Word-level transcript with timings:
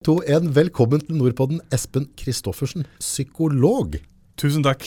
To, 0.00 0.14
en, 0.24 0.46
velkommen 0.56 1.02
til 1.04 1.18
Nordpodden, 1.20 1.58
Espen 1.76 2.06
Kristoffersen, 2.16 2.86
psykolog. 3.02 3.98
Tusen 4.40 4.62
takk. 4.64 4.86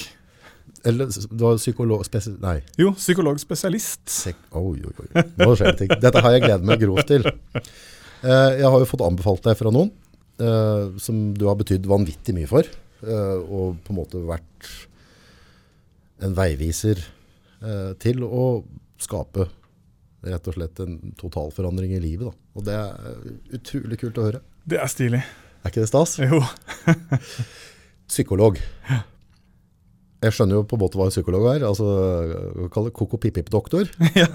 Eller 0.90 1.12
du 1.30 1.44
var 1.44 1.60
psykolog 1.60 2.02
spesi... 2.08 2.32
Nei. 2.42 2.56
Jo, 2.82 2.96
psykologspesialist. 2.98 4.08
Sek 4.10 4.40
oi, 4.58 4.80
oi, 4.82 4.94
oi. 5.04 5.24
Nå 5.38 5.52
skjer 5.54 5.70
det 5.70 5.84
ting. 5.84 5.92
Dette 6.02 6.24
har 6.26 6.34
jeg 6.34 6.42
gledet 6.48 6.66
meg 6.66 6.82
grovt 6.82 7.06
til. 7.12 7.30
Eh, 7.30 8.56
jeg 8.58 8.72
har 8.74 8.82
jo 8.82 8.88
fått 8.90 9.04
anbefalt 9.06 9.46
deg 9.46 9.60
fra 9.60 9.70
noen 9.76 9.92
eh, 10.42 10.98
som 11.06 11.20
du 11.38 11.46
har 11.46 11.60
betydd 11.60 11.86
vanvittig 11.92 12.34
mye 12.34 12.50
for. 12.50 12.72
Eh, 13.06 13.38
og 13.44 13.84
på 13.86 13.94
en 13.94 14.00
måte 14.00 14.22
vært 14.26 14.72
en 16.26 16.34
veiviser 16.40 17.04
eh, 17.62 17.92
til 18.02 18.26
å 18.26 18.48
skape 18.98 19.46
rett 20.26 20.50
og 20.50 20.58
slett 20.58 20.82
en 20.82 20.98
totalforandring 21.22 21.94
i 22.00 22.02
livet. 22.02 22.34
Da. 22.34 22.58
Og 22.58 22.66
det 22.66 22.80
er 22.82 23.30
utrolig 23.60 24.02
kult 24.02 24.18
å 24.18 24.28
høre. 24.32 24.42
Det 24.64 24.80
er 24.80 24.92
stilig. 24.92 25.24
Er 25.64 25.72
ikke 25.72 25.84
det 25.84 25.90
stas? 25.92 26.16
Jo. 26.24 26.40
Psykolog. 28.14 28.60
Jeg 30.24 30.36
skjønner 30.36 30.62
jo 30.62 30.66
på 30.68 30.78
en 30.78 30.84
måte 30.86 31.00
hva 31.00 31.10
en 31.10 31.14
psykolog 31.14 31.50
er. 31.52 31.66
altså 31.68 31.86
vi 32.56 32.68
kaller 32.72 32.92
det 32.92 32.98
Koko-pip-pip-doktor. 33.00 33.90
Ja. 34.22 34.28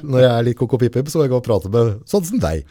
Når 0.00 0.20
jeg 0.22 0.30
er 0.32 0.46
litt 0.46 0.58
koko-pip-pip, 0.60 1.10
så 1.12 1.20
må 1.20 1.26
jeg 1.26 1.34
gå 1.34 1.40
og 1.42 1.48
prate 1.48 1.72
med 1.72 1.98
sånn 2.08 2.24
som 2.24 2.40
deg. 2.40 2.64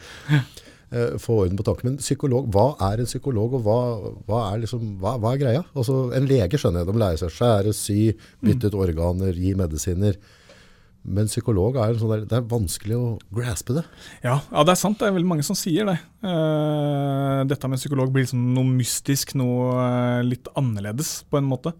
Eh, 0.89 1.13
Få 1.21 1.41
orden 1.43 1.59
på 1.59 1.65
tanken. 1.67 1.91
Men 1.91 1.99
psykolog, 2.01 2.47
hva 2.53 2.71
er 2.89 3.03
en 3.03 3.09
psykolog, 3.09 3.53
og 3.59 3.67
hva, 3.67 3.77
hva, 4.25 4.39
er, 4.51 4.63
liksom, 4.63 4.95
hva, 5.01 5.15
hva 5.21 5.35
er, 5.35 5.41
greia? 5.43 5.61
Altså, 5.77 6.07
En 6.17 6.25
lege 6.29 6.57
skjønner 6.61 6.81
jeg, 6.81 6.89
de 6.89 7.03
lærer 7.03 7.21
seg 7.21 7.35
skjære, 7.37 7.75
sy, 7.77 7.99
bytte 8.41 8.73
ut 8.73 8.79
organer, 8.87 9.37
gi 9.37 9.53
medisiner. 9.61 10.17
Men 11.05 11.27
psykolog 11.29 11.75
er, 11.77 11.93
sånn 11.99 12.09
der, 12.09 12.23
det 12.25 12.37
er 12.39 12.45
vanskelig 12.49 12.95
å 12.97 13.09
graspe 13.37 13.75
det. 13.77 13.83
Ja, 14.23 14.39
ja, 14.41 14.63
det 14.65 14.73
er 14.73 14.79
sant. 14.79 14.97
Det 14.97 15.05
er 15.05 15.13
veldig 15.13 15.29
mange 15.29 15.45
som 15.45 15.57
sier 15.57 15.85
det. 15.85 15.99
Uh, 16.25 17.43
dette 17.45 17.69
med 17.69 17.77
psykolog 17.77 18.09
blir 18.13 18.25
liksom 18.25 18.41
noe 18.55 18.65
mystisk, 18.71 19.35
noe 19.37 19.75
uh, 19.77 20.23
litt 20.25 20.49
annerledes 20.57 21.19
på 21.29 21.37
en 21.37 21.45
måte. 21.45 21.75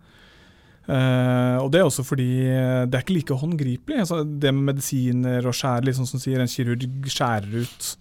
Uh, 0.86 1.58
og 1.64 1.72
det 1.74 1.82
er 1.82 1.88
også 1.88 2.06
fordi 2.06 2.30
det 2.46 2.94
er 2.94 3.02
ikke 3.02 3.18
like 3.18 3.40
håndgripelig. 3.42 4.04
Altså, 4.06 4.22
det 4.22 4.54
med 4.54 4.70
medisiner 4.76 5.50
og 5.50 5.58
skjære, 5.58 5.88
liksom 5.90 6.06
som 6.10 6.22
sier 6.22 6.44
en 6.44 6.52
kirurg 6.52 6.86
skjærer 7.10 7.66
ut, 7.66 7.92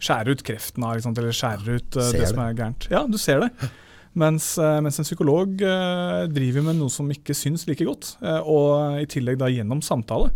skjærer 0.00 0.32
ut 0.32 0.44
kreften 0.48 0.86
av, 0.88 0.96
liksom, 0.96 1.16
eller 1.20 1.36
skjærer 1.36 1.76
ut 1.76 1.90
det, 1.98 2.10
det 2.16 2.30
som 2.32 2.40
er 2.46 2.56
gærent. 2.56 2.88
Ja, 2.88 3.04
du 3.04 3.20
ser 3.20 3.44
det. 3.44 3.70
Mens, 4.16 4.54
mens 4.58 4.96
en 4.98 5.06
psykolog 5.06 5.60
driver 6.32 6.64
med 6.66 6.80
noe 6.80 6.90
som 6.90 7.06
ikke 7.12 7.36
syns 7.36 7.68
like 7.68 7.84
godt, 7.86 8.16
og 8.42 8.96
i 8.98 9.04
tillegg 9.06 9.36
da 9.38 9.46
gjennom 9.52 9.84
samtale. 9.86 10.32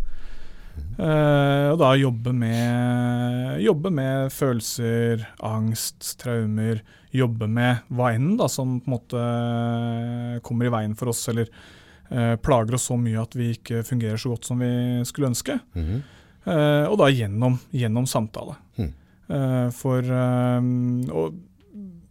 Uh, 0.95 1.73
og 1.73 1.81
da 1.81 1.91
jobbe 1.99 2.31
med, 2.39 3.61
jobbe 3.65 3.91
med 3.95 4.31
følelser, 4.35 5.25
angst, 5.43 6.13
traumer. 6.21 6.83
Jobbe 7.15 7.49
med 7.51 7.83
hva 7.95 8.13
enn 8.15 8.37
da, 8.39 8.47
som 8.51 8.77
på 8.83 8.91
en 8.91 8.95
måte 8.95 9.23
kommer 10.47 10.69
i 10.69 10.75
veien 10.75 10.95
for 10.99 11.11
oss, 11.11 11.25
eller 11.33 11.51
uh, 12.13 12.35
plager 12.43 12.79
oss 12.79 12.87
så 12.91 12.99
mye 12.99 13.23
at 13.23 13.35
vi 13.39 13.53
ikke 13.57 13.83
fungerer 13.87 14.21
så 14.21 14.35
godt 14.35 14.47
som 14.51 14.63
vi 14.63 15.03
skulle 15.07 15.33
ønske. 15.33 15.59
Mm 15.75 15.85
-hmm. 15.85 16.03
uh, 16.47 16.93
og 16.93 16.99
da 16.99 17.11
gjennom, 17.11 17.59
gjennom 17.71 18.07
samtale. 18.07 18.55
Mm. 18.77 18.93
for 19.73 20.03
Og 21.13 21.35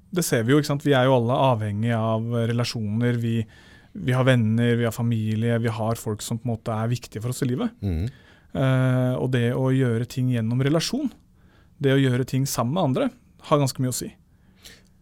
det 0.09 0.23
ser 0.23 0.43
vi 0.43 0.51
jo, 0.51 0.57
ikke 0.57 0.67
sant. 0.67 0.85
Vi 0.85 0.93
er 0.93 1.03
jo 1.05 1.15
alle 1.15 1.33
avhengig 1.33 1.91
av 1.93 2.21
relasjoner. 2.49 3.13
Vi, 3.13 3.45
vi 3.93 4.11
har 4.11 4.23
venner, 4.23 4.75
vi 4.75 4.83
har 4.83 4.91
familie, 4.91 5.59
vi 5.59 5.67
har 5.67 5.95
folk 5.95 6.21
som 6.21 6.37
på 6.37 6.47
en 6.47 6.55
måte 6.55 6.71
er 6.71 6.87
viktige 6.87 7.21
for 7.21 7.29
oss 7.29 7.43
i 7.43 7.45
livet. 7.45 7.69
Mm. 7.81 8.09
Uh, 8.53 9.17
og 9.17 9.31
det 9.33 9.47
å 9.57 9.71
gjøre 9.73 10.05
ting 10.09 10.29
gjennom 10.33 10.61
relasjon, 10.61 11.09
det 11.81 11.95
å 11.95 12.01
gjøre 12.01 12.25
ting 12.29 12.45
sammen 12.49 12.77
med 12.77 12.83
andre, 12.89 13.09
har 13.49 13.61
ganske 13.61 13.81
mye 13.83 13.91
å 13.91 13.97
si. 13.97 14.11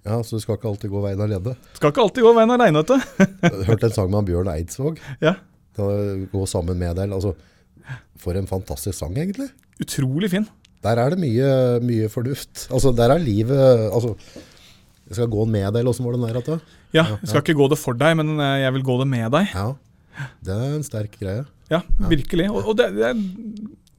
Ja, 0.07 0.17
Så 0.25 0.39
du 0.39 0.41
skal 0.41 0.57
ikke 0.57 0.69
alltid 0.71 0.89
gå 0.89 1.01
veien 1.03 1.21
alene? 1.21 1.53
Skal 1.77 1.91
ikke 1.93 2.05
alltid 2.07 2.25
gå 2.25 2.31
veien 2.33 2.53
alene, 2.55 2.81
vet 2.81 2.89
du. 2.89 3.65
Hørt 3.67 3.83
en 3.85 3.93
sang 3.93 4.09
med 4.13 4.29
Bjørn 4.29 4.49
Eidsvåg. 4.55 5.01
Ja. 5.27 5.37
Gå 5.77 6.41
sammen 6.49 6.75
med 6.81 6.97
deg. 6.99 7.13
Altså, 7.15 7.35
for 8.19 8.37
en 8.37 8.49
fantastisk 8.49 8.97
sang, 8.97 9.13
egentlig. 9.17 9.47
Utrolig 9.81 10.31
fin. 10.33 10.47
Der 10.81 10.97
er 10.97 11.13
det 11.13 11.21
mye, 11.21 11.51
mye 11.85 12.09
fornuft. 12.11 12.65
Altså, 12.73 12.91
der 12.97 13.13
er 13.13 13.21
livet 13.21 13.61
altså, 13.93 14.15
Jeg 15.07 15.19
skal 15.19 15.29
gå 15.31 15.45
med 15.45 15.67
deg, 15.69 15.79
eller 15.79 15.93
åssen 15.93 16.07
var 16.07 16.17
den 16.17 16.25
der? 16.25 16.41
At, 16.41 16.73
ja, 16.91 17.05
jeg 17.13 17.29
skal 17.29 17.39
ja. 17.39 17.45
ikke 17.45 17.59
gå 17.61 17.69
det 17.71 17.79
for 17.79 17.97
deg, 17.97 18.17
men 18.19 18.33
eh, 18.41 18.57
jeg 18.63 18.75
vil 18.77 18.85
gå 18.89 18.97
det 19.03 19.07
med 19.13 19.29
deg. 19.37 19.53
Ja, 19.53 19.67
Det 20.45 20.55
er 20.55 20.75
en 20.75 20.85
sterk 20.85 21.15
greie. 21.19 21.45
Ja, 21.71 21.81
virkelig. 22.11 22.49
Og, 22.51 22.71
og 22.71 22.77
det, 22.79 22.89
det, 22.97 23.09
er, 23.11 23.17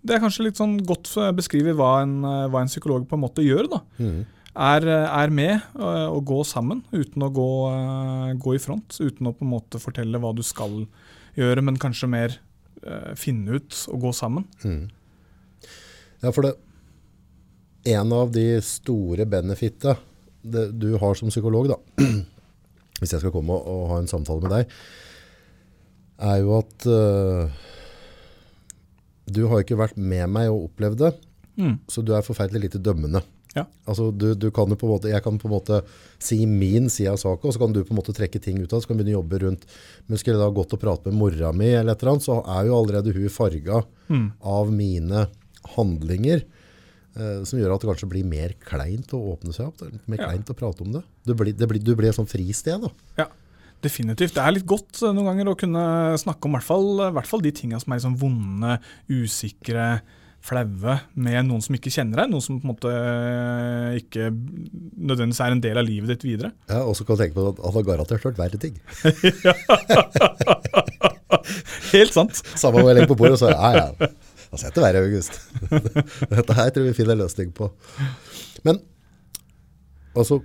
det, 0.03 0.15
er, 0.15 0.23
kanskje 0.23 0.47
litt 0.49 0.61
sånn 0.61 0.77
godt 0.87 1.11
beskrevet 1.37 1.77
hva 1.79 1.95
en, 2.05 2.21
hva 2.23 2.63
en 2.63 2.71
psykolog 2.71 3.07
på 3.09 3.19
en 3.19 3.25
måte 3.25 3.45
gjør. 3.47 3.71
da. 3.73 3.83
Mm. 4.03 4.23
Er, 4.53 4.85
er, 4.85 5.31
med 5.33 5.79
og 5.81 6.27
gå 6.29 6.43
sammen, 6.45 6.83
uten 6.93 7.25
å 7.25 7.31
gå, 7.33 7.51
gå, 8.37 8.57
i 8.59 8.61
front. 8.61 8.99
Uten 9.01 9.31
å 9.31 9.33
på 9.33 9.47
en 9.47 9.55
måte 9.55 9.81
fortelle 9.81 10.21
hva 10.21 10.35
du 10.37 10.43
skal 10.45 10.83
gjøre, 11.39 11.65
men 11.65 11.81
kanskje 11.81 12.11
mer 12.13 12.37
finne 13.17 13.57
ut 13.57 13.79
og 13.95 14.09
gå 14.09 14.13
sammen. 14.17 14.45
Mm. 14.67 14.91
Ja, 16.23 16.31
for 16.31 16.47
det 16.47 16.55
En 17.85 18.13
av 18.15 18.31
de 18.31 18.61
store 18.63 19.25
benefitta 19.27 19.97
du 20.43 20.93
har 20.99 21.17
som 21.19 21.31
psykolog, 21.31 21.67
da, 21.71 21.77
hvis 23.01 23.13
jeg 23.15 23.23
skal 23.23 23.33
komme 23.35 23.57
og, 23.57 23.67
og 23.67 23.89
ha 23.91 23.97
en 23.99 24.11
samtale 24.11 24.43
med 24.43 24.53
deg, 24.55 24.77
er 26.23 26.41
jo 26.43 26.57
at 26.61 26.89
uh, 26.89 27.61
du 29.33 29.45
har 29.51 29.63
ikke 29.63 29.81
vært 29.81 29.99
med 29.99 30.31
meg 30.33 30.51
og 30.53 30.69
opplevd 30.71 31.05
det, 31.05 31.13
mm. 31.61 31.77
så 31.91 32.05
du 32.05 32.15
er 32.17 32.27
forferdelig 32.27 32.69
lite 32.69 32.83
dømmende. 32.83 33.23
Ja. 33.53 33.67
Altså, 33.85 34.09
du, 34.17 34.31
du 34.35 34.49
kan 34.55 34.71
på 34.79 34.89
måte, 34.89 35.11
jeg 35.13 35.21
kan 35.25 35.37
på 35.41 35.49
en 35.49 35.53
måte 35.53 35.83
si 36.23 36.39
min 36.49 36.89
side 36.93 37.13
av 37.13 37.21
saken, 37.21 37.51
og 37.51 37.55
så 37.55 37.61
kan 37.61 37.75
du 37.75 37.83
på 37.85 37.93
en 37.93 38.01
måte 38.01 38.15
trekke 38.17 38.41
ting 38.41 38.63
ut 38.63 38.71
av 38.71 38.79
det. 38.79 38.85
Så 38.85 38.89
kan 38.89 38.97
du 38.97 39.03
begynne 39.03 39.19
å 39.19 39.21
jobbe 39.21 39.43
rundt. 39.45 39.67
Men 40.09 40.21
skulle 40.21 40.39
jeg 40.39 40.45
da 40.45 40.57
gått 40.57 40.73
og 40.73 40.81
prate 40.81 41.13
med 41.13 41.21
mora 41.21 41.53
mi, 41.57 41.69
eller 41.69 41.93
et 41.93 42.03
eller 42.03 42.15
annet, 42.15 42.25
så 42.25 42.39
er 42.41 42.71
jo 42.71 42.79
allerede 42.79 43.13
hun 43.13 43.29
farga 43.33 43.83
mm. 44.09 44.27
av 44.55 44.73
mine 44.73 45.27
handlinger. 45.75 46.47
Eh, 47.13 47.43
som 47.45 47.61
gjør 47.61 47.75
at 47.75 47.85
det 47.85 47.91
kanskje 47.91 48.09
blir 48.09 48.25
mer 48.25 48.57
kleint 48.65 49.13
å 49.13 49.21
åpne 49.35 49.53
seg 49.53 49.69
opp. 49.69 49.85
Mer 50.09 50.23
ja. 50.23 50.31
kleint 50.31 50.53
å 50.53 50.57
prate 50.57 50.87
om 50.87 50.97
det. 50.97 51.05
Du 51.29 51.37
blir, 51.37 51.53
det 51.53 51.69
blir, 51.69 51.85
du 51.85 51.93
blir 51.99 52.09
et 52.09 52.17
sånt 52.17 52.33
fristed. 52.33 52.87
da. 52.87 52.93
Ja. 53.21 53.29
Definitivt. 53.83 54.35
Det 54.37 54.43
er 54.43 54.55
litt 54.55 54.67
godt 54.69 55.03
eh, 55.03 55.13
noen 55.15 55.29
ganger 55.33 55.53
å 55.53 55.59
kunne 55.59 55.85
snakke 56.21 56.49
om 56.49 56.57
i 56.57 56.63
hvert 56.63 57.31
fall 57.31 57.43
de 57.45 57.53
tinga 57.55 57.81
som 57.83 57.93
er 57.93 58.01
liksom 58.01 58.19
vonde, 58.21 58.73
usikre, 59.11 59.87
flaue 60.43 60.97
med 61.23 61.47
noen 61.47 61.63
som 61.63 61.75
ikke 61.77 61.93
kjenner 61.95 62.17
deg. 62.23 62.31
Noen 62.33 62.43
som 62.43 62.57
på 62.59 62.65
en 62.67 62.73
måte 62.73 62.91
eh, 62.91 64.01
ikke 64.01 64.23
nødvendigvis 64.33 65.43
er 65.45 65.55
en 65.55 65.63
del 65.63 65.79
av 65.83 65.87
livet 65.87 66.09
ditt 66.15 66.25
videre. 66.27 66.51
Ja, 66.71 66.81
Og 66.87 66.95
så 66.99 67.03
kan 67.07 67.19
du 67.19 67.23
tenke 67.23 67.39
på 67.39 67.51
at 67.53 67.63
han 67.63 67.77
har 67.79 67.89
garantert 67.91 68.27
hørt 68.27 68.41
verre 68.41 68.59
ting. 68.63 68.75
Helt 71.93 72.15
sant. 72.15 72.39
Samme 72.55 72.81
hva 72.81 72.91
jeg 72.91 72.97
legger 73.01 73.13
på 73.13 73.19
bordet 73.21 73.39
så 73.41 73.51
ja 73.53 73.71
ja, 73.77 73.87
Da 74.53 74.61
setter 74.61 74.85
verre, 74.85 75.03
August. 75.07 75.33
Dette 76.37 76.57
her 76.59 76.73
tror 76.75 76.89
vi 76.89 76.97
finner 76.97 77.17
løsning 77.19 77.49
på. 77.57 77.71
Men 78.67 78.77
altså 80.15 80.43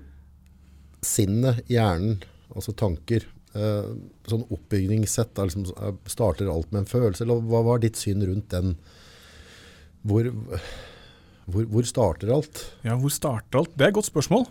Sinnet, 1.06 1.56
hjernen 1.72 2.18
altså 2.58 2.74
tanker. 2.78 3.26
Eh, 3.58 3.90
sånn 4.28 4.46
oppbyggingssett 4.54 5.34
da, 5.38 5.48
liksom, 5.48 5.66
eh, 5.72 5.96
starter 6.12 6.50
alt 6.52 6.72
med 6.74 6.84
en 6.84 6.92
følelse. 6.92 7.24
eller 7.24 7.42
Hva 7.42 7.64
var 7.66 7.82
ditt 7.82 7.98
syn 7.98 8.26
rundt 8.26 8.50
den? 8.54 8.76
Hvor, 10.08 10.30
hvor, 11.48 11.66
hvor 11.72 11.88
starter 11.88 12.32
alt? 12.34 12.66
Ja, 12.86 12.98
hvor 13.00 13.12
starter 13.14 13.64
alt? 13.64 13.76
Det 13.76 13.88
er 13.88 13.94
et 13.94 13.98
godt 13.98 14.12
spørsmål. 14.12 14.48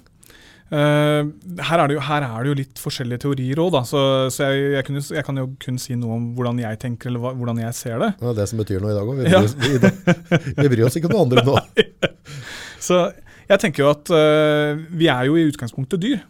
Uh, 0.67 1.31
her, 1.63 1.79
er 1.79 1.93
jo, 1.95 2.01
her, 2.03 2.25
er 2.27 2.43
det 2.43 2.49
jo, 2.51 2.55
litt 2.59 2.81
forskjellige 2.83 3.23
teorier 3.23 3.61
òg, 3.63 3.77
så, 3.87 4.01
så 4.35 4.49
jeg, 4.51 4.73
jeg, 4.75 4.87
kunne, 4.89 5.03
jeg, 5.15 5.23
kan 5.29 5.39
jo 5.39 5.45
kun 5.63 5.77
si 5.79 5.95
noe 5.95 6.17
om 6.17 6.25
hvordan 6.35 6.59
jeg 6.59 6.81
tenker 6.83 7.13
eller 7.13 7.23
hva, 7.23 7.31
hvordan 7.39 7.61
jeg 7.63 7.77
ser 7.79 8.03
det. 8.03 8.09
Det 8.19 8.33
er 8.33 8.41
det 8.41 8.47
som 8.51 8.63
betyr 8.65 8.83
noe 8.83 8.91
i 8.91 8.97
dag 8.97 9.13
òg. 9.13 9.21
Vi, 9.21 9.31
ja. 9.31 9.45
vi, 9.47 10.57
vi, 10.57 10.73
bryr 10.73 10.89
oss 10.89 10.99
ikke 10.99 11.07
om 11.07 11.15
noe 11.15 11.29
andre 11.29 11.47
nå. 11.47 11.55
så 12.89 13.05
jeg 13.47 13.63
tenker 13.63 13.85
jo 13.85 13.93
at 13.93 14.11
uh, 14.11 14.83
vi 14.91 15.07
er 15.13 15.29
jo 15.31 15.39
i 15.39 15.47
utgangspunktet 15.53 16.03
dyr. 16.03 16.27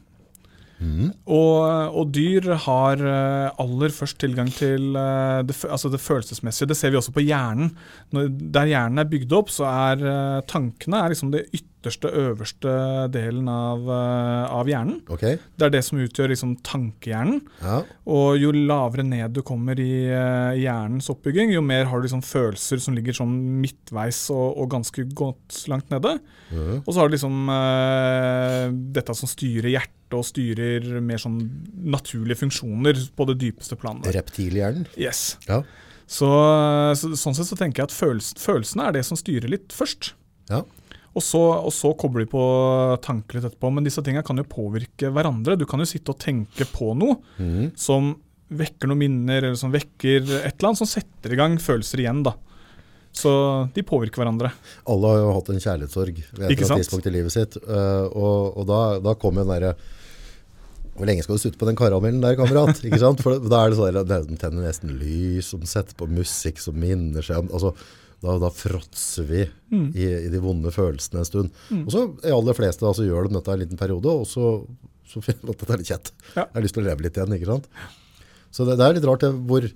Mm. 0.76 1.12
Og, 1.32 1.60
og, 1.96 2.10
dyr 2.12 2.50
har 2.66 3.00
eh, 3.00 3.60
aller 3.62 3.94
først 3.94 4.18
tilgang 4.20 4.50
til 4.52 4.96
eh, 4.98 5.40
det, 5.46 5.56
altså 5.64 5.90
det, 5.92 6.02
følelsesmessige. 6.04 6.68
Det 6.70 6.76
ser 6.78 6.92
vi 6.92 7.00
også 7.00 7.14
på 7.16 7.24
hjernen. 7.24 7.72
Når, 8.14 8.28
der 8.56 8.72
hjernen 8.72 9.00
er 9.02 9.08
bygd 9.08 9.32
opp, 9.36 9.52
så 9.52 9.68
er 9.70 10.04
eh, 10.04 10.42
tankene 10.50 11.00
er 11.00 11.14
liksom 11.14 11.32
det 11.32 11.46
ytterste, 11.56 12.10
øverste 12.18 12.76
delen 13.14 13.48
av, 13.52 13.84
av 13.86 14.66
hjernen. 14.66 14.98
Okay. 15.12 15.38
Det 15.54 15.68
er 15.68 15.74
det 15.76 15.84
som 15.86 16.00
utgjør 16.02 16.32
liksom 16.32 16.56
tankehjernen. 16.66 17.38
Ja. 17.62 17.80
Og 18.10 18.40
jo 18.42 18.50
lavere 18.56 19.04
ned 19.06 19.36
du 19.36 19.42
kommer 19.46 19.78
i 19.78 20.08
hjernens 20.58 21.06
oppbygging, 21.12 21.54
jo 21.54 21.62
mer 21.62 21.86
har 21.86 22.02
du 22.02 22.08
liksom 22.08 22.24
følelser 22.26 22.82
som 22.82 22.96
ligger 22.96 23.14
sånn 23.14 23.36
midtveis 23.62 24.24
og, 24.34 24.58
og 24.58 24.72
ganske 24.74 25.06
godt 25.14 25.60
langt 25.70 25.92
nede. 25.94 26.16
Mm. 26.50 26.80
Og 26.82 26.90
så 26.90 26.98
har 26.98 27.06
du 27.06 27.14
liksom 27.14 27.46
dette 28.96 29.14
som 29.14 29.30
styrer 29.30 29.70
hjertet 29.76 29.95
og 30.14 30.26
styrer 30.28 31.00
mer 31.02 31.18
sånn 31.18 31.40
naturlige 31.90 32.42
funksjoner 32.44 33.00
på 33.16 33.26
det 33.30 33.38
dypeste 33.42 33.78
planet. 33.80 34.08
Reptilhjernen? 34.14 34.86
Yes. 35.00 35.34
Ja. 35.48 35.62
Så, 36.06 36.28
så, 36.94 37.10
sånn 37.18 37.34
sett 37.34 37.50
så 37.50 37.58
tenker 37.58 37.82
jeg 37.82 37.90
at 37.90 37.96
følelsen, 37.96 38.38
følelsene 38.38 38.86
er 38.86 38.98
det 38.98 39.06
som 39.08 39.18
styrer 39.18 39.50
litt 39.50 39.74
først. 39.74 40.12
Ja. 40.52 40.62
Og 41.16 41.24
så, 41.24 41.40
og 41.40 41.72
så 41.72 41.90
kobler 41.98 42.26
de 42.26 42.30
på 42.30 42.44
tanker 43.04 43.38
litt 43.38 43.48
etterpå. 43.48 43.72
Men 43.72 43.86
disse 43.86 44.04
tingene 44.04 44.24
kan 44.26 44.38
jo 44.38 44.46
påvirke 44.46 45.10
hverandre. 45.10 45.56
Du 45.58 45.64
kan 45.68 45.80
jo 45.80 45.88
sitte 45.88 46.12
og 46.12 46.20
tenke 46.22 46.68
på 46.68 46.92
noe 46.98 47.18
mm. 47.40 47.72
som 47.80 48.12
vekker 48.46 48.86
noen 48.86 49.00
minner, 49.00 49.40
eller 49.40 49.58
som 49.58 49.72
vekker 49.74 50.20
et 50.22 50.52
eller 50.52 50.68
annet 50.68 50.82
som 50.84 50.90
setter 50.90 51.34
i 51.34 51.38
gang 51.40 51.56
følelser 51.58 52.04
igjen. 52.04 52.22
da. 52.26 52.36
Så 53.16 53.32
de 53.72 53.82
påvirker 53.86 54.20
hverandre. 54.20 54.50
Alle 54.92 55.10
har 55.12 55.22
jo 55.22 55.30
hatt 55.38 55.46
en 55.54 55.60
kjærlighetssorg 55.62 56.18
ved 56.36 56.50
et 56.52 56.58
tidspunkt 56.68 57.06
i 57.08 57.12
livet 57.14 57.32
sitt. 57.32 57.56
eh, 57.56 58.06
og 58.12 58.58
og 58.60 58.66
da, 58.68 58.80
da 59.00 59.14
kommer 59.16 59.42
den 59.46 59.54
derre 59.54 59.70
Hvor 60.96 61.08
lenge 61.08 61.24
skal 61.24 61.36
du 61.36 61.42
sutte 61.42 61.58
på 61.60 61.66
den 61.68 61.76
karamellen 61.76 62.20
der, 62.24 62.36
kamerat? 62.38 62.78
Ikke 62.86 63.00
sant? 63.00 63.20
For 63.24 63.36
da 63.40 63.62
er 63.66 63.72
det 63.72 63.78
sånn 63.80 63.98
at 64.00 64.08
den 64.28 64.38
tenner 64.40 64.64
nesten 64.68 64.94
lys, 65.00 65.50
som 65.52 65.64
setter 65.68 65.96
på 65.98 66.08
musikk 66.08 66.60
som 66.62 66.76
minner 66.80 67.24
seg 67.24 67.42
om 67.42 67.50
altså, 67.52 67.72
da, 68.24 68.38
da 68.40 68.48
fråtser 68.52 69.26
vi 69.28 69.42
Mm. 69.66 69.88
i, 69.98 70.04
i 70.24 70.28
de 70.30 70.38
vonde 70.38 70.70
følelsene 70.70 71.18
en 71.20 71.26
stund. 71.26 71.48
Og 71.82 71.88
så 71.90 72.04
de 72.22 72.30
aller 72.30 72.54
fleste 72.54 72.86
så 72.94 73.02
gjør 73.04 73.26
de 73.26 73.34
dette 73.34 73.50
en 73.50 73.58
liten 73.64 73.76
periode, 73.80 74.12
og 74.22 74.28
så, 74.30 74.52
så 75.10 75.18
finner 75.24 75.42
de 75.42 75.52
at 75.56 75.58
dette 75.64 75.74
er 75.74 75.80
litt 75.82 75.90
kjett. 75.90 76.10
Ja. 76.36 76.44
Jeg 76.44 76.54
har 76.54 76.62
lyst 76.64 76.76
til 76.78 76.84
å 76.84 76.86
leve 76.86 77.02
litt 77.04 77.18
igjen, 77.18 77.34
ikke 77.34 77.48
sant? 77.50 77.66
Så 78.54 78.64
det, 78.68 78.76
det 78.78 78.86
er 78.86 78.94
litt 78.96 79.08
rart 79.10 79.24
det, 79.26 79.32
hvor 79.50 79.66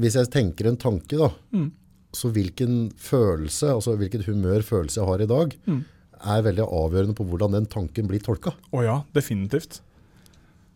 Hvis 0.00 0.14
jeg 0.16 0.30
tenker 0.32 0.66
en 0.68 0.76
tanke, 0.80 1.18
da, 1.18 1.30
Mm. 1.52 1.70
så 2.12 2.30
hvilken 2.32 2.92
følelse, 2.96 3.72
altså 3.74 3.96
hvilket 3.96 4.24
humør 4.26 4.62
følelse 4.62 5.00
jeg 5.00 5.06
har 5.06 5.20
i 5.20 5.26
dag, 5.26 5.56
Mm. 5.66 5.84
er 6.24 6.42
veldig 6.42 6.66
avgjørende 6.68 7.14
på 7.16 7.24
hvordan 7.28 7.52
den 7.52 7.66
tanken 7.66 8.06
blir 8.08 8.20
tolka. 8.20 8.52
Å 8.72 8.82
ja, 8.84 9.02
definitivt. 9.14 9.80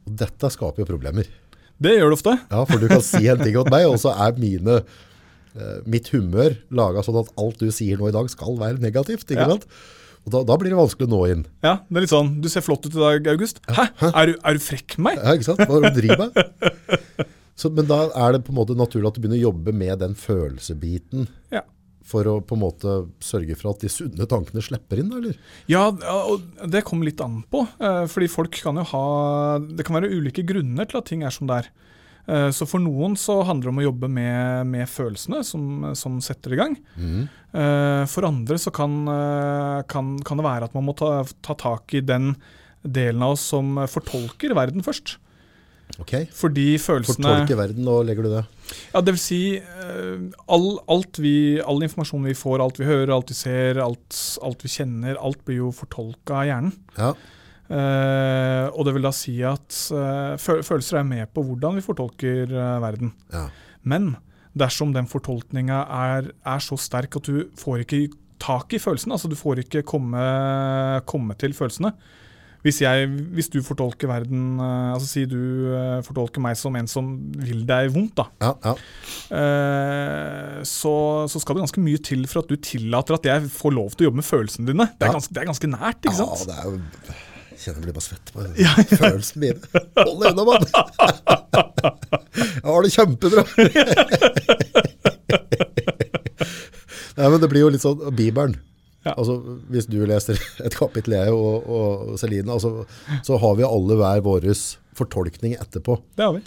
Og 0.07 0.17
dette 0.17 0.51
skaper 0.51 0.79
jo 0.85 0.85
problemer. 0.97 1.27
Det 1.81 1.93
gjør 1.99 2.11
det 2.11 2.19
ofte. 2.19 2.41
Ja, 2.51 2.65
for 2.65 2.79
du 2.79 2.89
kan 2.89 3.01
si 3.03 3.27
en 3.29 3.39
ting 3.39 3.55
åt 3.57 3.71
meg, 3.71 3.87
og 3.87 3.97
så 3.99 4.13
er 4.17 4.33
mine, 4.39 4.83
eh, 5.57 5.81
mitt 5.87 6.09
humør 6.09 6.57
laga 6.71 7.03
sånn 7.05 7.21
at 7.25 7.33
alt 7.39 7.59
du 7.59 7.69
sier 7.71 7.97
nå 7.99 8.09
i 8.09 8.13
dag 8.13 8.29
skal 8.31 8.57
være 8.57 8.79
negativt. 8.81 9.27
ikke 9.29 9.37
Ja. 9.45 9.49
sant? 9.49 9.67
Og 10.27 10.33
da, 10.33 10.43
da 10.43 10.57
blir 10.57 10.71
det 10.71 10.79
vanskelig 10.79 11.07
å 11.07 11.11
nå 11.11 11.31
inn. 11.31 11.47
Ja, 11.63 11.77
det 11.89 11.97
er 11.97 12.01
litt 12.01 12.11
sånn, 12.11 12.41
Du 12.41 12.49
ser 12.49 12.61
flott 12.61 12.85
ut 12.87 12.95
i 12.95 12.99
dag, 12.99 13.27
August. 13.29 13.61
Hæ? 13.69 13.91
Er 14.15 14.27
du, 14.27 14.35
er 14.43 14.53
du 14.55 14.59
frekk 14.59 14.99
med 14.99 15.15
meg? 15.17 15.25
Ja, 15.25 15.33
ikke 15.37 15.45
sant? 15.45 15.59
Hva 15.69 15.95
driver 15.95 16.17
du 16.17 16.23
med? 16.25 17.27
Så, 17.57 17.71
men 17.73 17.87
da 17.89 18.03
er 18.13 18.33
det 18.37 18.43
på 18.45 18.53
en 18.53 18.59
måte 18.61 18.77
naturlig 18.77 19.09
at 19.09 19.17
du 19.17 19.23
begynner 19.25 19.41
å 19.41 19.47
jobbe 19.49 19.73
med 19.73 19.99
den 20.03 20.15
følelsebiten 20.15 21.27
Ja. 21.55 21.63
for 22.05 22.29
å 22.29 22.35
på 22.45 22.55
en 22.55 22.61
måte 22.63 22.93
sørge 23.25 23.57
for 23.57 23.71
at 23.73 23.81
de 23.81 23.89
sunne 23.89 24.27
tankene 24.29 24.61
slipper 24.63 25.01
inn, 25.01 25.09
eller? 25.17 25.35
Ja, 25.67 25.87
og 25.89 26.45
det 26.71 26.85
kommer 26.85 27.09
litt 27.09 27.21
an 27.25 27.41
på. 27.51 27.65
eh, 27.81 28.05
Fordi 28.07 28.29
folk 28.29 28.53
kan 28.63 28.77
jo 28.77 28.85
ha 28.93 29.59
Det 29.59 29.85
kan 29.89 29.97
være 29.97 30.13
ulike 30.13 30.45
grunner 30.47 30.85
til 30.87 30.99
at 31.01 31.07
ting 31.07 31.23
er 31.25 31.31
som 31.31 31.47
det 31.49 31.57
er. 31.65 31.69
Eh, 32.29 32.51
Så 32.51 32.67
for 32.69 32.79
noen 32.79 33.17
så 33.17 33.41
handler 33.47 33.71
det 33.71 33.75
om 33.75 33.79
å 33.81 33.89
jobbe 33.93 34.09
med, 34.11 34.67
med 34.67 34.87
følelsene 34.89 35.43
som, 35.45 35.95
som 35.97 36.21
setter 36.21 36.53
i 36.53 36.57
gang. 36.61 36.77
Mhm. 36.99 37.29
Eh, 37.57 38.05
For 38.07 38.23
andre 38.29 38.57
så 38.61 38.71
kan, 38.71 39.07
kan, 39.89 40.19
kan 40.23 40.37
det 40.37 40.45
være 40.45 40.65
at 40.69 40.75
man 40.75 40.85
må 40.85 40.95
ta, 40.95 41.25
ta 41.43 41.55
tak 41.55 41.95
i 41.95 42.01
den 42.05 42.35
delen 42.85 43.23
av 43.23 43.33
oss 43.35 43.41
som 43.41 43.77
fortolker 43.89 44.55
verden 44.55 44.85
først. 44.85 45.17
Ok. 46.03 46.13
Fordi 46.37 46.67
følelsene 46.83 47.25
Fortolke 47.25 47.57
verden, 47.57 47.87
nå 47.87 48.01
legger 48.05 48.27
du 48.27 48.33
det. 48.35 48.43
Ja, 48.93 49.01
det 49.01 49.15
vil 49.15 49.23
si 49.23 49.41
eh, 49.57 50.27
all, 50.53 50.69
alt 50.93 51.21
vi, 51.23 51.37
all 51.63 51.81
informasjon 51.87 52.27
vi 52.29 52.35
får, 52.37 52.61
alt 52.65 52.81
vi 52.83 52.89
hører, 52.89 53.15
alt 53.15 53.33
vi 53.33 53.39
ser, 53.39 53.81
alt, 53.81 54.19
alt 54.45 54.67
vi 54.67 54.73
kjenner, 54.75 55.17
alt 55.17 55.41
blir 55.47 55.63
jo 55.63 55.73
fortolka 55.75 56.43
av 56.43 56.51
hjernen. 56.51 56.77
Ja. 56.99 57.15
Uh, 57.67 58.69
og 58.79 58.85
det 58.87 58.93
vil 58.95 59.03
da 59.09 59.11
si 59.11 59.33
at 59.43 59.75
uh, 59.91 60.37
følelser 60.39 61.01
er 61.01 61.09
med 61.09 61.33
på 61.35 61.43
hvordan 61.43 61.75
vi 61.75 61.83
fortolker 61.83 62.53
uh, 62.53 62.77
verden. 62.85 63.11
ja. 63.35 63.49
Men 63.87 64.15
dersom 64.57 64.95
den 64.95 65.07
fortolkninga 65.11 65.83
er, 65.93 66.31
er 66.47 66.63
så 66.65 66.79
sterk 66.81 67.19
at 67.19 67.29
du 67.29 67.43
får 67.61 67.85
ikke 67.85 68.07
tak 68.43 68.73
i 68.77 68.81
følelsene, 68.81 69.17
altså 69.17 69.29
du 69.31 69.37
får 69.39 69.61
ikke 69.65 69.85
komme, 69.87 70.23
komme 71.09 71.37
til 71.41 71.55
følelsene. 71.57 71.93
Hvis, 72.67 72.81
jeg, 72.83 73.07
hvis 73.37 73.47
du 73.53 73.61
fortolker 73.63 74.09
verden 74.11 74.57
eh, 74.59 74.95
altså 74.97 75.07
Si 75.07 75.23
du 75.31 75.39
eh, 75.71 76.01
fortolker 76.07 76.41
meg 76.43 76.57
som 76.59 76.75
en 76.79 76.89
som 76.91 77.05
vil 77.39 77.63
deg 77.69 77.93
vondt, 77.95 78.15
da. 78.19 78.25
Ja, 78.43 78.53
ja. 78.67 78.73
Eh, 79.39 80.57
så, 80.67 80.95
så 81.31 81.37
skal 81.43 81.55
det 81.59 81.63
ganske 81.67 81.83
mye 81.85 82.01
til 82.03 82.27
for 82.31 82.39
at 82.43 82.51
du 82.51 82.57
tillater 82.59 83.15
at 83.21 83.25
jeg 83.31 83.39
får 83.55 83.71
lov 83.77 83.91
til 83.95 84.03
å 84.03 84.05
jobbe 84.11 84.19
med 84.23 84.27
følelsene 84.27 84.67
dine. 84.73 84.87
Det 84.99 85.05
er, 85.07 85.11
Ja. 85.13 85.15
ganske, 85.21 85.33
det 85.37 85.41
er 85.45 85.51
ganske 85.53 85.71
nært, 85.71 86.01
ikke 86.03 86.19
sant? 86.19 86.43
Ja, 86.43 86.47
det 86.51 86.57
er 86.59 86.65
jo 86.67 86.73
Jeg 87.57 87.61
kjenner 87.63 87.79
jeg 87.79 87.87
blir 87.87 87.97
bare 87.97 88.09
svett 88.11 88.27
på 88.35 88.39
Ja, 88.67 88.73
følelsen 88.99 89.39
min. 89.47 89.59
Hold 90.03 90.19
deg 90.21 90.29
unna, 90.35 90.43
mann! 90.51 90.65
Jeg 92.37 92.67
har 92.67 92.81
det 92.85 92.93
kjempebra! 92.99 93.43
Nei, 97.17 97.29
men 97.33 97.41
det 97.41 97.49
blir 97.49 97.63
jo 97.65 97.71
litt 97.73 97.85
sånn 97.85 98.03
Bibelen. 98.17 98.57
Ja. 99.07 99.15
Altså, 99.15 99.37
hvis 99.71 99.87
du 99.91 100.01
leser 100.09 100.39
et 100.67 100.77
kapittel, 100.77 101.17
jeg 101.19 101.35
og, 101.35 101.67
og 101.71 102.17
Celine, 102.21 102.51
altså, 102.53 102.87
så 103.27 103.39
har 103.43 103.59
vi 103.59 103.67
alle 103.67 103.99
hver 104.01 104.23
vår 104.27 104.49
fortolkning 104.97 105.55
etterpå. 105.61 106.01
Det 106.17 106.27
har 106.27 106.35
vi. 106.37 106.43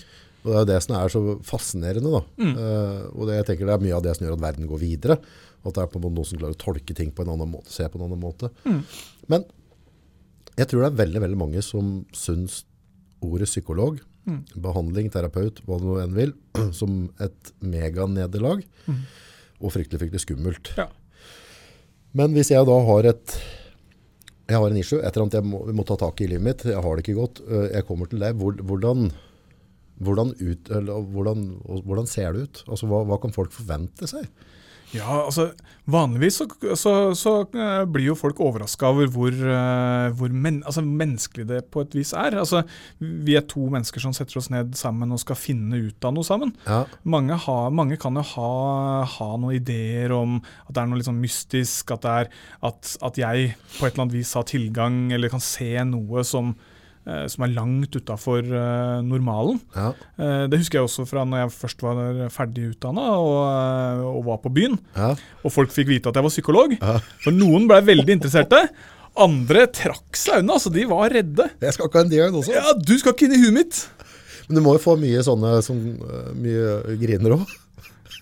Og 0.45 0.51
det 0.53 0.59
er 0.61 0.67
det 0.69 0.79
som 0.85 0.95
er 0.95 1.11
så 1.11 1.21
fascinerende. 1.45 2.11
Da. 2.15 2.21
Uh, 2.39 3.05
og 3.13 3.27
det, 3.27 3.39
jeg 3.41 3.47
tenker 3.49 3.69
det 3.69 3.75
er 3.75 3.85
mye 3.85 3.95
av 3.97 4.03
det 4.05 4.15
som 4.15 4.25
gjør 4.25 4.37
at 4.37 4.43
verden 4.43 4.69
går 4.69 4.81
videre. 4.81 5.19
At 5.59 5.75
det 5.75 5.83
er 5.83 5.91
på 5.91 5.99
en 5.99 6.05
måte 6.05 6.15
noen 6.15 6.29
som 6.29 6.39
klarer 6.41 6.55
å 6.55 6.61
tolke 6.61 6.95
ting 6.95 7.11
på 7.15 7.25
en 7.25 7.33
annen 7.35 7.51
måte, 7.51 7.71
se 7.73 7.87
på 7.87 7.99
en 7.99 8.05
annen 8.07 8.21
måte. 8.21 8.51
Men 9.31 9.43
jeg 10.59 10.69
tror 10.71 10.83
det 10.83 10.91
er 10.91 11.01
veldig, 11.01 11.23
veldig 11.23 11.39
mange 11.39 11.63
som 11.63 11.91
syns 12.15 12.63
ordet 13.23 13.49
psykolog, 13.49 13.99
behandling, 14.63 15.09
terapeut, 15.11 15.59
hva 15.65 15.79
du 15.81 15.89
nå 15.89 15.97
enn 16.03 16.15
vil, 16.15 16.31
som 16.79 17.09
et 17.23 17.51
meganederlag, 17.59 18.63
og 19.59 19.75
fryktelig, 19.75 20.05
fryktelig 20.05 20.23
skummelt. 20.23 20.71
Ja. 20.79 20.87
Men 22.17 22.33
hvis 22.33 22.51
jeg 22.53 22.65
da 22.65 22.77
har 22.89 23.09
et 23.11 23.39
jeg 24.49 24.57
har 24.57 24.71
en 24.71 24.79
issue, 24.81 24.97
et 24.97 25.13
eller 25.13 25.27
annet 25.27 25.35
jeg 25.37 25.45
må, 25.45 25.59
må 25.77 25.85
ta 25.85 25.95
tak 26.01 26.21
i 26.21 26.25
i 26.25 26.29
livet 26.31 26.45
mitt, 26.47 26.63
jeg 26.65 26.81
har 26.81 26.95
det 26.97 27.03
ikke 27.03 27.19
godt, 27.19 27.41
øh, 27.45 27.67
jeg 27.69 27.85
kommer 27.85 28.09
til 28.09 28.23
deg, 28.23 28.37
hvordan, 28.39 29.11
hvordan, 30.01 30.31
ut, 30.39 30.71
eller, 30.73 31.03
hvordan, 31.13 31.43
hvordan 31.85 32.09
ser 32.09 32.33
det 32.33 32.47
ut? 32.47 32.63
Altså, 32.65 32.89
hva, 32.89 33.03
hva 33.05 33.19
kan 33.21 33.35
folk 33.35 33.53
forvente 33.53 34.09
seg? 34.09 34.25
Ja, 34.95 35.25
altså 35.25 35.51
Vanligvis 35.89 36.35
så, 36.37 36.45
så, 36.77 36.91
så 37.17 37.31
eh, 37.57 37.83
blir 37.89 38.11
jo 38.11 38.15
folk 38.17 38.37
overraska 38.45 38.91
over 38.91 39.07
hvor, 39.09 39.33
eh, 39.33 40.09
hvor 40.17 40.29
men, 40.29 40.59
altså, 40.61 40.83
menneskelig 40.85 41.47
det 41.49 41.63
på 41.73 41.81
et 41.81 41.95
vis 41.97 42.11
er. 42.13 42.37
Altså, 42.37 42.61
Vi 43.01 43.33
er 43.37 43.47
to 43.49 43.65
mennesker 43.73 44.03
som 44.03 44.13
setter 44.13 44.37
oss 44.37 44.51
ned 44.53 44.75
sammen 44.77 45.15
og 45.15 45.21
skal 45.23 45.39
finne 45.39 45.79
ut 45.87 46.05
av 46.05 46.13
noe 46.13 46.27
sammen. 46.27 46.53
Ja, 46.67 46.83
Mange, 47.09 47.37
ha, 47.41 47.57
mange 47.73 47.97
kan 48.01 48.17
jo 48.19 48.25
ha, 48.35 48.51
ha 49.09 49.29
noen 49.41 49.57
ideer 49.57 50.13
om 50.13 50.37
at 50.67 50.75
det 50.75 50.83
er 50.83 50.91
noe 50.91 51.01
litt 51.01 51.09
sånn 51.09 51.23
mystisk, 51.23 51.95
at, 51.95 52.05
det 52.05 52.15
er, 52.21 52.33
at, 52.69 52.93
at 53.09 53.21
jeg 53.21 53.53
på 53.79 53.87
et 53.87 53.93
eller 53.95 54.05
annet 54.05 54.19
vis 54.19 54.35
har 54.37 54.45
tilgang 54.49 55.07
eller 55.15 55.33
kan 55.33 55.43
se 55.43 55.71
noe 55.89 56.21
som, 56.27 56.53
som 57.31 57.43
er 57.45 57.53
langt 57.55 57.95
utafor 57.95 58.43
normalen. 59.01 59.59
ja, 59.75 59.93
Eh, 60.19 60.47
det 60.51 60.59
husker 60.59 60.79
jeg 60.79 60.85
også 60.85 61.05
fra 61.07 61.23
når 61.25 61.39
jeg 61.45 61.53
først 61.55 61.81
var 61.81 62.29
ferdig 62.29 62.65
utdanna 62.75 63.05
og, 63.17 63.37
eh, 63.49 64.03
og 64.09 64.25
var 64.25 64.37
på 64.43 64.51
byen. 64.53 64.77
ja, 64.95 65.15
Og 65.43 65.51
folk 65.51 65.71
fikk 65.71 65.87
vite 65.87 66.09
at 66.11 66.15
jeg 66.19 66.23
var 66.23 66.29
psykolog. 66.29 66.75
Ja. 66.81 66.99
For 67.23 67.31
noen 67.31 67.67
ble 67.67 67.79
veldig 67.81 68.17
interesserte. 68.19 68.67
Andre 69.17 69.65
trakk 69.67 70.15
seg 70.15 70.43
unna, 70.43 70.53
altså 70.59 70.71
de 70.71 70.83
var 70.85 71.09
redde. 71.09 71.49
Jeg 71.63 71.73
skal 71.73 71.87
ikke 71.89 71.97
ha 71.99 72.03
en 72.05 72.11
diagnose. 72.11 72.51
Ja, 72.53 72.73
du 72.77 72.93
skal 72.99 73.13
ikke 73.15 73.25
inn 73.25 73.33
i 73.39 73.41
huet 73.45 73.53
mitt! 73.57 73.79
Men 74.49 74.55
du 74.59 74.61
må 74.65 74.75
jo 74.77 74.83
få 74.83 74.95
mye 74.99 75.23
sånne 75.25 75.63
som 75.65 75.77
mye 76.37 76.97
griner 76.99 77.35
òg. 77.39 77.47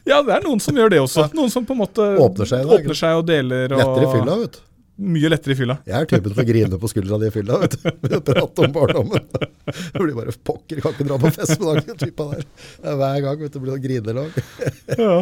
Ja, 0.07 0.21
det 0.23 0.31
er 0.37 0.41
noen 0.45 0.61
som 0.63 0.75
gjør 0.75 0.89
det 0.93 0.99
også. 1.03 1.27
Noen 1.35 1.51
som 1.51 1.65
på 1.67 1.75
en 1.75 1.81
måte 1.81 2.03
Åpner 2.23 2.47
seg, 2.47 2.63
åpner 2.65 2.95
seg 2.95 3.17
og 3.19 3.25
deler. 3.27 3.73
Og, 3.75 3.79
Lettere 3.81 4.07
i 4.07 4.11
fylla, 4.15 4.35
vet 4.45 4.53
du. 4.55 4.59
Mye 4.97 5.29
lettere 5.29 5.53
i 5.53 5.57
fylla. 5.59 5.75
Jeg 5.85 5.93
er 6.01 6.07
typen 6.09 6.33
til 6.33 6.41
å 6.41 6.45
grine 6.47 6.77
på 6.81 6.89
skuldra 6.89 7.19
di 7.21 7.27
i 7.29 7.33
fylla, 7.35 7.57
vet 7.61 7.75
du. 7.77 8.15
Prate 8.25 8.63
om 8.65 8.71
barndommen. 8.73 9.27
Det 9.67 9.99
blir 10.01 10.15
bare 10.17 10.33
pokker, 10.47 10.79
kan 10.81 10.95
ikke 10.95 11.05
dra 11.05 11.17
på 11.21 11.29
fest 11.35 11.59
med 11.61 11.83
den 11.85 11.99
typa 12.01 12.25
der. 12.31 12.47
Er 12.81 12.97
hver 12.97 13.19
gang, 13.27 13.37
vet 13.43 13.53
du, 13.53 13.59
det 13.59 13.63
blir 13.65 13.75
det 13.75 13.83
grinelag. 13.85 14.39
Ja. 14.97 15.19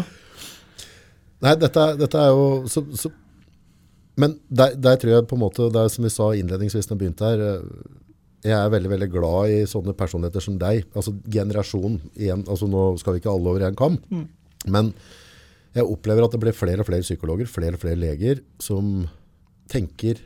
Nei, 1.44 1.54
dette, 1.60 1.84
dette 2.00 2.22
er 2.24 2.32
jo 2.32 2.46
så, 2.72 2.86
så, 2.98 3.12
Men 4.18 4.38
der, 4.48 4.78
der 4.80 4.96
tror 5.02 5.12
jeg 5.18 5.28
på 5.28 5.36
en 5.36 5.44
måte, 5.44 5.68
det 5.76 5.82
er 5.84 5.92
som 5.92 6.08
vi 6.08 6.14
sa 6.14 6.30
innledningsvis 6.40 6.88
når 6.88 6.96
vi 6.96 7.02
begynte 7.04 7.28
her, 7.34 7.44
eh, 7.50 7.92
jeg 8.46 8.56
er 8.56 8.72
veldig 8.72 8.92
veldig 8.94 9.10
glad 9.12 9.52
i 9.52 9.60
sånne 9.68 9.94
personligheter 9.98 10.44
som 10.46 10.56
deg. 10.62 10.86
Altså 10.96 11.12
generasjon 11.34 12.00
igjen. 12.14 12.46
altså 12.48 12.70
Nå 12.72 12.86
skal 13.02 13.18
vi 13.18 13.24
ikke 13.24 13.34
alle 13.36 13.52
over 13.52 13.68
en 13.68 13.78
kam, 13.84 14.00
Mm. 14.14 14.26
men 14.72 14.94
jeg 15.76 15.84
opplever 15.92 16.24
at 16.24 16.32
det 16.32 16.40
blir 16.46 16.56
flere 16.56 16.80
og 16.80 16.88
flere 16.88 17.04
psykologer, 17.04 17.50
flere 17.52 17.76
og 17.76 17.82
flere 17.84 18.00
leger 18.00 18.40
som 18.64 19.04
tenker 19.72 20.22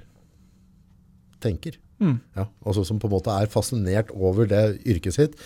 tenker. 1.39 1.77
Mm. 1.99 2.17
Ja, 2.35 2.45
altså 2.63 2.85
Som 2.87 2.99
på 2.99 3.09
en 3.09 3.15
måte 3.17 3.31
er 3.35 3.49
fascinert 3.51 4.11
over 4.15 4.47
det 4.47 4.79
yrket 4.87 5.15
sitt. 5.15 5.39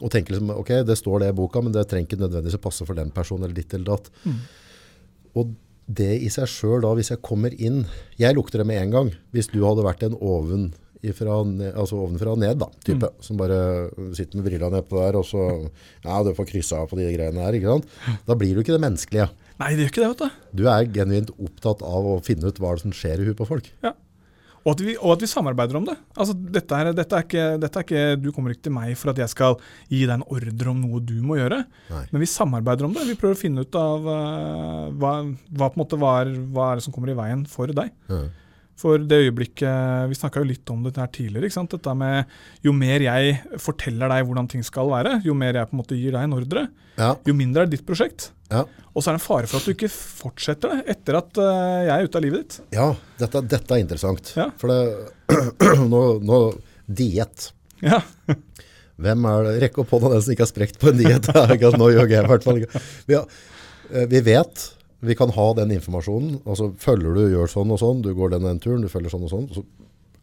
Og 0.00 0.12
tenker 0.12 0.34
liksom, 0.36 0.52
ok, 0.56 0.72
det 0.88 0.96
står 1.00 1.24
det 1.24 1.32
i 1.32 1.36
boka, 1.36 1.62
men 1.64 1.74
det 1.76 1.86
trenger 1.90 2.08
ikke 2.08 2.22
nødvendigvis 2.22 2.56
å 2.60 2.64
passe 2.64 2.86
for 2.88 2.96
den 2.98 3.12
personen 3.14 3.44
eller 3.46 3.56
ditt 3.56 3.74
eller 3.76 3.94
datt. 3.94 4.10
Og 5.36 5.52
det 5.90 6.12
i 6.22 6.28
seg 6.32 6.48
sjøl, 6.48 6.80
da, 6.84 6.92
hvis 6.94 7.10
jeg 7.10 7.18
kommer 7.26 7.50
inn 7.58 7.80
Jeg 8.20 8.36
lukter 8.36 8.62
det 8.62 8.68
med 8.70 8.78
en 8.78 8.94
gang. 8.94 9.10
Hvis 9.34 9.50
du 9.50 9.58
hadde 9.64 9.84
vært 9.84 10.04
en 10.06 10.16
oven 10.20 10.70
ifra, 11.00 11.38
altså 11.72 11.96
ovenfra 11.96 12.34
og 12.34 12.42
ned, 12.42 12.58
da, 12.60 12.68
type, 12.84 13.08
som 13.24 13.38
bare 13.40 13.88
sitter 14.16 14.36
med 14.36 14.50
brillene 14.50 14.76
nedpå 14.76 14.98
der, 15.00 15.16
og 15.16 15.24
så 15.24 15.46
Ja, 16.04 16.20
du 16.22 16.34
får 16.36 16.48
kryssa 16.52 16.82
av 16.82 16.90
på 16.90 16.98
de 17.00 17.08
greiene 17.12 17.40
her. 17.44 17.56
ikke 17.56 17.72
sant? 17.72 17.88
Da 18.28 18.36
blir 18.36 18.54
du 18.54 18.60
ikke 18.62 18.76
det 18.76 18.84
menneskelige. 18.84 19.28
Nei, 19.60 19.74
det 19.76 19.84
gjør 19.84 19.92
ikke 19.92 20.02
det, 20.02 20.12
vet 20.12 20.22
du. 20.22 20.44
Du 20.60 20.62
er 20.72 20.86
genuint 20.94 21.32
opptatt 21.36 21.82
av 21.84 22.06
å 22.08 22.20
finne 22.24 22.48
ut 22.48 22.60
hva 22.62 22.72
det 22.74 22.84
som 22.84 22.94
skjer 22.96 23.20
i 23.20 23.28
huet 23.28 23.38
på 23.38 23.48
folk. 23.48 23.68
Og 24.60 24.74
at, 24.74 24.82
vi, 24.84 24.94
og 24.98 25.14
at 25.14 25.22
vi 25.24 25.28
samarbeider 25.30 25.78
om 25.78 25.86
det. 25.88 25.94
Altså, 26.20 26.34
dette, 26.36 26.76
er, 26.76 26.90
dette, 26.96 27.16
er 27.16 27.24
ikke, 27.24 27.44
dette 27.62 27.80
er 27.80 27.86
ikke 27.86 28.02
Du 28.20 28.28
kommer 28.36 28.52
ikke 28.52 28.66
til 28.66 28.74
meg 28.76 28.92
for 29.00 29.12
at 29.12 29.20
jeg 29.22 29.32
skal 29.32 29.56
gi 29.88 30.02
deg 30.02 30.18
en 30.18 30.26
ordre 30.26 30.72
om 30.72 30.82
noe 30.82 31.00
du 31.04 31.14
må 31.24 31.38
gjøre. 31.38 31.62
Nei. 31.88 32.02
Men 32.12 32.24
vi 32.24 32.28
samarbeider 32.28 32.88
om 32.88 32.96
det. 32.96 33.06
Vi 33.08 33.16
prøver 33.20 33.38
å 33.38 33.40
finne 33.40 33.64
ut 33.64 33.80
av 33.80 34.04
uh, 34.04 34.92
hva, 35.00 35.14
hva, 35.48 35.70
på 35.70 35.72
en 35.72 35.80
måte, 35.80 36.00
hva, 36.00 36.12
er, 36.24 36.34
hva 36.52 36.70
er 36.70 36.80
det 36.80 36.84
som 36.84 36.96
kommer 36.96 37.12
i 37.12 37.16
veien 37.16 37.46
for 37.48 37.72
deg. 37.72 37.92
Ja. 38.12 38.20
For 38.80 38.96
det 39.04 39.18
øyeblikket 39.26 40.08
Vi 40.08 40.16
snakka 40.16 40.40
jo 40.40 40.48
litt 40.48 40.70
om 40.72 40.82
dette 40.86 41.02
her 41.02 41.10
tidligere. 41.12 41.44
ikke 41.50 41.58
sant? 41.58 41.74
Dette 41.74 41.92
med 42.00 42.30
Jo 42.64 42.72
mer 42.72 43.02
jeg 43.04 43.34
forteller 43.60 44.08
deg 44.08 44.24
hvordan 44.28 44.48
ting 44.48 44.62
skal 44.64 44.88
være, 44.88 45.18
jo 45.26 45.34
mer 45.36 45.58
jeg 45.58 45.68
på 45.68 45.76
en 45.76 45.82
måte 45.82 45.98
gir 45.98 46.14
deg 46.16 46.24
en 46.24 46.36
ordre, 46.38 46.68
Ja. 46.96 47.14
jo 47.26 47.34
mindre 47.36 47.62
er 47.66 47.70
ditt 47.72 47.84
prosjekt. 47.86 48.30
Ja. 48.50 48.64
Og 48.96 49.02
så 49.04 49.10
er 49.10 49.14
det 49.16 49.20
en 49.20 49.26
fare 49.28 49.46
for 49.46 49.60
at 49.60 49.68
du 49.68 49.72
ikke 49.74 49.90
fortsetter 49.92 50.72
det 50.80 50.96
etter 50.96 51.18
at 51.20 51.38
eh, 51.38 51.84
jeg 51.86 51.92
er 51.94 52.08
ute 52.08 52.18
av 52.18 52.24
livet 52.24 52.42
ditt. 52.48 52.56
Ja, 52.74 52.88
dette, 53.20 53.42
dette 53.46 53.76
er 53.76 53.84
interessant. 53.84 54.32
Ja. 54.36 54.48
For 54.58 54.72
det, 54.72 54.80
nå, 55.92 56.02
nå 56.26 56.40
diett. 56.90 57.50
Ja. 57.84 58.00
Hvem 59.00 59.24
er 59.30 59.46
det? 59.46 59.52
Rekk 59.62 59.78
opp 59.84 59.94
hånda 59.94 60.10
den 60.16 60.24
som 60.26 60.34
ikke 60.34 60.44
har 60.44 60.50
sprekt 60.50 60.80
på 60.82 60.90
en 60.90 60.98
diett. 60.98 61.30
nå 61.32 61.86
gjør 61.94 62.10
jeg 62.10 62.24
i 62.26 62.28
hvert 62.32 62.44
fall 62.48 62.58
ikke. 62.60 62.82
Vi, 63.08 63.16
eh, 63.20 64.06
vi 64.10 64.20
vet, 64.26 64.66
vi 65.00 65.16
kan 65.16 65.32
ha 65.32 65.46
den 65.56 65.72
informasjonen. 65.72 66.40
Altså 66.44 66.70
følger 66.80 67.16
du, 67.16 67.22
gjør 67.32 67.50
sånn 67.50 67.72
og 67.72 67.80
sånn, 67.80 68.02
du 68.04 68.12
går 68.16 68.34
den 68.34 68.48
den 68.48 68.60
turen, 68.62 68.84
du 68.84 68.92
følger 68.92 69.12
sånn 69.12 69.26
og 69.28 69.32
sånn, 69.32 69.48
så 69.56 69.64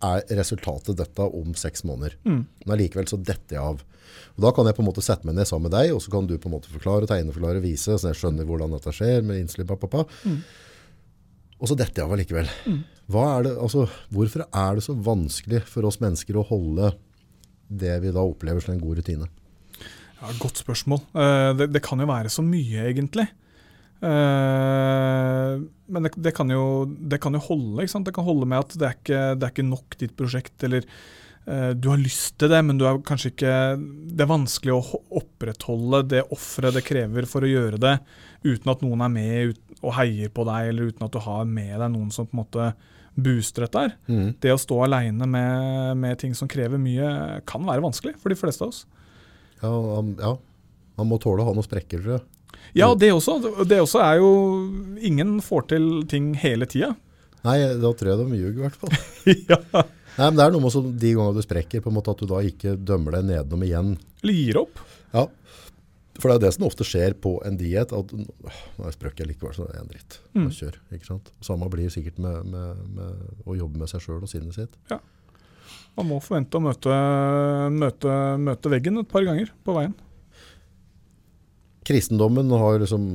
er 0.05 0.21
resultatet 0.37 0.99
dette 0.99 1.25
om 1.25 1.55
seks 1.57 1.81
måneder. 1.87 2.17
Mm. 2.27 2.43
Men 2.45 2.75
allikevel 2.75 3.07
så 3.09 3.17
detter 3.17 3.57
jeg 3.57 3.63
av. 3.63 3.81
Og 4.37 4.43
da 4.45 4.51
kan 4.53 4.69
jeg 4.69 4.77
på 4.77 4.83
en 4.83 4.89
måte 4.91 5.01
sette 5.05 5.25
meg 5.25 5.37
ned 5.39 5.49
sammen 5.49 5.71
med 5.71 5.73
deg, 5.73 5.95
og 5.95 6.03
så 6.03 6.13
kan 6.13 6.29
du 6.29 6.35
på 6.37 6.49
en 6.49 6.53
måte 6.53 6.69
forklare, 6.69 7.09
tegne, 7.09 7.33
forklare, 7.33 7.63
vise, 7.63 7.97
så 7.97 8.11
jeg 8.11 8.19
skjønner 8.19 8.45
hvordan 8.45 8.75
dette 8.77 8.93
skjer 8.93 9.25
med 9.25 9.41
insulin, 9.41 9.69
pappa. 9.69 10.05
Mm. 10.29 10.37
Og 11.57 11.71
så 11.71 11.77
detter 11.79 12.03
jeg 12.03 12.05
av 12.05 12.13
allikevel. 12.13 12.51
Hva 13.09 13.25
er 13.33 13.47
det, 13.47 13.55
altså, 13.65 13.87
hvorfor 14.13 14.45
er 14.45 14.77
det 14.77 14.85
så 14.85 14.93
vanskelig 14.93 15.63
for 15.65 15.89
oss 15.89 15.97
mennesker 16.03 16.37
å 16.37 16.45
holde 16.45 16.93
det 17.67 17.97
vi 18.03 18.13
da 18.13 18.21
opplever 18.21 18.61
som 18.63 18.75
en 18.75 18.83
god 18.83 19.01
rutine? 19.01 19.31
Ja, 20.19 20.31
Godt 20.37 20.61
spørsmål. 20.61 21.01
Eh, 21.17 21.49
det, 21.57 21.71
det 21.73 21.81
kan 21.85 22.01
jo 22.01 22.09
være 22.09 22.29
så 22.33 22.45
mye, 22.45 22.85
egentlig. 22.91 23.25
Eh, 23.97 25.53
men 25.87 26.05
det, 26.05 26.11
det, 26.15 26.33
kan 26.37 26.49
jo, 26.51 26.85
det 26.85 27.19
kan 27.23 27.37
jo 27.37 27.43
holde. 27.47 27.83
ikke 27.83 27.95
sant? 27.95 28.07
Det 28.07 28.15
kan 28.15 28.27
holde 28.27 28.49
med 28.49 28.65
at 28.65 28.75
det 28.77 28.89
er 28.89 28.97
ikke, 28.97 29.21
det 29.37 29.47
er 29.47 29.55
ikke 29.55 29.69
nok 29.69 29.97
ditt 30.01 30.17
prosjekt, 30.19 30.57
eller 30.67 30.83
uh, 31.47 31.71
du 31.73 31.89
har 31.89 32.01
lyst 32.01 32.35
til 32.41 32.51
det, 32.51 32.59
men 32.67 32.79
du 32.79 32.85
er 32.87 32.99
kanskje 33.07 33.31
ikke 33.31 33.53
Det 33.79 34.25
er 34.25 34.29
vanskelig 34.29 34.75
å 34.75 34.99
opprettholde 35.21 36.03
det 36.11 36.25
offeret 36.35 36.77
det 36.77 36.83
krever 36.87 37.29
for 37.29 37.45
å 37.45 37.51
gjøre 37.51 37.79
det, 37.81 37.95
uten 38.45 38.73
at 38.73 38.83
noen 38.85 39.05
er 39.07 39.15
med 39.15 39.53
ut, 39.53 39.63
og 39.79 39.95
heier 39.99 40.29
på 40.33 40.45
deg, 40.49 40.73
eller 40.73 40.91
uten 40.91 41.07
at 41.07 41.15
du 41.15 41.19
har 41.23 41.49
med 41.49 41.73
deg 41.77 41.91
noen 41.93 42.13
som 42.13 42.27
på 42.27 42.35
en 42.35 42.43
måte 42.43 42.69
booster 43.17 43.65
dette 43.65 43.81
her. 43.81 43.95
Mm. 44.11 44.27
Det 44.43 44.53
å 44.53 44.61
stå 44.61 44.83
aleine 44.85 45.25
med, 45.29 45.97
med 45.97 46.19
ting 46.21 46.35
som 46.37 46.49
krever 46.49 46.81
mye, 46.81 47.07
kan 47.49 47.65
være 47.65 47.81
vanskelig 47.85 48.17
for 48.21 48.33
de 48.33 48.37
fleste 48.37 48.65
av 48.65 48.73
oss. 48.73 48.83
Ja, 49.63 49.71
ja, 50.21 50.33
man 50.99 51.09
må 51.09 51.17
tåle 51.21 51.41
å 51.41 51.47
ha 51.47 51.55
noen 51.55 51.65
sprekker, 51.65 52.03
tror 52.03 52.19
jeg. 52.19 52.25
Ja, 52.75 52.89
det 52.95 53.13
også. 53.13 53.37
Det 53.67 53.79
også 53.83 54.01
er 54.03 54.19
jo 54.19 54.31
Ingen 55.07 55.37
får 55.45 55.69
til 55.71 55.85
ting 56.09 56.33
hele 56.41 56.67
tida. 56.69 56.95
Nei, 57.45 57.59
da 57.79 57.93
tror 57.93 58.11
jeg 58.11 58.19
de 58.19 58.39
ljuger 58.41 58.57
i 58.57 58.65
hvert 58.65 58.79
fall. 58.81 58.95
ja. 59.53 59.59
Nei, 60.17 60.25
men 60.25 60.39
det 60.39 60.45
er 60.47 60.53
noe 60.55 60.63
med 60.65 60.73
så 60.73 60.81
de 60.83 61.11
gangene 61.13 61.37
du 61.37 61.45
sprekker, 61.45 61.83
på 61.83 61.91
en 61.91 61.95
måte 61.99 62.11
at 62.11 62.21
du 62.21 62.27
da 62.27 62.41
ikke 62.43 62.73
dømmer 62.75 63.19
deg 63.19 63.27
nedom 63.29 63.63
igjen. 63.63 63.91
Eller 64.23 64.39
gir 64.39 64.59
opp. 64.63 64.81
Ja, 65.13 65.27
for 66.17 66.31
det 66.31 66.37
er 66.37 66.43
det 66.47 66.53
som 66.55 66.65
ofte 66.65 66.85
skjer 66.87 67.13
på 67.21 67.35
en 67.45 67.59
diet, 67.59 67.93
at 67.93 68.13
«Åh, 68.13 68.61
nå 68.79 68.93
sprøk 68.93 69.21
jeg 69.21 69.29
likevel, 69.29 69.53
så 69.53 69.67
det 69.67 69.75
er 69.75 69.83
en 69.83 69.91
dritt. 69.91 70.17
Mm. 70.33 70.47
Kjør, 70.55 70.79
ikke 70.97 71.09
sant? 71.11 71.29
Samme 71.45 71.69
blir 71.69 71.91
sikkert 71.93 72.17
med, 72.23 72.49
med, 72.49 72.81
med 72.97 73.45
å 73.45 73.57
jobbe 73.59 73.83
med 73.83 73.91
seg 73.91 74.01
selv 74.03 74.25
og 74.25 74.31
sinnet 74.31 74.57
sitt. 74.57 74.73
Ja. 74.89 74.97
Man 75.97 76.09
må 76.09 76.17
forvente 76.21 76.57
å 76.57 76.63
møte, 76.63 76.97
møte, 77.73 78.17
møte 78.41 78.73
veggen 78.73 79.01
et 79.01 79.09
par 79.11 79.25
ganger 79.25 79.53
på 79.65 79.77
veien. 79.77 79.93
Kristendommen 81.87 82.51
har 82.51 82.79
liksom 82.83 83.09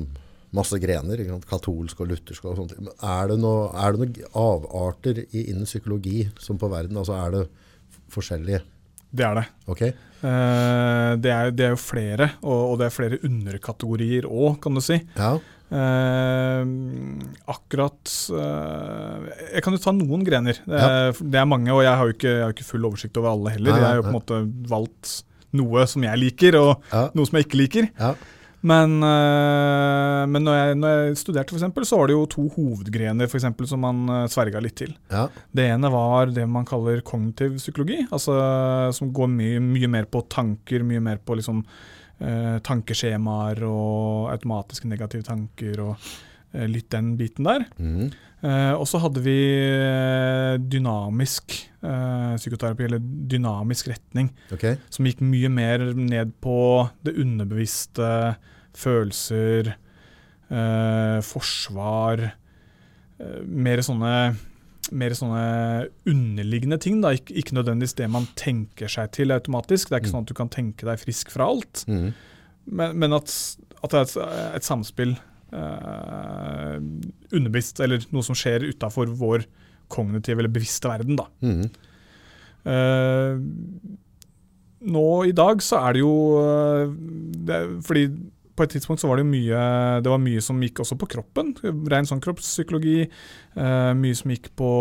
masse 0.52 0.76
grener, 0.81 1.21
katolsk 1.49 2.02
og 2.05 2.11
luthersk 2.12 2.45
og 2.49 2.59
sånt. 2.61 2.75
Men 2.79 2.93
er 2.93 3.31
det 3.31 3.38
noe, 3.41 3.71
noen 3.97 4.19
avarter 4.37 5.23
i, 5.25 5.47
innen 5.47 5.69
psykologi 5.69 6.26
som 6.41 6.61
på 6.61 6.69
verden? 6.73 6.99
Altså 7.00 7.17
er 7.17 7.37
det 7.37 7.47
forskjellige? 8.12 8.61
Det 9.12 9.25
er 9.29 9.41
det. 9.41 9.47
Ok? 9.69 9.83
Uh, 10.23 11.17
det, 11.21 11.33
er, 11.33 11.50
det 11.52 11.64
er 11.67 11.73
jo 11.75 11.81
flere, 11.81 12.29
og, 12.41 12.61
og 12.73 12.76
det 12.81 12.87
er 12.87 12.95
flere 12.95 13.19
underkategorier 13.26 14.29
òg, 14.29 14.61
kan 14.64 14.76
du 14.76 14.83
si. 14.85 15.00
Ja. 15.19 15.35
Uh, 15.73 16.69
akkurat 17.49 18.11
uh, 18.37 19.25
Jeg 19.55 19.62
kan 19.64 19.73
jo 19.76 19.81
ta 19.81 19.95
noen 19.97 20.25
grener. 20.26 20.61
Det 20.69 20.81
er, 20.85 21.17
det 21.17 21.41
er 21.41 21.49
mange, 21.49 21.73
og 21.73 21.81
jeg 21.85 21.97
har 21.97 22.09
jo 22.09 22.17
ikke, 22.17 22.35
har 22.45 22.55
ikke 22.57 22.69
full 22.69 22.88
oversikt 22.88 23.21
over 23.21 23.33
alle 23.33 23.57
heller. 23.57 23.73
Nei, 23.73 23.81
Jeg 23.83 23.88
har 23.88 24.00
jo 24.00 24.07
på 24.07 24.12
en 24.12 24.19
måte 24.19 24.41
valgt 24.73 25.17
noe 25.57 25.85
som 25.88 26.05
jeg 26.09 26.23
liker, 26.23 26.61
og 26.61 26.93
Ja. 26.93 27.07
noe 27.17 27.29
som 27.29 27.41
jeg 27.41 27.49
ikke 27.49 27.61
liker. 27.64 27.91
ja. 27.99 28.14
Men, 28.62 28.99
øh, 29.02 30.23
men 30.31 30.45
når, 30.47 30.59
jeg, 30.59 30.75
når 30.78 30.92
jeg 30.95 31.16
studerte, 31.19 31.57
eksempel, 31.57 31.87
så 31.88 31.99
var 31.99 32.11
det 32.11 32.14
jo 32.14 32.26
to 32.31 32.45
hovedgrener 32.54 33.31
for 33.31 33.40
eksempel, 33.40 33.66
som 33.66 33.83
man 33.83 34.02
øh, 34.07 34.26
sverga 34.31 34.62
litt 34.62 34.76
til. 34.78 34.92
ja. 35.11 35.26
Det 35.50 35.66
ene 35.66 35.90
var 35.90 36.31
det 36.31 36.47
man 36.49 36.66
kaller 36.69 37.02
kognitiv 37.02 37.57
psykologi, 37.59 37.99
altså, 38.11 38.37
som 38.95 39.11
går 39.14 39.33
mye, 39.35 39.62
mye 39.62 39.90
mer 39.90 40.07
på 40.11 40.23
tanker, 40.31 40.87
mye 40.87 41.02
mer 41.02 41.19
på 41.19 41.38
liksom, 41.40 41.64
øh, 42.23 42.59
tankeskjemaer 42.62 43.64
og 43.66 44.31
automatiske 44.33 44.90
negative 44.90 45.26
tanker 45.26 45.83
og 45.83 46.12
litt 46.69 46.90
den 46.92 47.16
biten 47.16 47.49
der. 47.49 47.66
Mhm. 47.78 48.12
Eh, 48.42 48.72
og 48.75 48.88
så 48.90 48.99
hadde 48.99 49.20
vi 49.22 49.37
eh, 49.62 50.56
dynamisk 50.58 51.54
eh, 51.78 52.32
psykoterapi, 52.40 52.88
eller 52.88 53.02
dynamisk 53.30 53.87
retning 53.92 54.32
okay. 54.50 54.80
som 54.90 55.06
gikk 55.06 55.20
mye 55.22 55.50
mer 55.52 55.84
ned 55.94 56.32
på 56.42 56.56
det 57.06 57.14
underbevisste, 57.22 58.08
følelser, 58.75 59.75
forsvar 61.25 62.20
mer, 63.49 63.80
sånne, 63.87 64.11
mer 64.92 65.14
sånne 65.16 65.44
underliggende 66.11 66.76
ting. 66.82 66.99
Da. 67.00 67.14
Ik 67.16 67.30
ikke 67.32 67.56
nødvendigvis 67.56 67.94
det 67.96 68.08
man 68.12 68.26
tenker 68.37 68.90
seg 68.92 69.12
til 69.16 69.32
automatisk. 69.32 69.88
Det 69.88 69.96
er 69.96 70.02
ikke 70.02 70.11
Mm. 70.11 70.14
sånn 70.16 70.26
at 70.26 70.32
du 70.32 70.34
kan 70.34 70.50
tenke 70.52 70.84
deg 70.88 71.00
frisk 71.00 71.30
fra 71.32 71.46
alt, 71.49 71.84
Mm. 71.88 72.12
men, 72.66 72.99
men 72.99 73.12
at, 73.12 73.28
at 73.82 73.90
det 73.90 73.99
er 73.99 74.02
et, 74.02 74.56
et 74.56 74.64
samspill 74.64 75.16
eh, 75.52 76.76
underbevisst, 77.32 77.80
eller 77.85 78.04
noe 78.11 78.26
som 78.26 78.38
skjer 78.38 78.68
utafor 78.73 79.12
vår 79.21 79.47
kognitive 79.92 80.40
eller 80.40 80.52
bevisste 80.52 80.88
verden. 80.90 81.18
da. 81.21 81.28
Mm. 81.44 81.66
Eh, 82.73 83.32
nå 84.92 85.06
i 85.28 85.35
dag 85.35 85.62
så 85.62 85.80
er 85.87 85.97
det 85.97 86.02
jo 86.02 86.14
eh, 86.38 86.92
det, 87.47 87.59
Fordi 87.82 88.04
på 88.52 88.62
et 88.66 88.75
tidspunkt 88.76 89.00
så 89.02 89.09
var 89.09 89.18
det 89.18 89.25
jo 89.25 89.32
mye 89.32 89.62
Det 90.04 90.11
var 90.12 90.21
mye 90.23 90.42
som 90.44 90.61
gikk 90.62 90.82
også 90.85 90.99
på 91.00 91.09
kroppen. 91.14 91.54
Ren 91.90 92.09
sånn 92.09 92.23
kroppspsykologi. 92.23 93.09
eh, 93.56 93.92
mye 93.99 94.18
som 94.18 94.30
gikk 94.35 94.50
på 94.59 94.73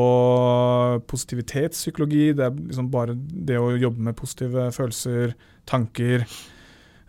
positivitetspsykologi. 1.07 2.33
Det 2.37 2.47
er 2.47 2.57
liksom 2.57 2.89
bare 2.91 3.15
det 3.15 3.57
å 3.59 3.71
jobbe 3.79 4.03
med 4.09 4.17
positive 4.19 4.69
følelser, 4.75 5.35
tanker. 5.65 6.25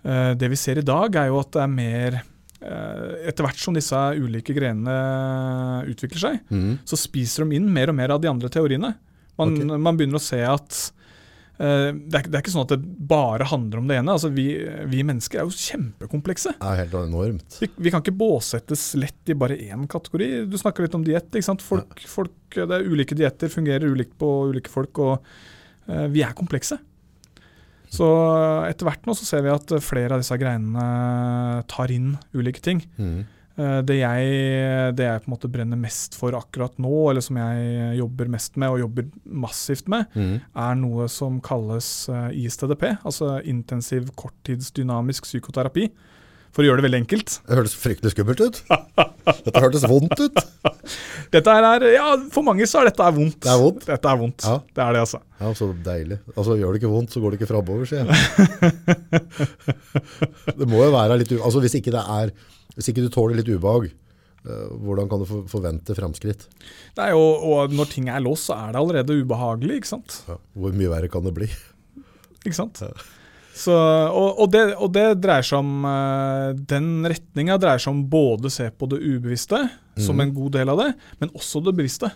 Eh, 0.04 0.32
det 0.38 0.50
vi 0.50 0.56
ser 0.56 0.78
i 0.78 0.86
dag, 0.86 1.14
er 1.16 1.30
jo 1.30 1.40
at 1.42 1.50
det 1.54 1.62
er 1.62 1.74
mer 1.74 2.22
Etter 2.62 3.46
hvert 3.46 3.58
som 3.58 3.74
disse 3.74 3.98
ulike 4.14 4.54
grenene 4.54 5.82
utvikler 5.90 6.22
seg, 6.22 6.42
mm. 6.52 6.82
så 6.86 6.98
spiser 7.00 7.44
de 7.44 7.58
inn 7.58 7.70
mer 7.72 7.90
og 7.90 7.98
mer 7.98 8.14
av 8.14 8.22
de 8.22 8.30
andre 8.30 8.50
teoriene. 8.52 8.92
Man, 9.40 9.54
okay. 9.56 9.78
man 9.80 9.98
begynner 9.98 10.20
å 10.20 10.22
se 10.22 10.38
at 10.44 10.76
uh, 11.58 11.88
det, 11.90 12.20
er, 12.20 12.28
det 12.28 12.36
er 12.36 12.42
ikke 12.42 12.52
sånn 12.54 12.66
at 12.66 12.74
det 12.74 13.08
bare 13.08 13.48
handler 13.48 13.80
om 13.80 13.88
det 13.90 13.98
ene. 13.98 14.14
Altså, 14.14 14.30
vi, 14.34 14.46
vi 14.92 15.02
mennesker 15.08 15.40
er 15.40 15.48
jo 15.48 15.56
kjempekomplekse. 15.56 16.54
Det 16.60 16.70
er 16.70 16.82
helt 16.84 16.96
enormt. 17.00 17.58
Vi, 17.62 17.70
vi 17.88 17.94
kan 17.94 18.04
ikke 18.04 18.14
båsettes 18.20 18.90
lett 19.00 19.32
i 19.32 19.38
bare 19.38 19.58
én 19.58 19.88
kategori. 19.90 20.30
Du 20.52 20.58
snakker 20.60 20.86
litt 20.86 20.98
om 20.98 21.06
diett. 21.06 21.32
folk, 21.66 22.06
det 22.54 22.68
er 22.68 22.86
Ulike 22.86 23.18
dietter 23.18 23.52
fungerer 23.52 23.88
ulikt 23.90 24.14
på 24.20 24.30
ulike 24.52 24.72
folk, 24.72 25.02
og 25.02 25.18
uh, 25.88 26.06
vi 26.12 26.24
er 26.26 26.36
komplekse. 26.38 26.78
Så 27.92 28.08
etter 28.64 28.88
hvert 28.88 29.04
nå 29.04 29.14
så 29.18 29.26
ser 29.28 29.44
vi 29.44 29.52
at 29.52 29.74
flere 29.84 30.16
av 30.16 30.22
disse 30.22 30.36
greinene 30.40 31.62
tar 31.68 31.92
inn 31.92 32.14
ulike 32.32 32.64
ting. 32.64 32.84
Mhm. 32.96 33.22
Eh, 33.60 33.82
Det 33.84 33.98
jeg, 33.98 34.94
det 34.96 35.04
jeg 35.04 35.20
på 35.20 35.28
en 35.28 35.34
måte 35.34 35.50
brenner 35.52 35.76
mest 35.76 36.16
for 36.16 36.32
akkurat 36.32 36.72
nå, 36.80 37.10
eller 37.10 37.20
som 37.20 37.36
jeg 37.36 37.98
jobber 37.98 38.30
mest 38.32 38.56
med 38.56 38.72
og 38.72 38.80
jobber 38.80 39.10
massivt 39.28 39.90
med, 39.92 40.06
mm. 40.16 40.38
er 40.56 40.78
noe 40.80 41.08
som 41.12 41.36
kalles 41.44 42.08
eh, 42.08 42.30
ISTDP, 42.46 42.86
altså 43.04 43.34
intensiv 43.44 44.08
korttidsdynamisk 44.16 45.28
psykoterapi. 45.28 45.90
For 46.52 46.64
å 46.64 46.66
gjøre 46.68 46.82
det 46.82 46.86
veldig 46.86 47.00
enkelt. 47.02 47.36
Det 47.48 47.56
hørtes 47.56 47.74
fryktelig 47.80 48.12
skummelt 48.12 48.42
ut. 48.44 48.58
Dette 48.68 49.62
hørtes 49.64 49.86
vondt 49.88 50.20
ut. 50.20 50.42
Dette 51.34 51.54
er, 51.56 51.86
ja, 51.94 52.10
For 52.34 52.44
mange 52.44 52.66
så 52.68 52.82
er 52.82 52.90
dette 52.90 53.06
er 53.06 53.14
vondt. 53.16 53.38
Det 53.40 53.48
er 53.48 53.62
vondt? 53.62 53.86
Dette 53.88 54.10
er 54.10 54.20
vondt. 54.20 54.44
Ja. 54.44 54.58
Det 54.60 54.84
er 54.84 54.98
det, 54.98 55.04
altså. 55.06 55.22
Ja, 55.40 55.54
så 55.56 55.70
deilig. 55.86 56.20
Altså, 56.34 56.58
gjør 56.60 56.76
det 56.76 56.82
ikke 56.82 56.92
vondt, 56.92 57.14
så 57.14 57.22
går 57.22 57.32
det 57.32 57.40
ikke 57.40 57.50
framover, 57.54 57.88
sier 57.88 58.04
jeg. 58.04 58.12
Det 60.60 60.68
må 60.68 60.84
jo 60.84 60.92
være 60.92 61.16
litt. 61.22 61.32
Altså, 61.40 61.62
hvis 61.64 61.78
ikke 61.78 61.94
det 61.94 62.02
er 62.02 62.30
Hvis 62.76 62.88
ikke 62.92 63.04
du 63.04 63.10
tåler 63.12 63.38
litt 63.38 63.48
ubehag, 63.48 63.88
Eh, 64.42 64.70
hvordan 64.82 65.06
kan 65.10 65.22
du 65.22 65.42
forvente 65.50 65.94
fremskritt? 65.94 66.48
Nei, 66.98 67.12
og, 67.14 67.44
og, 67.46 67.74
når 67.76 67.90
ting 67.92 68.08
er 68.10 68.22
låst, 68.24 68.48
så 68.48 68.56
er 68.58 68.74
det 68.74 68.80
allerede 68.80 69.18
ubehagelig, 69.22 69.78
ikke 69.78 69.92
sant. 69.92 70.16
Ja, 70.26 70.38
hvor 70.58 70.74
mye 70.74 70.90
verre 70.90 71.10
kan 71.12 71.26
det 71.26 71.34
bli? 71.36 71.46
Ikke 72.42 72.56
sant. 72.56 72.82
Ja. 72.82 72.90
Så, 73.52 73.74
og, 73.76 74.40
og, 74.40 74.48
det, 74.52 74.62
og, 74.78 74.88
det, 74.94 75.04
dreier 75.20 75.44
seg 75.44 75.60
om 75.60 75.84
uh, 75.84 76.56
Den 76.56 77.04
retninga 77.04 77.58
dreier 77.60 77.82
seg 77.82 77.92
om 77.92 78.00
både 78.08 78.48
å 78.48 78.54
se 78.54 78.70
på 78.72 78.88
det 78.88 79.02
ubevisste 79.02 79.60
mm. 79.66 80.00
som 80.00 80.16
mhm. 80.16 80.24
en 80.24 80.36
god 80.38 80.54
del 80.56 80.72
av 80.72 80.80
det, 80.80 80.90
men 81.20 81.34
også 81.36 81.60
det 81.66 81.74
bevisste. 81.76 82.08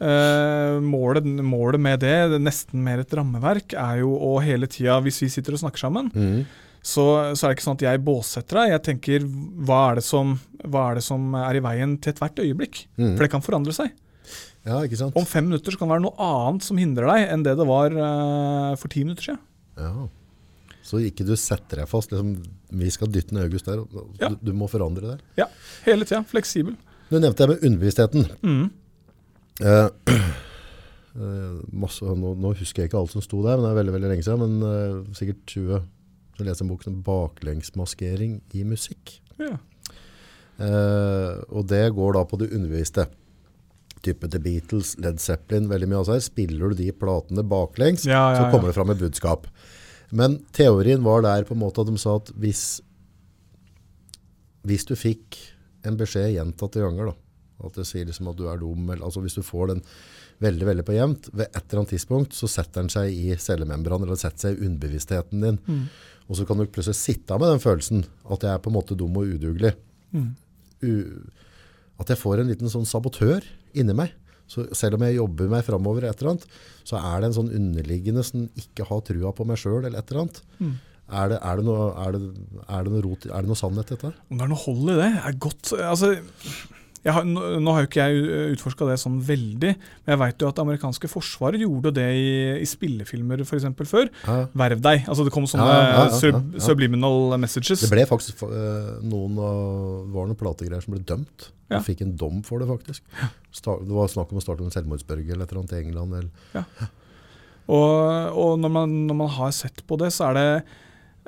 Uh, 0.00 0.80
målet, 0.82 1.24
målet, 1.24 1.80
med 1.80 2.00
det, 2.02 2.14
det 2.32 2.38
er 2.40 2.42
nesten 2.42 2.82
mer 2.84 3.04
et 3.04 3.12
rammeverk, 3.14 3.76
er 3.78 4.00
jo 4.02 4.16
å 4.16 4.38
hele 4.42 4.68
tida, 4.70 4.98
hvis 5.04 5.20
vi 5.22 5.30
sitter 5.32 5.54
og 5.54 5.62
snakker 5.62 5.84
sammen, 5.84 6.08
mm. 6.10 6.40
så, 6.80 7.06
så, 7.36 7.44
er 7.44 7.52
det 7.52 7.58
ikke 7.58 7.66
sånn 7.68 7.78
at 7.78 7.86
jeg 7.86 8.02
båsetter 8.08 8.60
deg. 8.60 8.72
Jeg 8.72 8.84
tenker 8.88 9.28
hva 9.68 9.82
er, 9.92 10.02
som, 10.04 10.34
hva 10.64 10.88
er, 10.90 10.98
det 10.98 11.06
som, 11.06 11.28
er 11.44 11.60
i 11.60 11.62
veien 11.64 11.94
til 12.00 12.14
ethvert 12.14 12.42
øyeblikk? 12.42 12.86
Mm. 12.96 13.12
For 13.12 13.26
det 13.26 13.30
kan 13.36 13.44
forandre 13.44 13.76
seg. 13.76 13.94
Ja? 14.64 14.80
Om 15.12 15.28
fem 15.28 15.46
minutter 15.46 15.74
så 15.74 15.78
kan 15.78 15.90
det 15.90 15.98
være 15.98 16.06
noe 16.06 16.26
annet 16.32 16.64
som 16.66 16.80
hindrer 16.80 17.10
deg, 17.12 17.30
enn 17.30 17.44
det 17.44 17.56
det 17.60 17.68
var 17.68 17.94
uh, 17.94 18.74
for 18.80 18.88
ti 18.92 19.04
minutter 19.04 19.28
siden. 19.28 19.42
Ja. 19.76 20.08
Så 20.84 21.00
ikke 21.00 21.24
du 21.24 21.32
setter 21.40 21.80
deg 21.80 21.88
fast. 21.88 22.12
Liksom, 22.12 22.34
vi 22.76 22.90
skal 22.92 23.10
dytte 23.12 23.36
ned 23.36 23.46
August 23.48 23.68
der. 23.70 23.80
Du, 23.88 24.02
ja. 24.20 24.30
du, 24.36 24.52
må 24.56 24.68
forandre 24.68 25.14
der. 25.14 25.22
Ja, 25.40 25.48
hele 25.86 26.04
tida. 26.04 26.20
Fleksibel. 26.28 26.76
Du 27.08 27.16
nevnte 27.16 27.44
det 27.44 27.54
med 27.54 27.64
underbevisstheten. 27.64 28.28
Mm. 28.44 28.66
Eh, 29.64 29.88
uh, 31.16 31.58
masse, 31.84 32.04
nå, 32.04 32.34
nå, 32.36 32.52
husker 32.60 32.84
jeg 32.84 32.92
ikke 32.92 33.00
alt 33.00 33.14
som 33.14 33.24
sto 33.24 33.40
der, 33.46 33.56
men 33.56 33.68
det 33.68 33.72
er 33.72 33.80
veldig 33.80 33.96
veldig 33.96 34.12
lenge 34.12 34.26
siden. 34.26 34.44
Men 34.44 34.68
uh, 34.68 35.16
sikkert 35.16 35.56
20 35.56 35.84
så 36.34 36.44
leser 36.44 36.66
en 36.66 36.72
bok 36.72 36.86
om 36.90 37.02
baklengsmaskering 37.06 38.40
i 38.58 38.64
musikk. 38.66 39.20
Ja. 39.38 39.54
og 41.50 41.64
det 41.66 41.88
går 41.94 42.12
da 42.14 42.20
på 42.30 42.38
det 42.38 42.52
underbeviste 42.54 43.08
Type 44.04 44.28
The 44.30 44.38
Beatles, 44.38 44.92
Led 45.02 45.18
Zeppelin, 45.22 45.68
veldig 45.70 45.88
mye 45.90 46.02
av 46.02 46.10
seg. 46.10 46.24
Spiller 46.26 46.70
du 46.70 46.82
de 46.82 46.90
platene 46.94 47.44
baklengs, 47.46 48.04
ja, 48.06 48.20
ja, 48.34 48.36
så 48.36 48.50
kommer 48.52 48.70
det 48.70 48.76
fram 48.76 48.92
et 48.92 49.00
budskap. 49.00 49.48
Men 50.14 50.38
teorien 50.54 51.02
var 51.04 51.24
der 51.26 51.46
på 51.46 51.56
en 51.56 51.62
måte 51.64 51.82
at 51.82 51.90
de 51.90 51.98
sa 52.00 52.16
at 52.20 52.30
hvis, 52.38 52.64
hvis 54.62 54.86
du 54.86 54.94
fikk 54.98 55.38
en 55.84 55.98
beskjed 56.00 56.36
gjentatte 56.36 56.82
ganger, 56.82 57.10
da, 57.10 57.66
at 57.66 57.78
det 57.80 57.86
sier 57.88 58.06
liksom 58.08 58.30
at 58.30 58.38
du 58.38 58.46
er 58.50 58.60
dum, 58.60 58.86
eller, 58.86 59.04
altså 59.06 59.22
hvis 59.24 59.36
du 59.36 59.42
får 59.44 59.72
den 59.74 59.82
veldig 60.44 60.66
veldig 60.68 60.84
på 60.86 60.96
jevnt, 60.96 61.28
ved 61.32 61.46
et 61.48 61.60
eller 61.60 61.82
annet 61.82 61.94
tidspunkt 61.94 62.34
så 62.36 62.48
setter 62.50 62.82
den 62.82 62.92
seg 62.92 63.10
i 63.10 63.34
cellemembranen, 63.40 64.06
eller 64.06 64.18
setter 64.20 64.48
seg 64.48 64.56
i 64.56 64.68
underbevisstheten 64.68 65.44
din. 65.44 65.60
Mm. 65.66 65.84
Og 66.24 66.38
så 66.38 66.46
kan 66.48 66.58
du 66.58 66.66
plutselig 66.66 66.98
sitte 66.98 67.38
med 67.38 67.52
den 67.52 67.62
følelsen 67.62 68.04
at 68.32 68.46
jeg 68.46 68.52
er 68.54 68.62
på 68.64 68.72
en 68.72 68.78
måte 68.78 68.96
dum 68.98 69.16
og 69.20 69.34
udugelig. 69.34 69.74
Mm. 70.14 70.30
At 72.00 72.10
jeg 72.10 72.20
får 72.20 72.42
en 72.42 72.50
liten 72.50 72.70
sånn 72.72 72.88
sabotør 72.88 73.44
inni 73.76 73.96
meg. 73.96 74.14
Så 74.50 74.66
selv 74.76 74.98
om 74.98 75.04
jeg 75.06 75.16
jobber 75.18 75.50
meg 75.50 75.64
framover, 75.66 76.08
så 76.12 76.98
er 77.00 77.22
det 77.22 77.30
en 77.30 77.38
sånn 77.38 77.52
underliggende 77.56 78.24
som 78.26 78.44
ikke 78.60 78.86
har 78.88 79.00
trua 79.06 79.32
på 79.36 79.46
meg 79.48 79.60
sjøl. 79.60 79.88
Mm. 79.88 80.74
Er, 81.04 81.32
det, 81.32 81.38
er, 81.40 81.60
det 81.60 81.66
noe, 81.66 81.88
er, 82.00 82.16
det, 82.16 82.46
er, 82.64 82.84
det 82.84 82.92
noe 82.92 83.04
rot, 83.04 83.26
er 83.28 83.44
det 83.44 83.50
noe 83.50 83.60
sannhet 83.60 83.90
i 83.90 83.96
dette? 83.96 84.12
Om 84.28 84.38
det 84.40 84.46
er 84.46 84.52
noe 84.52 84.64
hold 84.64 84.92
i 84.92 84.98
det? 85.00 85.10
er 85.20 85.38
godt, 85.46 85.72
altså, 85.80 86.14
har, 87.12 87.24
nå, 87.28 87.72
har 87.74 87.82
jo 87.84 87.88
ikke 87.90 88.04
jeg 88.06 88.52
utforska 88.54 88.86
det 88.88 88.94
sånn 89.02 89.18
veldig, 89.24 89.72
men 89.76 90.12
jeg 90.14 90.20
veit 90.22 90.40
jo 90.40 90.48
at 90.48 90.56
det 90.56 90.62
amerikanske 90.64 91.10
forsvaret 91.12 91.60
gjorde 91.60 91.92
det 91.98 92.06
i, 92.16 92.30
i 92.62 92.68
spillefilmer 92.68 93.42
eksempel, 93.44 93.88
før. 93.88 94.08
Ja. 94.24 94.36
Verv 94.56 94.80
deg. 94.84 95.04
Altså 95.04 95.26
Det 95.26 95.34
kom 95.34 95.44
sånne 95.50 95.66
ja, 95.68 95.82
ja, 95.90 96.06
sub, 96.16 96.56
subliminal 96.64 97.36
messages. 97.42 97.84
Det 97.84 97.92
ble 97.92 98.06
faktisk 98.08 98.46
uh, 98.48 98.96
noen 99.04 99.36
av 99.36 100.08
var 100.14 100.30
noen 100.30 100.40
plategreier 100.40 100.84
som 100.84 100.96
ble 100.96 101.04
dømt. 101.04 101.50
Ja. 101.72 101.80
fikk 101.84 102.02
en 102.04 102.16
dom 102.20 102.42
for 102.44 102.60
det, 102.60 102.68
faktisk. 102.68 103.04
Det 103.10 103.94
var 103.96 104.10
snakk 104.12 104.32
om 104.32 104.40
å 104.40 104.44
starte 104.44 104.64
en 104.64 104.72
selvmordsbølge 104.72 105.32
eller 105.32 105.46
et 105.46 105.52
eller 105.52 105.62
annet 105.62 105.76
i 105.76 105.80
England. 105.80 106.18
Eller. 106.20 106.50
Ja. 106.56 106.90
Og, 107.64 107.92
og 108.36 108.58
når, 108.60 108.74
man, 108.80 108.98
når, 109.08 109.20
man, 109.22 109.32
har 109.38 109.54
sett 109.56 109.84
på 109.88 109.96
det, 110.00 110.12
så 110.14 110.30
er 110.30 110.38
det, 110.38 110.48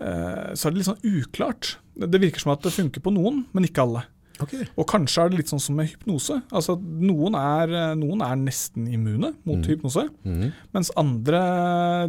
uh, 0.00 0.52
så 0.56 0.68
er 0.68 0.72
det 0.72 0.80
litt 0.80 0.90
sånn 0.90 1.08
uklart. 1.20 1.76
Det 1.96 2.20
virker 2.20 2.44
som 2.44 2.56
at 2.56 2.64
det 2.64 2.76
funker 2.76 3.04
på 3.04 3.12
noen, 3.16 3.44
men 3.56 3.68
ikke 3.68 3.84
alle. 3.84 4.04
Okay. 4.42 4.66
Og 4.76 4.86
kanskje 4.90 5.22
er 5.22 5.30
det 5.32 5.40
litt 5.40 5.50
sånn 5.50 5.62
som 5.62 5.76
med 5.78 5.88
hypnose. 5.90 6.38
Altså, 6.54 6.76
noen, 6.80 7.36
er, 7.38 7.74
noen 7.98 8.24
er 8.26 8.38
nesten 8.40 8.88
immune 8.92 9.32
mot 9.48 9.60
mm. 9.60 9.68
hypnose, 9.70 10.06
mm. 10.26 10.48
mens 10.76 10.92
andre 11.00 11.40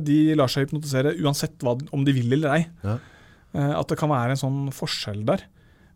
de 0.03 0.17
lar 0.37 0.51
seg 0.51 0.67
hypnotisere 0.67 1.15
uansett 1.23 1.55
hva, 1.63 1.77
om 1.95 2.03
de 2.07 2.15
vil 2.15 2.35
eller 2.39 2.57
ei. 2.57 2.63
Ja. 2.83 2.97
Uh, 3.55 3.73
at 3.79 3.87
det 3.89 3.99
kan 3.99 4.11
være 4.11 4.35
en 4.35 4.41
sånn 4.41 4.59
forskjell 4.75 5.23
der. 5.27 5.45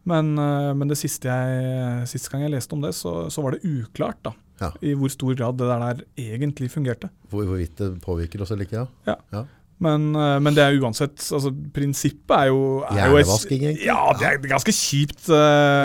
Men, 0.08 0.34
uh, 0.40 0.72
men 0.78 0.90
det 0.90 0.98
siste, 0.98 1.30
jeg, 1.30 2.06
siste 2.10 2.32
gang 2.32 2.48
jeg 2.48 2.56
leste 2.56 2.78
om 2.78 2.86
det, 2.86 2.94
så, 2.98 3.28
så 3.34 3.44
var 3.46 3.58
det 3.58 3.68
uklart 3.68 4.22
da, 4.26 4.34
ja. 4.64 4.72
i 4.88 4.96
hvor 4.98 5.12
stor 5.14 5.36
grad 5.38 5.60
det 5.60 5.68
der 5.70 6.06
egentlig 6.18 6.72
fungerte. 6.74 7.12
Hvor, 7.30 7.46
hvorvidt 7.50 7.76
det 7.82 7.92
påvirker 8.06 8.46
oss 8.46 8.56
eller 8.56 8.70
ikke, 8.70 8.88
ja. 9.10 9.18
ja. 9.36 9.44
Men, 9.82 10.12
eh, 10.14 10.38
men, 10.44 10.54
det 10.54 10.62
er 10.62 10.78
uansett 10.78 11.16
altså, 11.34 11.50
Prinsippet 11.74 12.34
er 12.36 12.52
jo 12.52 12.62
er 12.86 13.00
Hjernevasking, 13.00 13.64
egentlig. 13.66 13.88
Ja, 13.88 14.12
det 14.18 14.28
er 14.28 14.38
ganske 14.52 14.74
kjipt 14.76 15.26
uh, 15.32 15.38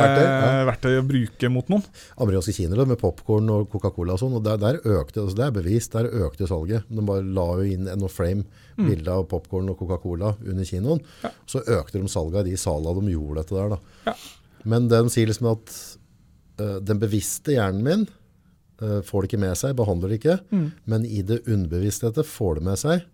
verktøy, 0.02 0.24
ja. 0.26 0.50
verktøy, 0.68 0.90
å 1.00 1.06
bruke 1.08 1.50
mot 1.52 1.72
noen. 1.72 1.86
Amerikanske 2.20 2.58
kinoer 2.58 2.90
med 2.90 3.00
popkorn 3.00 3.48
og 3.54 3.70
Coca-Cola 3.72 4.18
og 4.18 4.20
sånn, 4.20 4.36
og 4.36 4.44
der, 4.44 4.60
der, 4.60 4.80
økte, 4.84 5.24
altså 5.24 5.40
det 5.40 5.46
er 5.46 5.56
bevist, 5.56 5.96
der 5.96 6.10
økte 6.26 6.50
salget. 6.50 6.84
De 6.92 7.06
bare 7.08 7.24
la 7.24 7.46
jo 7.56 7.70
inn 7.72 7.88
en 7.92 8.04
frame 8.12 8.44
mm. 8.44 8.84
bilde 8.84 9.16
av 9.16 9.24
popkorn 9.32 9.72
og 9.72 9.80
Coca-Cola 9.80 10.34
under 10.44 10.68
kinoen. 10.68 11.00
Ja. 11.24 11.32
Så 11.48 11.64
økte 11.64 12.02
de 12.02 12.12
salget 12.12 12.44
i 12.44 12.52
de 12.52 12.60
salene 12.60 13.08
de 13.08 13.16
gjorde 13.16 13.40
dette 13.40 13.56
der. 13.56 13.74
da. 13.76 14.12
Ja. 14.12 14.16
Men 14.68 14.92
det 14.92 15.00
de 15.06 15.14
sier 15.14 15.32
liksom 15.32 15.54
at 15.54 15.74
uh, 16.60 16.78
den 16.84 17.00
bevisste 17.00 17.56
hjernen 17.56 17.84
min 17.86 18.08
uh, 18.82 19.00
får 19.06 19.24
det 19.24 19.32
ikke 19.32 19.44
med 19.48 19.56
seg, 19.56 19.76
behandler 19.78 20.12
det 20.12 20.20
ikke. 20.20 20.40
Mm. 20.52 20.70
Men 20.84 21.08
i 21.08 21.24
det 21.24 21.46
underbevisste 21.46 22.12
får 22.20 22.60
det 22.60 22.68
med 22.68 22.84
seg. 22.84 23.12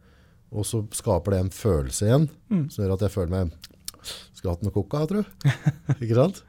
Og 0.52 0.66
så 0.68 0.82
skaper 0.92 1.34
det 1.34 1.40
en 1.42 1.54
følelse 1.54 2.06
igjen 2.08 2.28
mm. 2.52 2.66
som 2.72 2.82
gjør 2.82 2.94
at 2.96 3.06
jeg 3.06 3.14
føler 3.14 3.32
meg 3.32 3.72
Skulle 4.36 4.54
hatt 4.54 4.64
noe 4.66 4.74
coca, 4.74 5.04
tror 5.08 5.22
jeg. 5.22 5.64
Ikke 6.02 6.18
sant? 6.18 6.42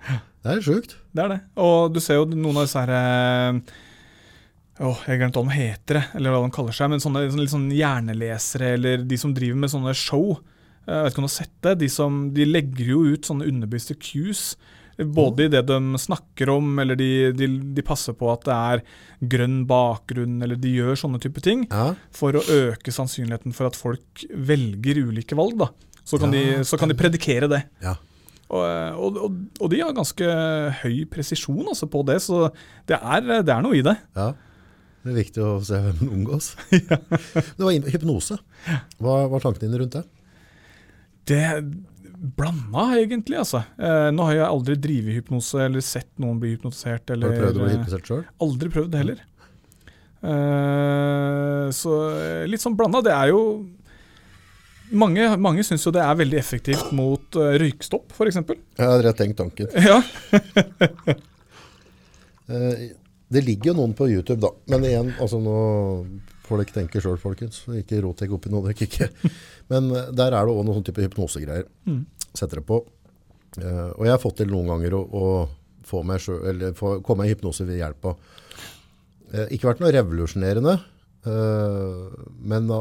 Det 0.44 0.52
er 0.52 0.64
sjukt. 0.66 0.96
Det 1.16 1.24
er 1.24 1.34
det. 1.36 1.40
Og 1.64 1.94
du 1.94 2.00
ser 2.04 2.20
jo 2.20 2.28
noen 2.34 2.58
av 2.58 2.66
disse 2.66 2.82
her 2.82 2.92
eh, 2.98 3.60
oh, 4.84 5.04
Jeg 5.08 5.22
glemte 5.22 5.40
hva 5.40 5.52
de 5.52 5.60
heter, 5.60 6.02
eller 6.18 6.34
hva 6.34 6.42
de 6.44 6.56
kaller 6.56 6.76
seg. 6.76 6.92
Men 6.92 7.04
sånne, 7.04 7.28
sånne 7.30 7.46
litt 7.46 7.54
sånn 7.54 7.70
hjernelesere, 7.72 8.74
eller 8.80 9.06
de 9.08 9.20
som 9.22 9.36
driver 9.38 9.62
med 9.62 9.72
sånne 9.72 9.94
show. 9.96 10.34
Eh, 10.84 10.90
jeg 10.90 11.06
vet 11.06 11.14
ikke 11.14 11.24
om 11.24 11.28
du 11.28 11.32
har 11.32 11.38
sett 11.38 11.56
det. 11.68 11.76
De, 11.84 11.92
som, 11.94 12.20
de 12.36 12.50
legger 12.50 12.92
jo 12.96 13.04
ut 13.14 13.30
sånne 13.30 13.48
underbevisste 13.54 13.96
cues 14.02 14.48
både 14.98 15.48
i 15.48 15.52
det 15.52 15.64
de 15.70 16.00
snakker 16.00 16.52
om, 16.54 16.80
eller 16.80 16.98
de, 17.00 17.10
de, 17.38 17.50
de, 17.76 17.86
passer 17.86 18.16
på 18.18 18.30
at 18.34 18.46
det 18.46 18.54
er 18.56 18.84
grønn 19.34 19.64
bakgrunn, 19.70 20.40
eller 20.46 20.60
de 20.60 20.76
gjør 20.78 21.00
sånne 21.00 21.22
type 21.24 21.42
ting 21.44 21.66
ja. 21.70 21.92
for 22.14 22.38
å 22.38 22.46
øke 22.54 22.94
sannsynligheten 22.94 23.56
for 23.56 23.72
at 23.72 23.80
folk 23.80 24.26
velger 24.34 25.02
ulike 25.08 25.38
valg. 25.40 25.58
da. 25.64 25.72
Så 26.04 26.20
kan, 26.20 26.34
ja, 26.36 26.60
de, 26.60 26.66
så 26.68 26.78
kan 26.80 26.92
de, 26.92 26.98
predikere 27.00 27.50
det. 27.52 27.64
Ja. 27.84 27.96
Og, 28.54 28.62
og, 28.62 29.22
og, 29.26 29.38
og, 29.60 29.70
de 29.72 29.80
har 29.82 29.94
ganske 29.96 30.34
høy 30.84 30.98
presisjon 31.10 31.64
altså, 31.66 31.88
på 31.90 32.04
det, 32.06 32.20
så 32.22 32.50
det 32.90 33.00
er, 33.00 33.24
det 33.42 33.54
er 33.54 33.64
noe 33.66 33.80
i 33.80 33.86
det. 33.86 33.96
Ja. 34.18 34.34
Det 35.04 35.12
er 35.12 35.20
viktig 35.20 35.42
å 35.44 35.56
se 35.66 35.80
hvem 35.84 35.98
man 36.00 36.12
omgås. 36.20 36.54
det 36.72 37.64
var 37.64 37.90
hypnose. 37.92 38.38
Hva 39.04 39.24
var 39.32 39.44
tankene 39.44 39.66
dine 39.66 39.82
rundt 39.82 39.98
det? 39.98 40.04
Det 41.28 41.42
blanda, 42.24 42.88
egentlig. 43.02 43.38
altså. 43.42 43.64
Eh, 43.78 44.10
nå 44.16 44.30
har 44.30 44.38
jeg 44.38 44.48
aldri 44.48 44.80
drevet 44.80 45.20
hypnose 45.20 45.60
eller 45.66 45.84
sett 45.84 46.10
noen 46.24 46.40
bli 46.40 46.56
hypnotisert. 46.56 47.12
Eller, 47.12 47.34
har 47.34 47.36
du 47.36 47.44
prøvd 47.44 47.60
å 47.60 47.68
bli 47.68 47.76
hypnotisert 47.76 48.10
sjøl? 48.10 48.26
Aldri 48.46 48.72
prøvd 48.74 48.92
det 48.94 49.04
heller. 49.04 49.24
Eh, 50.24 51.70
så 51.76 51.94
eh, 52.16 52.44
litt 52.48 52.64
sånn 52.64 52.78
blanda. 52.80 53.04
Det 53.04 53.16
er 53.16 53.34
jo 53.34 53.42
Mange, 54.94 55.26
mange 55.42 55.64
syns 55.66 55.82
jo 55.88 55.92
det 55.96 56.04
er 56.06 56.18
veldig 56.20 56.38
effektivt 56.38 56.92
mot 56.94 57.38
uh, 57.40 57.56
røykstopp, 57.58 58.12
f.eks. 58.14 58.36
Jeg 58.78 58.86
har 58.86 59.00
rett 59.02 59.18
tenkt 59.18 59.40
tanken. 59.40 59.72
Ja. 59.88 59.96
uh, 62.46 62.84
det 63.34 63.42
ligger 63.42 63.72
jo 63.72 63.76
noen 63.80 63.96
på 63.98 64.06
YouTube, 64.12 64.38
da. 64.44 64.52
Men 64.70 64.86
igjen, 64.86 65.10
altså 65.24 65.40
nå 65.42 65.56
får 66.46 66.62
dere 66.62 66.76
tenke 66.76 67.02
sjøl, 67.02 67.18
folkens. 67.18 67.64
Ikke 67.80 68.04
rot 68.06 68.22
deg 68.22 68.36
opp 68.38 68.46
i 68.46 68.54
noe 68.54 68.68
dere 68.68 68.86
ikke 68.86 69.10
Men 69.72 69.90
der 69.90 70.36
er 70.36 70.46
det 70.46 70.54
òg 70.54 70.62
noen 70.62 70.78
sånn 70.78 70.86
type 70.92 71.08
hypnosegreier. 71.08 71.66
Mm 71.90 72.04
setter 72.34 72.62
det 72.62 72.68
på. 72.68 72.82
Uh, 73.60 73.92
og 73.94 74.08
jeg 74.08 74.16
har 74.16 74.22
fått 74.22 74.40
til 74.42 74.50
noen 74.54 74.72
ganger 74.74 74.96
å, 74.98 75.04
å 75.04 75.26
få 75.86 76.02
meg 76.08 76.24
selv, 76.24 76.46
eller 76.50 76.74
få, 76.78 76.98
komme 77.06 77.28
i 77.28 77.34
hypnose 77.34 77.68
ved 77.68 77.78
hjelp 77.82 78.08
av 78.10 78.18
uh, 78.18 79.46
Ikke 79.54 79.70
vært 79.70 79.84
noe 79.84 79.94
revolusjonerende, 79.94 80.74
uh, 81.28 82.10
men 82.42 82.72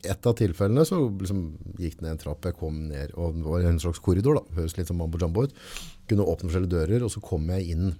et 0.00 0.26
av 0.26 0.36
tilfellene 0.36 0.84
så 0.88 0.98
liksom, 1.08 1.40
gikk 1.80 1.98
det 1.98 2.06
ned 2.06 2.14
en 2.14 2.22
trapp. 2.22 2.46
Jeg 2.48 2.56
kom 2.60 2.78
ned, 2.88 3.12
og 3.20 3.40
det 3.40 3.48
var 3.48 3.66
en 3.68 3.80
slags 3.82 4.00
korridor. 4.04 4.40
da, 4.40 4.56
Høres 4.56 4.76
litt 4.78 4.88
som 4.88 5.00
mambo 5.00 5.20
jumbo 5.20 5.44
ut. 5.44 5.56
Kunne 6.08 6.24
åpne 6.24 6.48
forskjellige 6.48 6.72
dører, 6.72 7.04
og 7.04 7.12
så 7.12 7.20
kom 7.24 7.48
jeg 7.52 7.74
inn 7.74 7.92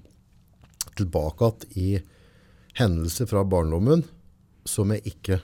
tilbake 0.99 1.51
igjen 1.51 1.77
i 1.77 1.91
hendelser 2.81 3.29
fra 3.29 3.45
barndommen 3.45 4.05
som 4.69 4.93
jeg 4.95 5.13
ikke 5.13 5.41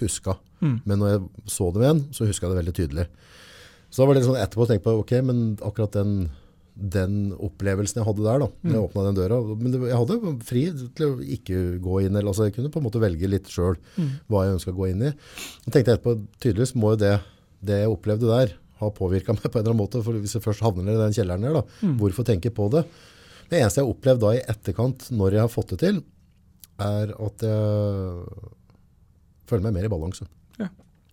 huska. 0.00 0.38
Mm. 0.60 0.78
Men 0.84 1.00
når 1.00 1.12
jeg 1.12 1.52
så 1.52 1.70
dem 1.74 1.84
igjen, 1.84 2.02
så 2.14 2.28
huska 2.28 2.46
jeg 2.46 2.54
det 2.54 2.60
veldig 2.62 2.76
tydelig. 2.78 3.06
Så 3.94 4.02
da 4.02 4.08
var 4.10 4.16
det 4.18 4.24
sånn 4.26 4.40
etterpå 4.40 4.64
å 4.66 4.70
tenke 4.72 4.82
på 4.88 4.96
ok, 5.04 5.12
men 5.30 5.44
akkurat 5.62 5.94
den 6.00 6.16
den 6.74 7.28
opplevelsen 7.38 8.00
jeg 8.00 8.06
hadde 8.08 8.24
der 8.26 8.40
da, 8.42 8.46
når 8.66 8.72
jeg 8.74 8.82
åpna 8.82 9.02
åpnet 9.04 9.04
den 9.06 9.18
døra. 9.20 9.36
Men 9.60 9.70
det, 9.70 9.78
jeg 9.92 9.98
hadde 10.00 10.32
fri 10.42 10.62
til 10.98 11.04
å 11.06 11.20
ikke 11.36 11.58
gå 11.84 12.00
inn, 12.02 12.16
eller 12.18 12.32
altså 12.32 12.48
jeg 12.48 12.56
kunne 12.56 12.72
på 12.74 12.80
en 12.82 12.86
måte 12.88 12.98
velge 12.98 13.28
litt 13.30 13.46
selv 13.46 13.78
Mm. 13.94 14.08
hva 14.26 14.40
jeg 14.42 14.56
ønsket 14.56 14.72
å 14.74 14.78
gå 14.80 14.88
inn 14.90 15.04
i. 15.06 15.12
Jeg 15.14 15.70
tenkte 15.76 15.94
etterpå, 15.94 16.16
tydeligvis 16.42 16.74
må 16.74 16.90
jo 16.96 16.98
det, 17.04 17.12
det 17.62 17.78
jeg 17.84 17.92
opplevde 17.94 18.26
der, 18.26 18.56
ha 18.80 18.90
påvirket 18.90 19.28
meg 19.38 19.46
på 19.46 19.54
en 19.54 19.62
eller 19.62 19.70
annen 19.70 19.82
måte, 19.84 20.02
for 20.02 20.18
hvis 20.18 20.34
jeg 20.34 20.42
først 20.42 20.66
havner 20.66 20.96
i 20.96 21.02
den 21.04 21.14
kjelleren 21.14 21.46
der, 21.46 21.60
da, 21.60 21.62
Mm. 21.86 21.94
hvorfor 22.02 22.26
tenke 22.26 22.50
på 22.50 22.66
det? 22.74 22.82
Det 23.52 23.60
eneste 23.62 23.78
jeg 23.78 23.86
har 23.86 23.94
opplevd 23.94 24.20
da 24.26 24.34
i 24.34 24.42
etterkant, 24.56 25.06
når 25.14 25.30
jeg 25.38 25.44
har 25.46 25.54
fått 25.54 25.70
det 25.76 25.78
til, 25.84 26.02
er 26.82 27.14
at 27.14 27.38
jeg 27.46 28.26
føler 29.46 29.62
meg 29.68 29.76
mer 29.78 29.86
i 29.86 29.92
balanse. 29.94 30.26
Ja. 30.58 30.66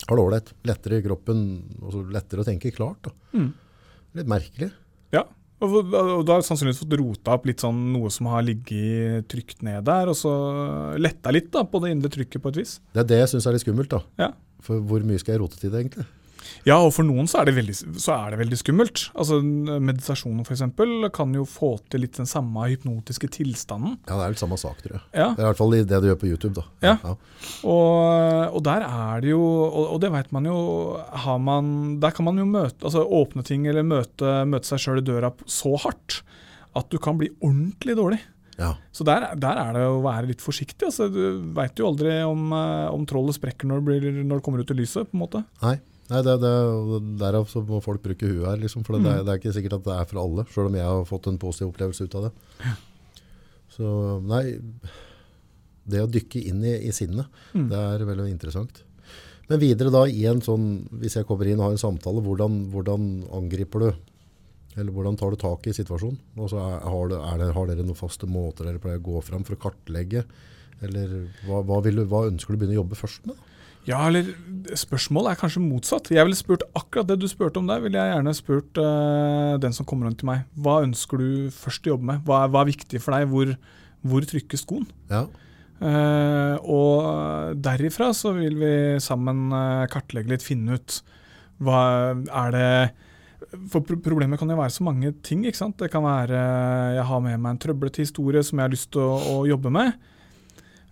Har 0.08 0.18
det 0.18 0.24
ålreit, 0.24 0.54
lettere 0.68 1.02
i 1.02 1.06
kroppen, 1.06 1.44
og 1.82 2.14
lettere 2.14 2.44
å 2.44 2.48
tenke 2.48 2.74
klart. 2.74 3.12
Mm. 3.36 3.52
Litt 4.18 4.32
merkelig. 4.32 4.72
Ja, 5.14 5.26
og, 5.62 5.76
og 5.94 6.24
da 6.26 6.38
har 6.40 6.46
sannsynligvis 6.46 6.82
fått 6.82 6.96
rota 6.98 7.36
opp 7.38 7.46
litt 7.46 7.62
sånn 7.62 7.82
noe 7.94 8.10
som 8.14 8.32
har 8.32 8.42
ligget 8.46 9.28
trygt 9.32 9.62
ned 9.66 9.84
der, 9.86 10.10
og 10.10 10.18
så 10.18 10.32
letta 10.98 11.34
litt 11.34 11.52
da, 11.54 11.64
på 11.70 11.84
det 11.84 11.94
indre 11.94 12.10
trykket 12.14 12.42
på 12.42 12.54
et 12.54 12.64
vis. 12.64 12.80
Det 12.96 13.04
er 13.04 13.12
det 13.12 13.20
jeg 13.22 13.36
synes 13.36 13.48
er 13.48 13.58
litt 13.58 13.66
skummelt. 13.66 13.94
da. 13.94 14.02
Ja. 14.26 14.32
For 14.66 14.82
hvor 14.90 15.06
mye 15.06 15.22
skal 15.22 15.36
jeg 15.36 15.44
rote 15.44 15.62
til 15.62 15.74
det 15.74 15.84
egentlig? 15.84 16.08
Ja, 16.68 16.78
og 16.84 16.92
for 16.94 17.06
noen 17.08 17.28
så 17.30 17.40
er 17.42 17.50
det 17.50 17.56
veldig, 17.58 17.76
så 18.02 18.14
er 18.16 18.34
det 18.34 18.40
veldig 18.42 18.58
skummelt. 18.60 19.04
Altså 19.18 19.40
Meditasjon 19.44 20.44
for 20.46 20.54
eksempel 20.56 21.08
kan 21.16 21.34
jo 21.36 21.46
få 21.50 21.74
til 21.92 22.04
litt 22.06 22.18
den 22.20 22.30
samme 22.30 22.68
hypnotiske 22.70 23.30
tilstanden. 23.38 23.98
Ja, 24.08 24.18
det 24.20 24.26
er 24.28 24.36
litt 24.36 24.44
samme 24.44 24.60
sak, 24.62 24.82
tror 24.84 24.98
jeg. 24.98 25.04
Ja, 25.18 25.30
Det 25.36 25.42
er 25.42 25.48
I 25.48 25.50
hvert 25.52 25.62
fall 25.62 25.76
det 25.78 26.02
du 26.04 26.10
gjør 26.12 26.20
på 26.22 26.30
YouTube. 26.32 26.54
da. 26.62 26.66
Ja. 26.92 27.16
Og, 27.68 28.58
og 28.58 28.62
der 28.66 28.86
er 28.88 29.24
det 29.24 29.32
jo, 29.34 29.42
og, 29.42 29.86
og 29.96 30.02
det 30.04 30.12
vet 30.14 30.32
man 30.36 30.50
jo, 30.50 30.58
har 31.26 31.40
man, 31.42 31.72
der 32.04 32.14
kan 32.16 32.28
man 32.28 32.40
jo 32.42 32.48
møte, 32.50 32.80
altså 32.86 33.06
åpne 33.06 33.46
ting 33.48 33.66
eller 33.70 33.86
møte, 33.88 34.36
møte 34.50 34.70
seg 34.72 34.84
sjøl 34.86 35.02
i 35.02 35.08
døra 35.08 35.34
så 35.50 35.76
hardt 35.86 36.22
at 36.78 36.88
du 36.94 36.98
kan 37.04 37.18
bli 37.20 37.28
ordentlig 37.44 37.98
dårlig. 38.00 38.22
Ja. 38.62 38.76
Så 38.94 39.04
der, 39.08 39.26
der 39.42 39.58
er 39.58 39.72
det 39.74 39.86
å 39.90 40.02
være 40.04 40.28
litt 40.30 40.44
forsiktig. 40.44 40.86
Altså, 40.86 41.08
du 41.10 41.40
veit 41.56 41.80
jo 41.82 41.88
aldri 41.90 42.14
om, 42.28 42.52
eh, 42.54 42.88
om 42.94 43.08
trollet 43.10 43.36
sprekker 43.40 43.68
når 43.68 43.80
det, 43.82 43.86
blir, 43.88 44.20
når 44.22 44.38
det 44.40 44.46
kommer 44.46 44.62
ut 44.62 44.74
i 44.74 44.78
lyset. 44.78 45.10
på 45.10 45.18
en 45.18 45.24
måte. 45.24 45.42
Nei, 45.64 45.80
Nei 46.12 46.20
det, 46.28 46.34
det, 46.44 46.52
derav 47.22 47.46
så 47.48 47.62
må 47.64 47.80
folk 47.84 48.02
bruke 48.04 48.28
huet 48.28 48.44
her. 48.50 48.58
Liksom, 48.60 48.84
for 48.84 48.98
det, 48.98 49.06
Mm. 49.06 49.12
er, 49.14 49.24
det 49.24 49.32
er 49.34 49.40
ikke 49.40 49.54
sikkert 49.56 49.78
at 49.80 49.86
det 49.88 49.94
er 49.96 50.08
for 50.10 50.20
alle, 50.20 50.44
sjøl 50.52 50.68
om 50.68 50.76
jeg 50.76 50.84
har 50.90 51.06
fått 51.08 51.30
en 51.32 51.38
positiv 51.40 51.70
opplevelse 51.72 52.04
ut 52.10 52.18
av 52.20 52.26
det. 52.28 52.32
Så 53.72 53.88
nei, 54.28 54.44
det 55.88 56.04
å 56.04 56.10
dykke 56.12 56.42
inn 56.52 56.64
i, 56.68 56.74
i 56.88 56.92
sinnet, 56.96 57.28
Mm. 57.56 57.70
det 57.72 57.80
er 57.80 58.06
veldig 58.06 58.28
interessant. 58.32 58.84
Men 59.50 59.60
videre 59.60 59.92
da, 59.92 60.04
i 60.08 60.26
en 60.30 60.40
sånn, 60.44 60.88
hvis 61.02 61.16
jeg 61.18 61.26
kommer 61.28 61.48
inn 61.48 61.60
og 61.60 61.66
har 61.70 61.72
en 61.76 61.82
samtale, 61.82 62.22
hvordan, 62.24 62.60
hvordan 62.72 63.08
angriper 63.36 63.80
du, 63.80 63.90
eller 64.78 64.92
hvordan 64.96 65.18
tar 65.20 65.32
du 65.34 65.36
tak 65.40 65.66
i 65.68 65.74
situasjonen? 65.76 66.20
Og 66.40 66.50
så 66.52 66.60
har, 66.60 67.08
du, 67.12 67.16
er 67.20 67.38
det, 67.42 67.50
har 67.56 67.68
dere 67.68 67.84
noen 67.84 68.00
faste 68.00 68.28
måter 68.28 68.68
dere 68.68 68.80
pleier 68.80 69.00
å 69.02 69.04
gå 69.04 69.24
frem 69.24 69.44
for 69.48 69.56
å 69.58 69.60
kartlegge? 69.66 70.24
Eller 70.82 71.28
hva, 71.48 71.60
hva, 71.68 71.82
du, 71.84 72.04
hva 72.08 72.26
ønsker 72.30 72.56
du 72.56 72.62
begynne 72.62 72.78
å 72.78 72.84
jobbe 72.84 72.96
først 73.00 73.28
med? 73.28 73.36
Ja, 73.90 73.98
eller 74.08 74.28
spørsmålet 74.78 75.32
er 75.34 75.40
kanskje 75.42 75.62
motsatt. 75.64 76.12
Jeg 76.14 76.22
ville 76.28 76.38
spurt 76.38 76.62
akkurat 76.78 77.08
det 77.10 77.18
du 77.22 77.28
spurte 77.28 77.58
om 77.58 77.68
der. 77.68 77.82
ville 77.82 77.98
jeg 77.98 78.14
gjerne 78.14 78.34
spurt 78.38 78.78
uh, 78.78 79.58
den 79.64 79.74
som 79.74 79.88
kommer 79.90 80.06
rundt 80.06 80.20
til 80.22 80.30
meg. 80.30 80.44
Hva 80.54 80.84
ønsker 80.86 81.18
du 81.18 81.30
først 81.56 81.88
å 81.90 81.96
jobbe 81.96 82.06
med? 82.12 82.22
Hva 82.28 82.44
er, 82.46 82.52
hva 82.54 82.62
er 82.62 82.70
viktig 82.70 83.02
for 83.02 83.18
deg? 83.18 83.26
Hvor, 83.32 83.56
hvor 84.06 84.28
trykker 84.34 84.62
skoen? 84.62 84.88
Ja, 85.10 85.28
Uh, 85.82 86.62
og 86.70 87.56
derifra 87.58 88.12
så 88.14 88.36
vil 88.36 88.54
vi 88.60 88.74
sammen 89.02 89.48
uh, 89.50 89.88
kartlegge 89.90 90.30
litt, 90.30 90.44
finne 90.46 90.76
ut 90.78 91.00
hva 91.58 91.80
er 92.14 92.52
det 92.54 92.68
For 93.72 93.82
pro- 93.82 93.98
problemet 93.98 94.38
kan 94.38 94.54
jo 94.54 94.60
være 94.60 94.76
så 94.76 94.86
mange 94.86 95.10
ting. 95.26 95.42
ikke 95.50 95.58
sant? 95.58 95.80
Det 95.82 95.90
kan 95.90 96.06
være 96.06 96.38
jeg 97.00 97.08
har 97.10 97.24
med 97.26 97.34
meg 97.42 97.56
en 97.56 97.62
trøblete 97.66 98.06
historie 98.06 98.44
som 98.46 98.62
jeg 98.62 98.68
har 98.68 98.76
lyst 98.76 98.92
til 98.94 99.02
å, 99.02 99.18
å 99.34 99.40
jobbe 99.50 99.74
med. 99.74 99.98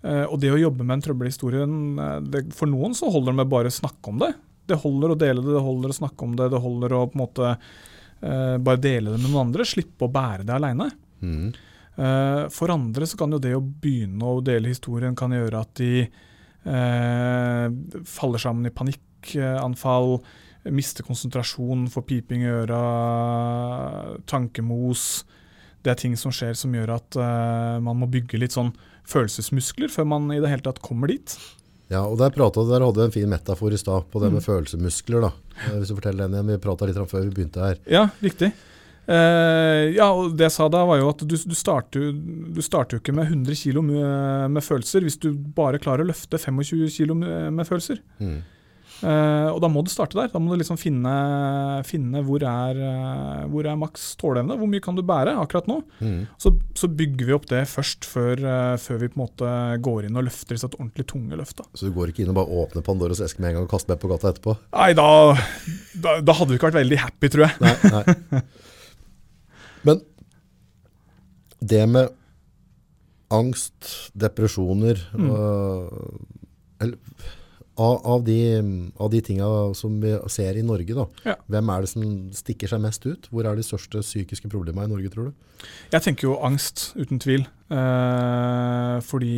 Eh, 0.01 0.25
og 0.25 0.37
det 0.39 0.51
å 0.53 0.59
jobbe 0.59 0.85
med 0.85 0.97
en 0.97 1.05
trøblete 1.09 1.33
historie 1.33 1.65
eh, 1.65 2.19
det, 2.23 2.45
For 2.55 2.71
noen 2.71 2.93
så 2.95 3.09
holder 3.11 3.33
det 3.33 3.39
med 3.41 3.51
bare 3.51 3.71
å 3.71 3.77
snakke 3.79 4.13
om 4.13 4.21
det. 4.21 4.31
Det 4.69 4.77
holder 4.79 5.11
å 5.11 5.19
dele 5.19 5.43
det, 5.43 5.55
det 5.55 5.63
holder 5.65 5.91
å 5.91 5.97
snakke 5.97 6.27
om 6.27 6.35
det, 6.39 6.51
det 6.53 6.61
holder 6.63 6.95
å 6.95 7.05
på 7.09 7.17
en 7.17 7.23
måte 7.23 7.49
eh, 7.55 8.55
bare 8.63 8.83
dele 8.83 9.11
det 9.11 9.19
med 9.19 9.27
noen 9.27 9.49
andre. 9.49 9.67
Slippe 9.67 10.07
å 10.07 10.13
bære 10.13 10.45
det 10.47 10.55
aleine. 10.55 10.89
Mm. 11.19 11.49
Eh, 11.99 12.43
For 12.55 12.71
andre 12.71 13.07
så 13.09 13.19
kan 13.19 13.35
jo 13.35 13.41
det 13.43 13.55
å 13.57 13.63
begynne 13.63 14.35
å 14.35 14.43
dele 14.45 14.71
historien 14.71 15.17
kan 15.19 15.35
gjøre 15.35 15.63
at 15.65 15.73
de 15.81 16.05
eh, 16.05 17.65
faller 18.07 18.43
sammen 18.43 18.69
i 18.69 18.75
panikkanfall, 18.75 20.19
mister 20.75 21.03
konsentrasjon, 21.07 21.87
får 21.91 22.05
piping 22.07 22.45
i 22.45 22.51
øra, 22.51 22.79
tankemos. 24.29 25.25
Det 25.83 25.91
er 25.91 25.99
ting 25.99 26.15
som 26.19 26.31
skjer 26.35 26.55
som 26.59 26.73
gjør 26.75 26.95
at 26.97 27.19
eh, 27.19 27.75
man 27.83 27.99
må 27.99 28.09
bygge 28.11 28.39
litt 28.39 28.55
sånn 28.55 28.71
følelsesmuskler 29.09 29.91
før 29.93 30.07
man 30.13 30.29
i 30.35 30.39
det 30.39 30.49
hele 30.51 30.65
tatt 30.65 30.81
kommer 30.85 31.09
dit. 31.11 31.35
Ja, 31.89 32.03
og 32.05 32.19
der, 32.21 32.29
pratet, 32.29 32.67
der 32.69 32.83
hadde 32.85 32.99
du 33.01 33.05
en 33.07 33.13
fin 33.15 33.29
metafor 33.31 33.73
i 33.73 33.77
stad 33.81 34.05
på 34.13 34.21
det 34.21 34.29
med 34.31 34.43
Mm. 34.43 34.45
følelsesmuskler. 34.45 35.21
da. 35.25 35.31
Eh, 35.65 35.77
Hvis 35.79 35.89
du 35.89 35.95
forteller 35.97 36.27
den 36.27 36.35
igjen, 36.37 36.51
Vi 36.53 36.57
prata 36.61 36.85
litt 36.85 36.97
om 37.01 37.07
før 37.09 37.23
vi 37.25 37.31
begynte 37.33 37.63
her. 37.65 37.77
Ja, 37.89 38.03
riktig. 38.21 38.51
Eh, 39.09 39.95
ja, 39.97 40.11
og 40.13 40.35
det 40.37 40.45
jeg 40.45 40.53
sa 40.53 40.67
da, 40.69 40.83
var 40.85 40.99
jo 41.01 41.09
at 41.09 41.17
du, 41.25 41.33
du, 41.33 41.55
starter, 41.57 42.11
du 42.13 42.61
starter 42.61 42.97
jo 42.97 43.01
ikke 43.01 43.15
med 43.17 43.25
100 43.31 43.55
kg 43.57 43.81
med, 43.81 44.51
med 44.53 44.61
følelser 44.63 45.01
hvis 45.01 45.17
du 45.17 45.31
bare 45.33 45.79
klarer 45.81 46.05
å 46.05 46.11
løfte 46.11 46.37
25 46.37 46.85
kg 46.93 47.15
med, 47.17 47.53
med 47.57 47.65
følelser. 47.69 48.01
Mhm. 48.21 48.39
Eh, 48.99 49.47
og 49.47 49.61
da 49.63 49.69
må 49.71 49.83
du 49.85 49.91
starte 49.91 50.17
der. 50.17 50.27
Da 50.33 50.41
må 50.41 50.51
du 50.51 50.59
liksom 50.59 50.79
finne, 50.79 51.13
finne 51.87 52.21
hvor, 52.27 52.43
er, 52.43 52.79
uh, 52.79 53.45
hvor 53.51 53.67
er 53.69 53.77
maks 53.79 54.09
tåleevne. 54.19 54.57
Hvor 54.59 54.69
mye 54.71 54.83
kan 54.83 54.97
du 54.97 55.03
bære 55.07 55.37
akkurat 55.39 55.69
nå? 55.71 55.79
Mm. 56.03 56.25
Så, 56.41 56.51
så 56.75 56.89
bygger 56.91 57.29
vi 57.29 57.35
opp 57.37 57.47
det 57.51 57.63
først, 57.71 58.07
før, 58.09 58.43
uh, 58.43 58.75
før 58.81 59.01
vi 59.03 59.11
på 59.11 59.19
en 59.19 59.23
måte 59.23 59.53
går 59.85 60.09
inn 60.09 60.19
og 60.19 60.27
løfter 60.27 60.59
et 60.59 60.67
ordentlig 60.75 61.07
tunge 61.09 61.39
løft. 61.39 61.63
Så 61.73 61.87
du 61.87 61.95
går 61.95 62.11
ikke 62.11 62.25
inn 62.25 62.33
og 62.33 62.39
bare 62.41 62.61
åpner 62.65 62.85
Pandoras 62.85 63.23
eske 63.23 63.43
med 63.43 63.53
en 63.53 63.59
gang 63.59 63.69
og 63.69 63.73
kaster 63.73 63.93
meg 63.93 64.03
på 64.03 64.11
gata 64.11 64.33
etterpå? 64.33 64.57
Nei, 64.75 64.91
da, 64.99 65.09
da, 65.95 66.19
da 66.25 66.37
hadde 66.39 66.51
vi 66.51 66.59
ikke 66.59 66.71
vært 66.71 66.81
veldig 66.81 67.01
happy, 67.05 67.31
tror 67.31 67.47
jeg. 67.47 67.55
Nei, 67.63 67.75
nei. 67.95 68.43
Men 69.87 70.03
det 71.59 71.83
med 71.91 72.15
angst, 73.31 74.11
depresjoner 74.17 74.99
Mm. 75.13 75.29
eller, 76.81 76.97
av, 77.79 78.01
av, 78.03 78.23
de, 78.27 78.37
av 78.99 79.09
de 79.13 79.21
tinga 79.23 79.47
som 79.77 79.95
vi 80.03 80.11
ser 80.31 80.57
i 80.59 80.63
Norge, 80.65 80.93
da, 80.97 81.05
Ja. 81.25 81.35
hvem 81.47 81.69
er 81.73 81.85
det 81.85 81.89
som 81.93 82.03
stikker 82.35 82.67
seg 82.71 82.81
mest 82.83 83.05
ut? 83.07 83.29
Hvor 83.31 83.47
er 83.47 83.55
de 83.55 83.63
største 83.63 84.01
psykiske 84.03 84.51
problemene 84.51 84.89
i 84.89 84.91
Norge, 84.91 85.11
tror 85.13 85.29
du? 85.29 85.45
Jeg 85.93 86.03
tenker 86.05 86.27
jo 86.29 86.37
angst, 86.45 86.89
uten 86.99 87.19
tvil. 87.23 87.45
Eh, 87.69 88.97
fordi 89.05 89.35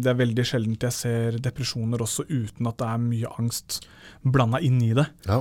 det 0.00 0.10
er 0.12 0.18
veldig 0.20 0.44
sjeldent 0.48 0.86
jeg 0.88 0.96
ser 0.96 1.38
depresjoner 1.42 2.02
også 2.04 2.26
uten 2.28 2.68
at 2.70 2.78
det 2.80 2.88
er 2.90 3.02
mye 3.06 3.32
angst 3.40 3.80
blanda 4.24 4.60
inn 4.64 4.80
i 4.84 4.92
det. 4.96 5.06
Ja. 5.28 5.40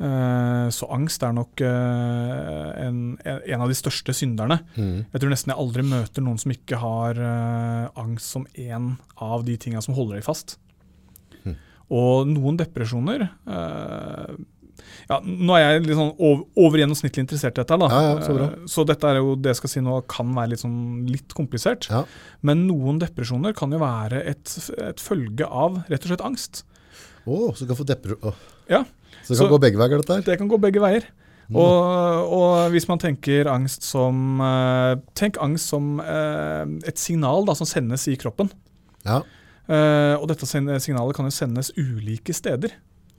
Eh, 0.00 0.68
så 0.72 0.86
angst 0.96 1.22
er 1.26 1.34
nok 1.36 1.60
eh, 1.60 2.70
en, 2.86 3.00
en 3.20 3.60
av 3.60 3.68
de 3.68 3.76
største 3.76 4.14
synderne. 4.16 4.60
Mm. 4.78 5.04
Jeg 5.12 5.20
tror 5.20 5.32
nesten 5.34 5.52
jeg 5.52 5.60
aldri 5.60 5.84
møter 5.90 6.24
noen 6.24 6.40
som 6.40 6.54
ikke 6.54 6.78
har 6.80 7.20
eh, 7.20 7.86
angst 8.00 8.32
som 8.38 8.46
en 8.54 8.94
av 9.20 9.44
de 9.44 9.58
tinga 9.60 9.82
som 9.84 9.96
holder 9.98 10.20
dem 10.20 10.26
fast. 10.30 10.56
Og 11.90 12.28
noen 12.30 12.58
depresjoner 12.60 13.24
eh, 13.26 14.34
ja, 15.10 15.16
Nå 15.26 15.56
er 15.56 15.64
jeg 15.64 15.82
litt 15.88 15.98
sånn 15.98 16.12
over, 16.22 16.44
over 16.62 16.80
gjennomsnittlig 16.80 17.24
interessert 17.24 17.56
i 17.58 17.62
dette. 17.64 17.78
Da. 17.82 17.88
Ja, 17.90 18.02
ja, 18.06 18.18
så 18.24 18.36
bra. 18.36 18.46
Eh, 18.54 18.68
så 18.70 18.84
dette 18.86 19.10
er 19.10 19.18
jo 19.18 19.34
det 19.34 19.52
jeg 19.52 19.58
skal 19.58 19.72
si 19.74 19.82
nå 19.84 19.96
kan 20.10 20.30
være 20.36 20.52
litt, 20.52 20.62
sånn, 20.62 20.78
litt 21.10 21.34
komplisert. 21.36 21.88
Ja. 21.90 22.04
Men 22.46 22.62
noen 22.68 23.00
depresjoner 23.02 23.56
kan 23.58 23.74
jo 23.74 23.80
være 23.82 24.22
et, 24.30 24.54
et 24.78 25.02
følge 25.02 25.48
av 25.48 25.80
rett 25.90 26.06
og 26.06 26.12
slett 26.12 26.24
angst. 26.26 26.62
Å, 27.26 27.40
så 27.52 27.64
du 27.66 27.72
kan 27.72 27.80
få 27.80 27.88
depresjon. 27.90 28.38
Ja. 28.70 28.84
Så 29.24 29.34
det 29.34 29.40
kan 29.40 29.42
Så- 29.42 29.50
gå 29.50 29.60
begge 29.66 29.82
veier, 29.82 29.98
dette 29.98 30.20
her? 30.20 30.22
Det 30.30 30.38
kan 30.40 30.48
gå 30.50 30.60
begge 30.62 30.82
veier. 30.82 31.08
Mm. 31.50 31.56
Og, 31.58 32.30
og 32.30 32.70
hvis 32.70 32.86
man 32.86 33.00
tenker 33.02 33.48
angst 33.50 33.82
som 33.82 34.38
eh, 34.38 34.92
Tenk 35.18 35.40
angst 35.42 35.72
som 35.72 35.96
eh, 35.98 36.62
et 36.86 37.00
signal 37.02 37.42
da, 37.48 37.56
som 37.58 37.66
sendes 37.66 38.06
i 38.06 38.14
kroppen. 38.20 38.52
Ja, 39.02 39.24
og 39.68 40.24
dette 40.30 40.48
signalet 40.48 41.14
kan 41.16 41.28
jo 41.28 41.34
sendes 41.34 41.68
ulike 41.76 42.34
steder. 42.34 42.72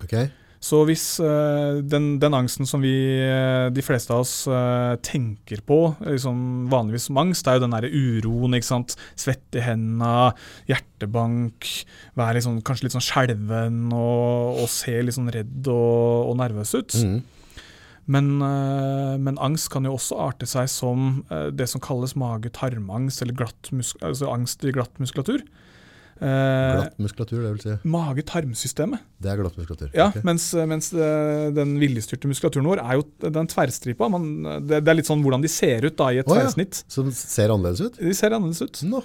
Okay. 0.04 0.32
Så 0.62 0.84
hvis 0.86 1.04
eh, 1.26 1.80
den, 1.90 2.20
den 2.22 2.36
angsten 2.38 2.68
som 2.70 2.84
vi, 2.86 2.94
eh, 3.26 3.72
de 3.74 3.82
fleste 3.82 4.14
av 4.14 4.22
oss 4.22 4.46
eh, 4.46 4.94
tenker 5.02 5.64
på 5.66 5.80
liksom 6.06 6.68
vanligvis 6.70 7.08
som 7.10 7.18
angst, 7.18 7.48
det 7.48 7.50
er 7.50 7.58
jo 7.58 7.64
den 7.64 7.74
derre 7.74 7.90
uroen, 7.90 8.54
ikke 8.54 8.70
sant. 8.70 8.94
Svette 9.18 9.58
i 9.58 9.64
hendene, 9.66 10.36
hjertebank, 10.70 11.66
være 12.20 12.46
sånn, 12.46 12.62
kanskje 12.68 12.88
litt 12.88 12.98
sånn 12.98 13.08
skjelven 13.08 13.88
og, 13.90 14.62
og 14.62 14.70
se 14.70 14.94
litt 15.02 15.18
sånn 15.18 15.34
redd 15.34 15.72
og, 15.74 16.30
og 16.30 16.38
nervøs 16.44 16.76
ut. 16.78 17.00
Mm. 17.02 17.18
Men, 18.14 18.30
eh, 18.46 19.18
men 19.18 19.42
angst 19.42 19.72
kan 19.74 19.90
jo 19.90 19.96
også 19.98 20.22
arte 20.28 20.46
seg 20.50 20.70
som 20.70 21.24
eh, 21.34 21.50
det 21.58 21.72
som 21.74 21.82
kalles 21.82 22.14
mage-tarmangst, 22.14 23.26
eller 23.26 23.42
glatt 23.42 23.74
altså 23.74 24.30
angst 24.30 24.62
i 24.62 24.78
glatt 24.78 25.02
muskulatur. 25.02 25.42
Eh, 26.22 26.74
Glatt 26.78 27.00
muskulatur, 27.02 27.40
det 27.42 27.52
vil 27.56 27.62
si. 27.64 27.76
Mage-tarmsystemet. 27.90 29.02
Det 29.22 29.32
er 29.32 29.40
glatt 29.40 29.56
muskulatur. 29.58 29.88
Ja, 29.90 30.12
okay. 30.12 30.22
mens, 30.28 30.52
mens 30.70 30.92
eh, 30.94 31.48
den 31.56 31.74
viljestyrte 31.82 32.30
muskulaturen 32.30 32.68
vår 32.70 32.84
er 32.84 33.00
jo 33.00 33.06
den 33.26 33.50
tverrstripa. 33.50 34.10
Man, 34.14 34.28
det, 34.70 34.84
det 34.86 34.92
er 34.94 35.00
litt 35.00 35.10
sånn 35.10 35.24
hvordan 35.26 35.42
de 35.42 35.50
ser 35.50 35.88
ut 35.88 35.98
da 35.98 36.12
i 36.14 36.20
et 36.22 36.30
Å, 36.30 36.38
ja. 36.38 36.52
Så 36.54 37.06
de 37.08 37.16
ser 37.18 37.54
annerledes 37.54 37.82
ut? 37.88 37.98
De 37.98 38.14
ser 38.18 38.38
annerledes 38.38 38.62
ut. 38.62 38.84
No. 38.92 39.02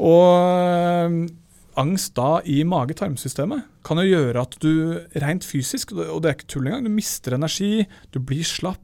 Og 0.00 1.28
angst 1.80 2.16
da 2.16 2.30
i 2.48 2.62
mage-tarmsystemet 2.68 3.68
kan 3.84 4.00
jo 4.00 4.08
gjøre 4.08 4.46
at 4.48 4.56
du 4.64 4.72
rent 5.20 5.44
fysisk, 5.44 5.92
og 5.92 6.22
det 6.24 6.30
er 6.30 6.38
ikke 6.38 6.50
tull 6.56 6.70
engang, 6.70 6.88
du 6.88 6.92
mister 6.94 7.36
energi, 7.36 7.84
du 8.16 8.18
blir 8.24 8.48
slapp. 8.48 8.80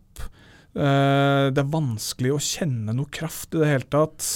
det 0.76 1.60
er 1.62 1.72
vanskelig 1.72 2.36
å 2.36 2.40
kjenne 2.52 2.92
noe 2.92 3.08
kraft 3.08 3.56
i 3.56 3.64
det 3.64 3.72
hele 3.72 3.88
tatt. 3.96 4.28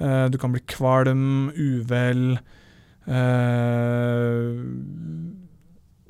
Øh, 0.00 0.26
du 0.32 0.38
kan 0.38 0.52
bli 0.52 0.62
kvalm, 0.66 1.50
uvel. 1.54 2.38
øh, 3.08 4.64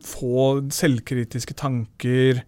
få 0.05 0.61
selvkritiske 0.73 1.55
tanker. 1.55 2.43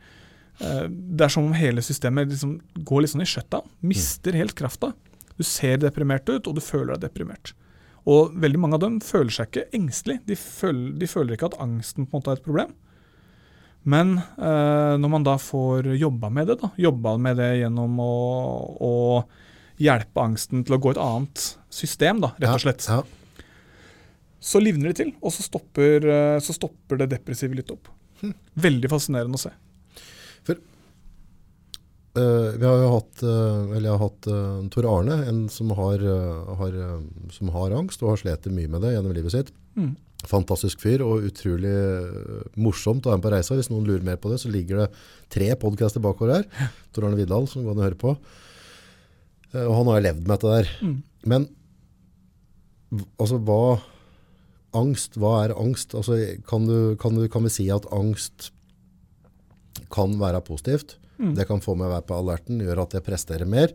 Eh, 0.60 0.86
Det 0.88 1.20
er 1.24 1.28
som 1.32 1.44
om 1.46 1.52
hele 1.56 1.82
systemet 1.82 2.28
liksom 2.30 2.60
går 2.84 3.02
litt 3.02 3.12
sånn 3.14 3.24
i 3.24 3.28
skjøtta. 3.28 3.62
Mister 3.82 4.32
helt 4.32 4.54
krafta. 4.54 4.92
Du 5.36 5.44
ser 5.44 5.78
deprimert 5.78 6.28
ut, 6.28 6.46
og 6.46 6.54
du 6.54 6.60
føler 6.60 6.94
deg 6.96 7.08
deprimert. 7.10 7.52
Og 8.06 8.32
veldig 8.34 8.58
mange 8.58 8.74
av 8.74 8.80
dem 8.80 9.00
føler 9.00 9.30
seg 9.30 9.46
ikke 9.50 9.68
engstelig. 9.78 10.20
De 10.26 10.34
føler, 10.36 10.96
de 10.98 11.06
føler 11.06 11.36
ikke 11.36 11.52
at 11.52 11.60
angsten 11.62 12.06
på 12.06 12.16
en 12.16 12.20
måte 12.20 12.32
er 12.32 12.40
et 12.40 12.46
problem. 12.46 12.72
Men 13.84 14.18
eh, 14.38 14.94
når 14.98 15.10
man 15.10 15.24
da 15.26 15.36
får 15.42 15.92
jobba 15.98 16.30
med 16.30 16.46
det, 16.50 16.60
da, 16.62 16.70
jobba 16.78 17.16
med 17.18 17.36
det 17.36 17.50
gjennom 17.62 17.96
å, 18.02 18.12
å 18.78 18.92
hjelpe 19.80 20.22
angsten 20.22 20.66
til 20.66 20.76
å 20.76 20.80
gå 20.82 20.92
et 20.92 21.02
annet 21.02 21.46
system, 21.72 22.22
da, 22.24 22.32
rett 22.36 22.56
og 22.56 22.64
slett, 22.66 22.86
Ja, 22.88 23.00
ja. 23.00 23.46
så 24.42 24.60
livner 24.62 24.92
det 24.92 25.00
til, 25.00 25.12
og 25.22 25.32
så 25.34 25.46
stopper, 25.46 26.08
eh, 26.12 26.38
så 26.44 26.56
stopper 26.56 27.02
det 27.02 27.12
depressive 27.14 27.56
litt 27.56 27.72
opp. 27.72 27.90
Veldig 28.68 28.90
fascinerende 28.92 29.40
å 29.40 29.44
se. 29.48 29.54
Eh, 32.12 32.58
vi 32.60 32.66
har 32.68 32.76
jo 32.76 32.88
hatt, 32.92 33.22
uh, 33.24 33.72
eller 33.72 33.86
jeg 33.86 33.94
har 33.94 34.02
hatt 34.02 34.26
uh, 34.28 34.64
Tor 34.68 34.84
Arne, 34.90 35.14
en 35.30 35.46
som 35.48 35.70
har, 35.78 36.02
har, 36.58 36.74
som 37.32 37.48
har 37.54 37.72
angst 37.72 38.04
og 38.04 38.12
har 38.12 38.20
slitt 38.20 38.48
mye 38.52 38.68
med 38.68 38.84
det 38.84 38.90
gjennom 38.92 39.14
livet 39.16 39.32
sitt. 39.32 39.52
Mm. 39.80 39.94
Fantastisk 40.28 40.82
fyr 40.84 41.02
og 41.02 41.24
utrolig 41.26 41.72
morsomt 42.60 43.08
å 43.08 43.14
ha 43.14 43.16
med 43.16 43.24
på 43.24 43.32
reisa. 43.32 43.56
Hvis 43.56 43.72
noen 43.72 43.88
lurer 43.88 44.04
mer 44.06 44.20
på 44.20 44.30
det, 44.30 44.42
så 44.42 44.52
ligger 44.52 44.84
det 44.84 44.90
tre 45.32 45.48
podcaster 45.58 46.04
bakover 46.04 46.36
her. 46.36 46.70
Tor 46.92 47.08
Arne 47.08 47.18
Vidal, 47.18 47.48
som 47.50 47.64
går 47.64 47.74
an 47.74 47.80
å 47.80 47.86
høre 47.88 48.02
på. 48.04 48.12
Eh, 49.52 49.64
og 49.64 49.74
han 49.78 49.90
har 49.90 49.98
jo 49.98 50.06
levd 50.08 50.22
med 50.22 50.32
dette 50.34 50.52
der. 50.56 50.72
Mm. 50.82 50.98
Men 51.32 51.48
altså, 53.20 53.38
hva 53.38 53.62
Angst, 54.72 55.18
hva 55.20 55.34
er 55.44 55.52
angst? 55.60 55.92
Altså, 55.92 56.16
kan, 56.48 56.64
du, 56.64 56.94
kan, 57.00 57.16
du, 57.18 57.26
kan 57.28 57.44
vi 57.44 57.52
si 57.52 57.66
at 57.72 57.84
angst 57.92 58.48
kan 59.92 60.14
være 60.20 60.40
positivt? 60.46 60.96
Mm. 61.18 61.34
Det 61.36 61.44
kan 61.48 61.60
få 61.60 61.74
meg 61.76 61.90
å 61.90 61.96
være 61.98 62.06
på 62.08 62.16
alerten, 62.16 62.62
gjøre 62.64 62.86
at 62.86 62.96
jeg 62.96 63.04
presterer 63.04 63.48
mer. 63.48 63.74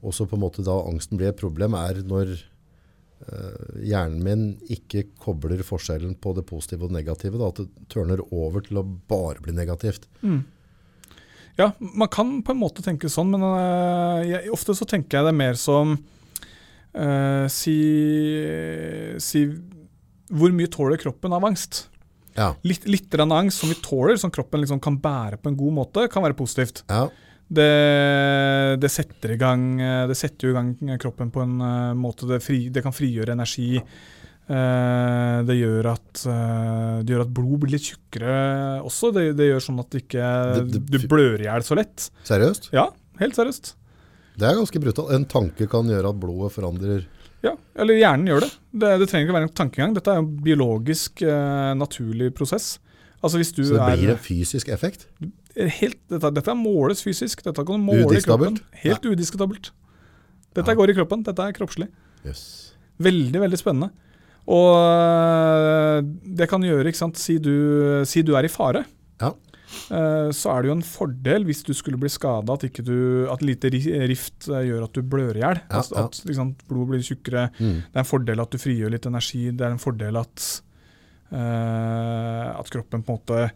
Og 0.00 0.14
så 0.16 0.24
på 0.28 0.38
en 0.38 0.44
måte 0.46 0.64
da 0.64 0.76
angsten 0.88 1.20
blir 1.20 1.34
et 1.34 1.40
problem, 1.40 1.76
er 1.76 2.00
når 2.06 2.32
øh, 2.32 3.76
hjernen 3.84 4.22
min 4.24 4.46
ikke 4.72 5.04
kobler 5.20 5.60
forskjellen 5.66 6.16
på 6.16 6.32
det 6.38 6.46
positive 6.48 6.86
og 6.86 6.94
det 6.94 7.02
negative. 7.02 7.36
Da, 7.36 7.50
at 7.52 7.60
det 7.60 7.88
tørner 7.92 8.24
over 8.30 8.64
til 8.64 8.80
å 8.80 8.86
bare 9.10 9.44
bli 9.44 9.52
negativt. 9.52 10.08
Mm. 10.22 10.46
Ja, 11.58 11.72
man 11.78 12.10
kan 12.12 12.36
på 12.46 12.54
en 12.54 12.60
måte 12.60 12.84
tenke 12.86 13.10
sånn, 13.10 13.32
men 13.34 13.42
uh, 13.42 14.22
jeg, 14.22 14.46
ofte 14.54 14.76
så 14.78 14.86
tenker 14.88 15.18
jeg 15.18 15.26
det 15.26 15.34
mer 15.34 15.58
som 15.58 15.96
uh, 15.98 17.46
si, 17.50 17.78
si 19.18 19.42
Hvor 20.30 20.54
mye 20.54 20.70
tåler 20.70 21.00
kroppen 21.02 21.34
av 21.34 21.46
angst? 21.48 21.88
Ja. 22.38 22.52
Litt, 22.62 22.86
litt 22.86 23.14
angst 23.18 23.64
som 23.64 23.72
vi 23.72 23.78
tåler, 23.82 24.14
som 24.22 24.30
kroppen 24.30 24.62
liksom 24.62 24.78
kan 24.78 25.00
bære 25.02 25.40
på 25.42 25.50
en 25.50 25.58
god 25.58 25.74
måte, 25.80 26.06
kan 26.12 26.22
være 26.26 26.38
positivt. 26.38 26.84
ja. 26.88 27.08
Det, 27.48 28.76
det 28.76 28.90
setter 28.92 29.30
i 29.32 29.38
gang 29.40 29.62
øh, 29.80 30.02
Det 30.10 30.16
setter 30.20 30.50
i 30.50 30.52
gang 30.52 30.74
kroppen 31.00 31.30
på 31.32 31.40
en 31.40 31.54
måte 31.96 32.26
det, 32.28 32.42
fri, 32.44 32.66
det 32.68 32.82
kan 32.84 32.92
frigjøre 32.92 33.32
energi. 33.32 33.78
Eh, 33.80 34.17
det, 34.48 35.56
gjør 35.60 35.88
at, 35.92 36.22
eh, 36.26 37.02
det 37.04 37.12
gjør 37.14 37.24
at 37.26 37.34
blod 37.36 37.60
blir 37.60 37.74
litt 37.76 37.84
tjukkere 37.90 38.80
også. 38.86 39.10
Det, 39.12 39.24
det 39.36 39.50
gjør 39.50 39.64
sånn 39.66 39.80
at 39.82 39.90
du 39.92 39.98
ikke, 40.00 40.30
Det- 40.56 40.70
det- 40.88 41.02
du 41.02 41.08
blør 41.08 41.38
i 41.40 41.44
hjel 41.44 41.62
så 41.66 41.76
lett. 41.76 42.10
Seriøst? 42.24 42.70
Ja, 42.72 42.88
helt 43.20 43.34
seriøst. 43.36 43.74
Det 44.38 44.46
er 44.48 44.54
ganske 44.56 44.80
brutalt. 44.80 45.12
En 45.12 45.24
tanke 45.26 45.68
kan 45.68 45.84
gjøre 45.86 46.08
at 46.14 46.20
blodet 46.20 46.52
forandrer 46.54 47.06
Ja, 47.40 47.52
Eller 47.76 47.94
hjernen 47.94 48.26
gjør 48.26 48.40
det. 48.40 48.50
det. 48.74 48.98
Det 48.98 49.08
trenger 49.08 49.28
ikke 49.28 49.34
være 49.36 49.46
en 49.46 49.54
tankegang. 49.54 49.94
Dette 49.94 50.08
er 50.10 50.18
en 50.18 50.26
biologisk, 50.42 51.22
eh, 51.22 51.74
naturlig 51.78 52.32
prosess. 52.34 52.80
Altså 53.22 53.38
hvis 53.38 53.52
du 53.54 53.62
Så 53.62 53.74
det 53.74 53.80
er 53.80 53.96
blir 53.96 54.10
en 54.10 54.16
fysisk 54.16 54.68
effekt. 54.68 55.06
helt, 55.54 55.98
dette, 56.08 56.34
dette 56.34 56.54
måles 56.56 57.00
fysisk. 57.02 57.42
Dette 57.44 57.64
kan 57.64 57.78
du 57.78 57.92
måle 57.92 58.10
i 58.16 58.20
kroppen. 58.20 58.58
Helt 58.72 59.02
Helt 59.04 59.06
udiskutabelt. 59.16 59.70
Dette 60.52 60.66
Ja. 60.66 60.74
går 60.74 60.90
i 60.90 60.94
kroppen. 60.94 61.22
Dette 61.22 61.38
er 61.38 61.52
kroppslig. 61.52 61.88
Yes. 62.26 62.72
Veldig, 62.98 63.38
veldig 63.38 63.58
spennende. 63.58 63.90
Og 64.48 64.70
øh, 64.80 65.98
det 66.38 66.48
kan 66.48 66.62
gjøre, 66.64 66.88
ikke 66.88 67.02
sant 67.02 67.18
Si 67.20 67.36
du, 67.42 67.52
si 68.08 68.22
du 68.24 68.32
er 68.38 68.48
i 68.48 68.52
fare. 68.52 68.84
Ja. 69.20 69.34
Eh, 69.92 70.30
Så 70.32 70.48
er 70.52 70.62
det 70.64 70.70
jo 70.70 70.76
en 70.78 70.86
fordel 70.86 71.44
hvis 71.48 71.60
du 71.66 71.74
skulle 71.76 72.00
bli 72.00 72.08
skada, 72.12 72.54
at, 72.56 72.64
at 72.64 73.42
lite 73.44 73.70
rift 74.08 74.48
eh, 74.48 74.64
gjør 74.70 74.86
at 74.88 74.96
du 74.96 75.02
blør 75.04 75.36
i 75.36 75.42
hjel. 75.44 75.60
Ja, 75.68 75.82
ja. 75.92 76.06
at 76.06 76.22
liksom, 76.28 76.54
blodet 76.68 76.94
blir 76.94 77.04
tjukkere. 77.04 77.48
Mm. 77.58 77.76
Det 77.84 77.96
er 78.00 78.04
en 78.04 78.08
fordel 78.08 78.40
at 78.44 78.54
du 78.54 78.60
frigjør 78.62 78.94
litt 78.96 79.08
energi. 79.10 79.44
Det 79.52 79.66
er 79.68 79.76
en 79.76 79.82
fordel 79.82 80.16
at, 80.20 80.46
uh, 81.32 82.56
at 82.58 82.72
kroppen 82.72 83.04
på 83.04 83.12
en 83.14 83.18
måte 83.20 83.50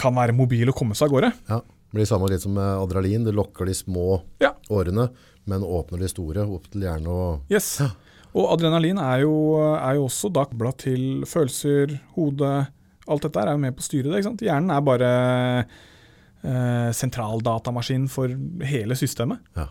kan 0.00 0.16
være 0.16 0.36
mobil 0.36 0.68
og 0.72 0.76
komme 0.76 0.96
seg 0.96 1.08
av 1.08 1.14
gårde. 1.16 1.32
Ja. 1.48 1.60
Det 1.86 2.00
blir 2.00 2.08
samme 2.08 2.28
litt 2.28 2.42
som 2.42 2.52
med 2.56 2.66
adrenalin. 2.82 3.24
Det 3.24 3.32
lokker 3.36 3.68
de 3.68 3.72
små 3.76 4.22
Ja. 4.42 4.50
årene, 4.68 5.06
men 5.48 5.62
åpner 5.62 6.02
de 6.02 6.08
store 6.10 6.42
opp 6.44 6.66
til 6.72 6.82
hjerne 6.84 7.08
og 7.08 7.52
Yes. 7.52 7.78
Og 8.36 8.50
adrenalin 8.52 8.98
er 9.00 9.22
jo, 9.24 9.32
er 9.80 9.96
jo 9.96 10.06
også 10.10 10.28
da 10.34 10.42
kobla 10.50 10.72
til 10.76 11.22
følelser, 11.28 11.94
hode 12.16 12.50
Alt 13.06 13.22
dette 13.22 13.38
er 13.38 13.52
jo 13.54 13.60
med 13.62 13.76
på 13.76 13.84
å 13.84 13.86
styre 13.86 14.10
det. 14.10 14.16
ikke 14.18 14.26
sant? 14.32 14.40
Hjernen 14.42 14.72
er 14.74 14.80
bare 14.82 15.10
eh, 16.42 16.88
sentraldatamaskin 16.98 18.08
for 18.10 18.32
hele 18.66 18.96
systemet. 18.98 19.38
Ja. 19.54 19.68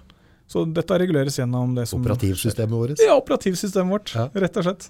Så 0.48 0.64
dette 0.72 0.98
reguleres 1.02 1.36
gjennom 1.42 1.74
det 1.76 1.84
som 1.90 2.00
operativsystemet 2.00 2.72
vårt. 2.72 3.02
Ja, 3.04 3.18
operativsystemet 3.20 3.92
vårt, 3.92 4.14
Ja. 4.16 4.30
rett 4.40 4.56
og 4.62 4.68
slett. 4.70 4.88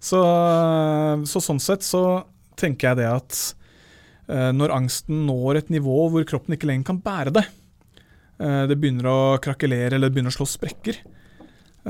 Så, 0.00 0.20
så 1.28 1.40
sånn 1.44 1.60
sett 1.60 1.84
så 1.84 2.02
tenker 2.60 2.90
jeg 2.90 3.00
det 3.02 3.08
at 3.08 3.40
eh, 4.28 4.50
når 4.56 4.72
angsten 4.76 5.24
når 5.28 5.58
et 5.62 5.72
nivå 5.72 5.96
hvor 6.12 6.24
kroppen 6.28 6.56
ikke 6.56 6.68
lenger 6.70 6.90
kan 6.92 7.00
bære 7.04 7.32
det, 7.36 7.46
eh, 8.40 8.62
det 8.70 8.76
begynner 8.80 9.08
å 9.10 9.18
krakelere 9.44 9.96
eller 9.96 10.08
det 10.08 10.16
begynner 10.16 10.32
å 10.32 10.38
slå 10.38 10.48
sprekker, 10.48 11.00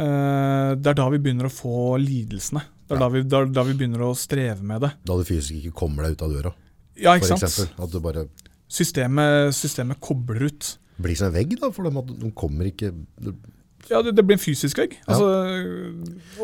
det 0.01 0.91
er 0.93 0.97
da 0.99 1.07
vi 1.13 1.19
begynner 1.23 1.49
å 1.49 1.53
få 1.53 1.97
lidelsene. 2.01 2.63
Det 2.89 2.97
er 2.97 2.99
Ja. 2.99 3.01
da, 3.05 3.09
vi, 3.15 3.23
da, 3.23 3.45
da 3.47 3.63
vi 3.69 3.75
begynner 3.79 4.03
å 4.07 4.13
streve 4.19 4.63
med 4.67 4.81
det. 4.83 4.93
Da 5.07 5.17
du 5.17 5.25
fysisk 5.29 5.55
ikke 5.61 5.75
kommer 5.83 6.03
deg 6.09 6.17
ut 6.19 6.23
av 6.27 6.31
døra, 6.35 6.53
Ja, 6.97 7.13
for 7.15 7.21
ikke 7.21 7.29
sant? 7.33 7.43
eksempel. 7.47 7.85
At 7.85 7.91
du 7.93 8.01
bare 8.01 8.27
Systemet, 8.71 9.51
systemet 9.55 9.99
kobler 10.01 10.45
ut. 10.47 10.77
blir 11.01 11.17
som 11.17 11.27
en 11.27 11.35
vegg 11.35 11.57
da, 11.59 11.71
for 11.75 11.83
dem 11.89 11.97
at 11.99 12.07
de 12.21 12.31
kommer 12.39 12.69
ikke... 12.71 12.93
Ja, 13.91 14.03
det, 14.03 14.13
det 14.15 14.23
blir 14.27 14.37
en 14.37 14.43
fysisk 14.43 14.79
vegg. 14.79 14.93
Ja. 15.09 15.15
Altså, 15.17 15.27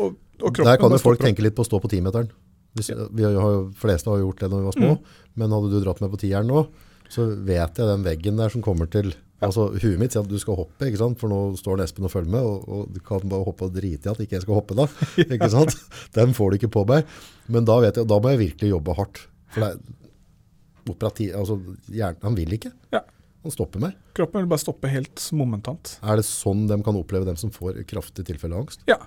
og, 0.01 0.17
og 0.41 0.49
kroppen 0.51 0.65
Der 0.65 0.77
kan 0.81 0.91
jo 0.91 0.97
folk 0.99 1.21
tenke 1.21 1.43
litt 1.45 1.55
på 1.55 1.63
å 1.63 1.69
stå 1.69 1.79
på 1.83 1.89
timeteren. 1.91 2.27
Hvis, 2.75 2.89
vi 3.15 3.23
har 3.23 3.71
fleste 3.79 4.09
har 4.11 4.19
gjort 4.19 4.39
det 4.43 4.49
når 4.51 4.59
vi 4.59 4.67
var 4.67 4.75
små, 4.75 4.89
Mm. 4.97 5.15
men 5.39 5.51
hadde 5.55 5.69
du 5.71 5.79
dratt 5.85 6.01
med 6.01 6.11
på 6.11 6.19
tieren 6.19 6.47
nå, 6.49 6.65
så 7.13 7.29
vet 7.47 7.79
jeg 7.79 7.87
den 7.87 8.05
veggen 8.05 8.39
der 8.39 8.53
som 8.53 8.65
kommer 8.65 8.89
til 8.91 9.13
Altså, 9.37 9.67
Huet 9.77 9.99
mitt 10.01 10.15
sier 10.15 10.23
at 10.23 10.29
du 10.31 10.39
skal 10.41 10.57
hoppe, 10.57 10.87
ikke 10.87 10.97
sant? 10.97 11.19
for 11.21 11.29
nå 11.29 11.51
står 11.59 11.83
Espen 11.83 12.07
og 12.07 12.09
følger 12.09 12.31
med, 12.33 12.41
og, 12.41 12.63
og 12.65 12.87
du 12.89 12.97
kan 13.05 13.21
bare 13.29 13.45
hoppe 13.45 13.67
og 13.67 13.75
drite 13.75 14.09
i 14.09 14.09
at 14.09 14.21
ikke 14.23 14.33
jeg 14.33 14.45
skal 14.47 14.57
hoppe 14.57 14.77
da. 14.77 14.87
ikke 15.35 15.49
sant? 15.53 15.75
Den 16.17 16.33
får 16.33 16.49
du 16.49 16.57
ikke 16.57 16.71
på 16.73 16.83
meg. 16.89 17.05
Men 17.45 17.67
da 17.69 17.75
vet 17.83 17.99
jeg, 18.01 18.09
da 18.09 18.17
må 18.17 18.33
jeg 18.33 18.41
virkelig 18.41 18.71
jobbe 18.71 18.95
hardt. 18.97 19.21
For 19.53 19.61
det 19.61 19.69
er 19.69 20.89
operativ, 20.89 21.35
altså, 21.37 21.59
hjernen, 21.85 22.23
han 22.25 22.39
vil 22.39 22.57
ikke. 22.57 22.73
Ja. 22.95 23.03
Han 23.45 23.53
stopper 23.53 23.83
meg. 23.85 23.93
Kroppen 24.17 24.41
vil 24.41 24.49
bare 24.49 24.63
stoppe 24.63 24.89
helt 24.89 25.21
momentant. 25.37 25.99
Er 26.01 26.17
det 26.17 26.25
sånn 26.25 26.65
de 26.71 26.81
kan 26.83 26.97
oppleve 26.97 27.29
dem 27.29 27.37
som 27.37 27.53
får 27.53 27.83
kraftig 27.91 28.25
tilfelle 28.27 28.57
av 28.57 28.65
angst? 28.65 28.81
Ja. 28.89 28.97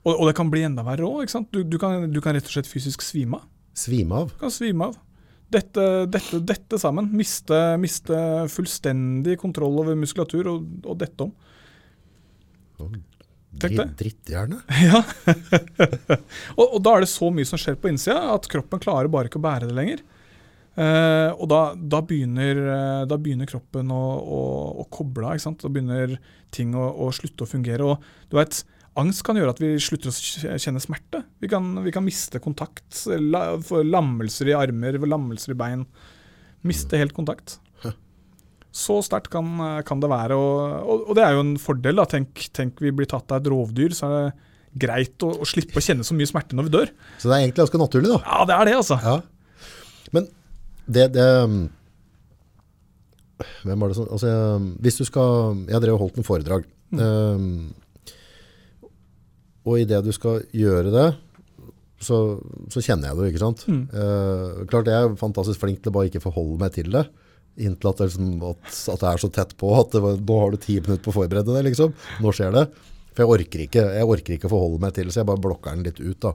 Og, 0.00 0.14
og 0.14 0.30
det 0.30 0.36
kan 0.38 0.48
bli 0.52 0.64
enda 0.64 0.84
verre 0.86 1.04
òg. 1.04 1.28
Du, 1.52 1.60
du, 1.60 1.76
du 1.76 2.20
kan 2.24 2.34
rett 2.36 2.48
og 2.48 2.56
slett 2.56 2.70
fysisk 2.70 3.04
svime 3.04 3.42
av. 3.42 3.50
Svime 3.76 4.24
av. 4.24 4.32
Du 4.32 4.40
kan 4.46 4.54
svime 4.54 4.88
av. 4.88 4.96
Dette, 5.52 5.82
dette, 6.10 6.40
dette 6.42 6.78
sammen. 6.80 7.10
Miste, 7.14 7.58
miste 7.80 8.16
fullstendig 8.50 9.36
kontroll 9.42 9.76
over 9.82 9.98
muskulatur 9.98 10.48
og, 10.50 10.64
og 10.86 10.96
dette 11.02 11.26
om. 11.26 11.34
Dritt, 13.54 13.94
dritthjerne. 14.00 14.58
Ja. 14.88 15.02
og, 16.58 16.64
og 16.64 16.80
da 16.82 16.96
er 16.96 17.04
det 17.04 17.12
så 17.12 17.30
mye 17.30 17.46
som 17.48 17.60
skjer 17.60 17.78
på 17.78 17.92
innsida 17.92 18.32
at 18.34 18.48
kroppen 18.50 18.82
klarer 18.82 19.10
bare 19.12 19.30
ikke 19.30 19.38
å 19.42 19.46
bære 19.46 19.70
det 19.70 19.78
lenger. 19.78 20.02
Eh, 20.74 21.30
og 21.38 21.46
da, 21.52 21.60
da, 21.78 22.00
begynner, 22.02 22.58
eh, 22.58 23.02
da 23.06 23.18
begynner 23.20 23.46
kroppen 23.46 23.92
å, 23.94 24.04
å, 24.18 24.40
å 24.82 24.86
koble 24.92 25.30
av. 25.30 25.38
Da 25.60 25.70
begynner 25.70 26.16
ting 26.54 26.74
å, 26.74 26.88
å 27.06 27.12
slutte 27.14 27.46
å 27.46 27.50
fungere. 27.50 27.86
Og 27.86 28.30
du 28.30 28.38
vet, 28.40 28.64
Angst 29.00 29.24
kan 29.26 29.38
gjøre 29.38 29.54
at 29.54 29.60
vi 29.62 29.72
slutter 29.82 30.12
å 30.12 30.58
kjenne 30.60 30.82
smerte. 30.82 31.24
Vi 31.42 31.50
kan, 31.50 31.66
vi 31.82 31.92
kan 31.94 32.04
miste 32.06 32.38
kontakt. 32.42 32.86
La, 33.10 33.56
lammelser 33.82 34.52
i 34.52 34.56
armer, 34.56 35.00
lammelser 35.02 35.54
i 35.54 35.58
bein. 35.58 35.82
Miste 36.66 37.00
helt 37.00 37.16
kontakt. 37.16 37.58
Så 38.74 38.96
sterkt 39.06 39.30
kan, 39.30 39.46
kan, 39.86 40.00
det 40.02 40.10
være. 40.10 40.34
Og, 40.34 40.54
og, 40.82 41.04
og, 41.06 41.12
det 41.14 41.22
er 41.22 41.36
jo 41.36 41.44
en 41.44 41.54
fordel. 41.62 42.00
da. 42.00 42.08
Tenk, 42.10 42.48
tenk 42.54 42.82
vi 42.82 42.90
blir 42.94 43.06
tatt 43.10 43.30
av 43.30 43.38
et 43.38 43.50
rovdyr, 43.52 43.94
så 43.94 44.08
er 44.08 44.14
det 44.16 44.32
greit 44.86 45.22
å, 45.22 45.30
å, 45.38 45.46
slippe 45.46 45.78
å 45.78 45.84
kjenne 45.84 46.06
så 46.06 46.16
mye 46.18 46.26
smerte 46.26 46.58
når 46.58 46.66
vi 46.66 46.74
dør. 46.74 46.90
Så 47.22 47.30
det 47.30 47.36
er 47.36 47.44
egentlig 47.44 47.62
ganske 47.62 47.82
naturlig, 47.84 48.10
da? 48.10 48.18
Ja, 48.26 48.40
det 48.50 48.56
er 48.56 48.70
det, 48.70 48.74
altså. 48.80 48.98
Ja. 48.98 49.70
Men 50.14 50.26
det, 50.86 51.06
det 51.14 51.28
Hvem 53.64 53.80
var 53.80 53.90
det 53.90 53.96
som 53.96 54.10
altså, 54.12 54.28
Hvis 54.84 54.98
du 55.00 55.06
skal 55.08 55.62
Jeg 55.66 55.80
drev 55.80 55.96
og 55.96 56.02
holdt 56.04 56.18
en 56.20 56.26
foredrag. 56.26 56.66
Mm. 56.92 57.00
Um, 57.00 57.83
og 59.64 59.80
idet 59.80 60.02
du 60.04 60.12
skal 60.14 60.42
gjøre 60.52 60.92
det, 60.92 61.08
så, 62.04 62.18
så, 62.68 62.82
kjenner 62.84 63.10
jeg 63.10 63.18
det, 63.18 63.28
ikke 63.32 63.42
sant. 63.42 63.62
Mm. 63.70 63.84
Uh, 63.94 64.64
klart 64.68 64.90
jeg 64.90 65.06
er 65.06 65.20
fantastisk 65.20 65.62
flink 65.62 65.80
til 65.80 65.92
å 65.92 65.96
bare 65.96 66.10
ikke 66.10 66.22
forholde 66.24 66.58
meg 66.60 66.74
til 66.74 66.90
det. 66.92 67.06
Inntil 67.64 67.90
at 67.90 68.02
det, 68.02 68.10
liksom, 68.10 68.32
at, 68.50 68.64
at 68.92 69.04
det 69.04 69.10
er 69.12 69.22
så 69.22 69.30
tett 69.32 69.54
på 69.60 69.70
at 69.78 69.94
det, 69.94 70.02
nå 70.02 70.40
har 70.42 70.52
du 70.52 70.58
ti 70.60 70.80
minutter 70.80 71.04
på 71.06 71.14
å 71.14 71.18
forberede 71.22 71.54
det. 71.54 71.64
liksom. 71.70 71.94
Nå 72.20 72.34
skjer 72.34 72.52
det. 72.56 72.66
For 73.14 73.22
jeg 73.22 73.30
orker 73.36 73.62
ikke 73.62 73.84
jeg 73.94 74.08
orker 74.10 74.36
ikke 74.36 74.50
forholde 74.50 74.82
meg 74.82 74.96
til 74.96 75.06
det, 75.06 75.14
så 75.14 75.22
jeg 75.22 75.30
bare 75.30 75.44
blokker 75.44 75.76
den 75.76 75.86
litt 75.86 76.00
ut. 76.02 76.18
da. 76.26 76.34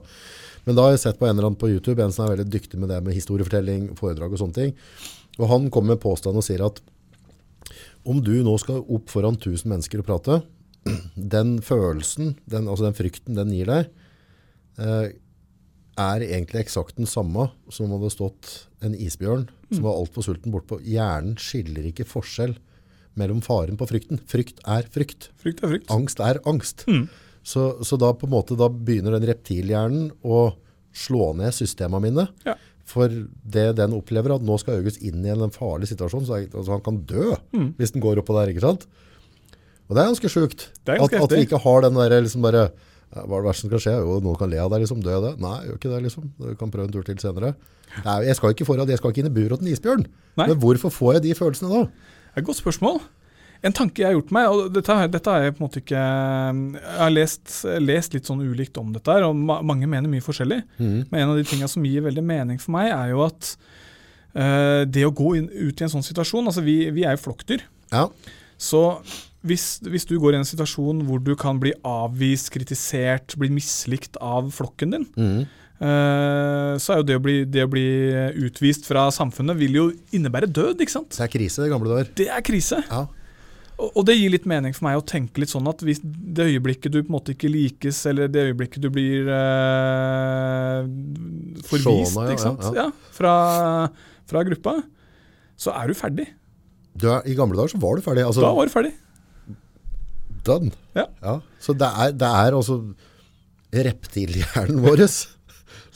Men 0.64 0.76
da 0.76 0.86
har 0.86 0.94
jeg 0.96 1.04
sett 1.04 1.20
på 1.20 1.28
en 1.28 1.34
eller 1.34 1.50
annen 1.50 1.60
på 1.60 1.70
YouTube, 1.70 2.00
en 2.02 2.14
som 2.14 2.26
er 2.26 2.34
veldig 2.34 2.48
dyktig 2.50 2.80
med 2.80 2.90
det 2.92 3.02
med 3.04 3.16
historiefortelling, 3.16 3.90
foredrag 4.00 4.32
og 4.34 4.40
sånne 4.42 4.56
ting. 4.56 4.72
Og 5.38 5.46
han 5.52 5.68
kommer 5.72 5.94
med 5.94 6.02
påstand 6.02 6.40
og 6.40 6.46
sier 6.46 6.64
at 6.66 6.80
om 8.08 8.20
du 8.24 8.32
nå 8.44 8.54
skal 8.60 8.80
opp 8.80 9.12
foran 9.12 9.36
1000 9.36 9.68
mennesker 9.68 10.00
og 10.00 10.08
prate, 10.08 10.40
den 11.34 11.58
følelsen, 11.64 12.36
den, 12.50 12.68
altså 12.68 12.88
den 12.88 12.98
frykten 12.98 13.38
den 13.38 13.52
gir 13.54 13.70
deg, 13.70 13.90
eh, 14.80 15.10
er 16.00 16.24
egentlig 16.24 16.64
eksakt 16.64 16.96
den 16.96 17.08
samme 17.10 17.50
som 17.68 17.90
om 17.90 17.98
det 17.98 18.06
hadde 18.06 18.14
stått 18.14 18.52
en 18.86 18.94
isbjørn 18.96 19.48
som 19.70 19.84
var 19.84 19.98
altfor 20.00 20.24
sulten 20.24 20.54
bortpå. 20.54 20.78
Hjernen 20.86 21.36
skiller 21.40 21.84
ikke 21.90 22.08
forskjell 22.08 22.54
mellom 23.20 23.42
faren 23.44 23.78
på 23.78 23.88
frykten. 23.90 24.22
Frykt 24.30 24.62
er 24.68 24.86
frykt. 24.92 25.28
Frykt 25.42 25.62
er 25.64 25.74
frykt. 25.74 25.90
Angst 25.92 26.22
er 26.24 26.40
angst. 26.48 26.86
Mm. 26.88 27.04
Så, 27.42 27.82
så, 27.86 27.98
da 28.00 28.12
på 28.16 28.28
en 28.28 28.34
måte 28.34 28.56
da 28.58 28.68
begynner 28.70 29.16
den 29.16 29.28
reptilhjernen 29.30 30.10
å 30.22 30.50
slå 30.96 31.32
ned 31.38 31.54
systemene 31.56 32.02
mine. 32.08 32.26
Ja. 32.46 32.56
For 32.90 33.10
det 33.10 33.68
den 33.78 33.94
opplever, 33.96 34.34
at 34.34 34.44
nå 34.44 34.56
skal 34.60 34.80
August 34.80 35.02
inn 35.06 35.22
i 35.24 35.32
en 35.32 35.54
farlig 35.54 35.90
situasjon, 35.92 36.26
så 36.26 36.40
altså, 36.42 36.72
han 36.74 36.84
kan 36.84 37.00
dø 37.06 37.32
mm. 37.54 37.74
hvis 37.78 37.94
den 37.94 38.04
går 38.04 38.22
oppå 38.22 38.36
der. 38.36 38.52
ikke 38.52 38.66
sant? 38.66 38.88
Og 39.90 39.96
det 39.96 40.02
er 40.04 40.12
ganske 40.12 40.30
sjukt. 40.30 40.70
At, 40.86 41.02
at, 41.10 41.34
vi 41.34 41.42
ikke 41.48 41.58
har 41.60 41.84
den 41.84 41.98
der 41.98 42.16
liksom 42.22 42.46
bare 42.46 42.70
hva 43.10 43.24
er 43.26 43.42
det 43.42 43.46
verste 43.48 43.64
som 43.64 43.70
kan 43.72 43.82
skje? 43.82 43.92
Jo, 43.98 44.18
noen 44.22 44.38
kan 44.38 44.50
le 44.52 44.58
av 44.62 44.70
deg, 44.70 44.84
liksom. 44.84 45.00
Dø 45.02 45.16
det? 45.24 45.32
Nei, 45.42 45.56
gjør 45.66 45.78
ikke 45.80 45.90
det, 45.90 46.02
liksom. 46.04 46.28
Du 46.38 46.50
kan 46.58 46.70
prøve 46.70 46.86
en 46.86 46.92
tur 46.94 47.06
til 47.06 47.16
senere. 47.18 47.56
Nei, 48.04 48.18
jeg 48.28 48.36
skal 48.38 48.52
ikke 48.54 48.66
foran, 48.68 48.86
jeg 48.86 49.00
skal 49.00 49.10
ikke 49.10 49.24
inn 49.24 49.30
i 49.30 49.34
buret 49.34 49.58
til 49.58 49.66
en 49.66 49.72
isbjørn. 49.72 50.04
Nei. 50.38 50.44
Men 50.46 50.60
hvorfor 50.62 50.92
får 50.94 51.16
jeg 51.16 51.24
de 51.24 51.32
følelsene 51.34 51.72
da? 51.72 51.80
Det 51.90 52.36
er 52.38 52.44
et 52.44 52.46
godt 52.46 52.60
spørsmål. 52.60 53.00
En 53.66 53.74
tanke 53.76 54.00
jeg 54.00 54.08
har 54.08 54.14
gjort 54.14 54.30
meg, 54.32 54.46
og 54.48 54.70
dette, 54.72 54.94
dette 55.12 55.32
har 55.34 55.42
jeg 55.42 55.56
på 55.56 55.60
en 55.60 55.66
måte 55.66 55.80
ikke 55.82 56.00
Jeg 56.00 56.94
har 56.96 57.10
lest, 57.12 57.56
lest 57.82 58.14
litt 58.16 58.30
sånn 58.30 58.40
ulikt 58.40 58.78
om 58.80 58.94
dette, 58.94 59.16
og 59.26 59.34
mange 59.36 59.90
mener 59.90 60.08
mye 60.12 60.24
forskjellig. 60.24 60.62
Mm. 60.78 61.00
Men 61.10 61.24
en 61.24 61.32
av 61.34 61.40
de 61.40 61.48
tingene 61.50 61.68
som 61.72 61.84
gir 61.84 62.06
veldig 62.06 62.24
mening 62.24 62.62
for 62.62 62.76
meg, 62.78 62.92
er 62.94 63.10
jo 63.10 63.24
at 63.26 63.50
uh, 64.38 64.86
det 64.86 65.02
å 65.04 65.12
gå 65.12 65.34
inn, 65.40 65.50
ut 65.50 65.82
i 65.82 65.86
en 65.88 65.92
sånn 65.92 66.06
situasjon 66.06 66.46
Altså, 66.46 66.64
vi, 66.64 66.78
vi 66.94 67.04
er 67.04 67.18
jo 67.18 67.24
flokkdyr. 67.26 67.66
Ja. 67.90 68.06
Så 68.60 68.84
hvis, 69.46 69.78
hvis, 69.86 70.04
du 70.08 70.18
går 70.20 70.36
i 70.36 70.40
en 70.40 70.48
situasjon 70.48 71.04
hvor 71.08 71.22
du 71.24 71.32
kan 71.38 71.60
bli 71.60 71.72
avvist, 71.86 72.50
kritisert, 72.52 73.36
bli 73.40 73.48
mislikt 73.52 74.18
av 74.20 74.50
flokken 74.52 74.96
din, 74.96 75.06
mm. 75.16 75.38
uh, 75.80 76.74
så 76.76 76.94
er 76.94 77.00
jo 77.00 77.06
det 77.08 77.16
å, 77.16 77.22
bli, 77.24 77.38
det 77.48 77.64
å, 77.64 77.70
bli, 77.72 77.86
utvist 78.44 78.88
fra 78.88 79.06
samfunnet 79.14 79.56
vil 79.60 79.78
jo 79.78 79.86
innebære 80.16 80.50
død, 80.50 80.84
ikke 80.84 80.98
sant? 80.98 81.16
Det 81.16 81.24
er 81.24 81.32
krise, 81.32 81.64
det 81.64 81.72
gamle 81.72 81.94
dager. 81.94 82.12
Det 82.20 82.28
er 82.28 82.44
krise. 82.44 82.82
Ja. 82.90 83.06
Og 83.80 84.04
det 84.04 84.18
gir 84.18 84.32
litt 84.32 84.46
mening 84.48 84.74
for 84.76 84.84
meg 84.90 84.98
å 84.98 85.04
tenke 85.08 85.40
litt 85.40 85.52
sånn 85.52 85.68
at 85.70 85.80
hvis 85.84 86.02
det 86.04 86.50
øyeblikket 86.50 86.92
du 86.92 86.98
på 87.00 87.08
en 87.08 87.14
måte 87.14 87.32
ikke 87.32 87.48
likes, 87.48 88.02
eller 88.10 88.28
det 88.28 88.50
øyeblikket 88.50 88.84
du 88.84 88.90
blir 88.92 89.30
eh, 89.32 90.82
forvist 91.64 92.12
Sjåne, 92.12 92.26
ja, 92.28 92.34
ikke 92.34 92.44
sant? 92.44 92.66
Ja. 92.76 92.90
Fra, 93.16 93.34
fra, 94.28 94.42
gruppa, 94.50 94.74
så 95.60 95.72
er 95.80 95.88
du 95.88 95.96
ferdig. 95.96 96.28
Du 96.92 97.08
er, 97.08 97.24
I 97.24 97.36
gamle 97.38 97.56
dager 97.56 97.72
så 97.72 97.80
var 97.80 97.96
du 97.96 98.04
ferdig? 98.04 98.26
Altså, 98.26 98.44
da 98.44 98.52
var 98.58 98.68
du 98.68 98.74
ferdig. 98.74 98.92
Done. 100.46 100.72
Ja. 100.96 101.06
ja. 101.22 101.36
Så 101.62 101.76
det 101.78 101.88
er, 101.88 102.16
det 102.16 102.30
er 102.40 102.56
altså 102.58 102.80
reptilhjernen 103.70 104.82
vår 104.86 105.06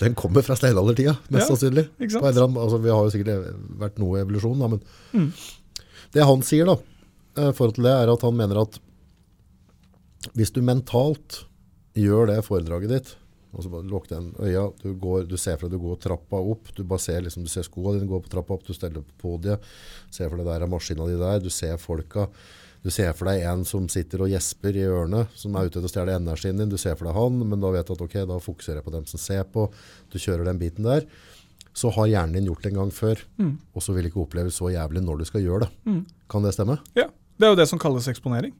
den 0.01 0.17
kommer 0.19 0.43
fra 0.43 0.57
steinaldertida, 0.59 1.13
mest 1.31 1.45
ja, 1.45 1.55
sannsynlig. 1.55 1.85
Altså, 2.19 2.81
vi 2.83 2.91
har 2.91 3.05
jo 3.07 3.13
sikkert 3.15 3.53
vært 3.79 4.01
noe 4.03 4.19
evolusjon, 4.25 4.59
da, 4.59 4.67
men 4.73 4.81
mm. 5.15 5.29
det 6.17 6.27
han 6.27 6.43
sier, 6.43 6.67
da 6.67 6.75
Eh, 7.35 7.51
forhold 7.51 7.75
til 7.79 7.89
det, 7.89 7.95
er 7.99 8.13
at 8.13 8.25
han 8.25 8.37
mener 8.39 8.63
at 8.63 8.79
hvis 10.39 10.55
du 10.55 10.63
mentalt 10.65 11.43
gjør 11.99 12.31
det 12.31 12.41
foredraget 12.47 12.93
ditt 12.93 13.15
og 13.55 13.63
så 13.63 13.71
bare 13.71 13.87
Lukk 13.87 14.09
den 14.11 14.33
øya. 14.43 14.65
Du, 14.83 14.89
går, 14.99 15.29
du 15.31 15.37
ser 15.39 15.55
for 15.61 15.71
deg 15.71 15.79
du 15.79 15.85
går 15.85 16.01
trappa 16.03 16.41
opp. 16.43 16.73
Du 16.75 16.81
bare 16.83 16.99
ser, 16.99 17.21
liksom, 17.23 17.45
du 17.47 17.51
ser 17.53 17.63
skoene 17.63 18.01
dine 18.01 18.11
gå 18.11 18.19
på 18.25 18.33
trappa 18.33 18.57
opp. 18.57 18.65
Du 18.67 18.75
steller 18.75 19.05
på 19.07 19.15
podiet. 19.23 19.63
Ser 20.11 20.27
for 20.27 20.41
deg 20.41 20.49
der 20.49 20.65
er 20.67 20.73
maskina 20.73 21.07
di 21.07 21.15
der. 21.21 21.39
Du 21.39 21.47
ser 21.55 21.79
folka. 21.79 22.25
Du 22.85 22.91
ser 22.93 23.15
for 23.17 23.31
deg 23.31 23.47
en 23.49 23.63
som 23.65 23.87
sitter 23.89 24.27
og 24.27 24.29
gjesper 24.29 24.77
i 24.77 24.83
ørene, 24.85 25.23
som 25.41 25.55
er 25.57 25.71
ute 25.71 25.79
til 25.79 25.89
å 25.89 25.91
stjele 25.93 26.19
energien 26.19 26.59
din. 26.61 26.69
Du 26.69 26.77
ser 26.81 26.99
for 26.99 27.09
deg 27.09 27.17
han, 27.17 27.39
men 27.41 27.63
da 27.63 27.71
vet 27.73 27.89
du 27.89 27.95
at 27.95 28.03
ok, 28.05 28.19
da 28.29 28.37
fokuserer 28.45 28.83
jeg 28.83 28.85
på 28.85 28.93
dem 28.93 29.07
som 29.09 29.23
ser 29.23 29.47
på. 29.49 29.71
Du 30.13 30.19
kjører 30.21 30.45
den 30.51 30.61
biten 30.61 30.85
der. 30.85 31.07
Så 31.75 31.89
har 31.97 32.11
hjernen 32.11 32.37
din 32.37 32.51
gjort 32.51 32.61
det 32.63 32.75
en 32.75 32.83
gang 32.83 32.93
før, 32.95 33.23
mm. 33.41 33.55
og 33.73 33.83
så 33.83 33.97
vil 33.97 34.11
ikke 34.11 34.21
oppleve 34.23 34.53
så 34.53 34.69
jævlig 34.71 35.01
når 35.03 35.23
du 35.23 35.25
skal 35.31 35.43
gjøre 35.43 35.65
det. 35.65 35.71
Mm. 35.89 36.05
Kan 36.31 36.45
det 36.45 36.53
stemme? 36.59 36.77
Ja. 36.99 37.09
Det 37.35 37.49
er 37.49 37.51
jo 37.51 37.59
det 37.59 37.67
som 37.67 37.81
kalles 37.83 38.07
eksponering. 38.07 38.53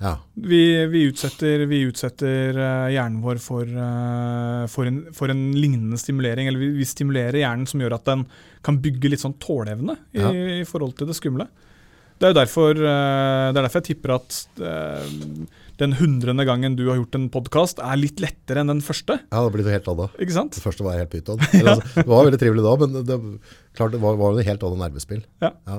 Ja. 0.00 0.16
Vi, 0.34 0.60
vi, 0.90 1.06
utsetter, 1.08 1.62
vi, 1.70 1.82
utsetter, 1.88 2.56
uh, 2.56 2.90
hjernen 2.92 3.22
vår 3.24 3.40
for, 3.40 3.68
uh, 3.68 4.66
for, 4.72 4.88
en, 4.88 5.02
for, 5.16 5.32
en, 5.32 5.46
lignende 5.56 5.96
stimulering. 6.00 6.50
Eller 6.50 6.60
vi, 6.60 6.72
vi, 6.80 6.88
stimulerer 6.88 7.38
hjernen 7.42 7.70
som 7.70 7.80
gjør 7.80 7.96
at 8.00 8.08
den 8.08 8.26
kan 8.66 8.82
bygge 8.82 9.12
litt 9.12 9.22
sånn 9.22 9.38
tåleevne 9.40 9.96
i, 10.12 10.20
ja. 10.20 10.32
i 10.60 10.68
forhold 10.68 10.98
til 10.98 11.08
det 11.10 11.16
skumle. 11.20 11.46
Det 12.20 12.28
er 12.28 12.34
jo 12.34 12.36
derfor, 12.36 12.76
uh, 12.76 13.48
det 13.50 13.56
er 13.56 13.64
derfor 13.64 13.80
jeg 13.80 13.90
tipper 13.94 14.16
at 14.18 14.40
den 15.80 15.94
hundrende 15.96 16.44
gangen 16.44 16.74
du 16.76 16.84
har 16.90 16.98
gjort 17.00 17.16
en 17.16 17.28
podkast, 17.32 17.80
er 17.80 18.00
litt 18.00 18.20
lettere 18.20 18.60
enn 18.62 18.72
den 18.74 18.82
første. 18.84 19.16
Ja, 19.30 19.44
det 19.44 19.54
blir 19.54 19.64
noe 19.64 19.72
helt 19.72 19.88
annet. 19.88 20.18
Ikke 20.20 20.36
sant? 20.36 20.52
Det 20.56 20.64
første 20.64 20.84
var 20.84 20.98
helt 21.00 21.12
pyton. 21.12 21.40
ja. 21.56 21.72
altså, 21.72 21.94
det 21.96 22.10
var 22.10 22.26
veldig 22.28 22.42
trivelig 22.42 22.66
da, 22.66 22.74
men 22.82 22.98
det, 23.08 23.16
klart, 23.78 23.94
det 23.94 24.02
var, 24.02 24.20
var 24.20 24.36
noe 24.36 24.44
helt 24.44 24.68
annet 24.68 24.84
nervespill. 24.84 25.24
Ja. 25.40 25.54
ja. 25.70 25.78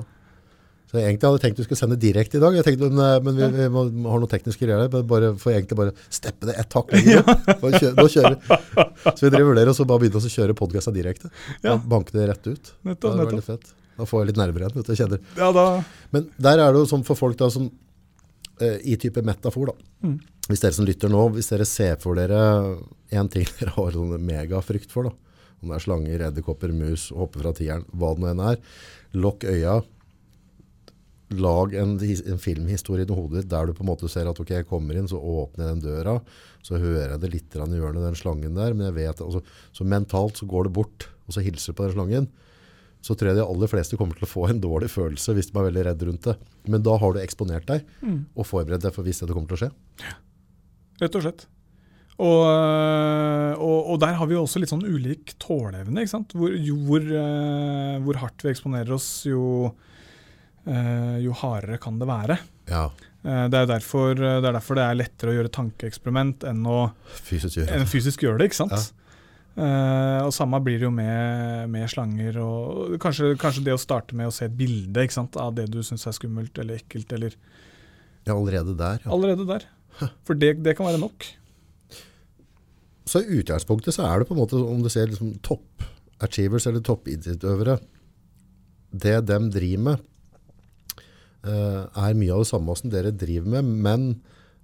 Så 0.92 0.98
egentlig 1.00 1.24
hadde 1.24 1.38
jeg 1.38 1.44
tenkt 1.46 1.60
du 1.62 1.64
skulle 1.64 1.80
sende 1.80 1.96
direkte 2.02 2.36
i 2.36 2.42
dag, 2.44 2.56
jeg 2.58 2.66
tenkte, 2.68 2.90
men, 2.92 3.04
eh, 3.06 3.20
men 3.24 3.38
vi, 3.38 3.48
vi, 3.56 3.68
må, 3.72 3.84
har 4.12 4.20
noen 4.20 4.32
tekniske 4.32 4.66
greier. 4.66 4.90
Bare, 5.08 5.30
for 5.40 5.54
egentlig 5.54 5.78
bare 5.80 5.94
steppe 6.12 6.50
det 6.50 6.58
ett 6.60 6.76
hakk 6.76 6.92
lenger. 6.98 7.22
Kjøre, 7.62 7.94
nå 7.96 8.08
kjører 8.12 8.36
Så 9.16 9.22
vi 9.24 9.30
driver 9.30 9.54
vurderer 9.54 9.72
og 9.72 9.78
så 9.78 9.88
bare 9.88 10.04
begynner 10.04 10.28
å 10.28 10.34
kjøre 10.34 10.58
podkasten 10.58 10.98
direkte. 10.98 11.32
Ja. 11.64 11.78
Banke 11.80 12.18
det 12.18 12.28
rett 12.34 12.50
ut. 12.50 12.74
Nettopp, 12.82 13.06
det 13.06 13.14
var 13.14 13.32
veldig 13.32 13.48
fett. 13.48 13.72
Da 14.02 14.10
får 14.10 14.24
jeg 14.24 14.32
litt 14.32 14.42
nerver 14.42 14.66
igjen. 14.66 14.76
vet 14.80 14.90
du, 14.90 14.98
kjenner. 14.98 15.24
Ja, 15.38 15.52
da. 15.54 15.66
Men 16.16 16.28
der 16.42 16.58
er 16.58 16.74
det 16.74 16.82
jo 16.82 16.90
sånn 16.90 17.06
for 17.06 17.20
folk 17.20 17.38
da, 17.38 17.52
som, 17.54 17.70
eh, 18.60 18.80
i 18.82 18.98
type 18.98 19.22
metafor. 19.26 19.72
da. 19.72 20.08
Mm. 20.08 20.18
Hvis 20.50 20.64
dere 20.64 20.76
som 20.76 20.88
lytter 20.90 21.12
nå, 21.14 21.28
hvis 21.36 21.52
dere 21.54 21.68
ser 21.70 22.00
for 22.02 22.18
dere 22.18 22.42
en 23.12 23.30
ting 23.30 23.46
dere 23.60 23.76
har 23.78 23.94
sånn 23.94 24.18
megafrykt 24.26 24.92
for, 24.92 25.12
da. 25.12 25.42
om 25.62 25.70
det 25.70 25.78
er 25.78 25.86
slanger, 25.86 26.28
edderkopper, 26.28 26.74
mus, 26.74 27.12
hoppe 27.14 27.44
fra 27.44 27.54
tieren, 27.54 27.86
hva 27.94 28.16
det 28.16 28.24
nå 28.24 28.32
enn 28.34 28.46
er, 28.50 28.62
lokk 29.14 29.46
øya 29.46 29.82
lag 31.32 31.76
en, 31.80 31.94
en 31.96 32.40
filmhistorie 32.42 33.06
i 33.08 33.16
hodet 33.16 33.44
ditt 33.44 33.52
der 33.52 33.70
du 33.70 33.76
på 33.76 33.86
en 33.86 33.92
måte 33.92 34.10
ser 34.12 34.28
at 34.28 34.40
ok, 34.42 34.52
jeg 34.58 34.68
kommer 34.68 34.98
inn, 34.98 35.08
så 35.08 35.16
åpner 35.16 35.68
jeg 35.68 35.78
den 35.78 35.86
døra. 35.86 36.18
Så 36.66 36.80
hører 36.82 37.14
jeg 37.14 37.22
det 37.24 37.32
litt 37.32 37.56
i 37.56 37.60
hjørnet, 37.62 38.04
den 38.04 38.20
slangen 38.20 38.58
der. 38.58 38.76
Men 38.76 38.90
jeg 38.90 38.98
vet, 39.00 39.24
altså, 39.24 39.42
så 39.72 39.88
mentalt 39.88 40.42
så 40.42 40.48
går 40.50 40.68
det 40.68 40.76
bort, 40.76 41.08
og 41.28 41.36
så 41.36 41.44
hilser 41.46 41.72
du 41.72 41.80
på 41.80 41.88
den 41.88 41.96
slangen. 41.96 42.28
Så 43.02 43.16
tror 43.18 43.32
jeg 43.32 43.40
de 43.40 43.46
aller 43.46 43.70
fleste 43.72 43.98
kommer 43.98 44.18
til 44.18 44.28
å 44.28 44.30
få 44.30 44.48
en 44.52 44.60
dårlig 44.62 44.92
følelse 44.94 45.34
hvis 45.34 45.50
de 45.50 45.58
er 45.58 45.70
veldig 45.70 45.86
redd 45.88 46.04
rundt 46.10 46.28
det. 46.30 46.36
Men 46.70 46.84
da 46.86 46.98
har 47.02 47.16
du 47.16 47.22
eksponert 47.22 47.66
deg 47.70 47.88
mm. 48.02 48.20
og 48.36 48.46
forberedt 48.46 48.86
deg 48.86 48.94
for 48.94 49.08
hvis 49.08 49.24
det 49.24 49.34
kommer 49.34 49.50
til 49.50 49.58
å 49.58 49.64
skje. 49.64 49.72
Ja. 50.06 50.20
Rett 51.02 51.18
og 51.18 51.26
slett. 51.26 51.48
Og, 52.22 52.42
og, 53.58 53.78
og, 53.90 53.96
der 54.04 54.18
har 54.20 54.28
vi 54.30 54.36
jo 54.36 54.44
også 54.44 54.62
litt 54.62 54.70
sånn 54.70 54.86
ulik 54.86 55.34
tåleevne. 55.42 56.04
Hvor, 56.06 56.54
hvor, 56.86 57.08
uh, 57.08 57.96
hvor 58.06 58.20
hardt 58.22 58.46
vi 58.46 58.52
eksponerer 58.52 58.94
oss, 58.94 59.08
jo 59.26 59.72
uh, 59.72 61.18
jo 61.24 61.34
hardere 61.42 61.80
kan 61.82 61.98
det 62.02 62.10
være. 62.10 62.38
Ja. 62.70 62.90
Uh, 63.26 63.48
det, 63.50 63.64
er 63.64 63.70
derfor, 63.70 64.14
det, 64.20 64.36
er 64.38 64.54
derfor, 64.54 64.78
det 64.78 64.86
er 64.86 65.00
lettere 65.00 65.34
å 65.34 65.38
gjøre 65.40 65.54
tankeeksperiment 65.58 66.46
enn 66.52 66.62
å 66.70 66.80
fysisk 67.24 67.62
gjøre, 67.62 67.80
enn 67.80 67.90
fysisk 67.90 68.26
gjøre 68.28 68.42
det. 68.42 68.52
ikke 68.52 68.62
sant? 68.64 68.78
Ja. 68.78 69.01
Uh, 69.52 70.24
og 70.24 70.32
Samme 70.32 70.62
blir 70.64 70.80
det 70.80 70.88
jo 70.88 70.94
med, 70.96 71.68
med 71.74 71.90
slanger. 71.92 72.38
og 72.40 72.96
kanskje, 73.04 73.34
kanskje, 73.40 73.66
det 73.68 73.76
å 73.76 73.82
starte 73.82 74.16
med 74.16 74.30
å 74.30 74.34
se 74.36 74.48
et 74.48 74.56
bilde 74.56 75.08
sant, 75.12 75.36
av 75.36 75.54
det 75.58 75.68
du 75.74 75.82
syns 75.84 76.08
er 76.08 76.16
skummelt 76.16 76.58
eller 76.62 76.80
ekkelt. 76.80 77.12
Eller 77.18 77.36
ja, 78.24 78.36
allerede 78.36 78.78
der. 78.80 79.02
Ja. 79.04 79.12
Allerede 79.12 79.48
der. 79.50 79.68
For 80.28 80.38
det, 80.38 80.56
det, 80.64 80.76
kan 80.78 80.88
være 80.88 81.02
nok. 81.02 81.26
Så 83.10 83.24
i 83.26 83.42
utgangspunktet 83.42 83.98
så 83.98 84.06
er 84.08 84.22
det 84.22 84.30
på 84.30 84.38
en 84.38 84.42
måte, 84.44 84.60
om 84.62 84.84
du 84.84 84.90
ser 84.94 85.10
liksom 85.10 85.36
topp 85.44 85.84
achievers 86.22 86.68
eller 86.70 86.84
toppidrettsutøvere, 86.86 87.80
det 88.92 89.18
de 89.28 89.40
driver 89.52 89.84
med, 89.88 90.04
uh, 91.48 91.88
er 91.88 92.18
mye 92.18 92.36
av 92.36 92.44
det 92.44 92.52
samme 92.52 92.76
som 92.78 92.92
dere 92.94 93.14
driver 93.16 93.56
med, 93.56 93.72
men 93.88 94.08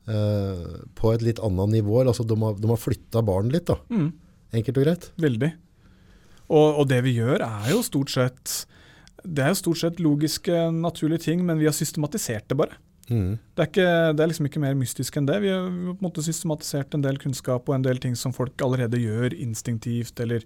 uh, 0.10 0.86
på 0.98 1.14
et 1.14 1.26
litt 1.26 1.42
annet 1.44 1.80
nivå. 1.80 2.02
Altså 2.04 2.26
de 2.28 2.38
har, 2.44 2.58
de 2.62 2.72
har 2.72 2.82
flytta 2.82 3.24
barn 3.26 3.52
litt, 3.54 3.68
da. 3.72 3.80
Mm, 3.90 4.12
Enkelt 4.56 4.78
og 4.78 4.84
greit. 4.88 5.12
veldig. 5.20 5.52
Og, 6.48 6.80
og 6.80 6.88
det 6.88 7.02
vi 7.04 7.18
gjør, 7.18 7.42
er 7.44 7.72
jo 7.74 7.82
stort 7.84 8.10
sett 8.14 8.66
Det 9.28 9.44
er 9.44 9.50
jo 9.52 9.58
stort 9.60 9.82
sett 9.82 9.98
logiske, 10.00 10.54
naturlige 10.72 11.26
ting, 11.26 11.42
men 11.46 11.58
vi 11.60 11.66
har 11.68 11.74
systematisert 11.76 12.48
det 12.48 12.56
bare. 12.58 12.78
Mm. 13.10 13.38
Det 13.56 13.64
er, 13.64 13.68
ikke, 13.68 13.90
det 14.16 14.24
er 14.24 14.28
liksom 14.32 14.48
ikke 14.48 14.62
mer 14.64 14.76
mystisk 14.76 15.18
enn 15.20 15.28
det. 15.28 15.42
Vi 15.44 15.50
har 15.52 15.66
på 15.68 15.98
en 15.98 16.06
måte 16.08 16.24
systematisert 16.24 16.94
en 16.96 17.04
del 17.04 17.18
kunnskap 17.20 17.68
og 17.68 17.76
en 17.76 17.84
del 17.84 18.00
ting 18.04 18.16
som 18.20 18.32
folk 18.36 18.56
allerede 18.64 19.00
gjør 19.00 19.36
instinktivt, 19.36 20.20
eller 20.24 20.44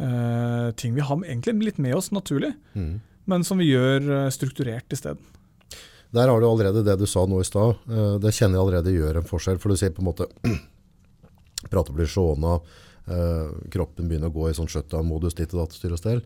uh, 0.00 0.70
ting 0.78 0.94
vi 0.94 1.00
har 1.06 1.22
egentlig 1.26 1.54
litt 1.70 1.78
med 1.82 1.94
oss 1.98 2.10
naturlig, 2.14 2.52
Mm. 2.74 3.00
men 3.26 3.44
som 3.44 3.58
vi 3.58 3.68
gjør 3.70 4.06
eh, 4.24 4.30
strukturert 4.34 4.90
isteden. 4.92 5.18
Der 6.12 6.26
har 6.28 6.40
du 6.40 6.46
allerede 6.48 6.82
det 6.84 6.98
du 6.98 7.06
sa 7.06 7.22
nå 7.26 7.38
i 7.40 7.44
stad. 7.46 7.76
Eh, 7.88 8.18
Det 8.18 8.32
kjenner 8.34 8.58
jeg 8.58 8.62
allerede 8.66 8.92
gjør 8.98 9.16
en 9.20 9.28
forskjell. 9.28 9.58
For 9.62 9.68
du 9.70 9.76
sier 9.78 9.90
på 9.94 10.02
en 10.02 10.10
måte 10.10 10.26
Prater 11.70 11.92
blir 11.94 12.06
sjåna, 12.10 12.56
eh, 12.58 12.60
kroppen 13.72 14.08
begynner 14.08 14.30
å 14.30 14.34
gå 14.34 14.48
i 14.48 14.56
sånn 14.56 14.70
shutdown-modus, 14.70 15.34
ditt 15.38 15.54
og 15.56 15.64
datt, 15.64 15.76
styr 15.76 15.94
og 15.96 16.00
stell. 16.00 16.22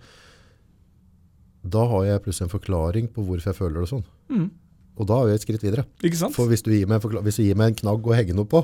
Da 1.66 1.82
har 1.90 2.04
jeg 2.06 2.22
plutselig 2.24 2.46
en 2.46 2.52
forklaring 2.52 3.08
på 3.12 3.24
hvorfor 3.26 3.50
jeg 3.50 3.58
føler 3.58 3.82
det 3.82 3.90
sånn. 3.90 4.04
Mm. 4.30 4.48
Og 4.96 5.08
da 5.08 5.18
er 5.20 5.28
vi 5.28 5.36
et 5.36 5.44
skritt 5.44 5.64
videre. 5.64 5.84
For 6.34 6.48
hvis 6.50 6.64
du 6.64 6.70
gir 6.72 6.88
meg, 6.88 7.04
en 7.04 7.24
hvis 7.26 7.40
du 7.40 7.44
gir 7.44 7.58
meg 7.58 7.72
en 7.72 7.80
knagg 7.82 8.06
å 8.06 8.16
hegge 8.16 8.36
noe 8.36 8.48
på, 8.48 8.62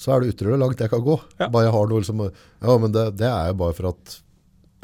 så 0.00 0.14
er 0.14 0.22
det 0.22 0.32
utrolig 0.32 0.58
langt 0.62 0.80
jeg 0.80 0.90
kan 0.90 1.02
gå. 1.04 1.18
Ja. 1.38 1.50
Bare 1.52 1.68
jeg 1.68 1.74
har 1.76 1.90
noe 1.90 2.02
liksom, 2.02 2.24
ja, 2.30 2.76
men 2.80 2.94
det, 2.94 3.04
det 3.20 3.28
er 3.28 3.50
jo 3.50 3.58
bare 3.60 3.76
for 3.76 3.90
at 3.92 4.16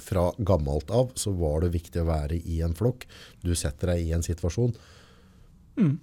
fra 0.02 0.26
gammelt 0.44 0.90
av 0.92 1.14
så 1.16 1.32
var 1.32 1.64
det 1.64 1.72
viktig 1.72 2.02
å 2.02 2.10
være 2.10 2.36
i 2.44 2.60
en 2.64 2.76
flokk. 2.76 3.06
Du 3.40 3.54
setter 3.56 3.94
deg 3.94 4.04
i 4.04 4.12
en 4.16 4.26
situasjon. 4.26 4.74
Mm. 5.80 5.94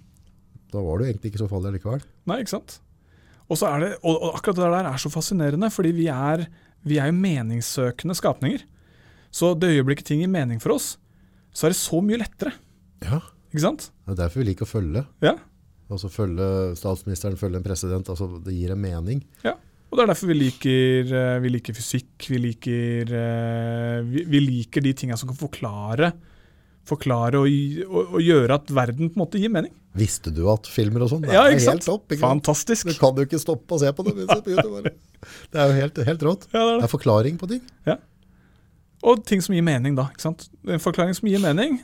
Da 0.74 0.82
var 0.82 0.98
du 0.98 1.06
egentlig 1.06 1.30
ikke 1.30 1.44
så 1.44 1.50
farlig 1.50 1.76
likevel. 1.76 2.02
Nei, 2.26 2.40
ikke 2.42 2.56
sant? 2.56 2.80
Og, 3.50 3.58
så 3.60 3.68
er 3.68 3.82
det, 3.82 3.90
og, 4.02 4.14
og 4.14 4.36
akkurat 4.38 4.58
det 4.58 4.70
der 4.72 4.88
er 4.90 5.00
så 5.00 5.10
fascinerende, 5.12 5.70
fordi 5.72 5.92
vi 5.96 6.06
er, 6.12 6.46
vi 6.86 6.98
er 7.00 7.10
jo 7.10 7.16
meningssøkende 7.18 8.16
skapninger. 8.16 8.64
Så 9.34 9.52
det 9.58 9.74
øyeblikket 9.74 10.08
ting 10.08 10.22
gir 10.22 10.30
mening 10.32 10.62
for 10.62 10.76
oss, 10.76 10.94
så 11.54 11.66
er 11.66 11.74
det 11.74 11.80
så 11.80 12.00
mye 12.02 12.20
lettere. 12.22 12.54
Ja, 13.04 13.20
Ikke 13.52 13.66
sant? 13.66 13.90
det 14.06 14.14
er 14.14 14.22
derfor 14.24 14.42
vi 14.42 14.48
liker 14.48 14.66
å 14.66 14.70
følge. 14.70 15.04
Ja. 15.24 15.36
Altså 15.92 16.08
følge 16.10 16.46
statsministeren, 16.78 17.36
følge 17.38 17.60
en 17.60 17.66
president. 17.66 18.08
Altså 18.10 18.28
det 18.42 18.54
gir 18.56 18.72
en 18.74 18.80
mening. 18.80 19.20
Ja. 19.44 19.54
Og 19.90 19.98
det 19.98 20.04
er 20.04 20.10
derfor 20.10 20.30
vi 20.32 20.34
liker, 20.34 21.10
eh, 21.14 21.36
vi 21.44 21.50
liker 21.52 21.76
fysikk, 21.76 22.14
vi 22.32 22.40
liker, 22.40 23.12
eh, 23.14 23.98
vi, 24.08 24.24
vi 24.26 24.40
liker 24.42 24.82
de 24.82 24.94
tinga 24.96 25.18
som 25.20 25.30
kan 25.30 25.38
forklare, 25.38 26.08
forklare 26.88 27.40
og, 27.40 27.48
og, 27.88 28.14
og 28.18 28.20
gjøre 28.24 28.58
at 28.60 28.70
verden 28.76 29.08
på 29.10 29.16
en 29.18 29.22
måte 29.24 29.40
gir 29.40 29.52
mening. 29.52 29.72
Visste 29.94 30.32
du 30.34 30.42
at 30.50 30.66
filmer 30.66 31.04
og 31.06 31.12
sånn, 31.12 31.22
det 31.22 31.32
Ja, 31.36 31.44
er 31.46 31.54
helt 31.54 31.84
topp. 31.86 32.08
Ikke? 32.10 32.22
Fantastisk. 32.24 32.88
Du 32.90 32.98
kan 32.98 33.14
jo 33.16 33.26
ikke 33.28 33.38
stoppe 33.40 33.76
å 33.76 33.80
se 33.80 33.92
på 33.94 34.04
det. 34.08 34.26
Det 34.26 35.60
er 35.60 35.70
jo 35.70 35.76
helt, 35.78 36.00
helt 36.08 36.24
rått. 36.26 36.48
Ja, 36.50 36.58
det 36.58 36.64
er 36.64 36.72
Det 36.74 36.80
det. 36.80 36.88
er 36.88 36.92
forklaring 36.96 37.38
på 37.40 37.48
ting. 37.52 37.62
Ja. 37.86 37.96
Og 39.04 39.22
ting 39.28 39.42
som 39.44 39.54
gir 39.54 39.62
mening, 39.64 39.94
da. 39.98 40.08
ikke 40.12 40.24
sant? 40.26 40.48
En 40.66 40.82
forklaring 40.82 41.14
som 41.16 41.28
gir 41.28 41.40
mening, 41.42 41.78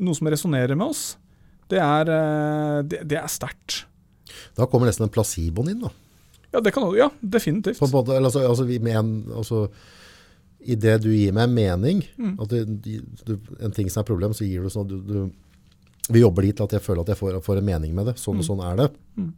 noe 0.00 0.16
som 0.16 0.30
resonnerer 0.30 0.78
med 0.78 0.88
oss, 0.94 1.04
det 1.70 1.78
er, 1.82 2.10
eh, 2.10 2.80
det, 2.88 3.02
det 3.10 3.18
er 3.20 3.30
sterkt. 3.30 3.84
Da 4.56 4.66
kommer 4.70 4.88
nesten 4.88 5.04
den 5.06 5.12
placeboen 5.14 5.70
inn. 5.74 5.84
da. 5.84 5.90
Ja, 6.54 6.60
det 6.64 6.72
kan, 6.74 6.88
ja, 6.98 7.10
definitivt. 7.22 7.78
På 7.78 7.86
en 7.90 8.24
altså, 8.24 8.42
altså, 8.48 8.64
vi 8.66 8.78
mener... 8.82 8.98
en, 9.04 9.32
altså, 9.36 9.68
I 10.66 10.74
det 10.76 10.98
du 11.02 11.08
gir 11.12 11.32
meg 11.32 11.48
mening, 11.48 12.02
Mm. 12.18 12.34
at 12.40 12.48
du, 12.48 12.64
du, 13.24 13.38
en 13.60 13.72
ting 13.72 13.88
som 13.88 14.02
er 14.02 14.08
problem, 14.10 14.32
så 14.36 14.44
gir 14.44 14.62
du 14.62 14.68
sånn 14.68 14.84
at 14.84 15.06
du, 15.06 15.30
Vi 16.10 16.20
jobber 16.20 16.42
dit 16.42 16.56
til 16.56 16.64
at 16.64 16.72
jeg 16.72 16.82
føler 16.82 17.00
at 17.02 17.08
jeg 17.12 17.16
får, 17.20 17.36
får 17.44 17.58
en 17.58 17.64
mening 17.64 17.94
med 17.94 18.06
det. 18.06 18.16
Sånn 18.18 18.34
og 18.40 18.42
Mm. 18.42 18.48
sånn 18.48 18.62
er 18.72 18.76
det. 18.76 18.88
Mm. 19.16 19.32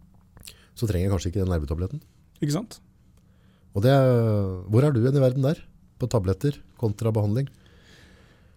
Så 0.74 0.86
trenger 0.88 1.04
jeg 1.04 1.10
kanskje 1.12 1.28
ikke 1.32 1.44
den 1.44 1.52
nervetabletten. 1.52 2.00
Ikke 2.40 2.52
sant? 2.52 2.78
Og 3.76 3.82
det, 3.82 3.92
hvor 4.72 4.82
er 4.82 4.90
du 4.92 5.00
igjen 5.02 5.16
i 5.16 5.20
verden 5.20 5.42
der? 5.42 5.60
På 6.00 6.08
tabletter 6.08 6.56
kontra 6.80 7.12
behandling? 7.12 7.48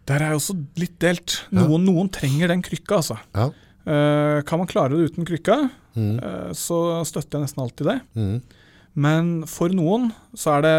Der 0.07 0.15
er 0.21 0.29
jeg 0.31 0.37
også 0.39 0.55
litt 0.77 0.97
delt. 0.99 1.41
Ja. 1.51 1.65
Noen, 1.67 1.83
noen 1.85 2.09
trenger 2.09 2.47
den 2.47 2.61
krykka, 2.63 3.01
altså. 3.01 3.17
Ja. 3.35 3.49
Uh, 3.85 4.41
kan 4.47 4.57
man 4.59 4.67
klare 4.67 4.95
det 4.95 5.11
uten 5.11 5.25
krykka, 5.27 5.69
Mm. 5.95 6.17
uh, 6.23 6.49
så 6.53 7.03
støtter 7.05 7.39
jeg 7.39 7.45
nesten 7.47 7.61
alltid 7.63 7.85
det. 7.87 8.01
Mm. 8.15 8.41
Men 8.95 9.41
for 9.51 9.73
noen 9.75 10.09
så, 10.33 10.53
er 10.57 10.61
det, 10.63 10.75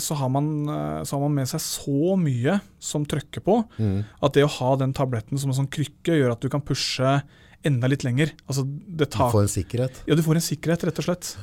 så, 0.00 0.16
har 0.16 0.30
man, 0.32 0.46
eh, 0.72 1.02
så 1.04 1.16
har 1.18 1.20
man 1.26 1.34
med 1.36 1.48
seg 1.50 1.60
så 1.60 2.14
mye 2.16 2.60
som 2.80 3.04
trykker 3.04 3.44
på, 3.44 3.58
Mm. 3.78 4.04
at 4.24 4.32
det 4.38 4.44
å 4.46 4.52
ha 4.58 4.70
den 4.80 4.94
tabletten 4.96 5.36
som 5.38 5.50
en 5.52 5.58
sånn 5.60 5.68
krykke 5.70 6.16
gjør 6.16 6.32
at 6.32 6.40
du 6.40 6.48
kan 6.48 6.62
pushe 6.64 7.22
enda 7.66 7.88
litt 7.90 8.04
lenger. 8.06 8.32
Altså, 8.48 8.64
det 8.64 9.10
Du 9.10 9.18
får 9.18 9.42
en 9.42 9.52
sikkerhet. 9.52 10.02
ja, 10.06 10.14
du 10.14 10.22
får 10.22 10.36
en 10.40 10.46
sikkerhet, 10.48 10.84
rett 10.88 10.98
og 10.98 11.04
slett. 11.04 11.36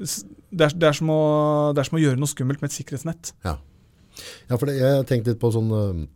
Det 0.00 0.64
er, 0.64 0.72
det, 0.74 0.88
er 0.88 0.92
som 0.96 1.10
å, 1.12 1.20
det 1.76 1.82
er 1.82 1.88
som 1.90 1.98
å 1.98 2.02
gjøre 2.02 2.18
noe 2.18 2.30
skummelt 2.30 2.62
med 2.62 2.70
et 2.72 2.78
sikkerhetsnett. 2.78 3.32
Ja, 3.44 4.56
for 4.56 4.66
det, 4.66 4.78
jeg 4.80 5.06
tenkte 5.06 5.30
litt 5.34 5.40
på 5.40 5.52
sånn 5.54 6.08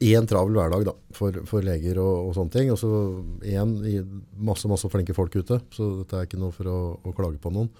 I 0.00 0.12
en 0.14 0.26
travel 0.30 0.54
hverdag 0.54 0.84
da, 0.86 0.92
for, 1.16 1.34
for 1.48 1.64
leger 1.66 1.98
og, 1.98 2.28
og 2.28 2.34
sånne 2.36 2.52
ting. 2.54 2.68
Og 2.70 2.78
så 2.78 2.88
i 3.42 3.56
masse, 4.38 4.68
masse 4.70 4.86
flinke 4.92 5.14
folk 5.16 5.34
ute, 5.34 5.58
så 5.74 5.88
dette 6.02 6.16
er 6.20 6.28
ikke 6.28 6.38
noe 6.38 6.54
for 6.54 6.70
å, 6.70 6.76
å 7.02 7.14
klage 7.16 7.40
på 7.42 7.50
noen. 7.50 7.70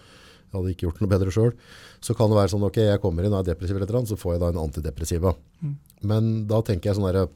Jeg 0.48 0.56
hadde 0.56 0.72
ikke 0.72 0.86
gjort 0.88 1.00
noe 1.04 1.12
bedre 1.12 1.30
sjøl. 1.34 1.52
Så 2.02 2.16
kan 2.18 2.30
det 2.32 2.38
være 2.40 2.50
sånn 2.54 2.64
ok, 2.66 2.78
jeg 2.88 3.00
kommer 3.02 3.22
inn 3.28 3.34
og 3.36 3.42
er 3.44 3.50
depressiv, 3.52 3.76
eller 3.76 3.98
annet, 4.00 4.10
så 4.10 4.18
får 4.18 4.34
jeg 4.34 4.42
da 4.42 4.48
en 4.54 4.60
antidepressiva. 4.64 5.34
Mm. 5.62 5.74
Men 6.10 6.30
da 6.50 6.62
tenker 6.66 6.90
jeg 6.90 6.98
sånn 6.98 7.06
derre 7.10 7.28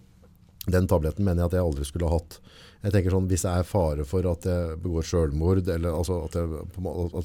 Den 0.70 0.86
tabletten 0.86 1.24
mener 1.26 1.42
jeg 1.42 1.50
at 1.50 1.54
jeg 1.58 1.64
aldri 1.66 1.84
skulle 1.88 2.06
ha 2.10 2.16
hatt. 2.20 2.36
Jeg 2.84 2.92
tenker 2.94 3.10
sånn, 3.14 3.24
Hvis 3.30 3.42
det 3.46 3.50
er 3.52 3.64
fare 3.66 4.04
for 4.06 4.26
at 4.30 4.44
jeg 4.46 4.76
begår 4.82 5.06
sjølmord, 5.06 5.66
eller 5.68 5.90
altså 5.98 6.20
at 6.26 6.36
jeg, 6.38 6.66
måte- 6.82 7.22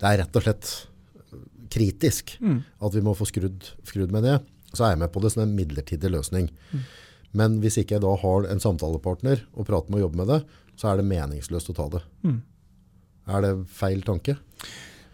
det 0.00 0.08
er 0.08 0.18
rett 0.22 0.36
og 0.40 0.44
slett 0.46 0.70
kritisk 1.70 2.36
Mm. 2.40 2.62
at 2.80 2.92
vi 2.94 3.00
må 3.04 3.12
få 3.14 3.26
skrudd, 3.28 3.68
skrudd 3.86 4.10
med 4.10 4.24
det, 4.24 4.40
så 4.74 4.84
er 4.86 4.94
jeg 4.94 5.02
med 5.04 5.12
på 5.14 5.22
det 5.24 5.32
som 5.34 5.42
en 5.44 5.54
midlertidig 5.56 6.10
løsning. 6.12 6.50
Mm. 6.72 6.84
Men 7.40 7.60
hvis 7.62 7.78
ikke 7.78 7.96
jeg 7.98 8.02
da 8.04 8.12
har 8.22 8.46
en 8.50 8.62
samtalepartner 8.62 9.44
og 9.54 9.66
prater 9.68 9.90
med 9.90 10.00
og 10.00 10.06
jobber 10.08 10.22
med 10.24 10.30
det, 10.34 10.40
så 10.80 10.92
er 10.92 11.00
det 11.00 11.08
meningsløst 11.10 11.70
å 11.70 11.76
ta 11.76 11.88
det. 11.96 12.00
Mm. 12.26 12.38
Er 13.30 13.44
det 13.44 13.52
feil 13.76 14.00
tanke? 14.06 14.36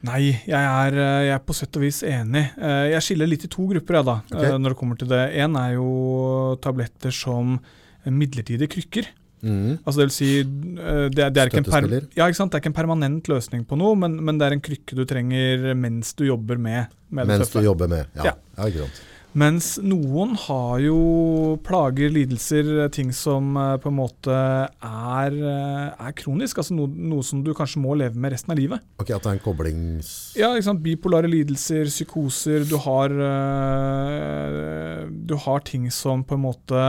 Nei, 0.07 0.21
jeg 0.47 0.55
er, 0.55 0.95
eh, 0.95 1.23
jeg 1.27 1.35
er 1.35 1.43
på 1.43 1.55
sett 1.57 1.77
og 1.77 1.83
vis 1.83 2.03
enig. 2.07 2.45
Eh, 2.61 2.91
Jeg 2.93 3.03
skiller 3.03 3.27
litt 3.27 3.45
i 3.45 3.49
to 3.51 3.65
grupper 3.67 3.97
jeg 3.99 4.05
da, 4.07 4.15
Ok. 4.31 4.43
eh, 4.45 4.57
når 4.61 4.71
det 4.75 4.79
kommer 4.79 4.99
til 5.01 5.09
det. 5.09 5.23
En 5.43 5.57
er 5.57 5.73
jo 5.75 6.57
tabletter 6.63 7.11
som 7.11 7.59
midlertidige 8.07 8.69
krykker. 8.71 9.09
Mm. 9.43 9.79
Altså 9.85 9.99
det 10.01 10.07
vil 10.07 10.15
si, 10.17 10.29
det 10.45 11.19
er, 11.23 11.31
det 11.31 11.41
er 11.43 11.51
ikke 11.51 11.59
en 11.61 11.67
per, 11.69 11.83
ja? 11.91 12.01
Det 12.01 12.23
er 12.23 12.61
ikke 12.61 12.71
en 12.71 12.77
permanent 12.77 13.29
løsning 13.29 13.67
på 13.69 13.77
noe, 13.79 13.95
men, 13.99 14.17
men 14.25 14.39
det 14.39 14.47
er 14.47 14.53
en 14.57 14.63
krykke 14.65 14.97
du 14.97 15.05
trenger 15.05 15.75
mens 15.77 16.15
du 16.17 16.25
jobber 16.27 16.57
med, 16.59 16.87
med 17.11 17.27
det 17.29 17.39
Mens 17.39 17.51
du 17.53 17.61
jobber 17.63 17.89
med. 17.91 18.07
Ja, 18.17 18.33
Ja. 18.57 18.67
ja. 18.69 18.87
Mens 19.37 19.75
noen 19.85 20.33
har 20.47 20.79
jo 20.81 20.99
plager, 21.67 22.09
lidelser, 22.15 22.71
ting 22.95 23.11
som 23.13 23.51
eh, 23.61 23.75
på 23.83 23.91
en 23.91 23.99
måte 23.99 24.33
er, 24.33 25.37
eh, 25.37 26.07
er 26.09 26.15
kronisk. 26.17 26.63
Altså 26.63 26.77
noe, 26.79 26.89
noe 26.89 27.27
som 27.27 27.43
du 27.45 27.53
kanskje 27.57 27.83
må 27.85 27.93
leve 28.01 28.17
med 28.17 28.33
resten 28.33 28.55
av 28.55 28.61
livet. 28.63 28.87
Ok, 28.97 29.11
at 29.11 29.21
det 29.21 29.35
er 29.35 29.37
en 29.37 29.45
koblings... 29.45 30.15
Ja, 30.41 30.55
liksom? 30.57 30.81
Bipolare 30.81 31.29
lidelser, 31.29 31.85
psykoser. 31.93 32.65
Du 32.65 32.79
har, 32.87 33.13
øh, 33.13 35.05
du 35.29 35.37
har 35.45 35.65
ting 35.69 35.91
som 35.93 36.25
på 36.25 36.39
en 36.39 36.47
måte 36.49 36.89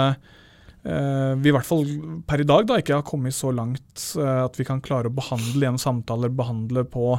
vi 0.88 1.50
i 1.50 1.52
hvert 1.52 1.68
fall 1.68 1.82
per 2.24 2.40
i 2.40 2.46
dag 2.48 2.64
da, 2.70 2.78
ikke 2.80 2.96
har 2.96 3.04
kommet 3.04 3.36
så 3.36 3.50
langt 3.52 4.06
at 4.16 4.56
vi 4.56 4.64
kan 4.64 4.80
klare 4.80 5.10
å 5.10 5.12
behandle 5.18 5.66
gjennom 5.66 5.82
samtaler, 5.82 6.32
behandle 6.32 6.86
på, 6.88 7.10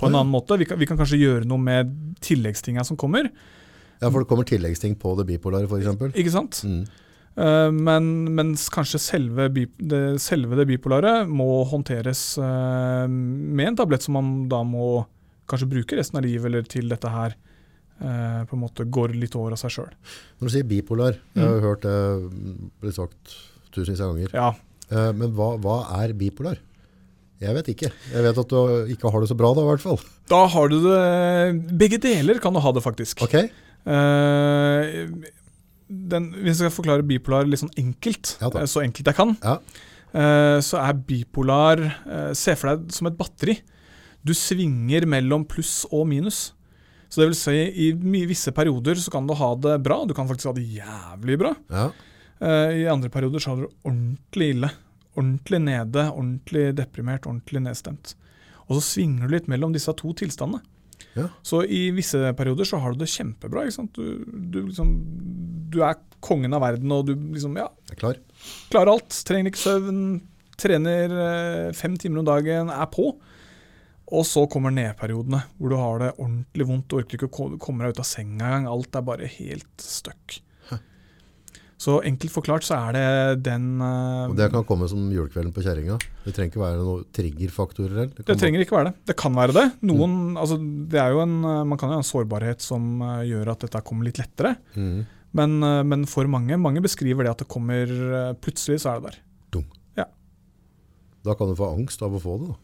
på 0.00 0.08
en 0.08 0.16
annen 0.16 0.32
måte. 0.32 0.56
Vi 0.56 0.64
kan, 0.70 0.80
vi 0.80 0.88
kan 0.88 0.96
kanskje 0.96 1.18
gjøre 1.20 1.44
noe 1.50 1.60
med 1.60 1.90
tilleggstinga 2.24 2.86
som 2.88 2.96
kommer. 2.96 3.28
Ja, 4.02 4.10
for 4.10 4.22
det 4.22 4.28
kommer 4.30 4.48
tilleggsting 4.48 4.96
på 5.00 5.14
det 5.20 5.28
bipolare, 5.28 5.68
for 5.70 5.78
eksempel. 5.78 6.10
Ikke 6.18 6.34
sant? 6.34 6.58
Mm. 6.66 6.82
Eh, 7.42 7.68
men, 7.72 8.08
mens 8.36 8.66
kanskje 8.74 9.00
selve, 9.00 9.46
bi, 9.54 9.68
det, 9.78 10.02
selve 10.20 10.58
det 10.58 10.66
bipolare 10.68 11.22
må 11.30 11.62
håndteres 11.70 12.24
eh, 12.42 13.06
med 13.06 13.70
en 13.70 13.78
tablett 13.78 14.04
som 14.04 14.18
man 14.18 14.34
da 14.50 14.60
må 14.66 15.06
kanskje 15.48 15.70
bruke 15.70 15.96
resten 15.98 16.18
av 16.20 16.26
livet, 16.26 16.50
eller 16.50 16.66
til 16.66 16.90
dette 16.90 17.14
her 17.14 17.36
eh, 17.36 18.42
på 18.50 18.58
en 18.58 18.64
måte 18.64 18.88
går 18.90 19.14
litt 19.16 19.38
over 19.38 19.54
av 19.54 19.62
seg 19.62 19.76
sjøl. 19.78 19.94
Når 20.42 20.50
du 20.50 20.54
sier 20.56 20.68
bipolar, 20.68 21.16
jeg 21.32 21.46
har 21.46 21.56
jo 21.56 21.64
hørt 21.70 21.86
det 21.86 21.96
bli 22.82 22.92
sagt 22.98 23.38
tusenvis 23.72 24.02
av 24.04 24.12
ganger. 24.12 24.36
Ja, 24.36 24.50
Eh, 24.92 25.10
men 25.16 25.32
hva, 25.36 25.54
hva 25.62 25.80
er 26.02 26.14
bipolar? 26.16 26.60
Jeg 27.42 27.56
vet 27.56 27.72
ikke. 27.72 27.90
Jeg 28.12 28.22
vet 28.22 28.38
at 28.38 28.52
du 28.52 28.92
ikke 28.94 29.10
har 29.10 29.24
det 29.24 29.30
så 29.32 29.36
bra 29.38 29.50
da, 29.56 29.64
i 29.64 29.70
hvert 29.72 29.82
fall. 29.82 29.98
da 30.30 30.44
har 30.52 30.68
du 30.70 30.76
det 30.84 31.72
Begge 31.80 31.98
deler 32.02 32.38
kan 32.42 32.54
du 32.54 32.60
ha 32.62 32.70
det, 32.74 32.84
faktisk. 32.84 33.24
Ok? 33.26 33.34
Eh, 33.86 35.06
den, 35.92 36.28
hvis 36.38 36.60
jeg 36.60 36.70
skal 36.70 36.74
forklare 36.76 37.06
bipolar 37.06 37.48
litt 37.48 37.60
sånn 37.62 37.74
enkelt, 37.80 38.36
Ja, 38.40 38.48
eh, 38.54 38.68
så 38.70 38.82
enkelt 38.84 39.10
jeg 39.10 39.16
kan, 39.18 39.36
Ja. 39.42 39.58
eh, 40.14 40.58
så 40.60 40.78
er 40.80 40.94
bipolar 40.94 42.34
Se 42.34 42.54
for 42.54 42.76
deg 42.76 42.92
som 42.92 43.06
et 43.08 43.16
batteri. 43.18 43.60
Du 44.24 44.32
svinger 44.32 45.04
mellom 45.06 45.44
pluss 45.44 45.84
og 45.90 46.06
minus. 46.06 46.52
Så 47.10 47.20
det 47.20 47.28
vil 47.28 47.34
si, 47.34 47.90
i 47.90 47.92
visse 48.26 48.52
perioder 48.52 48.94
så 48.94 49.10
kan 49.10 49.26
du 49.26 49.34
ha 49.34 49.54
det 49.56 49.82
bra, 49.82 50.04
du 50.06 50.14
kan 50.14 50.26
faktisk 50.28 50.46
ha 50.46 50.52
det 50.54 50.64
jævlig 50.64 51.38
bra. 51.38 51.54
Ja. 51.70 51.90
I 52.40 52.86
andre 52.88 53.10
perioder 53.10 53.38
så 53.38 53.50
har 53.50 53.56
du 53.56 53.62
det 53.66 53.74
ordentlig 53.84 54.54
ille. 54.54 54.70
Ordentlig 55.16 55.60
nede, 55.60 56.10
ordentlig 56.10 56.74
deprimert, 56.74 57.26
ordentlig 57.26 57.60
nedstemt. 57.60 58.14
Og 58.70 58.80
så 58.80 58.96
svinger 58.96 59.28
du 59.28 59.34
litt 59.34 59.46
mellom 59.46 59.74
disse 59.74 59.92
to 59.94 60.14
tilstandene. 60.14 60.62
Ja. 61.18 61.28
Så 61.46 61.62
i 61.64 61.84
visse 61.94 62.32
perioder 62.38 62.68
så 62.68 62.80
har 62.82 62.94
du 62.94 63.02
det 63.02 63.10
kjempebra. 63.12 63.64
Du, 63.96 64.04
du, 64.26 64.58
liksom, 64.66 64.94
du 65.72 65.80
er 65.86 66.00
kongen 66.22 66.54
av 66.54 66.62
verden, 66.64 66.92
og 66.94 67.08
du 67.08 67.14
liksom, 67.16 67.56
ja, 67.60 67.68
klar. 67.98 68.20
klarer 68.72 68.94
alt. 68.94 69.18
Trenger 69.28 69.52
ikke 69.52 69.62
søvn, 69.62 70.02
trener 70.60 71.18
eh, 71.26 71.68
fem 71.76 71.98
timer 72.00 72.22
om 72.22 72.28
dagen, 72.28 72.72
er 72.72 72.90
på. 72.92 73.10
Og 74.12 74.24
så 74.28 74.44
kommer 74.50 74.74
nedperiodene, 74.74 75.40
hvor 75.56 75.72
du 75.72 75.78
har 75.80 76.02
det 76.02 76.14
ordentlig 76.18 76.68
vondt, 76.68 76.96
orker 76.98 77.16
ikke 77.16 77.30
å 77.30 77.52
komme 77.62 77.84
deg 77.84 77.94
ut 77.94 78.02
av 78.02 78.08
senga 78.08 78.48
engang. 78.48 78.68
Alt 78.74 78.98
er 78.98 79.06
bare 79.06 79.30
helt 79.38 79.84
stuck. 79.84 80.42
Så 81.82 81.96
enkelt 82.06 82.30
forklart 82.30 82.62
så 82.66 82.76
er 82.78 82.92
det 82.94 83.06
den 83.48 83.64
uh, 83.82 84.28
Og 84.30 84.36
det 84.38 84.50
kan 84.52 84.62
komme 84.68 84.86
som 84.90 85.08
julekvelden 85.10 85.50
på 85.56 85.64
kjerringa. 85.64 85.96
Det 86.22 86.34
trenger 86.36 86.52
ikke 86.52 86.62
være 86.62 86.78
noen 86.78 87.06
triggerfaktorer. 87.16 88.04
Det, 88.12 88.26
Det 88.28 88.36
trenger 88.38 88.62
ikke 88.62 88.76
være 88.76 88.90
det. 88.92 88.94
Det 89.10 89.16
kan 89.18 89.34
være 89.34 89.56
det. 89.56 89.64
Noen, 89.90 90.14
Mm. 90.32 90.36
altså, 90.38 90.58
det 90.92 91.00
er 91.02 91.10
jo 91.16 91.24
en, 91.24 91.34
eh, 91.44 91.64
man 91.72 91.78
kan 91.80 91.88
jo 91.90 91.96
ha 91.98 92.02
en 92.04 92.06
sårbarhet 92.12 92.60
som 92.62 92.86
eh, 93.02 93.24
gjør 93.32 93.50
at 93.56 93.64
dette 93.66 93.82
kommer 93.88 94.06
litt 94.06 94.20
lettere. 94.22 94.54
Mhm. 94.76 95.02
Men, 95.34 95.58
men 95.88 96.02
for 96.04 96.28
mange 96.28 96.58
mange 96.60 96.82
beskriver 96.84 97.24
det 97.24 97.30
at 97.32 97.38
det 97.40 97.48
kommer 97.48 97.88
plutselig, 98.44 98.82
så 98.82 98.90
er 98.92 99.00
det 99.00 99.14
der. 99.14 99.20
Da 101.24 101.34
kan 101.38 101.46
du 101.48 101.54
få 101.54 101.68
angst 101.76 102.02
av 102.02 102.14
å 102.16 102.20
få 102.20 102.32
det. 102.40 102.48
Da. 102.50 102.56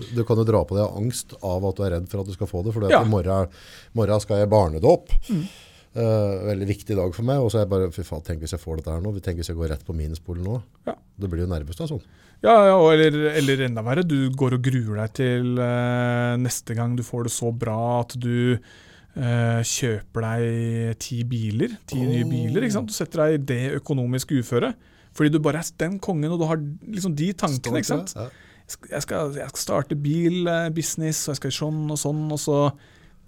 Du- 0.00 0.14
Du 0.16 0.24
kan 0.24 0.36
jo 0.36 0.44
dra 0.44 0.64
på 0.64 0.74
deg 0.76 0.96
angst 0.98 1.32
av 1.42 1.64
at 1.64 1.76
du 1.76 1.82
er 1.84 1.90
redd 1.94 2.08
for 2.08 2.20
at 2.20 2.26
du 2.26 2.32
skal 2.32 2.46
få 2.46 2.64
det. 2.64 2.72
For 2.74 2.90
Ja. 2.90 3.02
i 3.02 3.08
morgen, 3.08 3.48
morgen 3.94 4.20
skal 4.20 4.38
jeg 4.38 4.48
barnedåp. 4.50 5.08
Mm. 5.30 5.44
Eh, 5.90 6.34
veldig 6.46 6.68
viktig 6.68 6.94
dag 6.94 7.14
for 7.16 7.26
meg. 7.26 7.42
Og 7.42 7.50
så 7.50 7.60
er 7.60 7.64
jeg 7.64 7.72
bare 7.72 7.90
Fy 7.94 8.04
faen, 8.06 8.22
tenk 8.26 8.44
hvis 8.44 8.54
jeg 8.54 8.62
får 8.62 8.80
dette 8.80 8.94
her 8.94 9.02
nå. 9.04 9.12
Tenk 9.24 9.40
hvis 9.40 9.50
jeg 9.50 9.58
går 9.58 9.72
rett 9.74 9.86
på 9.86 9.96
minuspolen 9.96 10.46
nå. 10.46 10.60
Ja. 10.86 10.94
Det 11.20 11.30
blir 11.30 11.44
jo 11.44 11.50
nervøst 11.50 11.82
da 11.82 11.88
sånn. 11.90 12.04
Ja, 12.44 12.54
ja 12.70 12.76
eller, 12.94 13.16
eller 13.36 13.66
enda 13.66 13.82
verre, 13.84 14.04
du 14.06 14.30
går 14.32 14.56
og 14.56 14.62
gruer 14.64 15.02
deg 15.02 15.16
til 15.18 15.58
uh, 15.60 16.38
neste 16.40 16.72
gang 16.78 16.94
du 16.96 17.02
får 17.04 17.26
det 17.26 17.32
så 17.34 17.50
bra 17.52 17.80
at 17.98 18.14
du 18.16 18.56
uh, 18.56 19.60
kjøper 19.66 20.24
deg 20.24 21.02
ti 21.04 21.18
biler, 21.28 21.74
ti 21.90 22.00
nye 22.00 22.24
biler. 22.24 22.64
ikke 22.64 22.78
sant? 22.78 22.88
Du 22.88 22.96
setter 22.96 23.26
deg 23.26 23.36
i 23.36 23.42
det 23.50 23.64
økonomiske 23.82 24.40
uføret. 24.40 24.88
Fordi 25.16 25.34
du 25.34 25.40
bare 25.42 25.58
er 25.58 25.74
den 25.82 25.98
kongen, 26.00 26.30
og 26.30 26.38
du 26.40 26.46
har 26.46 26.62
liksom 26.86 27.18
de 27.18 27.32
tankene. 27.34 27.82
ikke 27.82 27.90
sant? 27.90 28.14
Ja. 28.14 28.30
Jeg 28.70 28.76
skal, 28.76 28.90
jeg 28.94 29.02
skal, 29.02 29.32
jeg 29.34 29.50
skal 29.50 29.64
starte 29.64 29.98
bilbusiness, 29.98 31.24
og 31.26 31.34
jeg 31.34 31.40
skal 31.40 31.56
sånn 31.56 31.80
og 31.90 31.98
sånn, 31.98 32.22
og 32.30 32.38
så, 32.38 32.58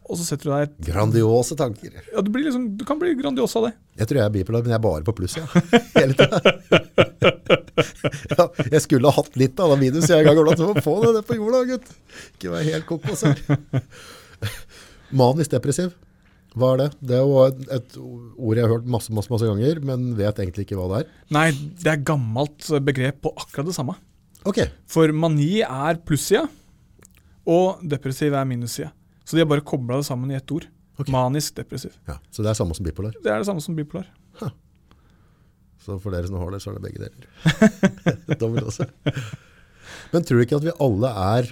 og 0.02 0.18
så 0.18 0.24
setter 0.26 0.48
du 0.48 0.52
deg 0.52 0.64
et 0.66 0.76
Grandiose 0.90 1.56
tanker. 1.56 1.94
ja, 2.12 2.20
du, 2.24 2.30
blir 2.34 2.44
liksom, 2.48 2.64
du 2.76 2.84
kan 2.88 2.98
bli 3.00 3.12
grandios 3.18 3.54
av 3.56 3.68
det. 3.68 3.72
Jeg 4.00 4.08
tror 4.10 4.18
jeg 4.20 4.26
er 4.26 4.34
bipolar, 4.34 4.64
men 4.66 4.74
jeg 4.74 4.80
er 4.80 4.84
bare 4.84 5.06
på 5.06 5.14
pluss. 5.16 5.36
Ja. 5.38 5.46
Hele 5.96 6.16
tida. 6.18 6.40
ja, 8.36 8.46
jeg 8.74 8.82
skulle 8.84 9.08
ha 9.10 9.16
hatt 9.22 9.36
litt 9.40 9.60
av 9.62 9.74
minus 9.80 10.08
jeg 10.10 10.26
gang 10.26 10.38
iblant. 10.40 10.60
Så 10.60 10.84
Få 10.84 10.96
det 11.04 11.12
ned 11.18 11.26
på 11.28 11.36
jorda, 11.38 11.62
gutt. 11.70 11.92
Ikke 12.34 12.52
være 12.54 12.66
helt 12.70 12.88
kokos 12.88 13.22
her. 13.28 13.38
Manisk 15.22 15.52
depressiv. 15.54 15.92
Hva 16.52 16.74
er 16.74 16.80
det? 16.82 16.88
Det 17.00 17.16
er 17.16 17.22
jo 17.24 17.44
et 17.72 17.94
ord 17.96 18.58
jeg 18.58 18.64
har 18.66 18.72
hørt 18.74 18.88
masse, 18.92 19.12
masse, 19.16 19.30
masse 19.32 19.46
ganger, 19.48 19.78
men 19.88 20.10
vet 20.18 20.40
egentlig 20.42 20.66
ikke 20.66 20.76
hva 20.76 20.88
det 20.90 20.98
er. 21.04 21.12
Nei, 21.32 21.46
det 21.80 21.92
er 21.94 22.02
gammelt 22.10 22.66
begrep 22.84 23.22
på 23.24 23.32
akkurat 23.40 23.70
det 23.70 23.76
samme. 23.76 23.94
Ok, 24.48 24.58
For 24.90 25.12
mani 25.14 25.62
er 25.62 26.00
plussida, 26.04 26.42
og 27.48 27.80
depressiv 27.88 28.34
er 28.36 28.44
minussida. 28.50 28.90
Så 29.32 29.38
de 29.38 29.40
har 29.40 29.48
bare 29.48 29.64
kobla 29.64 29.96
det 29.96 30.04
sammen 30.04 30.28
i 30.28 30.36
ett 30.36 30.50
ord. 30.52 30.66
Okay. 31.00 31.08
Manisk 31.14 31.54
depressiv. 31.56 31.94
ja. 32.04 32.18
så 32.28 32.42
det 32.44 32.50
er 32.50 32.56
samme 32.58 32.74
som 32.76 32.84
bipolar. 32.84 33.14
Det 33.24 33.30
er 33.32 33.38
det 33.40 33.46
samme 33.48 33.62
som 33.64 33.72
bipolar. 33.78 34.10
Så 35.80 35.96
for 35.98 36.12
dere 36.12 36.28
som 36.28 36.36
har 36.36 36.52
det, 36.52 36.60
så 36.60 36.68
er 36.70 36.76
det 36.76 36.84
begge 36.84 37.00
deler. 37.00 38.36
Dobbelt 38.42 38.68
også. 38.68 38.84
Men 40.12 40.22
tror 40.28 40.36
du 40.36 40.44
ikke 40.44 40.58
at 40.60 40.66
vi 40.68 40.74
alle 40.84 41.08
er 41.22 41.48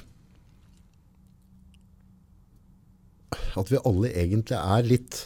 At 3.58 3.72
vi 3.72 3.80
alle 3.88 4.12
egentlig 4.12 4.58
er 4.60 4.86
litt 4.86 5.22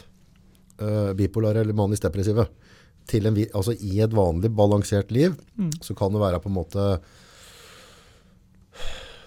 uh, 0.81 1.11
bipolare 1.19 1.61
eller 1.61 1.75
manisk 1.77 2.07
depressive? 2.07 2.47
Til 3.11 3.27
en, 3.29 3.37
altså 3.51 3.75
I 3.75 3.99
et 4.07 4.15
vanlig 4.15 4.49
balansert 4.57 5.11
liv 5.13 5.35
Mm. 5.59 5.69
så 5.83 5.93
kan 5.95 6.15
det 6.15 6.23
være 6.23 6.39
på 6.41 6.49
en 6.49 6.55
måte 6.57 6.87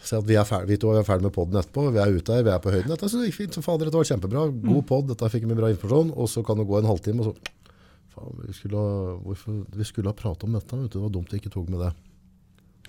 Se 0.09 0.17
at 0.17 0.25
vi 0.25 0.39
er 0.41 0.47
ferdig, 0.49 0.71
vi 0.73 0.81
to 0.81 0.95
er 0.97 1.05
ferdig 1.05 1.29
med 1.29 1.35
podden 1.35 1.59
etterpå, 1.61 1.91
vi 1.93 2.01
er 2.01 2.15
ute 2.15 2.33
her, 2.33 2.45
vi 2.47 2.53
er 2.55 2.61
på 2.65 2.73
høyden. 2.73 2.89
Dette 2.89 3.11
så 3.13 3.21
det 3.21 3.29
gikk 3.29 3.43
fint, 3.43 3.57
så 3.59 3.65
fader, 3.65 3.89
dette 3.89 4.01
var 4.01 4.09
kjempebra. 4.09 4.47
God 4.65 4.85
podd, 4.89 5.09
dette 5.11 5.29
fikk 5.35 5.45
vi 5.51 5.57
bra 5.59 5.69
informasjon. 5.75 6.15
Og 6.17 6.31
så 6.33 6.45
kan 6.47 6.61
det 6.61 6.65
gå 6.71 6.79
en 6.79 6.89
halvtime, 6.89 7.25
og 7.25 7.33
så 7.33 7.57
Faen, 8.19 8.39
vi 8.41 8.55
skulle 8.57 8.81
ha, 8.81 9.17
hvorfor, 9.23 9.59
vi 9.77 9.87
skulle 9.87 10.11
ha 10.11 10.17
pratet 10.17 10.47
om 10.49 10.55
dette, 10.57 10.79
vet 10.79 10.89
du. 10.89 10.97
Det 10.97 11.03
var 11.03 11.13
dumt 11.13 11.35
vi 11.35 11.43
ikke 11.43 11.53
tok 11.53 11.69
med 11.69 11.83
det. 11.85 11.91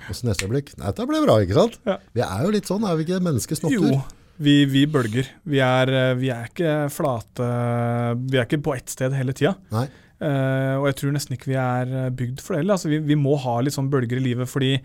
Og 0.06 0.16
så 0.16 0.30
neste 0.30 0.48
øyeblikk. 0.48 0.72
Nei, 0.80 0.88
dette 0.88 1.08
ble 1.10 1.20
bra, 1.26 1.36
ikke 1.44 1.58
sant? 1.58 1.76
Ja. 1.90 1.98
Vi 2.16 2.24
er 2.24 2.46
jo 2.46 2.54
litt 2.56 2.72
sånn, 2.72 2.88
er 2.88 2.96
vi 2.96 3.06
ikke? 3.06 3.20
menneskesnotter? 3.28 3.76
Jo, 3.76 4.00
vi, 4.40 4.56
vi 4.72 4.86
bølger. 4.90 5.30
Vi 5.44 5.60
er, 5.66 5.92
eh, 6.00 6.14
vi 6.18 6.32
er 6.32 6.48
ikke 6.48 6.76
flate 6.96 7.50
Vi 8.24 8.40
er 8.40 8.48
ikke 8.48 8.62
på 8.64 8.78
ett 8.78 8.96
sted 8.96 9.14
hele 9.18 9.36
tida. 9.36 9.58
Nei. 9.76 9.86
Eh, 10.24 10.76
og 10.80 10.88
jeg 10.90 10.98
tror 11.02 11.16
nesten 11.16 11.36
ikke 11.36 11.52
vi 11.52 11.60
er 11.60 12.16
bygd 12.16 12.44
for 12.44 12.56
det. 12.56 12.64
Altså, 12.64 12.92
vi, 12.92 13.04
vi 13.12 13.20
må 13.20 13.36
ha 13.44 13.60
litt 13.60 13.76
sånn 13.76 13.92
bølger 13.92 14.24
i 14.24 14.28
livet, 14.32 14.50
fordi 14.52 14.78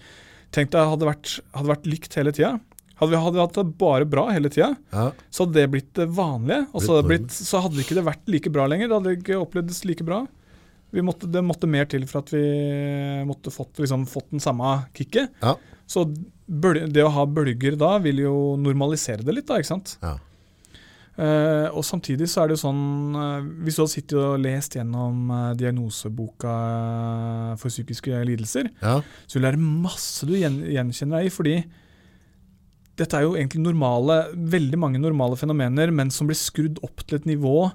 tenk 0.54 0.70
deg, 0.74 0.86
hadde 0.94 1.08
vært, 1.08 1.34
hadde 1.56 1.70
vært 1.72 1.88
likt 1.90 2.14
hele 2.18 2.32
tida. 2.34 2.54
Hadde 3.00 3.10
vi 3.10 3.18
hadde 3.18 3.34
vi 3.34 3.42
hatt 3.42 3.56
det 3.58 3.64
bare 3.80 4.06
bra 4.06 4.28
hele 4.30 4.48
tida, 4.54 4.68
Ja. 4.94 5.08
så 5.34 5.44
hadde 5.44 5.58
det 5.58 5.70
blitt 5.72 5.92
det 5.98 6.06
vanlige. 6.14 6.68
Og 6.72 6.80
så 6.84 6.94
hadde, 6.94 7.08
det 7.08 7.10
Blitt 7.10 7.34
så 7.34 7.60
hadde 7.64 7.82
ikke 7.82 7.96
det 7.98 8.04
vært 8.06 8.30
like 8.30 8.52
bra 8.54 8.66
lenger. 8.70 8.88
Det 8.88 8.98
hadde 9.00 9.14
ikke 9.18 9.40
opplevdes 9.42 9.82
like 9.88 10.06
bra. 10.06 10.20
Vi 10.94 11.02
måtte, 11.02 11.26
det 11.26 11.42
måtte 11.42 11.66
mer 11.66 11.88
til 11.90 12.04
for 12.06 12.22
at 12.22 12.30
vi 12.30 12.44
måtte 13.26 13.50
fått, 13.50 13.80
liksom, 13.82 14.06
fått 14.06 14.30
den 14.30 14.38
samme 14.42 14.76
kicket. 14.94 15.32
Ja. 15.42 15.56
Så 15.90 16.04
bøl, 16.46 16.84
det 16.94 17.02
å 17.02 17.10
ha 17.10 17.24
bølger 17.26 17.74
da 17.80 17.96
vil 17.98 18.22
jo 18.22 18.34
normalisere 18.62 19.26
det 19.26 19.34
litt, 19.34 19.48
da, 19.50 19.58
ikke 19.58 19.72
sant. 19.74 19.96
Ja. 20.04 20.14
Eh, 21.14 21.68
og 21.70 21.84
samtidig 21.86 22.26
så 22.30 22.42
er 22.42 22.50
det 22.50 22.56
jo 22.56 22.62
sånn 22.64 23.14
uh, 23.14 23.44
Hvis 23.62 23.76
du 23.78 23.84
har 23.84 23.90
sittet 23.92 24.16
og 24.18 24.40
lest 24.42 24.74
gjennom 24.74 25.28
uh, 25.30 25.52
diagnoseboka 25.54 26.54
for 27.60 27.70
psykiske 27.70 28.18
lidelser, 28.26 28.72
ja. 28.82 28.96
så 28.98 29.36
vil 29.36 29.46
det 29.46 29.52
være 29.52 29.68
masse 29.86 30.26
du 30.26 30.34
gjen, 30.34 30.58
gjenkjenner 30.74 31.22
deg 31.22 31.30
i. 31.30 31.34
Fordi 31.34 31.56
dette 32.98 33.18
er 33.18 33.28
jo 33.28 33.36
egentlig 33.38 33.62
normale, 33.62 34.24
veldig 34.34 34.80
mange 34.82 35.02
normale 35.02 35.38
fenomener, 35.38 35.94
men 35.94 36.10
som 36.14 36.30
blir 36.30 36.38
skrudd 36.38 36.82
opp 36.86 37.06
til 37.06 37.20
et 37.20 37.30
nivå 37.30 37.68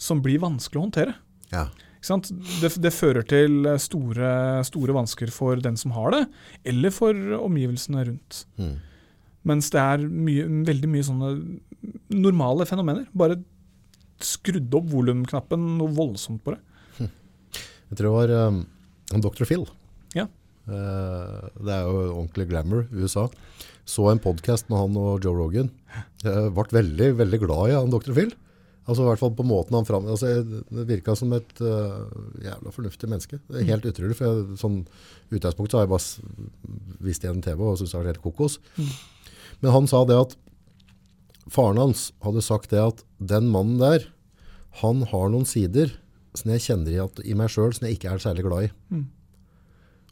som 0.00 0.24
blir 0.24 0.40
vanskelig 0.44 0.80
å 0.80 0.86
håndtere. 0.88 1.18
ja. 1.52 1.68
Det, 2.06 2.68
det 2.78 2.92
fører 2.94 3.24
til 3.26 3.64
store, 3.82 4.28
store 4.68 4.94
vansker 4.94 5.32
for 5.34 5.58
den 5.58 5.74
som 5.80 5.90
har 5.96 6.12
det, 6.14 6.20
eller 6.70 6.92
for 6.94 7.16
omgivelsene 7.40 8.04
rundt. 8.12 8.44
Mm. 8.60 8.76
Mens 9.46 9.70
det 9.74 9.82
er 9.82 10.06
mye, 10.06 10.46
veldig 10.66 10.88
mye 10.90 11.06
sånne 11.06 11.32
normale 12.14 12.66
fenomener. 12.68 13.06
Bare 13.16 13.38
skrudd 14.22 14.72
opp 14.74 14.88
volumknappen 14.90 15.76
noe 15.78 15.92
voldsomt 15.94 16.42
på 16.44 16.54
det. 16.54 17.06
Jeg 17.90 18.00
tror 18.00 18.08
det 18.08 18.14
var 18.16 18.50
um, 18.50 18.62
Dr. 19.22 19.44
Phil. 19.48 19.66
Ja. 20.16 20.26
Uh, 20.66 21.46
det 21.62 21.76
er 21.76 21.86
jo 21.86 22.00
ordentlig 22.08 22.48
glamour 22.50 22.88
i 22.90 23.04
USA. 23.04 23.28
Så 23.86 24.08
en 24.10 24.22
podcast 24.22 24.66
med 24.72 24.80
han 24.80 24.98
og 24.98 25.22
Joe 25.22 25.36
Rogan. 25.38 25.70
Jeg 26.24 26.50
ble 26.56 26.66
veldig, 26.74 27.12
veldig 27.20 27.38
glad 27.44 27.70
i 27.70 27.76
han 27.76 27.92
Dr. 27.92 28.10
Phil. 28.16 28.34
Altså 28.86 29.02
i 29.02 29.08
hvert 29.08 29.20
fall 29.20 29.34
på 29.34 29.46
måten 29.46 29.74
han 29.74 29.86
fram... 29.86 30.06
Altså, 30.10 30.44
det 30.46 30.86
virka 30.86 31.16
som 31.18 31.32
et 31.34 31.58
uh, 31.58 32.06
jævla 32.42 32.72
fornuftig 32.74 33.10
menneske. 33.10 33.40
Det 33.50 33.60
er 33.60 33.70
helt 33.72 33.88
utrolig, 33.90 34.14
for 34.18 34.28
jeg, 34.30 34.58
sånn 34.62 34.80
utgangspunkt 35.34 35.74
så 35.74 35.80
har 35.80 35.86
jeg 35.86 35.92
bare 35.96 36.98
vist 37.02 37.26
igjen 37.26 37.42
TV 37.42 37.58
og 37.58 37.80
syntes 37.80 37.96
det 37.96 38.00
var 38.00 38.10
helt 38.12 38.22
kokos. 38.22 38.60
Mm. 38.78 38.92
Men 39.64 39.74
han 39.74 39.90
sa 39.90 40.04
det 40.06 40.20
at 40.20 40.36
faren 41.50 41.82
hans 41.82 42.10
hadde 42.22 42.44
sagt 42.46 42.70
det 42.70 42.82
at 42.82 43.02
den 43.18 43.50
mannen 43.50 43.82
der, 43.82 44.06
han 44.82 45.02
har 45.10 45.30
noen 45.32 45.48
sider 45.48 45.94
som 46.36 46.52
jeg 46.52 46.66
kjenner 46.66 46.92
i, 46.92 47.02
at, 47.02 47.20
i 47.24 47.34
meg 47.38 47.50
sjøl 47.50 47.74
som 47.74 47.88
jeg 47.88 47.96
ikke 47.96 48.12
er 48.12 48.22
særlig 48.22 48.44
glad 48.46 48.68
i. 48.68 48.72
Mm. 48.92 49.04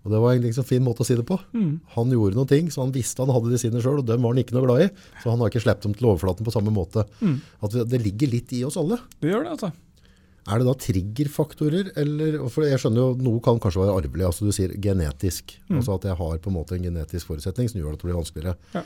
Og 0.05 0.13
det 0.13 0.21
var 0.21 0.35
egentlig 0.35 0.51
en 0.51 0.53
liksom 0.53 0.69
fin 0.69 0.85
måte 0.85 1.01
å 1.01 1.07
si 1.09 1.15
det 1.17 1.25
på. 1.25 1.39
Mm. 1.57 1.81
Han 1.97 2.11
gjorde 2.13 2.37
noen 2.37 2.51
ting, 2.51 2.67
så 2.71 2.83
han 2.85 2.93
visste 2.93 3.25
han 3.25 3.33
hadde 3.33 3.51
de 3.55 3.59
sine 3.63 3.81
sjøl, 3.81 4.03
og 4.03 4.07
dem 4.07 4.21
var 4.23 4.35
han 4.35 4.43
ikke 4.45 4.53
noe 4.59 4.67
glad 4.67 4.83
i. 4.85 4.91
Så 5.23 5.31
han 5.33 5.41
har 5.41 5.49
ikke 5.49 5.63
sluppet 5.65 5.87
dem 5.89 5.95
til 5.97 6.11
overflaten 6.11 6.45
på 6.45 6.53
samme 6.53 6.75
måte. 6.77 7.07
Mm. 7.25 7.39
At 7.65 7.79
det 7.89 8.03
ligger 8.05 8.29
litt 8.35 8.53
i 8.53 8.61
oss 8.69 8.77
alle. 8.77 9.01
Det 9.23 9.33
gjør 9.33 9.47
det, 9.49 9.55
altså. 9.57 9.73
Er 10.45 10.61
det 10.61 10.67
da 10.69 10.75
triggerfaktorer, 10.77 11.87
eller 11.97 12.35
For 12.53 12.67
jeg 12.69 12.77
skjønner 12.83 13.01
jo, 13.01 13.13
noe 13.25 13.41
kan 13.41 13.57
kanskje 13.65 13.81
være 13.81 13.95
arvelig. 14.03 14.27
altså 14.29 14.45
Du 14.45 14.53
sier 14.53 14.75
genetisk. 14.77 15.55
Mm. 15.71 15.79
Altså 15.81 15.95
at 15.97 16.05
jeg 16.11 16.19
har 16.21 16.35
på 16.45 16.51
en 16.53 16.57
måte 16.59 16.77
en 16.77 16.85
genetisk 16.85 17.31
forutsetning 17.31 17.71
som 17.73 17.81
gjør 17.81 17.95
at 17.97 18.03
det 18.03 18.09
blir 18.11 18.19
vanskeligere. 18.19 18.57
Ja. 18.75 18.83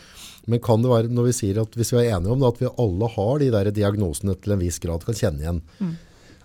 Men 0.47 0.62
kan 0.62 0.85
det 0.87 0.93
være, 0.93 1.11
når 1.11 1.27
vi 1.27 1.33
sier 1.41 1.59
at 1.64 1.75
hvis 1.75 1.91
vi 1.97 1.99
er 2.05 2.12
enige 2.14 2.31
om 2.31 2.39
det, 2.45 2.53
at 2.55 2.62
vi 2.62 2.71
alle 2.85 3.11
har 3.16 3.43
de 3.43 3.51
der 3.57 3.73
diagnosene 3.75 4.37
til 4.39 4.55
en 4.55 4.62
viss 4.62 4.79
grad, 4.79 5.03
kan 5.03 5.19
kjenne 5.19 5.43
igjen, 5.43 5.61
Mm. 5.83 5.97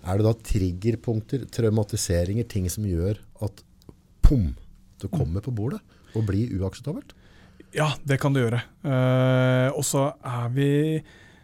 er 0.04 0.18
det 0.18 0.26
da 0.26 0.34
triggerpunkter, 0.50 1.46
traumatiseringer, 1.54 2.48
ting 2.50 2.66
som 2.68 2.84
gjør 2.84 3.22
at 3.40 3.62
pum, 4.20 4.50
det 5.02 5.10
kommer 5.12 5.44
på 5.44 5.52
bordet 5.54 5.80
og 6.14 6.26
blir 6.28 6.52
uakseptabelt? 6.60 7.14
Ja, 7.74 7.90
det 8.06 8.20
kan 8.22 8.34
det 8.34 8.44
gjøre. 8.44 8.60
Uh, 8.86 9.70
og 9.74 9.82
så 9.86 10.08
er 10.22 10.50
vi, 10.54 10.68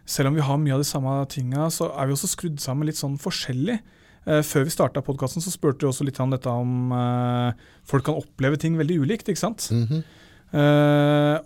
selv 0.07 0.30
om 0.30 0.36
vi 0.38 0.44
har 0.46 0.61
mye 0.62 0.76
av 0.76 0.82
de 0.82 0.88
samme 0.88 1.14
tinga, 1.32 1.66
så 1.74 1.90
er 1.90 2.07
vi 2.07 2.14
også 2.14 2.30
skrudd 2.30 2.61
sammen 2.62 2.86
litt 2.88 3.01
sånn 3.01 3.18
forskjellig. 3.20 3.80
Uh, 4.28 4.38
før 4.46 4.68
vi 4.68 4.74
starta 4.74 5.03
podkasten, 5.05 5.42
så 5.42 5.53
spurte 5.53 5.82
vi 5.82 5.90
også 5.90 6.07
litt 6.07 6.20
om 6.22 6.34
dette 6.34 6.53
om 6.53 6.94
uh, 6.94 7.51
folk 7.88 8.07
kan 8.07 8.20
oppleve 8.20 8.61
ting 8.62 8.78
veldig 8.78 9.01
ulikt, 9.03 9.32
ikke 9.32 9.46
sant? 9.46 9.66
Mm 9.74 9.88
-hmm. 9.88 10.07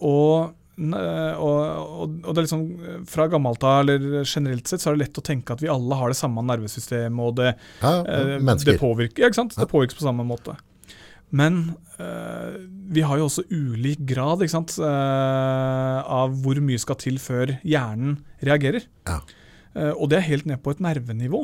og 0.00 0.54
og, 0.74 2.18
og, 2.26 2.34
det 2.34 2.38
er 2.38 2.42
liksom, 2.42 3.04
Fra 3.06 3.28
gammelt 3.28 3.62
av 3.62 3.80
eller 3.80 4.24
generelt 4.24 4.66
sett 4.66 4.80
så 4.80 4.90
er 4.90 4.96
det 4.96 5.04
lett 5.04 5.18
å 5.18 5.22
tenke 5.22 5.52
at 5.52 5.62
vi 5.62 5.68
alle 5.68 5.94
har 5.94 6.08
det 6.08 6.16
samme 6.16 6.42
nervesystemet, 6.42 7.26
og 7.26 7.36
det, 7.36 7.54
ja, 7.80 8.02
det, 8.02 8.78
påvirker, 8.80 9.22
ja, 9.22 9.30
det 9.30 9.68
påvirkes 9.70 9.94
på 9.94 10.02
samme 10.02 10.24
måte. 10.24 10.56
Men 11.34 11.74
øh, 11.98 12.58
vi 12.94 13.02
har 13.02 13.18
jo 13.18 13.26
også 13.26 13.42
ulik 13.50 14.04
grad 14.06 14.44
øh, 14.44 15.98
av 16.20 16.36
hvor 16.44 16.60
mye 16.62 16.78
skal 16.78 17.00
til 17.00 17.18
før 17.18 17.56
hjernen 17.66 18.20
reagerer. 18.44 18.86
Ja. 19.08 19.18
Uh, 19.74 19.90
og 19.98 20.10
det 20.10 20.20
er 20.20 20.28
helt 20.28 20.46
ned 20.46 20.62
på 20.62 20.70
et 20.70 20.82
nervenivå. 20.84 21.42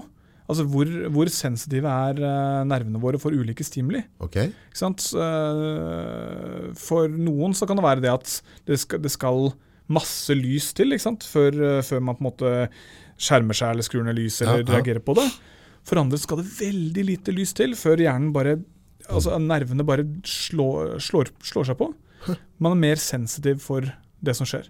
Altså 0.51 0.65
hvor, 0.67 0.87
hvor, 1.15 1.31
sensitive 1.31 1.91
er 1.91 2.21
uh, 2.23 2.63
nervene 2.67 3.01
våre 3.03 3.19
for 3.23 3.35
ulike 3.35 3.67
stimuli. 3.67 4.03
Okay. 4.23 4.53
Uh, 4.83 6.71
for 6.79 7.11
noen 7.11 7.55
så 7.55 7.67
kan 7.67 7.79
det 7.79 7.87
være 7.87 8.05
det 8.07 8.13
at 8.15 8.37
det 8.71 8.79
skal, 8.83 9.03
det 9.03 9.11
skal 9.15 9.51
masse 9.91 10.35
lys 10.39 10.71
til 10.79 10.95
før, 10.95 11.83
før, 11.83 11.99
man 11.99 12.15
på 12.15 12.23
en 12.23 12.29
måte 12.31 12.51
skjermer 13.19 13.59
seg 13.59 13.75
eller 13.75 13.83
skrur 13.87 14.05
ned 14.07 14.15
lyset 14.15 14.47
eller 14.47 14.63
ja, 14.63 14.69
ja. 14.69 14.75
reagerer 14.79 15.03
på 15.03 15.19
det. 15.19 15.27
For 15.83 15.99
andre 15.99 16.19
skal 16.21 16.39
det 16.39 16.53
veldig 16.61 17.05
lite 17.09 17.35
lys 17.35 17.53
til 17.59 17.75
før 17.75 17.99
hjernen 17.99 18.31
bare 18.35 18.61
Altså 19.11 19.39
nervene 19.43 19.87
bare 19.87 20.07
slår, 20.27 20.99
slår, 21.03 21.33
slår 21.45 21.71
seg 21.71 21.79
på. 21.81 21.91
Man 22.61 22.77
er 22.77 22.85
mer 22.85 23.01
sensitiv 23.03 23.63
for 23.65 23.87
det 24.21 24.37
som 24.39 24.49
skjer. 24.49 24.69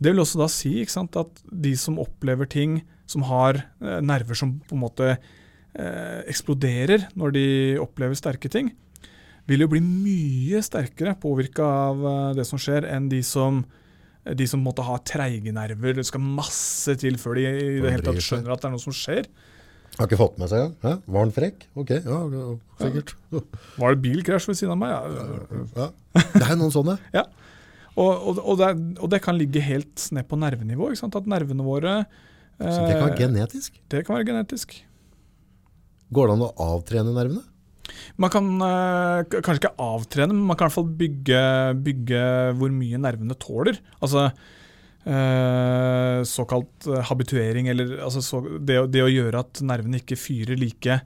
Det 0.00 0.12
vil 0.12 0.22
også 0.22 0.40
da 0.40 0.48
si 0.48 0.72
sant, 0.88 1.16
at 1.20 1.42
de 1.52 1.74
som 1.76 2.00
opplever 2.00 2.48
ting, 2.48 2.80
som 3.10 3.26
har 3.28 3.58
eh, 3.60 3.98
nerver 4.00 4.38
som 4.38 4.56
på 4.64 4.76
en 4.76 4.84
måte 4.84 5.10
eh, 5.12 6.20
eksploderer 6.30 7.10
når 7.18 7.34
de 7.36 7.44
opplever 7.82 8.16
sterke 8.16 8.48
ting, 8.52 8.72
vil 9.50 9.64
jo 9.64 9.68
bli 9.72 9.82
mye 9.82 10.62
sterkere 10.64 11.16
påvirka 11.20 11.66
av 11.90 12.06
eh, 12.06 12.32
det 12.38 12.46
som 12.48 12.60
skjer, 12.60 12.88
enn 12.88 13.10
de 13.12 13.20
som, 13.26 13.60
de 14.24 14.48
som 14.48 14.62
måtte 14.64 14.86
ha 14.86 14.96
treige 15.04 15.52
nerver. 15.52 15.98
Det 15.98 16.06
skal 16.08 16.24
masse 16.24 16.96
til 17.02 17.20
før 17.20 17.36
de 17.36 17.48
i 17.50 17.78
det 17.84 17.92
hele 17.98 18.06
tatt 18.06 18.24
skjønner 18.24 18.54
at 18.54 18.64
det 18.64 18.70
er 18.70 18.76
noe 18.78 18.86
som 18.88 18.96
skjer. 18.96 19.28
Har 19.98 20.06
ikke 20.06 20.20
fått 20.20 20.38
med 20.40 20.48
seg 20.50 20.72
det? 20.80 20.94
Var 21.10 21.24
han 21.24 21.32
frekk? 21.34 21.66
Ok, 21.78 21.90
ja, 21.98 22.20
sikkert. 22.80 23.14
Ja. 23.34 23.42
Var 23.82 23.96
det 23.96 24.02
bilkrasj 24.04 24.48
ved 24.48 24.58
siden 24.60 24.74
av 24.76 24.80
meg? 24.80 24.94
Ja. 24.94 25.68
ja. 25.76 25.88
Det 26.36 26.46
er 26.46 26.58
noen 26.60 26.74
sånne. 26.74 26.96
ja. 27.16 27.26
Og, 27.98 28.10
og, 28.10 28.38
og, 28.38 28.54
det, 28.60 28.68
og, 29.00 29.08
det, 29.12 29.18
kan 29.24 29.36
ligge 29.36 29.60
helt 29.64 30.04
ned 30.14 30.28
på 30.30 30.38
nervenivå. 30.40 30.92
At 30.94 31.28
nervene 31.28 31.66
våre 31.66 31.96
eh, 32.00 32.70
Så 32.70 32.84
det 32.86 32.94
kan 32.94 33.08
være 33.08 33.18
genetisk? 33.18 33.80
Det 33.92 34.04
kan 34.06 34.16
være 34.16 34.28
genetisk. 34.30 34.76
Går 36.14 36.30
det 36.30 36.36
an 36.36 36.46
å 36.46 36.52
avtrene 36.70 37.14
nervene? 37.14 37.42
Man 38.20 38.32
kan 38.32 38.48
eh, 38.64 39.40
kanskje 39.42 39.58
ikke 39.64 39.74
avtrene, 39.82 40.32
men 40.32 40.46
man 40.46 40.58
kan 40.58 40.68
i 40.68 40.70
hvert 40.70 40.78
fall 40.78 40.94
bygge, 41.02 41.42
bygge 41.84 42.24
hvor 42.60 42.72
mye 42.74 43.02
nervene 43.02 43.36
tåler. 43.42 43.82
Altså 44.00 44.30
eh, 45.04 46.22
såkalt 46.24 46.86
eh, 46.86 47.02
habituering, 47.10 47.68
eller 47.68 47.98
altså, 48.04 48.22
så, 48.22 48.42
det, 48.58 48.78
det, 48.92 49.02
å 49.04 49.10
gjøre 49.10 49.42
at 49.44 49.62
nervene 49.64 50.00
ikke 50.02 50.18
fyrer 50.20 50.60
like 50.60 51.00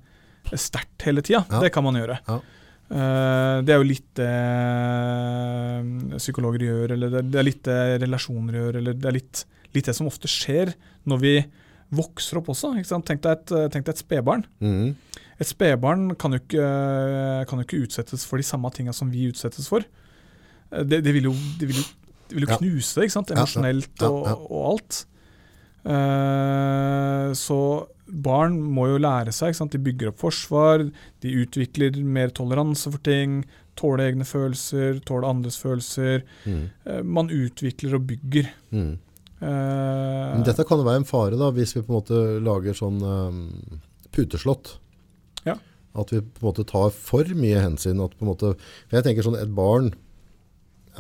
sterkt 0.60 1.06
hele 1.06 1.24
tida. 1.24 1.44
Ja. 1.50 1.62
Det 1.64 1.72
kan 1.74 1.86
man 1.86 1.98
gjøre. 1.98 2.18
Ja. 2.26 2.40
Eh, 2.94 3.56
det 3.64 3.74
er 3.74 3.80
jo 3.80 3.88
litt 3.88 4.10
det 4.18 4.28
uh, 4.28 6.18
psykologer 6.20 6.66
gjør, 6.66 6.96
eller 6.96 7.18
det, 7.22 7.38
er 7.40 7.46
litt 7.46 7.64
det 7.66 7.80
relasjoner 8.04 8.60
gjør, 8.60 8.80
eller 8.82 8.98
det 8.98 9.10
er 9.10 9.18
litt, 9.18 9.44
litt, 9.72 9.88
det 9.88 9.96
som 9.96 10.10
ofte 10.10 10.30
skjer 10.30 10.74
når 11.08 11.22
vi 11.22 11.34
vokser 11.94 12.40
opp 12.40 12.50
også. 12.52 12.74
Tenk 13.06 13.22
deg 13.24 13.32
et, 13.32 13.56
tenk 13.72 13.86
deg 13.86 13.94
et 13.94 14.02
spedbarn. 14.02 14.46
Mm. 14.64 14.94
Et 15.42 15.48
spedbarn 15.48 16.08
kan, 16.18 16.34
kan, 16.38 17.60
jo 17.60 17.64
ikke 17.64 17.82
utsettes 17.86 18.24
for 18.26 18.40
de 18.40 18.46
samme 18.46 18.70
tinga 18.74 18.94
som 18.94 19.10
vi 19.10 19.28
utsettes 19.30 19.66
for. 19.70 19.84
Det, 20.70 21.00
det, 21.04 21.12
vil 21.14 21.28
jo, 21.28 21.34
det 21.60 21.68
vil 21.70 21.78
jo, 21.78 21.84
vil 22.34 22.46
jo 22.46 22.58
knuse 22.58 23.00
det, 23.00 23.10
emosjonelt 23.34 23.90
sant? 23.90 24.04
ja, 24.04 24.10
og, 24.10 24.46
og, 24.50 24.62
alt. 24.72 25.00
Uh, 25.84 27.32
så 27.36 27.58
barn 28.04 28.56
må 28.74 28.88
jo 28.92 29.00
lære 29.02 29.32
seg. 29.34 29.56
De 29.72 29.80
bygger 29.80 30.12
opp 30.12 30.22
forsvar, 30.22 30.86
de 31.24 31.34
utvikler 31.42 31.96
mer 32.04 32.32
toleranse 32.36 32.90
for 32.90 33.02
ting, 33.04 33.42
tåle 33.78 34.08
egne 34.10 34.26
følelser, 34.28 35.00
tåle 35.06 35.28
andres 35.28 35.58
følelser. 35.60 36.24
Mm. 36.44 36.62
Uh, 36.86 37.02
man 37.02 37.32
utvikler 37.32 37.98
og 37.98 38.06
bygger. 38.12 38.50
Mm. 38.74 38.94
Uh, 39.44 40.40
dette 40.46 40.64
kan 40.64 40.80
jo 40.80 40.86
være 40.86 41.02
en 41.02 41.08
fare 41.08 41.36
da, 41.40 41.50
hvis 41.52 41.74
vi 41.76 41.82
på 41.84 41.92
en 41.92 41.98
måte 41.98 42.22
lager 42.44 42.76
sånn 42.78 43.02
um, 43.02 43.42
puteslått. 44.14 44.78
Ja. 45.44 45.58
At 45.94 46.10
vi 46.14 46.22
på 46.22 46.42
en 46.42 46.48
måte 46.48 46.64
tar 46.68 46.94
for 46.94 47.28
mye 47.36 47.60
hensyn. 47.62 48.00
At 48.02 48.16
på 48.16 48.24
en 48.24 48.32
måte, 48.32 48.54
for 48.86 48.98
jeg 48.98 49.06
tenker 49.06 49.26
sånn, 49.26 49.38
Et 49.40 49.52
barn 49.54 49.92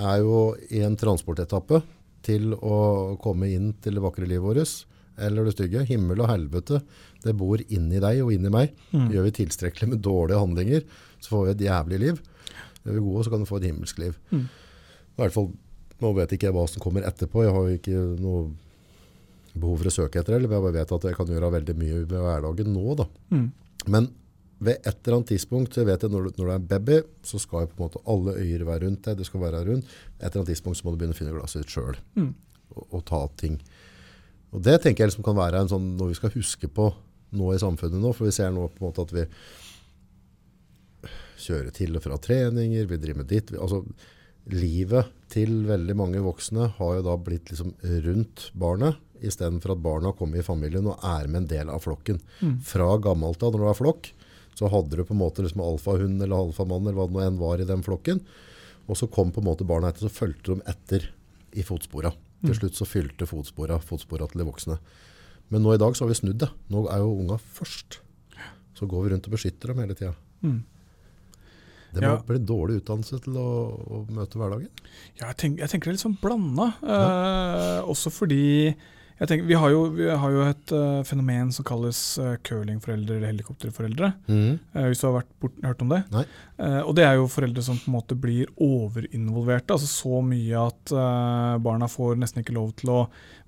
er 0.00 0.18
jo 0.22 0.40
i 0.70 0.82
en 0.86 0.96
transportetappe 0.98 1.82
til 2.24 2.54
å 2.56 3.16
komme 3.22 3.50
inn 3.52 3.72
til 3.84 3.98
det 3.98 4.04
vakre 4.04 4.28
livet 4.28 4.44
vårt, 4.44 4.76
eller 5.20 5.46
det 5.46 5.54
stygge. 5.54 5.84
Himmel 5.88 6.22
og 6.24 6.30
helvete, 6.30 6.80
det 7.24 7.36
bor 7.38 7.60
inni 7.68 8.00
deg 8.02 8.22
og 8.24 8.32
inni 8.34 8.50
meg. 8.52 8.72
Mm. 8.94 9.10
Gjør 9.14 9.28
vi 9.28 9.36
tilstrekkelig 9.40 9.92
med 9.92 10.02
dårlige 10.04 10.40
handlinger, 10.40 10.86
så 11.22 11.34
får 11.36 11.44
vi 11.44 11.54
et 11.54 11.66
jævlig 11.68 12.00
liv. 12.02 12.22
Gjør 12.84 12.96
vi 12.96 13.04
gode, 13.04 13.24
så 13.24 13.34
kan 13.34 13.44
du 13.44 13.48
få 13.48 13.60
et 13.60 13.68
himmelsk 13.70 14.02
liv. 14.02 14.18
Mm. 14.32 14.48
I 14.48 15.22
hvert 15.22 15.36
fall, 15.36 15.52
Nå 16.02 16.10
vet 16.16 16.32
ikke 16.34 16.48
jeg 16.48 16.54
hva 16.56 16.64
som 16.68 16.82
kommer 16.82 17.04
etterpå. 17.06 17.44
Jeg 17.44 17.52
har 17.54 17.66
jo 17.70 17.76
ikke 17.78 18.00
noe 18.20 18.40
behov 19.54 19.78
for 19.80 19.88
å 19.88 19.92
søke 19.94 20.20
etter 20.20 20.34
det. 20.34 20.40
Jeg 20.42 20.50
bare 20.50 20.72
vet 20.74 20.92
at 20.96 21.06
jeg 21.06 21.16
kan 21.16 21.30
gjøre 21.30 21.52
veldig 21.54 21.76
mye 21.78 22.00
ved 22.02 22.24
hverdagen 22.24 22.72
nå. 22.74 22.96
da. 22.98 23.06
Mm. 23.30 23.44
Men 23.94 24.08
ved 24.62 24.78
et 24.86 25.00
eller 25.02 25.18
annet 25.18 25.32
tidspunkt, 25.32 25.76
jeg 25.76 25.86
vet 25.88 26.04
jeg 26.04 26.12
når 26.12 26.28
du, 26.28 26.36
når 26.38 26.46
du 26.46 26.52
er 26.52 26.60
en 26.60 26.68
baby, 26.70 27.00
så 27.26 27.40
skal 27.42 27.64
jo 27.64 27.72
på 27.72 27.78
en 27.78 27.86
måte 27.88 28.02
alle 28.10 28.36
øyer 28.38 28.64
være 28.68 28.84
rundt 28.86 29.02
deg. 29.06 29.18
det 29.18 29.26
skal 29.26 29.42
være 29.42 29.64
rundt. 29.66 29.88
Et 30.20 30.26
eller 30.26 30.40
annet 30.40 30.52
tidspunkt 30.52 30.78
så 30.78 30.86
må 30.86 30.94
du 30.94 31.00
begynne 31.00 31.16
å 31.16 31.18
finne 31.18 31.34
glasset 31.34 31.64
ditt 31.64 31.74
sjøl. 31.74 31.98
Mm. 32.14 32.30
Og, 32.74 32.84
og, 32.86 33.02
ta 33.08 33.20
ting. 33.40 33.58
Og 34.54 34.62
Det 34.62 34.78
tenker 34.82 35.04
jeg 35.04 35.12
liksom 35.12 35.26
kan 35.26 35.38
være 35.38 35.64
en 35.64 35.72
sånn, 35.72 35.92
noe 35.98 36.12
vi 36.12 36.18
skal 36.18 36.34
huske 36.36 36.70
på 36.70 36.88
nå 37.34 37.52
i 37.52 37.60
samfunnet. 37.60 38.00
nå, 38.00 38.14
For 38.14 38.30
vi 38.30 38.36
ser 38.36 38.54
nå 38.54 38.68
på 38.70 38.80
en 38.82 38.88
måte 38.88 39.04
at 39.04 39.14
vi 39.14 39.26
kjører 41.44 41.74
til 41.74 41.98
og 41.98 42.04
fra 42.04 42.18
treninger, 42.22 42.86
vi 42.88 43.00
driver 43.00 43.24
med 43.24 43.32
ditt. 43.32 43.50
Vi, 43.52 43.60
altså, 43.60 43.82
livet 44.52 45.10
til 45.32 45.64
veldig 45.68 45.96
mange 45.96 46.22
voksne 46.24 46.70
har 46.78 46.98
jo 46.98 47.04
da 47.06 47.16
blitt 47.20 47.50
liksom 47.50 47.74
rundt 48.06 48.50
barnet, 48.60 49.00
istedenfor 49.24 49.72
at 49.74 49.82
barna 49.84 50.12
kommer 50.16 50.40
i 50.40 50.44
familien 50.46 50.88
og 50.90 51.00
er 51.06 51.28
med 51.30 51.44
en 51.44 51.50
del 51.50 51.72
av 51.72 51.84
flokken. 51.84 52.20
Mm. 52.40 52.58
Fra 52.64 52.90
gammelt 53.02 53.42
av, 53.42 53.54
når 53.54 53.64
det 53.64 53.72
er 53.72 53.80
flokk, 53.80 54.10
så 54.54 54.70
hadde 54.70 54.96
du 54.96 55.04
på 55.04 55.14
en 55.14 55.22
måte 55.22 55.44
liksom 55.44 55.62
alfahund 55.64 56.22
eller 56.22 56.46
alfamann 56.46 56.86
eller 56.86 56.98
hva 56.98 57.08
det 57.08 57.16
nå 57.16 57.24
enn 57.24 57.40
var 57.40 57.62
i 57.62 57.68
den 57.68 57.82
flokken. 57.86 58.20
Og 58.86 58.98
så 59.00 59.08
kom 59.10 59.32
på 59.32 59.42
en 59.42 59.48
måte 59.48 59.66
barna 59.66 59.90
etter, 59.90 60.06
så 60.06 60.12
fulgte 60.12 60.54
de 60.54 60.68
etter 60.70 61.08
i 61.56 61.64
fotspora. 61.66 62.12
Til 62.44 62.52
mm. 62.52 62.58
slutt 62.60 62.78
så 62.78 62.86
fylte 62.88 63.28
fotspora, 63.28 63.80
fotspora 63.80 64.28
til 64.30 64.42
de 64.42 64.48
voksne. 64.48 64.78
Men 65.52 65.64
nå 65.64 65.74
i 65.74 65.80
dag 65.80 65.96
så 65.96 66.04
har 66.04 66.12
vi 66.12 66.18
snudd 66.18 66.40
det. 66.42 66.50
Nå 66.72 66.84
er 66.92 67.02
jo 67.02 67.16
unga 67.22 67.38
først. 67.40 68.00
Så 68.74 68.88
går 68.90 69.04
vi 69.04 69.12
rundt 69.14 69.28
og 69.28 69.36
beskytter 69.36 69.70
dem 69.70 69.82
hele 69.84 69.96
tida. 69.96 70.14
Mm. 70.44 70.62
Det 71.94 72.02
må 72.02 72.10
ja. 72.10 72.22
bli 72.26 72.40
dårlig 72.42 72.80
utdannelse 72.80 73.20
til 73.22 73.36
å, 73.38 73.50
å 73.70 74.00
møte 74.10 74.38
hverdagen? 74.40 74.70
Ja, 75.14 75.28
jeg, 75.28 75.36
tenk, 75.38 75.60
jeg 75.62 75.70
tenker 75.70 75.88
det 75.88 75.92
er 75.92 75.98
litt 75.98 76.02
sånn 76.02 76.18
blanda. 76.18 76.72
Eh, 76.82 77.90
også 77.90 78.10
fordi 78.10 78.74
Tenker, 79.14 79.44
vi, 79.46 79.54
har 79.54 79.70
jo, 79.70 79.84
vi, 79.94 80.08
har 80.10 80.32
jo, 80.34 80.40
et 80.42 80.72
uh, 80.74 81.02
fenomen 81.06 81.52
som 81.54 81.62
kalles 81.66 81.98
uh, 82.18 82.32
curlingforeldre 82.42 83.20
eller 83.20 83.30
helikopterforeldre. 83.30 84.08
Mm. 84.26 84.56
Uh, 84.74 84.86
hvis 84.88 85.04
du 85.04 85.06
har 85.06 85.20
bort, 85.40 85.60
hørt 85.62 85.84
om 85.84 85.92
det. 85.92 86.00
Og 86.58 86.90
det 86.98 87.04
er 87.06 87.14
jo 87.18 87.28
foreldre 87.30 87.62
som 87.62 87.78
på 87.78 87.90
en 87.90 87.94
måte 87.94 88.16
blir 88.18 88.50
overinvolverte. 88.62 89.76
altså 89.76 89.86
Så 89.86 90.20
mye 90.26 90.66
at 90.66 90.92
barna 91.62 91.88
får 91.90 92.18
nesten 92.18 92.42
ikke 92.42 92.56
lov 92.56 92.72
til 92.78 92.90
å 92.94 92.98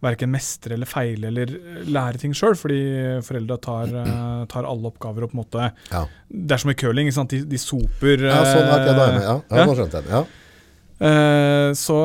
verken 0.03 0.31
mestre 0.31 0.77
eller 0.77 0.91
feile 0.91 1.31
eller 1.31 1.53
lære 1.87 2.21
ting 2.21 2.35
sjøl, 2.37 2.55
fordi 2.59 2.81
foreldra 3.27 3.57
tar, 3.63 3.95
tar, 4.53 4.67
alle 4.67 4.91
oppgaver 4.91 5.27
og 5.27 5.33
på 5.33 5.39
en 5.39 5.43
måte 5.43 5.71
ja. 5.91 6.03
Det 6.29 6.57
er 6.57 6.63
som 6.63 6.71
i 6.71 6.77
curling, 6.79 7.11
de, 7.11 7.41
de 7.47 7.61
soper 7.63 8.27
Ja, 8.27 8.43
sånn 8.47 8.71
er 8.71 8.87
det. 8.87 9.09
Ja, 9.25 9.39
ja, 9.51 9.67
nå 9.67 9.79
skjønte 9.79 10.03
jeg 10.03 10.11
det. 10.11 10.21
Ja. 10.21 11.75
så 11.79 11.99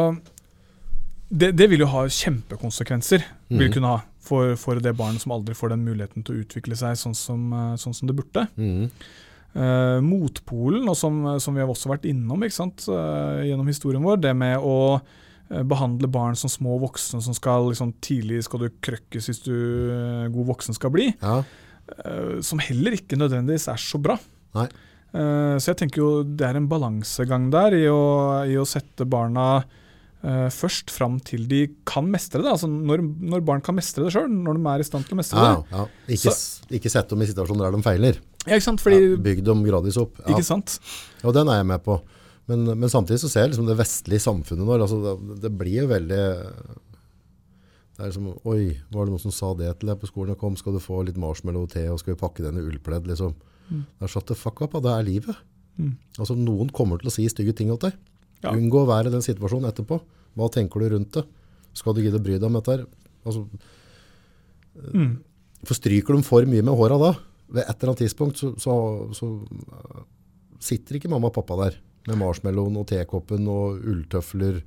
det, 1.31 1.53
det, 1.55 1.69
vil 1.71 1.85
jo 1.85 1.91
ha 1.93 2.07
kjempekonsekvenser. 2.11 3.23
Vil 3.59 3.73
kunne 3.73 3.91
ha 3.95 3.99
for, 4.21 4.55
for, 4.59 4.79
det 4.79 4.93
barnet 4.97 5.23
som 5.23 5.33
aldri 5.35 5.55
får 5.57 5.73
den 5.73 5.83
muligheten 5.87 6.23
til 6.25 6.37
å 6.37 6.43
utvikle 6.45 6.77
seg 6.77 6.99
sånn 6.99 7.17
som, 7.17 7.49
eh, 7.57 7.73
sånn 7.81 7.95
som 7.97 8.09
det 8.09 8.15
burde. 8.17 8.45
Mm. 8.55 8.87
Uh, 9.51 9.99
motpolen, 9.99 10.85
og 10.87 10.95
som, 10.95 11.17
som, 11.43 11.57
vi 11.57 11.59
har 11.59 11.67
også 11.67 11.89
vært 11.91 12.05
innom 12.07 12.39
uh, 12.39 13.41
gjennom 13.43 13.67
historien 13.67 14.05
vår, 14.05 14.21
det 14.23 14.31
med 14.37 14.63
å 14.63 15.01
uh, 15.01 15.63
behandle 15.67 16.07
barn 16.07 16.37
som 16.39 16.47
små 16.47 16.77
voksne 16.79 17.19
som 17.19 17.35
skal 17.35 17.67
liksom, 17.67 17.91
tidlig 17.99 18.45
skal 18.47 18.63
du 18.63 18.69
krøkkes 18.79 19.27
hvis 19.27 19.43
du 19.43 19.57
god 20.31 20.47
voksen 20.53 20.77
skal 20.77 20.93
bli, 20.95 21.09
ja. 21.19 21.41
som 22.39 22.63
heller 22.63 22.95
ikke 22.95 23.19
nødvendigvis 23.19 23.67
er 23.73 23.81
så 23.81 23.99
bra. 23.99 24.15
så 25.11 25.65
jeg 25.65 25.81
tenker 25.81 25.99
jo 25.99 26.11
det 26.23 26.47
er 26.47 26.55
en 26.55 26.69
balansegang 26.71 27.49
der 27.51 27.75
i 27.75 27.83
å, 27.91 27.99
i 28.47 28.55
å 28.55 28.63
sette 28.63 29.03
barna 29.03 29.65
først 30.21 30.91
fram 30.93 31.15
til 31.25 31.47
de 31.49 31.63
kan 31.89 32.05
mestre 32.11 32.43
det. 32.43 32.51
Altså 32.51 32.69
når, 32.69 33.01
når 33.01 33.43
barn 33.47 33.63
kan 33.65 33.77
mestre 33.77 34.05
det 34.05 34.13
sjøl, 34.13 34.27
når 34.29 34.59
de 34.59 34.67
er 34.69 34.83
i 34.83 34.85
stand 34.85 35.07
til 35.07 35.17
å 35.17 35.21
mestre 35.21 35.41
Ja, 35.41 35.53
det. 35.57 35.71
ja. 35.73 35.85
Ikke, 36.17 36.33
ikke 36.77 36.91
sett 36.93 37.09
dem 37.09 37.23
i 37.25 37.29
situasjoner 37.29 37.65
der 37.67 37.77
de 37.77 37.85
feiler. 37.85 38.19
Ja, 38.45 38.55
ikke 38.55 38.67
sant? 38.67 38.83
Fordi, 38.85 38.99
ja, 39.01 39.17
bygg 39.27 39.43
dem 39.47 39.63
gradvis 39.65 39.97
opp. 40.01 40.21
Ja. 40.21 40.35
ikke 40.35 40.45
sant? 40.45 40.77
Og 41.25 41.33
den 41.37 41.49
er 41.49 41.61
jeg 41.61 41.69
med 41.73 41.83
på. 41.85 41.97
Men, 42.49 42.65
men 42.73 42.89
samtidig 42.91 43.21
så 43.23 43.29
ser 43.31 43.45
jeg 43.45 43.53
liksom 43.53 43.67
det 43.69 43.77
vestlige 43.79 44.23
samfunnet 44.23 44.65
nå, 44.65 44.77
altså 44.81 44.97
det, 45.03 45.41
det 45.43 45.51
blir 45.55 45.83
jo 45.83 45.91
veldig 45.91 46.23
det 48.01 48.07
er 48.07 48.09
liksom, 48.09 48.31
Oi, 48.49 48.63
var 48.89 49.05
det 49.05 49.13
noen 49.13 49.21
som 49.21 49.33
sa 49.35 49.51
det 49.57 49.69
til 49.79 49.91
deg 49.91 49.99
på 50.01 50.09
skolen? 50.09 50.37
Kom, 50.39 50.55
skal 50.57 50.73
du 50.73 50.81
få 50.81 51.03
litt 51.05 51.19
marshmallow 51.21 51.67
og 51.67 51.99
skal 52.01 52.15
vi 52.15 52.19
pakke 52.19 52.45
den 52.45 52.57
i 52.57 52.63
ullpledd? 52.65 53.05
Liksom. 53.11 53.35
Mm. 53.69 53.83
Er 54.01 54.11
shut 54.11 54.25
the 54.31 54.37
fuck 54.37 54.63
up, 54.65 54.73
da. 54.73 54.81
det 54.87 54.93
er 54.95 55.05
livet. 55.05 55.43
Mm. 55.77 55.93
Altså, 56.17 56.35
noen 56.39 56.71
kommer 56.73 57.01
til 57.01 57.11
å 57.11 57.13
si 57.13 57.27
stygge 57.29 57.53
ting 57.57 57.69
til 57.69 57.91
deg. 57.91 57.99
Ja. 58.43 58.53
Unngå 58.55 58.81
å 58.83 58.89
være 58.89 59.11
i 59.11 59.13
den 59.13 59.21
situasjonen 59.25 59.69
etterpå. 59.69 59.99
Hva 60.37 60.47
tenker 60.53 60.81
du 60.81 60.95
rundt 60.95 61.13
det? 61.17 61.25
Skal 61.77 61.93
du 61.95 62.01
gidde 62.03 62.19
å 62.19 62.23
bry 62.23 62.37
deg 62.39 62.47
om 62.47 62.57
dette? 62.59 62.77
her? 62.77 62.85
Altså, 63.25 63.47
Mm. 64.95 65.17
for 65.67 65.75
stryker 65.75 66.15
de 66.15 66.23
for 66.23 66.45
mye 66.47 66.63
med 66.63 66.73
håra 66.79 66.97
da, 66.97 67.09
ved 67.51 67.65
et 67.67 67.75
eller 67.83 67.91
annet 67.91 68.03
tidspunkt, 68.05 68.37
så, 68.39 68.53
så, 68.57 68.73
så 69.11 69.27
uh, 69.43 70.03
sitter 70.63 70.95
ikke 70.95 71.09
mamma 71.11 71.27
og 71.27 71.35
pappa 71.35 71.57
der 71.65 71.75
med 72.07 72.17
marshmallowen 72.21 72.77
og 72.79 72.87
tekoppen 72.87 73.49
og 73.51 73.83
ulltøfler 73.83 74.61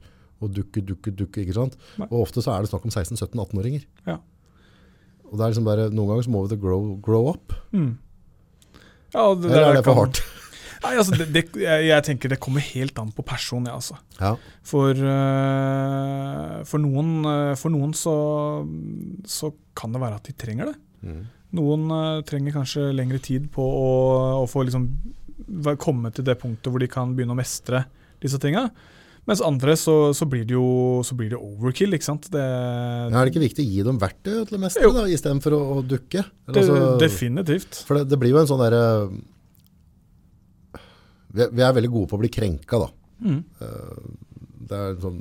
og 0.44 0.52
dukke, 0.52 0.82
dukke, 0.84 1.10
dukke, 1.16 1.40
ikke 1.46 1.56
sant? 1.56 1.78
Nei. 1.96 2.06
Og 2.10 2.26
ofte 2.26 2.44
så 2.44 2.52
er 2.52 2.62
det 2.66 2.70
snakk 2.70 2.84
om 2.84 2.92
16-17-18-åringer. 2.92 3.86
Ja. 4.06 4.18
Og 5.24 5.38
det 5.38 5.46
er 5.46 5.54
liksom 5.54 5.66
bare, 5.66 5.88
noen 5.88 6.10
ganger 6.12 6.26
så 6.28 6.34
må 6.34 6.44
vi 6.50 6.60
grow, 6.60 6.92
grow 7.02 7.30
up. 7.32 7.54
Mm. 7.72 7.94
Ja, 9.14 9.24
det, 9.40 9.50
Eller 9.50 9.70
er 9.70 9.78
det 9.80 9.84
for 9.86 9.98
hardt? 10.02 10.20
Nei, 10.84 10.94
altså, 11.00 11.16
det, 11.16 11.28
det, 11.32 11.44
jeg, 11.62 11.86
jeg 11.88 12.04
tenker 12.08 12.32
det 12.32 12.40
kommer 12.44 12.64
helt 12.64 12.98
an 13.00 13.12
på 13.14 13.24
person, 13.26 13.64
ja, 13.68 13.76
altså. 13.78 13.96
Ja. 14.18 14.34
For, 14.66 14.92
uh, 14.92 16.60
for 16.68 16.82
noen, 16.82 17.14
uh, 17.24 17.52
for 17.60 17.72
noen 17.72 17.94
så, 17.96 18.14
så 19.28 19.54
kan 19.76 19.94
det 19.94 20.02
være 20.02 20.20
at 20.20 20.28
de 20.28 20.36
trenger 20.44 20.72
det. 20.72 20.76
Mm. 21.04 21.22
Noen 21.56 21.86
uh, 21.92 22.24
trenger 22.26 22.56
kanskje 22.56 22.90
lengre 22.96 23.22
tid 23.24 23.48
på 23.54 23.64
å, 23.64 23.92
å 24.42 24.48
få 24.50 24.66
liksom 24.68 24.88
komme 25.80 26.12
til 26.14 26.26
det 26.26 26.36
punktet 26.40 26.70
hvor 26.72 26.82
de 26.82 26.90
kan 26.90 27.14
begynne 27.16 27.34
å 27.34 27.38
mestre 27.38 27.86
disse 28.22 28.38
tinga. 28.42 28.68
Mens 29.24 29.40
andre 29.40 29.72
så, 29.80 30.12
så, 30.12 30.26
blir 30.28 30.44
det 30.44 30.52
jo 30.52 31.00
så 31.06 31.16
blir 31.16 31.30
det 31.32 31.38
overkill, 31.40 31.96
ikke 31.96 32.06
sant. 32.10 32.26
Det, 32.32 32.40
ja, 32.44 33.08
er 33.08 33.22
det 33.24 33.32
ikke 33.32 33.46
viktig 33.46 33.64
å 33.64 33.70
gi 33.70 33.84
dem 33.86 34.00
verktøy 34.00 34.34
til 34.50 34.58
å 34.58 34.60
mestre 34.60 34.84
istedenfor 34.84 35.14
i 35.14 35.20
stedet 35.20 35.44
for 35.46 35.56
å, 35.56 35.60
å 35.78 35.84
dukke? 35.94 36.24
Eller 36.48 36.58
det, 36.58 36.64
altså- 36.66 36.98
definitivt. 37.00 37.78
For 37.88 38.00
det, 38.00 38.10
det 38.12 38.18
blir 38.20 38.34
jo 38.34 38.42
en 38.42 38.50
sånn 38.50 38.60
derre 38.60 38.82
vi, 41.34 41.48
vi 41.58 41.62
er 41.66 41.74
veldig 41.76 41.90
gode 41.92 42.10
på 42.12 42.16
å 42.18 42.22
bli 42.22 42.30
krenka, 42.32 42.78
da. 42.84 42.88
Mm, 43.24 43.40
Det 44.64 44.76
er 44.80 44.94
sånn 45.02 45.18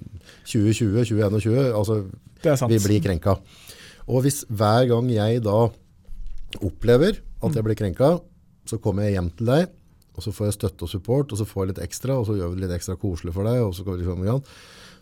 2020, 0.47 1.03
2021, 1.09 1.71
altså 1.75 1.97
det 2.43 2.57
vi 2.71 2.79
blir 2.85 3.01
krenka. 3.03 3.37
Og 4.07 4.23
hvis 4.25 4.43
hver 4.51 4.87
gang 4.91 5.09
jeg 5.11 5.41
da 5.45 5.57
opplever 6.63 7.17
at 7.43 7.55
jeg 7.57 7.65
blir 7.65 7.77
krenka, 7.79 8.11
så 8.67 8.77
kommer 8.79 9.07
jeg 9.07 9.17
hjem 9.17 9.29
til 9.37 9.49
deg, 9.49 9.71
og 10.13 10.23
så 10.23 10.31
får 10.35 10.47
jeg 10.51 10.55
støtte 10.59 10.85
og 10.85 10.91
support, 10.91 11.33
og 11.33 11.39
så 11.41 11.47
får 11.49 11.63
jeg 11.65 11.71
litt 11.73 11.83
ekstra, 11.87 12.15
og 12.21 12.27
så 12.29 12.35
gjør 12.37 12.53
vi 12.53 12.59
det 12.59 12.67
litt 12.67 12.75
ekstra 12.77 12.95
koselig 13.01 13.33
for 13.35 13.47
deg, 13.49 13.59
og 13.65 13.73
så, 13.75 13.83
kommer 13.83 13.97
vi 13.99 14.05
liksom, 14.05 14.23
ja. 14.29 14.35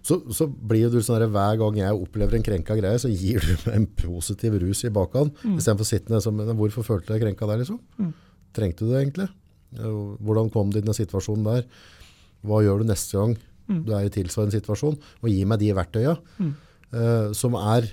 så, 0.07 0.17
så 0.33 0.47
blir 0.47 0.89
du 0.93 1.01
sånn 1.03 1.19
at 1.21 1.33
hver 1.35 1.59
gang 1.61 1.77
jeg 1.81 1.99
opplever 2.05 2.37
en 2.39 2.45
krenka 2.47 2.77
greie, 2.79 3.01
så 3.01 3.11
gir 3.11 3.43
du 3.43 3.51
meg 3.67 3.75
en 3.81 3.87
positiv 3.99 4.57
rus 4.63 4.85
i 4.87 4.93
bakhånd, 4.95 5.35
Mm. 5.43 5.57
i 5.59 5.61
stedet 5.65 5.77
for 5.83 5.89
sittende 5.91 6.21
som, 6.23 6.39
hvorfor 6.57 6.87
følte 6.87 7.11
du 7.11 7.13
deg 7.17 7.25
krenka 7.27 7.49
der 7.51 7.61
liksom? 7.61 7.81
Mm. 7.99 8.13
Trengte 8.55 8.85
du 8.87 8.93
det 8.93 9.01
egentlig? 9.03 9.27
Ja, 9.77 9.87
Hvordan 10.19 10.51
kom 10.51 10.69
du 10.73 10.79
i 10.79 10.81
den 10.85 10.93
situasjonen 10.97 11.43
der? 11.47 11.65
Hva 12.45 12.61
gjør 12.65 12.81
du 12.83 12.89
neste 12.91 13.17
gang 13.17 13.37
Mm. 13.69 13.85
du 13.85 13.91
er 13.95 14.03
i 14.03 14.09
tilsvarende 14.11 14.51
situasjon? 14.57 14.97
Og 15.23 15.29
gi 15.29 15.45
meg 15.45 15.59
de 15.59 15.71
verktøya, 15.73 16.17
Mm. 16.41 16.53
eh, 16.93 17.31
som 17.33 17.53
er 17.55 17.87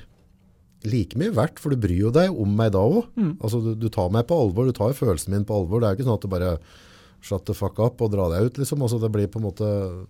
like 0.84 1.14
mye 1.18 1.30
verdt, 1.34 1.58
for 1.58 1.70
du 1.70 1.76
bryr 1.76 1.98
jo 1.98 2.10
deg 2.10 2.30
om 2.30 2.56
meg 2.56 2.72
da 2.72 2.78
òg. 2.78 3.06
Mm. 3.16 3.36
Altså, 3.40 3.60
du, 3.62 3.74
du 3.74 3.88
tar 3.88 4.10
meg 4.10 4.26
på 4.26 4.34
alvor, 4.40 4.66
du 4.66 4.72
tar 4.72 4.92
følelsen 4.94 5.28
min 5.30 5.44
på 5.44 5.54
alvor. 5.54 5.80
Det 5.80 5.86
er 5.86 5.94
jo 5.94 5.98
ikke 5.98 6.08
sånn 6.08 6.18
at 6.18 6.22
du 6.22 6.28
bare 6.28 6.58
shut 7.20 7.44
the 7.46 7.54
fuck 7.54 7.78
up 7.78 8.00
og 8.00 8.10
drar 8.12 8.30
deg 8.30 8.46
ut, 8.46 8.58
liksom. 8.58 8.82
Altså, 8.82 8.98
det 9.00 9.10
blir 9.12 9.26
på 9.28 9.38
en 9.38 9.46
måte 9.50 10.06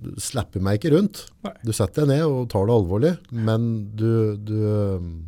Du 0.00 0.12
slapper 0.20 0.60
meg 0.62 0.78
ikke 0.78 0.92
rundt. 0.94 1.24
Nei. 1.42 1.52
Du 1.64 1.72
setter 1.72 2.04
deg 2.06 2.08
ned 2.18 2.22
og 2.28 2.48
tar 2.52 2.66
det 2.68 2.74
alvorlig, 2.76 3.18
men 3.32 3.90
du, 3.96 4.36
du, 4.36 5.24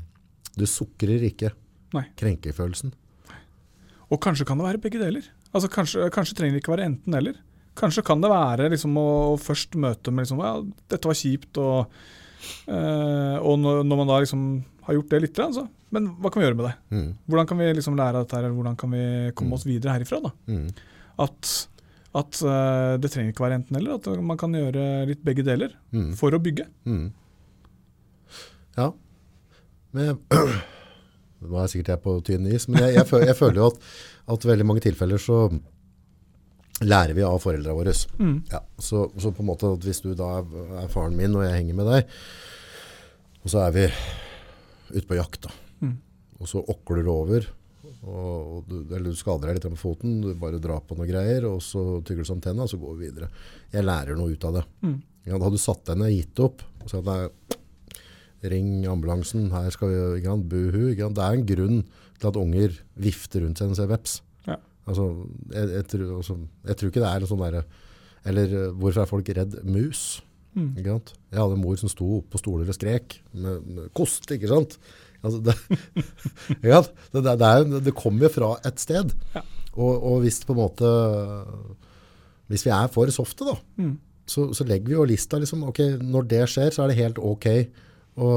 du 0.57 0.64
sukrer 0.68 1.24
ikke 1.26 1.51
Nei. 1.97 2.05
krenkefølelsen. 2.20 2.93
Og 4.11 4.19
kanskje 4.21 4.47
kan 4.49 4.59
det 4.59 4.67
være 4.67 4.81
begge 4.83 4.99
deler. 5.01 5.27
Altså 5.55 5.69
kanskje, 5.71 6.09
kanskje 6.15 6.35
trenger 6.39 6.57
det 6.57 6.63
ikke 6.65 6.73
være 6.75 6.89
enten-eller. 6.91 7.37
Kanskje 7.79 8.03
kan 8.05 8.21
det 8.21 8.31
være 8.33 8.67
liksom 8.73 8.97
å 8.99 9.07
først 9.41 9.77
møte 9.79 10.11
med 10.13 10.25
liksom, 10.27 10.41
ja, 10.43 10.57
dette 10.91 11.07
var 11.09 11.15
kjipt, 11.17 11.61
og, 11.63 11.93
eh, 12.67 13.37
og 13.39 13.59
når, 13.63 13.85
når 13.87 14.01
man 14.03 14.11
da 14.11 14.19
liksom 14.25 14.43
har 14.89 14.97
gjort 14.99 15.11
det 15.15 15.21
litt, 15.23 15.39
altså, 15.45 15.69
men 15.95 16.09
hva 16.19 16.31
kan 16.33 16.43
vi 16.43 16.49
gjøre 16.49 16.59
med 16.59 16.67
det? 16.67 16.75
Mm. 16.91 17.09
Hvordan 17.31 17.49
kan 17.51 17.59
vi 17.63 17.69
liksom 17.79 17.97
lære 17.99 18.19
av 18.19 18.25
dette, 18.27 18.37
her, 18.39 18.45
eller 18.49 18.59
hvordan 18.59 18.77
kan 18.83 18.91
vi 18.95 19.05
komme 19.39 19.51
Mm. 19.55 19.55
oss 19.59 19.67
videre 19.67 19.95
herifra? 19.95 20.21
da? 20.27 20.31
Mm. 20.51 20.67
At, 21.27 21.53
at 22.21 22.43
eh, 22.43 22.97
det 23.03 23.11
trenger 23.15 23.31
ikke 23.33 23.47
være 23.47 23.61
enten-eller, 23.61 23.95
at 24.01 24.11
man 24.23 24.39
kan 24.39 24.53
gjøre 24.59 25.07
litt 25.11 25.23
begge 25.25 25.47
deler 25.47 25.75
Mm. 25.95 26.13
for 26.19 26.31
å 26.35 26.43
bygge. 26.43 26.67
Mm. 26.87 27.13
Ja. 28.77 28.91
Men 29.93 30.19
Nå 31.41 31.55
er 31.57 31.64
jeg 31.66 31.72
sikkert 31.74 31.93
jeg 31.95 32.03
på 32.05 32.14
tynn 32.26 32.47
is, 32.53 32.66
men 32.68 32.82
jeg, 32.84 32.95
jeg, 32.99 33.07
føler, 33.09 33.26
jeg 33.30 33.38
føler 33.38 33.61
jo 33.62 33.68
at, 33.72 33.78
at 34.36 34.45
veldig 34.51 34.66
mange 34.68 34.82
tilfeller 34.84 35.20
så 35.22 35.38
lærer 36.80 37.12
vi 37.16 37.24
av 37.26 37.38
foreldra 37.43 37.74
våre. 37.76 37.93
Mm. 38.20 38.36
Ja, 38.53 38.61
så, 38.80 39.07
så 39.20 39.32
på 39.36 39.43
en 39.45 39.49
måte 39.51 39.68
at 39.74 39.84
hvis 39.84 40.01
du 40.05 40.12
da 40.16 40.30
er, 40.41 40.86
faren 40.93 41.16
min 41.18 41.34
og 41.36 41.45
jeg 41.45 41.57
henger 41.59 41.76
med 41.80 41.88
deg, 41.93 42.14
og 43.41 43.53
så 43.53 43.62
er 43.66 43.74
vi 43.76 43.86
ute 44.97 45.07
på 45.09 45.18
jakt 45.20 45.47
da, 45.49 45.57
Mm. 45.80 45.95
og 46.36 46.49
så 46.51 46.61
okler 46.68 47.07
du 47.07 47.09
over, 47.09 47.47
og, 48.05 48.24
og 48.59 48.64
du, 48.68 48.74
eller 48.93 49.14
du 49.14 49.16
skader 49.16 49.49
deg 49.49 49.57
litt 49.57 49.66
med 49.72 49.80
foten, 49.80 50.18
du 50.20 50.34
bare 50.36 50.59
drar 50.61 50.82
på 50.84 50.93
noe 50.99 51.09
greier, 51.09 51.47
og 51.49 51.62
så 51.64 52.03
tygger 52.05 52.20
du 52.26 52.28
som 52.28 52.41
tenna, 52.45 52.66
og 52.66 52.72
så 52.72 52.76
går 52.80 52.99
vi 52.99 53.07
videre. 53.09 53.30
Jeg 53.72 53.86
lærer 53.88 54.18
noe 54.18 54.32
ut 54.36 54.45
av 54.45 54.59
det. 54.59 54.64
Mm. 54.84 54.99
Ja, 55.24 55.38
da 55.38 55.47
hadde 55.47 55.57
du 55.57 55.62
satt 55.62 55.86
deg 55.88 56.03
ned 56.03 56.12
gitt 56.12 56.43
opp, 56.45 56.61
og 56.84 56.93
sagt 56.93 57.09
nei, 57.09 57.22
ring 58.43 58.86
ambulansen, 58.88 59.51
her 59.53 59.68
skal 59.74 59.91
vi, 59.91 59.99
ikke 60.20 60.30
sant, 60.32 60.49
buhu, 60.49 60.82
ikke 60.93 61.05
sant? 61.09 61.18
Det 61.18 61.24
er 61.26 61.36
en 61.38 61.47
grunn 61.51 61.82
til 62.20 62.28
at 62.30 62.38
unger 62.41 62.78
vifter 63.01 63.45
rundt 63.45 63.61
seg 63.61 63.68
når 63.68 63.76
de 63.76 63.80
ser 63.82 63.91
veps. 63.93 64.16
Ja. 64.49 64.57
Altså, 64.88 65.07
jeg, 65.53 65.68
jeg, 65.76 65.86
tror, 65.93 66.07
altså, 66.16 66.38
jeg 66.70 66.76
tror 66.80 66.93
ikke 66.93 67.05
det 67.05 67.11
er 67.12 67.20
en 67.26 67.30
sånn 67.30 67.45
der, 67.45 67.61
eller 68.30 68.57
eh, 68.62 68.72
hvorfor 68.80 69.03
er 69.05 69.11
folk 69.11 69.30
redd 69.36 69.59
mus? 69.64 70.03
Mm. 70.57 70.72
Ikke 70.80 70.91
sant? 70.97 71.12
Jeg 71.30 71.38
hadde 71.41 71.57
en 71.59 71.62
mor 71.62 71.76
som 71.78 71.93
sto 71.93 72.22
på 72.26 72.41
stoler 72.41 72.68
og 72.72 72.74
skrek 72.76 73.20
med, 73.32 73.68
med 73.70 73.93
kost, 73.97 74.26
ikke 74.34 74.51
sant? 74.51 74.78
Altså, 75.20 75.38
det, 75.45 75.55
ikke 76.57 76.74
sant? 76.80 76.91
Det, 77.12 77.22
det, 77.22 77.36
det, 77.45 77.51
er, 77.55 77.80
det 77.86 77.95
kommer 77.97 78.26
jo 78.26 78.32
fra 78.34 78.55
et 78.66 78.80
sted. 78.82 79.12
Ja. 79.36 79.45
Og, 79.76 79.93
og 80.11 80.16
hvis 80.24 80.41
på 80.49 80.57
en 80.57 80.62
måte, 80.64 80.88
hvis 82.51 82.64
vi 82.66 82.72
er 82.74 82.88
for 82.93 83.11
softe 83.14 83.47
da, 83.47 83.55
Mm. 83.80 83.95
så, 84.26 84.49
så 84.55 84.64
legger 84.66 84.91
vi 84.91 84.97
jo 84.99 85.05
lista 85.09 85.38
liksom, 85.38 85.62
ok, 85.70 85.78
når 86.03 86.26
det 86.30 86.43
skjer, 86.51 86.74
så 86.74 86.82
er 86.84 86.91
det 86.93 86.99
helt 87.01 87.18
ok 87.22 87.47
å 88.19 88.31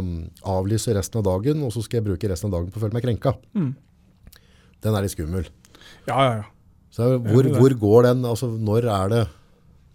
um, 0.00 0.08
avlyse 0.48 0.94
resten 0.96 1.20
av 1.20 1.26
dagen, 1.28 1.62
og 1.62 1.70
så 1.74 1.84
skal 1.84 2.00
jeg 2.00 2.08
bruke 2.10 2.28
resten 2.30 2.50
av 2.50 2.56
dagen 2.58 2.72
på 2.72 2.80
å 2.80 2.82
føle 2.82 2.96
meg 2.96 3.04
krenka. 3.06 3.36
Mm. 3.54 3.70
Den 4.82 4.96
er 4.98 5.04
litt 5.04 5.14
skummel. 5.14 5.46
Ja, 6.08 6.16
ja, 6.18 6.32
ja. 6.40 6.48
Så 6.92 7.14
hvor, 7.24 7.46
hvor 7.56 7.72
går 7.80 8.10
den, 8.10 8.26
altså 8.28 8.50
når 8.52 8.88
er 8.92 9.12
det, 9.12 9.22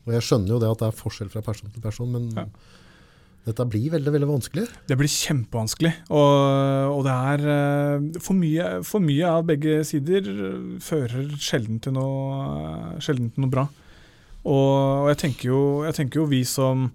og 0.08 0.16
jeg 0.16 0.24
skjønner 0.26 0.56
jo 0.56 0.60
det 0.64 0.72
at 0.72 0.82
det 0.82 0.88
er 0.88 0.98
forskjell 0.98 1.30
fra 1.30 1.44
person 1.46 1.70
til 1.70 1.84
person, 1.84 2.10
men 2.10 2.30
Ja. 2.34 2.46
dette 3.46 3.66
blir 3.70 3.92
veldig, 3.92 4.12
veldig 4.16 4.30
vanskelig. 4.32 4.64
Det 4.88 4.98
blir 4.98 5.12
kjempevanskelig. 5.12 5.92
Og, 6.10 6.96
og 6.96 7.04
det 7.06 7.18
er 7.34 7.46
eh, 7.54 8.08
for 8.24 8.40
mye, 8.40 8.70
for 8.88 9.04
mye 9.04 9.30
av 9.30 9.46
begge 9.52 9.84
sider 9.86 10.26
fører 10.84 11.30
sjelden 11.38 11.78
til 11.84 11.94
noe, 12.00 12.98
sjelden 13.04 13.30
til 13.36 13.46
noe 13.46 13.52
bra. 13.52 13.68
Og, 14.48 15.04
og 15.04 15.12
jeg, 15.12 15.20
tenker 15.26 15.52
jo, 15.52 15.62
jeg 15.86 16.00
tenker 16.00 16.24
jo 16.24 16.32
vi 16.32 16.42
som 16.48 16.88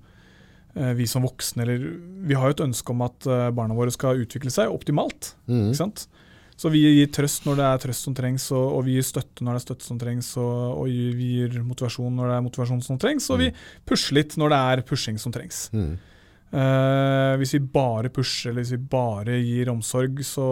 vi 0.96 1.06
som 1.08 1.24
voksne, 1.26 1.64
eller 1.64 1.86
vi 2.28 2.36
har 2.38 2.48
jo 2.48 2.56
et 2.56 2.66
ønske 2.66 2.94
om 2.94 3.02
at 3.04 3.26
eh, 3.28 3.48
barna 3.54 3.76
våre 3.76 3.92
skal 3.92 4.22
utvikle 4.22 4.52
seg 4.52 4.72
optimalt. 4.72 5.34
Mm. 5.50 5.70
ikke 5.70 5.80
sant? 5.82 6.06
Så 6.56 6.70
vi 6.70 6.82
gir 6.84 7.10
trøst 7.10 7.46
når 7.48 7.58
det 7.58 7.66
er 7.66 7.82
trøst 7.82 8.06
som 8.06 8.14
trengs, 8.16 8.46
og, 8.54 8.76
og 8.76 8.86
vi 8.86 8.94
gir 8.96 9.06
støtte 9.06 9.42
når 9.42 9.56
det 9.56 9.60
er 9.60 9.64
støtte 9.66 9.88
som 9.88 9.98
trengs, 10.00 10.30
og, 10.40 10.78
og 10.78 11.16
vi 11.18 11.30
gir 11.38 11.58
motivasjon 11.64 12.14
når 12.16 12.30
det 12.30 12.36
er 12.36 12.46
motivasjon 12.46 12.84
som 12.86 13.00
trengs, 13.02 13.26
og 13.34 13.42
vi 13.42 13.50
pusher 13.88 14.18
litt 14.20 14.36
når 14.38 14.52
det 14.52 14.60
er 14.70 14.84
pushing 14.86 15.18
som 15.20 15.34
trengs. 15.34 15.64
Mm. 15.74 15.92
Uh, 16.52 17.32
hvis 17.40 17.54
vi 17.56 17.62
bare 17.64 18.12
pusher, 18.12 18.50
eller 18.50 18.60
hvis 18.60 18.74
vi 18.76 18.88
bare 18.92 19.40
gir 19.40 19.72
omsorg, 19.72 20.20
så, 20.28 20.46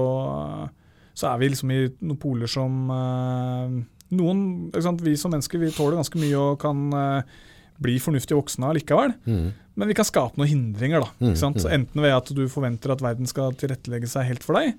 så 1.12 1.30
er 1.30 1.40
vi 1.42 1.50
liksom 1.52 1.74
i 1.76 1.80
noen 2.00 2.20
poler 2.20 2.50
som 2.50 2.82
uh, 2.88 3.80
Noen? 4.10 4.72
Vi 5.04 5.12
som 5.14 5.30
mennesker 5.30 5.60
vi 5.62 5.70
tåler 5.70 6.00
ganske 6.00 6.18
mye 6.18 6.34
og 6.34 6.56
kan 6.58 6.78
eh, 6.98 7.36
bli 7.80 7.96
fornuftige 8.02 8.36
voksne 8.38 8.68
allikevel. 8.70 9.14
Mm. 9.26 9.50
Men 9.80 9.88
vi 9.88 9.94
kan 9.96 10.04
skape 10.04 10.36
noen 10.36 10.50
hindringer. 10.50 11.00
da, 11.00 11.10
Mm, 11.20 11.32
mm. 11.34 11.66
Enten 11.72 12.02
ved 12.04 12.12
at 12.12 12.30
du 12.36 12.42
forventer 12.52 12.92
at 12.92 13.00
verden 13.00 13.26
skal 13.26 13.52
tilrettelegge 13.56 14.08
seg 14.10 14.26
helt 14.28 14.42
for 14.44 14.54
deg, 14.60 14.74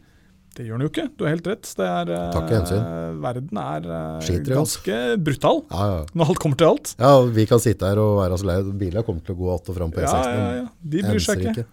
Det 0.54 0.66
gjør 0.68 0.78
den 0.78 0.84
jo 0.84 0.90
ikke, 0.92 1.04
du 1.16 1.24
har 1.24 1.32
helt 1.32 1.46
rett. 1.48 1.64
Det 1.80 1.86
er, 1.88 2.10
Takk 2.34 2.50
hensyn. 2.52 2.82
verden 3.24 3.58
er 3.58 3.86
eh, 3.88 4.20
Skiter 4.28 4.52
ganske 4.58 4.92
altså. 4.92 5.24
brutal 5.24 5.62
Ja, 5.72 5.86
ja. 5.94 6.02
når 6.14 6.28
alt 6.34 6.40
kommer 6.44 6.58
til 6.60 6.68
alt. 6.68 6.96
ja, 7.00 7.12
vi 7.24 7.46
kan 7.48 7.60
sitte 7.64 7.88
her 7.88 7.98
og 8.04 8.18
være 8.20 8.38
så 8.38 8.46
lei. 8.50 8.58
Bilene 8.82 9.04
kommer 9.08 9.24
til 9.24 9.34
å 9.34 9.40
gå 9.40 9.54
att 9.56 9.70
og 9.70 9.76
fram 9.78 9.92
på 9.96 10.02
E16. 10.04 10.36
ja, 10.36 10.52
ja. 10.60 10.68
De 10.84 11.02
bryr 11.08 11.20
seg 11.24 11.46
ikke. 11.46 11.66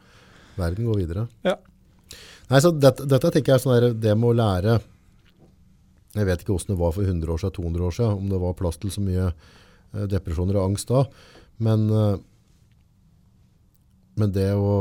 Verden 0.56 0.86
går 0.86 0.96
videre. 1.02 1.26
Ja. 1.44 1.56
Nei, 2.50 2.60
så 2.60 2.70
dette, 2.70 3.04
dette 3.04 3.30
tenker 3.34 3.52
jeg 3.52 3.58
er 3.58 3.64
sånn 3.66 3.74
der, 3.80 3.92
det 3.98 4.14
med 4.16 4.30
å 4.30 4.36
lære 4.38 4.80
Jeg 6.14 6.24
vet 6.24 6.40
ikke 6.40 6.54
hvordan 6.54 6.72
det 6.76 6.78
var 6.80 6.92
for 6.96 7.02
100 7.02 7.32
år 7.34 7.38
siden, 7.42 7.52
200 7.58 7.82
år 7.84 7.90
siden, 7.98 8.16
om 8.22 8.28
det 8.30 8.40
var 8.40 8.54
plass 8.54 8.78
til 8.80 8.90
så 8.94 9.02
mye 9.04 9.26
eh, 9.26 9.32
depresjoner 9.92 10.58
og 10.58 10.70
angst 10.70 10.90
da. 10.90 11.04
Men, 11.64 11.88
eh, 11.90 12.18
men 14.18 14.34
det 14.34 14.50
å 14.54 14.74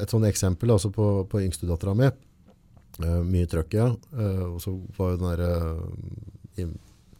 Et 0.00 0.10
sånt 0.10 0.26
eksempel 0.28 0.70
altså 0.70 0.92
på, 0.94 1.26
på 1.30 1.42
yngstedattera 1.42 1.94
mi. 1.94 2.10
eh, 3.02 3.22
mye 3.22 3.46
trøkk, 3.50 3.74
ja. 3.74 3.88
eh, 4.16 4.44
og 4.46 4.60
så 4.62 4.74
var 4.96 5.12
jo 5.12 5.20
den 5.20 5.30
der, 5.30 5.40
eh, 6.56 6.68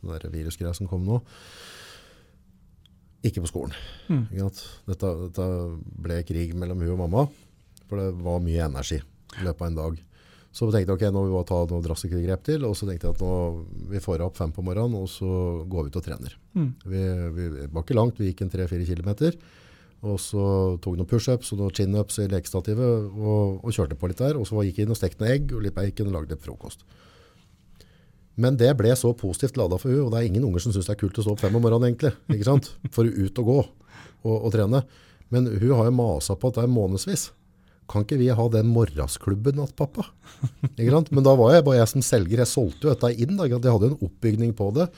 der 0.07 0.29
virusgreia 0.33 0.75
som 0.75 0.89
kom 0.89 1.05
nå. 1.05 1.21
Ikke 3.27 3.43
på 3.43 3.51
skolen. 3.51 3.75
Mm. 4.09 4.27
Ikke? 4.31 4.51
Dette, 4.87 5.13
dette 5.27 5.47
ble 6.07 6.21
krig 6.29 6.55
mellom 6.55 6.81
hun 6.85 6.95
og 6.95 7.01
mamma, 7.05 7.27
for 7.89 8.01
det 8.01 8.13
var 8.23 8.45
mye 8.45 8.69
energi 8.69 9.01
i 9.01 9.45
løpet 9.45 9.65
av 9.65 9.69
en 9.69 9.81
dag. 9.81 9.99
Så 10.57 10.71
tenkte 10.73 10.95
jeg 10.95 10.97
ok, 10.97 11.05
nå 11.13 11.23
må 11.27 11.37
vi 11.43 11.49
ta 11.51 11.59
noen 11.69 11.85
drastiske 11.85 12.23
grep 12.23 12.47
til, 12.47 12.65
og 12.65 12.73
så 12.79 12.89
tenkte 12.89 13.11
jeg 13.11 13.17
at 13.19 13.23
nå, 13.23 13.33
vi 13.93 14.01
får 14.01 14.25
opp 14.25 14.39
fem 14.39 14.55
på 14.57 14.65
morgenen, 14.65 14.97
og 15.03 15.11
så 15.13 15.29
går 15.69 15.85
vi 15.85 15.93
ut 15.93 15.99
og 16.01 16.07
trener. 16.07 16.37
Mm. 16.57 16.71
Vi, 16.89 17.03
vi 17.37 17.49
var 17.67 17.85
ikke 17.85 17.99
langt, 17.99 18.21
vi 18.23 18.31
gikk 18.31 18.47
en 18.47 18.53
3-4 18.55 18.87
kilometer, 18.89 19.37
og 20.07 20.17
så 20.23 20.47
tok 20.81 20.97
noen 20.97 21.11
push-ups 21.11 21.53
og 21.53 21.61
noen 21.61 21.77
chin-ups 21.77 22.23
i 22.25 22.31
lekestativet, 22.33 23.11
og, 23.13 23.59
og 23.61 23.77
kjørte 23.77 24.01
på 24.01 24.09
litt 24.09 24.23
der, 24.23 24.41
og 24.41 24.49
så 24.49 24.65
gikk 24.65 24.81
jeg 24.81 24.89
inn 24.89 24.97
og 24.97 25.01
stekte 25.01 25.25
noen 25.25 25.35
egg 25.35 25.53
og 25.53 25.67
litt 25.67 25.77
bacon 25.77 26.09
og 26.09 26.17
lagde 26.17 26.33
litt 26.33 26.49
frokost. 26.49 26.89
Men 28.41 28.57
det 28.61 28.73
ble 28.81 28.97
så 28.97 29.13
positivt 29.17 29.61
ladet 29.61 29.81
for 29.83 29.93
hun, 29.93 30.07
og 30.07 30.13
det 30.13 30.23
er 30.23 30.31
ingen 30.31 30.45
unger 30.49 30.65
som 30.65 30.73
synes 30.73 30.89
det 30.89 30.97
er 30.97 31.03
kult 31.05 31.21
å 31.21 31.25
stå 31.25 31.37
opp 31.37 31.45
fem 31.45 31.57
om 31.57 31.65
morgenen 31.65 31.91
egentlig, 31.91 32.17
ikke 32.33 32.49
sant? 32.49 32.73
For 32.97 33.05
ut 33.05 33.45
og 33.45 33.49
gå 33.49 33.59
og, 33.61 34.37
og 34.37 34.51
trene. 34.57 34.87
Men 35.33 35.49
hun 35.53 35.73
har 35.73 35.89
jo 35.89 35.97
maset 35.97 36.41
på 36.41 36.49
at 36.49 36.59
det 36.61 36.65
er 36.65 36.73
månedsvis. 36.73 37.31
Kan 37.91 38.03
ikke 38.03 38.19
vi 38.19 38.33
ha 38.35 38.47
den 38.51 38.71
morgensklubben 38.75 39.61
at 39.63 39.77
pappa? 39.79 40.09
Ikke 40.73 40.91
sant? 40.91 41.13
Men 41.15 41.27
da 41.27 41.37
var 41.39 41.55
jeg 41.55 41.67
bare 41.67 41.81
jeg 41.81 41.93
som 41.93 42.05
selger, 42.05 42.43
jeg 42.43 42.51
solgte 42.51 42.89
jo 42.89 42.95
dette 42.95 43.13
inn, 43.15 43.37
da, 43.39 43.47
jeg 43.47 43.63
hadde 43.63 43.91
jo 43.91 43.93
en 43.93 44.09
oppbygning 44.09 44.55
på 44.59 44.73
det. 44.77 44.89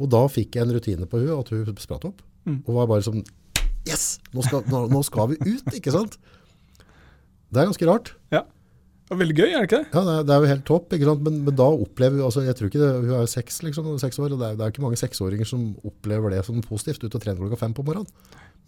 Og 0.00 0.08
da 0.12 0.22
fikk 0.32 0.56
jeg 0.56 0.66
en 0.66 0.74
rutine 0.74 1.08
på 1.08 1.20
hun, 1.20 1.34
at 1.36 1.52
hun 1.52 1.82
spratt 1.82 2.06
opp. 2.08 2.24
Mm. 2.48 2.62
Og 2.64 2.72
var 2.78 2.88
bare 2.90 3.04
sånn, 3.06 3.20
yes, 3.88 4.16
nå 4.32 4.44
skal, 4.46 4.64
nå, 4.72 4.86
nå 4.90 5.02
skal 5.06 5.34
vi 5.34 5.38
ut, 5.44 5.68
ikke 5.76 5.92
sant? 5.94 6.16
Det 7.52 7.60
er 7.60 7.68
ganske 7.68 7.88
rart. 7.90 8.14
Ja. 8.32 8.46
Var 9.12 9.18
veldig 9.20 9.36
gøy, 9.36 9.50
er 9.50 9.60
det 9.60 9.68
ikke 9.68 9.82
det? 9.82 9.92
Ja, 9.92 10.02
det 10.06 10.12
er, 10.14 10.24
det 10.24 10.32
er 10.32 10.40
jo 10.40 10.50
helt 10.54 10.64
topp, 10.68 10.94
ikke 10.96 11.08
sant? 11.10 11.24
Men, 11.26 11.42
men 11.44 11.56
da 11.58 11.68
opplever 11.68 12.16
hun 12.16 12.30
altså 12.30 12.46
jeg 12.46 12.56
tror 12.56 12.70
ikke 12.70 12.80
det, 12.80 12.90
hun 13.02 13.12
er 13.12 13.26
jo 13.26 13.32
seks, 13.34 13.60
liksom, 13.66 13.90
seks 14.00 14.20
år, 14.22 14.32
og 14.32 14.40
det 14.40 14.48
er, 14.48 14.56
det 14.56 14.64
er 14.64 14.72
ikke 14.72 14.84
mange 14.86 15.00
seksåringer 15.00 15.48
som 15.52 15.66
opplever 15.84 16.32
det 16.32 16.40
som 16.48 16.62
positivt 16.64 17.04
ut 17.04 17.12
og 17.12 17.20
trene 17.20 17.36
klokka 17.42 17.60
fem 17.60 17.76
på 17.76 17.84
morgenen. 17.84 18.08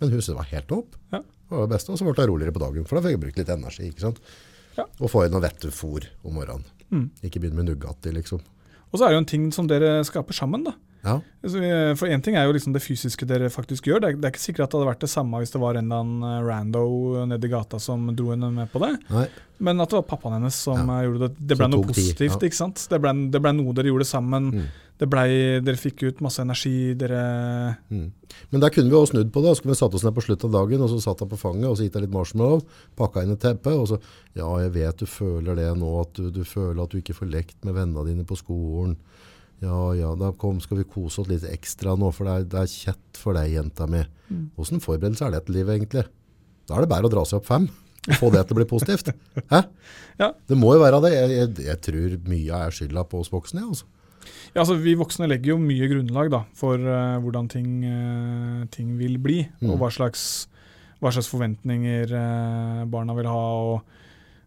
Men 0.02 0.14
huset 0.14 0.36
var 0.36 0.48
helt 0.50 0.68
topp. 0.70 0.96
Ja. 1.14 1.20
Det 1.22 1.54
var 1.54 1.68
det 1.68 1.74
beste, 1.76 1.92
og 1.92 2.00
så 2.00 2.06
ble 2.06 2.16
det 2.18 2.26
roligere 2.30 2.54
på 2.56 2.62
dagen, 2.62 2.86
for 2.88 2.98
da 2.98 3.04
fikk 3.04 3.14
jeg 3.14 3.22
brukt 3.26 3.40
litt 3.40 3.52
energi, 3.52 3.90
ikke 3.90 4.06
sant? 4.06 4.20
Ja. 4.78 4.86
Og 4.98 5.10
få 5.12 5.26
inn 5.26 5.34
noe 5.34 5.44
vettefôr 5.44 6.08
om 6.26 6.38
morgenen. 6.38 6.66
Mm. 6.90 7.06
Ikke 7.26 7.42
begynne 7.42 7.60
med 7.60 7.68
Nugatti, 7.68 8.10
liksom. 8.14 8.42
Og 8.90 8.98
så 8.98 9.06
er 9.06 9.12
det 9.12 9.18
jo 9.18 9.22
en 9.24 9.30
ting 9.30 9.46
som 9.54 9.68
dere 9.70 9.98
skaper 10.06 10.36
sammen, 10.36 10.66
da. 10.66 10.74
Ja, 11.04 11.18
For 11.44 12.08
én 12.08 12.22
ting 12.24 12.36
er 12.40 12.46
jo 12.48 12.54
liksom 12.56 12.72
det 12.72 12.80
fysiske 12.80 13.26
dere 13.28 13.50
faktisk 13.52 13.86
gjør. 13.90 14.00
Det 14.00 14.08
er, 14.08 14.20
det 14.20 14.28
er 14.28 14.32
ikke 14.32 14.44
sikkert 14.44 14.64
at 14.64 14.70
det 14.72 14.78
hadde 14.80 14.90
vært 14.92 15.02
det 15.04 15.10
samme 15.12 15.40
hvis 15.42 15.52
det 15.52 15.60
var 15.60 15.76
en 15.76 15.90
eller 15.90 16.04
annen 16.04 16.22
eh, 16.30 16.46
rando 16.48 16.84
nedi 17.28 17.50
gata 17.52 17.80
som 17.82 18.06
dro 18.16 18.30
henne 18.32 18.48
med 18.54 18.72
på 18.72 18.80
det. 18.80 18.94
nei, 19.10 19.26
Men 19.60 19.84
at 19.84 19.92
det 19.92 19.98
var 20.00 20.06
pappaen 20.08 20.38
hennes 20.38 20.56
som 20.56 20.80
Ja. 20.80 21.00
eh, 21.02 21.04
gjorde 21.04 21.28
det. 21.28 21.34
Det 21.52 21.58
ble 21.60 21.68
noe 21.68 21.90
positivt, 21.90 22.40
ja. 22.40 22.48
ikke 22.48 22.60
sant. 22.62 22.86
Det 22.88 23.00
ble, 23.04 23.12
det 23.30 23.42
ble 23.44 23.52
noe 23.58 23.76
dere 23.76 23.92
gjorde 23.92 24.08
sammen. 24.08 24.48
Mm. 24.54 24.72
Det 24.94 25.08
ble, 25.10 25.22
dere 25.66 25.76
fikk 25.76 26.04
ut 26.06 26.20
masse 26.22 26.38
energi. 26.40 26.94
Dere 26.94 27.20
mm. 27.90 28.04
Men 28.50 28.62
der 28.62 28.70
kunne 28.70 28.88
vi 28.88 28.96
også 28.96 29.12
snudd 29.16 29.32
på 29.34 29.42
det, 29.44 29.56
så 29.56 29.64
kunne 29.64 29.74
vi 29.74 29.80
satt 29.82 29.94
oss 29.98 30.04
ned 30.06 30.14
på 30.14 30.22
slutten 30.24 30.48
av 30.48 30.54
dagen, 30.62 30.84
og 30.86 30.92
så 30.92 31.00
satt 31.02 31.20
hun 31.20 31.32
på 31.32 31.38
fanget, 31.40 31.66
og 31.68 31.76
så 31.76 31.84
gitt 31.86 31.98
henne 31.98 32.06
litt 32.06 32.14
marshmallow, 32.14 32.62
pakka 32.96 33.24
inn 33.26 33.34
et 33.34 33.42
teppe, 33.42 33.74
og 33.74 33.88
så, 33.90 33.98
ja, 34.38 34.46
jeg 34.62 34.72
vet 34.76 35.02
du 35.02 35.06
føler 35.10 35.58
det 35.58 35.68
nå, 35.80 35.90
at 36.00 36.14
du, 36.16 36.30
du 36.30 36.44
føler 36.46 36.84
at 36.84 36.94
du 36.94 37.02
ikke 37.02 37.16
får 37.18 37.30
lekt 37.30 37.58
med 37.66 37.74
vennene 37.76 38.06
dine 38.06 38.24
på 38.28 38.38
skolen. 38.38 38.96
Ja, 39.62 39.78
ja, 39.96 40.10
da 40.18 40.32
kom, 40.36 40.58
skal 40.60 40.80
vi 40.80 40.88
kose 40.88 41.22
oss 41.22 41.30
litt 41.30 41.46
ekstra 41.48 41.94
nå, 41.98 42.10
for 42.14 42.28
det 42.28 42.34
er, 42.34 42.44
det 42.50 42.60
er 42.64 42.72
kjett 42.72 43.20
for 43.20 43.36
deg, 43.36 43.52
jenta 43.54 43.86
mi. 43.90 44.02
Mm. 44.28 44.44
Hvordan 44.56 44.82
forberedelse 44.84 45.26
er 45.26 45.34
det 45.36 45.44
til 45.46 45.58
livet, 45.58 45.78
egentlig? 45.78 46.04
Da 46.68 46.76
er 46.76 46.84
det 46.84 46.90
bare 46.92 47.08
å 47.08 47.12
dra 47.12 47.24
seg 47.28 47.40
opp 47.40 47.48
fem, 47.48 47.66
og 48.04 48.14
få 48.20 48.30
det 48.34 48.44
til 48.44 48.56
å 48.56 48.60
bli 48.60 48.68
positivt. 48.68 49.10
Hæ? 49.52 49.64
Ja. 50.20 50.30
Det 50.48 50.58
må 50.58 50.74
jo 50.76 50.82
være 50.82 51.00
det. 51.06 51.12
Jeg, 51.14 51.34
jeg, 51.38 51.66
jeg 51.68 51.82
tror 51.86 52.16
mye 52.30 52.62
er 52.66 52.76
skylda 52.76 53.06
på 53.08 53.24
oss 53.24 53.32
voksne, 53.32 53.64
altså. 53.66 53.90
Ja, 54.54 54.62
altså 54.62 54.76
Vi 54.80 54.94
voksne 54.96 55.28
legger 55.28 55.54
jo 55.54 55.58
mye 55.60 55.88
grunnlag 55.90 56.30
da, 56.32 56.44
for 56.56 56.80
uh, 56.80 57.18
hvordan 57.20 57.50
ting, 57.52 57.68
uh, 57.84 58.62
ting 58.72 58.94
vil 59.00 59.18
bli. 59.22 59.42
Mm. 59.60 59.74
Og 59.74 59.82
hva 59.82 59.90
slags, 59.92 60.46
hva 61.02 61.12
slags 61.12 61.28
forventninger 61.32 62.14
uh, 62.14 62.84
barna 62.90 63.16
vil 63.18 63.28
ha. 63.30 63.44
og 63.74 64.00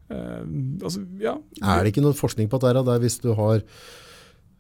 altså, 0.08 1.02
ja. 1.20 1.36
Er 1.60 1.84
det 1.84 1.92
ikke 1.92 2.06
noe 2.06 2.16
forskning 2.16 2.48
på 2.50 2.62
dette? 2.64 2.78
det 2.78 2.86
er 2.86 2.92
der 2.94 3.02
hvis 3.04 3.20
du 3.20 3.34
har 3.36 3.66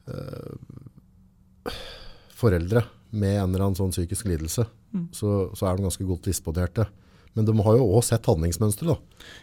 eh, 0.07 1.73
foreldre 2.37 2.83
med 3.11 3.37
en 3.39 3.49
eller 3.53 3.65
annen 3.67 3.79
sånn 3.79 3.93
psykisk 3.95 4.25
lidelse, 4.29 4.65
Mm. 4.93 5.09
så, 5.11 5.49
så 5.53 5.67
er 5.67 5.75
de 5.75 5.83
ganske 5.83 6.05
godt 6.07 6.23
disponerte. 6.29 6.85
Men 7.35 7.45
de 7.45 7.51
har 7.59 7.75
jo 7.75 7.83
også 7.91 8.15
sett 8.15 8.25
handlingsmønsteret. 8.25 8.97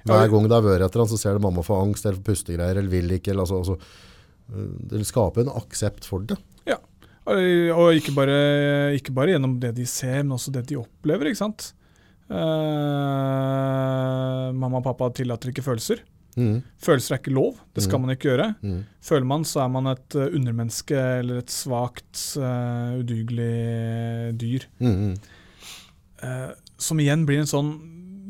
Hver 0.08 0.30
gang 0.32 0.46
det 0.48 0.56
er 0.56 0.64
vært 0.64 0.82
et 0.82 0.94
eller 0.94 1.02
annet, 1.04 1.12
så 1.12 1.18
ser 1.20 1.36
de 1.36 1.42
mamma 1.44 1.62
få 1.62 1.76
angst 1.82 2.06
eller 2.06 2.16
få 2.18 2.24
pustegreier 2.32 2.76
eller 2.80 2.90
vil 2.90 3.12
ikke. 3.18 3.30
Eller, 3.30 3.44
altså, 3.44 3.60
altså, 3.60 3.76
eh, 4.50 4.70
det 4.90 5.04
skaper 5.06 5.44
en 5.44 5.52
aksept 5.60 6.08
for 6.08 6.24
det. 6.26 6.38
Ja, 6.66 6.78
og 7.28 7.92
ikke, 7.94 8.14
bare, 8.16 8.38
ikke 8.96 9.12
bare 9.14 9.34
gjennom 9.36 9.60
det 9.62 9.74
de 9.76 9.84
ser, 9.86 10.22
men 10.24 10.32
også 10.38 10.50
det 10.56 10.64
de 10.72 10.80
opplever. 10.80 11.28
ikke 11.30 11.42
sant? 11.44 11.74
Uh, 13.04 14.48
mamma 14.56 14.80
og 14.80 14.84
pappa 14.86 15.10
tillater 15.14 15.52
ikke 15.52 15.64
følelser. 15.66 16.00
Mm. 16.36 16.62
Følelser 16.82 17.14
er 17.14 17.20
ikke 17.22 17.34
lov, 17.34 17.56
det 17.74 17.84
skal 17.84 17.98
Mm. 17.98 18.04
man 18.06 18.14
ikke 18.16 18.28
gjøre. 18.30 18.48
Mm. 18.62 18.78
Føler 19.02 19.26
man, 19.30 19.44
så 19.44 19.60
er 19.64 19.68
man 19.70 19.86
et 19.92 20.16
eh, 20.18 20.30
undermenneske 20.34 20.98
eller 21.20 21.38
et 21.42 21.50
svakt, 21.54 22.14
uh, 22.38 22.98
udugelig 23.00 24.36
dyr. 24.40 24.66
Mm. 24.80 25.16
Eh, 26.24 26.50
som 26.78 26.98
igjen 27.00 27.26
blir 27.28 27.42
en 27.42 27.50
sånn 27.50 27.74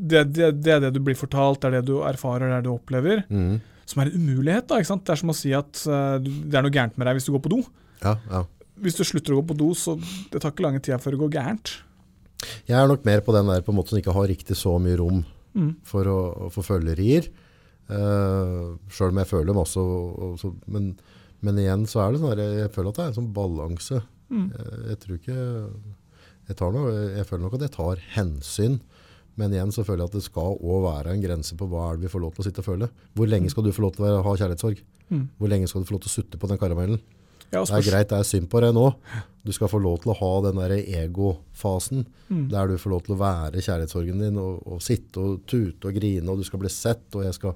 det, 0.05 0.25
det, 0.35 0.49
det 0.61 0.73
er 0.75 0.81
det 0.83 0.91
du 0.97 1.01
blir 1.01 1.17
fortalt, 1.17 1.61
det 1.63 1.69
er 1.71 1.77
det 1.79 1.87
du 1.89 2.03
erfarer, 2.05 2.49
det 2.51 2.57
er 2.59 2.63
det 2.65 2.69
du 2.69 2.75
opplever. 2.75 3.23
Mm. 3.31 3.61
Som 3.89 4.03
er 4.03 4.11
en 4.11 4.19
umulighet. 4.21 4.67
da, 4.69 4.81
ikke 4.81 4.91
sant? 4.91 5.05
Det 5.07 5.15
er 5.15 5.21
som 5.23 5.31
å 5.33 5.37
si 5.39 5.53
at 5.57 5.81
uh, 5.89 6.19
det 6.21 6.57
er 6.59 6.65
noe 6.67 6.75
gærent 6.75 6.99
med 6.99 7.07
deg 7.09 7.17
hvis 7.21 7.29
du 7.29 7.33
går 7.37 7.45
på 7.47 7.53
do. 7.55 7.63
Ja, 8.03 8.17
ja. 8.31 8.43
Hvis 8.85 8.97
du 8.99 9.05
slutter 9.07 9.33
å 9.37 9.39
gå 9.41 9.47
på 9.53 9.57
do, 9.57 9.71
så 9.79 9.95
det 10.33 10.43
tar 10.43 10.51
ikke 10.53 10.65
lange 10.67 10.83
tida 10.83 10.99
før 11.01 11.15
det 11.15 11.21
går 11.23 11.33
gærent. 11.37 11.77
Jeg 12.69 12.77
er 12.77 12.89
nok 12.91 13.05
mer 13.07 13.23
på 13.25 13.33
den 13.33 13.47
der 13.49 13.63
på 13.65 13.73
en 13.73 13.79
måte 13.79 13.95
som 13.95 14.01
ikke 14.01 14.13
har 14.13 14.27
riktig 14.29 14.57
så 14.59 14.75
mye 14.83 14.99
rom 15.01 15.23
for 15.87 16.09
å, 16.11 16.17
få 16.51 16.65
følgerier. 16.67 17.29
Uh, 17.91 18.81
Sjøl 18.89 19.13
om 19.13 19.21
jeg 19.21 19.31
føler 19.31 19.57
masse. 19.57 19.81
Og, 19.81 20.41
og, 20.43 20.59
men, 20.71 20.93
men 21.45 21.61
igjen 21.61 21.87
så 21.91 22.05
er 22.05 22.15
det 22.15 22.23
sånn 22.23 22.35
der, 22.35 22.59
jeg 22.65 22.73
føler 22.75 22.91
at 22.91 22.99
det 22.99 23.05
er 23.05 23.13
en 23.13 23.19
sånn 23.21 23.33
balanse. 23.37 24.01
Mm. 24.33 24.49
Jeg, 24.55 24.83
jeg 24.91 25.01
tror 25.03 25.21
ikke 25.21 25.39
jeg, 26.49 26.57
tar 26.59 26.75
noe, 26.75 26.93
jeg 27.19 27.29
føler 27.29 27.45
nok 27.47 27.59
at 27.59 27.67
jeg 27.67 27.77
tar 27.77 28.05
hensyn. 28.17 28.79
Men 29.41 29.55
igjen 29.55 29.73
så 29.75 29.83
føler 29.83 30.05
jeg 30.05 30.13
at 30.13 30.17
det 30.21 30.27
skal 30.29 30.59
òg 30.63 30.85
være 30.85 31.15
en 31.15 31.23
grense 31.25 31.57
på 31.59 31.67
hva 31.67 31.89
er 31.89 31.99
det 31.99 32.07
vi 32.07 32.13
får 32.13 32.23
lov 32.23 32.37
til 32.37 32.45
å 32.45 32.47
sitte 32.47 32.63
og 32.63 32.69
føle. 32.69 32.89
Hvor 33.19 33.31
lenge 33.31 33.51
skal 33.51 33.67
du 33.67 33.73
få 33.75 33.83
lov 33.83 33.97
til 33.97 34.07
å 34.07 34.23
ha 34.23 34.35
kjærlighetssorg? 34.39 34.83
Mm. 35.11 35.25
Hvor 35.41 35.51
lenge 35.51 35.71
skal 35.71 35.83
du 35.83 35.89
få 35.89 35.97
lov 35.97 36.05
til 36.05 36.13
å 36.13 36.15
sutte 36.15 36.41
på 36.41 36.51
den 36.51 36.61
karamellen? 36.61 37.01
Ja, 37.55 37.63
Det 37.65 37.79
er 37.81 37.87
greit, 37.91 38.09
det 38.11 38.19
er 38.19 38.27
synd 38.29 38.49
på 38.53 38.61
deg 38.65 38.75
nå. 38.77 38.89
Du 39.45 39.53
skal 39.53 39.69
få 39.69 39.79
lov 39.83 39.99
til 40.03 40.13
å 40.13 40.17
ha 40.19 40.31
den 40.51 40.57
der 40.61 40.73
egofasen, 40.81 42.07
Mm. 42.31 42.49
der 42.49 42.67
du 42.71 42.79
får 42.81 42.91
lov 42.91 43.03
til 43.05 43.15
å 43.15 43.19
være 43.21 43.61
kjærlighetssorgen 43.61 44.19
din, 44.19 44.39
og, 44.41 44.63
og 44.67 44.81
sitte 44.83 45.21
og 45.21 45.43
tute 45.47 45.87
og 45.91 45.95
grine, 45.95 46.25
og 46.33 46.39
du 46.41 46.45
skal 46.49 46.59
bli 46.63 46.71
sett, 46.73 47.05
og 47.15 47.23
jeg 47.27 47.35
skal 47.37 47.53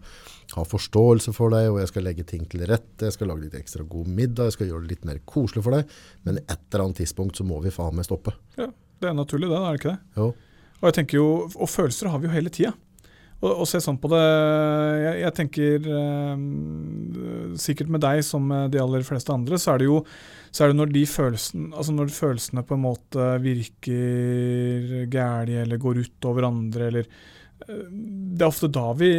ha 0.54 0.64
forståelse 0.68 1.32
for 1.34 1.50
deg, 1.54 1.70
og 1.72 1.78
jeg 1.80 1.88
skal 1.88 2.04
legge 2.04 2.26
ting 2.28 2.44
til 2.52 2.66
rette, 2.68 3.06
jeg 3.08 3.12
skal 3.16 3.28
lage 3.32 3.46
litt 3.46 3.56
ekstra 3.56 3.86
god 3.88 4.06
middag, 4.06 4.50
jeg 4.50 4.58
skal 4.58 4.68
gjøre 4.68 4.84
det 4.84 4.90
litt 4.92 5.04
mer 5.08 5.18
koselig 5.24 5.64
for 5.64 5.72
deg, 5.78 5.88
men 6.28 6.38
et 6.44 6.58
eller 6.68 6.84
annet 6.84 7.00
tidspunkt 7.00 7.40
så 7.40 7.46
må 7.48 7.62
vi 7.64 7.72
faen 7.74 7.96
meg 7.96 8.04
stoppe. 8.04 8.36
Ja, 8.60 8.68
det 9.00 9.08
er 9.08 9.16
naturlig, 9.16 9.48
det. 9.48 9.56
er 9.56 9.72
det 9.72 9.80
ikke 9.80 9.94
det? 9.96 9.98
Jo. 10.20 10.28
Og 10.78 10.84
jeg 10.92 10.94
tenker 11.00 11.18
jo, 11.18 11.28
og 11.56 11.68
følelser 11.72 12.12
har 12.12 12.20
vi 12.20 12.28
jo 12.28 12.36
hele 12.36 12.50
tida. 12.54 12.74
Og 13.38 13.62
se 13.70 13.78
sånn 13.78 14.00
på 14.02 14.08
det 14.10 14.18
Jeg, 14.18 15.18
jeg 15.22 15.34
tenker 15.36 15.84
eh, 15.94 16.40
Sikkert 17.62 17.92
med 17.94 18.02
deg 18.02 18.24
som 18.26 18.42
med 18.50 18.72
de 18.74 18.80
aller 18.82 19.04
fleste 19.06 19.30
andre, 19.30 19.60
så 19.62 19.76
er 19.76 19.82
det 19.84 19.86
jo 19.90 20.00
så 20.48 20.64
er 20.64 20.70
det 20.72 20.78
når 20.78 20.92
de 20.94 21.00
følelsene, 21.04 21.66
altså 21.76 21.92
når 21.92 22.08
følelsene 22.16 22.62
på 22.64 22.72
en 22.78 22.80
måte 22.86 23.24
virker 23.44 25.08
gærlige 25.12 25.60
eller 25.66 25.80
går 25.82 25.98
ut 26.06 26.28
over 26.30 26.46
andre, 26.48 26.86
eller 26.88 27.04
eh, 27.04 27.82
Det 27.92 28.40
er 28.42 28.48
ofte 28.48 28.70
da 28.72 28.86
vi, 28.96 29.10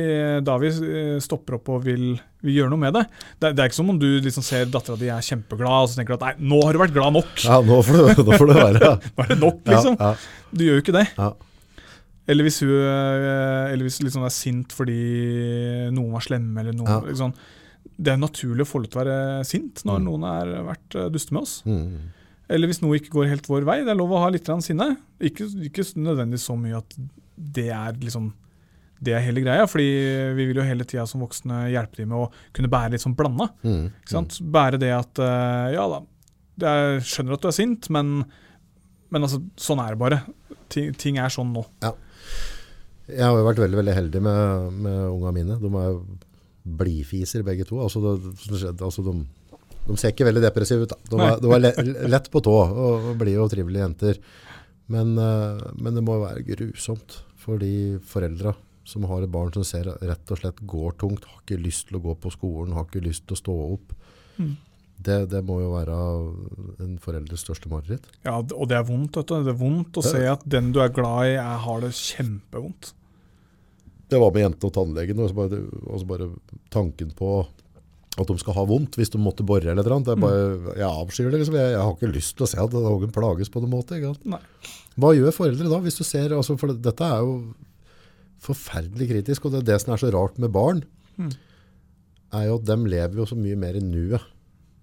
da 0.41 0.55
vi 0.61 0.72
eh, 0.74 1.20
stopper 1.22 1.59
opp 1.59 1.70
og 1.76 1.86
vil, 1.86 2.07
vil 2.41 2.57
gjøre 2.57 2.74
noe 2.74 2.82
med 2.82 2.97
det. 2.97 3.03
det. 3.43 3.51
Det 3.53 3.61
er 3.61 3.70
ikke 3.70 3.78
som 3.78 3.93
om 3.93 3.99
du 4.01 4.07
liksom 4.26 4.45
ser 4.45 4.65
dattera 4.74 4.97
di 4.99 5.11
er 5.13 5.26
kjempeglad 5.30 5.86
og 5.86 5.91
så 5.93 5.99
tenker 6.01 6.15
du 6.15 6.17
at 6.17 6.26
nei, 6.32 6.49
nå 6.49 6.63
har 6.65 6.74
du 6.76 6.82
vært 6.82 6.97
glad 6.97 7.13
nok. 7.20 7.36
Ja, 7.45 7.59
nå 7.61 7.78
får 7.86 8.01
det, 8.01 8.26
nå 8.26 8.39
får 8.41 8.51
det 8.51 8.57
være. 8.63 8.95
Nå 9.20 9.28
er 9.28 9.32
det 9.36 9.39
nok, 9.45 9.61
liksom. 9.70 9.99
Ja, 10.01 10.11
Du 10.49 10.65
gjør 10.65 10.80
jo 10.80 10.86
ikke 10.88 10.97
det. 10.97 11.05
ja, 11.13 11.30
Eller 12.30 12.45
hvis 12.45 12.59
hun 12.61 12.69
eh, 12.69 13.71
eller 13.73 13.88
hvis 13.88 14.01
liksom 14.05 14.25
er 14.27 14.34
sint 14.36 14.75
fordi 14.75 14.97
noen 15.95 16.13
var 16.13 16.25
slemme, 16.25 16.61
eller 16.61 16.75
noen 16.77 16.91
Ja. 16.93 16.99
liksom. 17.07 17.34
det 17.99 18.13
er 18.13 18.19
naturlig 18.21 18.63
å 18.63 18.69
få 18.69 18.80
lov 18.84 18.91
til 18.91 18.99
å 18.99 19.03
være 19.05 19.45
sint 19.47 19.82
når 19.88 19.99
Mm. 19.99 20.05
noen 20.07 20.23
har 20.27 20.51
vært 20.67 20.95
eh, 20.95 21.09
duste 21.09 21.34
med 21.34 21.41
oss. 21.41 21.63
Mm. 21.65 22.11
Eller 22.49 22.67
hvis 22.67 22.82
noe 22.82 22.97
ikke 22.97 23.13
går 23.13 23.30
helt 23.30 23.47
vår 23.47 23.65
vei. 23.67 23.84
Det 23.84 23.91
er 23.93 23.99
lov 23.99 24.11
å 24.11 24.21
ha 24.23 24.30
litt 24.30 24.45
sinne. 24.65 24.97
Ikke, 25.19 25.45
ikke 25.67 25.84
nødvendigvis 25.97 26.47
så 26.49 26.55
mye 26.57 26.77
at 26.77 26.95
det 27.38 27.69
er 27.69 27.93
liksom 27.93 28.34
det 29.01 29.13
er 29.15 29.23
hele 29.23 29.39
greia, 29.39 29.63
fordi 29.69 30.36
vi 30.36 30.45
vil 30.49 30.57
jo 30.59 30.65
hele 30.67 30.84
tida 30.84 31.05
som 31.07 31.21
voksne 31.23 31.69
hjelpe 31.71 32.01
dem 32.01 32.09
med 32.11 32.17
å 32.19 32.32
kunne 32.51 32.67
bære 32.71 32.91
litt 32.91 33.03
sånn 33.05 33.15
blanda. 33.15 33.47
Mm. 33.63 33.91
mm. 33.95 34.51
Bære 34.51 34.80
det 34.82 34.91
at 34.91 35.21
eh, 35.23 35.69
ja 35.77 35.86
da, 35.88 36.01
jeg 36.59 37.05
skjønner 37.07 37.38
at 37.38 37.45
du 37.45 37.47
er 37.47 37.55
sint, 37.55 37.88
men, 37.95 38.25
men 39.09 39.23
altså, 39.23 39.39
sånn 39.55 39.80
er 39.80 39.95
det 39.95 40.01
bare. 40.01 40.19
Ting, 40.69 40.91
ting 40.99 41.17
er 41.17 41.32
sånn 41.32 41.53
nå. 41.55 41.63
Jeg 43.10 43.26
har 43.26 43.36
jo 43.36 43.47
vært 43.47 43.62
veldig 43.64 43.80
veldig 43.80 43.95
heldig 43.97 44.22
med, 44.26 44.80
med 44.86 44.99
unga 45.10 45.34
mine. 45.36 45.57
De 45.62 45.70
er 45.82 45.89
jo 45.89 45.99
blidfiser 46.80 47.45
begge 47.47 47.66
to. 47.68 47.80
Altså, 47.82 48.01
det, 48.03 48.74
altså 48.78 49.03
de, 49.05 49.16
de 49.88 49.97
ser 49.97 50.14
ikke 50.14 50.28
veldig 50.28 50.43
depressive 50.43 50.86
ut. 50.86 50.95
De, 51.10 51.20
er, 51.26 51.41
de 51.41 51.55
er 51.57 52.10
lett 52.12 52.30
på 52.32 52.43
tå 52.45 52.55
og, 52.60 53.10
og 53.12 53.20
blide 53.20 53.41
og 53.43 53.51
trivelige 53.53 53.86
jenter. 53.86 54.22
Men, 54.89 55.14
eh, 55.22 55.68
men 55.78 55.97
det 55.97 56.05
må 56.05 56.18
jo 56.18 56.26
være 56.26 56.45
grusomt 56.47 57.22
for 57.39 57.62
de 57.62 57.99
foreldra 58.10 58.55
som 58.89 59.05
har 59.10 59.22
et 59.24 59.32
barn 59.32 59.51
som 59.53 59.66
ser 59.68 59.86
rett 59.86 60.32
og 60.34 60.39
slett 60.39 60.64
går 60.66 60.95
tungt, 61.01 61.28
har 61.30 61.43
ikke 61.43 61.60
lyst 61.62 61.89
til 61.89 61.99
å 61.99 62.03
gå 62.07 62.16
på 62.24 62.32
skolen, 62.34 62.74
har 62.74 62.88
ikke 62.88 63.05
lyst 63.05 63.28
til 63.28 63.38
å 63.38 63.41
stå 63.43 63.57
opp. 63.76 63.93
Mm. 64.39 64.55
Det, 64.99 65.18
det 65.32 65.41
må 65.47 65.60
jo 65.62 65.70
være 65.72 65.97
en 66.84 66.95
foreldres 66.99 67.45
største 67.45 67.70
mareritt. 67.72 68.07
Ja, 68.26 68.39
og 68.41 68.66
det 68.72 68.80
er 68.80 68.88
vondt. 68.88 69.22
Det 69.30 69.38
er 69.38 69.55
vondt 69.55 69.99
å 70.01 70.03
se 70.03 70.26
at 70.28 70.41
den 70.49 70.74
du 70.76 70.82
er 70.84 70.91
glad 70.91 71.30
i, 71.30 71.36
er, 71.38 71.62
har 71.64 71.86
det 71.86 71.93
kjempevondt. 71.95 72.91
Det 74.10 74.20
var 74.20 74.32
med 74.34 74.41
jente 74.43 74.66
og 74.70 74.74
tannlegen, 74.74 75.20
og 75.22 75.30
så 75.30 75.38
bare, 75.38 75.60
og 75.86 75.99
så 76.01 76.07
bare 76.10 76.28
tanken 76.74 77.12
på 77.18 77.32
at 78.20 78.28
de 78.28 78.36
skal 78.41 78.55
ha 78.57 78.64
vondt 78.68 78.97
hvis 78.99 79.12
de 79.14 79.20
måtte 79.22 79.45
borre 79.47 79.70
eller 79.72 79.86
noe. 79.86 80.03
Det 80.03 80.12
er 80.16 80.20
bare, 80.20 80.74
jeg 80.82 80.88
avskyr 80.89 81.30
det. 81.32 81.39
Liksom. 81.43 81.55
Jeg, 81.60 81.72
jeg 81.76 81.84
har 81.86 81.93
ikke 81.93 82.10
lyst 82.16 82.34
til 82.36 82.43
å 82.47 82.49
se 82.51 82.60
at 82.64 82.74
noen 82.76 83.14
plages 83.16 83.51
på 83.53 83.62
noen 83.64 83.76
måte. 83.78 83.99
Hva 84.99 85.12
gjør 85.16 85.36
foreldre 85.36 85.70
da, 85.72 85.80
hvis 85.86 85.99
du 86.01 86.03
ser, 86.03 86.34
altså, 86.36 86.57
for 86.60 86.74
dette 86.74 87.05
er 87.05 87.22
jo 87.24 87.38
forferdelig 88.43 89.07
kritisk, 89.12 89.45
og 89.47 89.55
det 89.55 89.66
det 89.68 89.78
som 89.84 89.93
er 89.93 90.01
så 90.01 90.12
rart 90.16 90.39
med 90.39 90.51
barn, 90.55 90.84
Mm. 91.20 91.32
er 92.32 92.43
jo 92.47 92.55
at 92.55 92.64
de 92.70 92.76
lever 92.88 93.18
jo 93.20 93.26
så 93.28 93.36
mye 93.36 93.57
mer 93.60 93.76
i 93.76 93.82
nuet. 93.84 94.22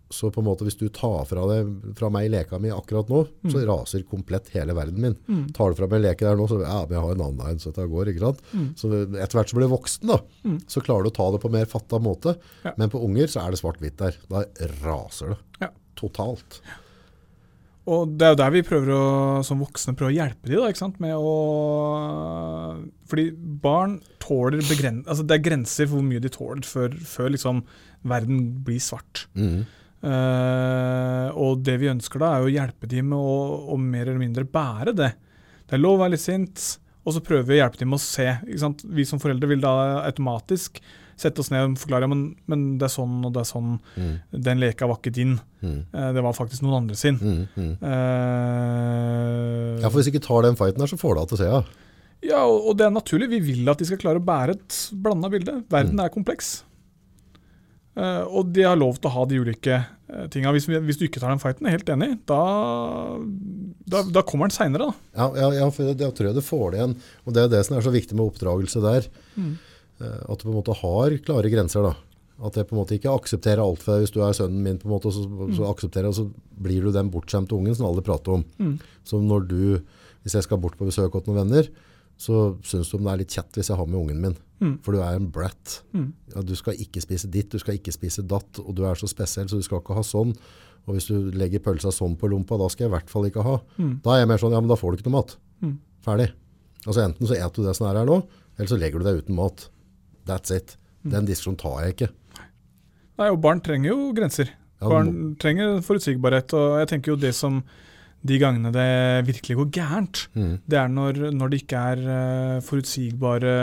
Så 0.09 0.28
på 0.30 0.38
en 0.38 0.46
måte 0.46 0.62
hvis 0.62 0.76
du 0.78 0.84
tar 0.94 1.24
fra, 1.26 1.42
det, 1.50 1.57
fra 1.98 2.07
meg 2.14 2.28
leka 2.30 2.61
mi 2.62 2.70
akkurat 2.70 3.09
nå, 3.11 3.24
så 3.50 3.62
raser 3.66 4.04
komplett 4.07 4.52
hele 4.54 4.70
verden 4.78 5.00
min. 5.02 5.16
Mm. 5.26 5.48
Tar 5.57 5.72
du 5.72 5.78
fra 5.80 5.88
meg 5.90 6.04
leke 6.04 6.22
der 6.28 6.38
nå, 6.38 6.46
så 6.46 6.61
ja, 6.62 6.76
men 6.86 6.94
jeg 6.94 7.02
har 7.02 7.16
en 7.16 7.24
annen 7.26 7.50
en, 7.50 7.59
så 7.59 7.72
dette 7.72 7.88
går, 7.90 8.12
ikke 8.12 8.22
sant? 8.22 8.44
Mm. 8.54 8.68
Så 8.78 8.92
etter 9.02 9.34
hvert 9.40 9.50
som 9.50 9.59
du 9.59 9.64
blir 9.64 9.72
voksen 9.74 10.12
da, 10.12 10.20
Mm. 10.46 10.61
så 10.70 10.80
klarer 10.86 11.02
du 11.02 11.11
å 11.11 11.16
ta 11.18 11.26
det 11.34 11.40
på 11.42 11.50
mer 11.50 11.66
fatta 11.66 11.98
måte. 11.98 12.36
Ja. 12.62 12.76
Men 12.78 12.92
på 12.92 13.02
unger 13.02 13.26
så 13.32 13.42
er 13.42 13.50
det 13.50 13.59
svart-hvitt 13.59 13.98
der. 13.98 14.14
Da 14.30 14.44
raser 14.86 15.34
det. 15.34 15.38
Ja. 15.66 15.72
Totalt. 15.98 16.61
Og 17.86 18.14
det 18.18 18.26
er 18.26 18.32
jo 18.34 18.38
der 18.40 18.50
vi 18.54 18.62
prøver 18.66 18.88
å, 18.94 19.02
som 19.46 19.61
voksne 19.62 19.94
prøver 19.98 20.11
å 20.14 20.16
hjelpe 20.16 20.48
dem, 20.50 20.59
da, 20.62 20.70
ikke 20.70 20.80
sant? 20.84 20.96
med 21.02 21.14
å 21.18 21.34
Fordi 23.11 23.28
barn 23.62 23.98
tåler 24.22 24.62
begren... 24.66 25.02
Altså 25.07 25.26
det 25.26 25.36
er 25.38 25.44
grenser 25.50 25.86
for 25.90 26.00
hvor 26.00 26.07
mye 26.09 26.22
de 26.22 26.30
tåler 26.34 26.66
før, 26.66 26.94
før 27.07 27.30
liksom 27.34 27.62
verden 28.07 28.40
blir 28.66 28.82
svart. 28.82 29.26
Mhm. 29.38 29.66
Eh, 30.07 31.28
og 31.34 31.62
det 31.66 31.74
vi 31.82 31.88
ønsker 31.90 32.22
da, 32.22 32.28
er 32.38 32.44
å 32.46 32.52
hjelpe 32.52 32.86
dem 32.90 33.09
med 33.11 33.18
å, 33.18 33.38
å 33.74 33.78
mer 33.80 34.07
eller 34.07 34.22
mindre 34.22 34.44
bære 34.46 34.92
det. 34.94 35.09
Det 35.66 35.74
er 35.74 35.82
lov 35.82 35.96
å 35.98 36.04
være 36.04 36.14
litt 36.14 36.22
sint, 36.22 36.66
og 37.07 37.16
så 37.16 37.22
prøver 37.26 37.48
vi 37.48 37.57
å 37.57 37.62
hjelpe 37.64 37.80
dem 37.80 37.90
med 37.90 37.98
å 37.98 38.04
se. 38.04 38.28
Vi 38.46 39.07
som 39.09 39.18
foreldre 39.22 39.50
vil 39.50 39.62
da 39.64 39.72
automatisk 40.07 40.78
sette 41.16 41.40
oss 41.40 41.48
ned 41.48 41.62
og 41.64 41.78
forklare 41.80 42.04
men, 42.12 42.26
men 42.50 42.64
det 42.76 42.90
er 42.90 42.92
sånn 42.92 43.22
og 43.24 43.30
det 43.32 43.40
er 43.40 43.48
sånn. 43.48 43.78
Mm. 43.96 44.11
Den 44.46 44.61
leka 44.62 44.88
var 44.90 45.00
ikke 45.00 45.14
din, 45.16 45.38
Mm. 45.66 45.80
Uh, 45.90 46.11
det 46.14 46.22
var 46.22 46.34
faktisk 46.36 46.62
noen 46.62 46.76
andre 46.84 46.94
sin. 46.94 47.16
Mm. 47.18 47.70
Eh, 47.80 49.80
Ja, 49.82 49.88
for 49.88 49.98
hvis 49.98 50.11
ikke 50.12 50.20
tar 50.22 50.44
den 50.46 50.59
fighten 50.59 50.84
her, 50.84 50.90
så 50.92 50.98
får 51.00 51.16
du 51.16 51.20
det 51.20 51.24
til 51.32 51.38
å 51.38 51.40
se. 51.40 51.48
Ja. 51.50 51.61
ja, 52.28 52.42
og, 52.44 52.68
og 52.70 52.76
det 52.78 52.86
er 52.86 52.92
naturlig. 52.94 53.30
Vi 53.32 53.40
vil 53.48 53.70
at 53.72 53.80
de 53.82 53.88
skal 53.88 53.98
klare 54.02 54.20
å 54.20 54.26
bære 54.28 54.54
et 54.59 54.76
blanda 55.02 55.30
bilde. 55.32 55.57
Verden 55.72 55.96
Mm. 55.98 56.04
er 56.04 56.12
kompleks. 56.14 56.52
Uh, 57.96 58.22
og 58.28 58.52
de 58.52 58.66
har 58.68 58.76
lov 58.76 59.00
til 59.00 59.09
å 59.11 59.14
ha 59.16 59.24
de 59.26 59.40
ulike 59.40 59.78
uh, 59.80 59.88
tinga. 60.32 60.52
Hvis, 60.54 60.66
hvis 60.70 60.98
du 61.00 61.04
ikke 61.07 61.20
tar 61.22 61.32
den 61.32 61.42
fighten, 61.42 61.68
helt 61.70 61.88
enig, 61.92 62.12
da, 62.30 62.40
da, 63.90 64.02
da 64.14 64.22
kommer 64.26 64.48
den 64.50 64.57
seinere, 64.57 64.90
da. 64.90 65.07
Ja, 65.18 65.28
ja, 65.42 65.52
ja, 65.61 65.68
for 65.74 65.92
det 65.98 66.11
tror 66.16 66.30
jeg 66.30 66.38
du 66.38 66.44
får 66.44 66.66
det 66.72 66.80
igjen. 66.80 66.96
Og 67.24 67.36
det 67.36 67.44
er 67.44 67.54
det 67.57 67.62
som 67.66 67.78
er 67.78 67.86
så 67.86 67.94
viktig 67.94 68.18
med 68.18 68.26
oppdragelse 68.28 68.82
der. 68.84 69.09
Mm. 69.36 69.54
Eh, 70.00 70.18
At 70.28 70.38
du 70.38 70.46
på 70.46 70.52
en 70.52 70.59
måte 70.61 70.76
har 70.82 71.16
klare 71.26 71.52
grenser 71.52 71.86
da. 71.88 71.94
At 72.46 72.59
jeg 72.59 72.68
på 72.68 72.76
en 72.76 72.82
måte 72.82 72.98
ikke 72.98 73.14
aksepterer 73.16 73.62
alt 73.64 73.80
for 73.82 73.96
deg. 73.96 74.04
Hvis 74.04 74.12
du 74.14 74.20
er 74.20 74.36
sønnen 74.36 74.62
min, 74.62 74.78
på 74.80 74.90
en 74.90 74.94
måte, 74.94 75.12
så, 75.14 75.24
så 75.57 75.70
aksepterer 75.70 76.11
jeg, 76.11 76.14
og 76.14 76.18
så 76.20 76.62
blir 76.66 76.84
du 76.84 76.92
den 76.92 77.11
bortskjemte 77.14 77.57
ungen 77.57 77.76
som 77.78 77.88
alle 77.88 78.04
prater 78.04 78.36
om. 78.36 78.44
Mm. 78.61 78.74
Så 79.09 79.22
når 79.24 79.46
du, 79.48 79.61
hvis 80.22 80.36
jeg 80.36 80.44
skal 80.44 80.61
bort 80.61 80.76
på 80.76 80.88
besøk 80.88 81.16
hos 81.16 81.24
noen 81.28 81.40
venner, 81.46 81.70
så 82.16 82.56
synes 82.64 82.90
du 82.90 82.96
om 82.96 83.06
det 83.06 83.12
er 83.12 83.20
litt 83.22 83.34
kjett 83.36 83.58
hvis 83.58 83.70
jeg 83.70 83.78
har 83.78 83.88
med 83.88 83.98
ungen 84.00 84.22
min. 84.22 84.36
Mm. 84.62 84.76
For 84.84 84.96
du 84.96 85.02
er 85.04 85.18
en 85.18 85.28
brat. 85.32 85.80
Mm. 85.92 86.08
Ja, 86.32 86.44
du 86.46 86.54
skal 86.56 86.80
ikke 86.80 87.02
spise 87.04 87.28
ditt, 87.32 87.50
du 87.52 87.60
skal 87.60 87.76
ikke 87.76 87.92
spise 87.94 88.24
datt, 88.24 88.62
og 88.62 88.72
du 88.78 88.86
er 88.88 88.96
så 88.96 89.08
spesiell, 89.10 89.50
så 89.50 89.60
du 89.60 89.66
skal 89.66 89.82
ikke 89.82 89.98
ha 89.98 90.04
sånn. 90.06 90.32
Og 90.86 90.96
hvis 90.96 91.08
du 91.10 91.30
legger 91.36 91.64
pølsa 91.64 91.92
sånn 91.92 92.16
på 92.16 92.30
lompa, 92.30 92.58
da 92.60 92.70
skal 92.72 92.86
jeg 92.86 92.92
i 92.92 92.96
hvert 92.96 93.12
fall 93.12 93.28
ikke 93.28 93.44
ha. 93.44 93.58
Mm. 93.76 93.94
Da 94.04 94.14
er 94.14 94.22
jeg 94.22 94.30
mer 94.32 94.42
sånn, 94.42 94.56
ja, 94.56 94.62
men 94.62 94.72
da 94.72 94.78
får 94.80 94.94
du 94.94 95.00
ikke 95.00 95.10
noe 95.10 95.18
mat. 95.18 95.36
Mm. 95.60 95.78
Ferdig. 96.06 96.28
Altså 96.86 97.02
enten 97.02 97.28
så 97.28 97.36
eter 97.36 97.56
du 97.58 97.66
det 97.66 97.74
som 97.76 97.88
er 97.90 97.98
her 98.00 98.08
nå, 98.08 98.20
eller 98.56 98.70
så 98.70 98.78
legger 98.80 99.02
du 99.02 99.08
deg 99.08 99.24
uten 99.24 99.36
mat. 99.36 99.66
That's 100.28 100.54
it. 100.54 100.78
Mm. 101.02 101.10
Den 101.16 101.28
diskusjonen 101.28 101.60
tar 101.60 101.82
jeg 101.84 101.96
ikke. 101.96 102.12
Nei, 103.16 103.28
og 103.32 103.42
barn 103.42 103.60
trenger 103.64 103.92
jo 103.92 104.14
grenser. 104.16 104.52
Ja, 104.76 104.90
Barn 104.92 105.36
trenger 105.40 105.78
forutsigbarhet. 105.84 106.52
Og 106.56 106.80
jeg 106.82 106.90
tenker 106.90 107.14
jo 107.14 107.20
det 107.20 107.32
som 107.36 107.62
de 108.27 108.39
gangene 108.43 108.72
det 108.74 108.87
virkelig 109.29 109.57
går 109.61 109.70
gærent, 109.77 110.27
Mm. 110.37 110.59
det 110.68 110.79
er 110.81 110.89
når, 110.89 111.20
når 111.33 111.51
det 111.53 111.62
ikke 111.62 111.79
er 111.93 112.03
eh, 112.16 112.61
forutsigbare, 112.66 113.55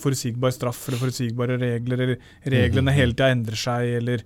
forutsigbar 0.00 0.52
straff 0.54 0.86
eller 0.88 1.00
forutsigbare 1.06 1.58
regler, 1.60 2.04
eller 2.04 2.16
reglene 2.46 2.90
Mhm. 2.90 2.96
hele 2.98 3.12
tida 3.16 3.30
endrer 3.34 3.56
seg, 3.56 3.96
eller 4.00 4.22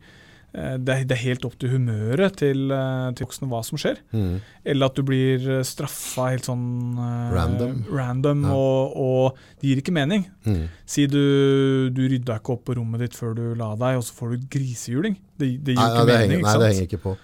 eh, 0.57 0.77
det, 0.79 0.89
er, 0.95 1.05
det 1.05 1.17
er 1.17 1.23
helt 1.25 1.45
opp 1.49 1.57
til 1.59 1.71
humøret 1.73 2.37
til, 2.39 2.71
eh, 2.71 3.09
til 3.19 3.27
voksne 3.27 3.49
hva 3.51 3.63
som 3.67 3.77
skjer. 3.81 3.97
Mm. 4.15 4.37
Eller 4.65 4.87
at 4.87 4.95
du 4.95 5.03
blir 5.03 5.49
straffa 5.67 6.29
helt 6.31 6.45
sånn 6.47 6.95
Random. 7.35 7.85
random 7.91 8.45
Ja. 8.45 8.53
og, 8.55 8.97
og 8.97 9.39
det 9.61 9.69
gir 9.73 9.83
ikke 9.83 9.93
mening. 9.97 10.27
Mm. 10.47 10.69
Si 10.87 11.07
du, 11.07 11.91
du 11.91 12.03
rydda 12.09 12.39
ikke 12.39 12.55
opp 12.55 12.65
på 12.67 12.77
rommet 12.79 13.01
ditt 13.01 13.15
før 13.19 13.35
du 13.35 13.55
la 13.59 13.75
deg, 13.75 13.99
og 13.99 14.05
så 14.07 14.15
får 14.15 14.31
du 14.37 14.47
grisehjuling. 14.59 15.17
Det, 15.39 15.51
det 15.65 15.75
gir 15.75 15.83
Nei, 15.83 15.91
ikke 15.91 16.07
nei, 16.07 16.15
mening. 16.15 16.31
henger, 16.31 16.39
ikke 16.39 16.47
nei, 16.47 16.59
det 16.63 16.73
henger 16.75 16.89
ikke 16.93 17.03
på. 17.03 17.17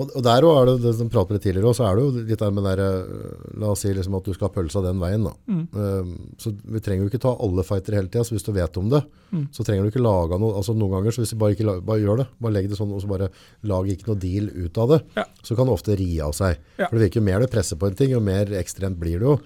Og, 0.00 0.10
og 0.16 0.22
der 0.24 0.44
er 0.48 0.68
det, 0.70 0.74
det 0.84 0.92
som 0.96 1.10
pratet 1.12 1.34
med 1.36 1.42
tidligere, 1.44 1.68
også, 1.68 1.82
så 1.82 1.88
er 1.90 1.98
det 1.98 2.04
jo 2.06 2.24
litt 2.30 2.40
der 2.40 2.52
med 2.56 2.64
der, 2.64 2.80
øh, 2.80 3.40
la 3.60 3.70
oss 3.74 3.82
si 3.84 3.90
liksom 3.92 4.14
at 4.16 4.24
du 4.24 4.32
skal 4.32 4.48
ha 4.48 4.54
pølsa 4.54 4.80
den 4.84 5.00
veien. 5.02 5.26
Da. 5.26 5.32
Mm. 5.50 5.62
Um, 5.76 6.14
så 6.40 6.52
vi 6.56 6.80
trenger 6.80 7.04
jo 7.04 7.10
ikke 7.12 7.20
ta 7.26 7.34
alle 7.44 7.64
fighter 7.68 7.98
hele 7.98 8.08
tida, 8.08 8.24
hvis 8.32 8.46
du 8.46 8.52
vet 8.56 8.80
om 8.80 8.88
det, 8.94 9.02
Mm. 9.30 9.44
så 9.54 9.62
trenger 9.62 9.84
du 9.86 9.90
ikke 9.92 10.00
lage 10.02 10.40
noe, 10.42 10.56
altså 10.58 10.72
noen 10.74 10.90
ganger, 10.96 11.12
så 11.14 11.22
hvis 11.22 11.30
du 11.30 11.36
bare, 11.38 11.54
ikke, 11.54 11.74
bare 11.86 12.00
gjør 12.02 12.16
det, 12.18 12.24
bare 12.42 12.52
legg 12.56 12.64
det 12.72 12.78
sånn, 12.80 12.90
og 12.96 12.98
så 13.04 13.06
bare 13.12 13.28
lag 13.70 13.86
ikke 13.92 14.08
noe 14.08 14.18
deal 14.18 14.48
ut 14.50 14.78
av 14.82 14.88
det, 14.90 14.98
Ja. 15.20 15.24
så 15.46 15.54
kan 15.54 15.68
det 15.68 15.74
ofte 15.76 15.94
ri 16.00 16.08
av 16.24 16.32
seg. 16.34 16.56
Ja. 16.80 16.88
For 16.88 16.96
det 16.98 17.04
virker 17.04 17.20
jo 17.20 17.26
mer 17.28 17.38
du 17.38 17.46
presser 17.46 17.78
på 17.78 17.86
en 17.86 17.94
ting, 17.94 18.10
jo 18.10 18.18
mer 18.18 18.46
ekstremt 18.58 18.98
blir 18.98 19.20
det 19.22 19.28
jo. 19.28 19.36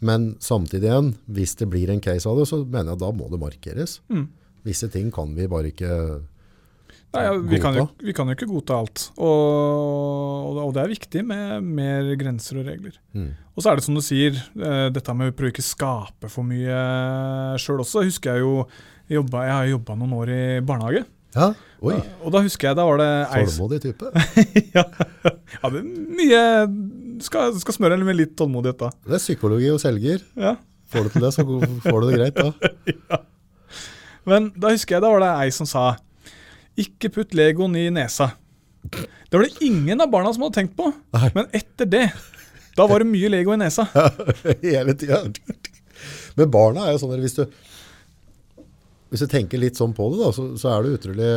Men 0.00 0.32
samtidig 0.42 0.88
igjen, 0.90 1.12
hvis 1.30 1.54
det 1.60 1.68
blir 1.70 1.90
en 1.94 2.00
case 2.02 2.26
av 2.26 2.36
det, 2.40 2.48
så 2.50 2.64
mener 2.64 2.90
jeg 2.90 2.98
at 2.98 3.04
da 3.04 3.12
må 3.14 3.30
det 3.30 3.38
markeres. 3.38 4.00
Mm. 4.10 4.26
Visse 4.66 4.90
ting 4.90 5.12
kan 5.14 5.30
vi 5.38 5.46
bare 5.46 5.70
ikke 5.70 6.22
Nei, 7.16 7.22
ja, 7.24 7.36
vi, 7.40 7.58
kan 7.60 7.76
jo, 7.76 7.86
vi 8.04 8.12
kan 8.12 8.28
jo 8.28 8.36
ikke 8.36 8.50
godta 8.50 8.76
alt. 8.82 9.06
Og, 9.16 10.58
og 10.60 10.72
det 10.76 10.82
er 10.82 10.90
viktig 10.90 11.22
med 11.24 11.64
mer 11.64 12.10
grenser 12.20 12.60
og 12.60 12.66
regler. 12.68 12.98
Mm. 13.16 13.30
Og 13.56 13.64
så 13.64 13.70
er 13.70 13.78
det 13.78 13.84
som 13.86 13.96
du 13.96 14.02
sier, 14.04 14.36
eh, 14.36 14.88
dette 14.92 15.14
med 15.16 15.32
å 15.32 15.36
prøve 15.36 15.54
ikke 15.54 15.64
skape 15.64 16.28
for 16.30 16.44
mye 16.46 16.82
sjøl 17.60 17.80
også. 17.80 18.04
Husker 18.06 18.36
jeg 18.36 18.44
jo 18.44 18.66
jobba, 19.08 19.46
Jeg 19.46 19.54
har 19.56 19.70
jobba 19.70 19.96
noen 19.96 20.12
år 20.18 20.32
i 20.34 20.42
barnehage. 20.60 21.06
Ja, 21.36 21.52
oi, 21.84 21.96
Og 22.24 22.32
da 22.32 22.40
husker 22.44 22.70
jeg 22.70 22.76
da 22.78 22.84
var 22.88 23.00
det 23.00 23.10
tålmodig 23.32 23.78
type. 23.84 24.12
ja, 24.76 24.84
det 25.72 25.80
er 25.80 25.88
mye 26.18 26.42
skal, 27.24 27.56
skal 27.60 27.76
smøre 27.76 27.98
med 28.00 28.16
litt 28.16 28.34
tålmodighet 28.36 28.80
da. 28.80 28.90
Det 29.08 29.16
er 29.16 29.22
psykologi 29.22 29.70
og 29.72 29.80
selger. 29.80 30.24
Ja. 30.36 30.56
Får 30.92 31.08
du 31.08 31.14
til 31.14 31.24
det, 31.24 31.32
så 31.36 31.44
får 31.44 31.98
du 32.00 32.06
det 32.08 32.20
greit 32.20 32.38
da. 32.38 33.20
Men 34.28 34.52
da 34.60 34.72
husker 34.74 34.96
jeg 34.96 35.04
da 35.04 35.12
var 35.12 35.24
det 35.24 35.32
ei 35.46 35.52
som 35.54 35.68
sa 35.68 35.90
ikke 36.78 37.10
putt 37.14 37.34
legoen 37.36 37.76
i 37.78 37.88
nesa. 37.94 38.32
Det 38.88 39.36
var 39.36 39.44
det 39.44 39.64
ingen 39.66 40.00
av 40.00 40.10
barna 40.10 40.32
som 40.32 40.44
hadde 40.46 40.60
tenkt 40.60 40.76
på. 40.78 40.90
Men 41.34 41.48
etter 41.56 41.88
det, 41.90 42.06
da 42.78 42.86
var 42.88 43.02
det 43.02 43.10
mye 43.10 43.30
lego 43.32 43.54
i 43.54 43.60
nesa. 43.60 43.88
Hele 44.62 44.94
tida. 44.98 45.24
Men 46.38 46.52
barna 46.54 46.86
er 46.86 46.94
jo 46.94 47.02
sånn, 47.02 47.16
at 47.16 47.24
hvis 47.24 47.36
du, 47.38 47.44
hvis 49.10 49.24
du 49.24 49.28
tenker 49.30 49.60
litt 49.60 49.78
sånn 49.80 49.96
på 49.96 50.06
det, 50.12 50.20
da, 50.22 50.30
så, 50.36 50.46
så 50.60 50.70
er 50.72 50.86
det 50.86 50.98
utrolig 51.00 51.32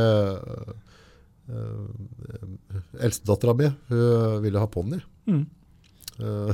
uh, 1.51 1.89
Eldstedattera 3.01 3.57
mi 3.57 3.71
ville 4.45 4.61
ha 4.61 4.69
ponni. 4.71 5.01
Mm. 5.27 5.43
Uh, 6.21 6.53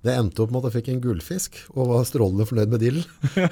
Det 0.00 0.14
endte 0.16 0.40
opp 0.40 0.52
med 0.52 0.62
at 0.62 0.70
jeg 0.70 0.76
fikk 0.78 0.88
en 0.94 1.00
gullfisk 1.04 1.56
og 1.74 1.90
var 1.90 2.06
strålende 2.08 2.46
fornøyd 2.48 2.70
med 2.72 2.80
dealen. 2.80 3.04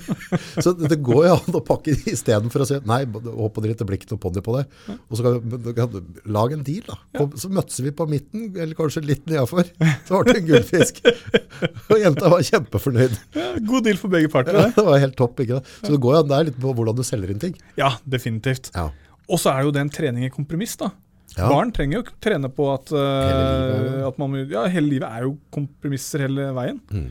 så 0.64 0.72
det, 0.78 0.96
går 1.04 1.26
jo 1.26 1.34
an 1.34 1.58
å 1.58 1.62
pakke 1.64 1.92
istedenfor 2.08 2.64
å 2.64 2.68
si 2.70 2.78
nei, 2.88 3.02
håper 3.04 3.60
og 3.60 3.66
dritt, 3.66 3.80
det 3.82 3.88
blir 3.88 4.00
ikke 4.00 4.14
noe 4.14 4.22
ponni 4.22 4.42
på 4.44 4.54
det. 4.56 4.62
Og 4.96 5.18
så 5.18 5.26
kan 5.26 5.58
du 5.66 5.68
kan 5.76 5.98
lage 6.38 6.56
en 6.56 6.64
deal. 6.64 6.86
da. 6.88 6.96
Kom, 7.18 7.34
Så 7.36 7.50
møttes 7.52 7.82
vi 7.84 7.92
på 7.92 8.06
midten, 8.08 8.48
eller 8.56 8.78
kanskje 8.78 9.04
litt 9.04 9.28
nedafor. 9.28 9.68
Så 10.08 10.22
ble 10.22 10.32
det 10.32 10.42
en 10.42 10.48
gullfisk. 10.48 11.02
og 11.90 12.00
jenta 12.00 12.32
var 12.32 12.46
kjempefornøyd. 12.48 13.18
Ja, 13.36 13.50
god 13.68 13.88
deal 13.88 14.00
for 14.00 14.14
begge 14.14 14.32
parter. 14.32 14.56
Ja, 14.56 14.68
det. 14.68 14.78
det 14.78 14.86
var 14.88 15.04
helt 15.04 15.18
topp. 15.20 15.44
ikke 15.44 15.60
det? 15.60 15.76
Så 15.82 15.92
det 15.92 16.00
går 16.06 16.16
jo 16.16 16.22
an 16.22 16.32
der 16.32 16.48
litt 16.48 16.62
på 16.62 16.72
hvordan 16.80 16.96
du 16.96 17.04
selger 17.06 17.34
inn 17.34 17.44
ting. 17.44 17.60
Ja, 17.80 17.92
definitivt. 18.08 18.72
Ja. 18.72 18.88
Og 19.28 19.42
så 19.42 19.52
er 19.52 19.66
jo 19.66 19.74
det 19.76 19.84
en 19.84 19.92
trening 19.92 20.24
i 20.24 20.32
kompromiss, 20.32 20.78
da. 20.80 20.94
Ja. 21.36 21.48
Barn 21.52 21.70
trenger 21.74 21.98
jo 21.98 22.02
ikke 22.06 22.16
trene 22.24 22.48
på 22.50 22.66
at, 22.72 22.90
uh, 22.94 22.98
Hele 22.98 23.42
livet 23.52 23.96
er 23.98 24.06
at 24.08 24.18
man, 24.18 24.36
Ja, 24.50 24.62
hele 24.72 24.88
livet 24.94 25.08
er 25.10 25.26
jo 25.26 25.34
kompromisser 25.54 26.24
hele 26.24 26.48
veien. 26.56 26.80
Mm. 26.90 27.10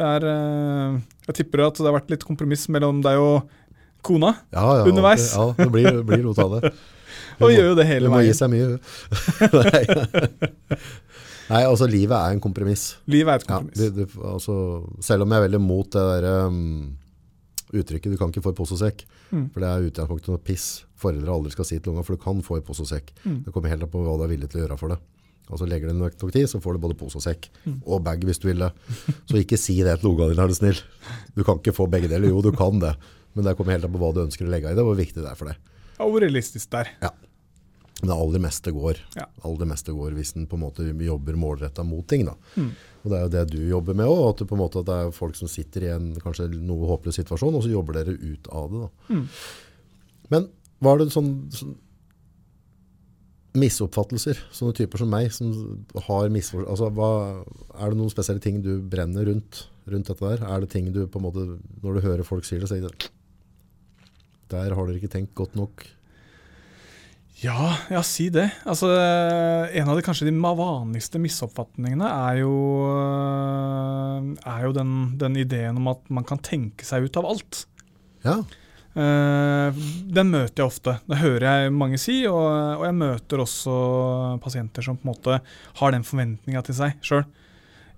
Det 0.00 0.06
er 0.06 0.26
uh, 0.26 0.96
Jeg 1.28 1.36
tipper 1.42 1.66
at 1.66 1.76
det 1.78 1.86
har 1.86 1.98
vært 1.98 2.10
litt 2.14 2.24
kompromiss 2.26 2.64
mellom 2.72 3.02
deg 3.04 3.20
og 3.20 3.50
kona. 4.06 4.32
Ja, 4.54 4.64
ja, 4.80 4.88
Underveis. 4.88 5.28
Ja, 5.36 5.50
det 5.58 5.68
blir, 5.74 5.90
det 6.00 6.06
blir 6.08 6.24
rot 6.24 6.40
av 6.40 6.56
det. 6.56 6.72
Og 7.40 7.52
gjør 7.52 7.70
jo 7.70 7.76
det 7.78 7.86
hele 7.88 8.08
Du 8.08 8.10
hele 8.10 8.12
må 8.12 8.20
gi 8.24 8.32
seg 8.36 8.50
mye. 8.52 8.76
Nei. 9.54 9.82
Nei, 11.50 11.62
altså 11.66 11.86
livet 11.90 12.14
er 12.14 12.34
en 12.36 12.42
kompromiss. 12.42 12.82
Livet 13.10 13.32
er 13.32 13.40
et 13.40 13.46
Ja, 13.48 13.56
kompromiss. 13.58 13.80
du, 13.80 14.04
du, 14.04 14.20
altså, 14.28 14.56
selv 15.02 15.24
om 15.24 15.32
jeg 15.32 15.40
er 15.40 15.46
veldig 15.48 15.60
mot 15.64 15.88
det 15.96 16.04
der 16.10 16.46
um, 16.46 16.60
uttrykket 17.72 18.12
'du 18.12 18.18
kan 18.20 18.30
ikke 18.30 18.44
få 18.44 18.52
posesekk', 18.56 19.04
pose 19.06 19.16
Mm. 19.30 19.44
for 19.54 19.60
det 19.62 19.68
er 19.70 19.84
utgangspunktet 19.86 20.28
noe 20.32 20.40
piss 20.42 20.64
foreldre 21.00 21.32
aldri 21.34 21.54
skal 21.54 21.68
si 21.68 21.78
til 21.78 21.94
unga, 21.94 22.04
for 22.06 22.16
du 22.16 22.22
kan 22.22 22.42
få 22.44 22.60
i 22.60 22.64
pose 22.66 22.84
og 22.84 22.90
sekk. 22.90 23.14
Mm. 23.24 23.40
Det 23.46 23.54
kommer 23.54 23.72
helt 23.72 23.86
an 23.86 23.92
på 23.92 24.02
hva 24.04 24.18
du 24.20 24.26
er 24.26 24.34
villig 24.34 24.50
til 24.52 24.60
å 24.60 24.66
gjøre 24.66 24.78
for 24.80 24.94
det. 24.94 25.00
Altså 25.50 25.66
Legger 25.66 25.90
du 25.90 25.98
nok 25.98 26.18
nok 26.20 26.34
tid, 26.34 26.46
så 26.50 26.60
får 26.62 26.76
du 26.76 26.82
både 26.84 26.98
pose 26.98 27.18
og 27.18 27.24
sekk. 27.24 27.48
Mm. 27.64 27.80
Og 27.82 28.04
bag 28.06 28.22
hvis 28.26 28.38
du 28.42 28.46
vil 28.50 28.62
det. 28.62 28.70
Så 29.26 29.40
ikke 29.40 29.58
si 29.58 29.80
det 29.82 29.96
til 30.00 30.12
ungene 30.12 30.30
dine, 30.34 30.44
er 30.44 30.52
du 30.52 30.58
snill. 30.58 30.84
Du 31.34 31.42
kan 31.46 31.58
ikke 31.58 31.74
få 31.74 31.88
begge 31.90 32.10
deler. 32.10 32.30
Jo, 32.30 32.42
du 32.44 32.52
kan 32.54 32.78
det. 32.82 32.94
Men 33.34 33.46
det 33.46 33.56
kommer 33.58 33.74
helt 33.74 33.86
an 33.86 33.94
på 33.94 34.02
hva 34.02 34.12
du 34.14 34.22
ønsker 34.24 34.46
å 34.46 34.52
legge 34.52 34.70
i 34.70 34.76
det, 34.78 34.84
og 34.84 34.92
hvor 34.92 35.00
viktig 35.00 35.22
det 35.22 35.30
er 35.30 35.38
for 35.38 35.50
deg. 35.50 35.58
Ja, 35.96 36.06
hvor 36.06 36.22
realistisk 36.22 36.70
der. 36.72 36.92
Men 38.00 38.08
det 38.08 38.16
aller 38.16 38.40
meste 38.40 38.72
går. 38.72 39.00
Ja. 39.18 39.26
Aller 39.44 39.68
meste 39.68 39.92
går 39.92 40.14
hvis 40.16 40.32
en 40.38 40.46
på 40.48 40.56
en 40.56 40.62
måte 40.64 40.86
jobber 41.04 41.36
målretta 41.36 41.84
mot 41.84 42.06
ting. 42.08 42.24
Da. 42.28 42.36
Mm. 42.56 42.70
Og 43.02 43.10
det 43.10 43.18
er 43.18 43.26
jo 43.26 43.32
det 43.34 43.42
du 43.52 43.58
jobber 43.68 43.98
med 43.98 44.08
òg. 44.08 44.22
At, 44.30 44.44
at 44.46 44.86
det 44.88 44.96
er 44.96 45.12
folk 45.16 45.36
som 45.36 45.50
sitter 45.50 45.84
i 45.84 45.90
en 45.92 46.14
kanskje 46.22 46.48
noe 46.54 46.88
håpløs 46.94 47.20
situasjon, 47.20 47.58
og 47.58 47.66
så 47.66 47.74
jobber 47.74 48.00
dere 48.00 48.16
ut 48.16 48.48
av 48.54 48.72
det. 48.72 48.86
Da. 48.86 49.18
Mm. 49.18 49.26
Men 50.30 50.48
var 50.84 51.00
det 51.00 51.10
sånn, 51.12 51.32
sånn 51.54 51.76
misoppfattelser? 53.58 54.38
Sånne 54.54 54.76
typer 54.78 55.02
som 55.02 55.10
meg 55.10 55.30
som 55.34 55.52
har 56.06 56.30
misfor... 56.32 56.66
Altså, 56.70 56.90
hva, 56.94 57.12
er 57.76 57.92
det 57.92 57.98
noen 57.98 58.12
spesielle 58.12 58.42
ting 58.42 58.60
du 58.64 58.76
brenner 58.92 59.26
rundt, 59.26 59.64
rundt 59.90 60.10
dette 60.10 60.34
der? 60.34 60.44
Er 60.46 60.62
det 60.62 60.70
ting 60.74 60.90
du 60.94 61.02
på 61.10 61.20
en 61.20 61.26
måte, 61.26 61.46
når 61.82 61.96
du 61.96 62.04
hører 62.06 62.26
folk 62.26 62.46
sier 62.46 62.62
det, 62.62 62.70
sier 62.70 62.86
det 62.86 63.10
Der 64.52 64.76
har 64.76 64.86
dere 64.86 65.00
ikke 65.00 65.12
tenkt 65.12 65.34
godt 65.38 65.58
nok. 65.58 65.84
Ja, 67.40 67.72
ja, 67.88 68.02
si 68.04 68.28
det. 68.32 68.50
Altså, 68.68 68.90
en 68.92 69.88
av 69.88 69.96
de 69.96 70.04
kanskje 70.04 70.28
de 70.28 70.34
vanligste 70.36 71.20
misoppfatningene 71.22 72.08
er 72.28 72.42
jo, 72.42 72.54
er 74.44 74.66
jo 74.66 74.74
den, 74.76 74.90
den 75.20 75.38
ideen 75.40 75.80
om 75.80 75.88
at 75.94 76.04
man 76.12 76.26
kan 76.28 76.42
tenke 76.44 76.84
seg 76.84 77.08
ut 77.08 77.16
av 77.16 77.30
alt. 77.32 77.64
Ja. 78.26 78.42
Eh, 78.98 79.82
den 80.10 80.32
møter 80.32 80.64
jeg 80.64 80.66
ofte. 80.66 80.96
Det 81.06 81.20
hører 81.20 81.46
jeg 81.46 81.74
mange 81.74 81.98
si, 82.00 82.16
og, 82.26 82.46
og 82.80 82.86
jeg 82.88 82.96
møter 82.98 83.42
også 83.44 83.74
pasienter 84.42 84.86
som 84.86 84.98
på 84.98 85.06
en 85.06 85.12
måte 85.12 85.36
har 85.78 85.94
den 85.94 86.06
forventninga 86.06 86.64
til 86.66 86.78
seg 86.80 86.96
sjøl. 87.06 87.22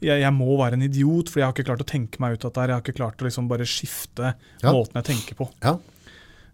Jeg, 0.03 0.19
jeg 0.25 0.35
må 0.35 0.57
være 0.59 0.77
en 0.77 0.85
idiot, 0.85 1.31
for 1.31 1.41
jeg 1.41 1.49
har 1.49 1.55
ikke 1.55 1.69
klart 1.71 1.85
å 1.85 1.89
tenke 1.89 2.21
meg 2.21 2.35
ut 2.35 2.45
av 2.45 2.51
dette. 2.51 2.67
Jeg 2.69 2.77
har 2.77 2.85
ikke 2.85 2.99
klart 2.99 3.23
å 3.23 3.29
liksom 3.29 3.49
bare 3.51 3.69
skifte 3.69 4.35
Ja. 4.65 4.73
måten 4.75 4.99
jeg 4.99 5.09
tenker 5.13 5.39
på. 5.39 5.49
Ja. 5.63 5.79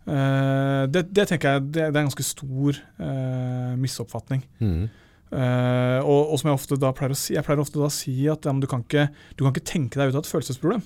Uh, 0.09 0.87
det, 0.89 1.03
det 1.13 1.27
tenker 1.29 1.57
jeg 1.57 1.65
det, 1.69 1.83
det 1.93 1.99
er 1.99 2.01
en 2.01 2.07
ganske 2.09 2.25
stor 2.25 2.79
uh, 3.01 3.73
misoppfatning. 3.81 4.45
Mm. 4.61 4.87
Uh, 5.29 5.99
og, 6.01 6.31
og 6.33 6.39
som 6.41 6.49
jeg 6.49 6.57
ofte 6.57 6.79
da 6.81 6.93
pleier 6.97 7.13
å 7.13 7.19
si, 7.19 7.35
jeg 7.35 7.45
pleier 7.45 7.61
ofte 7.61 7.81
da 7.81 7.89
å 7.89 7.93
si 7.93 8.15
at 8.33 8.47
ja, 8.49 8.55
du, 8.57 8.69
kan 8.71 8.85
ikke, 8.85 9.09
du 9.37 9.43
kan 9.45 9.53
ikke 9.53 9.69
tenke 9.69 10.01
deg 10.01 10.13
ut 10.13 10.17
av 10.21 10.23
et 10.23 10.31
følelsesproblem. 10.31 10.85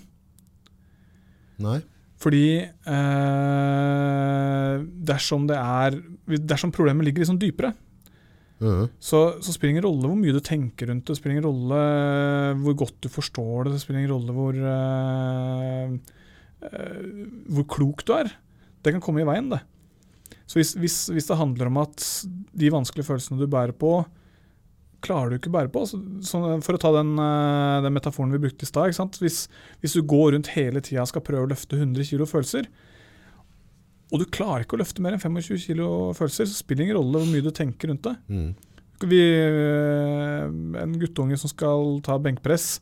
Nei. 1.63 1.79
Fordi 2.23 2.45
eh, 2.63 2.69
dersom 5.11 5.49
det 5.51 5.57
er 5.59 5.97
Dersom 6.47 6.71
problemet 6.75 7.03
ligger 7.09 7.25
liksom 7.25 7.41
dypere, 7.43 7.73
Mhm. 8.63 8.85
så, 9.03 9.19
så 9.43 9.51
spiller 9.51 9.73
det 9.73 9.75
ingen 9.75 9.87
rolle 9.89 10.07
hvor 10.07 10.15
mye 10.21 10.31
du 10.37 10.39
tenker 10.39 10.87
rundt 10.87 11.03
det. 11.03 11.11
Det 11.11 11.17
spiller 11.19 11.35
ingen 11.35 11.49
rolle 11.49 11.79
hvor 12.63 12.77
godt 12.79 12.95
du 13.03 13.09
forstår 13.11 13.67
det. 13.67 13.73
Det 13.75 13.81
spiller 13.83 13.99
ingen 14.05 14.13
rolle 14.13 14.31
hvor, 14.37 14.55
eh, 14.55 15.97
eh, 16.71 17.01
hvor 17.51 17.67
klok 17.67 18.05
du 18.07 18.13
er. 18.15 18.31
Det 18.87 18.93
kan 18.95 19.03
komme 19.03 19.25
i 19.25 19.27
veien, 19.27 19.51
det. 19.51 19.59
Så 20.47 20.61
hvis, 20.61 20.77
hvis, 20.79 21.01
hvis 21.11 21.27
det 21.27 21.41
handler 21.41 21.67
om 21.73 21.81
at 21.83 21.99
de 22.55 22.71
vanskelige 22.71 23.09
følelsene 23.11 23.43
du 23.43 23.51
bærer 23.51 23.75
på, 23.75 24.05
klarer 25.03 25.33
du 25.33 25.39
ikke 25.39 25.51
å 25.51 25.57
bære 25.59 25.73
på. 25.75 25.85
Så, 25.89 26.01
så 26.27 26.41
for 26.65 26.79
å 26.79 26.81
ta 26.81 26.93
den, 26.99 27.13
eh, 27.21 27.83
den 27.85 27.97
metaforen 27.97 28.33
vi 28.35 28.41
brukte 28.43 28.67
i 28.67 28.71
stad. 28.71 28.95
Hvis, 29.23 29.45
hvis 29.83 29.97
du 29.99 30.03
går 30.07 30.33
rundt 30.37 30.53
hele 30.55 30.83
tida 30.85 31.05
og 31.05 31.11
skal 31.11 31.25
prøve 31.27 31.47
å 31.47 31.53
løfte 31.53 31.79
100 31.79 32.09
kg 32.09 32.27
følelser, 32.31 32.69
og 34.13 34.21
du 34.21 34.27
klarer 34.29 34.67
ikke 34.67 34.77
å 34.77 34.83
løfte 34.83 35.01
mer 35.05 35.17
enn 35.17 35.23
25 35.23 35.63
kg 35.65 35.87
følelser, 36.19 36.49
så 36.49 36.59
spiller 36.59 36.83
det 36.83 36.91
ingen 36.91 36.99
rolle 37.01 37.23
hvor 37.23 37.31
mye 37.33 37.45
du 37.45 37.53
tenker 37.57 37.89
rundt 37.89 38.05
det. 38.05 38.17
Mm. 38.29 38.51
Vi, 39.09 39.21
eh, 39.23 40.43
en 40.83 40.99
guttunge 41.01 41.39
som 41.41 41.51
skal 41.51 41.97
ta 42.07 42.19
benkpress, 42.23 42.77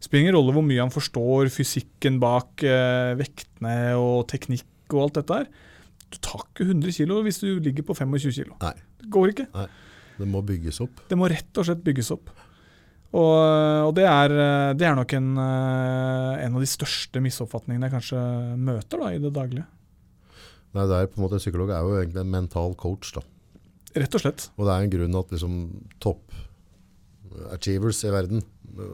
spiller 0.00 0.26
ingen 0.26 0.36
rolle 0.38 0.54
hvor 0.54 0.64
mye 0.64 0.84
han 0.84 0.94
forstår 0.94 1.50
fysikken 1.52 2.20
bak 2.22 2.62
eh, 2.64 3.16
vektene 3.18 3.96
og 3.98 4.28
teknikk 4.30 4.94
og 4.94 5.08
alt 5.08 5.18
dette 5.18 5.40
her. 5.40 5.50
Du 6.14 6.20
tar 6.22 6.44
ikke 6.46 6.68
100 6.68 6.94
kg 6.94 7.18
hvis 7.26 7.42
du 7.42 7.48
ligger 7.58 7.86
på 7.88 7.96
25 7.98 8.38
kg. 8.38 8.54
Nei. 8.62 8.76
Det 9.02 9.10
går 9.12 9.34
ikke. 9.34 9.48
Det 10.16 10.28
må 10.28 10.42
bygges 10.46 10.80
opp. 10.84 11.00
Det 11.10 11.18
må 11.18 11.28
rett 11.30 11.60
og 11.60 11.68
slett 11.68 11.84
bygges 11.84 12.12
opp. 12.14 12.32
Og, 13.16 13.36
og 13.86 13.92
det, 13.96 14.04
er, 14.08 14.32
det 14.76 14.84
er 14.88 14.96
nok 14.98 15.12
en, 15.16 15.28
eh, 15.40 16.44
en 16.44 16.56
av 16.58 16.64
de 16.64 16.68
største 16.68 17.22
misoppfatningene 17.22 17.86
jeg 17.88 17.94
kanskje 17.94 18.22
møter 18.60 19.00
da, 19.00 19.12
i 19.14 19.20
det 19.22 19.32
daglige. 19.36 19.64
Nei, 20.76 20.84
det 20.90 20.98
er 20.98 21.08
på 21.08 21.20
en 21.20 21.24
måte, 21.24 21.40
Psykolog 21.40 21.70
er 21.72 21.86
jo 21.86 21.94
egentlig 22.00 22.20
en 22.24 22.34
mental 22.34 22.74
coach. 22.76 23.14
da. 23.16 23.22
Rett 23.96 24.18
og 24.18 24.24
slett. 24.24 24.50
Og 24.58 24.66
det 24.68 24.74
er 24.74 24.84
en 24.84 24.92
grunn 24.92 25.20
at 25.22 25.32
liksom, 25.32 25.54
topp 26.04 26.34
achievers 27.52 28.02
i 28.04 28.12
verden, 28.12 28.42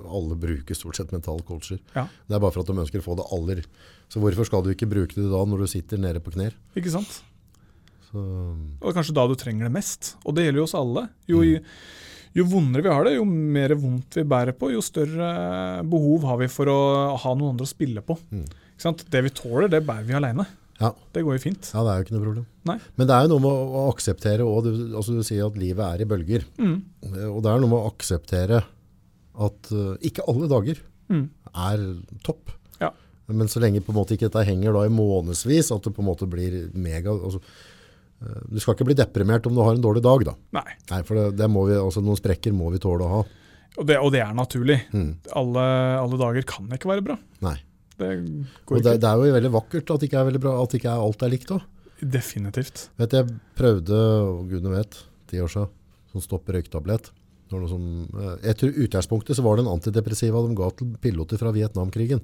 alle 0.07 0.37
bruker 0.39 0.77
stort 0.79 0.99
sett 0.99 1.13
mental 1.15 1.43
coacher. 1.47 1.81
Ja. 1.97 2.07
Det 2.29 2.37
er 2.37 2.43
bare 2.43 2.55
for 2.55 2.63
at 2.63 2.71
de 2.71 2.79
ønsker 2.85 3.03
å 3.03 3.07
få 3.07 3.17
det 3.19 3.27
aller. 3.35 3.65
Så 4.13 4.23
hvorfor 4.23 4.47
skal 4.47 4.65
du 4.65 4.71
ikke 4.75 4.91
bruke 4.91 5.17
det 5.17 5.31
da 5.33 5.43
når 5.49 5.65
du 5.65 5.73
sitter 5.73 6.01
nede 6.01 6.23
på 6.23 6.35
knær? 6.35 6.55
Ikke 6.79 6.93
sant? 6.95 7.23
Så, 8.13 8.23
Og 8.85 8.95
kanskje 8.97 9.15
da 9.17 9.27
du 9.31 9.35
trenger 9.41 9.67
det 9.69 9.75
mest. 9.75 10.15
Og 10.27 10.37
det 10.37 10.45
gjelder 10.47 10.61
jo 10.63 10.69
oss 10.69 10.75
alle. 10.79 11.07
Jo, 11.31 11.43
jo 12.37 12.45
vondere 12.49 12.85
vi 12.87 12.93
har 12.93 13.05
det, 13.09 13.15
jo 13.19 13.25
mer 13.29 13.75
vondt 13.77 14.17
vi 14.21 14.25
bærer 14.29 14.57
på, 14.57 14.71
jo 14.73 14.81
større 14.85 15.31
behov 15.89 16.25
har 16.31 16.39
vi 16.41 16.49
for 16.53 16.69
å 16.73 16.79
ha 17.21 17.33
noen 17.37 17.55
andre 17.55 17.67
å 17.69 17.73
spille 17.73 18.05
på. 18.05 18.17
Mm. 18.33 18.45
Ikke 18.73 18.85
sant? 18.87 19.05
Det 19.13 19.21
vi 19.27 19.33
tåler, 19.37 19.69
det 19.73 19.83
bærer 19.89 20.07
vi 20.09 20.17
aleine. 20.17 20.47
Ja. 20.83 20.89
Det 21.15 21.23
går 21.23 21.37
jo 21.37 21.43
fint. 21.45 21.69
ja, 21.73 21.83
det 21.85 21.91
er 21.93 21.99
jo 22.01 22.05
ikke 22.07 22.15
noe 22.17 22.25
problem. 22.25 22.47
Nei. 22.67 22.79
Men 22.99 23.07
det 23.09 23.15
er 23.15 23.27
jo 23.27 23.33
noe 23.35 23.43
med 23.45 23.53
å, 23.53 23.83
å 23.83 23.83
akseptere 23.93 24.47
og 24.49 24.65
du, 24.67 24.71
altså 24.99 25.15
du 25.15 25.21
sier 25.27 25.45
at 25.47 25.59
livet 25.61 25.85
er 25.87 26.03
i 26.03 26.09
bølger. 26.11 26.47
Mm. 26.59 26.79
Og 27.29 27.39
det 27.45 27.53
er 27.53 27.61
noe 27.63 27.71
med 27.71 27.79
å 27.79 27.91
akseptere 27.93 28.63
at 29.47 29.71
uh, 29.73 29.93
ikke 30.05 30.25
alle 30.29 30.49
dager 30.53 30.81
Mm. 31.13 31.27
er 31.53 31.81
topp. 32.25 32.51
Ja. 32.81 32.89
Men 33.29 33.51
så 33.53 33.61
lenge 33.61 33.83
på 33.85 33.93
en 33.93 33.99
måte 33.99 34.15
ikke 34.17 34.31
dette 34.31 34.47
henger 34.49 34.73
da 34.73 34.87
i 34.89 34.93
månedsvis, 34.95 35.69
at 35.75 35.85
det 35.85 35.93
på 35.93 36.01
en 36.01 36.07
måte 36.09 36.25
blir 36.31 36.55
mega 36.73 37.13
altså, 37.13 37.41
Du 38.49 38.59
skal 38.63 38.77
ikke 38.77 38.87
bli 38.89 38.97
deprimert 38.99 39.47
om 39.49 39.55
du 39.57 39.63
har 39.65 39.75
en 39.75 39.85
dårlig 39.85 40.03
dag, 40.05 40.25
da. 40.31 40.35
Nei. 40.59 40.79
Nei, 40.91 41.01
for 41.09 41.19
det, 41.19 41.27
det 41.41 41.49
må 41.51 41.67
vi, 41.69 41.77
altså 41.79 42.03
Noen 42.05 42.21
sprekker 42.21 42.55
må 42.57 42.71
vi 42.75 42.81
tåle 42.83 43.07
å 43.07 43.13
ha. 43.17 43.23
Og 43.81 43.89
det, 43.89 43.99
og 43.99 44.11
det 44.13 44.21
er 44.25 44.35
naturlig. 44.37 44.79
Mm. 44.93 45.13
Alle, 45.39 45.67
alle 46.03 46.19
dager 46.21 46.49
kan 46.49 46.69
ikke 46.77 46.91
være 46.91 47.07
bra. 47.07 47.17
Nei. 47.45 47.57
Det 48.01 48.11
Og 48.11 48.79
det, 48.81 48.83
ikke. 48.83 48.99
det 49.01 49.09
er 49.09 49.21
jo 49.21 49.37
veldig 49.37 49.53
vakkert 49.55 49.95
at 49.95 50.05
ikke 50.07 50.21
er 50.21 50.29
veldig 50.29 50.43
bra, 50.43 50.53
at 50.63 50.77
ikke 50.77 50.93
er 50.93 51.07
alt 51.07 51.25
er 51.25 51.33
likt 51.33 51.55
òg. 51.55 51.65
Definitivt. 52.03 52.87
Vet 52.99 53.15
jeg 53.15 53.35
prøvde, 53.59 53.99
og 54.27 54.51
gudene 54.51 54.75
vet, 54.75 54.97
ti 55.31 55.41
år 55.43 55.53
siden, 55.53 55.71
sånn 56.13 56.25
stopp 56.25 56.51
røyktablett. 56.51 57.13
Etter 57.53 57.69
som, 57.69 58.09
eh, 58.17 58.81
utgangspunktet 58.85 59.37
så 59.37 59.43
var 59.45 59.57
det 59.57 59.67
en 59.67 59.75
antidepressiva 59.75 60.41
de 60.47 60.55
ga 60.57 60.71
til 60.71 60.97
piloter 61.01 61.37
fra 61.39 61.53
Vietnamkrigen. 61.53 62.21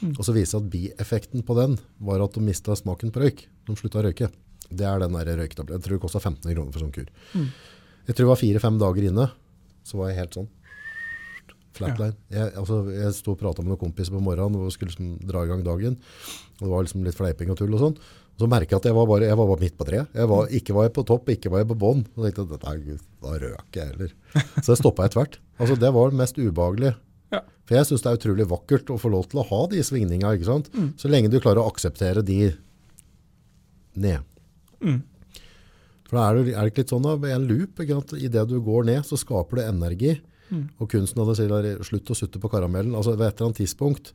Mm. 0.00 0.14
Og 0.16 0.24
så 0.24 0.32
viste 0.32 0.56
det 0.56 0.64
at 0.64 0.70
bieffekten 0.72 1.44
på 1.44 1.54
den 1.54 1.78
var 2.00 2.22
at 2.24 2.32
de 2.32 2.40
mista 2.40 2.72
smaken 2.72 3.12
på 3.12 3.20
røyk. 3.20 3.46
De 3.66 3.76
slutta 3.76 4.00
å 4.00 4.06
røyke. 4.08 4.30
Det 4.70 4.86
er 4.86 5.02
den 5.02 5.18
der 5.18 5.34
røyktabletten. 5.42 5.80
Jeg 5.80 5.86
tror 5.86 5.98
det 5.98 6.04
kosta 6.06 6.22
15 6.22 6.46
kroner 6.54 6.72
for 6.72 6.84
sånn 6.84 6.94
kur. 6.94 7.10
Mm. 7.34 7.50
Jeg 8.06 8.14
tror 8.14 8.24
det 8.24 8.32
var 8.32 8.40
fire-fem 8.40 8.80
dager 8.80 9.10
inne, 9.10 9.28
så 9.86 10.00
var 10.00 10.10
jeg 10.10 10.20
helt 10.22 10.38
sånn 10.38 10.50
flatline. 11.76 12.16
Jeg, 12.32 12.52
altså, 12.58 12.80
jeg 12.92 13.12
sto 13.16 13.34
og 13.34 13.40
prata 13.40 13.62
med 13.62 13.72
noen 13.72 13.80
kompiser 13.80 14.14
på 14.14 14.22
morgenen 14.24 14.58
og 14.58 14.72
skulle 14.74 14.92
liksom 14.92 15.12
dra 15.26 15.44
i 15.44 15.50
gang 15.50 15.62
dagen. 15.66 15.98
Og 16.58 16.64
det 16.64 16.72
var 16.72 16.86
liksom 16.86 17.04
litt 17.06 17.18
fleiping 17.18 17.52
og 17.52 17.60
tull 17.60 17.76
og 17.76 17.84
sånn. 17.84 18.00
Så 18.40 18.48
merka 18.48 18.72
jeg 18.72 18.80
at 18.80 18.88
jeg 18.88 18.96
var 18.96 19.06
bare, 19.08 19.28
jeg 19.28 19.36
var 19.36 19.50
bare 19.50 19.60
midt 19.60 19.76
på 19.76 19.86
treet. 19.86 20.16
Jeg 20.16 20.30
var, 20.30 20.48
ikke 20.56 20.74
var 20.76 20.86
jeg 20.86 20.94
på 20.96 21.04
topp, 21.10 21.28
ikke 21.34 21.52
var 21.52 21.62
jeg 21.62 21.68
på 21.70 21.76
bånn. 21.82 22.06
Og 22.16 22.24
tenkte 22.24 22.46
at 22.56 22.64
da 22.64 23.34
røk 23.42 23.76
jeg 23.76 23.92
heller. 23.92 24.14
Så 24.62 24.72
jeg 24.72 24.80
stoppa 24.80 25.06
etter 25.06 25.20
hvert. 25.20 25.36
Altså, 25.60 25.76
det 25.76 25.92
var 25.96 26.12
det 26.12 26.20
mest 26.22 26.40
ubehagelige 26.40 26.96
Ja. 27.30 27.44
For 27.68 27.76
jeg 27.76 27.86
syns 27.86 28.02
det 28.02 28.10
er 28.10 28.16
utrolig 28.18 28.46
vakkert 28.50 28.88
å 28.90 28.96
få 28.98 29.12
lov 29.12 29.28
til 29.30 29.42
å 29.42 29.46
ha 29.46 29.60
de 29.70 29.84
svingningene. 29.86 30.56
Mm. 30.72 30.88
Så 30.98 31.10
lenge 31.12 31.30
du 31.30 31.38
klarer 31.38 31.62
å 31.62 31.68
akseptere 31.70 32.24
de 32.26 32.40
ned. 33.94 34.24
Mm. 34.82 35.00
For 36.10 36.18
da 36.18 36.24
er 36.30 36.40
det, 36.40 36.54
er 36.56 36.64
det 36.66 36.72
ikke 36.72 36.82
litt 36.82 36.92
sånn 36.96 37.06
da, 37.06 37.14
en 37.36 37.46
loop, 37.46 37.78
ikke 37.84 38.00
sant? 38.00 38.16
I 38.18 38.28
det 38.34 38.42
du 38.50 38.56
går 38.66 38.88
ned, 38.88 39.04
så 39.06 39.18
skaper 39.20 39.60
du 39.60 39.62
energi. 39.62 40.16
Mm. 40.50 40.64
Og 40.82 40.90
kunsten 40.90 41.34
sier 41.38 41.52
er 41.60 41.84
slutt 41.86 42.10
å 42.10 42.16
sutte 42.18 42.40
på 42.42 42.50
karamellen. 42.50 42.96
Altså 42.98 43.14
ved 43.14 43.28
et 43.28 43.36
eller 43.38 43.50
annet 43.52 43.60
tidspunkt 43.62 44.10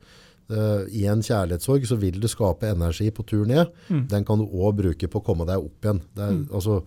uh, 0.51 0.83
i 0.91 1.05
en 1.07 1.23
kjærlighetssorg 1.23 1.87
så 1.87 1.95
vil 2.01 2.19
du 2.19 2.27
skape 2.27 2.67
energi 2.73 3.07
på 3.15 3.23
tur 3.29 3.45
ned. 3.47 3.71
Mm. 3.87 4.03
Den 4.11 4.27
kan 4.27 4.41
du 4.43 4.45
også 4.49 4.75
bruke 4.81 5.07
på 5.11 5.21
å 5.21 5.25
komme 5.31 5.47
deg 5.47 5.63
opp 5.63 5.87
igjen. 5.87 6.01
Det 6.17 6.27
er, 6.27 6.37
altså, 6.51 6.81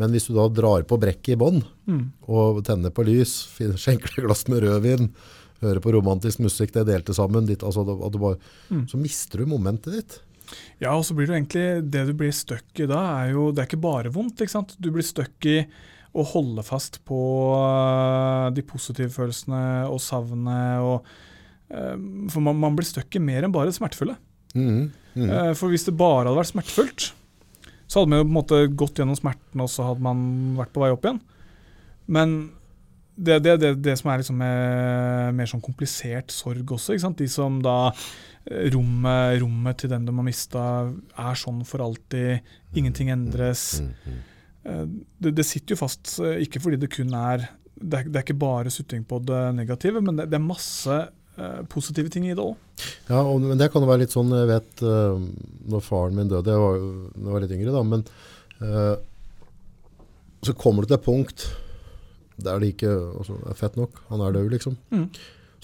men 0.00 0.10
hvis 0.16 0.30
du 0.30 0.34
da 0.34 0.48
drar 0.50 0.88
på 0.88 0.98
brekket 0.98 1.36
i 1.36 1.40
bånn 1.44 1.60
Mm. 1.84 2.04
og 2.32 2.62
tenner 2.64 2.88
på 2.96 3.04
lys, 3.04 3.34
skjenker 3.84 4.14
deg 4.16 4.24
glass 4.24 4.46
med 4.48 4.64
rødvin, 4.64 5.10
hører 5.60 5.80
på 5.84 5.92
romantisk 5.92 6.40
musikk, 6.40 6.72
det 6.72 6.86
delte 6.88 7.12
sammen, 7.12 7.44
ditt, 7.46 7.60
altså, 7.62 7.84
bare, 7.84 8.38
Mm. 8.72 8.86
så 8.88 8.96
mister 8.96 9.44
du 9.44 9.46
momentet 9.52 9.92
ditt. 9.92 10.16
Ja, 10.82 10.92
og 10.94 11.04
så 11.06 11.16
blir 11.16 11.28
det 11.30 11.36
egentlig 11.38 11.90
Det 11.92 12.04
du 12.08 12.12
blir 12.18 12.32
stuck 12.34 12.80
i 12.82 12.86
da, 12.90 13.00
er 13.22 13.34
jo 13.34 13.50
Det 13.54 13.62
er 13.62 13.68
ikke 13.70 13.82
bare 13.84 14.12
vondt, 14.14 14.40
ikke 14.40 14.54
sant. 14.56 14.76
Du 14.78 14.90
blir 14.94 15.06
stuck 15.06 15.48
i 15.50 15.62
å 16.14 16.22
holde 16.30 16.62
fast 16.62 17.00
på 17.08 17.18
øh, 17.58 18.50
de 18.54 18.62
positive 18.62 19.10
følelsene 19.10 19.62
og 19.90 19.98
savnet 20.02 20.84
og 20.84 21.08
øh, 21.74 21.96
For 22.30 22.44
man, 22.44 22.60
man 22.62 22.78
blir 22.78 22.86
stuck 22.86 23.18
i 23.18 23.22
mer 23.22 23.46
enn 23.46 23.54
bare 23.54 23.70
det 23.70 23.78
smertefulle. 23.78 24.14
Mm. 24.54 24.92
Eh, 25.18 25.52
For 25.58 25.72
hvis 25.72 25.86
det 25.88 25.96
bare 25.98 26.28
hadde 26.28 26.38
vært 26.38 26.52
smertefullt, 26.52 27.08
så 27.86 28.00
hadde 28.00 28.12
man 28.12 28.22
jo 28.22 28.26
på 28.26 28.30
en 28.30 28.38
måte 28.38 28.60
gått 28.78 29.00
gjennom 29.00 29.18
smerten, 29.18 29.62
og 29.62 29.70
så 29.70 29.88
hadde 29.90 30.02
man 30.06 30.20
vært 30.58 30.72
på 30.74 30.82
vei 30.84 30.92
opp 30.94 31.04
igjen. 31.06 31.18
Men 32.14 32.36
det 33.14 33.36
er 33.36 33.42
det, 33.42 33.54
det, 33.62 33.72
det 33.84 33.94
som 34.00 34.10
er 34.10 34.22
liksom 34.22 34.38
mer, 34.40 35.34
mer 35.36 35.50
sånn 35.50 35.62
komplisert 35.62 36.34
sorg 36.34 36.72
også. 36.74 36.94
Ikke 36.94 37.04
sant? 37.04 37.20
De 37.20 37.28
som 37.30 37.60
da 37.62 37.76
eh, 37.90 38.06
rommet, 38.44 39.40
rommet 39.40 39.78
til 39.80 39.90
den 39.92 40.04
de 40.04 40.14
har 40.14 40.26
mista, 40.26 40.62
er 41.16 41.40
sånn 41.40 41.62
for 41.68 41.84
alltid. 41.84 42.44
Ingenting 42.76 43.12
endres. 43.14 43.80
Mhm, 43.80 43.98
mhm. 44.04 44.22
Eh, 44.64 44.86
Det, 45.20 45.34
det 45.36 45.44
sitter 45.44 45.74
jo 45.74 45.82
fast, 45.82 46.18
eh, 46.24 46.40
ikke 46.44 46.60
fordi 46.60 46.80
det 46.80 46.92
kun 46.92 47.12
er 47.14 47.50
Det 47.74 47.98
er, 47.98 48.04
det 48.08 48.16
er 48.16 48.22
ikke 48.22 48.38
bare 48.38 48.70
sutting 48.70 49.02
på 49.04 49.18
det 49.26 49.54
negative, 49.56 50.00
men 50.00 50.16
det, 50.16 50.28
det 50.30 50.38
er 50.38 50.44
masse 50.44 50.94
eh, 51.36 51.62
positive 51.68 52.08
ting 52.08 52.24
i 52.24 52.34
det 52.36 52.40
òg. 52.40 52.54
Ja, 53.08 53.18
og, 53.20 53.42
men 53.42 53.58
det 53.58 53.70
kan 53.72 53.82
jo 53.82 53.88
være 53.90 54.04
litt 54.04 54.14
sånn, 54.14 54.30
jeg 54.30 54.46
vet, 54.46 54.84
uh, 54.86 55.18
når 55.68 55.82
faren 55.82 56.14
min 56.14 56.30
døde, 56.30 56.54
jeg 56.54 56.62
var, 56.62 56.78
jeg 56.78 57.34
var 57.34 57.42
litt 57.42 57.54
yngre 57.56 57.74
da, 57.74 57.82
men 57.82 58.06
uh, 58.62 58.94
så 60.46 60.54
kommer 60.54 60.86
du 60.86 60.92
til 60.92 60.96
et 61.00 61.04
punkt 61.04 61.48
der 62.46 62.62
det 62.62 62.72
ikke 62.76 62.94
altså, 63.18 63.40
er 63.50 63.58
fett 63.58 63.76
nok, 63.76 63.98
han 64.08 64.22
er 64.22 64.38
død 64.38 64.54
liksom. 64.54 64.78
Mm. 64.94 65.08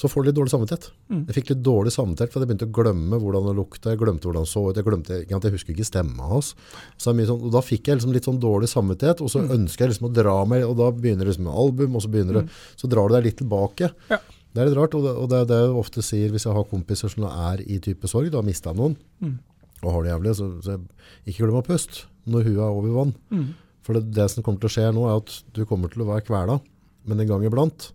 Så 0.00 0.08
får 0.08 0.22
du 0.24 0.28
litt 0.30 0.36
dårlig 0.38 0.52
samvittighet. 0.54 0.86
Mm. 1.12 1.24
Jeg 1.28 1.34
fikk 1.36 1.50
litt 1.52 1.62
dårlig 1.66 1.90
samvittighet, 1.92 2.32
for 2.32 2.40
jeg 2.40 2.48
begynte 2.48 2.68
å 2.70 2.72
glemme 2.78 3.18
hvordan 3.20 3.48
det 3.50 3.52
lukta, 3.58 3.90
jeg 3.92 4.00
glemte 4.00 4.24
hvordan 4.30 4.46
det 4.46 4.48
så 4.48 4.62
ut, 4.70 4.78
jeg 4.80 4.86
glemte, 4.86 5.18
jeg 5.28 5.52
husker 5.52 5.74
ikke 5.74 5.84
stemma 5.90 6.28
hans. 6.30 6.54
Sånn, 6.96 7.20
og 7.34 7.50
da 7.52 7.60
fikk 7.60 7.90
jeg 7.90 7.98
liksom 8.00 8.14
litt 8.16 8.24
sånn 8.24 8.40
dårlig 8.40 8.70
samvittighet, 8.72 9.20
og 9.20 9.28
så 9.28 9.42
Mm. 9.44 9.50
ønsker 9.58 9.84
jeg 9.84 9.90
liksom 9.92 10.08
å 10.08 10.12
dra 10.16 10.38
meg, 10.48 10.64
og 10.64 10.76
da 10.78 10.88
begynner 10.90 11.26
det 11.28 11.34
liksom 11.34 11.44
med 11.44 11.52
album, 11.52 11.96
og 11.96 12.02
så 12.02 12.08
begynner 12.14 12.32
det, 12.40 12.48
så 12.80 12.88
drar 12.88 13.08
du 13.08 13.14
deg 13.18 13.24
litt 13.28 13.36
tilbake. 13.42 13.92
Ja. 14.08 14.18
Det 14.54 14.62
er 14.62 14.66
litt 14.70 14.78
rart, 14.80 14.94
og 14.96 15.02
det, 15.04 15.12
og 15.20 15.28
det 15.28 15.36
er 15.42 15.44
det 15.52 15.58
jeg 15.68 15.76
ofte 15.84 16.02
sier 16.02 16.30
hvis 16.32 16.44
jeg 16.48 16.54
har 16.56 16.64
kompiser 16.64 17.08
som 17.12 17.24
er 17.28 17.60
i 17.68 17.78
type 17.78 18.08
sorg, 18.08 18.30
da 18.32 18.38
har 18.40 18.48
mistet 18.48 18.74
noen, 18.74 18.96
Mm. 19.20 19.38
og 19.84 19.92
har 19.92 20.02
det 20.02 20.12
jævlig, 20.16 20.34
så, 20.40 20.48
så 20.64 20.70
jeg, 20.78 20.80
ikke 21.28 21.44
glem 21.44 21.60
å 21.60 21.66
puste 21.66 22.06
når 22.26 22.44
huet 22.48 22.56
er 22.64 22.72
over 22.72 22.88
vann. 22.96 23.14
Mm. 23.30 23.54
For 23.82 23.92
det, 23.94 24.12
det 24.16 24.30
som 24.30 24.42
kommer 24.42 24.60
til 24.60 24.68
å 24.68 24.74
skje 24.74 24.94
nå, 24.94 25.04
er 25.12 25.16
at 25.20 25.42
du 25.52 25.64
kommer 25.66 25.92
til 25.92 26.02
å 26.02 26.08
være 26.08 26.24
kvela, 26.24 26.60
men 27.06 27.20
en 27.20 27.28
gang 27.28 27.44
iblant 27.44 27.92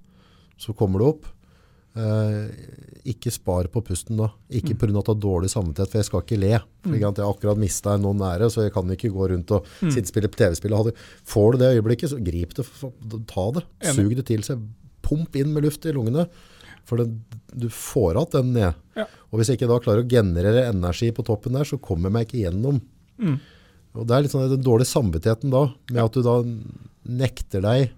så 0.57 0.73
kommer 0.73 0.99
du 0.99 1.05
opp. 1.09 1.25
Eh, 1.95 2.49
ikke 3.07 3.31
spar 3.31 3.69
på 3.71 3.79
pusten 3.85 4.17
da. 4.19 4.27
Ikke 4.51 4.73
Mm. 4.75 4.95
av 4.95 4.97
at 4.97 5.05
du 5.05 5.11
har 5.11 5.39
dårlig 5.39 5.49
samvittighet, 5.49 5.89
for 5.89 5.97
jeg 5.99 6.05
skal 6.05 6.21
ikke 6.21 6.39
le. 6.39 6.59
For 6.83 6.89
Mm. 6.89 6.99
jeg 6.99 7.03
har 7.03 7.33
akkurat 7.33 7.57
mistet 7.57 8.01
noen 8.01 8.17
nære, 8.17 8.49
så 8.51 8.63
jeg 8.63 8.73
kan 8.73 8.83
ikke 8.89 9.13
gå 9.13 9.29
rundt 9.29 9.51
og 9.51 9.65
Mm. 9.81 9.91
sitte 9.91 10.07
spille 10.11 10.27
på 10.27 10.35
TV-spill. 10.35 10.93
Får 11.23 11.51
du 11.53 11.57
det 11.59 11.81
øyeblikket, 11.83 12.09
så 12.09 12.21
grip 12.21 12.53
det, 12.53 13.27
ta 13.27 13.51
det. 13.51 13.63
Sug 13.93 14.15
det 14.15 14.25
til 14.25 14.41
seg. 14.41 14.59
Pump 15.01 15.35
inn 15.35 15.53
med 15.53 15.63
luft 15.63 15.85
i 15.85 15.91
lungene. 15.93 16.27
For 16.83 16.97
det, 16.97 17.07
du 17.57 17.69
får 17.69 18.21
at 18.21 18.31
den 18.31 18.53
ned. 18.53 18.75
Ja. 18.95 19.05
Og 19.31 19.39
hvis 19.39 19.47
jeg 19.47 19.57
ikke 19.59 19.67
da 19.69 19.79
klarer 19.79 20.03
å 20.03 20.09
generere 20.09 20.67
energi 20.69 21.11
på 21.11 21.23
toppen 21.23 21.53
der, 21.53 21.63
så 21.63 21.79
kommer 21.79 22.09
jeg 22.09 22.11
meg 22.11 22.27
ikke 22.27 22.51
gjennom. 22.51 22.81
Mm. 23.19 23.39
Og 23.95 24.05
det 24.07 24.11
er 24.15 24.21
litt 24.23 24.31
sånn 24.31 24.49
den 24.49 24.63
dårlige 24.63 24.91
samvittigheten 24.91 25.49
da, 25.49 25.73
med 25.91 26.03
at 26.03 26.11
du 26.11 26.21
da 26.21 26.43
nekter 27.07 27.61
deg 27.61 27.91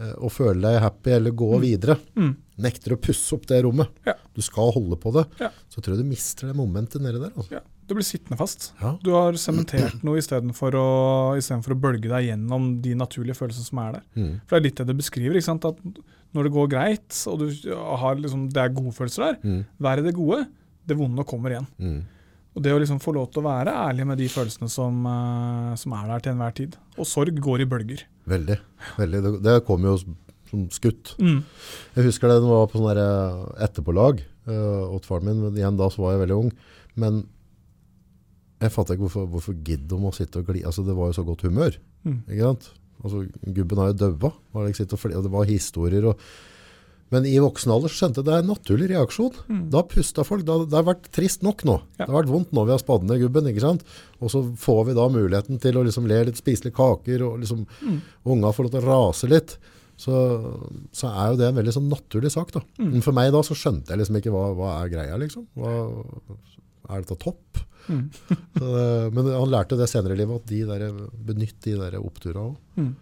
eh, 0.00 0.14
å 0.22 0.30
føle 0.32 0.60
deg 0.62 0.80
happy 0.82 1.10
eller 1.18 1.34
gå 1.36 1.50
videre. 1.62 1.98
Mm. 2.16 2.32
Nekter 2.62 2.94
å 2.94 3.00
pusse 3.00 3.34
opp 3.36 3.46
det 3.50 3.62
rommet. 3.64 3.90
Ja. 4.06 4.14
Du 4.36 4.40
skal 4.44 4.72
holde 4.74 4.96
på 5.00 5.12
det. 5.16 5.26
Ja. 5.40 5.50
Så 5.72 5.80
tror 5.82 5.96
jeg 5.96 6.04
du 6.04 6.10
mister 6.10 6.50
det 6.50 6.56
momentet 6.56 7.02
nede 7.02 7.20
der. 7.22 7.32
Altså. 7.36 7.56
Ja, 7.58 7.62
det 7.88 7.96
blir 7.98 8.06
sittende 8.06 8.38
fast. 8.38 8.70
Du 9.02 9.10
har 9.16 9.36
sementert 9.40 10.02
noe 10.06 10.20
istedenfor 10.20 10.76
å, 10.78 10.86
i 11.36 11.42
for 11.42 11.74
å 11.74 11.80
bølge 11.82 12.08
deg 12.12 12.28
gjennom 12.30 12.70
de 12.84 12.94
naturlige 12.98 13.36
følelsene 13.40 13.66
som 13.68 13.82
er 13.84 13.98
der. 13.98 14.06
Mm. 14.14 14.32
For 14.46 14.56
det 14.56 14.60
er 14.60 14.66
litt 14.68 14.82
det 14.82 14.88
du 14.92 14.94
beskriver. 15.00 15.36
ikke 15.40 15.50
sant? 15.50 15.64
At 15.68 15.80
når 16.32 16.48
det 16.48 16.54
går 16.54 16.70
greit, 16.72 17.18
og 17.28 17.42
du 17.42 17.74
har 17.76 18.16
liksom, 18.20 18.46
det 18.52 18.62
er 18.62 18.72
gode 18.72 18.94
følelser 18.96 19.26
der, 19.26 19.38
Mm. 19.42 19.64
vær 19.80 19.98
i 20.00 20.06
det 20.06 20.14
gode. 20.16 20.46
Det 20.86 20.96
vonde 20.98 21.24
kommer 21.28 21.50
igjen. 21.50 21.66
Mm. 21.78 22.00
Og 22.54 22.62
det 22.62 22.72
å 22.72 22.78
liksom 22.80 23.00
få 23.00 23.14
lov 23.16 23.30
til 23.32 23.40
å 23.42 23.48
være 23.48 23.72
ærlig 23.72 24.06
med 24.06 24.18
de 24.20 24.28
følelsene 24.28 24.68
som, 24.68 25.04
eh, 25.06 25.74
som 25.80 25.92
er 25.96 26.06
der 26.08 26.20
til 26.20 26.32
enhver 26.32 26.54
tid. 26.54 26.76
Og 26.98 27.06
sorg 27.08 27.38
går 27.40 27.62
i 27.62 27.68
bølger. 27.68 28.02
Veldig. 28.30 28.58
veldig. 28.98 29.22
Det, 29.24 29.32
det 29.44 29.56
kom 29.66 29.86
jo 29.86 29.96
som 30.52 30.66
skutt. 30.72 31.14
Mm. 31.22 31.40
Jeg 31.96 32.06
husker 32.10 32.28
det, 32.28 32.42
det 32.44 32.50
var 32.50 32.68
på 32.68 32.80
sånn 32.80 33.00
eh, 33.00 33.42
etterpålag 33.64 34.20
uh, 34.50 34.92
åt 34.92 35.08
faren 35.08 35.30
min, 35.30 35.40
men 35.46 35.56
igjen 35.56 35.78
da 35.80 35.88
så 35.92 36.04
var 36.04 36.14
jeg 36.14 36.24
veldig 36.26 36.38
ung. 36.44 36.52
Men 37.00 37.22
jeg 38.62 38.74
fatter 38.74 38.94
ikke 38.94 39.08
hvorfor, 39.08 39.26
hvorfor 39.32 39.58
gidder 39.64 39.96
om 39.96 40.10
å 40.10 40.14
sitte 40.14 40.42
og 40.42 40.52
gli. 40.52 40.62
Altså 40.68 40.84
det 40.86 40.94
var 40.98 41.10
jo 41.10 41.18
så 41.18 41.26
godt 41.26 41.44
humør. 41.48 41.78
Mm. 42.06 42.18
Ikke 42.28 42.50
sant? 42.50 42.68
Altså, 43.02 43.24
gubben 43.56 43.80
har 43.82 43.90
jo 43.90 43.96
og 45.18 45.24
det 45.24 45.32
var 45.32 45.48
historier. 45.48 46.06
Og, 46.12 46.26
men 47.12 47.26
i 47.28 47.34
voksen 47.42 47.70
alder 47.74 47.92
skjønte 47.92 48.22
jeg 48.22 48.26
det 48.28 48.32
er 48.34 48.42
en 48.42 48.48
naturlig 48.50 48.86
reaksjon. 48.94 49.34
Mm. 49.52 49.60
Da 49.74 49.82
pusta 49.84 50.24
folk. 50.24 50.46
Da, 50.48 50.56
det 50.64 50.78
har 50.78 50.86
vært 50.88 51.10
trist 51.12 51.44
nok 51.44 51.62
nå. 51.68 51.74
Ja. 51.98 52.06
Det 52.06 52.08
har 52.08 52.18
vært 52.22 52.32
vondt 52.32 52.54
nå 52.56 52.64
vi 52.64 52.72
har 52.74 52.80
spadd 52.80 53.04
ned 53.08 53.20
gubben. 53.20 53.50
ikke 53.52 53.62
sant? 53.66 53.84
Og 54.22 54.32
så 54.32 54.40
får 54.64 54.82
vi 54.88 54.96
da 54.96 55.04
muligheten 55.12 55.60
til 55.60 55.76
å 55.76 55.84
liksom 55.84 56.08
le 56.08 56.22
litt, 56.30 56.40
spise 56.40 56.64
litt 56.66 56.76
kaker, 56.78 57.22
og 57.28 57.38
liksom 57.44 57.66
Mm. 57.82 58.00
unga 58.24 58.52
får 58.56 58.64
lov 58.66 58.72
til 58.74 58.82
å 58.82 58.88
rase 58.88 59.28
litt. 59.28 59.56
Så, 60.02 60.10
så 60.96 61.10
er 61.12 61.28
jo 61.30 61.36
det 61.38 61.46
en 61.52 61.58
veldig 61.60 61.74
sånn 61.76 61.90
naturlig 61.92 62.32
sak. 62.32 62.50
da. 62.56 62.62
Mm. 62.80 62.88
Men 62.96 63.02
for 63.04 63.12
meg 63.12 63.30
da 63.34 63.42
så 63.46 63.54
skjønte 63.54 63.92
jeg 63.92 64.00
liksom 64.00 64.16
ikke 64.18 64.32
hva, 64.34 64.46
hva 64.56 64.70
er 64.80 64.88
greia, 64.90 65.18
liksom. 65.20 65.44
Hva, 65.54 65.74
er 66.90 67.04
dette 67.04 67.18
topp? 67.22 67.60
Mm. 67.92 68.08
Så, 68.58 68.72
men 69.12 69.28
han 69.30 69.50
lærte 69.52 69.76
det 69.78 69.88
senere 69.90 70.14
i 70.16 70.20
livet, 70.22 70.40
at 70.42 70.46
de 70.50 70.60
der, 70.66 70.88
benytt 71.28 71.60
de 71.66 71.76
der 71.78 71.96
oppturene 72.00 72.48
òg. 72.52 72.56
Mm. 72.78 72.94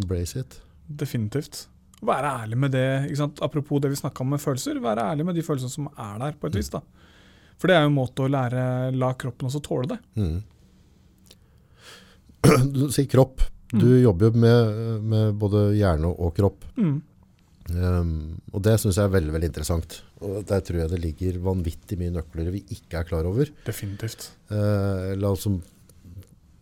Embrace 0.00 0.40
it. 0.40 0.58
Definitivt. 0.88 1.66
Være 2.04 2.32
ærlig 2.42 2.58
med 2.60 2.74
det. 2.76 2.88
ikke 3.06 3.20
sant? 3.22 3.40
Apropos 3.42 3.80
det 3.80 3.90
vi 3.92 3.98
snakka 3.98 4.24
om 4.24 4.34
med 4.34 4.42
følelser. 4.42 4.80
Være 4.84 5.06
ærlig 5.12 5.24
med 5.24 5.38
de 5.38 5.44
følelsene 5.46 5.72
som 5.72 5.88
er 5.92 6.18
der, 6.20 6.36
på 6.40 6.50
et 6.50 6.58
vis. 6.58 6.68
da. 6.72 6.82
For 7.56 7.70
det 7.70 7.76
er 7.76 7.86
jo 7.86 7.90
en 7.92 7.96
måte 7.96 8.24
å 8.24 8.30
lære 8.30 8.92
la 8.96 9.14
kroppen 9.16 9.48
også 9.48 9.62
tåle 9.64 9.94
det. 9.94 9.98
Mm. 10.20 10.38
Du 12.76 12.86
sier 12.94 13.08
kropp. 13.10 13.42
Du 13.72 13.88
jobber 13.98 14.28
jo 14.28 14.38
med, 14.38 14.76
med 15.02 15.38
både 15.40 15.70
hjerne 15.74 16.12
og 16.12 16.34
kropp. 16.36 16.66
Mm. 16.78 16.98
Um, 17.66 18.10
og 18.54 18.62
det 18.62 18.76
syns 18.78 18.94
jeg 19.00 19.08
er 19.08 19.14
veldig 19.16 19.32
veldig 19.34 19.48
interessant. 19.50 19.98
Og 20.22 20.44
Der 20.46 20.62
tror 20.62 20.84
jeg 20.84 20.92
det 20.92 21.00
ligger 21.02 21.40
vanvittig 21.42 21.98
mye 21.98 22.14
nøkler 22.14 22.52
vi 22.54 22.62
ikke 22.76 23.00
er 23.00 23.08
klar 23.08 23.26
over. 23.26 23.50
Definitivt. 23.66 24.28
Uh, 24.52 25.16
som, 25.40 25.58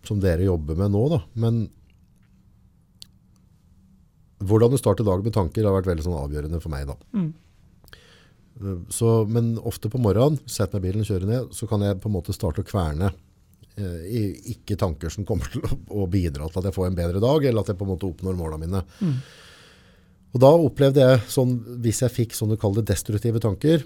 som 0.07 0.23
dere 0.23 0.47
jobber 0.47 0.79
med 0.81 0.95
nå. 0.95 1.05
Da. 1.13 1.21
Men 1.45 1.67
hvordan 4.49 4.75
du 4.75 4.81
starter 4.81 5.07
dagen 5.07 5.27
med 5.27 5.35
tanker 5.35 5.67
har 5.67 5.77
vært 5.77 5.91
veldig 5.91 6.07
sånn 6.07 6.21
avgjørende 6.21 6.61
for 6.63 6.75
meg. 6.75 6.89
da. 6.91 6.97
Mm. 7.17 7.31
Eh, 8.61 8.81
Så, 8.95 9.13
men 9.31 9.55
ofte 9.59 9.91
på 9.91 10.01
morgenen, 10.03 10.41
setter 10.47 10.79
meg 10.79 10.85
i 10.85 10.89
bilen 10.89 11.05
og 11.05 11.11
kjører 11.11 11.31
ned, 11.31 11.55
så 11.57 11.69
kan 11.71 11.85
jeg 11.85 12.01
på 12.03 12.11
en 12.11 12.17
måte 12.17 12.37
starte 12.37 12.65
å 12.65 12.69
kverne 12.69 13.11
eh, 13.77 14.29
ikke 14.55 14.79
tanker 14.81 15.13
som 15.13 15.27
kommer 15.29 15.51
til 15.53 15.65
å, 15.89 16.07
bidra 16.11 16.49
til 16.49 16.63
at 16.63 16.71
jeg 16.71 16.77
får 16.77 16.91
en 16.91 17.01
bedre 17.01 17.23
dag, 17.25 17.49
eller 17.49 17.65
at 17.65 17.73
jeg 17.73 17.81
på 17.81 17.89
en 17.89 17.95
måte 17.95 18.09
oppnår 18.11 18.39
målene 18.39 18.67
mine. 18.67 18.85
Mm. 19.01 19.19
Og 20.35 20.41
da 20.43 20.51
opplevde 20.51 21.03
jeg 21.03 21.27
sånn, 21.31 21.59
hvis 21.83 22.03
jeg 22.03 22.15
fikk 22.15 22.33
sånne 22.35 22.83
destruktive 22.83 23.43
tanker, 23.43 23.85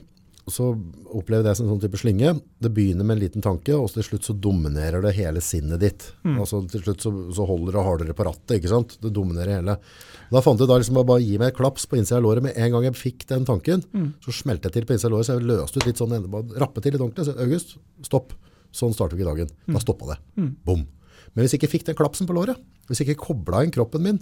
så 0.53 0.71
opplevde 1.17 1.51
jeg 1.51 1.59
som 1.59 1.67
en 1.67 1.75
sånn 1.75 1.83
type 1.85 2.01
slynge. 2.01 2.33
Det 2.63 2.71
begynner 2.75 3.07
med 3.07 3.17
en 3.17 3.23
liten 3.23 3.45
tanke, 3.45 3.75
og 3.77 3.91
til 3.93 4.07
slutt 4.07 4.27
så 4.29 4.35
dominerer 4.37 5.05
det 5.05 5.15
hele 5.17 5.43
sinnet 5.45 5.83
ditt. 5.83 6.09
Mm. 6.25 6.41
Altså 6.43 6.63
til 6.71 6.85
slutt 6.85 7.05
så, 7.05 7.13
så 7.37 7.47
holder 7.49 7.77
det 7.77 7.85
hardere 7.87 8.17
på 8.19 8.27
rattet, 8.29 8.59
ikke 8.59 8.73
sant? 8.73 8.97
Det 9.03 9.13
dominerer 9.15 9.59
hele. 9.59 9.79
Da 10.33 10.45
fant 10.45 10.61
jeg 10.61 10.71
da 10.71 10.81
liksom 10.81 11.01
bare 11.01 11.25
gi 11.25 11.39
meg 11.41 11.53
et 11.53 11.59
klaps 11.61 11.89
på 11.89 12.01
innsida 12.01 12.19
av 12.21 12.27
låret 12.27 12.45
med 12.45 12.59
en 12.59 12.75
gang 12.75 12.89
jeg 12.91 13.01
fikk 13.01 13.27
den 13.31 13.49
tanken. 13.49 13.87
Mm. 13.95 14.13
Så 14.25 14.35
smelte 14.41 14.69
jeg 14.69 14.79
til 14.79 14.89
på 14.89 14.97
innsida 14.97 15.13
av 15.13 15.17
låret, 15.17 15.31
så 15.31 15.39
jeg 15.39 15.49
løste 15.49 15.83
ut 15.83 15.89
litt 15.89 16.03
sånn, 16.03 16.17
bare 16.33 16.63
rappet 16.65 16.85
til 16.87 16.97
litt 16.97 17.05
ordentlig. 17.05 17.29
Så 17.29 17.39
August, 17.47 17.77
stopp. 18.07 18.37
Sånn 18.75 18.93
starter 18.93 19.17
vi 19.17 19.25
ikke 19.25 19.33
dagen. 19.33 19.53
Da 19.73 19.81
stoppa 19.81 20.13
det. 20.13 20.23
Mm. 20.37 20.55
Bom. 20.67 20.87
Men 21.35 21.45
hvis 21.45 21.55
jeg 21.55 21.61
ikke 21.63 21.71
fikk 21.77 21.85
den 21.89 21.99
klapsen 21.99 22.27
på 22.29 22.35
låret, 22.37 22.59
hvis 22.89 23.03
jeg 23.03 23.11
ikke 23.11 23.27
kobla 23.29 23.61
inn 23.67 23.73
kroppen 23.75 24.03
min, 24.05 24.19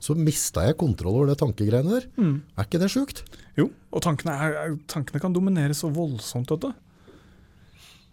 så 0.00 0.14
mista 0.16 0.62
jeg 0.68 0.76
kontroll 0.80 1.16
over 1.18 1.32
det 1.32 1.38
tankegreiene 1.40 1.96
der. 1.98 2.06
Mm. 2.20 2.36
Er 2.56 2.68
ikke 2.68 2.80
det 2.82 2.90
sjukt? 2.94 3.24
Jo, 3.58 3.68
og 3.92 4.02
tankene, 4.06 4.36
er, 4.38 4.76
tankene 4.90 5.20
kan 5.22 5.34
dominere 5.34 5.74
så 5.76 5.90
voldsomt, 5.92 6.50
vet 6.54 6.64
du. 6.68 6.72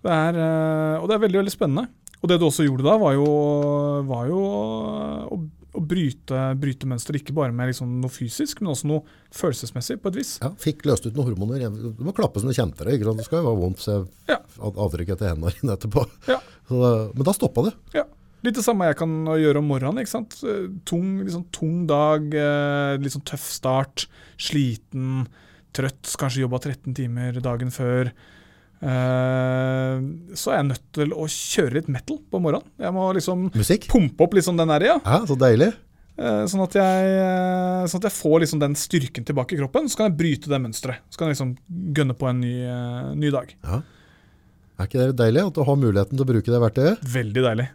Det 0.01 0.11
er, 0.11 0.37
eh, 0.41 0.97
og 1.01 1.07
det 1.09 1.15
er 1.19 1.25
veldig, 1.27 1.41
veldig 1.43 1.53
spennende. 1.53 1.87
Og 2.21 2.29
det 2.29 2.37
du 2.41 2.45
også 2.47 2.65
gjorde 2.67 2.85
da, 2.85 2.95
var 3.01 3.15
jo, 3.17 3.25
var 4.09 4.27
jo 4.29 4.39
å, 4.41 5.37
å 5.77 5.81
bryte, 5.85 6.41
bryte 6.61 6.89
mønster, 6.89 7.17
ikke 7.17 7.33
bare 7.37 7.53
med 7.55 7.71
liksom 7.71 7.95
noe 8.01 8.13
fysisk, 8.13 8.59
men 8.61 8.73
også 8.73 8.89
noe 8.89 9.01
følelsesmessig, 9.37 9.97
på 10.03 10.11
et 10.11 10.19
vis. 10.19 10.35
Ja, 10.43 10.51
fikk 10.61 10.83
løst 10.89 11.05
ut 11.07 11.15
noen 11.17 11.31
hormoner. 11.31 11.63
Du 11.97 12.03
må 12.05 12.13
klappe 12.17 12.41
som 12.41 12.49
du 12.51 12.57
kjente 12.57 12.85
det. 12.85 12.97
Ikke 12.99 13.09
sant? 13.09 13.21
Det 13.21 13.25
skal 13.29 13.41
jo 13.41 13.47
være 13.49 13.61
vondt 13.63 13.81
å 13.81 13.85
se 13.85 13.95
Ja. 14.33 14.37
av- 14.61 14.81
avtrykk 14.85 15.13
etter 15.15 15.31
hendene 15.33 15.53
dine 15.61 15.77
etterpå. 15.77 16.05
Ja. 16.29 16.37
Så, 16.69 16.81
men 17.15 17.25
da 17.29 17.33
stoppa 17.37 17.65
det. 17.69 17.73
Ja. 17.97 18.05
Litt 18.41 18.57
det 18.57 18.63
samme 18.65 18.87
jeg 18.89 18.97
kan 18.97 19.11
gjøre 19.37 19.61
om 19.61 19.67
morgenen. 19.69 20.01
ikke 20.01 20.15
sant? 20.15 20.39
Eh, 20.41 20.67
Tung, 20.89 21.21
sånn 21.29 21.45
tung 21.53 21.85
dag, 21.89 22.25
eh, 22.33 22.97
litt 22.97 23.13
sånn 23.13 23.25
tøff 23.27 23.45
start, 23.53 24.07
sliten, 24.41 25.27
trøtt, 25.77 26.09
kanskje 26.17 26.41
jobba 26.45 26.59
13 26.59 26.95
timer 26.97 27.37
dagen 27.43 27.69
før. 27.71 28.09
Uh, 28.81 30.01
så 30.33 30.49
er 30.49 30.55
jeg 30.57 30.67
nødt 30.71 30.85
til 30.97 31.11
å 31.13 31.27
kjøre 31.29 31.75
litt 31.77 31.89
metal 31.93 32.17
på 32.31 32.39
morgenen. 32.41 32.65
Jeg 32.81 32.93
må 32.95 33.03
liksom 33.13 33.43
Musikk? 33.53 33.85
pumpe 33.91 34.25
opp 34.25 34.33
liksom 34.33 34.57
den 34.57 34.71
der, 34.73 34.85
ja. 34.89 34.95
Ja, 35.05 35.19
så 35.29 35.37
deilig. 35.37 35.69
Uh, 36.17 36.47
Sånn 36.49 36.63
at, 36.65 36.73
jeg, 36.77 37.11
uh, 37.21 37.85
sånn 37.89 38.01
at 38.01 38.07
jeg 38.09 38.15
får 38.17 38.41
liksom 38.43 38.61
den 38.61 38.73
styrken 38.77 39.27
tilbake 39.27 39.53
i 39.53 39.59
kroppen. 39.61 39.85
Så 39.89 39.99
kan 40.01 40.09
jeg 40.09 40.17
bryte 40.17 40.49
det 40.49 40.59
mønsteret. 40.65 41.05
Så 41.13 41.21
kan 41.21 41.29
jeg 41.29 41.37
liksom 41.37 41.53
gønne 41.97 42.17
på 42.17 42.29
en 42.29 42.41
ny, 42.41 42.55
ny 43.21 43.31
dag. 43.33 43.53
Ja. 43.61 43.83
Er 44.81 44.89
ikke 44.89 45.05
det 45.11 45.19
deilig 45.21 45.45
at 45.45 45.53
du 45.59 45.61
har 45.67 45.77
muligheten 45.77 46.17
til 46.17 46.25
å 46.25 46.31
bruke 46.33 46.49
det 46.51 46.63
verktøyet? 46.65 47.05
Veldig 47.05 47.45
deilig. 47.45 47.69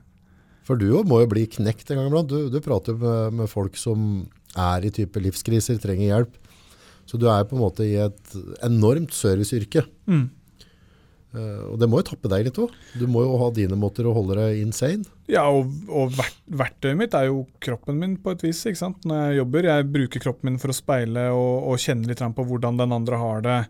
For 0.66 0.80
du 0.80 0.88
må 1.06 1.20
jo 1.22 1.30
bli 1.30 1.44
knekt 1.50 1.92
en 1.92 2.00
gang 2.00 2.10
iblant. 2.10 2.32
Du, 2.32 2.50
du 2.50 2.58
prater 2.64 2.96
jo 2.96 3.02
med, 3.02 3.38
med 3.42 3.50
folk 3.50 3.78
som 3.78 4.26
er 4.56 4.86
i 4.86 4.92
type 4.94 5.20
livskriser, 5.22 5.78
trenger 5.82 6.08
hjelp. 6.08 6.40
Så 7.06 7.20
du 7.20 7.28
er 7.30 7.46
på 7.46 7.54
en 7.54 7.62
måte 7.62 7.86
i 7.86 7.94
et 8.02 8.34
enormt 8.66 9.14
serviceyrke. 9.14 9.84
Mm. 10.10 10.26
Uh, 11.36 11.74
og 11.74 11.76
det 11.78 11.88
må 11.90 12.00
jo 12.00 12.06
tappe 12.08 12.30
deg 12.32 12.46
litt 12.46 12.58
òg. 12.58 12.72
Du 12.96 13.04
må 13.10 13.22
jo 13.22 13.36
ha 13.42 13.50
dine 13.54 13.76
måter 13.78 14.08
å 14.08 14.14
holde 14.16 14.38
deg 14.38 14.62
insane. 14.62 15.06
Ja, 15.30 15.44
og, 15.52 15.70
og 15.90 16.14
verktøyet 16.46 16.98
mitt 16.98 17.14
er 17.18 17.28
jo 17.28 17.44
kroppen 17.62 18.00
min 18.00 18.16
på 18.22 18.32
et 18.34 18.42
vis. 18.46 18.64
ikke 18.66 18.80
sant? 18.80 19.04
Når 19.06 19.22
jeg 19.22 19.40
jobber, 19.42 19.68
jeg 19.70 19.90
bruker 19.92 20.24
kroppen 20.24 20.50
min 20.50 20.62
for 20.62 20.72
å 20.72 20.76
speile 20.76 21.28
og, 21.34 21.68
og 21.70 21.82
kjenne 21.82 22.08
litt 22.10 22.22
på 22.22 22.46
hvordan 22.48 22.80
den 22.80 22.94
andre 22.96 23.20
har 23.20 23.44
det. 23.46 23.60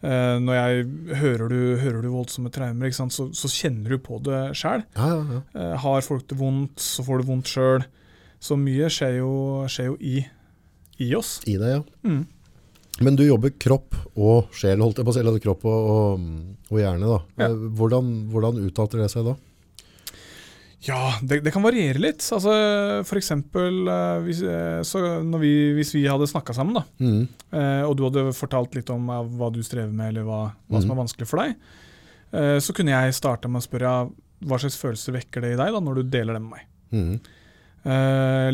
Eh, 0.00 0.36
når 0.40 0.56
jeg 0.56 1.16
hører 1.20 1.50
du, 1.52 1.58
hører 1.82 2.02
du 2.04 2.08
voldsomme 2.14 2.50
traumer? 2.54 2.92
Så, 2.96 3.28
så 3.36 3.50
kjenner 3.52 3.92
du 3.96 3.98
på 4.00 4.18
det 4.24 4.42
sjøl. 4.56 4.84
Ja, 4.96 5.08
ja, 5.12 5.22
ja. 5.38 5.40
Eh, 5.60 5.74
har 5.84 6.04
folk 6.06 6.26
det 6.30 6.38
vondt, 6.40 6.80
så 6.80 7.04
får 7.04 7.20
du 7.20 7.28
vondt 7.34 7.50
sjøl. 7.52 7.84
Så 8.40 8.56
mye 8.56 8.88
skjer 8.92 9.18
jo, 9.20 9.32
skjer 9.68 9.90
jo 9.90 9.96
i, 10.00 10.22
i 11.04 11.10
oss. 11.18 11.38
I 11.44 11.58
deg, 11.60 11.74
ja. 11.78 11.82
Mm. 12.08 12.22
Men 13.00 13.16
du 13.16 13.22
jobber 13.24 13.52
kropp 13.60 13.94
og 14.20 14.50
sjel, 14.56 14.80
holdt 14.84 14.98
jeg 15.00 15.06
på 15.08 15.12
å 15.12 15.16
si, 15.16 15.20
eller 15.22 15.40
kropp 15.40 15.62
og, 15.68 15.92
og, 15.92 16.24
og 16.72 16.80
hjerne. 16.80 17.06
da. 17.12 17.46
Eh, 17.46 17.54
Hvordan, 17.78 18.10
hvordan 18.32 18.58
uttaler 18.64 19.04
det 19.04 19.10
seg 19.12 19.28
da? 19.28 19.36
Ja, 20.86 21.12
det, 21.20 21.42
det 21.44 21.52
kan 21.52 21.62
variere 21.62 22.00
litt. 22.00 22.22
Altså, 22.32 22.52
for 23.04 23.18
eksempel 23.20 23.82
eh, 23.92 24.20
hvis, 24.24 24.38
eh, 24.48 25.40
vi, 25.42 25.50
hvis 25.76 25.90
vi 25.94 26.06
hadde 26.08 26.28
snakka 26.30 26.54
sammen, 26.56 26.78
da, 26.78 26.84
Mm. 27.04 27.26
eh, 27.52 27.82
og 27.84 27.96
du 27.98 28.06
hadde 28.06 28.32
fortalt 28.32 28.74
litt 28.78 28.88
om 28.94 29.06
hva 29.06 29.50
du 29.52 29.60
strever 29.66 29.92
med, 29.92 30.08
eller 30.14 30.24
hva, 30.24 30.40
hva 30.70 30.80
som 30.80 30.88
Mhm. 30.88 30.96
er 30.96 31.02
vanskelig 31.02 31.28
for 31.28 31.42
deg, 31.44 31.54
så 32.62 32.72
kunne 32.72 32.92
jeg 32.94 33.12
starta 33.18 33.48
med 33.50 33.60
å 33.60 33.66
spørre 33.66 33.92
hva 34.46 34.56
slags 34.62 34.78
følelser 34.78 35.12
vekker 35.18 35.42
det 35.42 35.52
i 35.52 35.56
deg 35.58 35.72
da, 35.74 35.80
når 35.82 35.96
du 35.96 36.02
deler 36.14 36.32
det 36.38 36.42
med 36.44 36.52
meg. 36.54 36.66
Mm. 36.94 37.20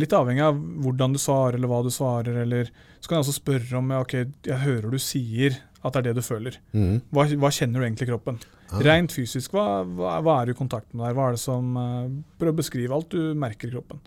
Litt 0.00 0.14
avhengig 0.16 0.42
av 0.46 0.56
hvordan 0.56 1.12
du 1.12 1.18
svarer, 1.18 1.54
eller 1.58 1.68
hva 1.68 1.82
du 1.84 1.90
svarer, 1.92 2.38
eller 2.42 2.70
så 3.00 3.08
kan 3.10 3.18
jeg 3.18 3.26
også 3.26 3.36
spørre 3.42 3.76
om 3.78 3.90
ok, 4.00 4.14
jeg 4.48 4.58
hører 4.64 4.90
du 4.90 4.98
sier 4.98 5.58
at 5.84 5.92
det 5.92 6.00
er 6.00 6.06
det 6.08 6.14
du 6.16 6.22
føler. 6.24 6.56
Mm. 6.72 7.02
Hva, 7.12 7.26
hva 7.36 7.50
kjenner 7.52 7.80
du 7.82 7.84
egentlig 7.86 8.08
i 8.08 8.10
kroppen? 8.14 8.38
Ah. 8.72 8.80
Rent 8.82 9.12
fysisk, 9.14 9.52
hva, 9.54 9.84
hva, 9.86 10.16
hva 10.26 10.40
er 10.42 10.46
du 10.50 10.52
i 10.56 10.58
kontakt 10.58 10.90
med 10.92 11.04
der? 11.06 11.14
Hva 11.14 11.28
er 11.28 11.36
det 11.36 11.42
som 11.42 11.76
eh, 11.78 12.08
Prøv 12.40 12.54
å 12.54 12.58
beskrive 12.58 12.96
alt 12.96 13.10
du 13.14 13.34
merker 13.38 13.68
i 13.70 13.74
kroppen. 13.76 14.00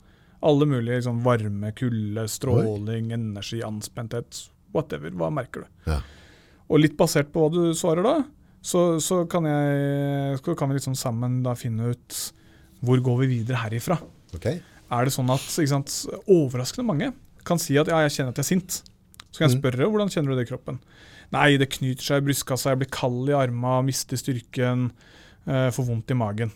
Alle 0.43 0.65
mulige 0.67 0.97
liksom, 0.99 1.21
varme, 1.23 1.71
kulde, 1.75 2.25
stråling, 2.31 3.11
energi, 3.15 3.61
anspenthet, 3.63 4.41
whatever. 4.75 5.11
Hva 5.15 5.29
merker 5.31 5.63
du? 5.65 5.69
Ja. 5.91 5.99
Og 6.69 6.83
litt 6.83 6.97
basert 6.99 7.31
på 7.33 7.45
hva 7.45 7.49
du 7.53 7.61
svarer 7.75 8.03
da, 8.05 8.17
så, 8.61 8.99
så 9.03 9.21
kan, 9.31 9.47
jeg, 9.47 10.37
så 10.43 10.55
kan 10.59 10.69
vi 10.69 10.75
liksom 10.77 10.95
sammen 10.99 11.39
da 11.45 11.55
finne 11.59 11.93
ut 11.95 12.19
hvor 12.83 12.99
går 13.03 13.21
vi 13.23 13.29
videre 13.39 13.59
herifra. 13.63 13.97
Okay. 14.35 14.59
Er 14.91 15.07
det 15.07 15.13
sånn 15.15 15.31
at 15.33 15.43
sant, 15.47 15.91
overraskende 16.27 16.87
mange 16.87 17.11
kan 17.47 17.59
si 17.61 17.77
at 17.79 17.89
ja, 17.91 18.01
jeg 18.05 18.17
kjenner 18.17 18.35
at 18.35 18.39
jeg 18.41 18.45
er 18.45 18.51
sint. 18.53 18.79
Så 19.29 19.37
kan 19.39 19.47
jeg 19.47 19.57
Mm. 19.57 19.61
spørre 19.61 19.87
hvordan 19.89 20.11
kjenner 20.11 20.31
du 20.31 20.39
det 20.39 20.47
i 20.47 20.51
kroppen. 20.51 20.79
Nei, 21.35 21.49
det 21.61 21.69
knyter 21.75 22.05
seg 22.05 22.23
i 22.23 22.27
brystkassa, 22.29 22.73
jeg 22.73 22.81
blir 22.81 22.91
kald 22.93 23.29
i 23.29 23.37
armene, 23.37 23.85
mister 23.89 24.19
styrken, 24.19 24.89
uh, 25.45 25.69
får 25.75 25.87
vondt 25.91 26.13
i 26.13 26.17
magen. 26.17 26.53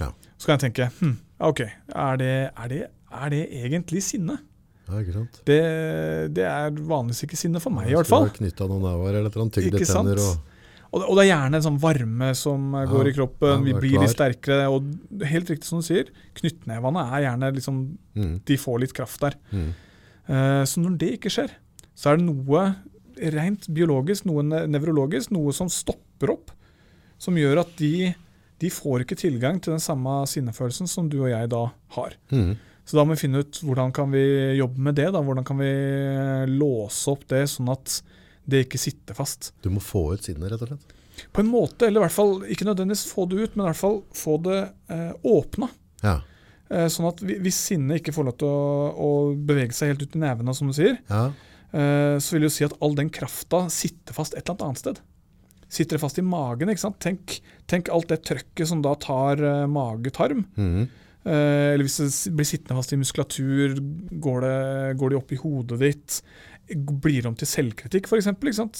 Ja. 0.00 0.12
Så 0.36 0.48
kan 0.48 0.56
jeg 0.56 0.70
tenke 0.70 0.90
hm, 1.00 1.16
ok, 1.50 1.64
er 1.64 2.20
det, 2.20 2.34
er, 2.50 2.70
det, 2.72 2.84
er 3.12 3.32
det 3.32 3.42
egentlig 3.62 4.04
sinne? 4.04 4.38
Ja, 4.90 5.00
ikke 5.00 5.14
sant? 5.14 5.42
Det, 5.46 5.58
det 6.36 6.46
er 6.48 6.70
vanligvis 6.74 7.24
ikke 7.26 7.38
sinne 7.38 7.62
for 7.62 7.74
meg, 7.74 7.90
i 7.92 7.96
hvert 7.96 8.10
fall. 8.10 8.30
Knytta 8.34 8.66
noen 8.70 8.86
nerver 8.88 9.12
eller 9.12 9.28
et 9.28 9.36
eller 9.36 9.46
annet, 9.46 9.58
tygd 9.58 9.76
Ikke 9.76 9.90
tenner 9.90 10.22
og... 10.24 10.46
Og, 10.90 11.12
det 11.14 11.22
er 11.22 11.28
gjerne 11.28 11.58
en 11.60 11.62
sånn 11.62 11.76
varme 11.78 12.32
som 12.34 12.72
eh, 12.74 12.82
Ja, 12.82 12.90
går 12.90 13.10
i 13.10 13.14
kroppen, 13.14 13.60
vi 13.62 13.74
blir 13.76 13.92
blir 13.92 14.02
litt 14.02 14.10
sterkere. 14.10 14.64
Og 14.74 14.88
helt 15.30 15.52
riktig 15.52 15.68
som 15.68 15.78
du 15.78 15.86
sier, 15.86 16.10
knyttnevene 16.40 17.04
er 17.14 17.28
gjerne 17.28 17.52
liksom 17.58 17.82
Mm. 18.10 18.40
De 18.42 18.56
får 18.58 18.80
litt 18.82 18.92
kraft 18.92 19.22
der. 19.22 19.36
Mm. 19.54 19.68
Uh, 20.26 20.64
Så 20.66 20.82
når 20.82 20.96
det 20.98 21.10
ikke 21.14 21.30
skjer, 21.30 21.52
så 21.94 22.10
er 22.10 22.18
det 22.18 22.26
noe 22.26 22.64
rent 23.34 23.68
biologisk, 23.68 24.24
noe 24.28 24.42
nevrologisk, 24.66 25.30
noe 25.34 25.52
som 25.52 25.68
stopper 25.72 26.30
opp. 26.34 26.50
Som 27.20 27.36
gjør 27.36 27.60
at 27.62 27.74
de, 27.76 28.14
de 28.62 28.70
får 28.72 29.04
ikke 29.04 29.18
tilgang 29.20 29.60
til 29.60 29.74
den 29.76 29.82
samme 29.84 30.22
sinnefølelsen 30.30 30.88
som 30.88 31.08
du 31.12 31.18
og 31.24 31.30
jeg 31.32 31.50
da 31.52 31.66
har. 31.96 32.14
Mm. 32.32 32.54
Så 32.88 32.96
da 32.96 33.04
må 33.04 33.14
vi 33.14 33.20
finne 33.26 33.42
ut 33.44 33.58
hvordan 33.62 33.92
kan 33.94 34.10
vi 34.10 34.22
jobbe 34.58 34.80
med 34.82 34.96
det. 34.98 35.10
da, 35.14 35.20
Hvordan 35.22 35.44
kan 35.46 35.60
vi 35.60 35.68
låse 36.50 37.10
opp 37.12 37.26
det, 37.30 37.44
sånn 37.52 37.68
at 37.72 38.00
det 38.50 38.64
ikke 38.64 38.80
sitter 38.80 39.14
fast. 39.14 39.52
Du 39.62 39.68
må 39.70 39.82
få 39.84 40.14
ut 40.16 40.24
sinnet, 40.26 40.48
rett 40.50 40.64
og 40.64 40.72
slett. 40.72 40.96
På 41.36 41.42
en 41.44 41.50
måte, 41.52 41.86
eller 41.86 42.00
i 42.00 42.04
hvert 42.06 42.16
fall 42.16 42.32
ikke 42.50 42.64
nødvendigvis 42.66 43.04
få 43.12 43.26
det 43.28 43.42
ut, 43.44 43.54
men 43.56 43.66
i 43.66 43.68
hvert 43.68 43.78
fall 43.82 44.00
få 44.16 44.38
det 44.42 44.58
eh, 44.90 45.12
åpna. 45.28 45.68
Ja. 46.02 46.16
Eh, 46.72 46.86
sånn 46.90 47.10
at 47.10 47.20
vi- 47.20 47.36
hvis 47.44 47.58
sinnet 47.68 48.00
ikke 48.00 48.14
får 48.16 48.26
lov 48.30 48.36
til 48.40 48.48
å, 48.48 48.64
å 48.96 49.10
bevege 49.36 49.76
seg 49.76 49.92
helt 49.92 50.02
ut 50.08 50.16
i 50.16 50.22
nevene, 50.24 50.54
som 50.56 50.72
du 50.72 50.74
sier, 50.74 50.96
Ja. 51.10 51.28
Eh, 51.72 52.16
så 52.18 52.34
vil 52.34 52.44
det 52.44 52.50
jo 52.50 52.56
si 52.56 52.66
at 52.66 52.76
all 52.82 52.96
den 52.98 53.10
krafta 53.14 53.66
sitter 53.72 54.16
fast 54.16 54.34
et 54.34 54.42
eller 54.42 54.56
annet 54.56 54.66
annet 54.68 54.82
sted. 54.82 55.00
Sitter 55.70 55.96
det 55.96 56.02
fast 56.02 56.18
i 56.18 56.26
magen? 56.26 56.70
ikke 56.72 56.82
sant? 56.82 56.98
Tenk, 57.02 57.36
tenk 57.70 57.90
alt 57.94 58.10
det 58.10 58.24
trøkket 58.26 58.66
som 58.66 58.80
da 58.82 58.96
tar 58.98 59.38
eh, 59.38 59.66
mage-tarm. 59.70 60.42
Mm. 60.58 60.88
Eh, 61.20 61.74
eller 61.74 61.84
hvis 61.86 62.00
det 62.00 62.32
blir 62.34 62.48
sittende 62.48 62.78
fast 62.80 62.94
i 62.94 62.98
muskulatur, 62.98 63.76
går 64.24 64.46
det, 64.46 64.56
går 64.98 65.12
det 65.12 65.20
opp 65.20 65.34
i 65.36 65.38
hodet 65.42 65.78
ditt? 65.82 66.22
Blir 66.70 67.20
det 67.22 67.30
om 67.30 67.36
til 67.38 67.50
selvkritikk, 67.50 68.08
f.eks.? 68.10 68.32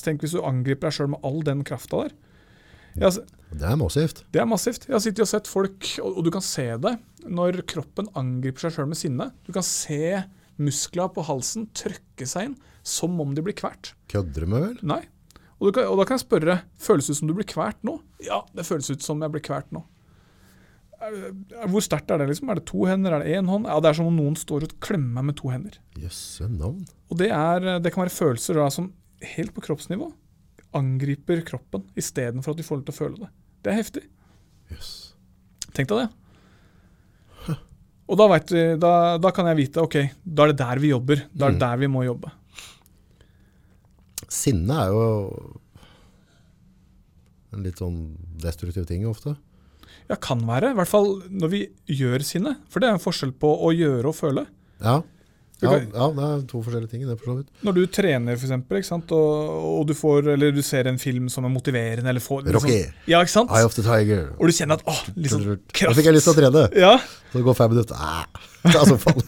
Tenk 0.03 0.25
hvis 0.25 0.35
du 0.35 0.43
angriper 0.47 0.89
deg 0.89 0.99
sjøl 0.99 1.12
med 1.15 1.27
all 1.27 1.45
den 1.47 1.62
krafta 1.67 2.07
der. 2.07 2.17
Ja, 2.97 3.07
altså, 3.07 3.23
Det 3.55 3.67
er 3.67 3.79
massivt. 3.79 4.25
det 4.35 4.41
er 4.43 4.51
massivt. 4.51 4.89
Jeg 4.89 4.97
har 4.97 5.05
sittet 5.05 5.23
og 5.23 5.31
sett 5.31 5.51
folk, 5.51 5.87
og, 6.03 6.25
du 6.27 6.31
kan 6.35 6.43
se 6.43 6.67
det 6.75 6.97
når 7.31 7.62
kroppen 7.71 8.11
angriper 8.19 8.67
seg 8.67 8.75
sjøl 8.75 8.91
med 8.91 8.99
sinne. 8.99 9.31
Du 9.47 9.53
kan 9.55 9.67
se 9.67 10.25
muskler 10.61 11.11
på 11.15 11.23
halsen 11.25 11.69
trykke 11.77 12.27
seg 12.27 12.51
inn 12.51 12.59
som 12.82 13.19
om 13.20 13.35
de 13.35 13.43
blir 13.43 13.55
kvert. 13.59 13.94
Kødder 14.09 14.40
du 14.47 14.47
med, 14.47 14.62
vel? 14.66 14.78
Nei. 14.82 15.02
Og, 15.61 15.69
du 15.69 15.73
kan, 15.77 15.89
og 15.93 15.98
da 16.01 16.05
kan 16.09 16.16
jeg 16.16 16.24
spørre 16.27 16.61
føles 16.81 17.07
det 17.07 17.12
ut 17.15 17.19
som 17.20 17.28
du 17.28 17.35
blir 17.36 17.48
kvert 17.51 17.82
nå. 17.85 17.98
Ja, 18.24 18.43
det 18.57 18.65
føles 18.65 18.89
ut 18.90 19.02
som 19.05 19.20
jeg 19.20 19.31
blir 19.35 19.43
kvert 19.44 19.69
nå. 19.77 19.82
Er- 21.01 21.32
er- 21.32 21.69
Hvor 21.69 21.81
sterkt 21.85 22.11
er 22.12 22.19
det? 22.19 22.28
liksom? 22.28 22.48
Er 22.51 22.55
det 22.61 22.66
to 22.66 22.85
hender? 22.89 23.12
Er 23.12 23.24
det 23.24 23.35
én 23.36 23.48
hånd? 23.48 23.66
Ja, 23.69 23.78
Det 23.81 23.89
er 23.90 23.94
som 23.94 24.07
om 24.07 24.16
noen 24.16 24.36
står 24.36 24.65
og 24.65 24.74
klemmer 24.81 25.20
meg 25.20 25.24
med 25.31 25.36
to 25.36 25.48
hender. 25.48 25.77
Jøsse 25.97 26.48
navn. 26.48 26.86
Og 27.11 27.16
det, 27.19 27.31
er, 27.31 27.78
det 27.81 27.93
kan 27.93 28.05
være 28.05 28.12
følelser 28.16 28.55
da, 28.61 28.69
som 28.70 28.93
helt 29.36 29.52
på 29.55 29.61
kroppsnivå 29.65 30.12
angriper 30.73 31.40
kroppen 31.44 31.82
istedenfor 31.98 32.52
at 32.52 32.57
de 32.57 32.62
får 32.62 32.77
lov 32.78 32.85
til 32.86 32.94
å 32.94 32.98
føle 33.01 33.19
det. 33.24 33.28
Det 33.65 33.73
er 33.73 33.78
heftig. 33.82 34.02
Yes. 34.70 34.90
Tenk 35.74 35.89
deg 35.89 36.05
det. 36.07 37.57
Og 38.11 38.19
da, 38.19 38.27
vet 38.32 38.51
vi, 38.51 38.62
da, 38.82 38.93
da 39.23 39.31
kan 39.31 39.47
jeg 39.47 39.59
vite 39.61 39.82
ok, 39.85 39.97
da 40.27 40.43
er 40.47 40.51
det 40.52 40.59
der 40.59 40.81
vi 40.82 40.89
jobber. 40.90 41.20
Da 41.31 41.47
er 41.47 41.51
det 41.55 41.61
Mm. 41.61 41.65
der 41.66 41.77
vi 41.78 41.86
må 41.86 42.05
jobbe. 42.05 42.31
Sinne 44.31 44.77
er 44.85 44.93
jo 44.94 45.05
en 47.55 47.65
litt 47.66 47.81
sånn 47.82 48.01
destruktiv 48.40 48.86
ting 48.86 49.07
ofte. 49.11 49.35
Ja, 50.11 50.16
kan 50.23 50.43
være. 50.47 50.73
I 50.73 50.77
hvert 50.78 50.90
fall 50.90 51.16
når 51.31 51.51
vi 51.52 51.61
gjør 51.98 52.23
sinne. 52.27 52.57
For 52.70 52.82
det 52.82 52.90
er 52.90 52.98
en 52.98 53.02
forskjell 53.02 53.32
på 53.43 53.51
å 53.66 53.73
gjøre 53.74 54.11
og 54.11 54.16
føle. 54.19 54.47
Ja. 54.82 55.01
Ja, 55.61 55.74
ja, 55.77 56.07
det 56.16 56.24
er 56.24 56.44
to 56.48 56.62
forskjellige 56.65 56.89
ting. 56.94 57.02
Det 57.05 57.19
for 57.20 57.28
så 57.28 57.35
vidt. 57.43 57.48
Når 57.66 57.74
du 57.77 57.81
trener, 57.93 58.39
for 58.40 58.47
eksempel? 58.48 58.78
Og, 59.12 59.51
og 59.82 59.82
du, 59.90 59.93
får, 59.98 60.31
eller 60.32 60.55
du 60.57 60.62
ser 60.65 60.89
en 60.89 60.97
film 60.98 61.27
som 61.28 61.44
er 61.44 61.52
motiverende 61.52 62.09
eller 62.09 62.24
får, 62.24 62.47
liksom- 62.47 62.65
Rocky. 62.65 62.78
Ja, 63.12 63.20
ikke 63.20 63.35
sant? 63.35 63.52
Eye 63.52 63.66
of 63.69 63.74
the 63.77 63.85
Tiger. 63.85 64.31
Og 64.39 64.48
du 64.48 64.55
kjenner 64.57 64.81
at 64.81 64.86
åh, 64.89 65.02
litt 65.20 65.35
Da 65.35 65.59
kraft. 65.82 65.98
fikk 65.98 66.09
jeg 66.09 66.16
lyst 66.16 66.31
til 66.31 66.32
å 66.32 66.39
trene. 66.40 66.62
Ja, 66.81 66.94
Så 67.28 67.36
det 67.36 67.44
går 67.44 67.59
fem 67.61 67.74
minutter. 67.74 67.94
Ah, 68.01 68.24
det 68.65 68.74
er 68.74 68.89
sånn 68.89 69.02
fall. 69.05 69.20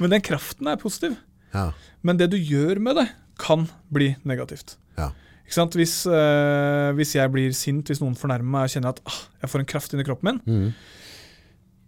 men 0.00 0.10
den 0.16 0.20
kraften 0.26 0.66
er 0.72 0.76
positiv. 0.82 1.14
Ja. 1.54 1.70
Men 2.06 2.20
det 2.20 2.30
du 2.32 2.38
gjør 2.38 2.80
med 2.82 3.00
det, 3.00 3.08
kan 3.38 3.68
bli 3.94 4.12
negativt. 4.26 4.76
Ja. 4.98 5.12
Ikke 5.46 5.56
sant? 5.56 5.76
Hvis, 5.78 6.02
eh, 6.10 6.90
hvis 6.98 7.14
jeg 7.16 7.32
blir 7.32 7.52
sint, 7.56 7.88
hvis 7.88 8.02
noen 8.02 8.18
fornærmer 8.18 8.50
meg 8.56 8.68
og 8.68 8.74
kjenner 8.74 8.96
at 8.96 9.02
ah, 9.08 9.20
jeg 9.40 9.52
får 9.52 9.62
en 9.62 9.70
kraft 9.72 9.94
inni 9.94 10.04
kroppen 10.04 10.28
min 10.28 10.42
mm. 10.44 10.72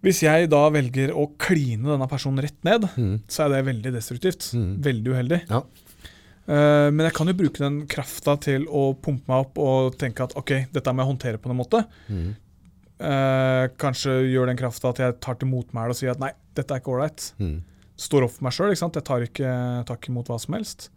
Hvis 0.01 0.23
jeg 0.24 0.49
da 0.49 0.62
velger 0.73 1.11
å 1.12 1.27
kline 1.37 1.85
denne 1.85 2.07
personen 2.09 2.41
rett 2.41 2.57
ned, 2.65 2.87
mm. 2.97 3.16
så 3.28 3.45
er 3.45 3.51
det 3.53 3.66
veldig 3.66 3.91
destruktivt. 3.93 4.47
Mm. 4.57 4.70
Veldig 4.87 5.12
uheldig. 5.12 5.41
Ja. 5.51 5.61
Eh, 6.51 6.89
men 6.89 7.05
jeg 7.05 7.15
kan 7.19 7.28
jo 7.28 7.37
bruke 7.37 7.61
den 7.61 7.82
krafta 7.91 8.39
til 8.41 8.65
å 8.65 8.95
pumpe 8.97 9.28
meg 9.28 9.45
opp 9.45 9.61
og 9.61 9.99
tenke 10.01 10.24
at 10.24 10.32
ok, 10.41 10.55
dette 10.73 10.95
må 10.95 11.05
jeg 11.05 11.12
håndtere 11.12 11.43
på 11.43 11.51
noen 11.51 11.61
måte. 11.61 11.82
Mhm. 12.09 12.31
Eh, 13.01 13.66
kanskje 13.81 14.12
gjør 14.28 14.51
den 14.51 14.59
krafta 14.61 14.91
at 14.91 14.99
jeg 15.01 15.20
tar 15.24 15.37
til 15.41 15.49
motmæle 15.49 15.95
og 15.95 15.97
sier 15.97 16.12
at 16.12 16.20
nei, 16.20 16.32
dette 16.57 16.74
er 16.74 16.82
ikke 16.82 16.93
ålreit. 16.97 17.31
Mhm. 17.39 17.61
Står 18.01 18.27
opp 18.27 18.35
for 18.36 18.47
meg 18.47 18.56
sjøl. 18.56 18.72
Jeg 18.72 19.05
tar 19.05 19.27
ikke, 19.27 19.52
takk 19.89 20.09
imot 20.09 20.31
hva 20.32 20.39
som 20.40 20.56
helst. 20.56 20.89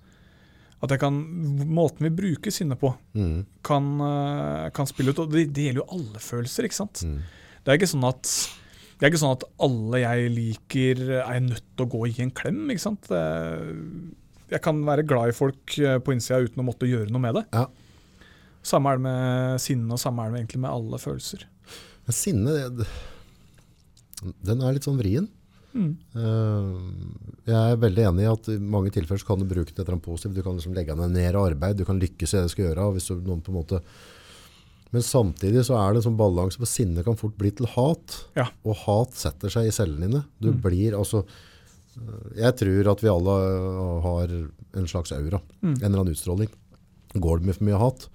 At 0.84 0.92
jeg 0.92 1.00
kan, 1.00 1.16
Måten 1.68 2.08
vi 2.08 2.12
bruker 2.12 2.52
sinne 2.52 2.76
på, 2.80 2.92
mm. 3.16 3.38
kan, 3.64 3.94
eh, 4.04 4.66
kan 4.76 4.90
spille 4.90 5.14
ut. 5.14 5.22
Og 5.24 5.32
det, 5.32 5.48
det 5.56 5.70
gjelder 5.70 5.84
jo 5.84 5.92
alle 5.96 6.24
følelser, 6.24 6.68
ikke 6.68 6.82
sant. 6.82 7.06
Mm. 7.08 7.22
Det 7.64 7.72
er 7.72 7.80
ikke 7.80 7.94
sånn 7.94 8.08
at 8.08 8.34
det 8.94 9.08
er 9.08 9.12
ikke 9.12 9.20
sånn 9.20 9.36
at 9.36 9.46
alle 9.66 10.00
jeg 10.00 10.28
liker, 10.32 11.00
er 11.20 11.40
nødt 11.44 11.66
til 11.76 11.84
å 11.84 11.92
gå 11.92 12.04
i 12.08 12.14
en 12.24 12.30
klem. 12.36 12.60
ikke 12.72 12.84
sant? 12.86 13.10
Jeg 14.54 14.62
kan 14.64 14.80
være 14.88 15.04
glad 15.08 15.32
i 15.32 15.36
folk 15.36 15.76
eh, 15.82 15.98
på 16.00 16.14
innsida 16.14 16.40
uten 16.44 16.62
å 16.62 16.68
måtte 16.68 16.88
gjøre 16.88 17.12
noe 17.12 17.24
med 17.24 17.40
det. 17.40 17.44
Ja. 17.52 17.66
Samme 18.64 18.94
er 18.94 19.00
det 19.00 19.04
med 19.04 19.64
sinne, 19.64 19.90
og 19.92 20.00
samme 20.00 20.24
er 20.24 20.32
det 20.32 20.44
egentlig 20.44 20.62
med 20.64 20.72
alle 20.72 21.00
følelser. 21.02 21.44
Men 22.08 22.16
sinne, 22.16 22.54
det, 22.78 22.88
den 24.48 24.64
er 24.64 24.78
litt 24.78 24.88
sånn 24.88 25.02
vrien. 25.02 25.28
Mm. 25.74 25.92
Eh, 26.16 26.74
jeg 27.50 27.58
er 27.74 27.80
veldig 27.82 28.04
enig 28.12 28.26
i 28.26 28.32
at 28.32 28.50
i 28.54 28.58
mange 28.62 28.92
tilfeller 28.94 29.22
så 29.22 29.28
kan 29.32 29.42
du 29.42 29.48
bruke 29.50 29.74
det 29.74 30.02
positivt. 30.06 30.36
Du 30.38 30.44
kan 30.46 30.58
liksom 30.60 30.76
legge 30.78 30.96
ned 30.96 31.16
mer 31.16 31.38
arbeid, 31.40 31.78
du 31.80 31.86
kan 31.86 32.00
lykkes 32.02 32.34
i 32.34 32.38
det 32.38 32.44
du 32.48 32.54
skal 32.54 32.66
gjøre. 32.70 32.92
Hvis 32.98 33.08
du, 33.10 33.16
noen 33.26 33.42
på 33.46 33.54
en 33.54 33.60
måte... 33.62 33.82
Men 34.94 35.02
samtidig 35.02 35.64
så 35.66 35.74
er 35.80 35.94
det 35.96 36.04
en 36.04 36.06
sånn 36.12 36.20
balanse 36.20 36.60
på 36.62 36.68
sinne 36.70 37.02
kan 37.02 37.18
fort 37.18 37.34
bli 37.40 37.50
til 37.58 37.66
hat. 37.74 38.20
Ja. 38.38 38.46
Og 38.62 38.76
hat 38.86 39.16
setter 39.18 39.50
seg 39.50 39.66
i 39.66 39.74
cellene 39.74 40.06
dine. 40.06 40.22
Du 40.38 40.52
Mm. 40.52 40.60
blir 40.62 40.94
altså 41.00 41.24
eh, 41.98 42.44
Jeg 42.44 42.56
tror 42.62 42.92
at 42.92 43.02
vi 43.02 43.10
alle 43.10 43.38
eh, 43.42 44.02
har 44.06 44.36
en 44.78 44.88
slags 44.88 45.12
aura. 45.18 45.42
Mm. 45.64 45.74
En 45.74 45.82
eller 45.88 46.04
annen 46.04 46.14
utstråling. 46.14 46.52
Går 47.18 47.40
det 47.42 47.46
med 47.50 47.58
for 47.58 47.66
mye 47.66 47.82
hat? 47.82 48.06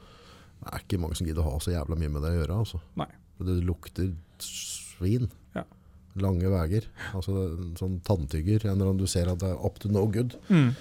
Det 0.63 0.71
er 0.75 0.85
ikke 0.87 1.01
mange 1.03 1.19
som 1.19 1.27
gidder 1.27 1.43
å 1.43 1.51
ha 1.53 1.59
så 1.63 1.75
jævla 1.75 1.99
mye 1.99 2.11
med 2.15 2.23
det 2.23 2.31
å 2.31 2.39
gjøre. 2.39 2.61
Altså. 2.63 2.81
Nei. 2.99 3.11
Det 3.43 3.59
lukter 3.67 4.09
svin. 4.43 5.29
Ja. 5.59 5.63
Lange 6.23 6.51
veier. 6.53 6.85
Altså, 7.15 7.35
en 7.59 7.75
sånn 7.79 8.01
tanntygger. 8.07 8.65
En 8.67 8.77
eller 8.77 8.91
annen 8.93 8.99
du 9.03 9.07
ser 9.11 9.29
at 9.31 9.39
det 9.43 9.51
er 9.53 9.65
up 9.65 9.79
to 9.83 9.89
no 9.93 10.07
good. 10.07 10.35
Mm. 10.49 10.75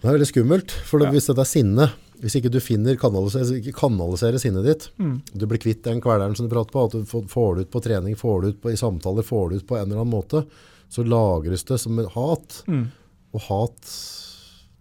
Det 0.00 0.08
er 0.10 0.16
veldig 0.18 0.28
skummelt. 0.32 0.70
For 0.84 0.98
det, 1.00 1.06
Ja. 1.08 1.12
hvis 1.16 1.26
dette 1.30 1.40
er 1.40 1.48
sinne, 1.48 1.86
hvis 2.20 2.36
ikke 2.36 2.50
du 2.52 2.60
finner 2.60 2.96
kanalisere, 2.96 3.60
ikke 3.60 3.72
kanaliserer 3.76 4.38
sinnet 4.40 4.64
ditt, 4.64 4.88
Mm. 4.98 5.22
du 5.36 5.46
blir 5.46 5.58
kvitt 5.58 5.82
den 5.82 6.00
kvelderen 6.00 6.36
som 6.36 6.48
du 6.48 6.54
prater 6.54 6.72
på, 6.72 6.84
at 6.84 6.92
du 6.92 7.04
får, 7.04 7.28
får 7.28 7.54
det 7.56 7.60
ut 7.66 7.70
på 7.72 7.82
trening, 7.82 8.14
får 8.16 8.42
det 8.42 8.48
ut 8.54 8.60
på, 8.62 8.70
i 8.72 8.76
samtaler, 8.76 9.22
får 9.24 9.50
det 9.50 9.56
ut 9.62 9.66
på 9.68 9.76
en 9.76 9.90
eller 9.90 10.00
annen 10.04 10.12
måte, 10.14 10.46
så 10.90 11.04
lagres 11.04 11.64
det 11.64 11.80
som 11.80 11.98
et 11.98 12.08
hat. 12.14 12.62
Mm. 12.68 12.90
Og 13.34 13.40
hat 13.40 13.80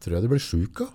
tror 0.04 0.14
jeg 0.18 0.22
du 0.24 0.28
blir 0.28 0.40
sjuk 0.44 0.82
av. 0.82 0.90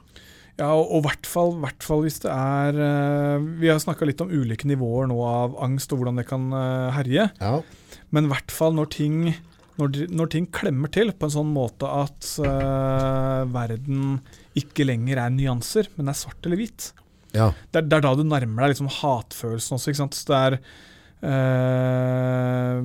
Ja, 0.58 0.72
og 0.74 1.04
i 1.04 1.08
hvert 1.08 1.26
fall 1.26 2.02
hvis 2.02 2.18
det 2.20 2.32
er 2.34 2.74
eh, 2.74 3.38
Vi 3.60 3.68
har 3.70 3.78
snakka 3.78 4.04
litt 4.04 4.20
om 4.20 4.28
ulike 4.28 4.66
nivåer 4.66 5.06
nå 5.06 5.18
av 5.22 5.54
angst 5.62 5.92
og 5.94 6.00
hvordan 6.00 6.16
det 6.18 6.26
kan 6.26 6.48
eh, 6.52 6.90
herje. 6.96 7.30
Ja. 7.40 7.62
Men 8.14 8.28
i 8.28 8.32
hvert 8.32 8.52
fall 8.54 8.74
når 8.76 8.90
ting, 8.94 9.16
når, 9.80 10.02
når 10.14 10.30
ting 10.32 10.48
klemmer 10.54 10.90
til 10.94 11.12
på 11.12 11.28
en 11.28 11.34
sånn 11.34 11.50
måte 11.52 11.88
at 11.88 12.30
uh, 12.42 13.44
verden 13.52 14.18
ikke 14.58 14.86
lenger 14.88 15.20
er 15.22 15.34
nyanser, 15.34 15.90
men 15.96 16.10
er 16.10 16.18
svart 16.18 16.44
eller 16.46 16.60
hvit. 16.60 16.92
ja. 17.36 17.50
Det 17.70 17.82
er, 17.82 17.88
det 17.88 17.98
er 17.98 18.06
da 18.06 18.14
du 18.16 18.24
nærmer 18.26 18.64
deg 18.64 18.74
liksom 18.74 18.92
hatfølelsen 19.00 19.78
også. 19.78 19.92
ikke 19.92 20.02
sant? 20.02 20.18
Så 20.18 20.24
det 20.32 20.38
er 20.38 20.58
uh, 21.28 22.76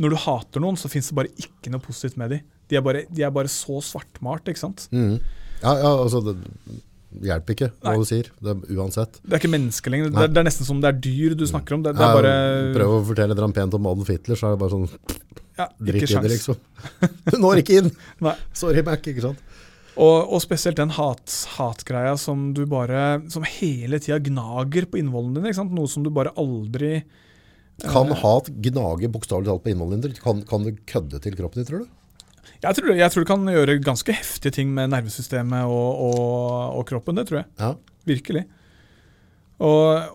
Når 0.00 0.12
du 0.12 0.20
hater 0.26 0.64
noen, 0.64 0.80
så 0.80 0.92
fins 0.92 1.10
det 1.10 1.18
bare 1.18 1.34
ikke 1.40 1.72
noe 1.72 1.82
positivt 1.84 2.20
med 2.20 2.36
dem. 2.36 2.50
De 2.68 2.78
er 2.78 2.84
bare, 2.84 3.04
de 3.12 3.24
er 3.24 3.32
bare 3.32 3.50
så 3.52 3.80
svartmalt. 3.84 4.48
ikke 4.48 4.62
sant? 4.62 4.88
Mm. 4.92 5.16
ja, 5.62 5.72
ja 5.80 5.94
altså, 5.94 6.20
det 6.24 6.36
hjelper 7.22 7.54
ikke 7.54 7.68
hva 7.84 7.94
du 7.98 8.04
sier, 8.08 8.30
det 8.42 8.54
uansett. 8.74 9.20
Det 9.22 9.36
er 9.36 9.42
ikke 9.42 9.52
menneske 9.52 9.92
lenger. 9.92 10.10
Det 10.14 10.28
det 10.34 10.40
er 10.42 10.46
nesten 10.48 10.66
som 10.66 10.80
det 10.82 10.90
er 10.90 10.98
dyr 11.04 11.36
du 11.38 11.44
snakker 11.46 11.76
om. 11.76 11.84
Det, 11.84 11.94
det 11.94 12.10
bare 12.18 12.34
Prøv 12.74 12.94
å 12.96 13.00
fortelle 13.10 13.36
dere 13.38 13.50
pent 13.54 13.76
om 13.78 13.86
Adolf 13.90 14.10
Hitler, 14.10 14.38
så 14.40 14.50
er 14.50 14.56
det 14.56 14.62
bare 14.64 14.74
sånn 14.74 14.88
ja, 15.54 15.68
Drit 15.78 16.08
i 16.10 16.14
det, 16.18 16.30
liksom. 16.32 16.58
Du 17.30 17.36
når 17.38 17.62
ikke 17.62 17.76
inn! 17.78 17.90
Sorry, 18.58 18.82
Mac, 18.86 19.04
ikke 19.06 19.22
sant? 19.22 19.42
Og, 19.94 20.32
og 20.34 20.40
spesielt 20.42 20.80
den 20.80 20.90
hat, 20.96 21.30
hatgreia 21.54 22.16
som 22.18 22.48
du 22.56 22.64
bare 22.66 23.20
Som 23.30 23.44
hele 23.46 24.00
tida 24.02 24.18
gnager 24.18 24.88
på 24.90 24.98
innvollene 24.98 25.38
dine. 25.38 25.52
ikke 25.52 25.60
sant? 25.60 25.74
Noe 25.76 25.86
som 25.90 26.02
du 26.02 26.10
bare 26.10 26.32
aldri 26.34 27.04
Kan 27.84 28.10
Eh. 28.10 28.18
hat 28.18 28.50
gnage 28.62 29.06
bokstavelig 29.10 29.50
talt 29.52 29.62
på 29.64 29.70
innvollene 29.70 30.02
dine? 30.02 30.18
Kan, 30.22 30.42
kan 30.46 30.66
det 30.66 30.80
kødde 30.90 31.22
til 31.22 31.34
kroppen 31.38 31.62
din, 31.62 31.68
tror 31.70 31.84
du? 31.84 31.92
Jeg 32.64 32.78
tror, 32.78 32.92
jeg 32.96 33.12
tror 33.12 33.24
du 33.24 33.30
kan 33.30 33.48
gjøre 33.54 33.78
ganske 33.84 34.14
heftige 34.16 34.54
ting 34.58 34.70
med 34.74 34.92
nervesystemet 34.92 35.68
og, 35.68 36.04
og, 36.08 36.78
og 36.80 36.86
kroppen. 36.88 37.18
Det 37.18 37.26
tror 37.28 37.42
jeg. 37.42 37.50
Ja. 37.60 37.72
Virkelig. 38.08 38.44
Og, 39.64 40.14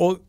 og 0.00 0.20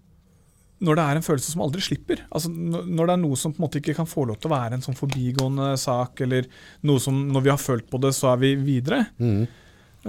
når 0.84 1.00
det 1.00 1.04
er 1.04 1.20
en 1.20 1.26
følelse 1.26 1.54
som 1.54 1.64
aldri 1.64 1.84
slipper, 1.84 2.24
altså 2.34 2.52
når 2.52 3.08
det 3.08 3.14
er 3.14 3.22
noe 3.22 3.40
som 3.40 3.54
på 3.54 3.62
en 3.62 3.66
måte 3.66 3.80
ikke 3.80 3.96
kan 3.96 4.10
få 4.10 4.26
lov 4.28 4.40
til 4.42 4.50
å 4.50 4.56
være 4.56 4.78
en 4.78 4.84
sånn 4.84 4.98
forbigående 5.00 5.70
sak, 5.80 6.20
eller 6.26 6.50
noe 6.88 7.02
som 7.04 7.22
når 7.32 7.46
vi 7.46 7.54
har 7.54 7.62
følt 7.62 7.88
på 7.92 8.02
det, 8.04 8.12
så 8.18 8.34
er 8.34 8.42
vi 8.42 8.52
videre, 8.60 9.06
mm. 9.16 9.46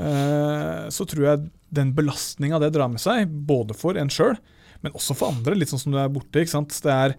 eh, 0.03 0.83
så 0.95 1.07
tror 1.11 1.29
jeg 1.29 1.47
den 1.75 1.95
belastninga 1.95 2.59
det 2.62 2.73
drar 2.75 2.91
med 2.91 3.03
seg, 3.03 3.31
både 3.47 3.77
for 3.79 3.99
en 4.01 4.11
sjøl, 4.12 4.35
men 4.83 4.95
også 4.99 5.16
for 5.19 5.35
andre, 5.35 5.57
litt 5.59 5.71
sånn 5.71 5.85
som 5.87 5.95
du 5.95 6.01
er 6.03 6.11
borte. 6.12 6.43
ikke 6.43 6.57
sant? 6.57 6.75
Det 6.85 6.93
er 6.93 7.16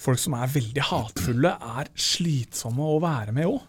Folk 0.00 0.18
som 0.20 0.34
er 0.36 0.50
veldig 0.52 0.82
hatefulle, 0.90 1.54
er 1.78 1.88
slitsomme 1.94 2.82
å 2.82 2.98
være 3.02 3.32
med 3.36 3.46
òg. 3.48 3.62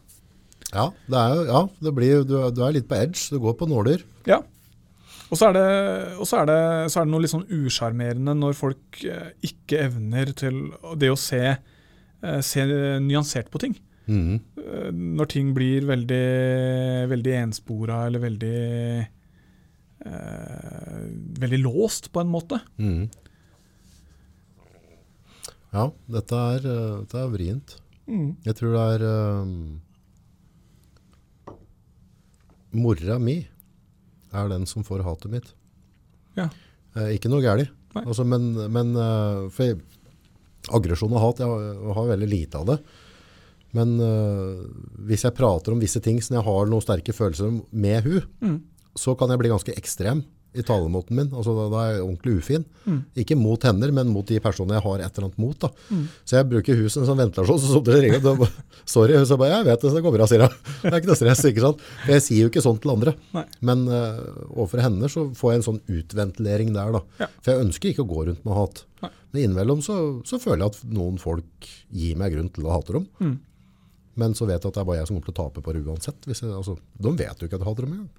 Ja, 0.73 0.89
det 1.07 1.19
er 1.21 1.35
jo, 1.37 1.43
ja, 1.47 1.61
det 1.85 1.93
blir, 1.95 2.23
du, 2.27 2.35
du 2.51 2.61
er 2.65 2.73
litt 2.75 2.87
på 2.89 2.97
edge, 2.97 3.21
du 3.31 3.37
går 3.43 3.53
på 3.59 3.67
nåler. 3.69 4.01
Ja. 4.27 4.41
Og 5.29 5.39
så 5.39 5.47
er 5.49 5.55
det, 5.55 5.67
og 6.21 6.27
så 6.29 6.41
er 6.41 6.49
det, 6.49 6.57
så 6.91 6.99
er 7.01 7.07
det 7.07 7.11
noe 7.13 7.23
litt 7.23 7.31
sånn 7.33 7.47
usjarmerende 7.49 8.35
når 8.37 8.57
folk 8.57 8.99
eh, 9.07 9.29
ikke 9.45 9.79
evner 9.87 10.33
til 10.37 10.59
det 11.01 11.09
å 11.13 11.17
se, 11.17 11.41
eh, 11.55 12.41
se 12.45 12.65
nyansert 13.01 13.49
på 13.53 13.61
ting. 13.63 13.77
Eh, 14.05 14.91
Når 14.93 15.29
ting 15.33 15.47
blir 15.55 15.87
veldig, 15.89 16.25
veldig 17.09 17.31
enspora 17.39 18.03
eller 18.05 18.21
veldig 18.21 18.59
eh, 20.05 21.05
Veldig 21.41 21.59
låst, 21.63 22.11
på 22.13 22.21
en 22.21 22.29
måte. 22.29 22.59
Mhm. 22.77 23.07
Ja, 25.75 25.89
dette 26.07 26.37
er, 26.55 26.65
eh, 26.71 26.91
dette 27.03 27.19
er 27.25 27.31
vrient. 27.33 27.75
Jeg 28.45 28.55
tror 28.55 28.75
det 28.75 28.83
er 28.95 29.03
um, 29.41 29.81
Mora 32.75 33.17
mi 33.19 33.37
er 34.35 34.49
den 34.51 34.65
som 34.67 34.83
får 34.85 35.03
hatet 35.05 35.31
mitt. 35.31 35.49
Ja. 36.35 36.49
Eh, 36.95 37.13
ikke 37.15 37.31
noe 37.31 37.43
gærlig. 37.43 37.69
Altså, 37.95 38.25
men, 38.27 38.49
men 38.75 38.91
uh, 38.99 39.45
for 39.55 39.69
jeg- 39.69 39.81
aggresjon 40.75 41.13
og 41.15 41.21
hat, 41.23 41.39
jeg 41.39 41.47
har, 41.95 42.07
veldig 42.11 42.27
lite 42.27 42.59
av 42.59 42.65
det. 42.73 42.77
Men 43.75 43.93
uh, 44.03 44.65
hvis 45.07 45.23
jeg 45.23 45.35
prater 45.37 45.71
om 45.75 45.79
visse 45.83 46.01
ting 46.03 46.19
som 46.23 46.35
jeg 46.37 46.45
har 46.47 46.67
noen 46.71 46.83
sterke 46.83 47.15
følelser 47.15 47.61
med 47.71 48.03
hun, 48.07 48.21
Mm. 48.43 48.57
så 48.95 49.15
kan 49.19 49.31
jeg 49.31 49.39
bli 49.41 49.51
ganske 49.51 49.75
ekstrem 49.79 50.23
i 50.55 50.63
talemåten 50.65 51.17
min. 51.17 51.29
Altså, 51.33 51.53
da, 51.57 51.81
er 51.81 51.91
jeg 51.95 52.03
ordentlig 52.05 52.35
ufin. 52.39 52.65
Mm. 52.85 52.99
Ikke 53.23 53.37
mot 53.39 53.67
henne, 53.67 53.89
men 53.95 54.11
mot 54.13 54.27
de 54.27 54.39
personene 54.43 54.77
jeg 54.77 54.85
har 54.85 55.03
et 55.03 55.17
eller 55.17 55.27
annet 55.27 55.41
mot. 55.41 55.67
Mm. 55.89 56.05
Så 56.23 56.37
jeg 56.39 56.49
bruker 56.51 56.79
huset 56.79 57.07
som 57.07 57.19
ventilasjon, 57.19 57.61
så 57.61 57.73
sånn 57.75 57.91
ringer 57.91 58.23
det. 58.23 58.35
bare, 58.41 58.65
Sorry, 58.95 59.17
så 59.27 59.37
bare, 59.41 59.57
jeg 59.57 59.67
vet 59.69 59.85
det, 59.85 59.91
så 59.91 59.99
det 59.99 60.03
går 60.05 60.15
bra, 60.17 60.29
sier 60.29 60.45
hun. 60.45 60.57
Det 60.81 60.91
er 60.91 60.99
ikke 60.99 61.11
noe 61.11 61.19
stress, 61.19 61.45
ikke 61.49 61.65
sant? 61.65 61.85
Jeg 62.11 62.25
sier 62.25 62.45
jo 62.45 62.51
ikke 62.53 62.65
sånn 62.65 62.81
til 62.81 62.93
andre. 62.95 63.15
Nei. 63.35 63.45
Men 63.65 63.87
uh, 63.89 64.21
overfor 64.51 64.83
henne 64.85 65.09
så 65.11 65.27
får 65.37 65.51
jeg 65.53 65.61
en 65.61 65.67
sånn 65.69 65.81
utventilering 65.99 66.75
der 66.75 66.93
da. 66.99 67.03
Ja. 67.23 67.31
For 67.39 67.53
jeg 67.53 67.67
ønsker 67.67 67.91
ikke 67.91 68.05
å 68.05 68.11
gå 68.11 68.27
rundt 68.29 68.45
med 68.47 68.59
hat. 68.59 68.85
Nei. 69.03 69.11
Men 69.31 69.43
innimellom 69.47 69.83
så, 69.85 69.97
så 70.27 70.39
føler 70.41 70.65
jeg 70.65 70.73
at 70.73 70.95
noen 70.95 71.19
folk 71.21 71.69
gir 71.89 72.19
meg 72.19 72.35
grunn 72.35 72.53
til 72.55 72.69
å 72.69 72.77
hate 72.77 72.99
dem. 72.99 73.09
Mm. 73.19 73.35
Men 74.15 74.35
så 74.37 74.47
vet 74.47 74.61
jeg 74.63 74.71
at 74.71 74.77
det 74.77 74.83
er 74.83 74.87
bare 74.87 75.01
jeg 75.01 75.09
som 75.09 75.17
kommer 75.17 75.27
til 75.27 75.35
å 75.35 75.41
tape 75.41 75.63
på 75.63 75.73
det 75.75 75.81
uansett. 75.83 76.29
Jeg, 76.29 76.37
altså, 76.47 76.77
de 77.03 77.11
vet 77.19 77.41
jo 77.41 77.49
ikke 77.49 77.57
at 77.57 77.65
jeg 77.65 77.67
hater 77.67 77.87
dem 77.87 77.97
engang. 77.97 78.13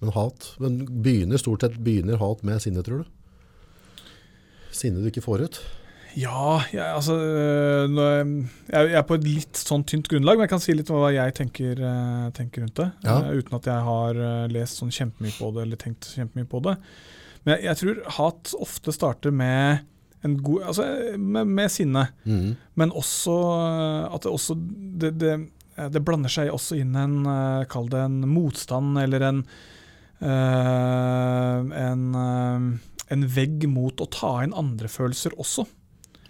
Men 0.00 0.14
hat, 0.16 0.54
men 0.62 0.80
begynner 1.04 1.40
stort 1.40 1.64
sett 1.64 1.76
begynner 1.84 2.20
hat 2.22 2.44
med 2.46 2.62
sinne, 2.64 2.84
tror 2.84 3.04
du? 3.04 4.06
Sinne 4.72 5.02
du 5.02 5.10
ikke 5.10 5.24
får 5.24 5.44
ut? 5.44 5.60
Ja, 6.18 6.62
jeg, 6.72 6.82
altså 6.82 7.14
øh, 7.14 7.92
jeg, 8.66 8.88
jeg 8.90 8.98
er 8.98 9.04
på 9.06 9.16
et 9.18 9.26
litt 9.26 9.60
sånn 9.60 9.84
tynt 9.86 10.08
grunnlag, 10.10 10.38
men 10.38 10.46
jeg 10.46 10.52
kan 10.52 10.62
si 10.62 10.74
litt 10.74 10.90
om 10.90 10.98
hva 11.02 11.12
jeg 11.14 11.34
tenker, 11.38 11.78
øh, 11.78 12.24
tenker 12.34 12.64
rundt 12.64 12.80
det. 12.80 12.88
Ja. 13.04 13.20
øh, 13.28 13.38
uten 13.38 13.58
at 13.60 13.68
jeg 13.70 13.86
har 13.86 14.20
lest 14.50 14.80
sånn 14.80 14.90
kjempemye 14.94 15.36
på 15.36 15.52
det 15.54 15.64
eller 15.66 15.80
tenkt 15.80 16.10
kjempemye 16.16 16.50
på 16.50 16.62
det. 16.66 16.74
Men 17.44 17.54
jeg, 17.54 17.68
jeg 17.68 17.80
tror 17.82 18.02
hat 18.18 18.54
ofte 18.58 18.94
starter 18.96 19.34
med 19.34 19.86
en 20.26 20.34
god 20.44 20.66
Altså 20.68 20.84
med, 21.16 21.48
med 21.48 21.70
sinne, 21.72 22.02
mm. 22.28 22.48
men 22.76 22.90
også 22.92 23.34
at 24.10 24.26
det 24.26 24.32
også 24.34 24.56
det, 25.00 25.14
det, 25.16 25.30
det 25.94 26.02
blander 26.04 26.28
seg 26.28 26.50
også 26.52 26.76
inn 26.76 26.92
en 27.00 27.14
Kall 27.72 27.88
det 27.88 28.02
en 28.04 28.18
motstand 28.28 29.00
eller 29.00 29.24
en 29.30 29.40
en, 30.22 32.02
øh, 32.14 32.66
en 33.14 33.26
vegg 33.34 33.66
mot 33.70 34.00
å 34.04 34.08
ta 34.12 34.32
inn 34.44 34.54
andre 34.56 34.90
følelser 34.92 35.34
også. 35.40 35.66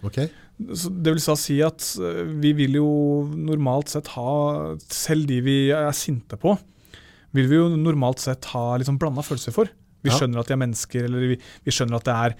Ok. 0.07 0.17
Det 0.61 1.13
vil 1.15 1.21
si 1.21 1.57
at 1.65 1.85
eh, 2.01 2.23
vi 2.41 2.53
vil 2.57 2.77
jo 2.79 2.87
normalt 3.33 3.89
sett 3.93 4.07
ha, 4.15 4.75
selv 4.91 5.27
de 5.29 5.39
vi 5.45 5.55
er 5.75 5.91
sinte 5.97 6.37
på, 6.41 6.55
vil 7.35 7.47
vi 7.47 7.55
jo 7.61 7.69
normalt 7.79 8.19
sett 8.23 8.45
ha 8.53 8.65
liksom 8.81 8.97
blanda 9.01 9.23
følelser 9.25 9.55
for. 9.55 9.69
Vi 10.01 10.09
Ja. 10.09 10.17
skjønner 10.17 10.39
at 10.41 10.47
de 10.49 10.53
er 10.55 10.61
mennesker, 10.63 11.03
eller 11.05 11.19
vi, 11.33 11.37
vi 11.65 11.71
skjønner 11.71 11.99
at 11.99 12.07
det 12.07 12.13
er 12.17 12.33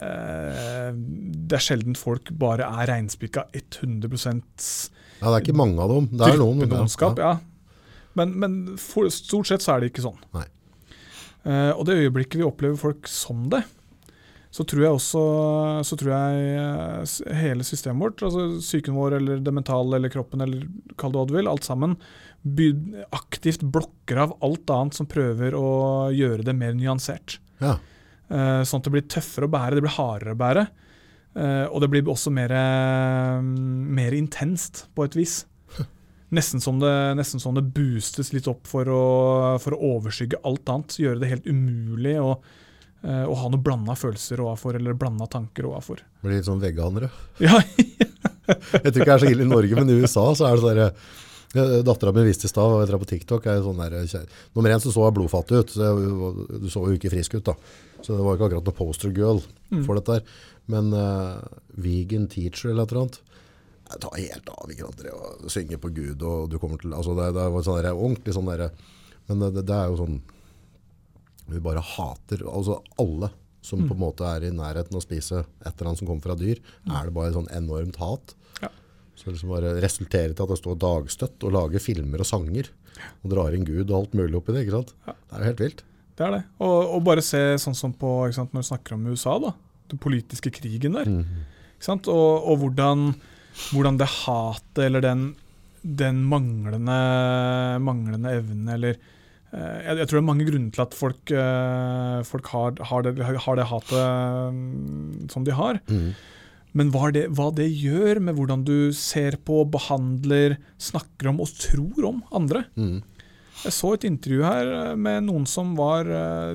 eh, 0.00 0.92
Det 0.96 1.58
er 1.58 1.64
sjelden 1.66 1.94
folk 2.00 2.30
bare 2.40 2.64
er 2.64 2.88
reinspikka 2.88 3.44
100% 3.52 4.90
Ja, 5.20 5.28
det 5.28 5.34
er 5.36 5.42
ikke 5.44 5.56
mange 5.56 5.78
av 5.84 5.92
dem. 5.92 6.08
Det 6.16 6.30
er 6.32 6.38
noen. 6.40 6.58
men- 6.64 7.18
Ja. 7.20 7.34
Men, 8.16 8.32
men 8.38 8.76
for, 8.78 9.08
stort 9.10 9.46
sett 9.50 9.60
så 9.60 9.74
er 9.76 9.80
det 9.80 9.92
ikke 9.92 10.04
sånn. 10.06 10.16
Nei. 10.32 10.44
Eh, 11.44 11.72
og 11.74 11.84
det 11.88 11.98
øyeblikket 12.00 12.40
vi 12.40 12.46
opplever 12.46 12.78
folk 12.80 13.08
som 13.10 13.48
det, 13.52 13.62
så 14.54 14.62
tror 14.70 14.84
jeg 14.84 14.96
også 14.96 15.22
så 15.84 15.96
tror 15.98 16.12
jeg 16.14 16.44
eh, 16.62 17.34
hele 17.40 17.66
systemet 17.66 18.06
vårt, 18.06 18.22
altså 18.24 18.46
psyken 18.62 18.96
vår 18.96 19.18
eller 19.18 19.42
det 19.44 19.54
mentale 19.54 19.98
eller 19.98 20.12
kroppen 20.12 20.44
eller 20.44 20.68
kall 21.00 21.12
det 21.12 21.20
hva 21.20 21.26
du 21.28 21.34
vil, 21.36 21.50
alt 21.50 21.66
sammen, 21.66 21.96
aktivt 23.16 23.64
blokker 23.64 24.20
av 24.24 24.36
alt 24.44 24.70
annet 24.72 24.96
som 24.96 25.08
prøver 25.10 25.56
å 25.58 25.68
gjøre 26.14 26.46
det 26.46 26.56
mer 26.56 26.76
nyansert. 26.78 27.38
Ja. 27.60 27.76
Eh, 28.28 28.62
sånn 28.64 28.80
at 28.80 28.88
det 28.88 28.94
blir 28.94 29.08
tøffere 29.10 29.48
å 29.48 29.52
bære, 29.52 29.76
det 29.76 29.84
blir 29.84 29.98
hardere 29.98 30.36
å 30.36 30.40
bære. 30.40 30.66
Og 31.34 31.80
det 31.82 31.88
blir 31.90 32.06
også 32.06 32.30
mer, 32.30 32.52
eh, 32.54 33.40
mer 33.42 34.14
intenst, 34.14 34.84
på 34.94 35.02
et 35.02 35.16
vis. 35.18 35.40
Nesten 36.34 36.60
som, 36.64 36.78
det, 36.82 36.90
nesten 37.18 37.40
som 37.42 37.54
det 37.56 37.62
boostes 37.76 38.32
litt 38.34 38.48
opp 38.50 38.66
for 38.66 38.88
å, 38.90 39.02
for 39.62 39.76
å 39.76 39.80
overskygge 39.96 40.40
alt 40.48 40.68
annet. 40.72 40.96
Gjøre 40.98 41.20
det 41.22 41.30
helt 41.30 41.46
umulig 41.50 42.16
å, 42.20 42.32
eh, 43.04 43.24
å 43.28 43.34
ha 43.38 43.50
noen 43.52 43.62
blanda 43.62 43.94
følelser 43.98 44.42
overfor, 44.42 44.74
eller 44.80 44.96
blanda 44.98 45.28
tanker 45.30 45.68
overfor. 45.70 46.02
Blir 46.24 46.38
litt 46.40 46.48
sånn 46.50 46.62
veganere. 46.64 47.10
Ja, 47.44 47.60
Jeg 48.44 48.90
tror 48.92 49.00
ikke 49.00 49.06
det 49.08 49.12
er 49.14 49.22
så 49.22 49.28
ille 49.32 49.44
i 49.46 49.48
Norge, 49.48 49.76
men 49.78 49.88
i 49.88 49.94
USA 50.02 50.24
så 50.36 50.44
er 50.50 50.56
det 50.58 50.64
sånn 50.64 50.74
derre 50.74 50.90
Dattera 51.86 52.10
mi 52.12 52.24
viste 52.26 52.48
i 52.48 52.50
stad, 52.50 52.66
og 52.66 52.80
jeg 52.82 52.98
på 52.98 53.06
TikTok 53.12 53.44
er 53.46 53.60
sånn 53.62 53.78
der, 53.78 53.92
kjæ- 54.10 54.24
Nummer 54.56 54.72
én 54.74 54.80
så 54.82 54.90
så 54.90 55.04
hun 55.06 55.14
blodfattig 55.14 55.60
ut. 55.62 55.70
Så 55.70 55.84
jeg, 55.86 56.08
du 56.64 56.66
så 56.72 56.82
jo 56.88 56.96
ikke 56.98 57.12
frisk 57.12 57.36
ut, 57.38 57.44
da. 57.46 57.54
Så 58.02 58.16
det 58.18 58.24
var 58.26 58.34
ikke 58.34 58.48
akkurat 58.50 58.66
noe 58.66 58.74
poster 58.80 59.14
girl 59.14 59.38
Mm. 59.70 59.84
for 59.86 59.94
dette 59.96 60.16
her. 60.18 60.26
Men 60.70 60.90
uh, 60.92 61.38
vegan 61.78 62.26
teacher 62.30 62.70
eller 62.72 62.84
et 62.84 62.92
eller 62.92 63.04
annet 63.06 63.20
Jeg 63.90 64.00
tar 64.00 64.16
helt 64.18 64.48
av 64.54 64.70
ikke 64.72 64.86
sant, 64.88 65.02
og 65.12 65.44
synger 65.44 65.54
synge 65.54 65.78
på 65.82 65.90
Gud, 65.94 66.22
og 66.24 66.50
du 66.50 66.58
kommer 66.58 66.80
til 66.80 66.94
altså 66.96 67.14
det, 67.18 67.26
det 67.36 67.46
var 67.52 67.64
sånn 67.66 67.80
der, 67.82 67.92
ordentlig 67.92 68.34
sånn 68.36 68.48
derre 68.48 68.70
Men 69.28 69.42
det, 69.42 69.50
det, 69.58 69.64
det 69.68 69.76
er 69.76 69.90
jo 69.92 69.98
sånn 70.00 70.16
Vi 71.52 71.60
bare 71.64 71.82
hater 71.84 72.46
Altså 72.48 72.78
alle 73.02 73.30
som 73.64 73.80
Mm. 73.80 73.88
på 73.88 73.94
en 73.94 74.00
måte 74.02 74.24
er 74.28 74.44
i 74.44 74.50
nærheten 74.52 74.92
av 74.92 75.00
å 75.00 75.04
spise 75.06 75.38
et 75.64 75.70
eller 75.72 75.88
annet 75.88 75.98
som 76.02 76.08
kommer 76.08 76.20
fra 76.20 76.34
dyr, 76.36 76.58
er 76.84 77.06
det 77.08 77.14
bare 77.16 77.32
sånn 77.32 77.46
enormt 77.48 77.96
hat. 77.96 78.34
Ja. 78.60 78.68
Så 79.16 79.32
liksom 79.32 79.48
bare 79.54 79.70
resulterer 79.80 80.34
til 80.36 80.44
at 80.44 80.50
det 80.52 80.58
står 80.60 80.76
dagstøtt 80.82 81.46
og 81.48 81.54
lager 81.56 81.80
filmer 81.80 82.20
og 82.20 82.28
sanger. 82.28 82.68
Og 83.24 83.32
drar 83.32 83.56
inn 83.56 83.64
Gud 83.64 83.88
og 83.88 83.96
alt 84.02 84.12
mulig 84.20 84.36
oppi 84.36 84.52
det. 84.52 84.66
ikke 84.66 84.76
sant? 84.76 84.92
Ja. 85.08 85.14
Det 85.16 85.32
er 85.32 85.40
jo 85.40 85.48
helt 85.48 85.62
vilt. 85.64 85.80
det 86.20 86.26
er 86.26 86.30
det. 86.36 86.42
Og, 86.60 86.76
og 86.98 87.00
bare 87.08 87.24
se 87.24 87.40
sånn 87.64 87.74
som 87.80 87.96
på 87.96 88.12
ikke 88.28 88.36
sant, 88.42 88.52
når 88.52 88.66
du 88.66 88.68
snakker 88.68 88.98
om 88.98 89.08
USA, 89.08 89.38
da. 89.40 89.54
Den 89.94 90.02
politiske 90.04 90.52
krigen 90.60 91.00
der. 91.00 91.08
Ikke 91.08 91.88
sant? 91.88 92.12
Og, 92.12 92.44
og 92.44 92.60
hvordan, 92.66 93.14
hvordan 93.54 93.98
det 94.00 94.10
hatet 94.10 94.84
eller 94.88 95.04
den, 95.04 95.24
den 95.84 96.22
manglende, 96.28 96.98
manglende 97.84 98.36
evnen 98.40 98.70
eller 98.74 98.96
eh, 98.96 99.80
jeg, 99.86 99.98
jeg 100.00 100.08
tror 100.08 100.18
det 100.18 100.22
er 100.22 100.30
mange 100.30 100.46
grunner 100.48 100.74
til 100.74 100.84
at 100.84 100.96
folk, 100.98 101.32
eh, 101.32 102.20
folk 102.28 102.52
har, 102.54 102.78
har, 102.90 103.06
det, 103.06 103.16
har 103.46 103.58
det 103.58 103.68
hatet 103.70 104.54
mm, 104.54 105.26
som 105.32 105.46
de 105.46 105.54
har. 105.54 105.80
Mm. 105.88 106.14
Men 106.74 106.90
hva 106.90 107.10
det, 107.14 107.28
hva 107.38 107.50
det 107.54 107.68
gjør 107.70 108.18
med 108.26 108.34
hvordan 108.38 108.64
du 108.66 108.90
ser 108.96 109.38
på, 109.46 109.60
behandler, 109.70 110.56
snakker 110.82 111.30
om 111.30 111.42
og 111.44 111.52
tror 111.62 112.08
om 112.10 112.24
andre. 112.34 112.64
Mm. 112.74 112.96
Jeg 113.62 113.76
så 113.76 113.92
et 113.94 114.08
intervju 114.08 114.42
her 114.42 114.72
eh, 114.80 114.96
med 114.98 115.28
noen 115.28 115.46
som 115.48 115.76
var 115.78 116.08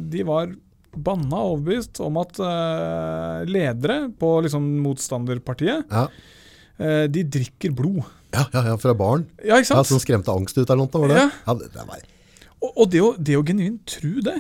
De 0.04 0.26
var 0.28 0.52
banna 0.90 1.38
overbevist 1.46 2.02
om 2.02 2.18
at 2.18 2.40
ledere 3.46 4.10
på 4.20 4.32
liksom 4.42 4.66
motstanderpartiet, 4.82 5.86
Ja. 5.86 6.08
Eh, 6.80 7.06
de 7.12 7.24
drikker 7.38 7.72
blod. 7.76 8.04
Ja, 8.34 8.46
ja, 8.54 8.62
ja, 8.72 8.76
fra 8.78 8.94
barn. 8.98 9.24
Ja, 9.42 9.58
ikke 9.58 9.70
sant? 9.72 9.80
Ja, 9.80 9.84
sant? 9.84 9.94
Som 9.96 10.04
skremte 10.04 10.34
angst 10.34 10.58
ut 10.60 10.66
eller 10.70 10.84
noe, 10.86 11.02
var 11.02 11.10
det? 11.14 11.18
Ja. 11.24 11.30
Ja, 11.48 11.56
det, 11.62 11.72
det 11.74 11.86
var, 11.90 12.04
Og, 12.60 12.70
og 12.76 12.92
det, 12.94 13.02
å, 13.02 13.14
det 13.18 13.38
å 13.40 13.46
genuint 13.48 13.82
tro 13.90 14.12
det, 14.26 14.36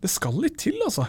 det 0.00 0.10
skal 0.12 0.36
litt 0.42 0.58
til, 0.60 0.76
altså. 0.84 1.06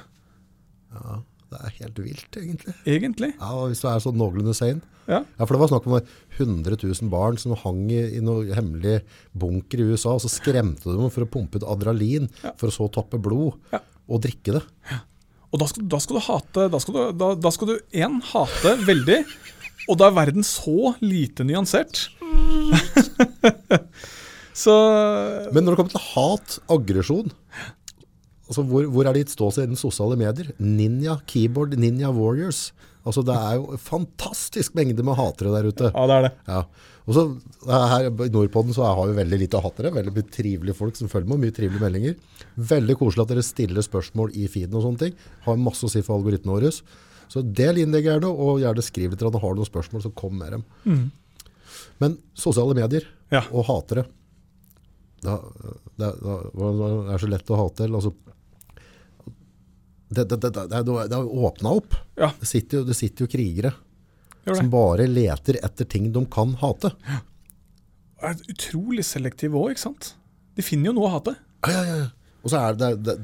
ja, 0.95 1.17
det 1.51 1.59
er 1.65 1.73
helt 1.81 1.99
vilt, 1.99 2.37
egentlig. 2.39 2.73
Egentlig. 2.87 3.29
Ja, 3.39 3.49
og 3.59 3.71
Hvis 3.73 3.81
du 3.83 3.87
er 3.91 3.99
sånn 4.03 4.15
noenlunde 4.19 4.53
sane. 4.55 4.79
Ja. 5.09 5.17
Ja, 5.25 5.43
for 5.47 5.55
det 5.57 5.59
var 5.63 5.71
snakk 5.73 5.87
om 5.89 5.97
100 6.37 6.77
000 6.79 7.09
barn 7.11 7.39
som 7.41 7.55
hang 7.59 7.81
i, 7.91 7.99
i 8.15 8.21
noe 8.23 8.45
hemmelig 8.55 9.01
bunker 9.35 9.81
i 9.81 9.87
USA, 9.91 10.13
og 10.15 10.21
så 10.23 10.29
skremte 10.31 10.87
de 10.87 10.95
dem 10.95 11.11
for 11.11 11.25
å 11.25 11.31
pumpe 11.33 11.59
ut 11.59 11.65
adrenalin, 11.67 12.29
Ja. 12.45 12.53
for 12.61 12.71
å 12.71 12.75
så 12.75 12.87
tappe 12.93 13.19
blod, 13.19 13.57
Ja. 13.73 13.81
og 14.07 14.21
drikke 14.23 14.55
det. 14.59 14.63
Ja. 14.91 15.01
Og 15.51 15.59
da 15.59 15.67
skal, 15.67 15.83
da 15.91 15.99
skal 15.99 16.15
du 16.15 16.23
hate 16.29 16.67
du, 16.71 17.25
da 17.43 17.51
skal 17.51 17.67
du 17.73 17.79
én 17.99 18.21
hate 18.31 18.77
veldig, 18.87 19.17
og 19.89 19.97
da 19.99 20.09
er 20.09 20.17
verden 20.17 20.45
så 20.45 20.93
lite 21.01 21.45
nyansert. 21.47 22.05
så 24.63 24.75
Men 25.53 25.65
når 25.65 25.73
det 25.73 25.79
kommer 25.79 25.95
til 25.95 26.07
hat, 26.11 26.59
aggresjon, 26.71 27.33
altså 28.47 28.65
hvor, 28.67 28.85
hvor 28.91 29.07
er 29.07 29.15
det 29.15 29.25
gitt 29.25 29.35
ståsted 29.37 29.65
i 29.65 29.73
den 29.73 29.79
sosiale 29.79 30.19
medier? 30.19 30.53
Ninja, 30.59 31.19
keyboard, 31.29 31.77
ninja 31.79 32.13
warriors. 32.13 32.69
Altså 33.01 33.23
det 33.25 33.33
er 33.33 33.57
jo 33.57 33.71
en 33.73 33.81
fantastisk 33.81 34.75
mengde 34.77 35.03
med 35.05 35.17
hatere 35.17 35.53
der 35.55 35.69
ute. 35.71 35.89
Ja, 35.89 36.07
det 36.09 36.17
er 36.17 36.25
det. 36.27 36.33
Ja. 36.45 36.63
Og 37.09 37.15
så 37.17 37.23
her 37.65 38.05
i 38.07 38.29
Nordpodden 38.29 38.75
så 38.75 38.85
har 38.85 39.09
vi 39.09 39.17
veldig 39.17 39.39
lite 39.41 39.61
hatere, 39.63 39.93
veldig 39.95 40.13
mye 40.13 40.33
trivelige 40.35 40.77
folk 40.77 40.99
som 40.99 41.09
følger 41.09 41.31
med, 41.31 41.41
mye 41.41 41.55
trivelige 41.55 41.81
meldinger. 41.81 42.43
Veldig 42.71 42.97
koselig 42.99 43.25
at 43.25 43.33
dere 43.33 43.45
stiller 43.45 43.85
spørsmål 43.85 44.35
i 44.37 44.45
feeden 44.51 44.77
og 44.77 44.85
sånne 44.85 45.01
ting. 45.07 45.17
Har 45.47 45.57
masse 45.57 45.87
å 45.87 45.91
si 45.91 46.03
for 46.05 46.19
algoritmene 46.19 46.59
våre. 46.59 46.71
Så 47.31 47.43
del 47.47 47.79
innlegg 47.79 48.07
gjerne, 48.09 48.27
og 48.27 48.59
gjerne 48.59 48.83
skriv 48.83 49.13
litt, 49.13 49.21
har 49.23 49.31
du 49.31 49.61
noen 49.61 49.67
spørsmål, 49.69 50.03
så 50.03 50.11
kom 50.19 50.35
med 50.41 50.57
dem. 50.57 50.65
Men 52.01 52.17
sosiale 52.35 52.75
medier 52.75 53.07
Ja. 53.31 53.45
og 53.55 53.63
hatere, 53.69 54.03
da, 55.23 55.37
det, 55.95 56.09
da, 56.19 56.35
det 56.57 57.13
er 57.13 57.21
så 57.21 57.29
lett 57.29 57.51
å 57.53 57.59
hate, 57.61 57.87
altså, 57.87 58.11
det, 60.11 60.25
det, 60.27 60.37
det, 60.41 60.49
det, 60.51 60.65
det, 60.67 60.95
det 61.07 61.15
har 61.15 61.29
åpnet 61.47 61.69
opp. 61.71 61.95
Ja. 62.19 62.31
Det 62.41 62.49
sitter 62.49 62.81
jo, 62.81 62.87
det 62.89 62.97
sitter 62.99 63.23
jo 63.23 63.31
krigere 63.31 63.71
som 64.49 64.71
bare 64.73 65.05
leter 65.07 65.59
etter 65.63 65.87
ting 65.87 66.09
de 66.11 66.23
kan 66.33 66.55
hate. 66.59 66.91
er 68.21 68.41
utrolig 68.51 69.05
selektiv 69.07 69.55
òg, 69.55 69.71
ikke 69.75 69.85
sant? 69.85 70.15
De 70.57 70.65
finner 70.65 70.91
jo 70.91 70.97
noe 70.97 71.07
å 71.07 71.13
hate. 71.15 71.37
Ja, 71.69 71.83
ja, 71.85 71.95
ja. 72.01 72.09
Og 72.41 72.51
så 72.51 72.59
er 72.59 72.75
det, 72.81 72.89
det, 73.05 73.15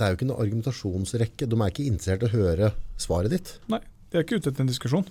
det 0.00 0.06
er 0.06 0.12
jo 0.14 0.18
ikke 0.18 0.30
noe 0.30 0.42
argumentasjonsrekke. 0.42 1.46
De 1.46 1.56
er 1.60 1.72
ikke 1.72 1.86
interessert 1.86 2.24
i 2.24 2.30
å 2.30 2.34
høre 2.34 2.70
svaret 3.00 3.34
ditt. 3.36 3.56
Nei, 3.72 3.82
de 4.10 4.18
er 4.18 4.24
ikke 4.24 4.40
ute 4.40 4.48
etter 4.48 4.64
en 4.64 4.70
diskusjon. 4.70 5.04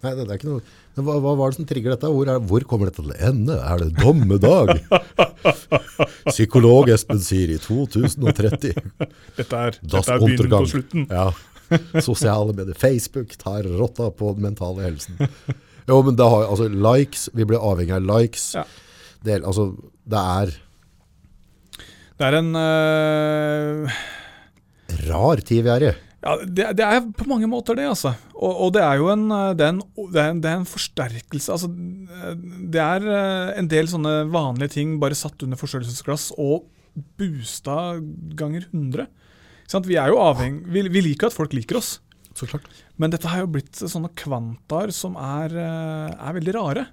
Nei, 0.00 0.14
det, 0.16 0.24
det 0.24 0.32
er 0.32 0.38
ikke 0.40 0.48
noe. 0.48 0.62
Men 0.96 1.04
hva, 1.06 1.18
hva 1.20 1.34
var 1.36 1.52
det 1.52 1.58
som 1.58 1.66
trigger 1.68 1.92
dette? 1.92 2.08
Hvor, 2.08 2.28
er, 2.32 2.40
hvor 2.48 2.64
kommer 2.68 2.88
dette 2.88 3.04
til 3.04 3.12
å 3.12 3.18
ende? 3.28 3.58
Er 3.60 3.82
det 3.82 3.90
dommedag? 4.00 4.72
Psykolog 6.32 6.88
Espen 6.94 7.20
sier 7.24 7.52
i 7.52 7.58
2030. 7.60 8.72
Dette 9.36 9.60
er, 9.60 9.76
dette 9.76 10.00
er 10.16 10.22
begynnelsen 10.24 10.54
på 10.56 10.62
slutten. 10.72 11.04
Ja. 11.12 11.28
Sosiale 12.00 12.54
medier. 12.56 12.78
Facebook 12.80 13.36
tar 13.40 13.68
rotta 13.76 14.08
på 14.16 14.32
den 14.38 14.48
mentale 14.48 14.88
helsen. 14.88 15.20
Jo, 15.84 16.00
men 16.06 16.16
det 16.16 16.30
har 16.32 16.48
altså 16.48 16.70
likes. 16.72 17.28
Vi 17.36 17.44
blir 17.44 17.60
avhengig 17.60 17.98
av 17.98 18.08
likes. 18.08 18.54
Ja. 18.56 18.64
Det, 19.20 19.42
altså, 19.44 19.68
det 20.08 20.24
er 20.40 20.54
Det 22.16 22.24
er 22.24 22.36
en 22.38 22.54
øh, 22.56 24.00
rar 25.08 25.42
tid 25.46 25.66
vi 25.66 25.74
er 25.74 25.86
i. 25.90 25.92
Ja, 26.20 26.34
det, 26.44 26.66
det 26.76 26.84
er 26.84 27.06
på 27.16 27.24
mange 27.30 27.48
måter 27.48 27.78
det, 27.78 27.86
altså. 27.88 28.12
Og, 28.34 28.50
og 28.66 28.74
det 28.76 28.82
er 28.84 28.98
jo 29.00 29.08
en, 29.12 29.24
øh, 29.32 29.54
det 29.56 29.64
er 29.64 29.72
en, 29.72 29.80
det 30.12 30.20
er 30.20 30.34
en, 30.34 30.42
det 30.44 30.50
er 30.50 30.58
en 30.58 30.68
forsterkelse. 30.68 31.54
Altså, 31.54 31.70
øh, 31.70 32.34
det 32.74 32.82
er 32.84 33.06
øh, 33.08 33.54
en 33.60 33.70
del 33.72 33.88
sånne 33.88 34.12
vanlige 34.32 34.76
ting 34.76 34.98
bare 35.00 35.16
satt 35.16 35.46
under 35.46 35.60
forstørrelsesglass 35.60 36.30
og 36.36 36.68
boosta 37.16 37.96
ganger 38.36 38.68
100. 38.68 39.08
Sånn? 39.70 39.86
Vi 39.86 39.96
jo 39.96 40.20
avhengig 40.20 40.68
vi, 40.68 40.84
vi 40.92 41.04
liker 41.08 41.30
at 41.30 41.36
folk 41.36 41.56
liker 41.56 41.80
oss. 41.80 41.98
Så 42.36 42.46
klart. 42.50 42.68
Men 43.00 43.12
dette 43.12 43.30
har 43.30 43.42
jo 43.42 43.52
blitt 43.56 43.80
sånne 43.80 44.12
kvantaer 44.18 44.92
som 44.94 45.16
er, 45.18 45.56
eh, 45.56 46.12
er 46.14 46.36
veldig 46.36 46.56
rare. 46.58 46.86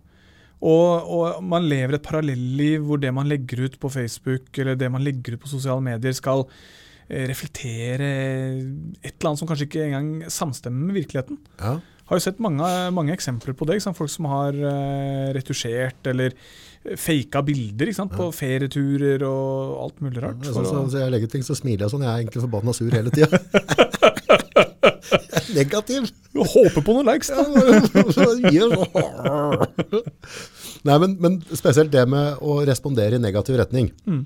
Og, 0.57 1.03
og 1.13 1.43
man 1.45 1.67
lever 1.69 1.97
et 1.97 2.05
parallelliv 2.05 2.87
hvor 2.87 3.01
det 3.01 3.11
man 3.13 3.27
legger 3.29 3.67
ut 3.67 3.75
på 3.81 3.91
Facebook 3.93 4.55
eller 4.57 4.79
det 4.79 4.89
man 4.89 5.03
legger 5.05 5.35
ut 5.35 5.43
på 5.43 5.51
sosiale 5.51 5.83
medier, 5.85 6.15
skal 6.17 6.47
eh, 6.47 6.86
reflektere 7.07 8.07
et 8.99 9.13
eller 9.13 9.29
annet 9.29 9.41
som 9.41 9.47
kanskje 9.49 9.67
ikke 9.69 9.85
engang 9.85 10.09
samstemmer 10.31 10.83
med 10.89 10.95
virkeligheten. 11.01 11.37
Ja. 11.61 11.77
Har 12.07 12.19
jo 12.19 12.23
sett 12.23 12.37
mange, 12.39 12.63
mange 12.95 13.11
eksempler 13.11 13.51
på 13.57 13.65
det. 13.67 13.81
Folk 13.95 14.11
som 14.11 14.25
har 14.31 14.53
eh, 14.55 15.33
retusjert 15.35 16.07
eller 16.07 16.31
faka 16.95 17.41
bilder 17.43 17.87
ikke 17.89 17.97
sant? 17.97 18.13
på 18.15 18.31
ferieturer 18.31 19.23
og 19.27 19.75
alt 19.83 19.99
mulig 20.05 20.21
rart. 20.23 20.39
Ja, 20.45 20.53
sånn, 20.55 20.65
så, 20.69 20.89
så 20.93 20.97
jeg 21.03 21.11
legger 21.11 21.27
ting, 21.33 21.43
så 21.43 21.55
smiler 21.57 21.83
jeg 21.85 21.91
sånn. 21.91 22.05
Jeg 22.07 22.13
er 22.13 22.19
egentlig 22.23 22.45
forbanna 22.45 22.71
sur 22.77 22.91
hele 22.95 23.11
tida. 23.11 23.37
Negativ. 25.57 26.01
Håper 26.37 26.81
på 26.85 26.91
noen 26.95 27.07
likes, 27.09 27.29
da. 27.33 27.41
Nei, 30.87 30.95
men, 31.01 31.17
men 31.19 31.41
spesielt 31.57 31.91
det 31.91 32.05
med 32.07 32.37
å 32.45 32.61
respondere 32.67 33.15
i 33.17 33.23
negativ 33.23 33.57
retning. 33.59 33.89
Mm. 34.07 34.23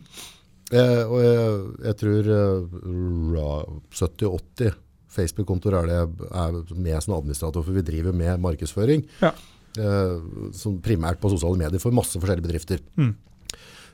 Eh, 0.72 1.04
og 1.04 1.18
jeg, 1.20 1.56
jeg 1.88 1.98
tror 2.00 2.30
eh, 2.36 3.72
70-80 4.00 4.78
Facebook-kontoer 5.12 5.76
er 5.82 5.90
det 5.90 5.98
jeg 5.98 6.30
er 6.32 6.78
med 6.80 7.04
som 7.04 7.18
administrator, 7.18 7.66
for 7.66 7.76
vi 7.76 7.84
driver 7.84 8.16
med 8.16 8.40
markedsføring. 8.44 9.04
Ja. 9.20 9.34
Eh, 9.80 10.16
som 10.56 10.80
primært 10.84 11.20
på 11.22 11.32
sosiale 11.32 11.60
medier 11.60 11.84
for 11.84 11.96
masse 11.96 12.20
forskjellige 12.20 12.48
bedrifter. 12.48 12.84
Mm. 13.00 13.14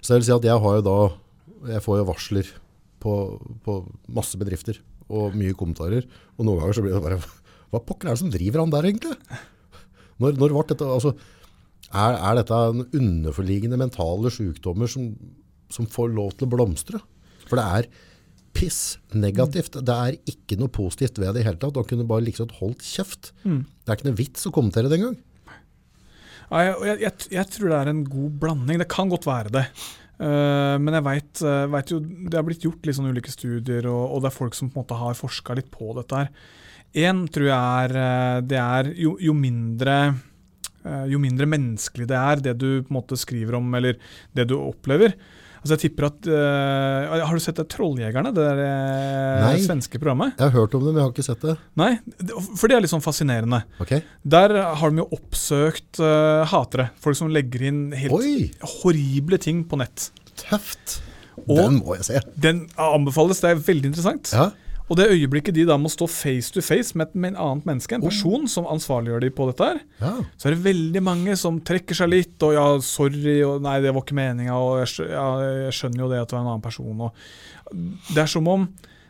Så 0.02 0.14
jeg 0.14 0.22
vil 0.22 0.28
si 0.28 0.36
at 0.36 0.48
jeg 0.48 0.62
har 0.64 0.78
jo 0.78 0.86
da, 0.86 1.00
jeg 1.74 1.84
får 1.86 2.00
jo 2.00 2.08
varsler 2.12 2.52
på, 3.02 3.16
på 3.66 3.80
masse 4.14 4.38
bedrifter, 4.38 4.80
og 5.08 5.38
mye 5.38 5.56
kommentarer. 5.58 6.06
Og 6.38 6.46
noen 6.46 6.62
ganger 6.62 6.78
så 6.78 6.86
blir 6.86 6.98
det 6.98 7.04
bare, 7.06 7.20
hva 7.74 7.82
pokker 7.82 8.10
er 8.10 8.18
det 8.18 8.22
som 8.22 8.34
driver 8.34 8.64
han 8.64 8.74
der 8.74 8.90
egentlig? 8.90 9.18
Når, 10.22 10.38
når 10.38 10.54
ble 10.54 10.66
dette, 10.70 10.94
altså, 10.98 11.14
er, 11.88 12.18
er 12.18 12.40
dette 12.40 12.62
en 12.72 12.86
underforliggende 12.86 13.78
mentale 13.80 14.34
sykdommer 14.34 14.90
som, 14.90 15.12
som 15.74 15.90
får 15.92 16.14
lov 16.16 16.36
til 16.38 16.48
å 16.48 16.54
blomstre? 16.56 17.02
For 17.48 17.60
det 17.60 17.68
er 17.80 17.90
piss 18.58 18.82
negativt. 19.14 19.78
Det 19.86 19.96
er 20.08 20.18
ikke 20.30 20.58
noe 20.60 20.74
positivt 20.74 21.20
ved 21.22 21.36
det 21.36 21.44
i 21.44 21.48
hele 21.48 21.60
tatt. 21.62 21.78
Han 21.78 21.88
kunne 21.88 22.08
bare 22.10 22.26
liksom 22.26 22.52
holdt 22.60 22.86
kjeft. 22.86 23.32
Mm. 23.44 23.64
Det 23.66 23.92
er 23.92 24.00
ikke 24.00 24.10
noe 24.10 24.20
vits 24.20 24.50
å 24.50 24.54
kommentere 24.56 24.92
det 24.92 25.00
engang. 25.00 25.18
Ja, 26.48 26.64
jeg, 26.64 27.00
jeg, 27.04 27.14
jeg, 27.36 27.50
tror 27.54 27.72
det 27.72 27.80
er 27.80 27.92
en 27.92 28.04
god 28.08 28.38
blanding. 28.42 28.82
Det 28.82 28.90
kan 28.92 29.12
godt 29.12 29.28
være 29.28 29.54
det. 29.60 29.66
Uh, 30.18 30.78
men 30.82 30.96
jeg 30.98 31.06
vet, 31.06 31.42
uh, 31.46 31.68
vet 31.70 31.92
jo 31.94 32.00
Det 32.02 32.34
har 32.34 32.46
blitt 32.48 32.64
gjort 32.66 32.88
litt 32.88 32.96
sånn 32.98 33.12
ulike 33.14 33.30
studier, 33.30 33.86
og, 33.92 34.16
og 34.16 34.24
det 34.24 34.32
er 34.32 34.40
folk 34.40 34.56
som 34.58 34.72
på 34.72 34.80
en 34.80 34.82
måte 34.82 34.98
har 34.98 35.20
forska 35.20 35.58
litt 35.60 35.70
på 35.74 35.92
dette 36.00 36.24
her. 36.24 36.32
Én 36.98 37.26
tror 37.30 37.50
jeg 37.52 37.84
er, 37.84 37.94
eh, 38.00 38.38
det 38.48 38.58
er 38.58 38.88
jo, 38.96 39.18
jo 39.22 39.34
mindre 39.36 39.98
jo 41.12 41.18
mindre 41.20 41.44
menneskelig 41.52 42.06
det 42.08 42.16
er, 42.16 42.42
det 42.46 42.54
du 42.62 42.68
på 42.80 42.88
en 42.88 42.96
måte 42.96 43.18
skriver 43.20 43.58
om, 43.58 43.66
eller 43.76 43.98
det 44.38 44.46
du 44.48 44.54
opplever. 44.56 45.18
Altså 45.68 45.76
jeg 45.76 45.92
tipper 45.92 46.06
at, 46.08 46.28
uh, 46.32 47.18
Har 47.28 47.36
du 47.36 47.44
sett 47.44 47.58
det 47.60 47.66
Trolljegerne, 47.74 48.32
det 48.32 48.44
der, 48.46 48.60
eh, 48.64 49.42
Nei. 49.44 49.58
svenske 49.60 50.00
programmet? 50.00 50.38
Jeg 50.40 50.48
har 50.48 50.54
hørt 50.56 50.76
om 50.78 50.86
det, 50.86 50.94
men 50.94 51.02
jeg 51.02 51.08
har 51.10 51.12
ikke 51.12 51.26
sett 51.28 51.42
det. 51.44 51.56
Nei, 51.76 51.90
for 52.56 52.72
det 52.72 52.78
er 52.78 52.86
litt 52.86 52.94
sånn 52.94 53.04
fascinerende. 53.04 53.60
Okay. 53.84 54.00
Der 54.24 54.56
har 54.80 54.94
de 54.96 55.02
jo 55.04 55.10
oppsøkt 55.18 56.00
uh, 56.00 56.46
hatere. 56.48 56.90
Folk 57.04 57.20
som 57.20 57.28
legger 57.36 57.68
inn 57.68 57.82
helt 58.00 58.16
Oi, 58.16 58.48
horrible 58.80 59.38
ting 59.44 59.66
på 59.68 59.80
nett. 59.84 60.08
tøft. 60.40 61.02
Og- 61.44 61.58
Den 61.60 61.82
må 61.84 61.98
jeg 62.00 62.06
se. 62.08 62.22
Den 62.40 62.64
anbefales, 62.80 63.42
det 63.44 63.52
er 63.52 63.60
veldig 63.68 63.92
interessant. 63.92 64.32
Ja. 64.32 64.48
Og 64.90 64.96
det 64.96 65.10
øyeblikket 65.12 65.54
de 65.58 65.66
da 65.68 65.76
må 65.78 65.90
stå 65.92 66.08
face 66.08 66.52
to 66.56 66.62
face 66.64 66.96
med 66.96 67.10
et 67.10 67.16
men- 67.16 67.36
annet 67.36 67.66
menneske, 67.68 67.96
en 67.98 68.02
person 68.06 68.48
som 68.48 68.66
ansvarliggjør 68.72 69.20
de 69.26 69.30
på 69.36 69.48
dette 69.50 69.66
her, 69.68 69.80
Ja. 70.00 70.14
så 70.38 70.48
er 70.48 70.56
det 70.56 70.64
veldig 70.64 71.02
mange 71.04 71.36
som 71.38 71.60
trekker 71.60 71.94
seg 71.96 72.10
litt, 72.10 72.38
og 72.44 72.54
ja, 72.54 72.80
sorry, 72.80 73.42
og 73.44 73.62
nei, 73.62 73.82
det 73.82 73.92
var 73.94 74.02
ikke 74.06 74.16
meninga, 74.16 74.56
og 74.56 74.86
jeg, 74.86 75.10
ja, 75.12 75.26
jeg 75.68 75.74
skjønner 75.76 76.00
jo 76.06 76.10
det 76.10 76.22
at 76.22 76.30
du 76.30 76.36
er 76.38 76.40
en 76.40 76.48
annen 76.54 76.62
person. 76.64 77.02
Og 77.02 77.12
det 78.14 78.18
er 78.24 78.32
som 78.32 78.48
om 78.48 78.70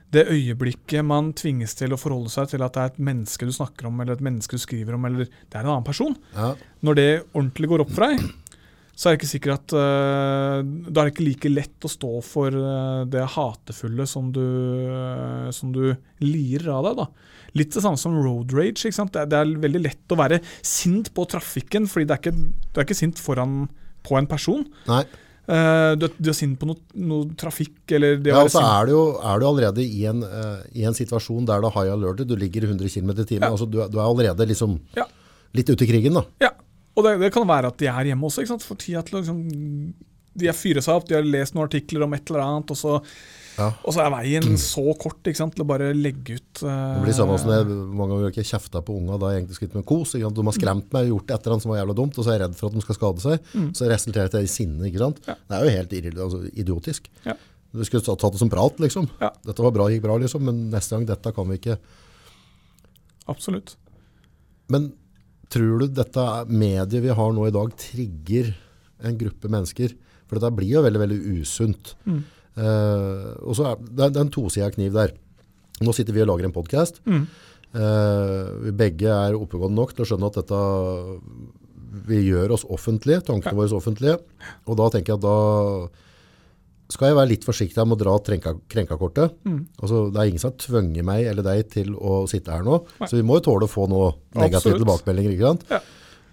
det 0.09 0.25
øyeblikket 0.31 1.03
man 1.05 1.33
tvinges 1.33 1.75
til 1.75 1.91
å 1.93 1.99
forholde 1.99 2.29
seg 2.31 2.47
til 2.49 2.63
at 2.63 2.73
det 2.73 2.81
er 2.81 2.91
et 2.93 2.99
menneske 2.99 3.45
du 3.45 3.51
snakker 3.51 3.85
om, 3.89 3.99
eller 4.01 4.13
et 4.13 4.21
menneske 4.23 4.55
du 4.57 4.63
skriver 4.63 4.95
om, 4.95 5.05
eller 5.05 5.25
det 5.27 5.53
er 5.53 5.59
en 5.65 5.73
annen 5.75 5.83
person, 5.83 6.15
ja. 6.33 6.55
når 6.81 6.95
det 6.95 7.09
ordentlig 7.35 7.69
går 7.69 7.81
opp 7.85 7.91
for 7.91 8.07
deg, 8.07 8.23
så 8.97 9.07
er 9.09 9.13
det 9.13 9.19
ikke 9.19 9.29
sikkert 9.29 9.59
at 9.61 9.73
uh, 9.77 10.61
Da 10.89 11.03
er 11.03 11.09
det 11.09 11.13
ikke 11.13 11.25
like 11.27 11.51
lett 11.53 11.85
å 11.85 11.91
stå 11.91 12.09
for 12.25 12.55
uh, 12.57 13.03
det 13.05 13.27
hatefulle 13.35 14.07
som 14.09 14.31
du, 14.33 14.41
uh, 14.89 15.51
som 15.53 15.69
du 15.75 15.91
lirer 16.25 16.71
av 16.73 16.87
deg. 16.87 17.03
da. 17.03 17.05
Litt 17.61 17.77
det 17.77 17.83
samme 17.85 18.01
som 18.01 18.17
road 18.17 18.55
rage. 18.57 18.81
ikke 18.89 18.97
sant? 18.97 19.13
Det 19.13 19.21
er, 19.21 19.29
det 19.29 19.37
er 19.43 19.53
veldig 19.67 19.83
lett 19.85 20.15
å 20.15 20.17
være 20.17 20.41
sint 20.65 21.13
på 21.13 21.27
trafikken, 21.29 21.85
fordi 21.91 22.09
det 22.09 22.17
er 22.17 22.23
ikke, 22.25 22.35
du 22.73 22.81
er 22.81 22.89
ikke 22.89 22.97
sint 22.97 23.21
foran 23.21 23.67
på 24.07 24.17
en 24.17 24.29
person. 24.33 24.65
Nei. 24.89 25.03
Uh, 25.47 25.93
du, 25.95 26.09
er, 26.09 26.17
du 26.17 26.33
er 26.33 26.35
sint 26.35 26.57
på 26.59 26.67
noe, 26.67 26.81
noe 26.99 27.29
trafikk, 27.39 27.77
eller 27.95 28.17
det 28.19 28.33
Ja, 28.33 28.41
så 28.51 28.65
er 28.65 28.89
du 28.89 28.97
jo 28.97 29.03
er 29.21 29.39
du 29.39 29.45
allerede 29.47 29.85
i 29.85 30.07
en, 30.09 30.25
uh, 30.25 30.65
i 30.75 30.83
en 30.89 30.97
situasjon 30.97 31.45
der 31.47 31.61
det 31.63 31.69
er 31.69 31.77
high 31.77 31.93
alert, 31.93 32.25
du 32.27 32.33
ligger 32.35 32.65
100 32.67 32.89
km 32.97 33.13
i 33.13 33.29
timen. 33.29 33.45
Ja. 33.45 33.53
Altså, 33.53 33.69
du, 33.69 33.77
du 33.85 34.01
er 34.01 34.07
allerede 34.09 34.49
liksom 34.49 34.79
Ja. 34.97 35.05
litt 35.55 35.69
ute 35.69 35.85
i 35.85 35.93
krigen, 35.93 36.17
da. 36.17 36.25
Ja, 36.49 36.51
og 36.97 37.05
det, 37.05 37.15
det 37.21 37.31
kan 37.35 37.45
være 37.47 37.69
at 37.71 37.77
de 37.79 37.87
er 37.91 38.09
hjemme 38.11 38.25
også. 38.27 38.41
ikke 38.43 38.55
sant? 38.55 38.65
For 38.65 38.79
tida 38.81 39.03
til 39.05 39.19
å 39.19 39.21
liksom 39.21 39.41
De 40.37 40.45
har 40.49 40.53
fyret 40.57 40.85
seg 40.85 40.93
opp, 40.99 41.05
de 41.09 41.15
har 41.17 41.25
lest 41.25 41.55
noen 41.55 41.65
artikler 41.65 42.03
om 42.05 42.11
et 42.13 42.29
eller 42.29 42.43
annet, 42.43 42.69
og 42.73 42.77
så, 42.77 42.91
Ja. 43.57 43.71
og 43.81 43.93
så 43.95 44.03
er 44.03 44.11
veien 44.13 44.57
så 44.61 44.83
kort 45.01 45.25
ikke 45.25 45.39
sant, 45.39 45.55
til 45.57 45.63
å 45.63 45.67
bare 45.71 45.87
legge 45.97 46.35
ut 46.37 46.61
uh, 46.61 46.99
Det 46.99 47.07
blir 47.07 47.15
samme 47.17 47.39
som 47.41 47.49
jeg 47.55 47.65
mange 47.71 48.11
ganger 48.13 48.29
ikke 48.35 48.45
kjefta 48.45 48.83
på 48.85 48.93
unga 48.99 49.17
da 49.17 49.31
jeg 49.33 49.41
egentlig 49.41 49.57
skulle 49.57 49.71
ut 49.73 49.79
med 49.79 49.87
kos. 49.89 50.11
De 50.13 50.21
har 50.21 50.57
skremt 50.59 50.93
meg 50.93 51.07
og 51.07 51.15
gjort 51.15 51.33
et 51.33 51.39
eller 51.41 51.55
annet 51.55 51.65
som 51.65 51.73
var 51.73 51.79
jævla 51.81 51.95
dumt, 51.97 52.19
og 52.21 52.27
så 52.27 52.29
er 52.29 52.37
jeg 52.37 52.43
redd 52.45 52.57
for 52.59 52.69
at 52.69 52.77
de 52.77 52.83
skal 52.85 52.99
skade 52.99 53.25
seg. 53.25 53.49
Så 53.79 53.89
resulterer 53.89 54.29
det 54.35 54.43
i 54.45 54.51
sinne. 54.59 54.85
ikke 54.91 55.01
sant? 55.01 55.23
Ja. 55.25 55.37
Det 55.49 55.57
er 55.57 55.65
jo 55.65 55.73
helt 55.79 55.97
altså, 56.27 56.43
idiotisk. 56.53 57.09
Ja. 57.25 57.33
Du 57.73 57.81
skulle 57.89 58.05
ta- 58.05 58.15
tatt 58.21 58.37
det 58.37 58.43
som 58.45 58.49
prat, 58.53 58.77
liksom. 58.85 59.09
Dette 59.17 59.65
var 59.65 59.73
bra, 59.73 59.89
gikk 59.89 60.05
bra, 60.05 60.19
liksom, 60.21 60.45
men 60.45 60.67
neste 60.69 60.93
gang 60.93 61.09
dette 61.09 61.33
kan 61.33 61.49
vi 61.49 61.57
ikke. 61.57 61.79
Absolutt. 63.27 63.73
Men 64.69 64.91
tror 65.53 65.83
du 65.83 65.87
dette 65.99 66.25
mediet 66.49 67.03
vi 67.03 67.13
har 67.19 67.35
nå 67.35 67.47
i 67.47 67.55
dag 67.55 67.73
trigger 67.79 68.53
en 69.07 69.19
gruppe 69.19 69.51
mennesker? 69.51 69.93
For 70.27 70.37
dette 70.37 70.55
blir 70.57 70.77
jo 70.77 70.83
veldig, 70.85 71.01
veldig 71.03 71.19
usunt. 71.39 71.93
Mm. 72.07 72.23
Uh, 72.57 73.31
og 73.45 73.53
så 73.57 73.69
er 73.69 73.83
det, 73.83 74.09
det 74.09 74.17
er 74.17 74.25
en 74.25 74.33
tosida 74.33 74.71
kniv 74.73 74.97
der. 74.97 75.13
Nå 75.85 75.93
sitter 75.93 76.15
vi 76.15 76.23
og 76.23 76.31
lager 76.31 76.49
en 76.49 76.55
podkast. 76.55 77.03
Mm. 77.05 77.27
vi 78.63 78.71
begge 78.73 79.11
er 79.11 79.35
oppegående 79.37 79.77
nok 79.77 79.91
til 79.93 80.05
å 80.05 80.07
skjønne 80.09 80.29
at 80.31 80.37
dette 80.39 80.61
vi 82.07 82.21
gjør 82.23 82.53
oss 82.55 82.65
offentlige, 82.73 83.21
tankene 83.27 83.57
våre 83.57 83.77
offentlige. 83.77 84.17
Og 84.65 84.77
da 84.79 84.87
tenker 84.93 85.13
jeg 85.13 85.19
at 85.19 85.25
da 85.25 86.06
skal 86.89 87.09
jeg 87.09 87.17
være 87.17 87.29
litt 87.33 87.43
forsiktig 87.47 87.83
med 87.87 87.97
å 87.97 87.99
dra 87.99 88.13
krenka, 88.23 88.53
krenkakortet. 88.71 89.33
Mm. 89.43 89.59
Altså, 89.81 90.05
det 90.13 90.21
er 90.21 90.29
ingen 90.31 90.39
som 90.43 90.51
har 90.53 90.59
tvunget 90.63 91.03
meg 91.07 91.25
eller 91.27 91.43
deg 91.43 91.65
til 91.73 91.93
å 91.99 92.21
sitte 92.31 92.53
her 92.53 92.63
nå, 92.63 92.77
Nei. 93.01 93.09
så 93.11 93.17
vi 93.19 93.25
må 93.27 93.39
jo 93.39 93.45
tåle 93.49 93.67
å 93.67 93.71
få 93.71 93.87
noe 93.91 94.13
negative 94.39 94.77
tilbakemeldinger. 94.79 95.59
Ja. 95.71 95.81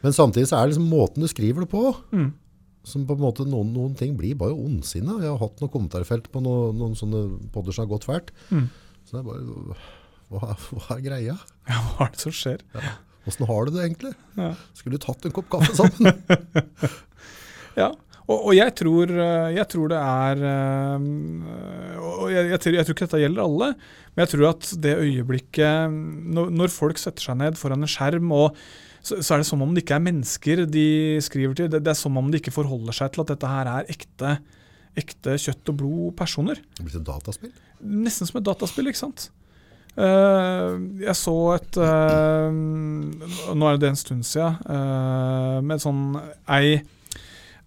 Men 0.04 0.12
samtidig 0.14 0.46
så 0.50 0.58
er 0.60 0.66
det 0.68 0.74
liksom 0.76 0.86
måten 0.92 1.24
du 1.24 1.28
skriver 1.32 1.64
det 1.64 1.70
på, 1.72 1.82
Mm. 2.14 2.32
som 2.84 3.06
på 3.08 3.16
en 3.16 3.22
måte 3.24 3.46
noen, 3.48 3.72
noen 3.72 3.94
ting 3.96 4.14
blir 4.16 4.34
bare 4.36 4.52
ondsinne. 4.52 5.18
Jeg 5.22 5.30
har 5.32 5.38
hatt 5.40 5.58
noen 5.62 5.72
kommentarfelt 5.72 6.30
på 6.30 6.42
noen, 6.44 6.76
noen 6.78 6.94
sånne 6.94 7.24
podder 7.50 7.72
som 7.72 7.86
har 7.88 7.92
gått 7.96 8.04
fælt. 8.06 8.30
Mm. 8.52 8.68
Så 9.08 9.16
det 9.16 9.22
er 9.22 9.28
bare, 9.30 9.76
hva, 10.30 10.54
hva 10.70 10.98
er 10.98 11.02
greia? 11.08 11.38
Ja, 11.72 11.80
hva 11.96 12.06
er 12.06 12.12
det 12.12 12.20
som 12.20 12.32
skjer? 12.36 12.60
Hvordan 13.24 13.48
har 13.48 13.64
du 13.64 13.70
det 13.72 13.84
egentlig? 13.88 14.14
Ja. 14.36 14.50
Skulle 14.76 14.98
du 14.98 15.02
tatt 15.06 15.24
en 15.24 15.32
kopp 15.32 15.48
kaffe 15.50 15.72
sammen? 15.74 16.12
Ja, 17.80 17.88
og, 18.24 18.38
og 18.38 18.54
jeg, 18.56 18.72
tror, 18.78 19.10
eh, 19.10 19.50
jeg 19.58 19.68
tror 19.68 19.90
det 19.92 19.98
er 20.00 20.44
eh, 20.48 21.98
Og 22.00 22.30
jeg, 22.32 22.48
jeg, 22.54 22.60
tror, 22.62 22.76
jeg 22.78 22.86
tror 22.86 22.96
ikke 22.96 23.04
dette 23.04 23.20
gjelder 23.20 23.44
alle, 23.44 23.68
men 24.14 24.24
jeg 24.24 24.32
tror 24.32 24.46
at 24.48 24.70
det 24.86 24.94
øyeblikket 24.96 25.98
Når, 26.38 26.54
når 26.56 26.72
folk 26.72 27.00
setter 27.00 27.28
seg 27.28 27.38
ned 27.42 27.60
foran 27.60 27.84
en 27.84 27.90
skjerm, 27.90 28.32
og 28.32 28.56
så, 29.04 29.18
så 29.20 29.34
er 29.34 29.42
det 29.42 29.48
som 29.50 29.60
om 29.60 29.74
det 29.76 29.84
ikke 29.84 29.98
er 29.98 30.06
mennesker 30.06 30.64
de 30.64 30.88
skriver 31.20 31.58
til. 31.58 31.68
Det, 31.68 31.82
det 31.84 31.92
er 31.92 31.98
som 31.98 32.16
om 32.16 32.30
de 32.32 32.40
ikke 32.40 32.54
forholder 32.54 32.96
seg 32.96 33.12
til 33.12 33.20
at 33.20 33.34
dette 33.34 33.50
her 33.50 33.68
er 33.68 33.90
ekte, 33.92 34.30
ekte 34.96 35.36
kjøtt 35.42 35.72
og 35.74 35.76
blod-personer. 35.82 36.62
Det 36.78 36.86
blir 36.86 36.96
et 36.96 37.04
dataspill. 37.04 37.52
Nesten 37.84 38.30
som 38.30 38.40
et 38.40 38.46
dataspill, 38.48 38.88
ikke 38.88 39.02
sant? 39.02 39.26
Uh, 39.94 40.80
jeg 41.04 41.14
så 41.14 41.34
et 41.54 41.76
uh, 41.78 42.48
Nå 43.54 43.68
er 43.68 43.76
det 43.78 43.92
en 43.92 44.00
stund 44.00 44.24
siden, 44.26 44.56
uh, 44.66 45.60
med 45.62 45.84
sånn 45.84 46.16
ei 46.50 46.80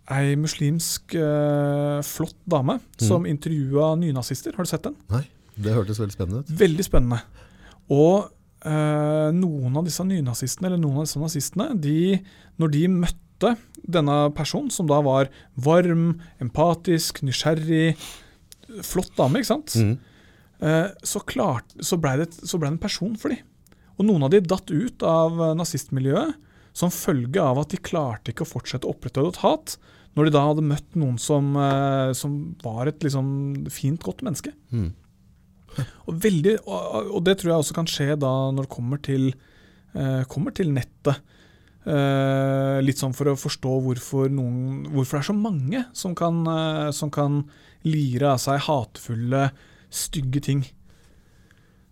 Ei 0.07 0.37
muslimsk 0.39 1.17
eh, 1.19 1.99
flott 2.07 2.37
dame 2.47 2.77
som 3.01 3.25
intervjua 3.27 3.91
nynazister. 3.99 4.55
Har 4.55 4.63
du 4.63 4.69
sett 4.69 4.85
den? 4.85 4.95
Nei, 5.11 5.25
det 5.59 5.73
hørtes 5.75 5.99
veldig 5.99 6.15
spennende 6.15 6.43
ut. 6.43 6.51
Veldig 6.61 6.85
spennende. 6.87 7.19
Og 7.91 8.29
eh, 8.63 9.29
noen 9.35 9.75
av 9.75 9.87
disse 9.87 10.05
nynazistene, 10.07 10.69
eller 10.69 10.79
noen 10.79 11.01
av 11.01 11.09
disse 11.09 11.19
nazistene, 11.19 11.73
de, 11.83 12.21
når 12.61 12.71
de 12.77 12.83
møtte 12.93 13.51
denne 13.83 14.15
personen, 14.37 14.71
som 14.71 14.87
da 14.87 15.01
var 15.03 15.27
varm, 15.59 16.21
empatisk, 16.43 17.19
nysgjerrig, 17.27 17.97
flott 18.87 19.11
dame, 19.19 19.43
ikke 19.43 19.51
sant? 19.51 19.75
mm. 19.75 19.97
Eh, 20.57 20.87
så, 21.05 21.19
klart, 21.21 21.75
så 21.85 21.99
blei 22.01 22.15
det, 22.23 22.31
så 22.33 22.57
ble 22.57 22.71
det 22.71 22.77
en 22.77 22.85
person 22.87 23.11
for 23.19 23.35
dem. 23.35 23.43
Og 23.99 24.07
noen 24.07 24.23
av 24.25 24.31
de 24.33 24.39
datt 24.41 24.71
ut 24.71 25.03
av 25.05 25.35
nazistmiljøet 25.57 26.37
som 26.77 26.93
følge 26.93 27.41
av 27.41 27.59
at 27.61 27.73
de 27.73 27.79
klarte 27.81 28.31
ikke 28.31 28.45
å 28.45 28.49
fortsette 28.49 28.87
å 28.87 28.93
opprettholde 28.93 29.33
et 29.33 29.43
hat, 29.43 29.77
når 30.17 30.27
de 30.27 30.33
da 30.33 30.43
hadde 30.47 30.65
møtt 30.65 30.95
noen 30.97 31.19
som, 31.21 31.51
eh, 31.61 32.11
som 32.17 32.37
var 32.63 32.89
et 32.89 33.03
liksom 33.05 33.27
fint, 33.69 34.01
godt 34.01 34.23
menneske. 34.25 34.53
Mm. 34.73 34.89
Og, 35.77 36.13
veldig, 36.23 36.55
og, 36.65 37.11
og 37.19 37.25
det 37.27 37.37
tror 37.37 37.53
jeg 37.53 37.63
også 37.63 37.77
kan 37.77 37.89
skje 37.91 38.15
da 38.17 38.33
når 38.49 38.65
det 38.65 38.73
kommer 38.73 39.01
til, 39.05 39.27
eh, 39.93 40.23
kommer 40.31 40.55
til 40.57 40.73
nettet. 40.73 41.21
Eh, 41.87 42.79
litt 42.83 42.99
sånn 42.99 43.13
for 43.15 43.29
å 43.31 43.37
forstå 43.39 43.75
hvorfor, 43.85 44.31
noen, 44.33 44.87
hvorfor 44.91 45.19
det 45.19 45.21
er 45.21 45.29
så 45.29 45.37
mange 45.37 45.83
som 45.95 46.15
kan, 46.17 46.41
eh, 46.51 46.89
som 46.91 47.13
kan 47.13 47.43
lire 47.87 48.33
av 48.33 48.41
seg 48.43 48.65
hatefulle, 48.65 49.51
stygge 49.93 50.41
ting. 50.43 50.65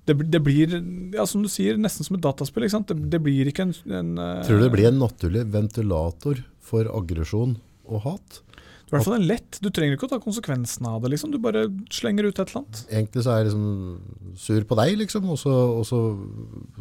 Det, 0.05 0.17
det 0.29 0.41
blir, 0.43 0.75
ja, 1.15 1.23
som 1.29 1.45
du 1.45 1.49
sier, 1.49 1.79
nesten 1.81 2.05
som 2.05 2.17
et 2.17 2.25
dataspill. 2.25 2.67
Det, 2.67 2.97
det 3.13 3.21
blir 3.23 3.47
ikke 3.49 3.69
en, 3.69 3.77
en 3.87 4.11
eh, 4.19 4.41
Tror 4.49 4.59
du 4.59 4.65
det 4.65 4.73
blir 4.75 4.89
en 4.89 4.99
naturlig 5.05 5.45
ventilator 5.53 6.43
for 6.65 6.89
aggresjon 6.91 7.55
og 7.85 8.03
hat? 8.05 8.41
I 8.85 8.93
hvert 8.93 9.07
fall 9.07 9.15
en 9.17 9.25
lett. 9.25 9.57
Du 9.65 9.71
trenger 9.73 9.97
ikke 9.97 10.05
å 10.05 10.11
ta 10.11 10.19
konsekvensen 10.21 10.85
av 10.85 10.99
det. 11.01 11.09
liksom. 11.15 11.31
Du 11.33 11.39
bare 11.41 11.65
slenger 11.93 12.27
ut 12.27 12.37
et 12.37 12.51
eller 12.51 12.61
annet. 12.61 12.81
Egentlig 12.91 13.23
så 13.25 13.31
er 13.33 13.39
jeg 13.39 13.47
liksom 13.49 14.35
sur 14.43 14.67
på 14.69 14.77
deg, 14.77 14.93
liksom, 15.01 15.25
og 15.33 15.39
så, 15.41 15.53
og 15.79 15.87
så, 15.89 16.01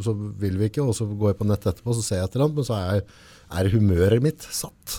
så 0.05 0.13
vil 0.43 0.59
vi 0.61 0.69
ikke, 0.69 0.85
og 0.85 0.93
så 0.99 1.09
går 1.09 1.33
jeg 1.33 1.39
på 1.41 1.49
nett 1.49 1.65
etterpå, 1.65 1.97
så 1.97 2.05
ser 2.05 2.21
jeg 2.21 2.29
et 2.29 2.37
eller 2.37 2.47
annet, 2.51 2.61
men 2.61 2.69
så 2.69 2.77
er, 2.77 3.17
er 3.61 3.73
humøret 3.73 4.27
mitt 4.27 4.45
satt. 4.45 4.99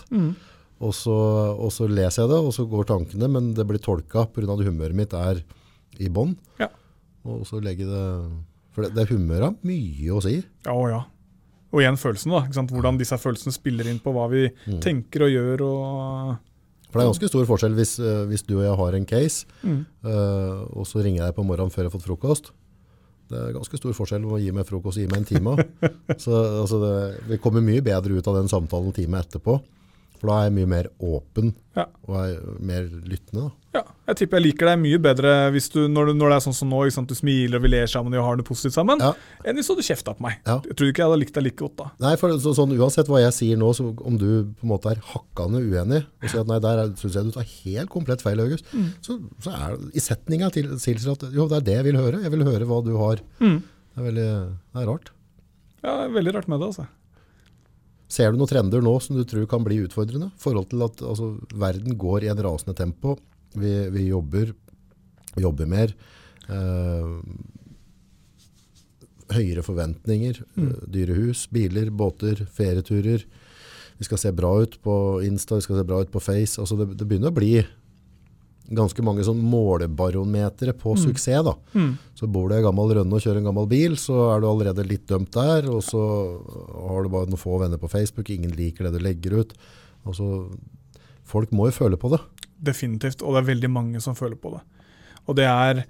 Og 0.82 0.92
så, 0.98 1.16
og 1.56 1.70
så 1.72 1.88
leser 1.88 2.26
jeg 2.26 2.34
det, 2.34 2.42
og 2.42 2.52
så 2.58 2.66
går 2.74 2.90
tankene, 2.90 3.30
men 3.32 3.54
det 3.56 3.68
blir 3.70 3.80
tolka 3.80 4.26
pga. 4.26 4.50
at 4.58 4.66
humøret 4.66 4.98
mitt 4.98 5.14
er 5.14 5.44
i 6.02 6.10
bånn. 6.12 6.34
Ja. 6.60 6.72
Og 7.26 7.46
så 7.48 7.62
legger 7.64 7.88
det 7.90 8.06
For 8.76 8.84
det, 8.84 8.92
det 8.98 9.06
humøret 9.14 9.46
har 9.48 9.54
mye 9.64 10.12
å 10.12 10.20
si. 10.26 10.42
Ja, 10.66 10.76
ja. 10.92 11.06
Og 11.76 11.82
igjen 11.84 11.98
følelsene, 12.00 12.32
da. 12.38 12.46
ikke 12.48 12.56
sant? 12.62 12.72
Hvordan 12.72 13.00
disse 13.02 13.18
følelsene 13.20 13.52
spiller 13.56 13.90
inn 13.92 14.00
på 14.00 14.14
hva 14.16 14.30
vi 14.32 14.46
tenker 14.84 15.26
og 15.28 15.34
gjør. 15.34 15.64
og... 15.68 16.36
For 16.88 17.02
det 17.02 17.04
er 17.04 17.10
ganske 17.12 17.28
stor 17.28 17.48
forskjell 17.50 17.74
hvis, 17.76 17.98
eh, 18.00 18.22
hvis 18.30 18.46
du 18.48 18.54
og 18.56 18.64
jeg 18.64 18.78
har 18.80 18.96
en 18.96 19.06
case, 19.10 19.44
Mm. 19.66 19.82
uh, 20.08 20.62
og 20.80 20.86
så 20.88 21.02
ringer 21.04 21.20
jeg 21.26 21.28
deg 21.34 21.36
på 21.36 21.44
morgenen 21.44 21.74
før 21.74 21.84
jeg 21.84 21.90
har 21.92 21.96
fått 21.98 22.08
frokost. 22.08 22.52
Det 23.28 23.36
er 23.42 23.56
ganske 23.58 23.78
stor 23.82 23.92
forskjell 23.98 24.24
på 24.24 24.38
å 24.38 24.40
gi 24.40 24.52
meg 24.56 24.68
frokost 24.70 25.00
og 25.00 25.04
gi 25.04 25.10
meg 25.12 25.24
en 25.24 25.28
time. 25.28 25.56
så 26.24 26.40
altså 26.62 26.80
det, 26.80 26.94
vi 27.28 27.40
kommer 27.44 27.66
mye 27.66 27.84
bedre 27.84 28.16
ut 28.16 28.28
av 28.32 28.38
den 28.38 28.48
samtalen 28.48 28.94
en 28.94 28.96
time 28.96 29.20
etterpå. 29.20 29.58
For 30.22 30.30
da 30.32 30.38
er 30.40 30.48
jeg 30.48 30.56
mye 30.62 30.72
mer 30.72 30.88
åpen 31.04 31.52
Ja. 31.76 31.88
og 32.08 32.16
er 32.22 32.38
mer 32.64 32.86
lyttende. 33.04 33.50
Da. 33.50 33.52
Ja, 33.76 33.82
jeg 34.08 34.16
tipper 34.22 34.40
jeg 34.40 34.46
liker 34.46 34.70
deg 34.70 34.78
mye 34.80 35.00
bedre 35.04 35.32
hvis 35.52 35.66
du, 35.74 35.82
når, 35.92 36.08
du, 36.08 36.14
når 36.16 36.32
det 36.32 36.36
er 36.38 36.44
sånn 36.46 36.56
som 36.56 36.70
nå, 36.72 36.78
sant? 36.96 37.10
du 37.12 37.18
smiler 37.18 37.60
og 37.60 37.66
vi 37.66 37.72
ler 37.74 37.90
sammen 37.92 38.14
og 38.16 38.24
har 38.24 38.38
det 38.40 38.46
positivt 38.48 38.78
sammen, 38.78 39.02
Ja. 39.04 39.10
enn 39.44 39.60
hvis 39.60 39.68
du 39.68 39.74
hadde 39.74 39.86
kjefta 39.90 40.14
på 40.16 40.24
meg. 40.24 40.38
Ja. 40.48 40.56
Jeg 40.64 40.78
tror 40.80 40.92
ikke 40.94 41.04
jeg 41.04 41.10
hadde 41.12 41.20
likt 41.26 41.36
deg 41.36 41.44
like 41.50 41.60
godt 41.60 41.76
da. 41.82 41.88
Nei, 42.06 42.14
for 42.22 42.32
så, 42.40 42.54
sånn, 42.56 42.72
Uansett 42.80 43.12
hva 43.12 43.20
jeg 43.26 43.36
sier 43.36 43.60
nå, 43.60 43.74
så 43.76 43.90
om 44.08 44.16
du 44.22 44.28
på 44.56 44.64
en 44.64 44.72
måte 44.72 44.94
er 44.96 45.02
hakkende 45.12 45.60
uenig 45.66 46.02
og 46.06 46.30
sier 46.32 46.46
at 46.46 46.52
nei, 46.54 46.60
der 46.64 46.84
syns 47.02 47.20
jeg 47.20 47.28
du 47.28 47.36
tar 47.36 47.50
helt 47.52 47.92
komplett 47.92 48.24
feil, 48.24 48.40
August, 48.46 48.72
så, 49.04 49.20
så 49.44 49.52
er 49.60 49.76
det 49.76 49.92
i 50.00 50.06
setninga 50.08 50.50
til 50.56 50.72
tilsier 50.80 51.12
at 51.18 51.28
jo, 51.36 51.50
det 51.52 51.60
er 51.60 51.68
det 51.68 51.78
jeg 51.82 51.90
vil 51.92 52.00
høre. 52.00 52.24
Jeg 52.24 52.32
vil 52.38 52.48
høre 52.48 52.70
hva 52.72 52.80
du 52.86 52.94
har. 53.02 53.20
Mm. 53.44 53.60
Det 53.60 54.00
er 54.04 54.08
veldig 54.10 54.30
det 54.32 54.84
er 54.86 54.90
rart. 54.94 55.12
Ja, 55.84 55.92
det 56.00 56.06
er 56.08 56.16
Veldig 56.16 56.34
rart 56.40 56.48
med 56.52 56.64
det. 56.64 56.72
altså. 56.72 56.88
Ser 58.16 58.32
du 58.32 58.38
noen 58.40 58.50
trender 58.50 58.84
nå 58.86 58.92
som 59.02 59.18
du 59.18 59.24
tror 59.28 59.48
kan 59.50 59.64
bli 59.66 59.80
utfordrende? 59.84 60.30
Forhold 60.42 60.70
til 60.72 60.84
at 60.86 61.02
altså, 61.04 61.32
verden 61.58 61.96
går 62.00 62.24
i 62.28 62.30
en 62.32 62.42
rasende 62.46 62.76
tempo. 62.78 63.16
Vi, 63.60 63.74
vi 63.96 64.08
jobber, 64.10 64.54
jobber 65.40 65.70
mer. 65.70 65.96
Eh, 66.50 67.14
høyere 69.36 69.64
forventninger. 69.66 70.44
Mm. 70.56 70.68
eh, 70.68 70.84
dyre 70.98 71.18
hus, 71.18 71.48
biler, 71.52 71.90
båter, 71.90 72.46
ferieturer. 72.46 73.26
Vi 73.98 74.06
skal 74.08 74.20
se 74.20 74.32
bra 74.36 74.52
ut 74.62 74.76
på 74.84 75.24
Insta, 75.24 75.56
vi 75.56 75.66
skal 75.66 75.80
se 75.80 75.88
bra 75.88 76.02
ut 76.04 76.12
på 76.12 76.22
Face. 76.24 76.60
Altså, 76.60 76.78
det, 76.82 76.98
det 77.00 77.08
begynner 77.08 77.32
å 77.32 77.38
bli 77.38 77.56
ganske 78.66 79.04
mange 79.06 79.24
sånn 79.26 79.42
målebarometere 79.46 80.74
på 80.78 80.96
suksess. 80.98 81.44
da. 81.46 81.54
Mm. 81.78 81.92
Så 82.18 82.28
bor 82.32 82.50
du 82.50 82.58
i 82.58 82.64
gammel 82.66 82.96
rønne 82.98 83.18
og 83.18 83.22
kjører 83.22 83.42
en 83.42 83.50
gammel 83.50 83.68
bil, 83.70 83.98
så 84.02 84.32
er 84.34 84.42
du 84.42 84.50
allerede 84.50 84.88
litt 84.88 85.06
dømt 85.10 85.32
der. 85.36 85.70
Og 85.70 85.84
så 85.86 86.02
har 86.90 87.04
du 87.04 87.12
bare 87.14 87.30
noen 87.30 87.42
få 87.42 87.60
venner 87.62 87.82
på 87.82 87.92
Facebook, 87.92 88.32
ingen 88.34 88.56
liker 88.58 88.88
det 88.88 88.96
du 88.98 89.06
legger 89.06 89.38
ut. 89.42 89.54
Altså, 90.06 90.48
folk 91.26 91.54
må 91.56 91.70
jo 91.70 91.78
føle 91.78 92.00
på 92.02 92.12
det. 92.14 92.22
Definitivt. 92.62 93.22
Og 93.22 93.36
det 93.36 93.44
er 93.44 93.52
veldig 93.54 93.72
mange 93.72 94.02
som 94.04 94.18
føler 94.18 94.40
på 94.40 94.56
det. 94.56 94.64
Og 95.26 95.38
det 95.38 95.48
er 95.50 95.86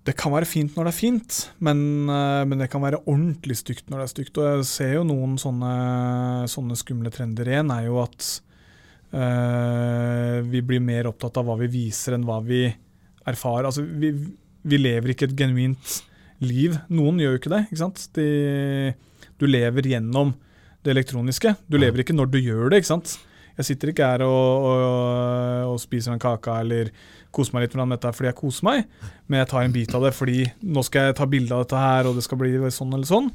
Det 0.00 0.16
kan 0.16 0.32
være 0.32 0.48
fint 0.48 0.72
når 0.74 0.86
det 0.88 0.90
er 0.94 0.96
fint, 0.96 1.50
men, 1.60 2.08
eh, 2.08 2.44
men 2.48 2.58
det 2.58 2.70
kan 2.72 2.80
være 2.80 3.02
ordentlig 3.04 3.58
stygt 3.60 3.90
når 3.90 3.98
det 3.98 4.04
er 4.06 4.12
stygt. 4.14 4.38
Og 4.38 4.46
jeg 4.48 4.64
ser 4.64 4.94
jo 4.94 5.02
noen 5.04 5.36
sånne, 5.38 6.48
sånne 6.48 6.74
skumle 6.74 7.12
trender 7.12 7.46
igjen, 7.46 7.70
er 7.70 7.84
jo 7.84 8.00
at 8.00 8.40
eh, 9.12 10.40
vi 10.48 10.62
blir 10.64 10.80
mer 10.80 11.10
opptatt 11.12 11.36
av 11.36 11.44
hva 11.44 11.58
vi 11.60 11.68
viser 11.68 12.16
enn 12.16 12.24
hva 12.24 12.40
vi 12.42 12.64
erfarer. 13.28 13.68
Altså, 13.68 13.84
vi, 13.84 14.14
vi 14.64 14.80
lever 14.80 15.12
ikke 15.12 15.28
et 15.28 15.36
genuint 15.36 16.00
liv. 16.40 16.80
Noen 16.88 17.20
gjør 17.20 17.36
jo 17.36 17.42
ikke 17.42 17.52
det. 17.52 17.64
ikke 17.68 17.82
sant? 17.84 18.06
De, 18.16 18.26
du 19.36 19.46
lever 19.46 19.92
gjennom 19.92 20.32
det 20.80 20.94
elektroniske. 20.94 21.54
Du 21.68 21.76
lever 21.76 22.02
ikke 22.02 22.16
når 22.16 22.32
du 22.32 22.40
gjør 22.40 22.70
det. 22.72 22.80
ikke 22.80 22.94
sant? 22.94 23.18
Jeg 23.60 23.68
sitter 23.68 23.92
ikke 23.92 24.08
her 24.12 24.24
og, 24.26 24.66
og, 24.70 25.72
og 25.74 25.80
spiser 25.82 26.14
en 26.14 26.22
kake 26.22 26.56
eller 26.64 26.90
koser 27.30 27.54
meg 27.54 27.66
litt 27.66 27.76
med 27.78 27.94
dette 27.94 28.12
fordi 28.16 28.30
jeg 28.32 28.38
koser 28.40 28.66
meg, 28.66 28.86
men 29.28 29.42
jeg 29.42 29.50
tar 29.52 29.62
en 29.62 29.74
bit 29.74 29.94
av 29.94 30.06
det 30.06 30.12
fordi 30.16 30.40
nå 30.66 30.82
skal 30.86 31.10
jeg 31.10 31.18
ta 31.20 31.28
bilde 31.30 31.54
av 31.54 31.62
dette 31.62 31.82
her, 31.84 32.08
og 32.10 32.16
det 32.18 32.24
skal 32.26 32.40
bli 32.40 32.56
sånn 32.74 32.96
eller 32.96 33.08
sånn. 33.08 33.30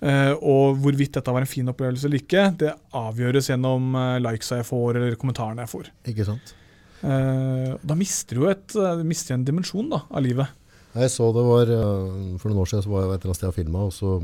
Uh, 0.00 0.32
og 0.38 0.78
hvorvidt 0.80 1.18
dette 1.18 1.34
var 1.34 1.44
en 1.44 1.50
fin 1.50 1.68
opplevelse 1.68 2.08
eller 2.08 2.22
ikke, 2.22 2.46
det 2.62 2.70
avgjøres 2.96 3.50
gjennom 3.50 3.90
uh, 3.98 4.16
likesa 4.24 4.62
jeg 4.62 4.68
får 4.70 4.96
eller 4.96 5.18
kommentarene 5.20 5.66
jeg 5.66 5.72
får. 5.74 5.90
Ikke 6.08 6.24
sant? 6.24 6.54
Uh, 7.02 7.76
da 7.84 7.98
mister 7.98 8.40
du 8.40 8.46
et, 8.48 8.78
uh, 8.80 9.04
mister 9.04 9.36
en 9.36 9.44
dimensjon 9.44 9.92
da, 9.92 10.00
av 10.08 10.24
livet. 10.24 10.56
Jeg 10.94 11.10
så 11.10 11.28
det 11.32 11.42
var, 11.46 11.70
eh, 11.70 12.38
For 12.38 12.50
noen 12.50 12.62
år 12.64 12.70
siden 12.70 12.82
så 12.82 12.90
var 12.90 13.04
jeg 13.04 13.10
et 13.10 13.20
eller 13.20 13.30
annet 13.30 13.36
sted 13.36 13.48
og 13.48 13.54
filma, 13.54 13.84
og 13.86 13.92
så 13.94 14.16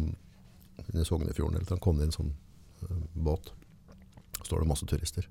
i 0.87 1.05
Sognefjorden 1.05 1.59
eller 1.61 1.71
noe, 1.71 1.83
kom 1.83 1.99
det 1.99 2.07
inn 2.07 2.13
en 2.13 2.17
sånn 2.17 2.33
eh, 2.83 3.05
båt. 3.15 3.53
Står 4.47 4.63
det 4.63 4.71
masse 4.71 4.87
turister. 4.89 5.27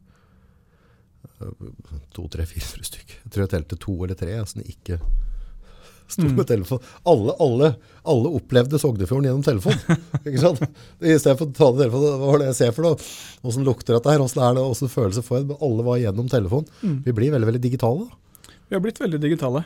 Eh, 1.42 1.70
To, 2.16 2.28
tre, 2.32 2.46
fire 2.48 2.84
stykk. 2.86 3.16
Jeg 3.24 3.32
tror 3.34 3.46
jeg 3.46 3.54
telte 3.56 3.80
to 3.82 3.96
eller 4.06 4.16
tre 4.20 4.32
jeg, 4.36 4.44
altså, 4.46 4.62
ikke 4.64 5.00
sto 6.08 6.22
Mm. 6.28 6.36
med 6.38 6.46
telefon. 6.48 6.80
Alle, 7.10 7.34
alle, 7.42 7.70
alle 8.06 8.30
opplevde 8.38 8.78
Sognefjorden 8.80 9.26
gjennom 9.26 9.44
telefon. 9.44 9.74
ikke 10.28 10.40
sant? 10.44 10.62
I 11.02 11.16
stedet 11.18 11.38
for 11.40 11.48
å 11.50 11.56
ta 11.58 11.72
det 11.74 11.88
telefonen, 11.88 12.20
hva 12.22 12.30
var 12.30 12.44
det 12.44 12.50
jeg 12.52 12.58
ser 12.60 12.76
for 12.78 12.86
noe? 12.86 13.00
Hvordan 13.42 13.66
lukter 13.66 13.98
dette 13.98 14.14
her? 14.14 14.22
Åssen 14.22 14.44
er 14.46 14.54
det? 14.60 14.62
Åssen 14.70 14.92
følelse 14.94 15.24
får 15.26 15.40
jeg? 15.42 15.58
Alle 15.66 15.88
var 15.88 15.98
gjennom 16.04 16.30
telefon. 16.30 16.68
Mm. 16.84 17.00
Vi 17.08 17.16
blir 17.18 17.34
veldig, 17.34 17.50
veldig 17.50 17.64
digitale. 17.66 18.06
da. 18.06 18.54
Vi 18.70 18.76
har 18.78 18.84
blitt 18.86 19.02
veldig 19.02 19.20
digitale. 19.26 19.64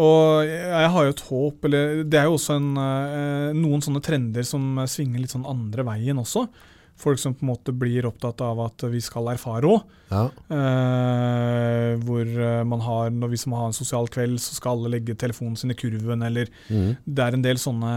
Og 0.00 0.46
jeg 0.48 0.64
jeg 0.70 0.90
har 0.94 1.04
jo 1.04 1.12
et 1.12 1.22
håp, 1.28 1.64
eller 1.68 2.02
det 2.08 2.18
er 2.22 2.24
jo 2.30 2.36
også 2.38 2.56
en, 2.56 2.68
eh, 2.80 3.52
noen 3.60 3.82
sånne 3.84 4.00
trender 4.06 4.44
som 4.48 4.76
svinger 4.88 5.20
litt 5.20 5.34
sånn 5.34 5.44
andre 5.44 5.84
veien 5.84 6.16
også. 6.24 6.46
Folk 7.00 7.20
som 7.20 7.34
på 7.34 7.44
en 7.44 7.50
måte 7.52 7.72
blir 7.72 8.06
opptatt 8.08 8.42
av 8.44 8.60
at 8.66 8.84
vi 8.92 9.00
skal 9.02 9.30
erfare 9.32 9.68
òg. 9.70 9.94
Ja. 10.10 10.24
Eh, 10.52 11.94
hvor 12.04 12.26
eh, 12.26 12.64
man 12.68 12.82
har, 12.84 13.12
når 13.14 13.32
vi 13.32 13.40
som 13.40 13.54
har 13.56 13.68
en 13.68 13.76
sosial 13.76 14.10
kveld, 14.12 14.36
så 14.42 14.58
skal 14.58 14.76
alle 14.76 14.92
legge 14.96 15.16
telefonen 15.18 15.56
sin 15.56 15.72
i 15.72 15.78
kurven, 15.78 16.26
eller 16.26 16.50
mm. 16.68 16.90
Det 17.06 17.24
er 17.24 17.38
en 17.38 17.46
del 17.46 17.60
sånne, 17.62 17.94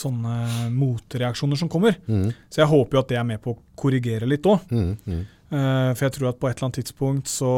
sånne 0.00 0.70
motreaksjoner 0.72 1.60
som 1.60 1.70
kommer. 1.72 1.98
Mm. 2.06 2.30
Så 2.48 2.62
jeg 2.62 2.72
håper 2.72 2.96
jo 2.96 3.04
at 3.04 3.12
det 3.12 3.20
er 3.20 3.28
med 3.28 3.42
på 3.44 3.54
å 3.54 3.60
korrigere 3.80 4.28
litt 4.30 4.48
òg. 4.48 4.66
Mm. 4.72 4.90
Mhm. 5.04 5.20
Eh, 5.50 5.92
for 5.96 6.06
jeg 6.06 6.14
tror 6.14 6.28
at 6.30 6.38
på 6.38 6.46
et 6.46 6.54
eller 6.54 6.68
annet 6.68 6.78
tidspunkt 6.78 7.30
så 7.30 7.52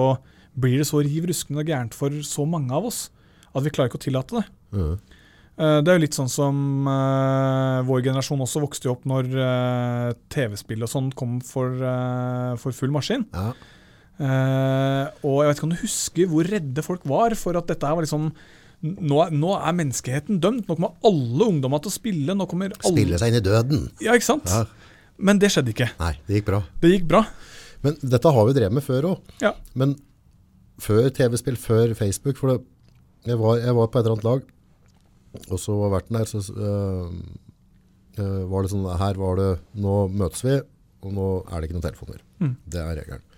blir 0.56 0.78
det 0.80 0.88
så 0.88 1.02
riv 1.04 1.26
ruskende 1.28 1.64
gærent 1.68 1.96
for 1.96 2.22
så 2.24 2.46
mange 2.48 2.72
av 2.72 2.86
oss 2.88 3.10
at 3.52 3.64
vi 3.66 3.72
klarer 3.72 3.90
ikke 3.90 4.00
å 4.00 4.06
tillate 4.06 4.40
det. 4.40 4.46
Eh, 5.60 5.78
det 5.84 5.92
er 5.92 5.98
jo 5.98 6.02
litt 6.06 6.16
sånn 6.16 6.30
som 6.32 6.56
uh, 6.88 7.82
vår 7.84 8.06
generasjon 8.06 8.40
også 8.40 8.62
vokste 8.64 8.88
opp 8.92 9.04
når 9.08 9.28
uh, 9.36 10.08
TV-spill 10.32 10.86
og 10.86 10.90
sånn 10.90 11.10
kom 11.16 11.38
for, 11.44 11.74
uh, 11.76 12.54
for 12.62 12.72
full 12.76 12.92
maskin. 12.94 13.26
Ja. 13.36 13.52
Og 14.22 15.38
jeg 15.42 15.48
vet 15.48 15.56
ikke 15.58 15.66
om 15.66 15.72
du 15.72 15.80
husker 15.80 16.28
hvor 16.30 16.46
redde 16.46 16.82
folk 16.86 17.02
var 17.10 17.34
for 17.34 17.56
at 17.58 17.66
dette 17.72 17.88
her 17.88 17.96
var 17.98 18.04
liksom 18.04 18.28
nå, 18.82 19.16
er- 19.24 19.32
nå 19.34 19.50
er 19.56 19.74
menneskeheten 19.78 20.38
dømt. 20.42 20.68
Nå 20.68 20.76
kommer 20.76 20.92
alle 21.08 21.48
ungdommer 21.48 21.82
til 21.82 21.90
å 21.90 21.94
spille. 21.96 22.36
Nå 22.38 22.46
kommer 22.50 22.70
alle 22.76 22.92
Spille 22.92 23.18
seg 23.18 23.32
inn 23.32 23.40
i 23.40 23.42
døden. 23.42 23.88
Ja, 24.04 24.14
ikke 24.14 24.28
sant? 24.28 24.46
Ja. 24.52 24.62
Men 25.18 25.40
det 25.42 25.50
skjedde 25.54 25.74
ikke. 25.74 25.88
Nei, 25.98 26.12
det 26.28 26.38
gikk 26.38 26.48
bra. 26.52 26.62
Det 26.82 26.92
gikk 26.92 27.08
bra. 27.10 27.24
Men 27.82 27.98
dette 28.02 28.32
har 28.36 28.46
vi 28.46 28.54
drevet 28.60 28.76
med 28.78 28.86
før 28.86 29.10
òg. 29.12 29.34
Ja. 29.42 29.52
Men 29.78 29.96
før 30.82 31.10
TV-spill, 31.14 31.58
før 31.58 31.92
Facebook 31.98 32.38
For 32.38 32.52
det, 32.52 32.60
jeg, 33.26 33.38
var, 33.42 33.58
jeg 33.62 33.74
var 33.78 33.90
på 33.90 33.98
et 33.98 34.04
eller 34.04 34.16
annet 34.16 34.28
lag, 34.28 34.46
og 35.48 35.58
så 35.60 35.74
var 35.78 35.94
verten 35.96 36.18
der, 36.18 36.28
så 36.28 36.42
uh, 36.52 37.10
uh, 38.18 38.42
var 38.50 38.64
det 38.64 38.72
sånn 38.72 38.88
Her 39.00 39.20
var 39.20 39.38
det 39.40 39.50
Nå 39.80 39.94
møtes 40.12 40.44
vi, 40.44 40.58
og 41.02 41.14
nå 41.16 41.28
er 41.48 41.54
det 41.56 41.68
ikke 41.68 41.78
noen 41.78 41.86
telefoner. 41.88 42.24
Mm. 42.42 42.56
Det 42.72 42.82
er 42.82 42.98
regelen. 43.00 43.28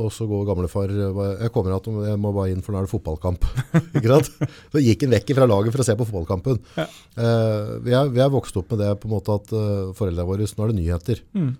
Og 0.00 0.08
så 0.08 0.24
går 0.24 0.46
gamlefar 0.48 0.88
bare, 1.12 1.34
Jeg 1.42 1.52
kommer 1.52 1.74
at 1.76 1.88
jeg 1.90 2.20
må 2.20 2.30
bare 2.32 2.54
inn, 2.54 2.62
for 2.64 2.72
nå 2.72 2.80
er 2.80 2.86
det 2.86 2.92
fotballkamp. 2.94 3.44
ikke 3.98 4.08
sant? 4.08 4.30
Så 4.72 4.80
gikk 4.80 5.04
han 5.04 5.12
vekk 5.18 5.34
fra 5.36 5.48
laget 5.50 5.74
for 5.74 5.84
å 5.84 5.86
se 5.88 5.96
på 5.98 6.06
fotballkampen. 6.08 6.62
Ja. 6.78 6.86
Uh, 7.18 7.74
vi, 7.84 7.92
er, 7.98 8.08
vi 8.14 8.22
er 8.24 8.32
vokst 8.32 8.56
opp 8.56 8.72
med 8.72 8.80
det 8.80 8.94
på 9.02 9.10
en 9.10 9.14
måte 9.18 9.36
at 9.36 9.52
uh, 9.52 9.92
foreldrene 9.98 10.28
våre 10.28 10.48
Nå 10.48 10.64
er 10.64 10.72
det 10.72 10.78
nyheter. 10.78 11.22
Mm. 11.36 11.52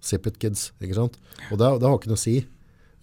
Zip 0.00 0.30
it, 0.30 0.38
kids. 0.40 0.70
ikke 0.78 0.96
sant? 1.00 1.18
Og 1.50 1.58
det, 1.58 1.74
det 1.82 1.90
har 1.90 1.98
ikke 1.98 2.12
noe 2.12 2.20
å 2.20 2.22
si. 2.22 2.38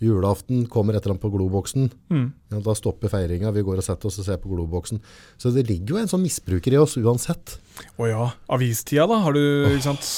Julaften 0.04 0.68
kommer 0.70 0.94
et 0.94 1.02
eller 1.02 1.16
annet 1.16 1.24
på 1.24 1.32
globoksen. 1.34 1.88
Mm. 2.14 2.28
Ja, 2.54 2.60
da 2.62 2.76
stopper 2.78 3.10
feiringa. 3.10 3.54
Vi 3.56 3.64
går 3.66 3.82
og 3.82 3.86
setter 3.86 4.12
oss 4.12 4.20
og 4.22 4.28
ser 4.28 4.38
på 4.42 4.52
globoksen. 4.52 5.02
Så 5.42 5.50
det 5.56 5.66
ligger 5.70 5.96
jo 5.96 6.02
en 6.04 6.12
sånn 6.12 6.22
misbruker 6.22 6.76
i 6.76 6.82
oss 6.82 7.00
uansett. 7.02 7.58
Å 7.98 8.10
ja. 8.10 8.28
Avistida, 8.54 9.08
da. 9.10 9.24
Har 9.26 9.34
du 9.34 9.42
Ikke 9.72 9.88
sant. 9.90 10.12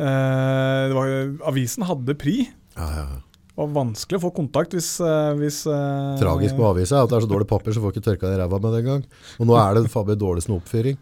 Eh, 0.00 0.88
det 0.88 0.96
var, 0.96 1.12
avisen 1.52 1.84
hadde 1.84 2.16
pri. 2.16 2.46
Ja, 2.78 2.88
ja, 2.88 3.04
ja. 3.10 3.20
Det 3.52 3.60
var 3.60 3.72
vanskelig 3.74 4.16
å 4.16 4.22
få 4.22 4.30
kontakt 4.32 4.72
hvis, 4.72 4.94
eh, 5.04 5.34
hvis 5.36 5.58
eh, 5.68 6.14
Tragisk 6.16 6.56
med 6.56 6.70
avisa 6.70 6.96
er 6.96 7.04
at 7.04 7.10
det 7.12 7.18
er 7.18 7.24
så 7.26 7.28
dårlig 7.28 7.50
papir, 7.50 7.74
så 7.76 7.82
får 7.82 7.92
ikke 7.92 8.04
tørka 8.06 8.30
det 8.30 8.38
i 8.38 8.40
ræva 8.40 8.56
med 8.56 8.72
det 8.72 8.78
engang. 8.80 9.02
Og 9.36 9.50
nå 9.50 9.58
er 9.60 9.76
det 9.76 9.90
faen 9.92 10.08
dårlig 10.08 10.22
dårligste 10.22 10.56
oppfyring. 10.56 10.96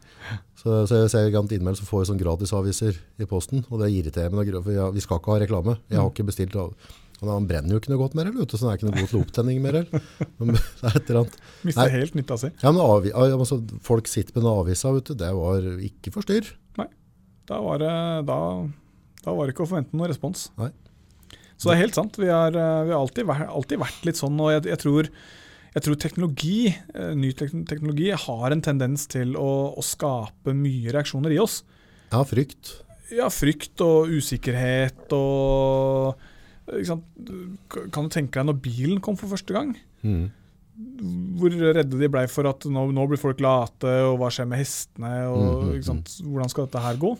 Så, 0.58 0.80
så 0.90 0.98
jeg 1.04 1.12
ser 1.14 1.30
gant 1.30 1.54
innmeld 1.54 1.78
så 1.78 1.86
får 1.86 2.02
jeg 2.02 2.10
sånn 2.10 2.18
gratisaviser 2.20 2.98
i 3.22 3.28
posten, 3.30 3.62
og 3.70 3.84
det 3.84 3.92
irriterer 3.94 4.34
meg. 4.34 4.50
For 4.58 4.90
vi 4.96 5.04
skal 5.04 5.22
ikke 5.22 5.36
ha 5.36 5.38
reklame. 5.44 5.76
Jeg 5.86 6.02
har 6.02 6.10
ikke 6.10 6.26
bestilt 6.26 6.58
av. 6.58 6.74
Og 7.20 7.28
han 7.28 7.46
brenner 7.48 7.74
jo 7.74 7.80
ikke 7.82 7.92
noe 7.92 8.00
godt 8.00 8.14
mer, 8.16 8.30
eller, 8.30 8.46
så 8.48 8.62
han 8.64 8.70
er 8.72 8.78
ikke 8.78 8.88
noe 8.88 8.96
god 8.96 9.10
til 9.10 9.20
opptenning 9.20 9.58
mer. 9.64 9.82
Er 10.40 11.76
Nei. 11.76 11.88
helt 11.92 12.14
nytta 12.16 12.38
si. 12.40 12.48
Ja, 12.62 12.72
altså, 12.72 13.60
folk 13.84 14.08
sitter 14.08 14.38
med 14.38 14.46
den 14.46 14.52
avisa, 14.54 14.92
vet 14.96 15.10
du. 15.10 15.18
Det 15.20 15.28
var 15.36 15.66
ikke 15.84 16.14
forstyrr. 16.16 16.48
Da 17.50 17.58
var 17.64 17.80
det, 17.82 17.90
da, 18.28 18.38
da 19.24 19.32
var 19.34 19.48
det 19.48 19.56
ikke 19.56 19.64
å 19.64 19.70
forvente 19.72 19.96
noen 19.96 20.12
respons. 20.12 20.46
Nei. 20.60 20.70
Så 21.58 21.68
det 21.68 21.74
er 21.74 21.82
helt 21.82 21.98
sant. 21.98 22.16
Vi 22.20 22.28
har, 22.30 22.54
eh, 22.54 22.82
vi 22.86 22.94
har 22.94 23.00
alltid, 23.00 23.28
alltid 23.28 23.80
vært 23.82 24.06
litt 24.06 24.20
sånn. 24.20 24.38
Og 24.40 24.52
jeg, 24.54 24.68
jeg, 24.70 24.80
tror, 24.80 25.08
jeg 25.74 25.84
tror 25.86 25.98
teknologi, 26.00 26.60
eh, 26.70 27.10
ny 27.18 27.32
teknologi 27.36 28.12
har 28.14 28.54
en 28.54 28.62
tendens 28.64 29.08
til 29.10 29.34
å, 29.36 29.50
å 29.74 29.84
skape 29.84 30.54
mye 30.56 30.94
reaksjoner 30.94 31.34
i 31.34 31.40
oss. 31.42 31.60
Ja, 32.14 32.22
frykt. 32.26 32.78
Ja, 33.10 33.26
frykt 33.34 33.82
og 33.82 34.12
usikkerhet 34.14 35.10
og? 35.16 36.28
Kan 36.70 38.06
du 38.06 38.12
tenke 38.12 38.38
deg 38.38 38.46
når 38.48 38.60
bilen 38.62 39.00
kom 39.04 39.16
for 39.18 39.30
første 39.32 39.54
gang? 39.56 39.72
Mm. 40.06 40.28
Hvor 41.40 41.52
redde 41.52 41.98
de 42.00 42.08
blei 42.12 42.26
for 42.30 42.48
at 42.48 42.64
nå, 42.70 42.86
nå 42.94 43.04
blir 43.10 43.20
folk 43.20 43.40
late, 43.44 43.90
og 44.08 44.18
hva 44.20 44.30
skjer 44.32 44.48
med 44.48 44.62
hestene? 44.62 45.10
og 45.28 45.64
mm, 45.66 45.74
ikke 45.76 45.88
sant? 45.90 46.14
Hvordan 46.24 46.52
skal 46.52 46.68
dette 46.68 46.84
her 46.84 47.00
gå? 47.00 47.12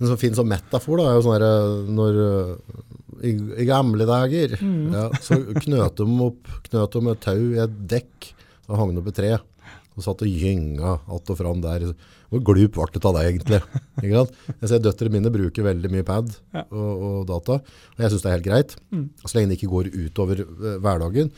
En 0.00 0.08
sånn 0.10 0.20
fin 0.20 0.36
sånn 0.36 0.48
metafor 0.50 1.00
da, 1.00 1.08
er 1.10 1.18
jo 1.18 1.24
sånn 1.24 1.36
her, 1.36 1.46
når 1.96 2.20
øh, 2.24 2.52
i, 3.22 3.32
i 3.62 3.68
gamle 3.68 4.08
dager, 4.08 4.56
Mm. 4.60 4.92
ja, 4.92 5.06
så 5.24 5.38
knøt 5.62 6.00
de 6.00 6.06
opp 6.26 6.52
knøt 6.68 6.96
de 6.96 7.12
et 7.12 7.24
tau 7.24 7.40
i 7.54 7.60
et 7.64 7.76
dekk, 7.92 8.30
og 8.68 8.80
hang 8.80 8.94
det 8.94 9.02
opp 9.02 9.10
et 9.12 9.18
tre, 9.20 9.32
og 9.96 10.04
satt 10.04 10.24
og 10.26 10.28
gynga 10.42 10.98
att 11.06 11.30
og 11.30 11.38
fram 11.38 11.60
der. 11.64 11.94
Hvor 12.30 12.42
glup 12.42 12.72
ble 12.74 12.86
det 12.92 13.04
av 13.06 13.14
deg, 13.16 13.28
egentlig? 13.30 13.60
Ikke 14.02 14.16
sant? 14.22 14.32
Jeg 14.60 14.70
ser 14.72 14.82
Døtrene 14.82 15.14
mine 15.18 15.30
bruker 15.34 15.62
veldig 15.68 15.90
mye 15.92 16.06
pad 16.08 16.32
Ja. 16.54 16.64
og, 16.70 17.04
og 17.06 17.20
data, 17.30 17.60
og 17.62 18.02
jeg 18.02 18.10
synes 18.10 18.22
det 18.24 18.30
er 18.30 18.36
helt 18.38 18.48
greit, 18.48 18.76
Mm. 18.90 19.06
så 19.24 19.34
lenge 19.36 19.48
det 19.52 19.58
ikke 19.60 19.70
går 19.70 19.90
utover 19.94 20.42
øh, 20.42 20.76
hverdagen. 20.82 21.30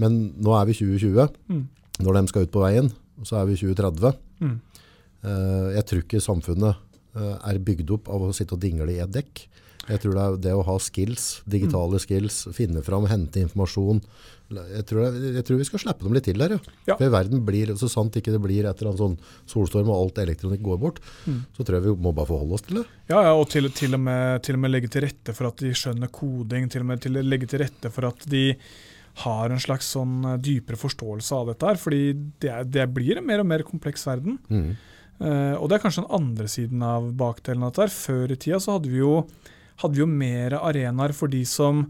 Men 0.00 0.18
nå 0.40 0.54
er 0.56 0.64
vi 0.70 0.72
2020, 0.78 1.28
Mm. 1.48 1.64
når 2.00 2.20
de 2.20 2.28
skal 2.32 2.42
ut 2.46 2.52
på 2.54 2.62
veien, 2.64 2.92
så 3.22 3.36
er 3.42 3.46
vi 3.50 3.56
2030. 3.60 4.14
Mm. 4.40 4.58
Uh, 5.20 5.68
jeg 5.76 5.84
tror 5.84 6.00
ikke 6.00 6.20
samfunnet 6.24 6.76
uh, 7.16 7.36
er 7.44 7.58
bygd 7.60 7.90
opp 7.92 8.08
av 8.08 8.22
å 8.24 8.32
sitte 8.32 8.54
og 8.56 8.62
dingle 8.62 8.88
i 8.94 9.00
et 9.04 9.12
dekk. 9.12 9.42
Jeg 9.90 10.00
tror 10.00 10.14
det 10.16 10.22
er 10.24 10.36
det 10.46 10.52
å 10.56 10.62
ha 10.64 10.76
skills, 10.80 11.42
digitale 11.48 11.98
skills, 12.00 12.46
finne 12.56 12.80
fram, 12.86 13.04
hente 13.10 13.42
informasjon. 13.42 14.00
Jeg 14.50 14.84
tror, 14.90 15.02
jeg, 15.06 15.32
jeg 15.36 15.44
tror 15.46 15.58
vi 15.60 15.66
skal 15.68 15.82
slippe 15.84 16.04
dem 16.06 16.14
litt 16.16 16.24
til 16.26 16.40
der. 16.42 16.56
Ja. 16.56 16.74
Ja. 16.90 16.96
For 16.98 17.12
verden 17.14 17.42
blir, 17.46 17.70
så 17.78 17.88
sant 17.92 18.16
ikke 18.18 18.32
det 18.34 18.40
blir 18.42 18.66
etter 18.66 18.90
en 18.90 18.98
sånn 18.98 19.16
solstorm 19.48 19.90
og 19.92 19.98
alt 20.00 20.18
elektronikk 20.24 20.62
går 20.66 20.78
bort, 20.82 21.00
Mm. 21.26 21.42
så 21.56 21.62
tror 21.64 21.76
jeg 21.78 21.84
vi 21.86 21.94
må 22.02 22.12
bare 22.16 22.26
forholde 22.30 22.54
oss 22.56 22.62
til 22.66 22.80
det. 22.80 22.86
Ja, 23.12 23.22
ja 23.28 23.34
og 23.36 23.48
til, 23.52 23.68
til, 23.70 23.94
og 23.94 24.00
med, 24.00 24.42
til 24.42 24.56
og 24.58 24.62
med 24.64 24.72
legge 24.74 24.90
til 24.90 25.04
rette 25.06 25.34
for 25.36 25.50
at 25.50 25.62
de 25.62 25.70
skjønner 25.76 26.10
koding. 26.10 26.68
Til 26.72 26.82
og 26.82 26.88
med 26.90 27.02
til 27.04 27.12
legge 27.22 27.46
til 27.50 27.62
rette 27.62 27.90
for 27.94 28.08
at 28.10 28.24
de 28.30 28.44
har 29.24 29.50
en 29.50 29.60
slags 29.60 29.88
sånn 29.94 30.24
eh, 30.24 30.36
dypere 30.40 30.78
forståelse 30.80 31.34
av 31.36 31.50
dette. 31.50 31.66
her, 31.66 31.80
fordi 31.82 32.02
det, 32.40 32.52
det 32.72 32.86
blir 32.94 33.18
en 33.18 33.26
mer 33.26 33.42
og 33.42 33.48
mer 33.50 33.62
kompleks 33.66 34.06
verden. 34.06 34.38
Mm. 34.48 34.70
Uh, 35.20 35.52
og 35.60 35.66
det 35.68 35.76
er 35.76 35.82
kanskje 35.82 36.00
den 36.06 36.14
andre 36.16 36.46
siden 36.48 36.80
av 36.86 37.10
bakdelen 37.20 37.62
av 37.66 37.74
dette. 37.74 37.82
her. 37.90 37.92
Før 37.92 38.32
i 38.32 38.38
tida 38.40 38.60
så 38.62 38.78
hadde 38.78 38.88
vi 38.88 39.02
jo, 39.02 39.26
hadde 39.82 39.98
vi 39.98 40.00
jo 40.00 40.06
mer 40.08 40.56
arenaer 40.56 41.12
for 41.12 41.28
de 41.28 41.42
som 41.44 41.82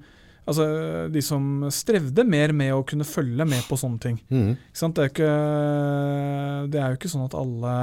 Altså, 0.48 0.66
de 1.12 1.22
som 1.22 1.66
strevde 1.72 2.24
mer 2.26 2.54
med 2.56 2.72
å 2.74 2.84
kunne 2.86 3.06
følge 3.06 3.46
med 3.46 3.66
på 3.68 3.78
sånne 3.78 4.00
ting. 4.02 4.20
Mm. 4.32 4.54
Det, 4.56 5.04
er 5.04 5.10
ikke, 5.12 5.32
det 6.72 6.80
er 6.80 6.94
jo 6.94 7.00
ikke 7.00 7.12
sånn 7.12 7.26
at 7.28 7.36
alle 7.38 7.74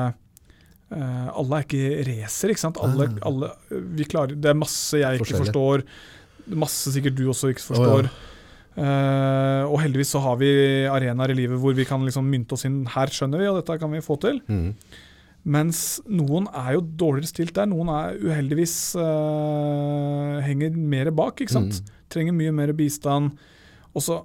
eh, 0.92 1.28
alle 1.32 1.60
er 1.60 1.68
ikke 1.68 2.08
racer, 2.10 2.54
ikke 2.54 2.66
sant? 2.66 2.82
Alle, 2.84 3.12
Nei. 3.14 3.22
alle, 3.30 3.52
vi 4.00 4.08
klarer, 4.10 4.36
det 4.36 4.52
er 4.52 4.58
masse 4.58 5.00
jeg 5.00 5.22
ikke 5.22 5.44
forstår, 5.46 5.86
masse 6.58 6.96
sikkert 6.96 7.18
du 7.20 7.28
også 7.32 7.54
ikke 7.54 7.68
forstår. 7.70 8.10
Eh, 8.78 9.64
og 9.66 9.80
heldigvis 9.82 10.12
så 10.14 10.22
har 10.22 10.38
vi 10.38 10.50
arenaer 10.86 11.34
i 11.34 11.38
livet 11.40 11.58
hvor 11.62 11.74
vi 11.78 11.86
kan 11.88 12.04
liksom 12.06 12.28
mynte 12.30 12.58
oss 12.58 12.68
inn. 12.70 12.84
Her 12.94 13.10
skjønner 13.14 13.42
vi, 13.42 13.50
og 13.50 13.62
dette 13.62 13.80
kan 13.82 13.94
vi 13.94 14.04
få 14.06 14.20
til. 14.22 14.42
Mm. 14.50 14.74
Mens 15.48 16.02
noen 16.12 16.50
er 16.52 16.74
jo 16.76 16.82
dårligere 17.00 17.32
stilt 17.32 17.56
der. 17.56 17.70
Noen 17.72 17.88
er 17.94 18.18
uheldigvis 18.20 18.76
uh, 19.00 20.42
henger 20.44 20.76
mer 20.76 21.12
bak, 21.16 21.40
ikke 21.40 21.56
sant. 21.56 21.80
Mm. 21.80 21.94
Trenger 22.12 22.36
mye 22.36 22.56
mer 22.56 22.74
bistand. 22.76 23.38
Og 23.96 24.04
så 24.04 24.20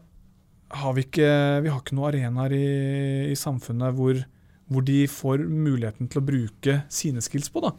har 0.83 0.97
vi 0.97 1.05
ikke, 1.07 1.29
vi 1.63 1.71
har 1.71 1.79
ikke 1.79 1.95
noen 1.95 2.09
arenaer 2.11 2.55
i, 2.57 2.67
i 3.31 3.37
samfunnet 3.39 3.95
hvor, 3.95 4.19
hvor 4.73 4.87
de 4.89 5.05
får 5.11 5.45
muligheten 5.47 6.11
til 6.11 6.23
å 6.23 6.27
bruke 6.27 6.79
sine 6.91 7.23
skills 7.23 7.53
på. 7.55 7.63
da. 7.69 7.75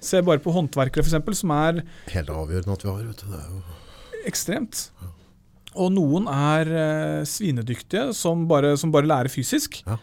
Se 0.00 0.22
bare 0.24 0.40
på 0.40 0.54
håndverkere, 0.54 1.04
f.eks., 1.04 1.42
som 1.42 1.52
er 1.56 1.82
Helt 2.14 2.32
avgjørende 2.32 2.78
at 2.78 2.86
vi 2.86 2.92
har. 2.94 3.04
Vet 3.10 3.22
du. 3.22 3.28
Det 3.28 3.42
er 3.42 3.52
jo 3.52 4.24
ekstremt. 4.30 4.86
Og 5.76 5.92
noen 5.92 6.32
er 6.32 6.72
uh, 6.72 7.28
svinedyktige, 7.28 8.08
som 8.16 8.48
bare, 8.48 8.72
som 8.80 8.94
bare 8.94 9.08
lærer 9.10 9.32
fysisk. 9.32 9.82
Ja. 9.84 10.00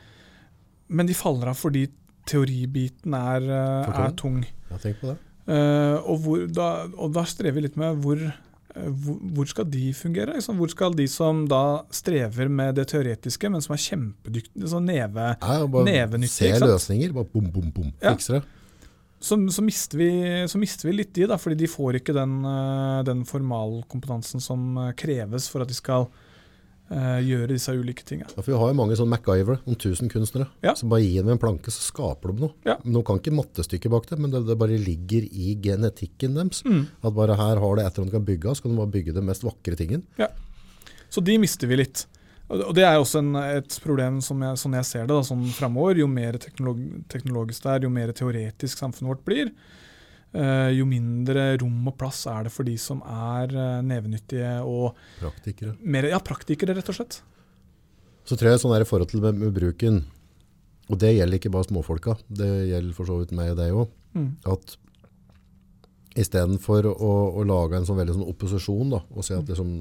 Men 0.93 1.09
de 1.09 1.17
faller 1.17 1.49
av 1.49 1.57
fordi 1.57 1.87
teoribiten 2.29 3.13
er, 3.17 3.45
eh, 3.49 4.01
er 4.05 4.15
tung. 4.19 4.41
Ja, 4.71 4.79
tenk 4.81 4.99
på 5.01 5.11
det. 5.11 5.19
Uh, 5.43 5.99
og, 6.07 6.17
hvor, 6.23 6.43
da, 6.47 6.67
og 6.95 7.11
da 7.17 7.25
strever 7.27 7.57
vi 7.57 7.65
litt 7.65 7.75
med 7.75 7.97
hvor, 7.99 8.15
uh, 8.23 8.85
hvor, 9.03 9.17
hvor 9.35 9.49
skal 9.51 9.67
de 9.67 9.89
fungere? 9.97 10.37
Liksom? 10.37 10.55
Hvor 10.55 10.71
skal 10.71 10.95
de 10.95 11.07
som 11.11 11.43
da 11.51 11.83
strever 11.91 12.47
med 12.47 12.77
det 12.79 12.87
teoretiske, 12.93 13.51
men 13.51 13.63
som 13.63 13.75
er 13.75 13.83
kjempedyktige, 13.83 14.71
sånn 14.71 14.87
neve, 14.87 15.33
Ja, 15.35 15.57
bare 15.67 15.89
Nevenyttig, 15.89 16.53
se 16.55 16.63
løsninger. 16.63 17.11
Bare 17.15 17.27
bom, 17.33 17.49
bom, 17.51 17.67
bom. 17.75 17.91
Ja. 17.99 18.15
Fikser 18.15 18.39
det. 18.39 18.43
så, 19.19 19.35
så, 19.51 19.65
mister 19.67 19.99
vi, 19.99 20.11
så 20.47 20.61
mister 20.61 20.87
vi 20.87 20.95
litt 21.01 21.11
de, 21.15 21.27
da, 21.27 21.39
fordi 21.39 21.59
de 21.59 21.71
får 21.71 21.99
ikke 21.99 22.15
den, 22.15 22.39
den 23.07 23.27
formalkompetansen 23.27 24.43
som 24.43 24.79
kreves 24.95 25.51
for 25.51 25.67
at 25.67 25.71
de 25.71 25.75
skal 25.75 26.07
eh, 26.07 26.32
gjøre 27.25 27.47
disse 27.53 27.73
ulike 27.73 28.03
tingene. 28.05 28.29
Ja, 28.29 28.41
for 28.41 28.51
vi 28.51 28.57
har 28.59 28.71
jo 28.71 28.77
mange 28.77 28.95
sånne 28.99 29.15
MacGyver, 29.17 29.59
noen 29.65 29.79
tusen 29.81 30.09
kunstnere. 30.11 30.47
Ja. 30.63 30.73
Så 30.77 30.87
bare 30.91 31.01
gi 31.03 31.17
dem 31.19 31.29
en 31.33 31.41
planke, 31.41 31.71
så 31.73 31.81
skaper 31.87 32.33
de 32.33 32.45
noe. 32.45 32.53
Ja. 32.67 32.77
De 32.83 33.03
kan 33.05 33.19
ikke 33.21 33.33
mattestykket 33.35 33.91
bak 33.93 34.07
det, 34.09 34.19
men 34.19 34.31
det, 34.33 34.43
det 34.47 34.57
bare 34.59 34.77
ligger 34.77 35.27
i 35.31 35.55
genetikken 35.63 36.35
deres. 36.39 36.63
Mm. 36.65 36.87
At 37.03 37.13
bare 37.17 37.37
her 37.39 37.61
har 37.63 37.75
det 37.79 37.85
et 37.85 37.93
eller 37.93 38.05
annet 38.05 38.13
de 38.13 38.17
kan 38.19 38.25
bygge 38.31 38.49
av, 38.49 38.57
så 38.59 38.65
kan 38.65 38.75
de 38.75 38.81
bare 38.83 38.93
bygge 38.97 39.13
den 39.17 39.25
mest 39.29 39.43
vakre 39.47 39.75
tingen. 39.79 40.03
Så 41.13 41.21
de 41.21 41.37
mister 41.37 41.69
vi 41.69 41.77
litt. 41.77 42.05
Og 42.49 42.73
det- 42.75 42.83
er 42.83 42.97
også 42.99 43.19
en, 43.19 43.35
et 43.35 43.79
problem 43.83 44.19
som 44.21 44.41
jeg, 44.41 44.57
sånn 44.57 44.73
jeg 44.75 44.85
ser 44.85 45.07
det 45.07 45.13
da, 45.15 45.21
sånn 45.23 45.45
framover. 45.55 45.95
Jo 45.97 46.07
mer 46.07 46.33
teknolog, 46.33 46.81
teknologisk 47.09 47.63
det 47.63 47.71
er, 47.71 47.79
jo 47.87 47.89
mer 47.89 48.11
teoretisk 48.11 48.77
samfunnet 48.77 49.09
vårt 49.09 49.23
blir, 49.25 49.47
eh, 49.47 49.53
jo 50.73 50.85
mindre 50.89 51.43
rom 51.61 51.87
og 51.91 51.97
plass 51.99 52.23
er 52.31 52.47
det 52.47 52.51
for 52.55 52.65
de 52.65 52.73
som 52.81 53.01
er 53.05 53.51
eh, 53.53 53.81
nevenyttige 53.85 54.55
og 54.65 54.95
Praktikere. 55.19 55.75
mer 55.83 56.07
ja, 56.09 56.17
praktikere, 56.19 56.73
rett 56.77 56.89
og 56.89 56.97
slett. 56.97 57.19
Så 58.25 58.37
tror 58.39 58.51
jeg 58.53 58.61
sånn 58.63 58.73
er 58.77 58.81
i 58.85 58.87
forhold 58.87 59.11
til 59.11 59.21
med, 59.21 59.35
med 59.37 59.53
bruken, 59.53 60.01
og 60.89 60.97
det 60.99 61.13
gjelder 61.17 61.37
ikke 61.39 61.51
bare 61.53 61.67
småfolka, 61.69 62.15
det 62.29 62.47
gjelder 62.71 62.95
for 62.97 63.05
så 63.09 63.19
vidt 63.21 63.31
meg 63.35 63.51
og 63.53 63.59
deg 63.61 63.73
òg, 63.83 63.91
Mm. 64.13 64.27
at 64.45 64.75
istedenfor 66.21 66.85
å, 66.91 67.07
å 67.39 67.43
lage 67.49 67.79
en 67.79 67.85
sånn 67.87 67.97
veldig 67.97 68.13
sånn 68.13 68.27
opposisjon, 68.29 68.91
da, 68.93 68.99
og 69.09 69.25
se 69.25 69.33
at 69.33 69.47
liksom, 69.49 69.71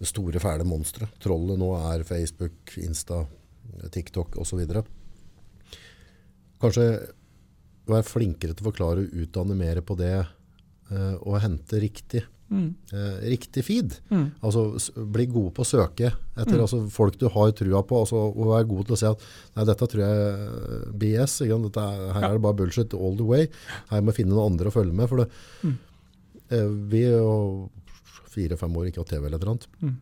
det 0.00 0.08
store 0.10 0.40
fæle 0.42 0.66
monsteret, 0.66 1.12
trollet 1.22 1.60
nå 1.60 1.68
er 1.92 2.02
Facebook, 2.08 2.72
Insta, 2.82 3.20
TikTok 3.94 4.34
osv. 4.42 4.64
Kanskje 6.58 6.86
være 7.94 8.04
flinkere 8.08 8.54
til 8.54 8.64
å 8.66 8.70
forklare 8.72 9.04
og 9.06 9.14
utdanne 9.22 9.56
mer 9.56 9.80
på 9.80 9.96
det 9.96 10.14
eh, 10.90 11.14
og 11.22 11.40
hente 11.44 11.80
riktig, 11.80 12.24
Mm. 12.48 12.70
eh, 12.96 13.16
riktig 13.28 13.60
feed. 13.62 13.98
Mm. 14.10 14.30
Altså 14.42 14.62
bli 15.12 15.26
gode 15.28 15.52
på 15.52 15.60
å 15.60 15.68
søke 15.68 16.14
etter 16.34 16.56
Mm. 16.56 16.62
altså, 16.64 16.78
folk 16.90 17.18
du 17.18 17.28
har 17.28 17.50
trua 17.52 17.82
på, 17.84 17.98
altså, 18.00 18.16
og 18.32 18.46
være 18.46 18.68
god 18.70 18.86
til 18.86 18.94
å 18.94 18.98
si 18.98 19.04
at 19.04 19.20
nei, 19.54 19.64
dette 19.68 19.86
tror 19.86 20.00
jeg 20.00 20.16
er 20.16 20.92
BS? 20.96 21.38
Dette 21.44 21.76
er, 21.76 22.12
her 22.14 22.20
Ja. 22.22 22.28
er 22.30 22.32
det 22.38 22.40
bare 22.42 22.54
bullshit 22.56 22.94
all 22.94 23.16
the 23.16 23.22
way. 23.24 23.48
Her 23.90 24.00
må 24.00 24.06
jeg 24.14 24.24
finne 24.24 24.32
noen 24.32 24.52
andre 24.52 24.70
å 24.70 24.72
følge 24.72 24.94
med. 24.94 25.08
For 25.10 25.16
det, 25.18 25.28
Mm. 25.62 25.78
eh, 26.50 26.68
vi 26.88 27.04
og 27.20 27.70
fire-fem 28.32 28.72
år 28.76 28.86
ikke 28.90 29.04
hatt 29.04 29.08
TV 29.12 29.26
eller 29.26 29.36
et 29.36 29.42
eller 29.42 29.52
annet. 29.52 29.66
Mm. 29.82 29.96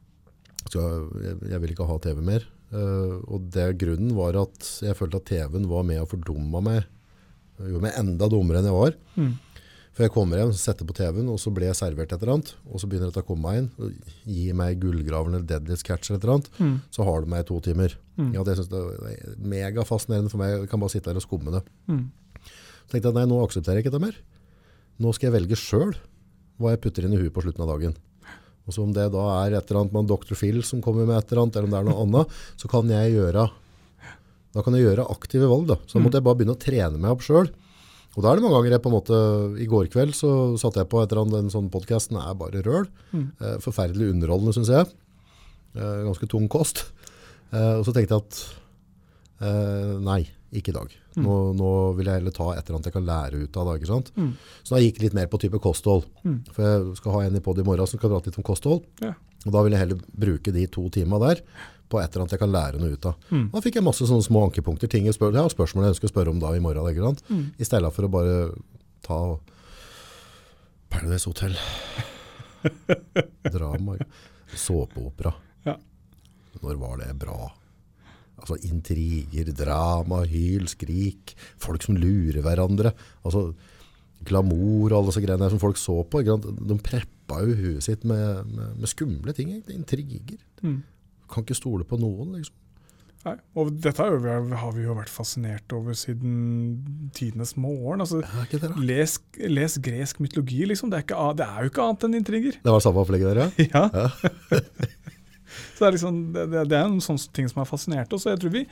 Så 0.71 1.23
jeg, 1.23 1.51
jeg 1.51 1.61
vil 1.61 1.71
ikke 1.75 1.87
ha 1.89 1.99
TV 1.99 2.23
mer. 2.23 2.45
Uh, 2.73 3.23
og 3.27 3.51
det 3.51 3.79
grunnen 3.79 4.15
var 4.15 4.35
at 4.37 4.59
jeg 4.83 4.95
følte 4.99 5.17
at 5.17 5.25
TV-en 5.25 5.69
var 5.69 5.83
med 5.85 6.01
og 6.01 6.09
fordumma 6.11 6.61
meg. 6.63 6.85
Gjorde 7.59 7.85
meg 7.87 7.99
enda 7.99 8.28
dummere 8.31 8.61
enn 8.61 8.69
jeg 8.70 8.77
var. 8.77 8.97
Mm. 9.16 9.35
For 9.97 10.05
jeg 10.05 10.12
kommer 10.12 10.37
hjem, 10.37 10.51
setter 10.53 10.85
på 10.85 10.93
TV-en, 10.93 11.28
og 11.33 11.39
så 11.41 11.49
blir 11.57 11.70
jeg 11.70 11.78
servert 11.78 12.11
et 12.12 12.20
eller 12.20 12.35
annet. 12.35 12.51
Og 12.69 12.83
så 12.83 12.89
begynner 12.89 13.09
dette 13.09 13.23
å 13.24 13.28
komme 13.31 13.49
meg 13.49 13.62
inn. 13.62 13.69
og 13.81 13.95
Gi 14.28 14.51
meg 14.53 14.77
Gullgraveren 14.83 15.39
eller 15.39 15.47
Deadliest 15.49 15.87
Catch 15.89 16.11
eller 16.11 16.20
et 16.20 16.27
eller 16.27 16.35
annet. 16.35 16.51
Mm. 16.61 16.74
Så 16.93 17.07
har 17.09 17.24
du 17.24 17.31
meg 17.33 17.45
i 17.45 17.49
to 17.49 17.61
timer. 17.65 17.95
Mm. 18.20 18.35
Ja, 18.37 18.45
det 18.45 18.59
synes 18.59 18.69
jeg 18.69 18.77
det 18.77 19.15
er 19.15 19.39
megafascinerende 19.55 20.33
for 20.33 20.43
meg. 20.43 20.53
Jeg 20.53 20.69
kan 20.73 20.83
bare 20.85 20.93
sitte 20.93 21.09
der 21.09 21.23
og 21.23 21.24
skumme 21.24 21.55
det. 21.55 21.62
Mm. 21.89 22.05
Så 22.45 22.93
tenkte 22.93 23.09
jeg 23.09 23.16
nei, 23.16 23.24
nå 23.31 23.41
aksepterer 23.47 23.81
jeg 23.81 23.87
ikke 23.87 23.95
det 23.97 24.03
mer. 24.05 24.20
Nå 25.01 25.16
skal 25.16 25.31
jeg 25.31 25.37
velge 25.39 25.61
sjøl 25.61 25.97
hva 26.61 26.74
jeg 26.74 26.83
putter 26.85 27.09
inn 27.09 27.16
i 27.16 27.20
huet 27.23 27.33
på 27.33 27.45
slutten 27.47 27.65
av 27.65 27.73
dagen. 27.73 27.97
Og 28.66 28.74
så 28.74 28.85
Om 28.85 28.93
det 28.93 29.09
da 29.15 29.24
er 29.47 29.57
et 29.57 29.70
eller 29.70 29.85
annet 29.87 29.97
med 29.97 30.11
Dr. 30.11 30.37
Phil 30.37 30.61
som 30.66 30.83
kommer 30.85 31.09
med 31.09 31.16
et 31.16 31.33
eller 31.33 31.47
annet, 31.47 31.57
eller 31.57 31.69
om 31.69 31.73
det 31.73 31.81
er 31.81 31.89
noe 31.89 32.05
annet, 32.05 32.39
så 32.61 32.69
kan 32.69 32.91
jeg 32.91 33.16
gjøre 33.16 33.49
da 34.57 34.65
kan 34.65 34.77
jeg 34.77 34.87
gjøre 34.87 35.07
aktive 35.12 35.49
valg. 35.51 35.69
da. 35.69 35.77
Så 35.85 35.99
da 35.99 36.05
måtte 36.07 36.20
jeg 36.20 36.27
bare 36.27 36.41
begynne 36.41 36.57
å 36.57 36.61
trene 36.62 37.01
meg 37.01 37.12
opp 37.12 37.24
sjøl. 37.27 37.51
Og 38.16 38.23
da 38.24 38.31
er 38.31 38.39
det 38.39 38.47
mange 38.47 38.57
ganger 38.57 38.77
jeg 38.78 38.83
på 38.87 38.89
en 38.89 38.97
måte, 38.97 39.16
I 39.61 39.66
går 39.69 39.89
kveld 39.93 40.16
så 40.16 40.31
satte 40.61 40.81
jeg 40.81 40.89
på 40.89 41.03
et 41.03 41.11
eller 41.12 41.27
annet, 41.27 41.43
en 41.45 41.53
sånn 41.53 41.69
podkast. 41.73 42.09
Den 42.09 42.23
er 42.23 42.39
bare 42.41 42.62
røl. 42.65 42.87
Mm. 43.12 43.27
Eh, 43.37 43.59
forferdelig 43.61 44.15
underholdende, 44.15 44.55
syns 44.57 44.73
jeg. 44.73 44.89
Eh, 45.77 45.99
ganske 46.07 46.28
tung 46.33 46.49
kost. 46.49 46.87
Eh, 47.53 47.74
og 47.77 47.85
så 47.85 47.93
tenkte 47.93 48.16
jeg 48.16 48.24
at 48.24 48.41
eh, 49.45 49.93
nei, 50.01 50.23
ikke 50.57 50.73
i 50.73 50.78
dag. 50.78 50.97
Nå, 51.20 51.37
nå 51.57 51.70
vil 51.97 52.09
jeg 52.09 52.20
heller 52.23 52.35
ta 52.35 52.51
et 52.55 52.65
eller 52.65 52.78
annet 52.78 52.89
jeg 52.89 52.97
kan 52.97 53.07
lære 53.09 53.45
ut 53.45 53.61
av 53.61 53.69
det. 53.69 53.77
ikke 53.81 53.93
sant? 53.93 54.11
Mm. 54.16 54.33
Så 54.65 54.77
da 54.77 54.81
gikk 54.81 54.99
jeg 54.99 55.09
litt 55.11 55.20
mer 55.20 55.31
på 55.33 55.41
type 55.45 55.61
kosthold. 55.65 56.09
Mm. 56.24 56.41
For 56.57 56.65
jeg 56.65 56.99
skal 57.03 57.19
ha 57.19 57.23
en 57.27 57.37
i 57.37 57.45
pod 57.45 57.61
i 57.61 57.69
morgen 57.69 57.89
som 57.89 58.01
skal 58.01 58.12
prate 58.12 58.33
litt 58.33 58.41
om 58.41 58.49
kosthold. 58.49 58.85
Ja. 59.05 59.12
Og 59.47 59.55
da 59.55 59.62
vil 59.62 59.77
jeg 59.77 59.85
heller 59.85 60.01
bruke 60.24 60.53
de 60.57 60.65
to 60.73 60.89
timene 60.93 61.20
der 61.23 61.45
på 61.91 62.01
et 62.01 62.09
eller 62.11 62.25
annet 62.25 62.35
jeg 62.35 62.43
kan 62.43 62.53
lære 62.53 62.81
noe 62.83 62.97
ut 62.97 63.09
av. 63.09 63.29
Mm. 63.31 63.45
Da 63.53 63.63
fikk 63.65 63.79
jeg 63.79 63.87
masse 63.87 64.09
sånne 64.09 64.27
små 64.27 64.47
ankepunkter, 64.49 64.91
ting 64.91 65.07
jeg, 65.09 65.17
spør, 65.17 65.37
har 65.37 65.53
spørsmål 65.53 65.87
jeg 65.87 65.95
ønsker 65.95 66.09
å 66.11 66.15
spørre 66.15 66.33
om 66.33 66.41
da 66.43 66.55
i 66.57 66.63
morgen. 66.63 66.89
Ikke 66.91 67.07
sant? 67.07 67.23
Mm. 67.31 67.45
I 67.57 67.69
stedet 67.69 67.93
for 67.95 68.09
å 68.09 68.13
bare 68.13 68.37
ta 69.07 69.21
Paradise 70.93 71.31
Hotel. 71.31 71.55
Drama. 73.55 73.99
Såpeopera. 74.57 75.35
Ja. 75.67 75.77
Når 76.63 76.83
var 76.83 76.99
det 77.03 77.13
bra? 77.21 77.39
Altså 78.37 78.59
intriger, 78.69 79.49
drama, 79.57 80.23
hyl, 80.29 80.67
skrik. 80.71 81.37
Folk 81.63 81.87
som 81.87 81.99
lurer 81.99 82.43
hverandre. 82.45 82.93
Altså 83.25 83.51
glamour 84.27 84.91
og 84.91 84.99
alle 84.99 85.13
disse 85.13 85.23
greiene 85.25 85.49
som 85.53 85.63
folk 85.63 85.79
så 85.81 86.01
på. 86.09 86.23
De 86.25 86.79
preppa 86.83 87.41
jo 87.45 87.57
huet 87.57 87.87
sitt 87.87 88.05
med, 88.09 88.47
med, 88.51 88.77
med 88.81 88.91
skumle 88.91 89.35
ting. 89.37 89.55
Intriger. 89.73 90.41
Mm. 90.63 90.83
Kan 91.31 91.47
ikke 91.47 91.59
stole 91.59 91.86
på 91.89 91.98
noen, 92.01 92.36
liksom. 92.39 92.62
Nei, 93.27 93.35
og 93.59 93.73
dette 93.82 94.05
jo, 94.07 94.19
har 94.55 94.74
vi 94.77 94.85
jo 94.85 94.94
vært 94.94 95.11
fascinert 95.11 95.73
over 95.74 95.97
siden 95.98 97.09
tidenes 97.16 97.57
morgen. 97.59 98.05
Altså, 98.05 98.20
det 98.53 98.70
les, 98.78 99.16
les 99.51 99.78
gresk 99.82 100.20
mytologi, 100.23 100.61
liksom. 100.70 100.93
Det 100.93 101.01
er, 101.01 101.07
ikke, 101.09 101.24
det 101.40 101.48
er 101.48 101.65
jo 101.65 101.73
ikke 101.73 101.86
annet 101.89 102.07
enn 102.07 102.19
intriger. 102.20 102.61
Det 102.62 102.74
var 102.77 102.85
samme 102.85 103.03
opplegget 103.03 103.35
der, 103.35 103.43
ja? 103.43 103.51
Ja. 103.74 104.07
så 105.74 105.81
det 105.81 105.89
er 105.89 105.97
liksom, 105.97 106.23
det, 106.36 106.47
det 106.70 106.78
er 106.78 106.86
en 106.86 107.03
sånn 107.03 107.19
ting 107.35 107.51
som 107.51 107.65
har 107.65 107.70
fascinert 107.70 108.15
oss. 108.15 108.28
Og 108.28 108.36
jeg 108.36 108.44
tror 108.44 108.55
vi 108.55 108.65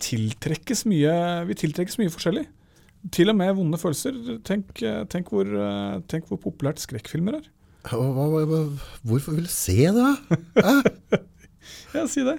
tiltrekkes 0.00 0.86
mye, 0.88 1.14
vi 1.50 1.60
tiltrekkes 1.60 2.00
mye 2.00 2.12
forskjellig. 2.14 2.46
Til 3.12 3.32
og 3.32 3.36
med 3.36 3.52
vonde 3.56 3.80
følelser. 3.80 4.16
Tenk, 4.48 4.72
eh, 4.80 5.02
tenk, 5.12 5.28
hvor, 5.32 5.44
eh, 5.44 6.00
tenk 6.08 6.28
hvor 6.28 6.40
populært 6.40 6.80
skrekkfilmer 6.80 7.40
er. 7.40 7.48
Hva, 7.88 8.00
hva, 8.12 8.44
hva, 8.48 8.64
hvorfor 9.08 9.36
vil 9.36 9.44
du 9.48 9.52
se 9.52 9.76
det? 9.92 10.08
Hæ? 10.64 11.20
Ja, 11.94 12.06
si 12.10 12.22
det. 12.26 12.38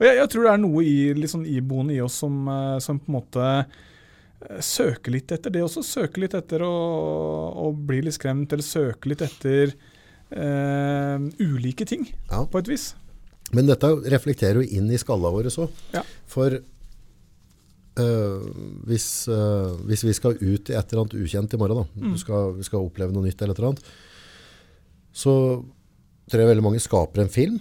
Og 0.00 0.06
jeg, 0.06 0.16
jeg 0.16 0.28
tror 0.32 0.46
det 0.46 0.52
er 0.54 0.60
noe 0.62 0.82
i, 0.86 0.96
litt 1.14 1.30
sånn 1.32 1.46
iboende 1.46 1.94
i 1.94 2.00
oss 2.00 2.14
som, 2.22 2.40
eh, 2.48 2.78
som 2.80 2.98
på 3.02 3.10
en 3.12 3.16
måte 3.18 3.46
eh, 3.50 4.60
søker 4.64 5.12
litt 5.12 5.32
etter 5.36 5.50
det 5.54 5.62
også. 5.66 5.82
Søker 5.84 6.24
litt 6.24 6.34
etter 6.38 6.64
å, 6.64 6.72
å 7.66 7.70
bli 7.76 8.00
litt 8.06 8.16
skremt, 8.16 8.52
eller 8.52 8.64
søker 8.64 9.12
litt 9.12 9.22
etter 9.26 9.74
eh, 10.32 11.18
ulike 11.44 11.84
ting, 11.86 12.06
Ja. 12.30 12.44
på 12.46 12.58
et 12.62 12.68
vis. 12.72 12.94
Men 13.52 13.66
dette 13.66 13.88
reflekterer 14.12 14.62
jo 14.62 14.68
inn 14.78 14.90
i 14.94 14.98
skalla 15.02 15.30
våre 15.34 15.50
så. 15.50 15.66
Ja. 15.92 16.04
For 16.30 16.54
øh, 18.00 18.44
hvis, 18.86 19.08
øh, 19.28 19.74
hvis 19.88 20.04
vi 20.06 20.12
skal 20.16 20.36
ut 20.38 20.70
i 20.70 20.76
et 20.78 20.92
eller 20.92 21.02
annet 21.04 21.16
ukjent 21.18 21.54
i 21.54 21.58
morgen, 21.60 21.82
da, 21.82 22.06
Mm. 22.06 22.16
skal, 22.18 22.54
vi 22.56 22.62
skal 22.62 22.86
oppleve 22.86 23.12
noe 23.12 23.26
nytt 23.26 23.42
eller 23.42 23.52
et 23.54 23.58
eller 23.58 23.72
annet, 23.72 23.84
så 25.12 25.34
tror 26.30 26.40
jeg 26.44 26.48
veldig 26.52 26.62
mange 26.64 26.80
skaper 26.80 27.20
en 27.24 27.28
film. 27.28 27.58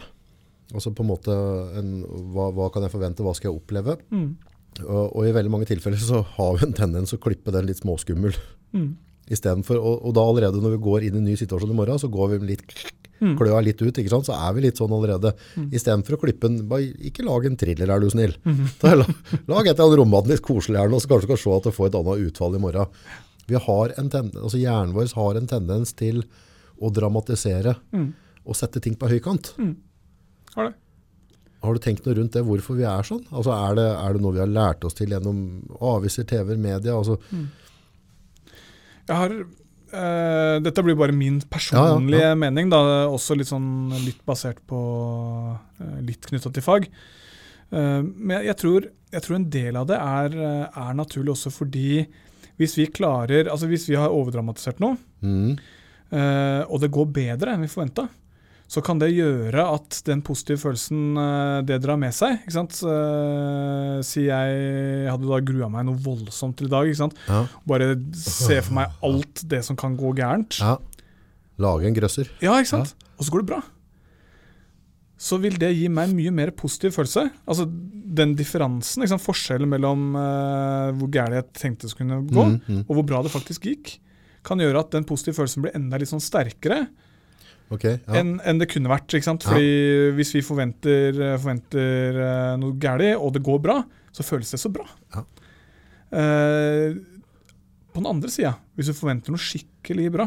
Altså 0.73 0.91
på 0.93 1.01
en 1.01 1.09
måte, 1.09 1.33
en, 1.79 1.91
hva, 2.35 2.51
hva 2.53 2.67
kan 2.73 2.83
jeg 2.85 2.93
forvente, 2.93 3.23
hva 3.25 3.33
skal 3.37 3.49
jeg 3.51 3.57
oppleve? 3.61 3.95
Mm. 4.13 4.29
Og, 4.85 5.05
og 5.17 5.25
i 5.25 5.31
veldig 5.35 5.51
mange 5.51 5.65
tilfeller 5.69 5.97
så 6.01 6.21
har 6.37 6.51
vi 6.59 6.67
en 6.67 6.75
tendens 6.77 7.15
å 7.15 7.19
klippe 7.21 7.51
den 7.55 7.65
litt 7.67 7.81
småskummel. 7.81 8.35
Mm. 8.77 8.91
Istedenfor, 9.33 9.77
og, 9.81 10.05
og 10.05 10.13
da 10.17 10.23
allerede 10.29 10.61
når 10.61 10.75
vi 10.77 10.83
går 10.85 11.07
inn 11.07 11.17
i 11.17 11.21
en 11.23 11.27
ny 11.31 11.35
situasjon 11.41 11.73
i 11.73 11.77
morgen, 11.77 11.99
så 12.01 12.09
går 12.13 12.35
vi 12.37 12.41
litt 12.53 12.79
Mm. 13.19 13.33
kløa 13.35 13.57
litt 13.59 13.81
ut, 13.83 13.97
ikke 13.99 14.07
sant? 14.13 14.23
så 14.29 14.31
er 14.31 14.53
vi 14.55 14.61
litt 14.63 14.77
sånn 14.79 14.93
allerede. 14.95 15.33
Mm. 15.59 15.65
Istedenfor 15.75 16.15
å 16.15 16.19
klippe 16.21 16.47
den, 16.47 16.61
bare 16.71 16.85
ikke 17.03 17.25
lag 17.27 17.43
en 17.49 17.57
thriller, 17.59 17.89
er 17.91 17.99
du 17.99 18.07
snill. 18.13 18.31
Mm. 18.47 18.61
Da, 18.79 18.93
la, 18.95 19.03
lag 19.49 19.67
et 19.67 19.73
eller 19.73 19.89
annet 19.89 19.99
romantisk 19.99 20.31
litt 20.37 20.45
koselig 20.47 20.79
her 20.79 20.87
nå, 20.87 21.01
så 21.03 21.09
kanskje 21.11 21.27
du 21.27 21.33
kan 21.33 21.41
se 21.41 21.51
at 21.57 21.67
det 21.67 21.73
får 21.75 21.89
et 21.89 21.97
annet 21.99 22.23
utfall 22.29 22.55
i 22.55 22.61
morgen. 22.63 22.93
Vi 23.51 23.59
har 23.65 23.91
en 23.99 24.07
tendens, 24.13 24.39
altså 24.39 24.61
Hjernen 24.61 24.95
vår 24.95 25.11
har 25.19 25.35
en 25.41 25.51
tendens 25.51 25.91
til 25.99 26.21
å 26.79 26.93
dramatisere 26.95 27.75
Mm. 27.91 28.07
og 28.47 28.55
sette 28.55 28.79
ting 28.87 28.95
på 28.95 29.11
høykant. 29.11 29.51
Har 30.55 30.69
det. 30.69 30.75
Har 31.59 31.75
du 31.75 31.81
tenkt 31.83 32.05
noe 32.07 32.15
rundt 32.15 32.35
det, 32.37 32.45
hvorfor 32.47 32.77
vi 32.79 32.85
er 32.87 33.03
sånn? 33.03 33.25
Altså 33.35 33.51
er, 33.51 33.73
det, 33.75 33.87
er 33.99 34.15
det 34.15 34.21
noe 34.23 34.35
vi 34.35 34.39
har 34.39 34.51
lært 34.51 34.85
oss 34.87 34.95
til 34.95 35.11
gjennom 35.11 35.39
aviser, 35.83 36.27
TV, 36.27 36.53
media? 36.55 36.95
Altså, 36.95 37.17
Jeg 39.09 39.17
har 39.17 39.33
eh, 39.35 40.55
Dette 40.63 40.85
blir 40.85 40.95
bare 40.99 41.15
min 41.15 41.41
personlige 41.51 42.21
Ja, 42.23 42.31
ja, 42.31 42.37
mening, 42.39 42.71
da, 42.71 42.79
også 43.11 43.35
litt, 43.35 43.51
sånn, 43.51 43.91
litt 44.05 44.21
basert 44.27 44.61
på 44.71 44.79
eh, 45.83 45.97
Litt 46.07 46.29
knytta 46.31 46.53
til 46.55 46.63
fag. 46.63 46.87
Eh, 46.87 47.99
men 48.07 48.37
jeg, 48.37 48.53
jeg, 48.53 48.59
tror, 48.63 48.87
jeg 49.17 49.25
tror 49.25 49.39
en 49.41 49.49
del 49.57 49.81
av 49.81 49.89
det 49.91 49.99
er, 49.99 50.39
eh, 50.39 50.79
er 50.87 50.95
naturlig 51.01 51.35
også 51.35 51.51
fordi 51.51 52.05
hvis 52.59 52.75
vi 52.75 52.89
klarer 52.91 53.47
Altså 53.51 53.69
hvis 53.71 53.85
vi 53.87 53.95
har 53.99 54.11
overdramatisert 54.11 54.81
noe, 54.83 54.97
mm, 55.23 55.51
eh, 56.15 56.63
og 56.67 56.79
det 56.83 56.91
går 56.95 57.11
bedre 57.19 57.53
enn 57.53 57.67
vi 57.67 57.71
forventa, 57.71 58.07
så 58.69 58.83
kan 58.85 58.99
det 59.01 59.07
gjøre 59.15 59.63
at 59.73 59.95
den 60.05 60.19
positive 60.21 60.59
følelsen 60.61 61.17
eh, 61.17 61.61
det 61.65 61.79
drar 61.81 61.97
med 61.97 62.13
seg 62.13 62.35
ikke 62.43 62.53
sant? 62.53 62.75
Eh, 62.85 64.01
Si 64.05 64.27
jeg 64.27 65.07
hadde 65.09 65.25
da 65.27 65.39
grua 65.41 65.67
meg 65.73 65.87
noe 65.87 65.97
voldsomt 66.05 66.55
til 66.59 66.69
i 66.69 66.73
dag. 66.75 66.85
ikke 66.91 66.99
sant? 67.01 67.17
ja, 67.27 67.41
Bare 67.67 67.89
se 68.13 68.59
for 68.61 68.77
meg 68.77 68.93
alt 69.03 69.41
det 69.49 69.63
som 69.65 69.75
kan 69.79 69.97
gå 69.97 70.13
gærent. 70.21 70.59
ja. 70.61 70.77
Lage 71.59 71.89
en 71.89 71.97
grøsser. 71.97 72.29
Ja, 72.39 72.53
ikke 72.61 72.69
sant? 72.71 72.93
Og 73.19 73.25
så 73.27 73.33
går 73.33 73.41
det 73.43 73.49
bra. 73.49 73.57
Så 75.19 75.35
vil 75.43 75.57
det 75.59 75.73
gi 75.75 75.89
meg 75.91 76.13
mye 76.15 76.31
mer 76.31 76.53
positiv 76.55 76.93
følelse. 76.95 77.25
Altså 77.49 77.65
den 77.67 78.31
differansen, 78.39 79.03
sant? 79.09 79.21
forskjellen 79.25 79.67
mellom 79.67 80.13
uh, 80.15 80.93
hvor 80.95 81.11
gærent 81.11 81.35
jeg 81.35 81.49
tenkte 81.59 81.89
det 81.89 81.91
skulle 81.91 82.21
gå, 82.29 82.45
Mm, 82.47 82.61
mm. 82.63 82.85
og 82.87 82.93
hvor 82.95 83.05
bra 83.09 83.19
det 83.25 83.33
faktisk 83.33 83.67
gikk, 83.67 83.97
kan 84.47 84.61
gjøre 84.63 84.79
at 84.85 84.91
den 84.95 85.03
positive 85.03 85.35
følelsen 85.35 85.65
blir 85.65 85.75
enda 85.75 85.99
litt 85.99 86.07
sånn 86.13 86.23
sterkere 86.23 86.85
Ok, 87.69 87.85
ja. 87.85 88.15
enn 88.17 88.37
en 88.41 88.61
det 88.61 88.69
kunne 88.71 88.89
vært. 88.89 89.13
ikke 89.13 89.27
sant? 89.27 89.45
Fordi 89.45 90.09
hvis 90.17 90.33
vi 90.33 90.45
forventer, 90.45 91.13
eh, 91.13 91.37
forventer 91.37 92.19
eh, 92.25 92.53
noe 92.61 92.77
galt, 92.81 93.13
og 93.19 93.33
det 93.35 93.43
går 93.45 93.61
bra, 93.63 93.77
så 94.15 94.25
føles 94.25 94.49
det 94.49 94.61
så 94.61 94.71
bra. 94.73 94.87
Ja. 95.13 95.23
Eh, 96.19 96.97
på 97.93 98.01
den 98.01 98.09
andre 98.09 98.31
sida, 98.33 98.55
hvis 98.77 98.89
du 98.89 98.97
forventer 98.97 99.33
noe 99.33 99.41
skikkelig 99.41 100.07
bra 100.13 100.25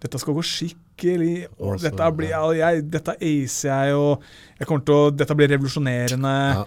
Dette 0.00 0.20
skal 0.22 0.36
gå 0.36 0.42
skikkelig 0.46 1.48
og 1.58 1.80
dette, 1.82 2.06
blir, 2.14 2.30
ja, 2.30 2.40
jeg, 2.54 2.84
dette 2.86 3.16
acer 3.18 3.68
jeg, 3.68 3.96
og 3.98 4.22
jeg 4.60 4.68
kommer 4.68 4.84
til 4.86 4.94
å, 4.94 5.08
dette 5.10 5.34
blir 5.34 5.50
revolusjonerende. 5.50 6.34
Ja. 6.54 6.62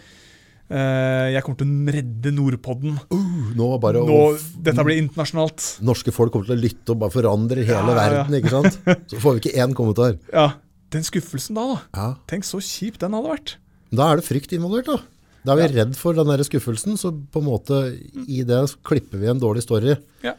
Eh, 0.71 1.27
jeg 1.33 1.43
kommer 1.43 1.59
til 1.59 1.67
å 1.67 1.93
redde 1.97 2.31
Nordpodden. 2.31 2.93
Uh, 3.11 3.49
nå 3.59 3.67
bare 3.83 4.03
Nå, 4.07 4.19
dette 4.63 4.85
blir 4.87 5.01
internasjonalt. 5.01 5.65
norske 5.83 6.13
folk 6.15 6.31
kommer 6.31 6.47
til 6.47 6.55
å 6.55 6.61
lytte 6.61 6.93
og 6.93 7.01
bare 7.01 7.11
forandre 7.11 7.65
hele 7.65 7.75
Ja, 7.75 7.81
ja, 7.83 7.91
ja. 7.91 7.97
verden, 7.99 8.37
ikke 8.39 8.53
sant? 8.53 8.77
Så 9.11 9.19
får 9.19 9.35
vi 9.35 9.41
ikke 9.43 9.65
én 9.65 9.75
kommentar. 9.75 10.15
Ja, 10.31 10.53
Den 10.95 11.03
skuffelsen 11.07 11.59
da, 11.59 11.65
da. 11.73 11.81
Ja. 11.97 12.07
Tenk 12.31 12.47
så 12.47 12.61
kjipt 12.63 13.03
den 13.03 13.17
hadde 13.17 13.33
vært. 13.33 13.55
Da 13.91 14.07
er 14.11 14.21
det 14.21 14.27
frykt 14.27 14.55
involvert, 14.55 14.87
da. 14.87 14.97
Da 15.43 15.55
er 15.55 15.59
vi 15.59 15.79
redd 15.81 15.95
for 15.97 16.15
den 16.15 16.29
der 16.29 16.43
skuffelsen, 16.45 16.95
så 17.01 17.11
på 17.11 17.41
en 17.41 17.47
måte 17.49 17.81
i 18.29 18.43
det 18.47 18.61
klipper 18.87 19.19
vi 19.19 19.31
en 19.31 19.41
dårlig 19.41 19.63
story. 19.65 19.95
Ja. 20.23 20.35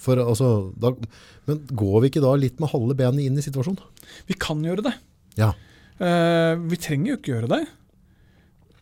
For, 0.00 0.20
altså, 0.22 0.70
da, 0.78 0.92
men 1.48 1.64
går 1.68 1.96
vi 2.04 2.10
ikke 2.12 2.22
da 2.24 2.32
litt 2.38 2.60
med 2.62 2.70
halve 2.72 2.94
benet 2.96 3.26
inn 3.26 3.40
i 3.40 3.44
situasjonen? 3.44 3.80
Vi 4.28 4.36
kan 4.40 4.60
gjøre 4.64 4.84
det. 4.86 4.94
Ja. 5.40 5.50
Uh, 5.98 6.54
vi 6.70 6.78
trenger 6.80 7.12
jo 7.14 7.18
ikke 7.18 7.34
gjøre 7.34 7.50
det. 7.56 7.64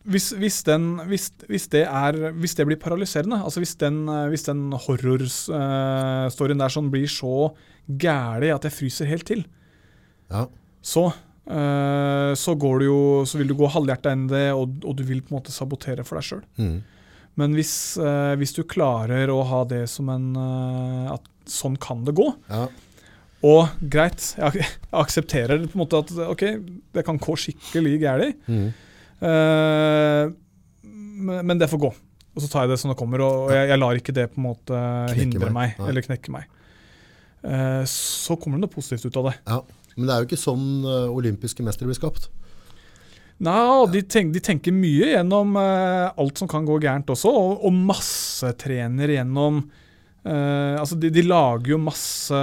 Hvis, 0.05 0.29
hvis, 0.37 0.59
den, 0.67 0.99
hvis, 1.09 1.31
hvis, 1.49 1.67
det 1.73 1.83
er, 1.89 2.17
hvis 2.37 2.53
det 2.57 2.67
blir 2.69 2.77
paralyserende, 2.81 3.39
altså 3.41 3.63
hvis 3.63 3.73
den, 3.81 4.03
eh, 4.11 4.27
hvis 4.29 4.45
den 4.45 4.67
horrorstoryen 4.71 6.61
der 6.61 6.73
sånn 6.73 6.91
blir 6.93 7.09
så 7.09 7.49
gæli 7.89 8.51
at 8.53 8.67
jeg 8.67 8.75
fryser 8.75 9.09
helt 9.09 9.25
til, 9.25 9.41
ja. 10.29 10.45
så 10.85 11.07
uh, 11.09 12.31
så 12.37 12.55
går 12.57 12.81
du 12.81 12.85
jo, 12.87 12.99
så 13.29 13.41
vil 13.41 13.51
du 13.51 13.57
gå 13.57 13.69
halvhjerta 13.69 14.13
inn 14.15 14.27
det, 14.31 14.47
og, 14.53 14.77
og, 14.85 14.95
du 14.97 15.03
vil 15.05 15.21
på 15.25 15.33
en 15.33 15.39
måte 15.39 15.53
sabotere 15.53 16.05
for 16.05 16.19
deg 16.19 16.29
sjøl. 16.29 16.45
Mm. 16.61 16.77
Men 17.41 17.57
hvis, 17.57 17.75
uh, 18.01 18.33
hvis, 18.39 18.55
du 18.55 18.63
klarer 18.69 19.29
å 19.33 19.41
ha 19.45 19.65
det 19.67 19.83
som 19.91 20.07
en 20.13 20.29
uh, 20.39 21.15
At 21.17 21.25
sånn 21.51 21.75
kan 21.81 22.05
det 22.07 22.15
gå. 22.17 22.29
Ja. 22.49 22.65
Og 23.45 23.73
greit, 23.91 24.31
jeg, 24.39 24.65
aksepterer 25.03 25.65
på 25.67 25.75
en 25.75 25.83
måte 25.83 26.01
at 26.01 26.13
ok, 26.31 26.45
det 26.95 27.03
kan 27.05 27.19
gå 27.21 27.35
skikkelig 27.37 27.99
galt. 28.01 28.39
Mm. 28.49 28.69
Eh, 29.21 30.33
men 31.25 31.59
det 31.61 31.69
får 31.71 31.81
gå. 31.85 31.91
Og 32.35 32.43
så 32.43 32.49
tar 32.51 32.65
jeg 32.65 32.73
det 32.73 32.79
som 32.81 32.91
det 32.91 32.97
kommer, 32.99 33.23
og 33.23 33.53
jeg, 33.55 33.69
jeg 33.71 33.79
lar 33.79 33.99
ikke 33.99 34.15
det 34.15 34.27
på 34.33 34.41
en 34.41 34.47
måte 34.49 34.75
Knekke 34.75 35.19
hindre 35.21 35.51
meg. 35.55 35.77
meg, 35.77 35.89
eller 35.89 36.03
knekke 36.03 36.33
meg. 36.35 36.49
Eh, 37.45 37.83
så 37.87 38.35
kommer 38.35 38.59
det 38.59 38.65
noe 38.65 38.73
positivt 38.75 39.07
ut 39.07 39.21
av 39.21 39.29
det. 39.29 39.35
Ja. 39.47 39.61
Men 39.95 40.09
det 40.09 40.15
er 40.15 40.23
jo 40.23 40.27
ikke 40.27 40.41
sånn 40.41 40.67
eh, 40.83 41.13
olympiske 41.15 41.63
mestere 41.63 41.87
blir 41.87 41.99
skapt. 41.99 42.27
Nei, 43.45 43.55
de, 43.91 44.01
tenker, 44.07 44.35
de 44.35 44.41
tenker 44.43 44.75
mye 44.75 45.09
gjennom 45.11 45.57
alt 45.59 46.39
som 46.39 46.47
kan 46.47 46.67
gå 46.67 46.77
gærent 46.83 47.09
også, 47.11 47.31
og, 47.35 47.65
og 47.67 47.73
massetrener 47.91 49.11
gjennom 49.11 49.65
eh, 50.25 50.75
Altså, 50.79 50.97
de, 50.99 51.09
de 51.13 51.21
lager 51.25 51.71
jo 51.75 51.77
masse, 51.81 52.39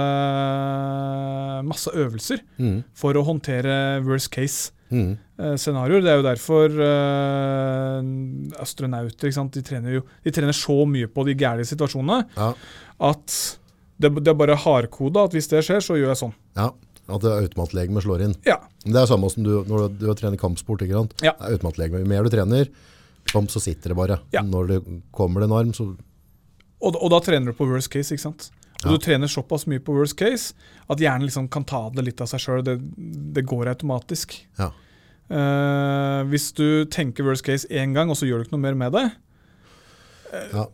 masse 1.67 1.91
øvelser 1.93 2.41
Mm. 2.59 2.83
for 2.95 3.13
å 3.19 3.23
håndtere 3.27 4.01
worst 4.05 4.31
case. 4.31 4.71
Mm. 4.91 5.17
Uh. 5.39 5.55
Det 5.57 6.11
er 6.11 6.19
jo 6.19 6.25
derfor 6.25 6.69
uh, 6.69 7.99
astronauter? 8.61 9.31
De, 9.49 9.61
trener 9.65 9.95
jo, 9.97 10.03
de 10.23 10.31
trener 10.31 10.53
så 10.53 10.75
mye 10.85 11.07
på 11.09 11.25
de 11.25 11.33
gærne 11.35 11.65
situasjonene 11.65 12.27
Ja. 12.37 12.51
at 13.09 13.57
det, 13.99 14.11
det 14.21 14.27
er 14.29 14.37
bare 14.37 14.55
hardkoda 14.59 15.23
at 15.25 15.33
hvis 15.33 15.49
det 15.49 15.63
skjer, 15.65 15.81
så 15.81 15.97
gjør 15.97 16.13
jeg 16.13 16.21
sånn. 16.25 16.35
ja. 16.57 16.71
At 17.03 17.19
det 17.19 17.33
automatlegeme 17.35 17.99
slår 17.99 18.21
inn. 18.23 18.33
Ja. 18.47 18.61
Det 18.85 18.95
er 18.95 19.09
samme 19.09 19.27
som 19.29 19.43
du, 19.43 19.49
når 19.67 19.89
du, 19.91 20.05
du 20.05 20.13
trener 20.15 20.39
kampsport. 20.39 20.85
ikke 20.85 20.95
sant? 21.01 21.11
Ja. 21.19 21.33
Det 21.35 21.49
er 21.49 21.57
automatlegeme. 21.57 21.99
Jo 21.99 22.07
mer 22.07 22.23
du 22.23 22.29
trener, 22.31 22.69
Kamp 23.27 23.51
så 23.51 23.59
sitter 23.59 23.91
det 23.91 23.97
bare. 23.97 24.17
Ja. 24.31 24.39
Når 24.47 24.69
det 24.69 24.77
kommer 25.11 25.43
en 25.43 25.51
arm, 25.51 25.73
så 25.75 25.89
Og, 26.83 26.97
og 26.99 27.09
da 27.13 27.19
trener 27.23 27.51
du 27.53 27.57
på 27.57 27.67
worst 27.69 27.89
case. 27.93 28.11
ikke 28.13 28.25
sant? 28.27 28.49
Og 28.83 28.89
Ja. 28.91 28.91
Du 28.91 28.97
trener 28.99 29.31
såpass 29.31 29.63
mye 29.71 29.79
på 29.79 29.93
worst 29.95 30.17
case 30.19 30.53
at 30.91 30.99
hjernen 30.99 31.23
liksom 31.29 31.45
kan 31.49 31.63
ta 31.63 31.85
det 31.95 32.03
litt 32.03 32.19
av 32.21 32.27
seg 32.27 32.41
sjøl. 32.43 32.63
Det, 32.67 32.73
det 33.33 33.45
går 33.47 33.69
automatisk. 33.71 34.35
Ja. 34.59 34.71
Uh, 35.31 36.21
hvis 36.27 36.49
du 36.57 36.83
tenker 36.91 37.23
worst 37.23 37.45
case 37.47 37.65
én 37.71 37.93
gang, 37.95 38.11
og 38.11 38.17
så 38.19 38.27
gjør 38.27 38.41
du 38.43 38.47
ikke 38.49 38.57
noe 38.57 38.65
mer 38.67 38.75
med 38.75 38.91
det, 38.97 39.05
Ja, 40.51 40.65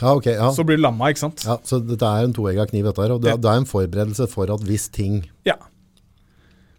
ja 0.00 0.14
okay, 0.14 0.32
Ja. 0.38 0.48
så 0.54 0.64
blir 0.64 0.78
du 0.78 0.82
lamma. 0.82 1.10
ikke 1.12 1.18
sant? 1.26 1.44
Ja, 1.44 1.58
så 1.66 1.78
dette 1.84 2.06
er 2.06 2.24
en 2.24 2.32
toegga 2.32 2.64
kniv, 2.70 2.84
dette 2.88 3.02
her. 3.02 3.12
Og 3.16 3.20
det, 3.22 3.34
det 3.42 3.50
er 3.50 3.60
en 3.60 3.68
forberedelse 3.68 4.28
for 4.32 4.50
at 4.54 4.64
hvis 4.64 4.88
ting 4.94 5.28
Ja. 5.44 5.56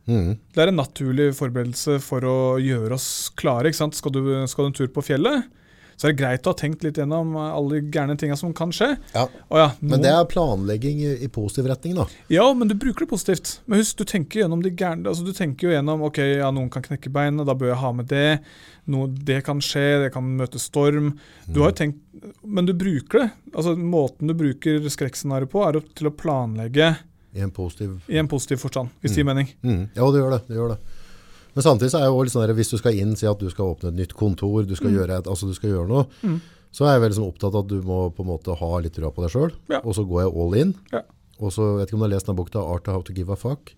mm, 0.07 0.37
Det 0.55 0.63
er 0.63 0.67
en 0.71 0.79
naturlig 0.81 1.35
forberedelse 1.37 1.99
for 2.01 2.21
å 2.21 2.37
gjøre 2.63 2.93
oss 2.97 3.29
klare. 3.35 3.69
ikke 3.69 3.81
sant? 3.83 3.95
Skal 3.95 4.11
du, 4.11 4.21
skal 4.47 4.65
du 4.65 4.67
en 4.71 4.77
tur 4.81 4.87
på 4.87 5.03
fjellet, 5.05 5.45
så 5.95 6.07
er 6.07 6.13
det 6.13 6.19
greit 6.21 6.47
å 6.47 6.53
ha 6.53 6.57
tenkt 6.59 6.83
litt 6.85 6.97
gjennom 6.99 7.35
alle 7.39 7.79
de 7.79 7.91
gærne 7.93 8.15
tinga 8.19 8.35
som 8.39 8.53
kan 8.55 8.71
skje. 8.75 8.91
Ja. 9.13 9.27
Ja, 9.53 9.67
Men 9.81 10.01
det 10.03 10.11
er 10.11 10.25
planlegging 10.29 11.01
i, 11.05 11.27
positiv 11.33 11.67
retning, 11.71 11.95
da. 11.99 12.07
ja, 12.33 12.45
men 12.53 12.67
du 12.71 12.75
bruker 12.75 13.05
det 13.05 13.09
positivt. 13.13 13.59
Men 13.65 13.79
husk, 13.83 13.97
du 14.01 14.05
tenker 14.09 14.43
gjennom 14.43 14.63
de 14.63 14.71
gærne 14.73 15.07
altså 15.09 15.23
Du 15.25 15.33
tenker 15.33 15.69
jo 15.69 15.75
gjennom 15.75 16.03
ok, 16.09 16.19
ja, 16.39 16.49
noen 16.53 16.69
kan 16.73 16.83
knekke 16.85 17.11
beinet, 17.13 17.45
da 17.47 17.55
bør 17.57 17.73
jeg 17.73 17.81
ha 17.83 17.91
med 17.95 18.09
det. 18.11 18.27
Noe, 18.91 19.07
det 19.07 19.41
kan 19.47 19.61
skje, 19.63 19.85
det 20.03 20.11
kan 20.15 20.25
møte 20.37 20.59
storm. 20.59 21.13
Du 21.47 21.61
har 21.63 21.71
jo 21.71 21.77
tenkt, 21.83 22.01
Men 22.43 22.67
du 22.67 22.73
bruker 22.75 23.23
det. 23.23 23.29
Altså 23.53 23.75
Måten 23.79 24.27
du 24.27 24.33
bruker 24.37 24.83
skrekkscenarioet 24.91 25.51
på, 25.53 25.63
er 25.67 25.79
til 25.95 26.09
å 26.09 26.13
planlegge 26.15 26.95
I 27.33 27.41
en 27.45 27.51
positiv 27.53 27.95
i 28.11 28.19
en 28.21 28.27
positiv 28.29 28.59
forstand, 28.61 28.91
hvis 29.01 29.15
det 29.15 29.23
gir 29.23 29.25
mening. 29.29 29.47
mm. 29.63 29.79
Ja, 29.95 30.05
det 30.13 30.19
gjør 30.21 30.35
det. 30.35 30.41
det 30.49 30.57
gjør 30.59 30.73
det. 30.75 30.92
Men 31.55 31.63
samtidig 31.63 31.91
så 31.93 31.99
er 32.01 32.05
jo 32.09 32.21
litt 32.23 32.33
sånn 32.33 32.47
der, 32.47 32.53
hvis 32.57 32.71
du 32.73 32.77
skal 32.77 32.97
inn, 32.97 33.15
si 33.15 33.27
at 33.29 33.39
du 33.39 33.49
skal 33.49 33.75
åpne 33.75 33.91
et 33.93 33.99
nytt 33.99 34.13
kontor, 34.17 34.63
du 34.65 34.75
skal, 34.75 34.89
gjøre, 34.91 35.19
et, 35.19 35.27
altså 35.29 35.47
du 35.47 35.53
skal 35.53 35.69
gjøre 35.69 35.87
noe, 35.87 36.05
Mm. 36.23 36.39
så 36.73 36.85
er 36.87 36.93
jeg 36.95 37.01
veldig 37.03 37.17
sånn 37.19 37.27
opptatt 37.29 37.53
av 37.53 37.63
at 37.65 37.67
du 37.69 37.81
må 37.85 38.09
på 38.15 38.23
en 38.23 38.29
måte 38.31 38.55
ha 38.57 38.71
litt 38.81 38.93
trua 38.95 39.11
på 39.13 39.21
deg 39.21 39.31
sjøl. 39.35 39.51
Ja. 39.69 39.81
Og 39.85 39.93
så 39.93 40.03
går 40.07 40.23
jeg 40.23 40.33
all 40.41 40.53
in. 40.57 40.73
Ja. 40.91 41.01
Og 41.39 41.51
så 41.53 41.77
vet 41.77 41.87
ikke 41.89 41.93
om 41.99 41.99
du 42.01 42.07
har 42.09 42.13
lest 42.15 42.25
den 42.25 42.35
boka 42.35 42.59
'Art 42.59 42.87
of 42.87 42.93
How 42.95 43.01
to 43.03 43.13
Give 43.13 43.29
a 43.31 43.35
Fuck'. 43.35 43.73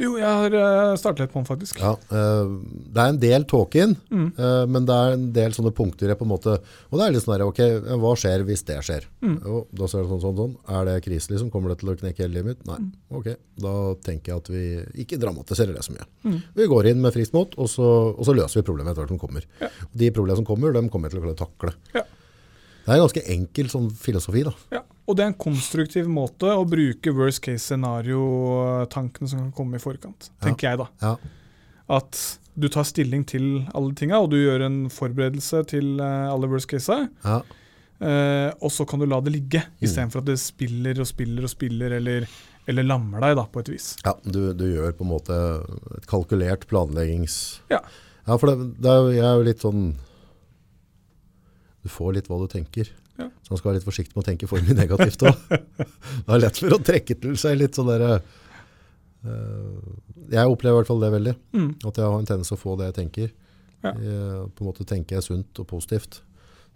Jo, 0.00 0.14
jeg 0.16 0.24
har 0.24 0.54
uh, 0.56 0.94
startet 0.96 1.26
litt 1.26 1.32
på 1.34 1.40
den, 1.42 1.46
faktisk. 1.48 1.80
Ja, 1.82 1.90
eh, 2.08 2.52
det 2.94 3.02
er 3.02 3.10
en 3.12 3.18
del 3.20 3.44
tåken, 3.50 3.92
Mm. 4.10 4.30
eh, 4.32 4.62
men 4.72 4.86
det 4.88 4.94
er 4.96 5.12
en 5.16 5.26
del 5.36 5.52
sånne 5.52 5.72
punkter 5.76 6.08
jeg 6.08 6.16
på 6.18 6.24
en 6.24 6.30
måte 6.32 6.54
Og 6.56 6.94
det 6.96 7.04
er 7.04 7.12
litt 7.12 7.24
sånn 7.26 7.34
her, 7.36 7.44
ok, 7.44 7.60
hva 8.00 8.12
skjer 8.16 8.44
hvis 8.48 8.64
det 8.70 8.78
skjer? 8.86 9.04
Mm. 9.20 9.36
Jo, 9.44 9.60
da 9.76 9.86
ser 9.92 10.02
det 10.06 10.08
sånn, 10.10 10.22
sånn, 10.24 10.36
sånn. 10.40 10.54
Er 10.72 10.88
det 10.88 10.94
krise, 11.04 11.28
liksom? 11.34 11.50
Kommer 11.52 11.74
det 11.74 11.78
til 11.82 11.92
å 11.92 11.96
knekke 12.00 12.24
hele 12.24 12.32
livet 12.38 12.48
mitt? 12.56 12.64
Nei. 12.70 12.78
Mm. 12.80 12.92
Ok, 13.20 13.28
da 13.60 13.74
tenker 14.08 14.32
jeg 14.32 14.40
at 14.40 14.48
vi 14.54 14.64
ikke 15.04 15.20
dramatiserer 15.20 15.76
det 15.76 15.84
så 15.84 15.92
mye. 15.92 16.08
Mm. 16.24 16.38
Vi 16.56 16.70
går 16.72 16.90
inn 16.94 17.02
med 17.04 17.12
friskt 17.12 17.36
mot, 17.36 17.52
og 17.60 17.68
så, 17.68 17.90
og 18.16 18.24
så 18.24 18.34
løser 18.34 18.62
vi 18.62 18.66
problemet 18.70 18.94
etter 18.94 19.04
hvert 19.04 19.12
som 19.14 19.20
kommer. 19.20 19.44
Ja. 19.60 19.68
De 19.92 20.10
problemene 20.16 20.40
som 20.40 20.48
kommer, 20.48 20.72
dem 20.72 20.88
kommer 20.88 21.10
jeg 21.10 21.18
til 21.18 21.22
å 21.22 21.28
klare 21.28 21.36
å 21.36 21.44
takle. 21.44 21.74
Ja. 21.94 22.06
Det 22.80 22.88
er 22.88 22.96
en 22.96 23.04
ganske 23.04 23.26
enkel 23.36 23.68
sånn 23.70 23.90
filosofi, 23.92 24.42
da. 24.48 24.54
Ja, 24.72 24.80
og 25.10 25.16
det 25.18 25.24
er 25.26 25.32
en 25.32 25.38
konstruktiv 25.42 26.06
måte 26.10 26.48
å 26.54 26.62
bruke 26.68 27.12
worst 27.16 27.42
case 27.44 27.66
scenario-tankene 27.68 29.28
som 29.30 29.42
kan 29.44 29.52
komme 29.56 29.76
i 29.80 29.82
forkant, 29.82 30.30
Ja. 30.38 30.46
tenker 30.48 30.70
jeg 30.70 30.78
da. 30.80 30.86
Ja. 31.02 31.16
At 32.00 32.20
du 32.58 32.68
tar 32.68 32.84
stilling 32.86 33.24
til 33.26 33.66
alle 33.74 33.94
tinga, 33.98 34.20
og 34.22 34.30
du 34.30 34.36
gjør 34.38 34.64
en 34.66 34.84
forberedelse 34.92 35.64
til 35.70 35.98
eh, 36.00 36.28
alle 36.30 36.48
worst 36.50 36.68
case 36.70 37.08
Ja. 37.24 37.40
Uh, 38.00 38.48
og 38.64 38.70
så 38.72 38.86
kan 38.88 38.98
du 38.98 39.04
la 39.04 39.18
det 39.20 39.34
ligge, 39.34 39.60
Mm. 39.60 39.82
istedenfor 39.84 40.22
at 40.22 40.24
det 40.30 40.38
spiller 40.40 40.98
og 41.02 41.06
spiller 41.06 41.44
og 41.44 41.50
spiller, 41.52 41.92
eller, 41.98 42.24
eller 42.66 42.82
lammer 42.88 43.20
deg, 43.20 43.34
da, 43.36 43.44
på 43.44 43.60
et 43.60 43.68
vis. 43.68 43.90
Ja, 44.06 44.14
du, 44.24 44.54
du 44.56 44.64
gjør 44.72 44.94
på 44.96 45.04
en 45.04 45.10
måte 45.10 45.36
et 45.98 46.06
kalkulert 46.08 46.64
planleggings... 46.70 47.60
Ja. 47.68 47.82
Ja, 48.26 48.38
for 48.38 48.46
det, 48.54 48.70
det 48.80 48.88
er 48.88 49.10
jeg 49.12 49.24
er 49.26 49.36
jo 49.36 49.44
litt 49.44 49.60
sånn 49.60 49.84
Du 51.82 51.88
får 51.92 52.14
litt 52.14 52.28
hva 52.30 52.38
du 52.40 52.48
tenker. 52.52 52.88
Ja. 53.20 53.28
Så 53.44 53.52
man 53.52 53.60
skal 53.60 53.70
være 53.70 53.78
litt 53.78 53.88
forsiktig 53.88 54.16
med 54.16 54.22
å 54.24 54.28
tenke 54.30 54.48
for 54.50 54.64
mye 54.64 54.76
negativt 54.78 55.26
òg. 55.28 55.44
det 56.24 56.36
er 56.36 56.42
lett 56.44 56.60
for 56.62 56.76
å 56.76 56.80
trekke 56.90 57.18
til 57.20 57.36
seg 57.40 57.58
litt 57.60 57.76
sånn 57.76 57.90
derre 57.90 58.16
uh, 58.16 59.92
Jeg 60.32 60.48
opplever 60.48 60.78
i 60.78 60.80
hvert 60.80 60.90
fall 60.90 61.04
det 61.04 61.12
veldig. 61.16 61.36
Mm. 61.56 61.70
At 61.84 62.00
jeg 62.00 62.06
har 62.06 62.16
en 62.16 62.28
tendens 62.32 62.52
til 62.52 62.58
å 62.58 62.62
få 62.64 62.76
det 62.80 62.90
jeg 62.90 62.98
tenker. 63.02 63.30
Ja. 63.84 63.94
Jeg, 63.94 64.50
på 64.56 64.64
en 64.64 64.70
måte 64.70 64.88
tenker 64.88 65.18
jeg 65.18 65.28
sunt 65.28 65.62
og 65.62 65.68
positivt. 65.70 66.20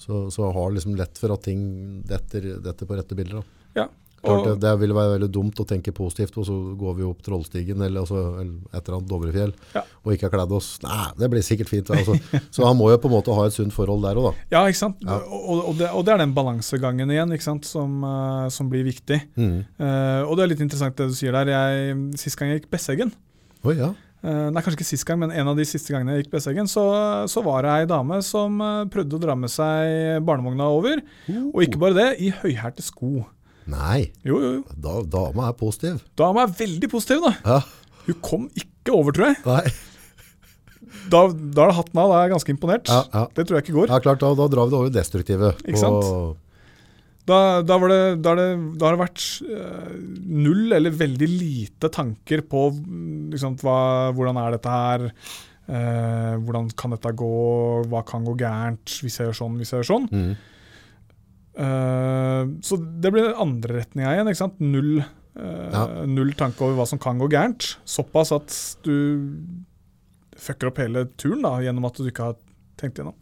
Så, 0.01 0.27
så 0.35 0.49
har 0.53 0.73
liksom 0.75 0.97
lett 0.99 1.21
for 1.21 1.33
at 1.35 1.45
ting 1.47 1.61
detter, 2.09 2.57
detter 2.65 2.89
på 2.89 2.97
rette 2.99 3.17
bilder. 3.17 3.41
Da. 3.41 3.83
Ja. 3.83 3.87
Klart 4.25 4.47
det, 4.49 4.55
det 4.65 4.75
ville 4.81 4.97
være 4.97 5.15
veldig 5.17 5.31
dumt 5.35 5.61
å 5.61 5.67
tenke 5.69 5.93
positivt, 5.95 6.39
og 6.41 6.49
så 6.49 6.57
går 6.81 6.97
vi 6.99 7.07
opp 7.07 7.23
Trollstigen 7.27 7.83
eller, 7.85 8.05
altså, 8.05 8.23
eller 8.41 8.55
et 8.73 8.81
eller 8.81 8.99
annet 8.99 9.11
Dovrefjell 9.11 9.53
Ja. 9.75 9.83
og 10.05 10.15
ikke 10.15 10.29
har 10.29 10.35
kledd 10.39 10.55
oss. 10.57 10.71
Nei, 10.85 11.01
det 11.21 11.29
blir 11.33 11.45
sikkert 11.45 11.71
fint. 11.71 11.91
Altså. 11.95 12.17
Så 12.55 12.65
han 12.67 12.79
må 12.79 12.91
jo 12.93 12.99
på 13.03 13.11
en 13.11 13.17
måte 13.17 13.35
ha 13.37 13.47
et 13.49 13.57
sunt 13.57 13.75
forhold 13.75 14.05
der 14.07 14.21
òg, 14.21 14.31
da. 14.31 14.47
ja, 14.57 14.65
ikke 14.71 14.81
sant? 14.81 15.03
Ja. 15.05 15.19
Og, 15.29 15.61
og, 15.71 15.75
det, 15.81 15.91
og 15.93 16.07
det 16.07 16.15
er 16.15 16.23
den 16.25 16.35
balansegangen 16.37 17.13
igjen 17.13 17.35
sant? 17.45 17.67
Som, 17.69 18.01
eh, 18.07 18.49
som 18.55 18.71
blir 18.73 18.85
viktig. 18.87 19.21
Mm. 19.37 19.61
Uh, 19.81 20.23
og 20.29 20.37
det 20.37 20.45
er 20.45 20.51
litt 20.53 20.65
interessant 20.65 20.97
det 20.99 21.11
du 21.11 21.15
sier 21.17 21.35
der. 21.35 21.51
Jeg, 21.53 21.95
sist 22.21 22.39
gang 22.39 22.53
jeg 22.53 22.63
gikk 22.63 22.71
Besseggen, 22.73 23.13
oh, 23.65 23.73
ja. 23.75 23.91
uh, 24.25 24.49
nei, 24.53 24.63
kanskje 24.63 24.79
ikke 24.79 24.89
sist 24.89 25.07
gang, 25.09 25.21
men 25.23 25.33
en 25.35 25.51
av 25.53 25.59
de 25.59 25.67
siste 25.69 25.93
gangene 25.95 26.17
jeg 26.17 26.25
gikk 26.25 26.35
Besseggen, 26.37 26.71
så, 26.71 26.85
så 27.31 27.43
var 27.45 27.67
det 27.67 27.73
ei 27.75 27.89
dame 27.91 28.21
som 28.25 28.59
prøvde 28.93 29.19
å 29.19 29.23
dra 29.23 29.37
med 29.39 29.53
seg 29.53 30.23
barnevogna 30.25 30.69
over. 30.73 31.03
Og 31.53 31.65
ikke 31.67 31.81
bare 31.83 31.99
det, 31.99 32.09
i 32.25 32.33
høyhælte 32.43 32.85
sko. 32.87 33.27
Nei, 33.71 34.11
Jo, 34.29 34.37
jo, 34.43 34.51
jo. 34.59 34.77
da, 34.77 34.99
dama 35.09 35.49
er 35.49 35.57
positiv. 35.57 36.03
Dama 36.21 36.45
er 36.45 36.53
veldig 36.59 36.91
positiv, 36.93 37.25
da. 37.25 37.35
Ja. 37.45 37.61
Hun 38.05 38.19
kom 38.25 38.47
ikke 38.61 38.93
over, 38.93 39.15
tror 39.17 39.31
jeg. 39.33 39.39
Nei. 39.49 39.75
Da, 41.11 41.21
da 41.33 41.65
er 41.65 41.71
det 41.73 41.77
hatten 41.79 41.99
av, 42.01 42.11
da 42.13 42.19
er 42.19 42.27
jeg 42.29 42.33
ganske 42.35 42.53
imponert. 42.55 42.89
Ja, 42.93 43.01
ja. 43.13 43.23
Det 43.37 43.45
tror 43.49 43.59
jeg 43.59 43.65
ikke 43.67 43.77
går. 43.79 43.91
ja, 43.93 44.01
klart, 44.05 44.21
da, 44.23 44.31
da 44.39 44.47
drar 44.53 44.69
vi 44.69 44.75
det 44.75 44.79
over 44.79 44.91
i 44.93 44.95
destruktive. 44.95 45.51
Ikke 45.65 45.81
sant? 45.81 46.39
Da, 47.25 47.39
da, 47.65 47.79
var 47.81 47.89
det, 47.89 47.99
da, 48.21 48.35
er 48.35 48.41
det, 48.43 48.49
da 48.77 48.85
har 48.91 48.97
det 48.99 49.01
vært 49.01 49.25
eh, 49.49 49.93
null 50.45 50.75
eller 50.77 50.93
veldig 50.93 51.29
lite 51.31 51.89
tanker 51.93 52.43
på 52.45 52.67
liksom, 53.33 53.57
hva, 53.63 53.77
hvordan 54.17 54.41
er 54.43 54.57
dette 54.59 54.75
her, 54.75 55.07
eh, 55.65 56.35
hvordan 56.45 56.69
kan 56.77 56.93
dette 56.93 57.15
gå, 57.17 57.31
hva 57.89 58.03
kan 58.05 58.27
gå 58.29 58.37
gærent 58.45 58.99
hvis 59.01 59.17
jeg 59.21 59.31
gjør 59.31 59.39
sånn, 59.41 59.57
hvis 59.57 59.73
jeg 59.73 59.81
gjør 59.81 59.89
sånn. 59.95 60.09
Mm. 60.13 60.35
Eh, 61.57 62.45
så 62.67 62.79
det 63.01 63.13
blir 63.15 63.29
den 63.29 63.41
andre 63.45 63.81
retninga 63.83 64.15
igjen. 64.15 64.31
ikke 64.33 64.43
sant? 64.43 64.61
Null, 64.61 64.99
uh, 65.39 65.71
Ja. 65.73 65.85
null 66.07 66.33
tanke 66.35 66.63
over 66.63 66.81
hva 66.81 66.87
som 66.87 66.99
kan 66.99 67.19
gå 67.19 67.29
gærent. 67.31 67.77
Såpass 67.87 68.33
at 68.35 68.55
du 68.83 69.31
fucker 70.37 70.69
opp 70.71 70.79
hele 70.83 71.07
turen 71.17 71.43
da, 71.43 71.59
gjennom 71.63 71.87
at 71.87 71.95
du 72.01 72.09
ikke 72.11 72.31
har 72.31 72.37
tenkt 72.81 72.99
gjennom. 72.99 73.15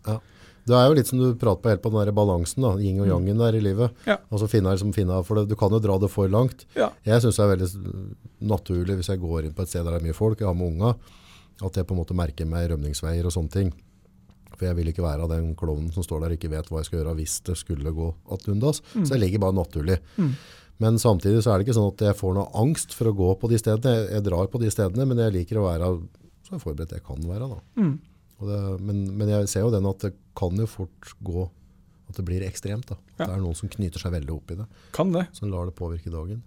Det 0.64 0.76
er 0.78 0.86
jo 0.86 0.94
litt 0.94 1.08
som 1.10 1.18
du 1.18 1.34
prater 1.34 1.60
på 1.62 1.70
helt 1.72 1.82
på 1.82 1.90
den 1.90 2.06
der 2.06 2.14
balansen, 2.14 2.62
da, 2.62 2.76
yin 2.78 3.00
og 3.02 3.08
yangen 3.10 3.38
der 3.40 3.56
i 3.58 3.60
livet. 3.60 3.90
Ja. 4.06 4.16
Altså 4.30 4.46
finne 4.48 4.70
her 4.70 4.78
som 4.78 4.92
finne, 4.94 5.16
for 5.26 5.34
det, 5.40 5.48
Du 5.50 5.56
kan 5.56 5.70
jo 5.74 5.80
dra 5.82 5.98
det 5.98 6.08
for 6.10 6.28
langt. 6.28 6.64
Ja. 6.78 6.90
Jeg 7.04 7.20
syns 7.20 7.36
det 7.36 7.42
er 7.44 7.56
veldig 7.56 8.16
naturlig 8.40 8.96
hvis 9.00 9.08
jeg 9.10 9.20
går 9.20 9.44
inn 9.48 9.54
på 9.54 9.62
et 9.62 9.68
sted 9.68 9.84
der 9.84 9.96
det 9.98 10.02
er 10.02 10.06
mye 10.06 10.14
folk, 10.16 10.38
jeg 10.38 10.46
har 10.46 10.54
med 10.54 10.70
unga, 10.72 10.94
at 11.62 11.74
jeg 11.74 11.86
på 11.86 11.94
en 11.96 12.00
måte 12.04 12.14
merker 12.14 12.46
meg 12.46 12.70
rømningsveier 12.70 13.26
og 13.26 13.34
sånne 13.34 13.50
ting. 13.50 13.72
For 14.62 14.70
jeg 14.70 14.78
vil 14.78 14.92
ikke 14.92 15.02
være 15.02 15.26
av 15.26 15.32
den 15.32 15.52
klovnen 15.58 15.90
som 15.90 16.04
står 16.06 16.20
der 16.22 16.34
og 16.34 16.38
ikke 16.38 16.52
vet 16.52 16.68
hva 16.70 16.78
jeg 16.78 16.86
skal 16.86 17.00
gjøre 17.00 17.16
hvis 17.18 17.40
det 17.48 17.56
skulle 17.58 17.90
gå 17.96 18.12
ad 18.30 18.44
undas. 18.52 18.78
Mm. 18.94 19.02
Så 19.02 19.16
jeg 19.16 19.22
ligger 19.24 19.42
bare 19.42 19.58
naturlig. 19.58 19.96
Mm. 20.14 20.36
Men 20.82 20.98
samtidig 21.02 21.42
så 21.42 21.50
er 21.50 21.58
det 21.58 21.66
ikke 21.66 21.74
sånn 21.80 21.90
at 21.90 22.04
jeg 22.06 22.18
får 22.18 22.36
noe 22.36 22.46
angst 22.62 22.94
for 22.94 23.10
å 23.10 23.14
gå 23.18 23.32
på 23.42 23.50
de 23.50 23.58
stedene. 23.58 23.96
Jeg, 23.96 24.06
jeg 24.14 24.26
drar 24.30 24.46
på 24.52 24.60
de 24.62 24.70
stedene, 24.70 25.06
men 25.10 25.18
jeg 25.18 25.34
liker 25.34 25.58
å 25.58 25.66
være 25.66 25.90
så 26.46 26.60
forberedt 26.62 26.94
jeg 26.94 27.04
kan 27.06 27.26
være. 27.26 27.50
Mm. 27.80 27.96
Det, 28.42 28.60
men, 28.86 29.02
men, 29.16 29.34
jeg 29.34 29.50
ser 29.50 29.66
jo 29.66 29.74
den 29.74 29.90
at 29.90 30.06
det 30.06 30.14
kan 30.38 30.54
jo 30.58 30.68
fort 30.70 31.12
gå 31.26 31.48
at 32.10 32.18
det 32.18 32.26
blir 32.28 32.46
ekstremt. 32.46 32.94
Ja. 32.94 33.24
Det 33.24 33.30
er 33.32 33.42
noen 33.42 33.58
som 33.58 33.70
knyter 33.72 34.02
seg 34.02 34.14
veldig 34.14 34.34
opp 34.34 34.54
i 34.54 34.58
det. 34.62 34.70
Kan 34.94 35.10
det. 35.14 35.26
Som 35.34 35.50
lar 35.50 35.66
det 35.66 35.74
påvirke 35.78 36.14
dagen. 36.14 36.42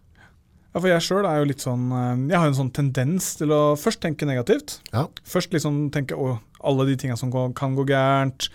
Ja, 0.75 0.81
for 0.81 0.91
Jeg 0.91 1.03
selv 1.07 1.25
er 1.29 1.39
jo 1.39 1.47
litt 1.47 1.63
sånn, 1.63 1.87
eh, 1.95 2.15
jeg 2.33 2.35
har 2.35 2.49
en 2.51 2.57
sånn 2.57 2.73
tendens 2.75 3.37
til 3.39 3.53
å 3.55 3.61
først 3.79 4.01
tenke 4.03 4.27
negativt. 4.27 4.81
Ja. 4.91 5.07
Først 5.23 5.55
liksom 5.55 5.85
tenke 5.95 6.17
å, 6.19 6.35
alle 6.59 6.89
de 6.89 6.97
tingene 6.99 7.19
som 7.19 7.31
kan 7.31 7.77
gå 7.77 7.85
gærent 7.87 8.49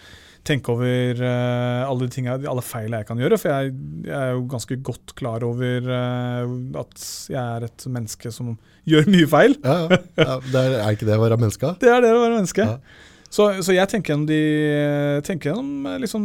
tenke 0.46 0.72
over 0.72 1.18
uh, 1.20 1.84
alle, 1.84 2.06
de 2.08 2.48
alle 2.48 2.64
feilene 2.64 3.02
jeg 3.02 3.08
kan 3.10 3.20
gjøre. 3.20 3.38
For 3.40 3.52
jeg, 3.52 3.74
jeg, 4.06 4.16
er 4.16 4.30
jo 4.32 4.46
ganske 4.48 4.78
godt 4.84 5.14
klar 5.18 5.44
over 5.44 5.84
uh, 5.84 6.80
at 6.80 7.04
jeg 7.28 7.40
er 7.40 7.66
et 7.68 7.86
menneske 7.92 8.32
som 8.32 8.54
gjør 8.88 9.10
mye 9.12 9.28
feil. 9.28 9.56
Ja, 9.64 9.76
ja. 10.16 10.38
Det 10.40 10.62
er, 10.62 10.78
er, 10.80 10.96
ikke 10.96 11.08
det 11.08 11.18
å 11.18 11.24
være 11.24 11.40
menneske? 11.40 11.74
Det 11.82 11.92
er 11.92 12.04
det 12.04 12.14
å 12.16 12.22
være 12.22 12.38
menneske. 12.38 12.68
Ja. 12.68 12.78
Så, 13.30 13.44
så, 13.62 13.70
jeg 13.76 13.86
tenker 13.92 14.14
gjennom, 14.14 14.26
de, 14.26 14.40
tenker 15.22 15.52
gjennom 15.52 16.00
liksom, 16.02 16.24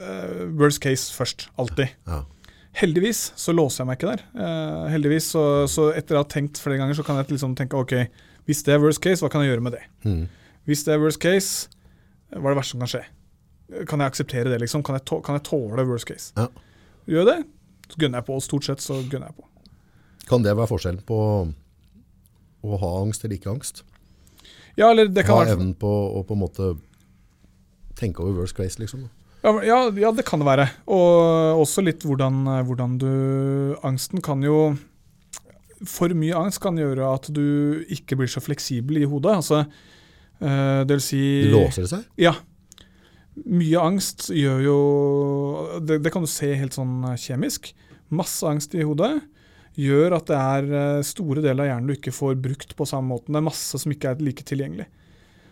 uh, 0.00 0.48
worst 0.58 0.80
case 0.82 1.12
først. 1.14 1.48
Alltid. 1.60 1.92
Ja. 2.08 2.24
Heldigvis 2.76 3.30
så 3.40 3.54
låser 3.56 3.82
jeg 3.82 3.88
meg 3.88 3.98
ikke 3.98 4.12
der. 4.12 4.22
heldigvis, 4.92 5.30
så, 5.32 5.42
så, 5.70 5.88
etter 5.96 6.18
å 6.18 6.24
ha 6.24 6.28
tenkt 6.28 6.60
flere 6.60 6.76
ganger, 6.80 6.98
så 6.98 7.04
kan 7.06 7.16
jeg 7.16 7.30
liksom 7.32 7.54
tenke 7.56 7.78
ok, 7.78 7.94
hvis 8.46 8.60
det 8.66 8.74
er 8.74 8.82
worst 8.82 9.00
case, 9.00 9.22
hva 9.24 9.30
kan 9.32 9.44
jeg 9.44 9.54
gjøre 9.54 9.64
med 9.64 9.78
det? 9.78 9.82
Mm. 10.04 10.26
Hvis 10.68 10.84
det 10.84 10.92
er 10.92 11.00
worst 11.00 11.22
case, 11.22 11.70
hva 12.34 12.50
er 12.50 12.52
det 12.52 12.58
verste 12.58 12.74
som 12.74 12.84
kan 12.84 12.92
skje? 12.92 13.02
Kan 13.88 14.02
jeg 14.02 14.12
akseptere 14.12 14.52
det, 14.52 14.60
liksom? 14.62 14.84
Kan 14.86 14.98
jeg, 14.98 15.06
kan 15.24 15.38
jeg 15.38 15.46
tåle 15.48 15.86
worst 15.88 16.08
case? 16.10 16.34
Ja. 16.36 16.50
Gjør 17.08 17.28
det, 17.30 17.36
så 17.88 18.00
gunner 18.02 18.20
jeg 18.20 18.28
på. 18.28 18.38
Stort 18.44 18.68
sett 18.68 18.84
så 18.84 19.00
gunner 19.08 19.30
jeg 19.30 19.38
på. 19.40 19.72
Kan 20.26 20.44
det 20.44 20.56
være 20.58 20.70
forskjellen 20.70 21.02
på 21.06 21.18
å 22.66 22.80
ha 22.82 22.92
angst 23.00 23.24
eller 23.24 23.38
ikke 23.38 23.52
angst? 23.54 23.84
Ja, 24.76 24.90
eller 24.90 25.08
det 25.08 25.24
kan 25.24 25.40
ha 25.40 25.48
evnen 25.54 25.72
på 25.78 25.88
å 25.88 26.22
på 26.26 26.36
en 26.36 26.42
måte 26.42 26.72
tenke 27.96 28.20
over 28.20 28.42
worst 28.42 28.56
case, 28.58 28.76
liksom? 28.82 29.06
Ja, 29.46 29.80
ja, 29.94 30.10
det 30.10 30.24
kan 30.26 30.42
det 30.42 30.48
være. 30.48 30.66
Og 30.90 31.60
også 31.62 31.84
litt 31.86 32.02
hvordan, 32.06 32.42
hvordan 32.66 32.96
du 32.98 33.10
Angsten 33.86 34.22
kan 34.24 34.42
jo 34.42 34.74
For 35.86 36.10
mye 36.18 36.34
angst 36.34 36.58
kan 36.64 36.78
gjøre 36.80 37.12
at 37.14 37.28
du 37.30 37.84
ikke 37.92 38.18
blir 38.18 38.30
så 38.32 38.42
fleksibel 38.42 38.98
i 38.98 39.06
hodet. 39.06 39.36
Altså, 39.38 39.62
øh, 40.40 40.82
det 40.88 40.98
vil 40.98 41.04
si 41.04 41.22
Låser 41.52 41.86
det 41.86 41.92
seg? 41.92 42.04
Ja. 42.18 42.34
Mye 43.44 43.82
angst 43.84 44.30
gjør 44.32 44.62
jo 44.64 44.78
det, 45.84 46.00
det, 46.02 46.12
kan 46.14 46.24
du 46.24 46.30
se 46.30 46.48
helt 46.56 46.74
sånn 46.74 47.04
eh, 47.12 47.18
kjemisk. 47.20 47.70
Masse 48.08 48.48
angst 48.48 48.74
i 48.74 48.86
hodet 48.86 49.12
gjør 49.76 50.16
at 50.16 50.30
det 50.30 50.38
er 50.40 50.70
eh, 50.80 51.06
store 51.06 51.44
deler 51.44 51.66
av 51.66 51.70
hjernen 51.70 51.90
du 51.90 51.94
ikke 51.98 52.14
får 52.16 52.38
brukt 52.40 52.72
på 52.78 52.88
samme 52.88 53.12
måte. 53.12 53.28
Det 53.28 53.38
er 53.38 53.50
masse 53.50 53.82
som 53.82 53.92
ikke 53.92 54.14
er 54.14 54.24
like 54.24 54.46
tilgjengelig. 54.48 54.88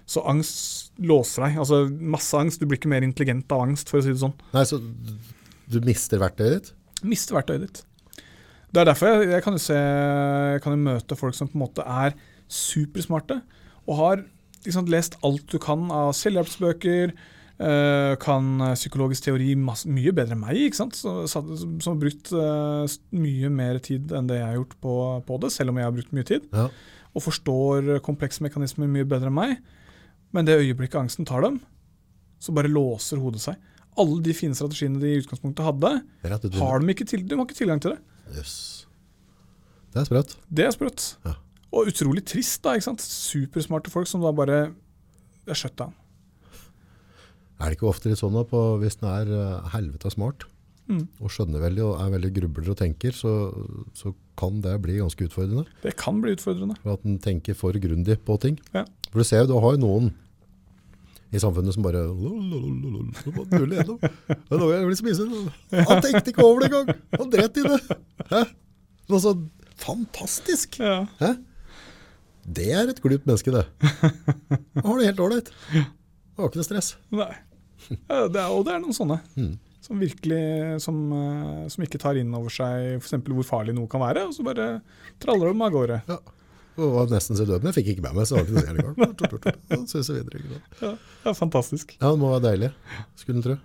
Så 0.06 0.22
angst 0.28 0.92
låser 1.00 1.46
deg. 1.46 1.58
Altså 1.62 1.84
masse 1.88 2.36
angst. 2.38 2.60
Du 2.60 2.68
blir 2.68 2.80
ikke 2.80 2.92
mer 2.92 3.06
intelligent 3.06 3.50
av 3.54 3.64
angst, 3.66 3.90
for 3.90 4.00
å 4.00 4.04
si 4.04 4.12
det 4.12 4.20
sånn. 4.20 4.36
Nei, 4.54 4.64
Så 4.68 4.80
du 5.70 5.80
mister 5.84 6.20
verktøyet 6.20 6.56
ditt? 6.58 6.72
Mister 7.04 7.38
verktøyet 7.38 7.66
ditt. 7.66 7.82
Det 8.74 8.82
er 8.82 8.90
derfor 8.90 9.12
jeg, 9.12 9.30
jeg 9.30 9.44
kan 9.44 9.54
jo 9.54 9.62
se, 9.62 9.76
kan 10.64 10.74
jo 10.74 10.86
møte 10.88 11.16
folk 11.18 11.36
som 11.36 11.48
på 11.48 11.56
en 11.56 11.62
måte 11.62 11.84
er 11.86 12.16
supersmarte 12.50 13.38
og 13.84 13.98
har 14.00 14.24
liksom, 14.64 14.88
lest 14.90 15.16
alt 15.24 15.46
du 15.52 15.60
kan 15.62 15.86
av 15.94 16.12
selvhjelpsbøker, 16.18 17.14
Uh, 17.54 18.16
kan 18.18 18.58
psykologisk 18.74 19.28
teori 19.28 19.52
masse, 19.54 19.86
mye 19.86 20.10
bedre 20.10 20.34
enn 20.34 20.40
meg, 20.40 20.58
ikke 20.58 20.74
sant? 20.80 20.96
Så, 20.98 21.12
som, 21.30 21.52
har 21.86 22.00
brukt 22.00 22.32
uh, 22.34 22.82
mye 23.14 23.50
mer 23.54 23.78
tid 23.78 24.10
enn 24.10 24.26
det 24.26 24.40
jeg 24.40 24.48
har 24.48 24.56
gjort 24.56 24.74
på, 24.82 24.94
på, 25.28 25.38
det, 25.44 25.52
selv 25.54 25.70
om 25.70 25.78
jeg 25.78 25.86
har 25.86 25.94
brukt 25.94 26.16
mye 26.18 26.26
tid. 26.26 26.48
Ja. 26.50 26.64
Og 27.14 27.22
forstår 27.22 28.00
komplekse 28.02 28.42
mekanismer 28.42 28.90
mye 28.90 29.06
bedre 29.06 29.30
enn 29.30 29.38
meg. 29.38 29.54
Men 30.34 30.48
det 30.48 30.58
øyeblikket 30.58 30.98
angsten 31.04 31.28
tar 31.28 31.44
dem, 31.46 31.60
så 32.42 32.52
bare 32.54 32.70
låser 32.72 33.20
hodet 33.22 33.42
seg. 33.44 33.70
Alle 34.00 34.18
de 34.24 34.34
fine 34.34 34.56
strategiene 34.58 34.98
de 34.98 35.12
i 35.14 35.20
utgangspunktet 35.22 35.64
hadde, 35.64 35.92
har 36.58 36.82
de 36.82 36.94
ikke, 36.94 37.06
til, 37.06 37.22
de 37.22 37.38
har 37.38 37.46
ikke 37.46 37.60
tilgang 37.60 37.82
til 37.82 37.94
det. 37.94 38.00
Yes. 38.34 38.54
Det 39.94 40.02
er 40.02 40.08
sprøtt. 40.08 40.34
Det 40.50 40.64
er 40.66 40.72
sprøtt. 40.74 41.04
Ja. 41.24 41.36
Og 41.74 41.90
utrolig 41.90 42.24
trist, 42.26 42.58
da. 42.64 42.74
ikke 42.74 42.88
sant? 42.88 43.04
Supersmarte 43.04 43.92
folk 43.94 44.10
som 44.10 44.24
da 44.24 44.32
bare 44.34 44.58
er 45.46 45.58
shutdown. 45.58 45.94
Er 47.62 47.70
det 47.70 47.78
ikke 47.78 47.88
ofte 47.88 48.10
litt 48.10 48.18
sånn 48.18 48.34
at 48.40 48.50
hvis 48.82 48.98
en 48.98 49.08
er 49.12 49.30
uh, 49.30 49.70
helvete 49.72 50.10
smart 50.10 50.42
mm. 50.90 51.04
og 51.22 51.30
skjønner 51.32 51.62
veldig 51.62 51.84
og 51.86 52.00
er 52.02 52.12
veldig 52.16 52.30
grubler 52.40 52.72
og 52.74 52.78
tenker, 52.80 53.14
så, 53.16 53.32
så, 53.96 54.14
kan 54.34 54.56
det 54.58 54.72
bli 54.82 54.96
ganske 54.98 55.28
utfordrende? 55.28 55.62
Det 55.84 55.92
kan 55.94 56.16
bli 56.18 56.32
utfordrende. 56.34 56.74
For 56.82 56.96
at 56.96 57.04
en 57.06 57.20
tenker 57.22 57.54
for 57.54 57.76
grundig 57.78 58.16
på 58.26 58.34
ting. 58.42 58.56
Ja. 58.74 58.82
For 59.14 59.22
du 59.22 59.28
ser 59.28 59.44
jo, 59.44 59.52
du 59.52 59.58
har 59.62 59.76
jo 59.76 59.78
noen 59.78 60.08
i 61.34 61.40
samfunnet 61.42 61.74
som 61.74 61.84
bare 61.86 62.02
Tuller 63.54 63.76
gjennom. 63.78 63.98
Jeg 64.02 64.86
blir 64.88 64.98
spise. 64.98 65.26
Han 65.70 66.02
tenkte 66.02 66.32
ikke 66.32 66.42
over 66.42 66.62
det 66.62 66.70
engang! 66.70 67.02
Han 67.14 67.30
dret 67.30 67.58
i 67.58 67.66
det! 67.66 67.98
Hæ? 68.30 68.42
Noe 69.10 69.22
så 69.22 69.34
fantastisk! 69.82 70.78
Hæ? 70.82 71.34
Det 72.44 72.66
er 72.76 72.90
et 72.90 73.00
glupt 73.02 73.26
menneske, 73.26 73.54
det. 73.54 73.64
Han 74.82 74.88
har 74.90 74.98
det 74.98 75.10
helt 75.12 75.22
ålreit. 75.26 75.50
Det 75.70 76.42
var 76.42 76.50
ikke 76.50 76.60
noe 76.60 76.66
stress. 76.66 76.90
Nei. 77.14 77.30
Det 77.88 78.40
er, 78.40 78.50
og 78.50 78.64
det 78.66 78.74
er 78.74 78.82
noen 78.82 78.96
sånne. 78.96 79.20
Mm. 79.38 79.54
Som 79.84 80.00
virkelig 80.00 80.44
som, 80.84 81.00
eh, 81.12 81.64
som, 81.72 81.84
ikke 81.84 82.00
tar 82.00 82.18
inn 82.20 82.32
over 82.36 82.52
seg 82.52 82.98
f.eks. 82.98 83.18
hvor 83.26 83.46
farlig 83.46 83.74
noe 83.76 83.90
kan 83.90 84.02
være, 84.02 84.26
og 84.28 84.36
så 84.36 84.44
bare 84.46 84.68
traller 85.22 85.50
de 85.52 85.66
av 85.66 85.74
gårde. 85.74 86.00
Ja. 86.08 86.18
Og 86.74 86.94
var 86.96 87.12
nesten 87.12 87.38
så 87.38 87.44
døden. 87.46 87.68
jeg 87.70 87.76
fikk 87.76 87.88
ikke 87.94 88.04
med 88.08 88.16
meg, 88.18 88.26
så 88.26 88.34
var 88.34 88.42
det 88.44 88.50
ikke 88.50 88.58
noe 88.58 89.86
særlig 89.86 90.04
Så 90.04 90.16
videre. 90.16 90.60
Ja, 90.80 90.90
er 91.30 91.36
fantastisk. 91.38 91.94
Ja, 92.00 92.10
det 92.10 92.18
må 92.18 92.32
være 92.32 92.46
deilig, 92.50 92.70
skulle 93.20 93.38
en 93.38 93.46
tro. 93.46 93.56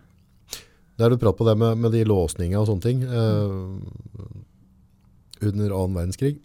Der 0.99 1.09
du 1.09 1.17
prat 1.17 1.37
på 1.39 1.47
det 1.47 1.55
med, 1.57 1.77
med 1.79 1.91
de 1.95 2.03
låsningene 2.05 2.59
og 2.59 2.67
sånne 2.67 2.83
ting. 2.83 3.03
Eh, 3.07 3.49
under 5.47 5.71
annen 5.71 5.95
verdenskrig, 5.95 6.35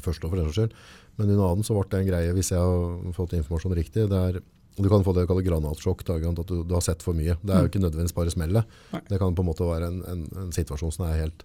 først 0.00 0.24
og 0.24 0.32
for 0.32 0.40
den 0.40 0.52
skyld, 0.54 0.72
men 1.18 1.28
under 1.34 1.50
annen 1.50 1.66
så 1.66 1.76
ble 1.76 1.84
det 1.92 2.00
en 2.00 2.08
greie, 2.08 2.36
hvis 2.36 2.52
jeg 2.54 2.62
har 2.62 3.12
fått 3.16 3.36
informasjon 3.36 3.76
riktig, 3.76 4.06
det 4.08 4.22
er 4.30 4.40
du 4.78 4.86
kan 4.86 5.02
få 5.02 5.10
det 5.10 5.24
du 5.24 5.30
kaller 5.30 5.42
granatsjokk, 5.42 6.04
at 6.06 6.38
du, 6.46 6.62
du, 6.62 6.74
har 6.74 6.84
sett 6.84 7.02
for 7.02 7.16
mye. 7.18 7.34
Det 7.42 7.50
er 7.50 7.64
jo 7.64 7.70
ikke 7.70 7.80
nødvendigvis 7.82 8.14
bare 8.14 8.30
smellet. 8.30 8.76
Det 9.08 9.18
kan 9.18 9.34
på 9.34 9.42
en 9.42 9.48
måte 9.48 9.66
være 9.66 9.88
en, 9.90 9.98
en, 10.06 10.20
en, 10.38 10.52
situasjon 10.54 10.94
som 10.94 11.08
er 11.08 11.24
helt 11.24 11.42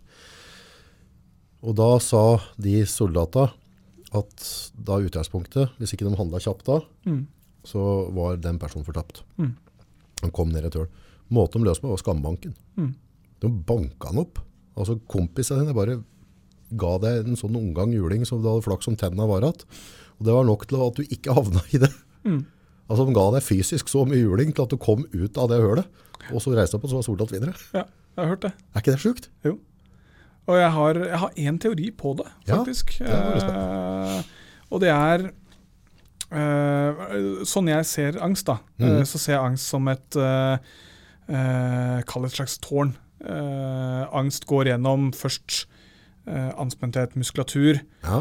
Og 1.66 1.74
da 1.80 1.90
sa 2.04 2.22
de 2.62 2.84
soldatene 2.86 3.50
at 4.18 4.48
da 4.74 5.00
utgangspunktet, 5.02 5.74
hvis 5.80 5.96
ikke 5.96 6.08
de 6.08 6.18
handla 6.18 6.42
kjapt 6.44 6.68
da, 6.70 6.80
mm. 7.10 7.22
så 7.68 7.84
var 8.16 8.40
den 8.42 8.60
personen 8.62 8.88
fortapt. 8.88 9.24
Mm. 9.38 9.54
Han 10.24 10.34
kom 10.36 10.54
ned 10.54 10.70
et 10.70 10.78
høl. 10.80 10.90
Måten 11.34 11.64
de 11.64 11.70
løste 11.70 11.84
på, 11.84 11.92
var 11.92 12.02
skambanken. 12.02 12.56
Mm. 12.80 12.94
De 13.44 13.52
banka 13.68 14.12
han 14.12 14.24
opp. 14.24 14.42
Altså 14.78 14.98
Kompisene 15.10 15.64
dine 15.64 15.76
bare 15.78 16.00
ga 16.80 16.96
deg 17.02 17.28
en 17.28 17.38
sånn 17.38 17.58
omgang 17.58 17.92
juling 17.94 18.24
som 18.26 18.42
du 18.42 18.48
hadde 18.50 18.66
flaks 18.66 18.90
om 18.90 18.98
tenna 19.00 19.28
var 19.30 19.46
igjen. 19.46 19.66
Og 20.18 20.28
det 20.28 20.36
var 20.36 20.48
nok 20.48 20.66
til 20.70 20.82
at 20.86 20.98
du 20.98 21.04
ikke 21.18 21.36
havna 21.38 21.64
i 21.76 21.82
det. 21.84 21.92
Mm. 22.24 22.42
Altså 22.90 23.06
De 23.08 23.16
ga 23.16 23.28
deg 23.36 23.46
fysisk 23.46 23.92
så 23.92 24.04
mye 24.08 24.22
juling 24.22 24.54
til 24.56 24.66
at 24.66 24.74
du 24.74 24.80
kom 24.82 25.06
ut 25.14 25.38
av 25.40 25.50
det 25.52 25.62
hølet, 25.64 26.02
og 26.32 26.42
så 26.44 26.54
reiste 26.56 26.76
du 26.76 26.80
opp 26.80 26.88
og 26.88 26.92
så 26.92 27.00
var 27.00 27.06
Soltatt 27.08 27.34
videre. 27.36 27.54
Ja, 27.76 27.86
jeg 27.88 28.22
har 28.22 28.34
hørt 28.36 28.46
det. 28.46 28.52
Er 28.74 28.84
ikke 28.84 28.96
det 28.96 29.04
sjukt? 29.04 29.30
Jo. 29.48 29.58
Og 30.44 30.60
jeg 30.60 30.72
har, 30.76 31.00
jeg 31.08 31.20
har 31.22 31.38
én 31.40 31.60
teori 31.62 31.90
på 31.96 32.16
det, 32.20 32.28
faktisk. 32.50 32.98
Ja, 33.00 33.20
det 33.32 33.44
uh, 33.48 34.32
og 34.74 34.82
det 34.84 34.90
er 34.90 35.28
uh, 36.34 37.44
Sånn 37.48 37.70
jeg 37.72 37.88
ser 37.88 38.18
angst, 38.26 38.50
da, 38.50 38.58
mm. 38.82 38.88
uh, 38.90 39.04
så 39.08 39.22
ser 39.22 39.38
jeg 39.38 39.52
angst 39.52 39.72
som 39.76 39.92
et 39.92 40.20
Kall 41.24 42.26
det 42.26 42.30
et 42.34 42.36
slags 42.36 42.58
tårn. 42.60 42.90
Angst 44.12 44.44
går 44.50 44.68
gjennom 44.68 45.06
først 45.16 45.62
anspenthet, 46.28 47.16
muskulatur, 47.16 47.80
ja. 48.04 48.18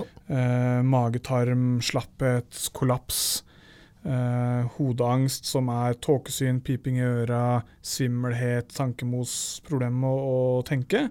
magetarm, 0.86 1.80
slapphet, 1.82 2.60
kollaps. 2.78 3.42
Uh, 4.02 4.66
hodeangst, 4.74 5.46
som 5.46 5.68
er 5.70 5.94
tåkesyn, 6.02 6.56
piping 6.66 6.96
i 6.98 7.04
øra, 7.06 7.60
svimmelhet, 7.86 8.72
tankemos, 8.74 9.34
problem 9.66 10.00
med 10.02 10.10
å, 10.10 10.32
å, 10.58 10.62
tenke. 10.66 11.04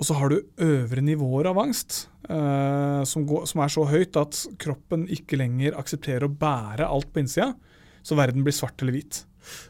Og 0.00 0.08
så 0.08 0.16
har 0.16 0.32
du 0.32 0.38
øvre 0.64 1.04
nivåer 1.04 1.50
av 1.50 1.60
angst, 1.60 2.06
eh, 2.24 3.02
som, 3.08 3.26
går, 3.28 3.46
som, 3.50 3.60
er 3.60 3.72
så 3.72 3.84
høyt 3.90 4.16
at 4.16 4.44
kroppen 4.62 5.04
ikke 5.12 5.38
lenger 5.40 5.76
aksepterer 5.80 6.24
å 6.24 6.32
bære 6.32 6.88
alt 6.88 7.10
på 7.12 7.22
innsida, 7.22 7.52
så 8.00 8.16
verden 8.16 8.46
blir 8.46 8.56
svart 8.56 8.80
eller 8.80 8.96
hvit. 8.96 9.24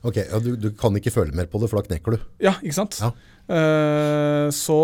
Ok, 0.07 0.21
ja, 0.23 0.39
du, 0.43 0.53
du, 0.59 0.71
kan 0.79 0.95
ikke 0.99 1.13
føle 1.15 1.35
mer 1.35 1.51
på 1.51 1.59
det, 1.63 1.71
for 1.71 1.81
da 1.81 1.91
knekker 1.91 2.15
du? 2.15 2.29
Ja, 2.47 2.55
ikke 2.63 2.79
sant. 2.79 3.01
Ja. 3.03 3.11
Eh, 3.51 4.49
så 4.55 4.81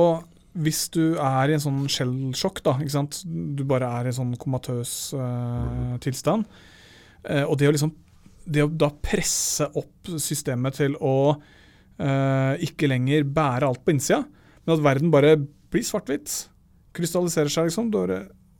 hvis 0.56 0.86
du 0.94 1.18
er 1.20 1.52
i 1.52 1.54
en 1.54 1.62
sånn 1.62 1.84
skjellsjokk, 1.92 2.62
da, 2.66 2.78
ikke 2.80 2.96
sant? 2.96 3.20
du 3.26 3.62
bare 3.68 3.90
er 4.00 4.08
i 4.08 4.10
en 4.10 4.18
sånn 4.18 4.38
komatøs 4.40 4.96
tilstand, 6.02 6.48
Eh, 7.26 7.44
og 7.44 7.58
det 7.58 7.68
å, 7.70 7.74
liksom, 7.74 7.92
det 8.46 8.64
å 8.64 8.70
da 8.70 8.90
presse 8.90 9.66
opp 9.78 10.10
systemet 10.22 10.78
til 10.78 10.96
å 11.02 11.16
uh, 11.34 12.54
ikke 12.62 12.90
lenger 12.90 13.26
bære 13.26 13.66
alt 13.66 13.82
på 13.82 13.94
innsida, 13.94 14.22
men 14.66 14.74
at 14.76 14.82
verden 14.84 15.12
bare 15.14 15.36
blir 15.72 15.86
svart-hvitt. 15.86 16.34
Krystalliserer 16.96 17.52
seg, 17.52 17.70
liksom. 17.70 17.90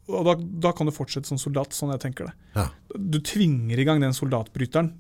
Og 0.07 0.23
da, 0.28 0.37
da 0.39 0.70
kan 0.77 0.87
du 0.87 0.95
fortsette 0.95 1.27
som 1.27 1.39
soldat, 1.41 1.74
sånn 1.74 1.91
jeg 1.95 2.03
tenker 2.05 2.28
det. 2.28 2.35
Ja. 2.55 2.69
Du 2.95 3.19
tvinger 3.27 3.81
i 3.81 3.87
gang 3.89 4.03
den 4.03 4.15
soldatbryteren. 4.15 4.93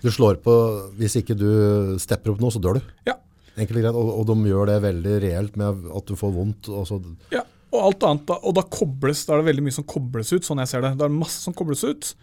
Du 0.00 0.08
slår 0.12 0.40
på, 0.44 0.54
hvis 0.96 1.18
ikke 1.20 1.36
du 1.36 1.98
stepper 2.00 2.32
opp 2.32 2.40
nå, 2.40 2.52
så 2.54 2.62
dør 2.64 2.80
du. 2.80 2.94
Ja. 3.10 3.18
Enkelt 3.54 3.78
og 3.78 3.84
greit, 3.84 3.98
og, 3.98 4.12
og 4.22 4.30
de 4.30 4.50
gjør 4.50 4.70
det 4.72 4.78
veldig 4.82 5.18
reelt 5.22 5.58
med 5.60 5.84
at 6.00 6.08
du 6.08 6.16
får 6.18 6.32
vondt. 6.34 6.70
Og 6.72 6.88
så, 6.88 6.98
Ja, 7.34 7.44
og 7.74 7.82
alt 7.90 8.06
annet 8.08 8.24
da, 8.30 8.38
og 8.40 8.56
da 8.56 8.64
kobles, 8.70 9.26
da 9.26 9.34
er 9.34 9.42
det 9.42 9.50
veldig 9.50 9.66
mye 9.66 9.76
som 9.76 9.86
kobles 9.90 10.32
ut, 10.32 10.46
sånn 10.46 10.62
jeg 10.62 10.72
ser 10.72 10.86
det. 10.86 10.94
Det 10.98 11.06
er 11.06 11.14
masse 11.14 11.42
som 11.44 11.54
kobles 11.56 11.84
ut. 11.84 12.14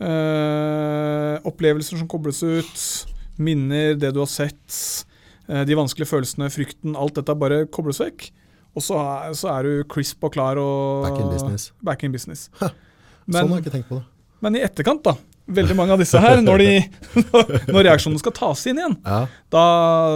Eh, 0.00 1.36
opplevelser 1.48 2.00
som 2.00 2.08
kobles 2.10 2.42
ut, 2.42 2.84
minner, 3.40 3.94
det 4.00 4.12
du 4.16 4.20
har 4.22 4.30
sett, 4.32 4.74
de 5.66 5.76
vanskelige 5.78 6.08
følelsene, 6.10 6.50
frykten, 6.54 6.94
alt 6.98 7.16
dette 7.18 7.34
bare 7.38 7.64
kobles 7.74 7.98
vekk. 8.02 8.28
Og 8.78 8.84
så 8.86 8.94
er, 9.02 9.32
så 9.34 9.48
er 9.56 9.66
du 9.66 9.72
crisp 9.90 10.22
og 10.28 10.30
klar 10.36 10.58
og 10.62 11.02
Back 11.08 11.18
in 11.18 11.30
business. 11.32 11.64
Back 11.82 12.04
in 12.06 12.12
business. 12.14 12.44
sånn 12.60 12.70
Men, 13.26 13.48
har 13.48 13.56
jeg 13.58 13.64
ikke 13.64 13.72
tenkt 13.74 13.88
på 13.90 13.98
det. 13.98 14.04
men 14.46 14.56
i 14.56 14.62
etterkant, 14.66 15.02
da. 15.08 15.16
Veldig 15.50 15.74
mange 15.74 15.96
av 15.96 15.98
disse 15.98 16.20
her, 16.22 16.38
når, 16.46 16.62
de, 16.62 16.70
når 17.74 17.84
reaksjonene 17.88 18.22
skal 18.22 18.34
tas 18.36 18.62
inn 18.70 18.78
igjen, 18.78 18.94
Ja. 19.02 19.24
da, 19.50 19.64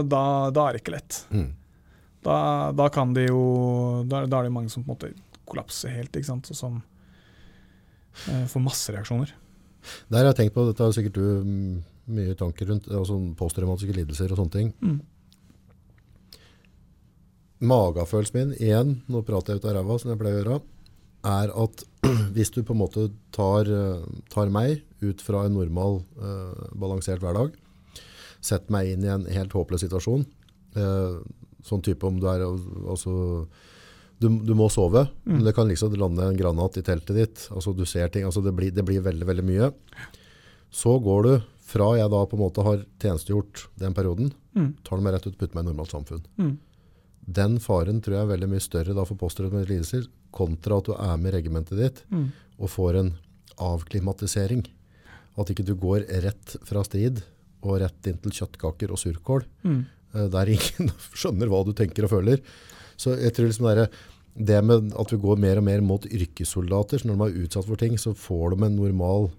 da, 0.07 0.21
da 0.55 0.69
er 0.69 0.77
det 0.77 0.83
ikke 0.85 0.95
lett. 0.95 1.19
Mm. 1.35 1.49
Da, 2.25 2.37
da 2.73 2.87
kan 2.95 3.11
de 3.17 3.27
jo 3.27 3.41
Da, 4.09 4.23
da 4.31 4.39
er 4.39 4.47
det 4.47 4.53
mange 4.55 4.71
som 4.73 4.85
på 4.87 4.95
en 4.95 4.95
måte 4.95 5.11
kollapser 5.51 5.91
helt, 5.93 6.15
ikke 6.17 6.31
sant. 6.31 6.47
Og 6.55 6.57
som 6.57 6.79
eh, 8.31 8.45
får 8.49 8.63
masse 8.65 8.95
reaksjoner. 8.95 9.33
Der 10.09 10.23
har 10.23 10.31
jeg 10.31 10.39
tenkt 10.45 10.55
på, 10.55 10.65
dette 10.71 10.87
har 10.87 10.95
sikkert 10.97 11.19
du 11.19 11.27
mm, 11.45 11.75
mye 12.17 12.37
tanker 12.39 12.71
rundt, 12.71 12.87
altså 12.89 13.19
posttraumatiske 13.37 13.97
lidelser 13.99 14.31
og 14.33 14.41
sånne 14.41 14.55
ting. 14.55 14.71
Mm. 14.81 15.01
Magefølelsen 17.65 18.37
min, 18.39 18.55
igjen, 18.61 18.95
nå 19.11 19.23
prater 19.27 19.55
jeg 19.55 19.63
ut 19.63 19.69
av 19.71 19.77
ræva 19.79 19.99
som 20.01 20.11
jeg 20.13 20.21
pleier 20.21 20.39
å 20.39 20.43
gjøre, 20.43 20.61
er 21.25 21.53
at 21.65 21.85
hvis 22.37 22.51
du 22.53 22.63
på 22.63 22.75
en 22.77 22.83
måte 22.83 23.07
tar, 23.35 23.69
eh, 23.73 24.03
tar 24.33 24.51
meg 24.53 24.83
ut 25.05 25.23
fra 25.25 25.45
en 25.47 25.55
normal, 25.57 26.03
eh, 26.21 26.67
balansert 26.77 27.23
hverdag, 27.25 27.55
setter 28.45 28.73
meg 28.75 28.91
inn 28.93 29.05
i 29.07 29.13
en 29.13 29.25
helt 29.33 29.55
håpløs 29.57 29.85
situasjon, 29.87 30.27
eh, 30.77 31.15
sånn 31.65 31.85
type 31.87 32.05
om 32.05 32.19
du 32.21 32.27
er, 32.29 32.45
altså, 32.45 33.15
du, 34.21 34.29
du 34.45 34.53
må 34.57 34.69
sove, 34.73 35.07
Mm. 35.25 35.39
men 35.39 35.45
det 35.49 35.55
kan 35.57 35.69
liksom 35.69 35.95
lande 35.97 36.23
en 36.29 36.37
granat 36.37 36.77
i 36.77 36.83
teltet 36.85 37.17
ditt, 37.17 37.47
altså 37.51 37.73
du 37.77 37.87
ser 37.89 38.09
ting, 38.13 38.25
altså 38.29 38.43
det 38.45 38.53
blir, 38.57 38.71
det 38.77 38.85
blir 38.85 39.01
veldig, 39.05 39.25
veldig 39.31 39.45
mye. 39.49 39.71
Så 40.75 40.99
går 41.03 41.23
du, 41.25 41.33
fra 41.65 41.95
jeg 41.97 42.11
da 42.13 42.21
på 42.29 42.37
en 42.37 42.43
måte 42.45 42.63
har 42.67 42.83
tjenestegjort 43.01 43.69
den 43.81 43.95
perioden, 43.97 44.33
Mm. 44.55 44.75
tar 44.87 45.01
du 45.01 45.03
meg 45.03 45.15
rett 45.17 45.25
ut 45.27 45.33
og 45.33 45.39
putter 45.41 45.57
meg 45.57 45.65
i 45.65 45.69
normalt 45.73 45.91
samfunn. 45.91 46.21
Mm. 46.39 46.53
Den 47.27 47.59
faren 47.59 48.01
tror 48.05 48.15
jeg 48.19 48.23
er 48.27 48.33
veldig 48.37 48.49
mye 48.53 48.61
større 48.61 48.95
da 48.95 49.05
for 49.09 49.17
posttraumatiske 49.17 49.71
lidelser, 49.73 50.09
kontra 50.35 50.77
at 50.79 50.85
du 50.91 50.93
er 50.95 51.17
med 51.17 51.33
i 51.33 51.37
regimentet 51.39 51.79
ditt 51.79 52.03
Mm. 52.11 52.33
og 52.61 52.69
får 52.71 52.97
en 53.01 53.13
avklimatisering. 53.59 54.65
At 55.39 55.51
ikke 55.51 55.65
du 55.67 55.75
går 55.75 56.05
rett 56.25 56.57
fra 56.67 56.83
strid 56.87 57.23
og 57.65 57.81
rett 57.81 58.07
inn 58.11 58.19
til 58.23 58.31
kjøttkaker 58.41 58.91
og 58.93 58.99
surkål, 59.01 59.45
Mm. 59.65 59.87
eh, 60.15 60.29
der 60.29 60.47
ingen 60.53 60.93
skjønner 61.15 61.49
hva 61.49 61.65
du 61.65 61.73
tenker 61.73 62.05
og 62.05 62.11
føler. 62.11 62.41
Så 62.97 63.17
jeg 63.19 63.33
tror 63.35 63.49
liksom 63.49 63.67
det, 63.75 63.89
er- 63.89 63.91
det 64.37 64.65
med 64.65 64.93
at 64.99 65.11
vi 65.11 65.17
går 65.19 65.39
mer 65.39 65.59
og 65.59 65.65
mer 65.65 65.81
mot 65.81 66.05
yrkessoldater, 66.05 66.99
så 67.01 67.07
når 67.09 67.17
de 67.17 67.25
er 67.41 67.47
utsatt 67.47 67.65
for 67.67 67.77
ting, 67.77 67.97
så 67.97 68.15
får 68.15 68.57
de 68.57 68.65
en 68.67 68.77
normal 68.77 69.31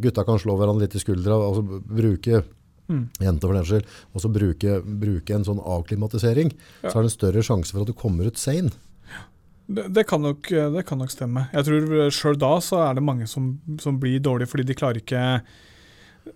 Gutta 0.00 0.22
kan 0.24 0.38
slå 0.38 0.54
hverandre 0.56 0.86
litt 0.86 0.94
i 0.94 1.00
skuldra, 1.02 1.34
altså 1.34 1.64
bruke 1.82 2.44
Mm. 2.90 3.04
jenter 3.22 3.46
for 3.46 3.54
den 3.54 3.64
skyld, 3.68 3.86
og 4.14 4.20
så 4.24 4.30
bruke, 4.34 4.76
bruke 4.82 5.34
en 5.36 5.44
sånn 5.46 5.60
avklimatisering, 5.62 6.50
Ja. 6.82 6.90
så 6.90 6.98
er 6.98 7.02
det 7.04 7.10
en 7.12 7.16
større 7.16 7.42
sjanse 7.46 7.70
for 7.72 7.82
at 7.84 7.86
du 7.86 7.94
kommer 7.94 8.26
ut 8.26 8.36
sein. 8.36 8.72
Det, 9.70 9.84
det, 9.94 10.02
kan 10.10 10.20
nok, 10.20 10.48
det 10.50 10.82
kan 10.88 10.98
nok 10.98 11.12
stemme. 11.14 11.44
Jeg 11.54 11.64
tror 11.68 12.10
Sjøl 12.10 12.36
da 12.42 12.56
så 12.58 12.80
er 12.90 12.94
det 12.98 13.04
mange 13.06 13.28
som, 13.30 13.52
som 13.78 14.00
blir 14.02 14.18
dårlige 14.18 14.50
fordi 14.50 14.64
de 14.66 14.74
klarer 14.74 14.98
ikke 14.98 15.20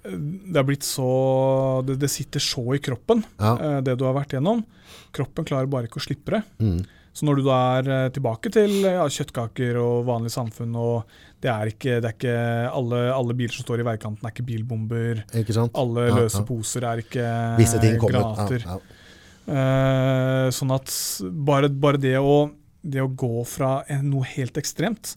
Det 0.04 0.56
er 0.60 0.66
blitt 0.68 0.86
så 0.86 1.82
Det, 1.86 1.96
det 1.98 2.10
sitter 2.12 2.38
så 2.40 2.62
i 2.76 2.78
kroppen, 2.78 3.24
Ja. 3.40 3.56
eh, 3.58 3.80
det 3.82 3.96
du 3.98 4.04
har 4.06 4.14
vært 4.14 4.36
gjennom. 4.36 4.62
Kroppen 5.12 5.44
klarer 5.44 5.66
bare 5.70 5.88
ikke 5.90 5.98
å 5.98 6.06
slippe 6.06 6.30
det. 6.36 6.42
Mm. 6.62 6.84
Så 7.14 7.26
når 7.28 7.38
du 7.38 7.42
da 7.46 7.56
er 7.78 7.88
eh, 7.94 8.08
tilbake 8.14 8.50
til 8.50 8.72
ja, 8.82 9.04
kjøttkaker 9.06 9.76
og 9.78 10.00
vanlig 10.08 10.32
samfunn, 10.34 10.72
og 10.74 11.04
det 11.44 11.50
er 11.52 11.70
ikke, 11.70 12.00
det 12.02 12.08
er 12.10 12.16
ikke 12.16 12.36
alle, 12.74 13.02
alle 13.14 13.36
biler 13.38 13.54
som 13.54 13.62
står 13.66 13.84
i 13.84 13.86
veikanten, 13.86 14.24
er 14.26 14.34
ikke 14.34 14.46
bilbomber. 14.48 15.20
Ikke 15.38 15.54
sant? 15.54 15.76
Alle 15.78 16.08
Ja, 16.08 16.16
løse 16.18 16.40
ja. 16.42 16.46
poser 16.48 16.86
er 16.90 17.02
ikke 17.04 17.28
Visse 17.60 17.78
ting 17.82 18.00
granater. 18.02 18.64
Eh, 19.44 20.48
sånn 20.56 20.72
at 20.74 20.90
bare, 21.46 21.68
bare 21.68 22.00
det, 22.00 22.16
å, 22.18 22.48
det 22.82 23.02
å 23.04 23.10
gå 23.12 23.44
fra 23.46 23.76
noe 24.02 24.24
helt 24.34 24.56
ekstremt 24.60 25.14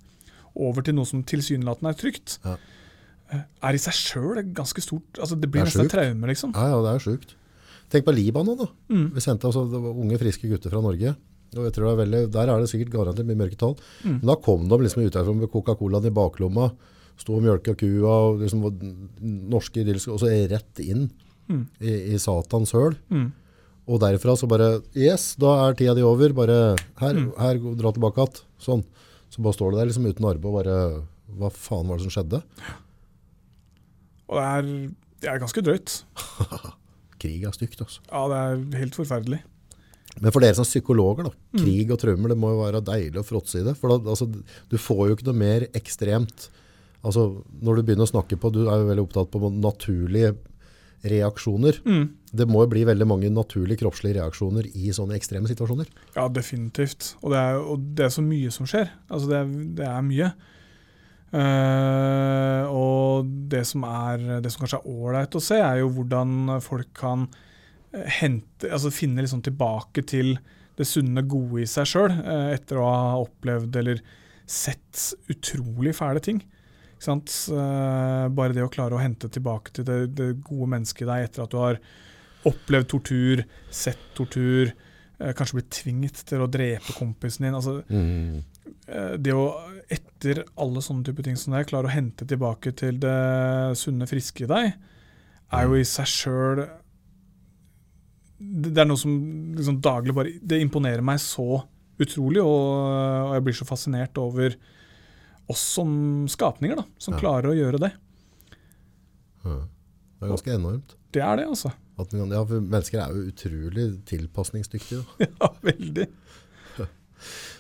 over 0.57 0.83
til 0.85 0.97
noe 0.97 1.07
som 1.07 1.21
tilsynelatende 1.25 1.93
er 1.93 1.97
trygt, 1.97 2.37
Ja. 2.43 2.57
eh, 3.31 3.41
er 3.69 3.73
i 3.77 3.81
seg 3.81 3.93
sjøl 3.97 4.41
ganske 4.53 4.81
stort. 4.83 5.17
Altså, 5.17 5.39
det 5.39 5.49
blir 5.49 5.63
Det 5.63 5.71
nesten 5.71 5.85
et 5.87 5.93
traume, 5.95 6.27
liksom. 6.29 6.53
Ja, 6.53 6.75
ja, 6.75 6.81
det 6.85 6.93
er 6.97 7.05
sjukt. 7.07 7.33
Tenk 7.89 8.03
på 8.05 8.13
Libanon, 8.13 8.57
da. 8.59 8.67
Mm. 8.91 9.13
Vi 9.15 9.21
sendte 9.23 9.47
altså, 9.47 9.63
unge, 9.71 10.17
friske 10.19 10.49
gutter 10.51 10.69
fra 10.73 10.81
Norge. 10.83 11.15
Og 11.57 11.65
jeg 11.67 11.73
tror 11.77 11.87
det 11.89 11.93
er 11.95 12.01
veldig, 12.05 12.21
Der 12.31 12.49
er 12.53 12.59
det 12.61 12.69
sikkert 12.71 12.91
garantert 12.93 13.25
mye 13.29 13.39
mørketall. 13.41 13.75
Mm. 14.03 14.19
Men 14.21 14.25
da 14.31 14.35
kom 14.35 14.67
de 14.69 14.77
liksom 14.83 15.03
ut 15.05 15.13
herfra 15.17 15.33
med 15.35 15.49
Coca-Colaen 15.53 16.05
i 16.09 16.13
baklomma, 16.13 16.69
sto 17.17 17.35
og 17.37 17.43
mjølka 17.43 17.73
kua, 17.79 18.13
og 18.29 18.39
liksom 18.43 18.63
norske 19.49 19.81
idylliske, 19.81 20.11
og 20.13 20.19
så 20.21 20.31
rett 20.51 20.79
inn 20.85 21.09
Mm. 21.47 21.61
i, 21.79 21.91
i 22.11 22.17
satans 22.19 22.73
høl. 22.75 22.97
Mm. 23.09 23.29
Og 23.87 24.01
derfra 24.03 24.33
så 24.35 24.49
bare 24.51 24.81
Yes, 24.93 25.35
da 25.39 25.53
er 25.69 25.77
tida 25.79 25.93
di 25.95 26.01
over. 26.03 26.33
Bare 26.35 26.75
her, 26.99 27.13
Mm. 27.13 27.29
her 27.39 27.55
dra 27.79 27.91
tilbake 27.95 28.19
igjen. 28.19 28.41
Sånn. 28.59 28.83
Så 29.31 29.39
bare 29.41 29.53
står 29.55 29.71
du 29.71 29.77
der 29.77 29.85
liksom 29.87 30.05
uten 30.09 30.27
arbeid 30.27 30.43
og 30.45 30.57
bare 30.59 31.03
Hva 31.39 31.49
faen 31.55 31.87
var 31.87 31.97
det 31.97 32.03
som 32.11 32.11
skjedde? 32.23 32.41
Og 34.27 34.35
det 34.35 34.43
er, 34.43 34.67
det 35.23 35.29
er 35.31 35.39
ganske 35.39 35.63
drøyt. 35.63 36.03
Krig 37.21 37.43
er 37.47 37.55
stygt, 37.55 37.79
altså. 37.81 38.01
Ja, 38.11 38.25
det 38.27 38.37
er 38.75 38.81
helt 38.83 38.97
forferdelig. 38.99 39.39
Men 40.21 40.33
for 40.33 40.43
dere 40.43 40.57
som 40.57 40.65
psykologer, 40.65 41.27
da, 41.29 41.31
Mm. 41.53 41.61
krig 41.63 41.91
og 41.93 41.99
traumer, 42.01 42.29
det 42.29 42.37
må 42.37 42.49
jo 42.53 42.63
være 42.63 42.83
deilig 42.83 43.21
å 43.21 43.25
fråtse 43.27 43.61
i 43.61 43.63
det. 43.63 43.75
For 43.77 43.89
da, 43.93 43.97
altså, 44.09 44.27
du 44.69 44.77
får 44.77 45.07
jo 45.07 45.15
ikke 45.15 45.27
noe 45.29 45.37
mer 45.37 45.67
ekstremt 45.77 46.49
altså, 47.03 47.43
Når 47.61 47.75
du 47.75 47.83
begynner 47.83 48.07
å 48.07 48.11
snakke 48.11 48.35
på 48.41 48.51
Du 48.51 48.67
er 48.67 48.81
jo 48.81 48.87
veldig 48.89 49.03
opptatt 49.07 49.29
på 49.31 49.51
naturlige 49.53 50.35
reaksjoner. 51.07 51.77
Mm. 51.85 52.09
Det 52.33 52.47
må 52.49 52.63
jo 52.63 52.71
bli 52.71 52.81
veldig 52.83 53.05
mange 53.07 53.29
naturlige 53.29 53.77
kroppslige 53.83 54.17
reaksjoner 54.17 54.65
i 54.75 54.89
sånne 54.91 55.15
ekstreme 55.15 55.47
situasjoner. 55.47 55.85
Ja, 56.15 56.27
definitivt. 56.27 57.13
Og 57.21 57.31
det, 57.31 57.37
er, 57.37 57.59
og 57.61 57.83
det 57.95 58.05
er 58.07 58.09
så 58.09 58.23
mye 58.25 58.49
som 58.51 58.65
skjer. 58.67 58.89
Altså, 59.07 59.29
det, 59.29 59.37
er, 59.37 59.51
det 59.77 59.85
er 59.87 60.01
mye. 60.07 60.31
Uh, 61.27 62.63
og 62.71 63.27
det 63.51 63.61
som, 63.67 63.83
er, 63.83 64.39
det 64.41 64.51
som 64.51 64.63
kanskje 64.63 64.79
er 64.79 64.89
ålreit 64.89 65.37
å 65.37 65.43
se, 65.43 65.59
er 65.59 65.81
jo 65.81 65.91
hvordan 65.93 66.57
folk 66.65 66.89
kan 66.97 67.27
hente, 67.91 68.69
altså 68.69 68.91
finne 68.93 69.23
liksom 69.23 69.41
tilbake 69.45 70.03
til 70.07 70.35
det 70.77 70.85
sunne, 70.85 71.23
gode 71.25 71.63
i 71.63 71.69
seg 71.69 71.87
sjøl, 71.89 72.13
etter 72.53 72.77
å 72.77 72.85
ha 72.85 73.13
opplevd 73.21 73.79
eller 73.79 74.01
sett 74.47 75.15
utrolig 75.31 75.95
fæle 75.97 76.21
ting. 76.23 76.41
Ikke 76.97 77.05
sant? 77.11 77.33
Eh, 77.53 78.25
bare 78.33 78.55
det 78.57 78.65
å 78.65 78.71
klare 78.73 78.97
å 78.97 79.01
hente 79.01 79.29
tilbake 79.29 79.73
til 79.75 79.85
det, 79.85 79.97
det 80.17 80.31
gode 80.47 80.71
mennesket 80.73 81.05
i 81.05 81.09
deg 81.11 81.27
etter 81.27 81.43
at 81.43 81.53
du 81.53 81.57
har 81.61 81.79
opplevd 82.47 82.89
tortur, 82.89 83.43
sett 83.69 84.01
tortur, 84.17 84.71
eh, 85.19 85.33
kanskje 85.37 85.59
blitt 85.59 85.73
tvinget 85.77 86.23
til 86.25 86.41
å 86.41 86.49
drepe 86.49 86.95
kompisen 86.97 87.45
din. 87.45 87.57
altså 87.57 87.83
Mm. 87.89 88.43
Eh, 88.87 89.17
det 89.17 89.33
å 89.35 89.53
etter 89.89 90.43
alle 90.57 90.81
sånne 90.81 91.05
type 91.05 91.23
ting 91.23 91.35
som 91.35 91.53
det, 91.53 91.67
klare 91.67 91.87
å 91.87 91.93
hente 91.93 92.25
tilbake 92.25 92.73
til 92.75 92.97
det 92.99 93.77
sunne, 93.77 94.07
friske 94.07 94.43
i 94.43 94.47
deg, 94.47 94.73
er 95.53 95.63
jo 95.63 95.75
i 95.75 95.83
seg 95.83 96.05
sjøl 96.05 96.63
Det 98.37 98.77
er 98.77 98.85
noe 98.85 98.99
som 99.01 99.13
liksom 99.57 99.79
daglig 99.81 100.13
bare 100.13 100.33
Det 100.45 100.59
imponerer 100.61 101.01
meg 101.05 101.17
så 101.23 101.63
utrolig, 101.97 102.43
og, 102.43 102.67
og 103.29 103.31
jeg 103.33 103.45
blir 103.47 103.55
så 103.57 103.65
fascinert 103.65 104.19
over 104.21 104.53
oss 105.49 105.63
som 105.77 105.89
skapninger, 106.29 106.77
da, 106.77 106.83
som 107.01 107.15
Ja. 107.15 107.21
klarer 107.23 107.49
å 107.49 107.55
gjøre 107.57 107.79
det. 107.81 107.91
Ja. 109.47 109.57
Det 110.17 110.25
er 110.25 110.33
ganske 110.33 110.53
enormt. 110.53 110.93
Det 111.13 111.21
er 111.23 111.39
det, 111.39 111.47
altså. 111.47 111.71
At, 111.97 112.13
ja, 112.13 112.43
for 112.45 112.61
mennesker 112.61 113.01
er 113.01 113.15
jo 113.15 113.31
utrolig 113.31 113.87
tilpasningsdyktige. 114.09 115.01
Da. 115.17 115.27
Ja, 115.41 115.49
veldig. 115.65 116.07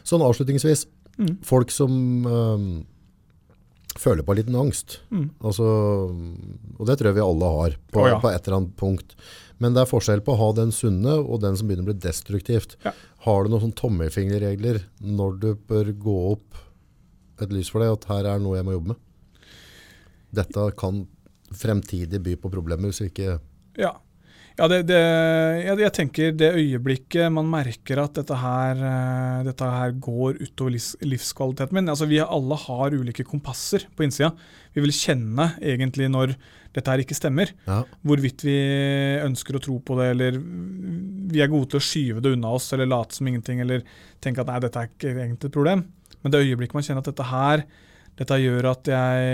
Sånn 0.05 0.21
avslutningsvis. 0.21 0.85
Mm. 1.17 1.37
Folk 1.45 1.71
som 1.73 1.93
øhm, 2.29 2.67
føler 3.97 4.21
på 4.25 4.35
en 4.35 4.39
liten 4.41 4.57
angst. 4.59 4.99
Mm. 5.09 5.31
Altså, 5.41 5.65
og 6.77 6.83
det 6.85 6.99
tror 6.99 7.09
jeg 7.09 7.17
vi 7.17 7.25
alle 7.25 7.49
har 7.55 7.77
på, 7.89 8.03
oh, 8.05 8.19
på 8.21 8.29
et 8.29 8.45
eller 8.45 8.59
annet 8.59 8.75
punkt. 8.77 9.15
Men 9.63 9.73
det 9.73 9.83
er 9.83 9.89
forskjell 9.89 10.21
på 10.25 10.35
å 10.35 10.39
ha 10.41 10.47
den 10.57 10.71
sunne 10.75 11.17
og 11.17 11.41
den 11.41 11.57
som 11.57 11.69
begynner 11.69 11.87
å 11.87 11.91
bli 11.91 12.01
destruktivt. 12.03 12.75
Ja. 12.85 12.93
Har 13.25 13.43
du 13.43 13.51
noen 13.51 13.67
sånn 13.67 13.77
tommelfingerregler 13.79 14.83
når 15.01 15.37
du 15.41 15.49
bør 15.69 15.91
gå 15.97 16.17
opp 16.33 16.59
et 17.41 17.53
lys 17.53 17.69
for 17.73 17.81
deg, 17.81 17.93
at 17.93 18.09
her 18.09 18.29
er 18.33 18.41
noe 18.41 18.57
jeg 18.57 18.67
må 18.67 18.75
jobbe 18.75 18.93
med? 18.93 19.03
Dette 20.37 20.67
kan 20.77 21.05
fremtidig 21.55 22.19
by 22.23 22.35
på 22.41 22.51
problemer 22.51 22.91
hvis 22.91 23.01
vi 23.05 23.11
ikke 23.13 23.39
Ja. 23.77 23.95
Ja, 24.57 24.65
det, 24.71 24.79
det, 24.89 24.97
jeg, 24.97 25.77
jeg, 25.83 25.93
tenker 25.93 26.31
det 26.33 26.47
øyeblikket 26.57 27.29
man 27.33 27.49
merker 27.51 27.99
at 28.01 28.15
dette 28.17 28.37
her, 28.41 28.79
uh, 28.81 29.41
dette 29.45 29.67
her 29.69 29.93
går 30.01 30.39
utover 30.41 30.73
livs, 30.73 30.95
livskvaliteten 31.05 31.77
min 31.77 31.93
altså 31.93 32.07
Vi 32.09 32.17
alle 32.23 32.57
har 32.63 32.95
ulike 32.97 33.25
kompasser 33.27 33.85
på 33.93 34.07
innsida. 34.07 34.31
Vi 34.73 34.81
vil 34.81 34.95
kjenne 34.97 35.51
egentlig 35.61 36.09
når 36.09 36.33
dette 36.73 36.89
her 36.89 37.03
ikke 37.03 37.17
stemmer. 37.17 37.53
Ja. 37.69 37.83
Hvorvidt 38.01 38.45
vi 38.45 38.57
ønsker 39.21 39.57
å 39.57 39.61
tro 39.61 39.77
på 39.85 39.97
det, 40.01 40.09
eller 40.15 40.41
vi 40.41 41.41
er 41.41 41.53
gode 41.53 41.71
til 41.71 41.81
å 41.81 41.85
skyve 41.85 42.23
det 42.25 42.33
unna 42.33 42.55
oss, 42.57 42.71
eller 42.73 42.89
late 42.89 43.17
som 43.17 43.29
ingenting, 43.29 43.61
eller 43.61 43.85
tenke 44.23 44.41
at 44.41 44.49
nei, 44.49 44.61
dette 44.65 44.81
er 44.81 44.89
ikke 44.89 45.13
egentlig 45.13 45.51
et 45.51 45.57
problem. 45.57 45.85
Men 46.23 46.33
det 46.33 46.43
øyeblikket 46.45 46.77
man 46.77 46.85
kjenner 46.85 47.05
at 47.05 47.11
dette 47.11 47.29
her 47.29 47.67
dette 48.17 48.37
gjør 48.41 48.71
at 48.71 48.89
jeg, 48.89 49.25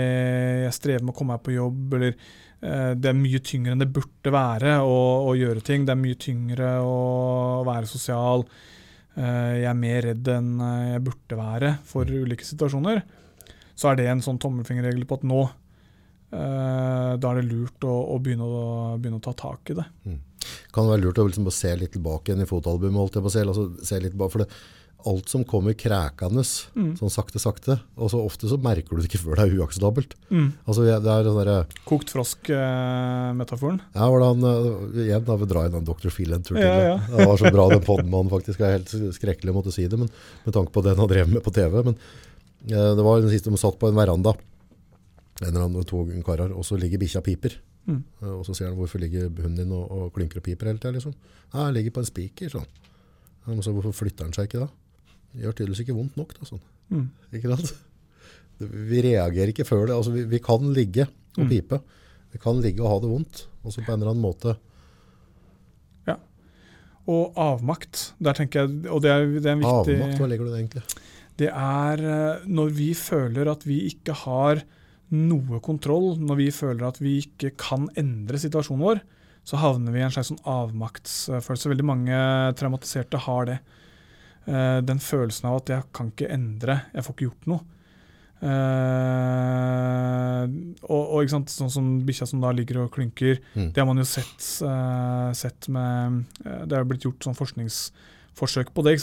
jeg 0.66 0.76
strever 0.76 1.04
med 1.04 1.14
å 1.14 1.16
komme 1.16 1.36
meg 1.36 1.44
på 1.44 1.54
jobb, 1.54 1.94
eller 1.96 2.12
eh, 2.12 2.43
det 2.64 3.10
er 3.10 3.16
mye 3.18 3.40
tyngre 3.44 3.74
enn 3.74 3.82
det 3.82 3.90
burde 3.92 4.30
være 4.32 4.78
å, 4.80 4.94
å, 5.28 5.34
gjøre 5.36 5.60
ting. 5.64 5.84
Det 5.84 5.92
er 5.92 6.00
mye 6.00 6.20
tyngre 6.20 6.70
å 6.80 6.94
være 7.66 7.90
sosial. 7.90 8.46
Eh, 9.14 9.60
jeg 9.62 9.68
er 9.70 9.76
mer 9.78 10.00
redd 10.08 10.30
enn 10.32 10.54
jeg 10.90 11.02
burde 11.06 11.38
være 11.38 11.74
for 11.86 12.08
ulike 12.08 12.46
situasjoner. 12.46 13.02
Så 13.74 13.90
er 13.90 13.98
det 13.98 14.08
en 14.10 14.22
sånn 14.24 14.40
tommelfingerregel 14.42 15.06
på 15.10 15.18
at 15.20 15.26
nå 15.28 15.40
eh, 15.44 17.12
da 17.18 17.30
er 17.30 17.40
det 17.40 17.48
lurt 17.48 17.86
å, 17.86 17.94
å, 18.14 18.20
begynne, 18.22 18.46
å 18.46 18.94
begynne, 18.98 19.20
å 19.20 19.24
ta 19.24 19.34
tak 19.38 19.74
i 19.74 19.78
det. 19.78 19.86
Mm. 20.06 20.20
Kan 20.74 20.86
det 20.86 20.94
være 20.94 21.04
lurt 21.06 21.20
å 21.22 21.26
liksom 21.28 21.50
se 21.54 21.72
litt 21.78 21.94
tilbake 21.94 22.32
igjen 22.32 22.44
i 22.44 22.48
fotoalbumet? 22.48 23.00
holdt 23.00 23.18
jeg 23.18 23.24
på 23.24 23.30
å 23.30 23.34
se, 23.34 23.44
altså, 23.46 23.68
se 23.86 24.00
litt 24.02 24.16
for 24.18 24.44
det 24.44 24.48
alt 25.08 25.30
som 25.32 25.44
kommer 25.48 25.74
krækende, 25.78 26.42
mm. 26.74 26.90
sånn 26.98 27.12
sakte, 27.12 27.40
sakte. 27.42 27.76
Og 28.00 28.10
så 28.12 28.20
ofte 28.22 28.48
så 28.50 28.58
merker 28.62 28.94
du 28.94 29.02
det 29.02 29.08
ikke 29.10 29.20
før 29.22 29.40
det 29.40 29.46
er 29.46 29.60
uakseptabelt. 29.60 30.14
Mm. 30.30 30.46
Altså, 30.64 30.84
det 30.86 30.94
er 30.96 31.28
sånn 31.28 31.40
der, 31.40 31.74
Kokt 31.88 32.12
frosk-metaforen? 32.14 33.80
Eh, 33.82 33.98
ja, 33.98 34.08
hvordan, 34.12 34.46
uh, 34.46 35.00
igjen 35.04 35.26
da 35.26 35.36
vi 35.40 35.48
drar 35.50 35.68
inn 35.68 35.88
Dr. 35.88 36.12
Phil 36.14 36.36
en 36.36 36.46
tur 36.46 36.56
til. 36.56 36.64
Ja, 36.64 36.94
ja. 36.94 36.96
det 37.10 37.28
var 37.30 37.40
så 37.40 37.52
bra 37.54 37.66
den 37.72 37.84
podmannen 37.86 38.32
faktisk. 38.32 38.60
Det 38.60 38.68
er 38.68 38.78
helt 38.78 39.16
skrekkelig 39.18 39.54
å 39.54 39.58
måtte 39.58 39.74
si 39.74 39.88
det, 39.90 40.00
men, 40.00 40.12
med 40.46 40.56
tanke 40.56 40.74
på 40.74 40.84
det 40.86 40.96
han 41.00 41.10
drev 41.10 41.30
med 41.32 41.44
på 41.44 41.54
TV. 41.54 41.80
Men 41.90 41.98
uh, 41.98 42.92
det 42.96 43.08
var 43.08 43.24
den 43.24 43.34
siste 43.34 43.52
de 43.52 43.60
satt 43.60 43.80
på 43.80 43.90
en 43.90 43.98
veranda, 43.98 44.36
en 45.42 45.50
eller 45.50 45.66
annen 45.66 45.88
to 45.88 46.04
karer, 46.26 46.54
og 46.54 46.64
så 46.66 46.78
ligger 46.80 47.02
bikkja 47.02 47.24
piper. 47.26 47.58
Mm. 47.84 48.00
Uh, 48.22 48.38
og 48.38 48.46
så 48.48 48.56
sier 48.56 48.70
han 48.70 48.78
hvorfor 48.78 49.02
ligger 49.02 49.28
hunden 49.28 49.60
din 49.64 49.76
og, 49.76 49.84
og 49.90 50.14
klynker 50.16 50.40
og 50.40 50.46
piper 50.46 50.72
hele 50.72 50.80
tida? 50.80 50.96
Liksom. 50.96 51.12
Ja, 51.50 51.66
han 51.66 51.76
ligger 51.76 51.98
på 51.98 52.04
en 52.04 52.08
spiker, 52.08 52.56
sånn. 52.56 52.70
Så 53.60 53.74
hvorfor 53.76 53.92
flytter 53.92 54.24
han 54.24 54.32
seg 54.32 54.48
ikke 54.48 54.62
da? 54.62 54.70
Det 55.34 55.44
gjør 55.44 55.56
tydeligvis 55.58 55.82
ikke 55.84 55.96
vondt 55.96 56.18
nok. 56.20 56.34
Da, 56.36 56.48
sånn. 56.48 56.62
mm. 56.94 57.08
Ikke 57.38 57.54
sant? 57.54 57.74
Vi 58.64 59.02
reagerer 59.02 59.50
ikke 59.50 59.66
før 59.66 59.88
det. 59.88 59.96
Altså, 59.96 60.12
vi, 60.14 60.26
vi, 60.30 60.40
kan 60.42 60.68
ligge 60.76 61.08
og 61.34 61.46
mm. 61.46 61.50
pipe. 61.50 61.80
Vi 62.34 62.42
kan 62.42 62.60
ligge 62.62 62.84
og 62.84 62.92
ha 62.92 63.00
det 63.02 63.10
vondt. 63.10 63.42
Og 63.64 63.74
så 63.74 63.82
på 63.82 63.90
en 63.90 63.98
eller 63.98 64.12
annen 64.12 64.24
måte. 64.24 64.54
Ja. 66.06 66.18
Og 67.10 67.34
avmakt. 67.40 68.12
Der 68.22 68.38
tenker 68.38 68.64
jeg, 68.64 68.84
og 68.92 69.02
det 69.04 69.10
er, 69.10 69.26
det 69.40 69.50
er 69.50 69.56
en 69.56 69.64
viktig 69.64 69.98
Avmakt, 69.98 70.22
hva 70.22 70.30
legger 70.30 70.46
du 70.46 70.52
det 70.52 70.62
egentlig? 70.62 70.84
Det 71.40 71.50
er 71.50 72.04
eh, 72.06 72.46
når 72.46 72.70
vi 72.76 72.92
føler 72.94 73.50
at 73.50 73.64
vi 73.66 73.80
ikke 73.90 74.14
har 74.22 74.62
noe 75.14 75.58
kontroll, 75.62 76.14
når 76.22 76.38
vi 76.38 76.48
føler 76.54 76.86
at 76.88 77.00
vi 77.02 77.18
ikke 77.22 77.52
kan 77.60 77.88
endre 77.98 78.38
situasjonen 78.40 78.84
vår, 78.84 79.02
så 79.44 79.58
havner 79.60 79.92
vi 79.92 80.00
i 80.00 80.04
en 80.06 80.12
slags 80.14 80.30
sånn 80.30 80.44
avmaktsfølelse. 80.48 81.70
Veldig 81.74 81.86
mange 81.86 82.20
traumatiserte 82.58 83.20
har 83.26 83.50
det. 83.50 83.58
Uh, 84.44 84.80
den 84.84 85.00
følelsen 85.00 85.48
av 85.48 85.62
at 85.62 85.70
jeg 85.72 85.86
kan 85.96 86.10
ikke 86.12 86.28
endre, 86.34 86.82
jeg 86.92 87.06
får 87.06 87.16
ikke 87.16 87.28
gjort 87.30 87.48
noe. 87.52 87.70
Uh, 88.44 88.50
og, 90.84 91.04
og 91.16 91.30
sånn 91.32 91.70
som 91.72 91.86
bikkja 92.04 92.26
som 92.28 92.42
da 92.42 92.50
ligger 92.52 92.82
og 92.82 92.90
klynker, 92.92 93.38
mm. 93.54 93.70
det 93.72 93.80
har 93.80 93.88
man 93.88 94.02
jo 94.02 94.06
sett, 94.08 94.42
uh, 94.66 95.30
sett 95.32 95.70
med 95.72 96.26
Det 96.44 96.76
har 96.76 96.84
blitt 96.88 97.06
gjort 97.06 97.24
sånn 97.24 97.38
forskningsforsøk 97.38 98.74
på 98.76 98.84
det. 98.84 98.98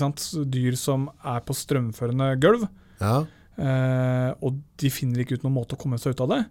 Dyr 0.53 0.77
som 0.77 1.09
er 1.25 1.41
på 1.47 1.57
strømførende 1.57 2.35
gulv, 2.43 2.67
ja. 3.01 3.23
og 4.37 4.61
de 4.77 4.91
finner 4.93 5.23
ikke 5.23 5.39
ut 5.39 5.47
noen 5.47 5.57
måte 5.57 5.73
å 5.73 5.81
komme 5.81 5.97
seg 6.01 6.13
ut 6.13 6.21
av 6.27 6.35
det. 6.35 6.41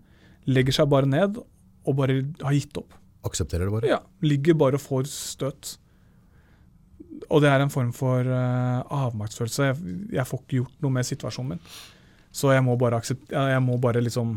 Legger 0.51 0.81
seg 0.81 0.91
bare 0.91 1.07
ned 1.07 1.39
og 1.39 1.97
bare 1.97 2.25
har 2.43 2.57
gitt 2.57 2.75
opp. 2.81 2.97
Aksepterer 3.29 3.69
det 3.69 3.75
bare? 3.77 3.93
Ja. 3.93 4.01
Ligger 4.25 4.57
bare 4.59 4.81
og 4.81 4.83
får 4.83 5.07
støt. 5.13 5.77
Og 7.31 7.43
det 7.43 7.51
er 7.51 7.63
en 7.63 7.73
form 7.73 7.91
for 7.95 8.27
uh, 8.27 9.07
avmaktsfølelse. 9.07 9.71
Jeg, 9.71 9.77
jeg, 10.15 10.27
får 10.27 10.39
ikke 10.45 10.61
gjort 10.61 10.85
noe 10.85 10.95
med 10.95 11.09
situasjonen 11.09 11.55
min. 11.55 11.63
Så 12.31 12.53
jeg 12.55 12.63
må 12.63 12.77
bare, 12.79 13.01
jeg 13.03 13.63
må 13.65 13.77
bare 13.83 14.03
liksom 14.03 14.37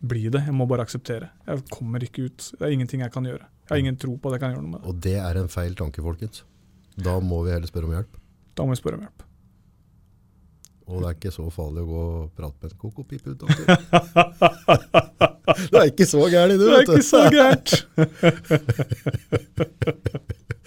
bli 0.00 0.30
det. 0.32 0.40
Jeg 0.46 0.54
må 0.56 0.66
bare 0.68 0.82
akseptere. 0.86 1.28
Jeg 1.46 1.62
kommer 1.72 2.02
ikke 2.04 2.22
ut. 2.28 2.38
Det 2.56 2.64
er 2.66 2.70
ingenting 2.76 3.00
jeg 3.04 3.12
kan 3.12 3.24
gjøre. 3.28 3.44
Jeg 3.44 3.70
har 3.74 3.78
ingen 3.84 3.98
tro 4.00 4.12
på 4.16 4.28
at 4.30 4.34
jeg 4.36 4.42
kan 4.44 4.50
gjøre 4.54 4.64
noe 4.64 4.74
med 4.74 4.80
det. 4.80 4.86
Og 4.88 4.94
det 5.06 5.18
er 5.20 5.34
en 5.40 5.52
feil 5.52 5.72
tanke, 5.78 5.98
folkens. 6.04 6.36
Da 7.00 7.12
må 7.22 7.36
vi 7.46 7.50
heller 7.54 7.70
spørre 7.70 7.86
om 7.90 7.94
hjelp. 7.98 8.12
Da 8.56 8.60
må 8.64 8.70
vi 8.74 8.80
spørre 8.80 8.96
om 8.98 9.04
hjelp. 9.06 9.20
Og 10.90 10.96
det 10.98 11.06
er 11.06 11.14
ikke 11.20 11.30
så 11.30 11.44
farlig 11.54 11.80
å 11.84 11.86
gå 11.86 12.02
og 12.02 12.34
prate 12.34 12.58
med 12.64 12.70
en 12.72 12.80
kokopipe 12.80 13.28
ute. 13.30 13.46
det 15.70 15.78
er 15.78 15.86
ikke 15.92 16.10
så 16.10 16.18
gærent, 16.32 16.58
du. 16.58 16.64
Det 16.66 16.74
er 16.74 16.82
ikke 16.82 17.06
så 17.06 17.22
gærent. 17.30 17.70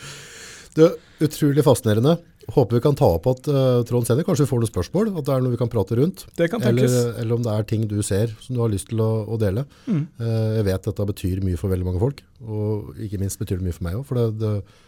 Du, 0.77 0.85
utrolig 1.23 1.63
fascinerende. 1.65 2.17
Håper 2.51 2.75
vi 2.75 2.81
kan 2.83 2.95
ta 2.99 3.07
opp 3.15 3.27
at 3.31 3.47
uh, 3.47 3.83
Trond 3.87 4.07
Senner 4.07 4.25
kanskje 4.27 4.47
får 4.49 4.63
noen 4.63 4.71
spørsmål. 4.71 5.11
At 5.15 5.27
det 5.27 5.35
er 5.35 5.43
noe 5.45 5.53
vi 5.53 5.59
kan 5.61 5.71
prate 5.71 5.97
rundt. 5.99 6.25
Det 6.39 6.49
kan 6.51 6.63
tenkes. 6.63 6.91
Eller, 6.91 7.19
eller 7.21 7.37
om 7.37 7.45
det 7.45 7.53
er 7.53 7.67
ting 7.69 7.85
du 7.89 7.99
ser 8.03 8.33
som 8.43 8.57
du 8.57 8.63
har 8.63 8.73
lyst 8.73 8.89
til 8.91 9.03
å, 9.03 9.11
å 9.29 9.39
dele. 9.41 9.65
Mm. 9.85 10.01
Uh, 10.19 10.49
jeg 10.59 10.67
vet 10.71 10.89
dette 10.89 11.09
betyr 11.13 11.43
mye 11.45 11.59
for 11.61 11.73
veldig 11.73 11.87
mange 11.87 12.01
folk. 12.03 12.23
Og 12.43 12.97
ikke 13.05 13.21
minst 13.21 13.39
betyr 13.41 13.61
det 13.61 13.69
mye 13.69 13.77
for 13.77 13.87
meg 13.87 14.01
òg. 14.01 14.07
For 14.09 14.19
det, 14.19 14.27
det, 14.41 14.81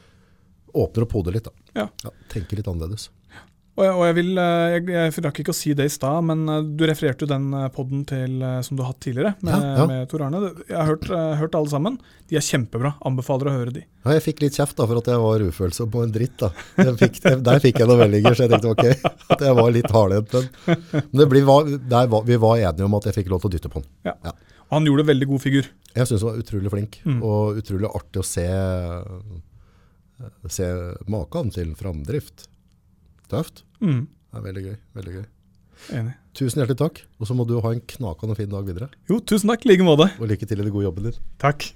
åpner 0.76 1.06
opp 1.06 1.16
hodet 1.16 1.38
litt. 1.38 1.48
da. 1.48 1.70
Ja. 1.84 1.88
Ja, 2.04 2.12
tenker 2.34 2.60
litt 2.60 2.68
annerledes. 2.68 3.08
Og 3.76 3.84
jeg, 3.84 3.92
og 3.92 4.06
jeg, 4.08 4.16
vil, 4.16 4.30
eh, 4.40 4.66
jeg, 4.72 4.84
jeg 4.94 5.24
rakk 5.26 5.40
ikke 5.42 5.52
å 5.52 5.58
si 5.58 5.74
det 5.76 5.90
i 5.90 5.92
stad, 5.92 6.24
men 6.24 6.46
eh, 6.48 6.62
du 6.80 6.86
refererte 6.88 7.26
jo 7.26 7.28
den 7.28 7.50
eh, 7.52 7.66
poden 7.76 8.06
som 8.64 8.78
du 8.78 8.84
har 8.86 8.94
hatt 8.94 9.02
tidligere, 9.04 9.34
med, 9.44 9.52
ja, 9.52 9.72
ja. 9.82 9.88
med 9.90 10.08
Tor 10.12 10.24
Arne. 10.24 10.40
Jeg 10.70 10.78
har 10.78 10.88
hørt, 10.94 11.10
hørt, 11.42 11.58
alle 11.60 11.72
sammen. 11.74 11.98
De 12.32 12.40
er 12.40 12.46
kjempebra. 12.46 12.94
Anbefaler 13.10 13.52
å 13.52 13.56
høre 13.58 13.74
de. 13.76 13.84
Ja, 14.06 14.16
jeg 14.16 14.24
fikk 14.30 14.46
litt 14.46 14.56
kjeft 14.56 14.80
da, 14.80 14.88
for 14.88 15.02
at 15.02 15.12
jeg 15.12 15.20
var 15.26 15.44
ufølsom 15.44 15.92
på 15.92 16.06
en 16.06 16.16
dritt. 16.16 16.38
da. 16.40 16.54
Fikk, 17.04 17.20
der 17.50 17.62
fikk 17.64 17.82
jeg 17.82 17.92
noen 17.92 18.06
meldinger, 18.06 18.38
så 18.38 18.48
jeg 18.48 18.54
tenkte 18.56 18.72
ok, 18.72 19.12
at 19.36 19.46
jeg 19.50 19.60
var 19.60 19.76
litt 19.76 19.92
hardhendt. 19.92 20.40
Men 21.12 21.28
ble, 21.36 21.44
var, 21.52 22.18
vi 22.32 22.40
var 22.48 22.64
enige 22.72 22.88
om 22.88 22.98
at 23.02 23.10
jeg 23.10 23.20
fikk 23.20 23.36
lov 23.36 23.44
til 23.44 23.52
å 23.52 23.56
dytte 23.58 23.76
på 23.76 23.84
den. 23.84 23.92
Ja. 24.08 24.16
Og 24.70 24.80
han 24.80 24.88
gjorde 24.88 25.04
en 25.04 25.12
veldig 25.12 25.32
god 25.36 25.44
figur. 25.44 25.72
Jeg 25.92 26.08
syns 26.08 26.24
han 26.24 26.32
var 26.32 26.42
utrolig 26.48 26.72
flink, 26.72 27.00
mm. 27.04 27.20
og 27.28 27.60
utrolig 27.60 27.92
artig 27.92 28.24
å 28.24 28.28
se, 28.28 28.48
se 30.48 30.74
maken 31.12 31.52
til 31.60 31.76
framdrift. 31.76 32.48
Tøft. 33.32 33.64
Mm. 33.82 34.06
Det 34.06 34.40
er 34.42 34.46
veldig 34.46 34.64
gøy. 34.66 34.76
veldig 34.98 35.16
gøy. 35.16 35.26
Enig. 35.96 36.14
Tusen 36.36 36.62
hjertelig 36.62 36.80
takk. 36.80 37.02
Og 37.20 37.30
så 37.30 37.36
må 37.38 37.46
du 37.48 37.58
ha 37.64 37.72
en 37.76 37.82
knakende 37.96 38.36
fin 38.38 38.52
dag 38.52 38.68
videre. 38.68 38.90
Jo, 39.10 39.20
tusen 39.20 39.52
takk. 39.52 39.66
I 39.66 39.74
like 39.74 39.88
måte. 39.88 40.10
Og 40.20 40.30
lykke 40.32 40.48
til 40.48 40.60
i 40.60 40.64
den 40.64 40.74
gode 40.74 40.88
jobben 40.88 41.10
din. 41.10 41.20
Takk. 41.42 41.68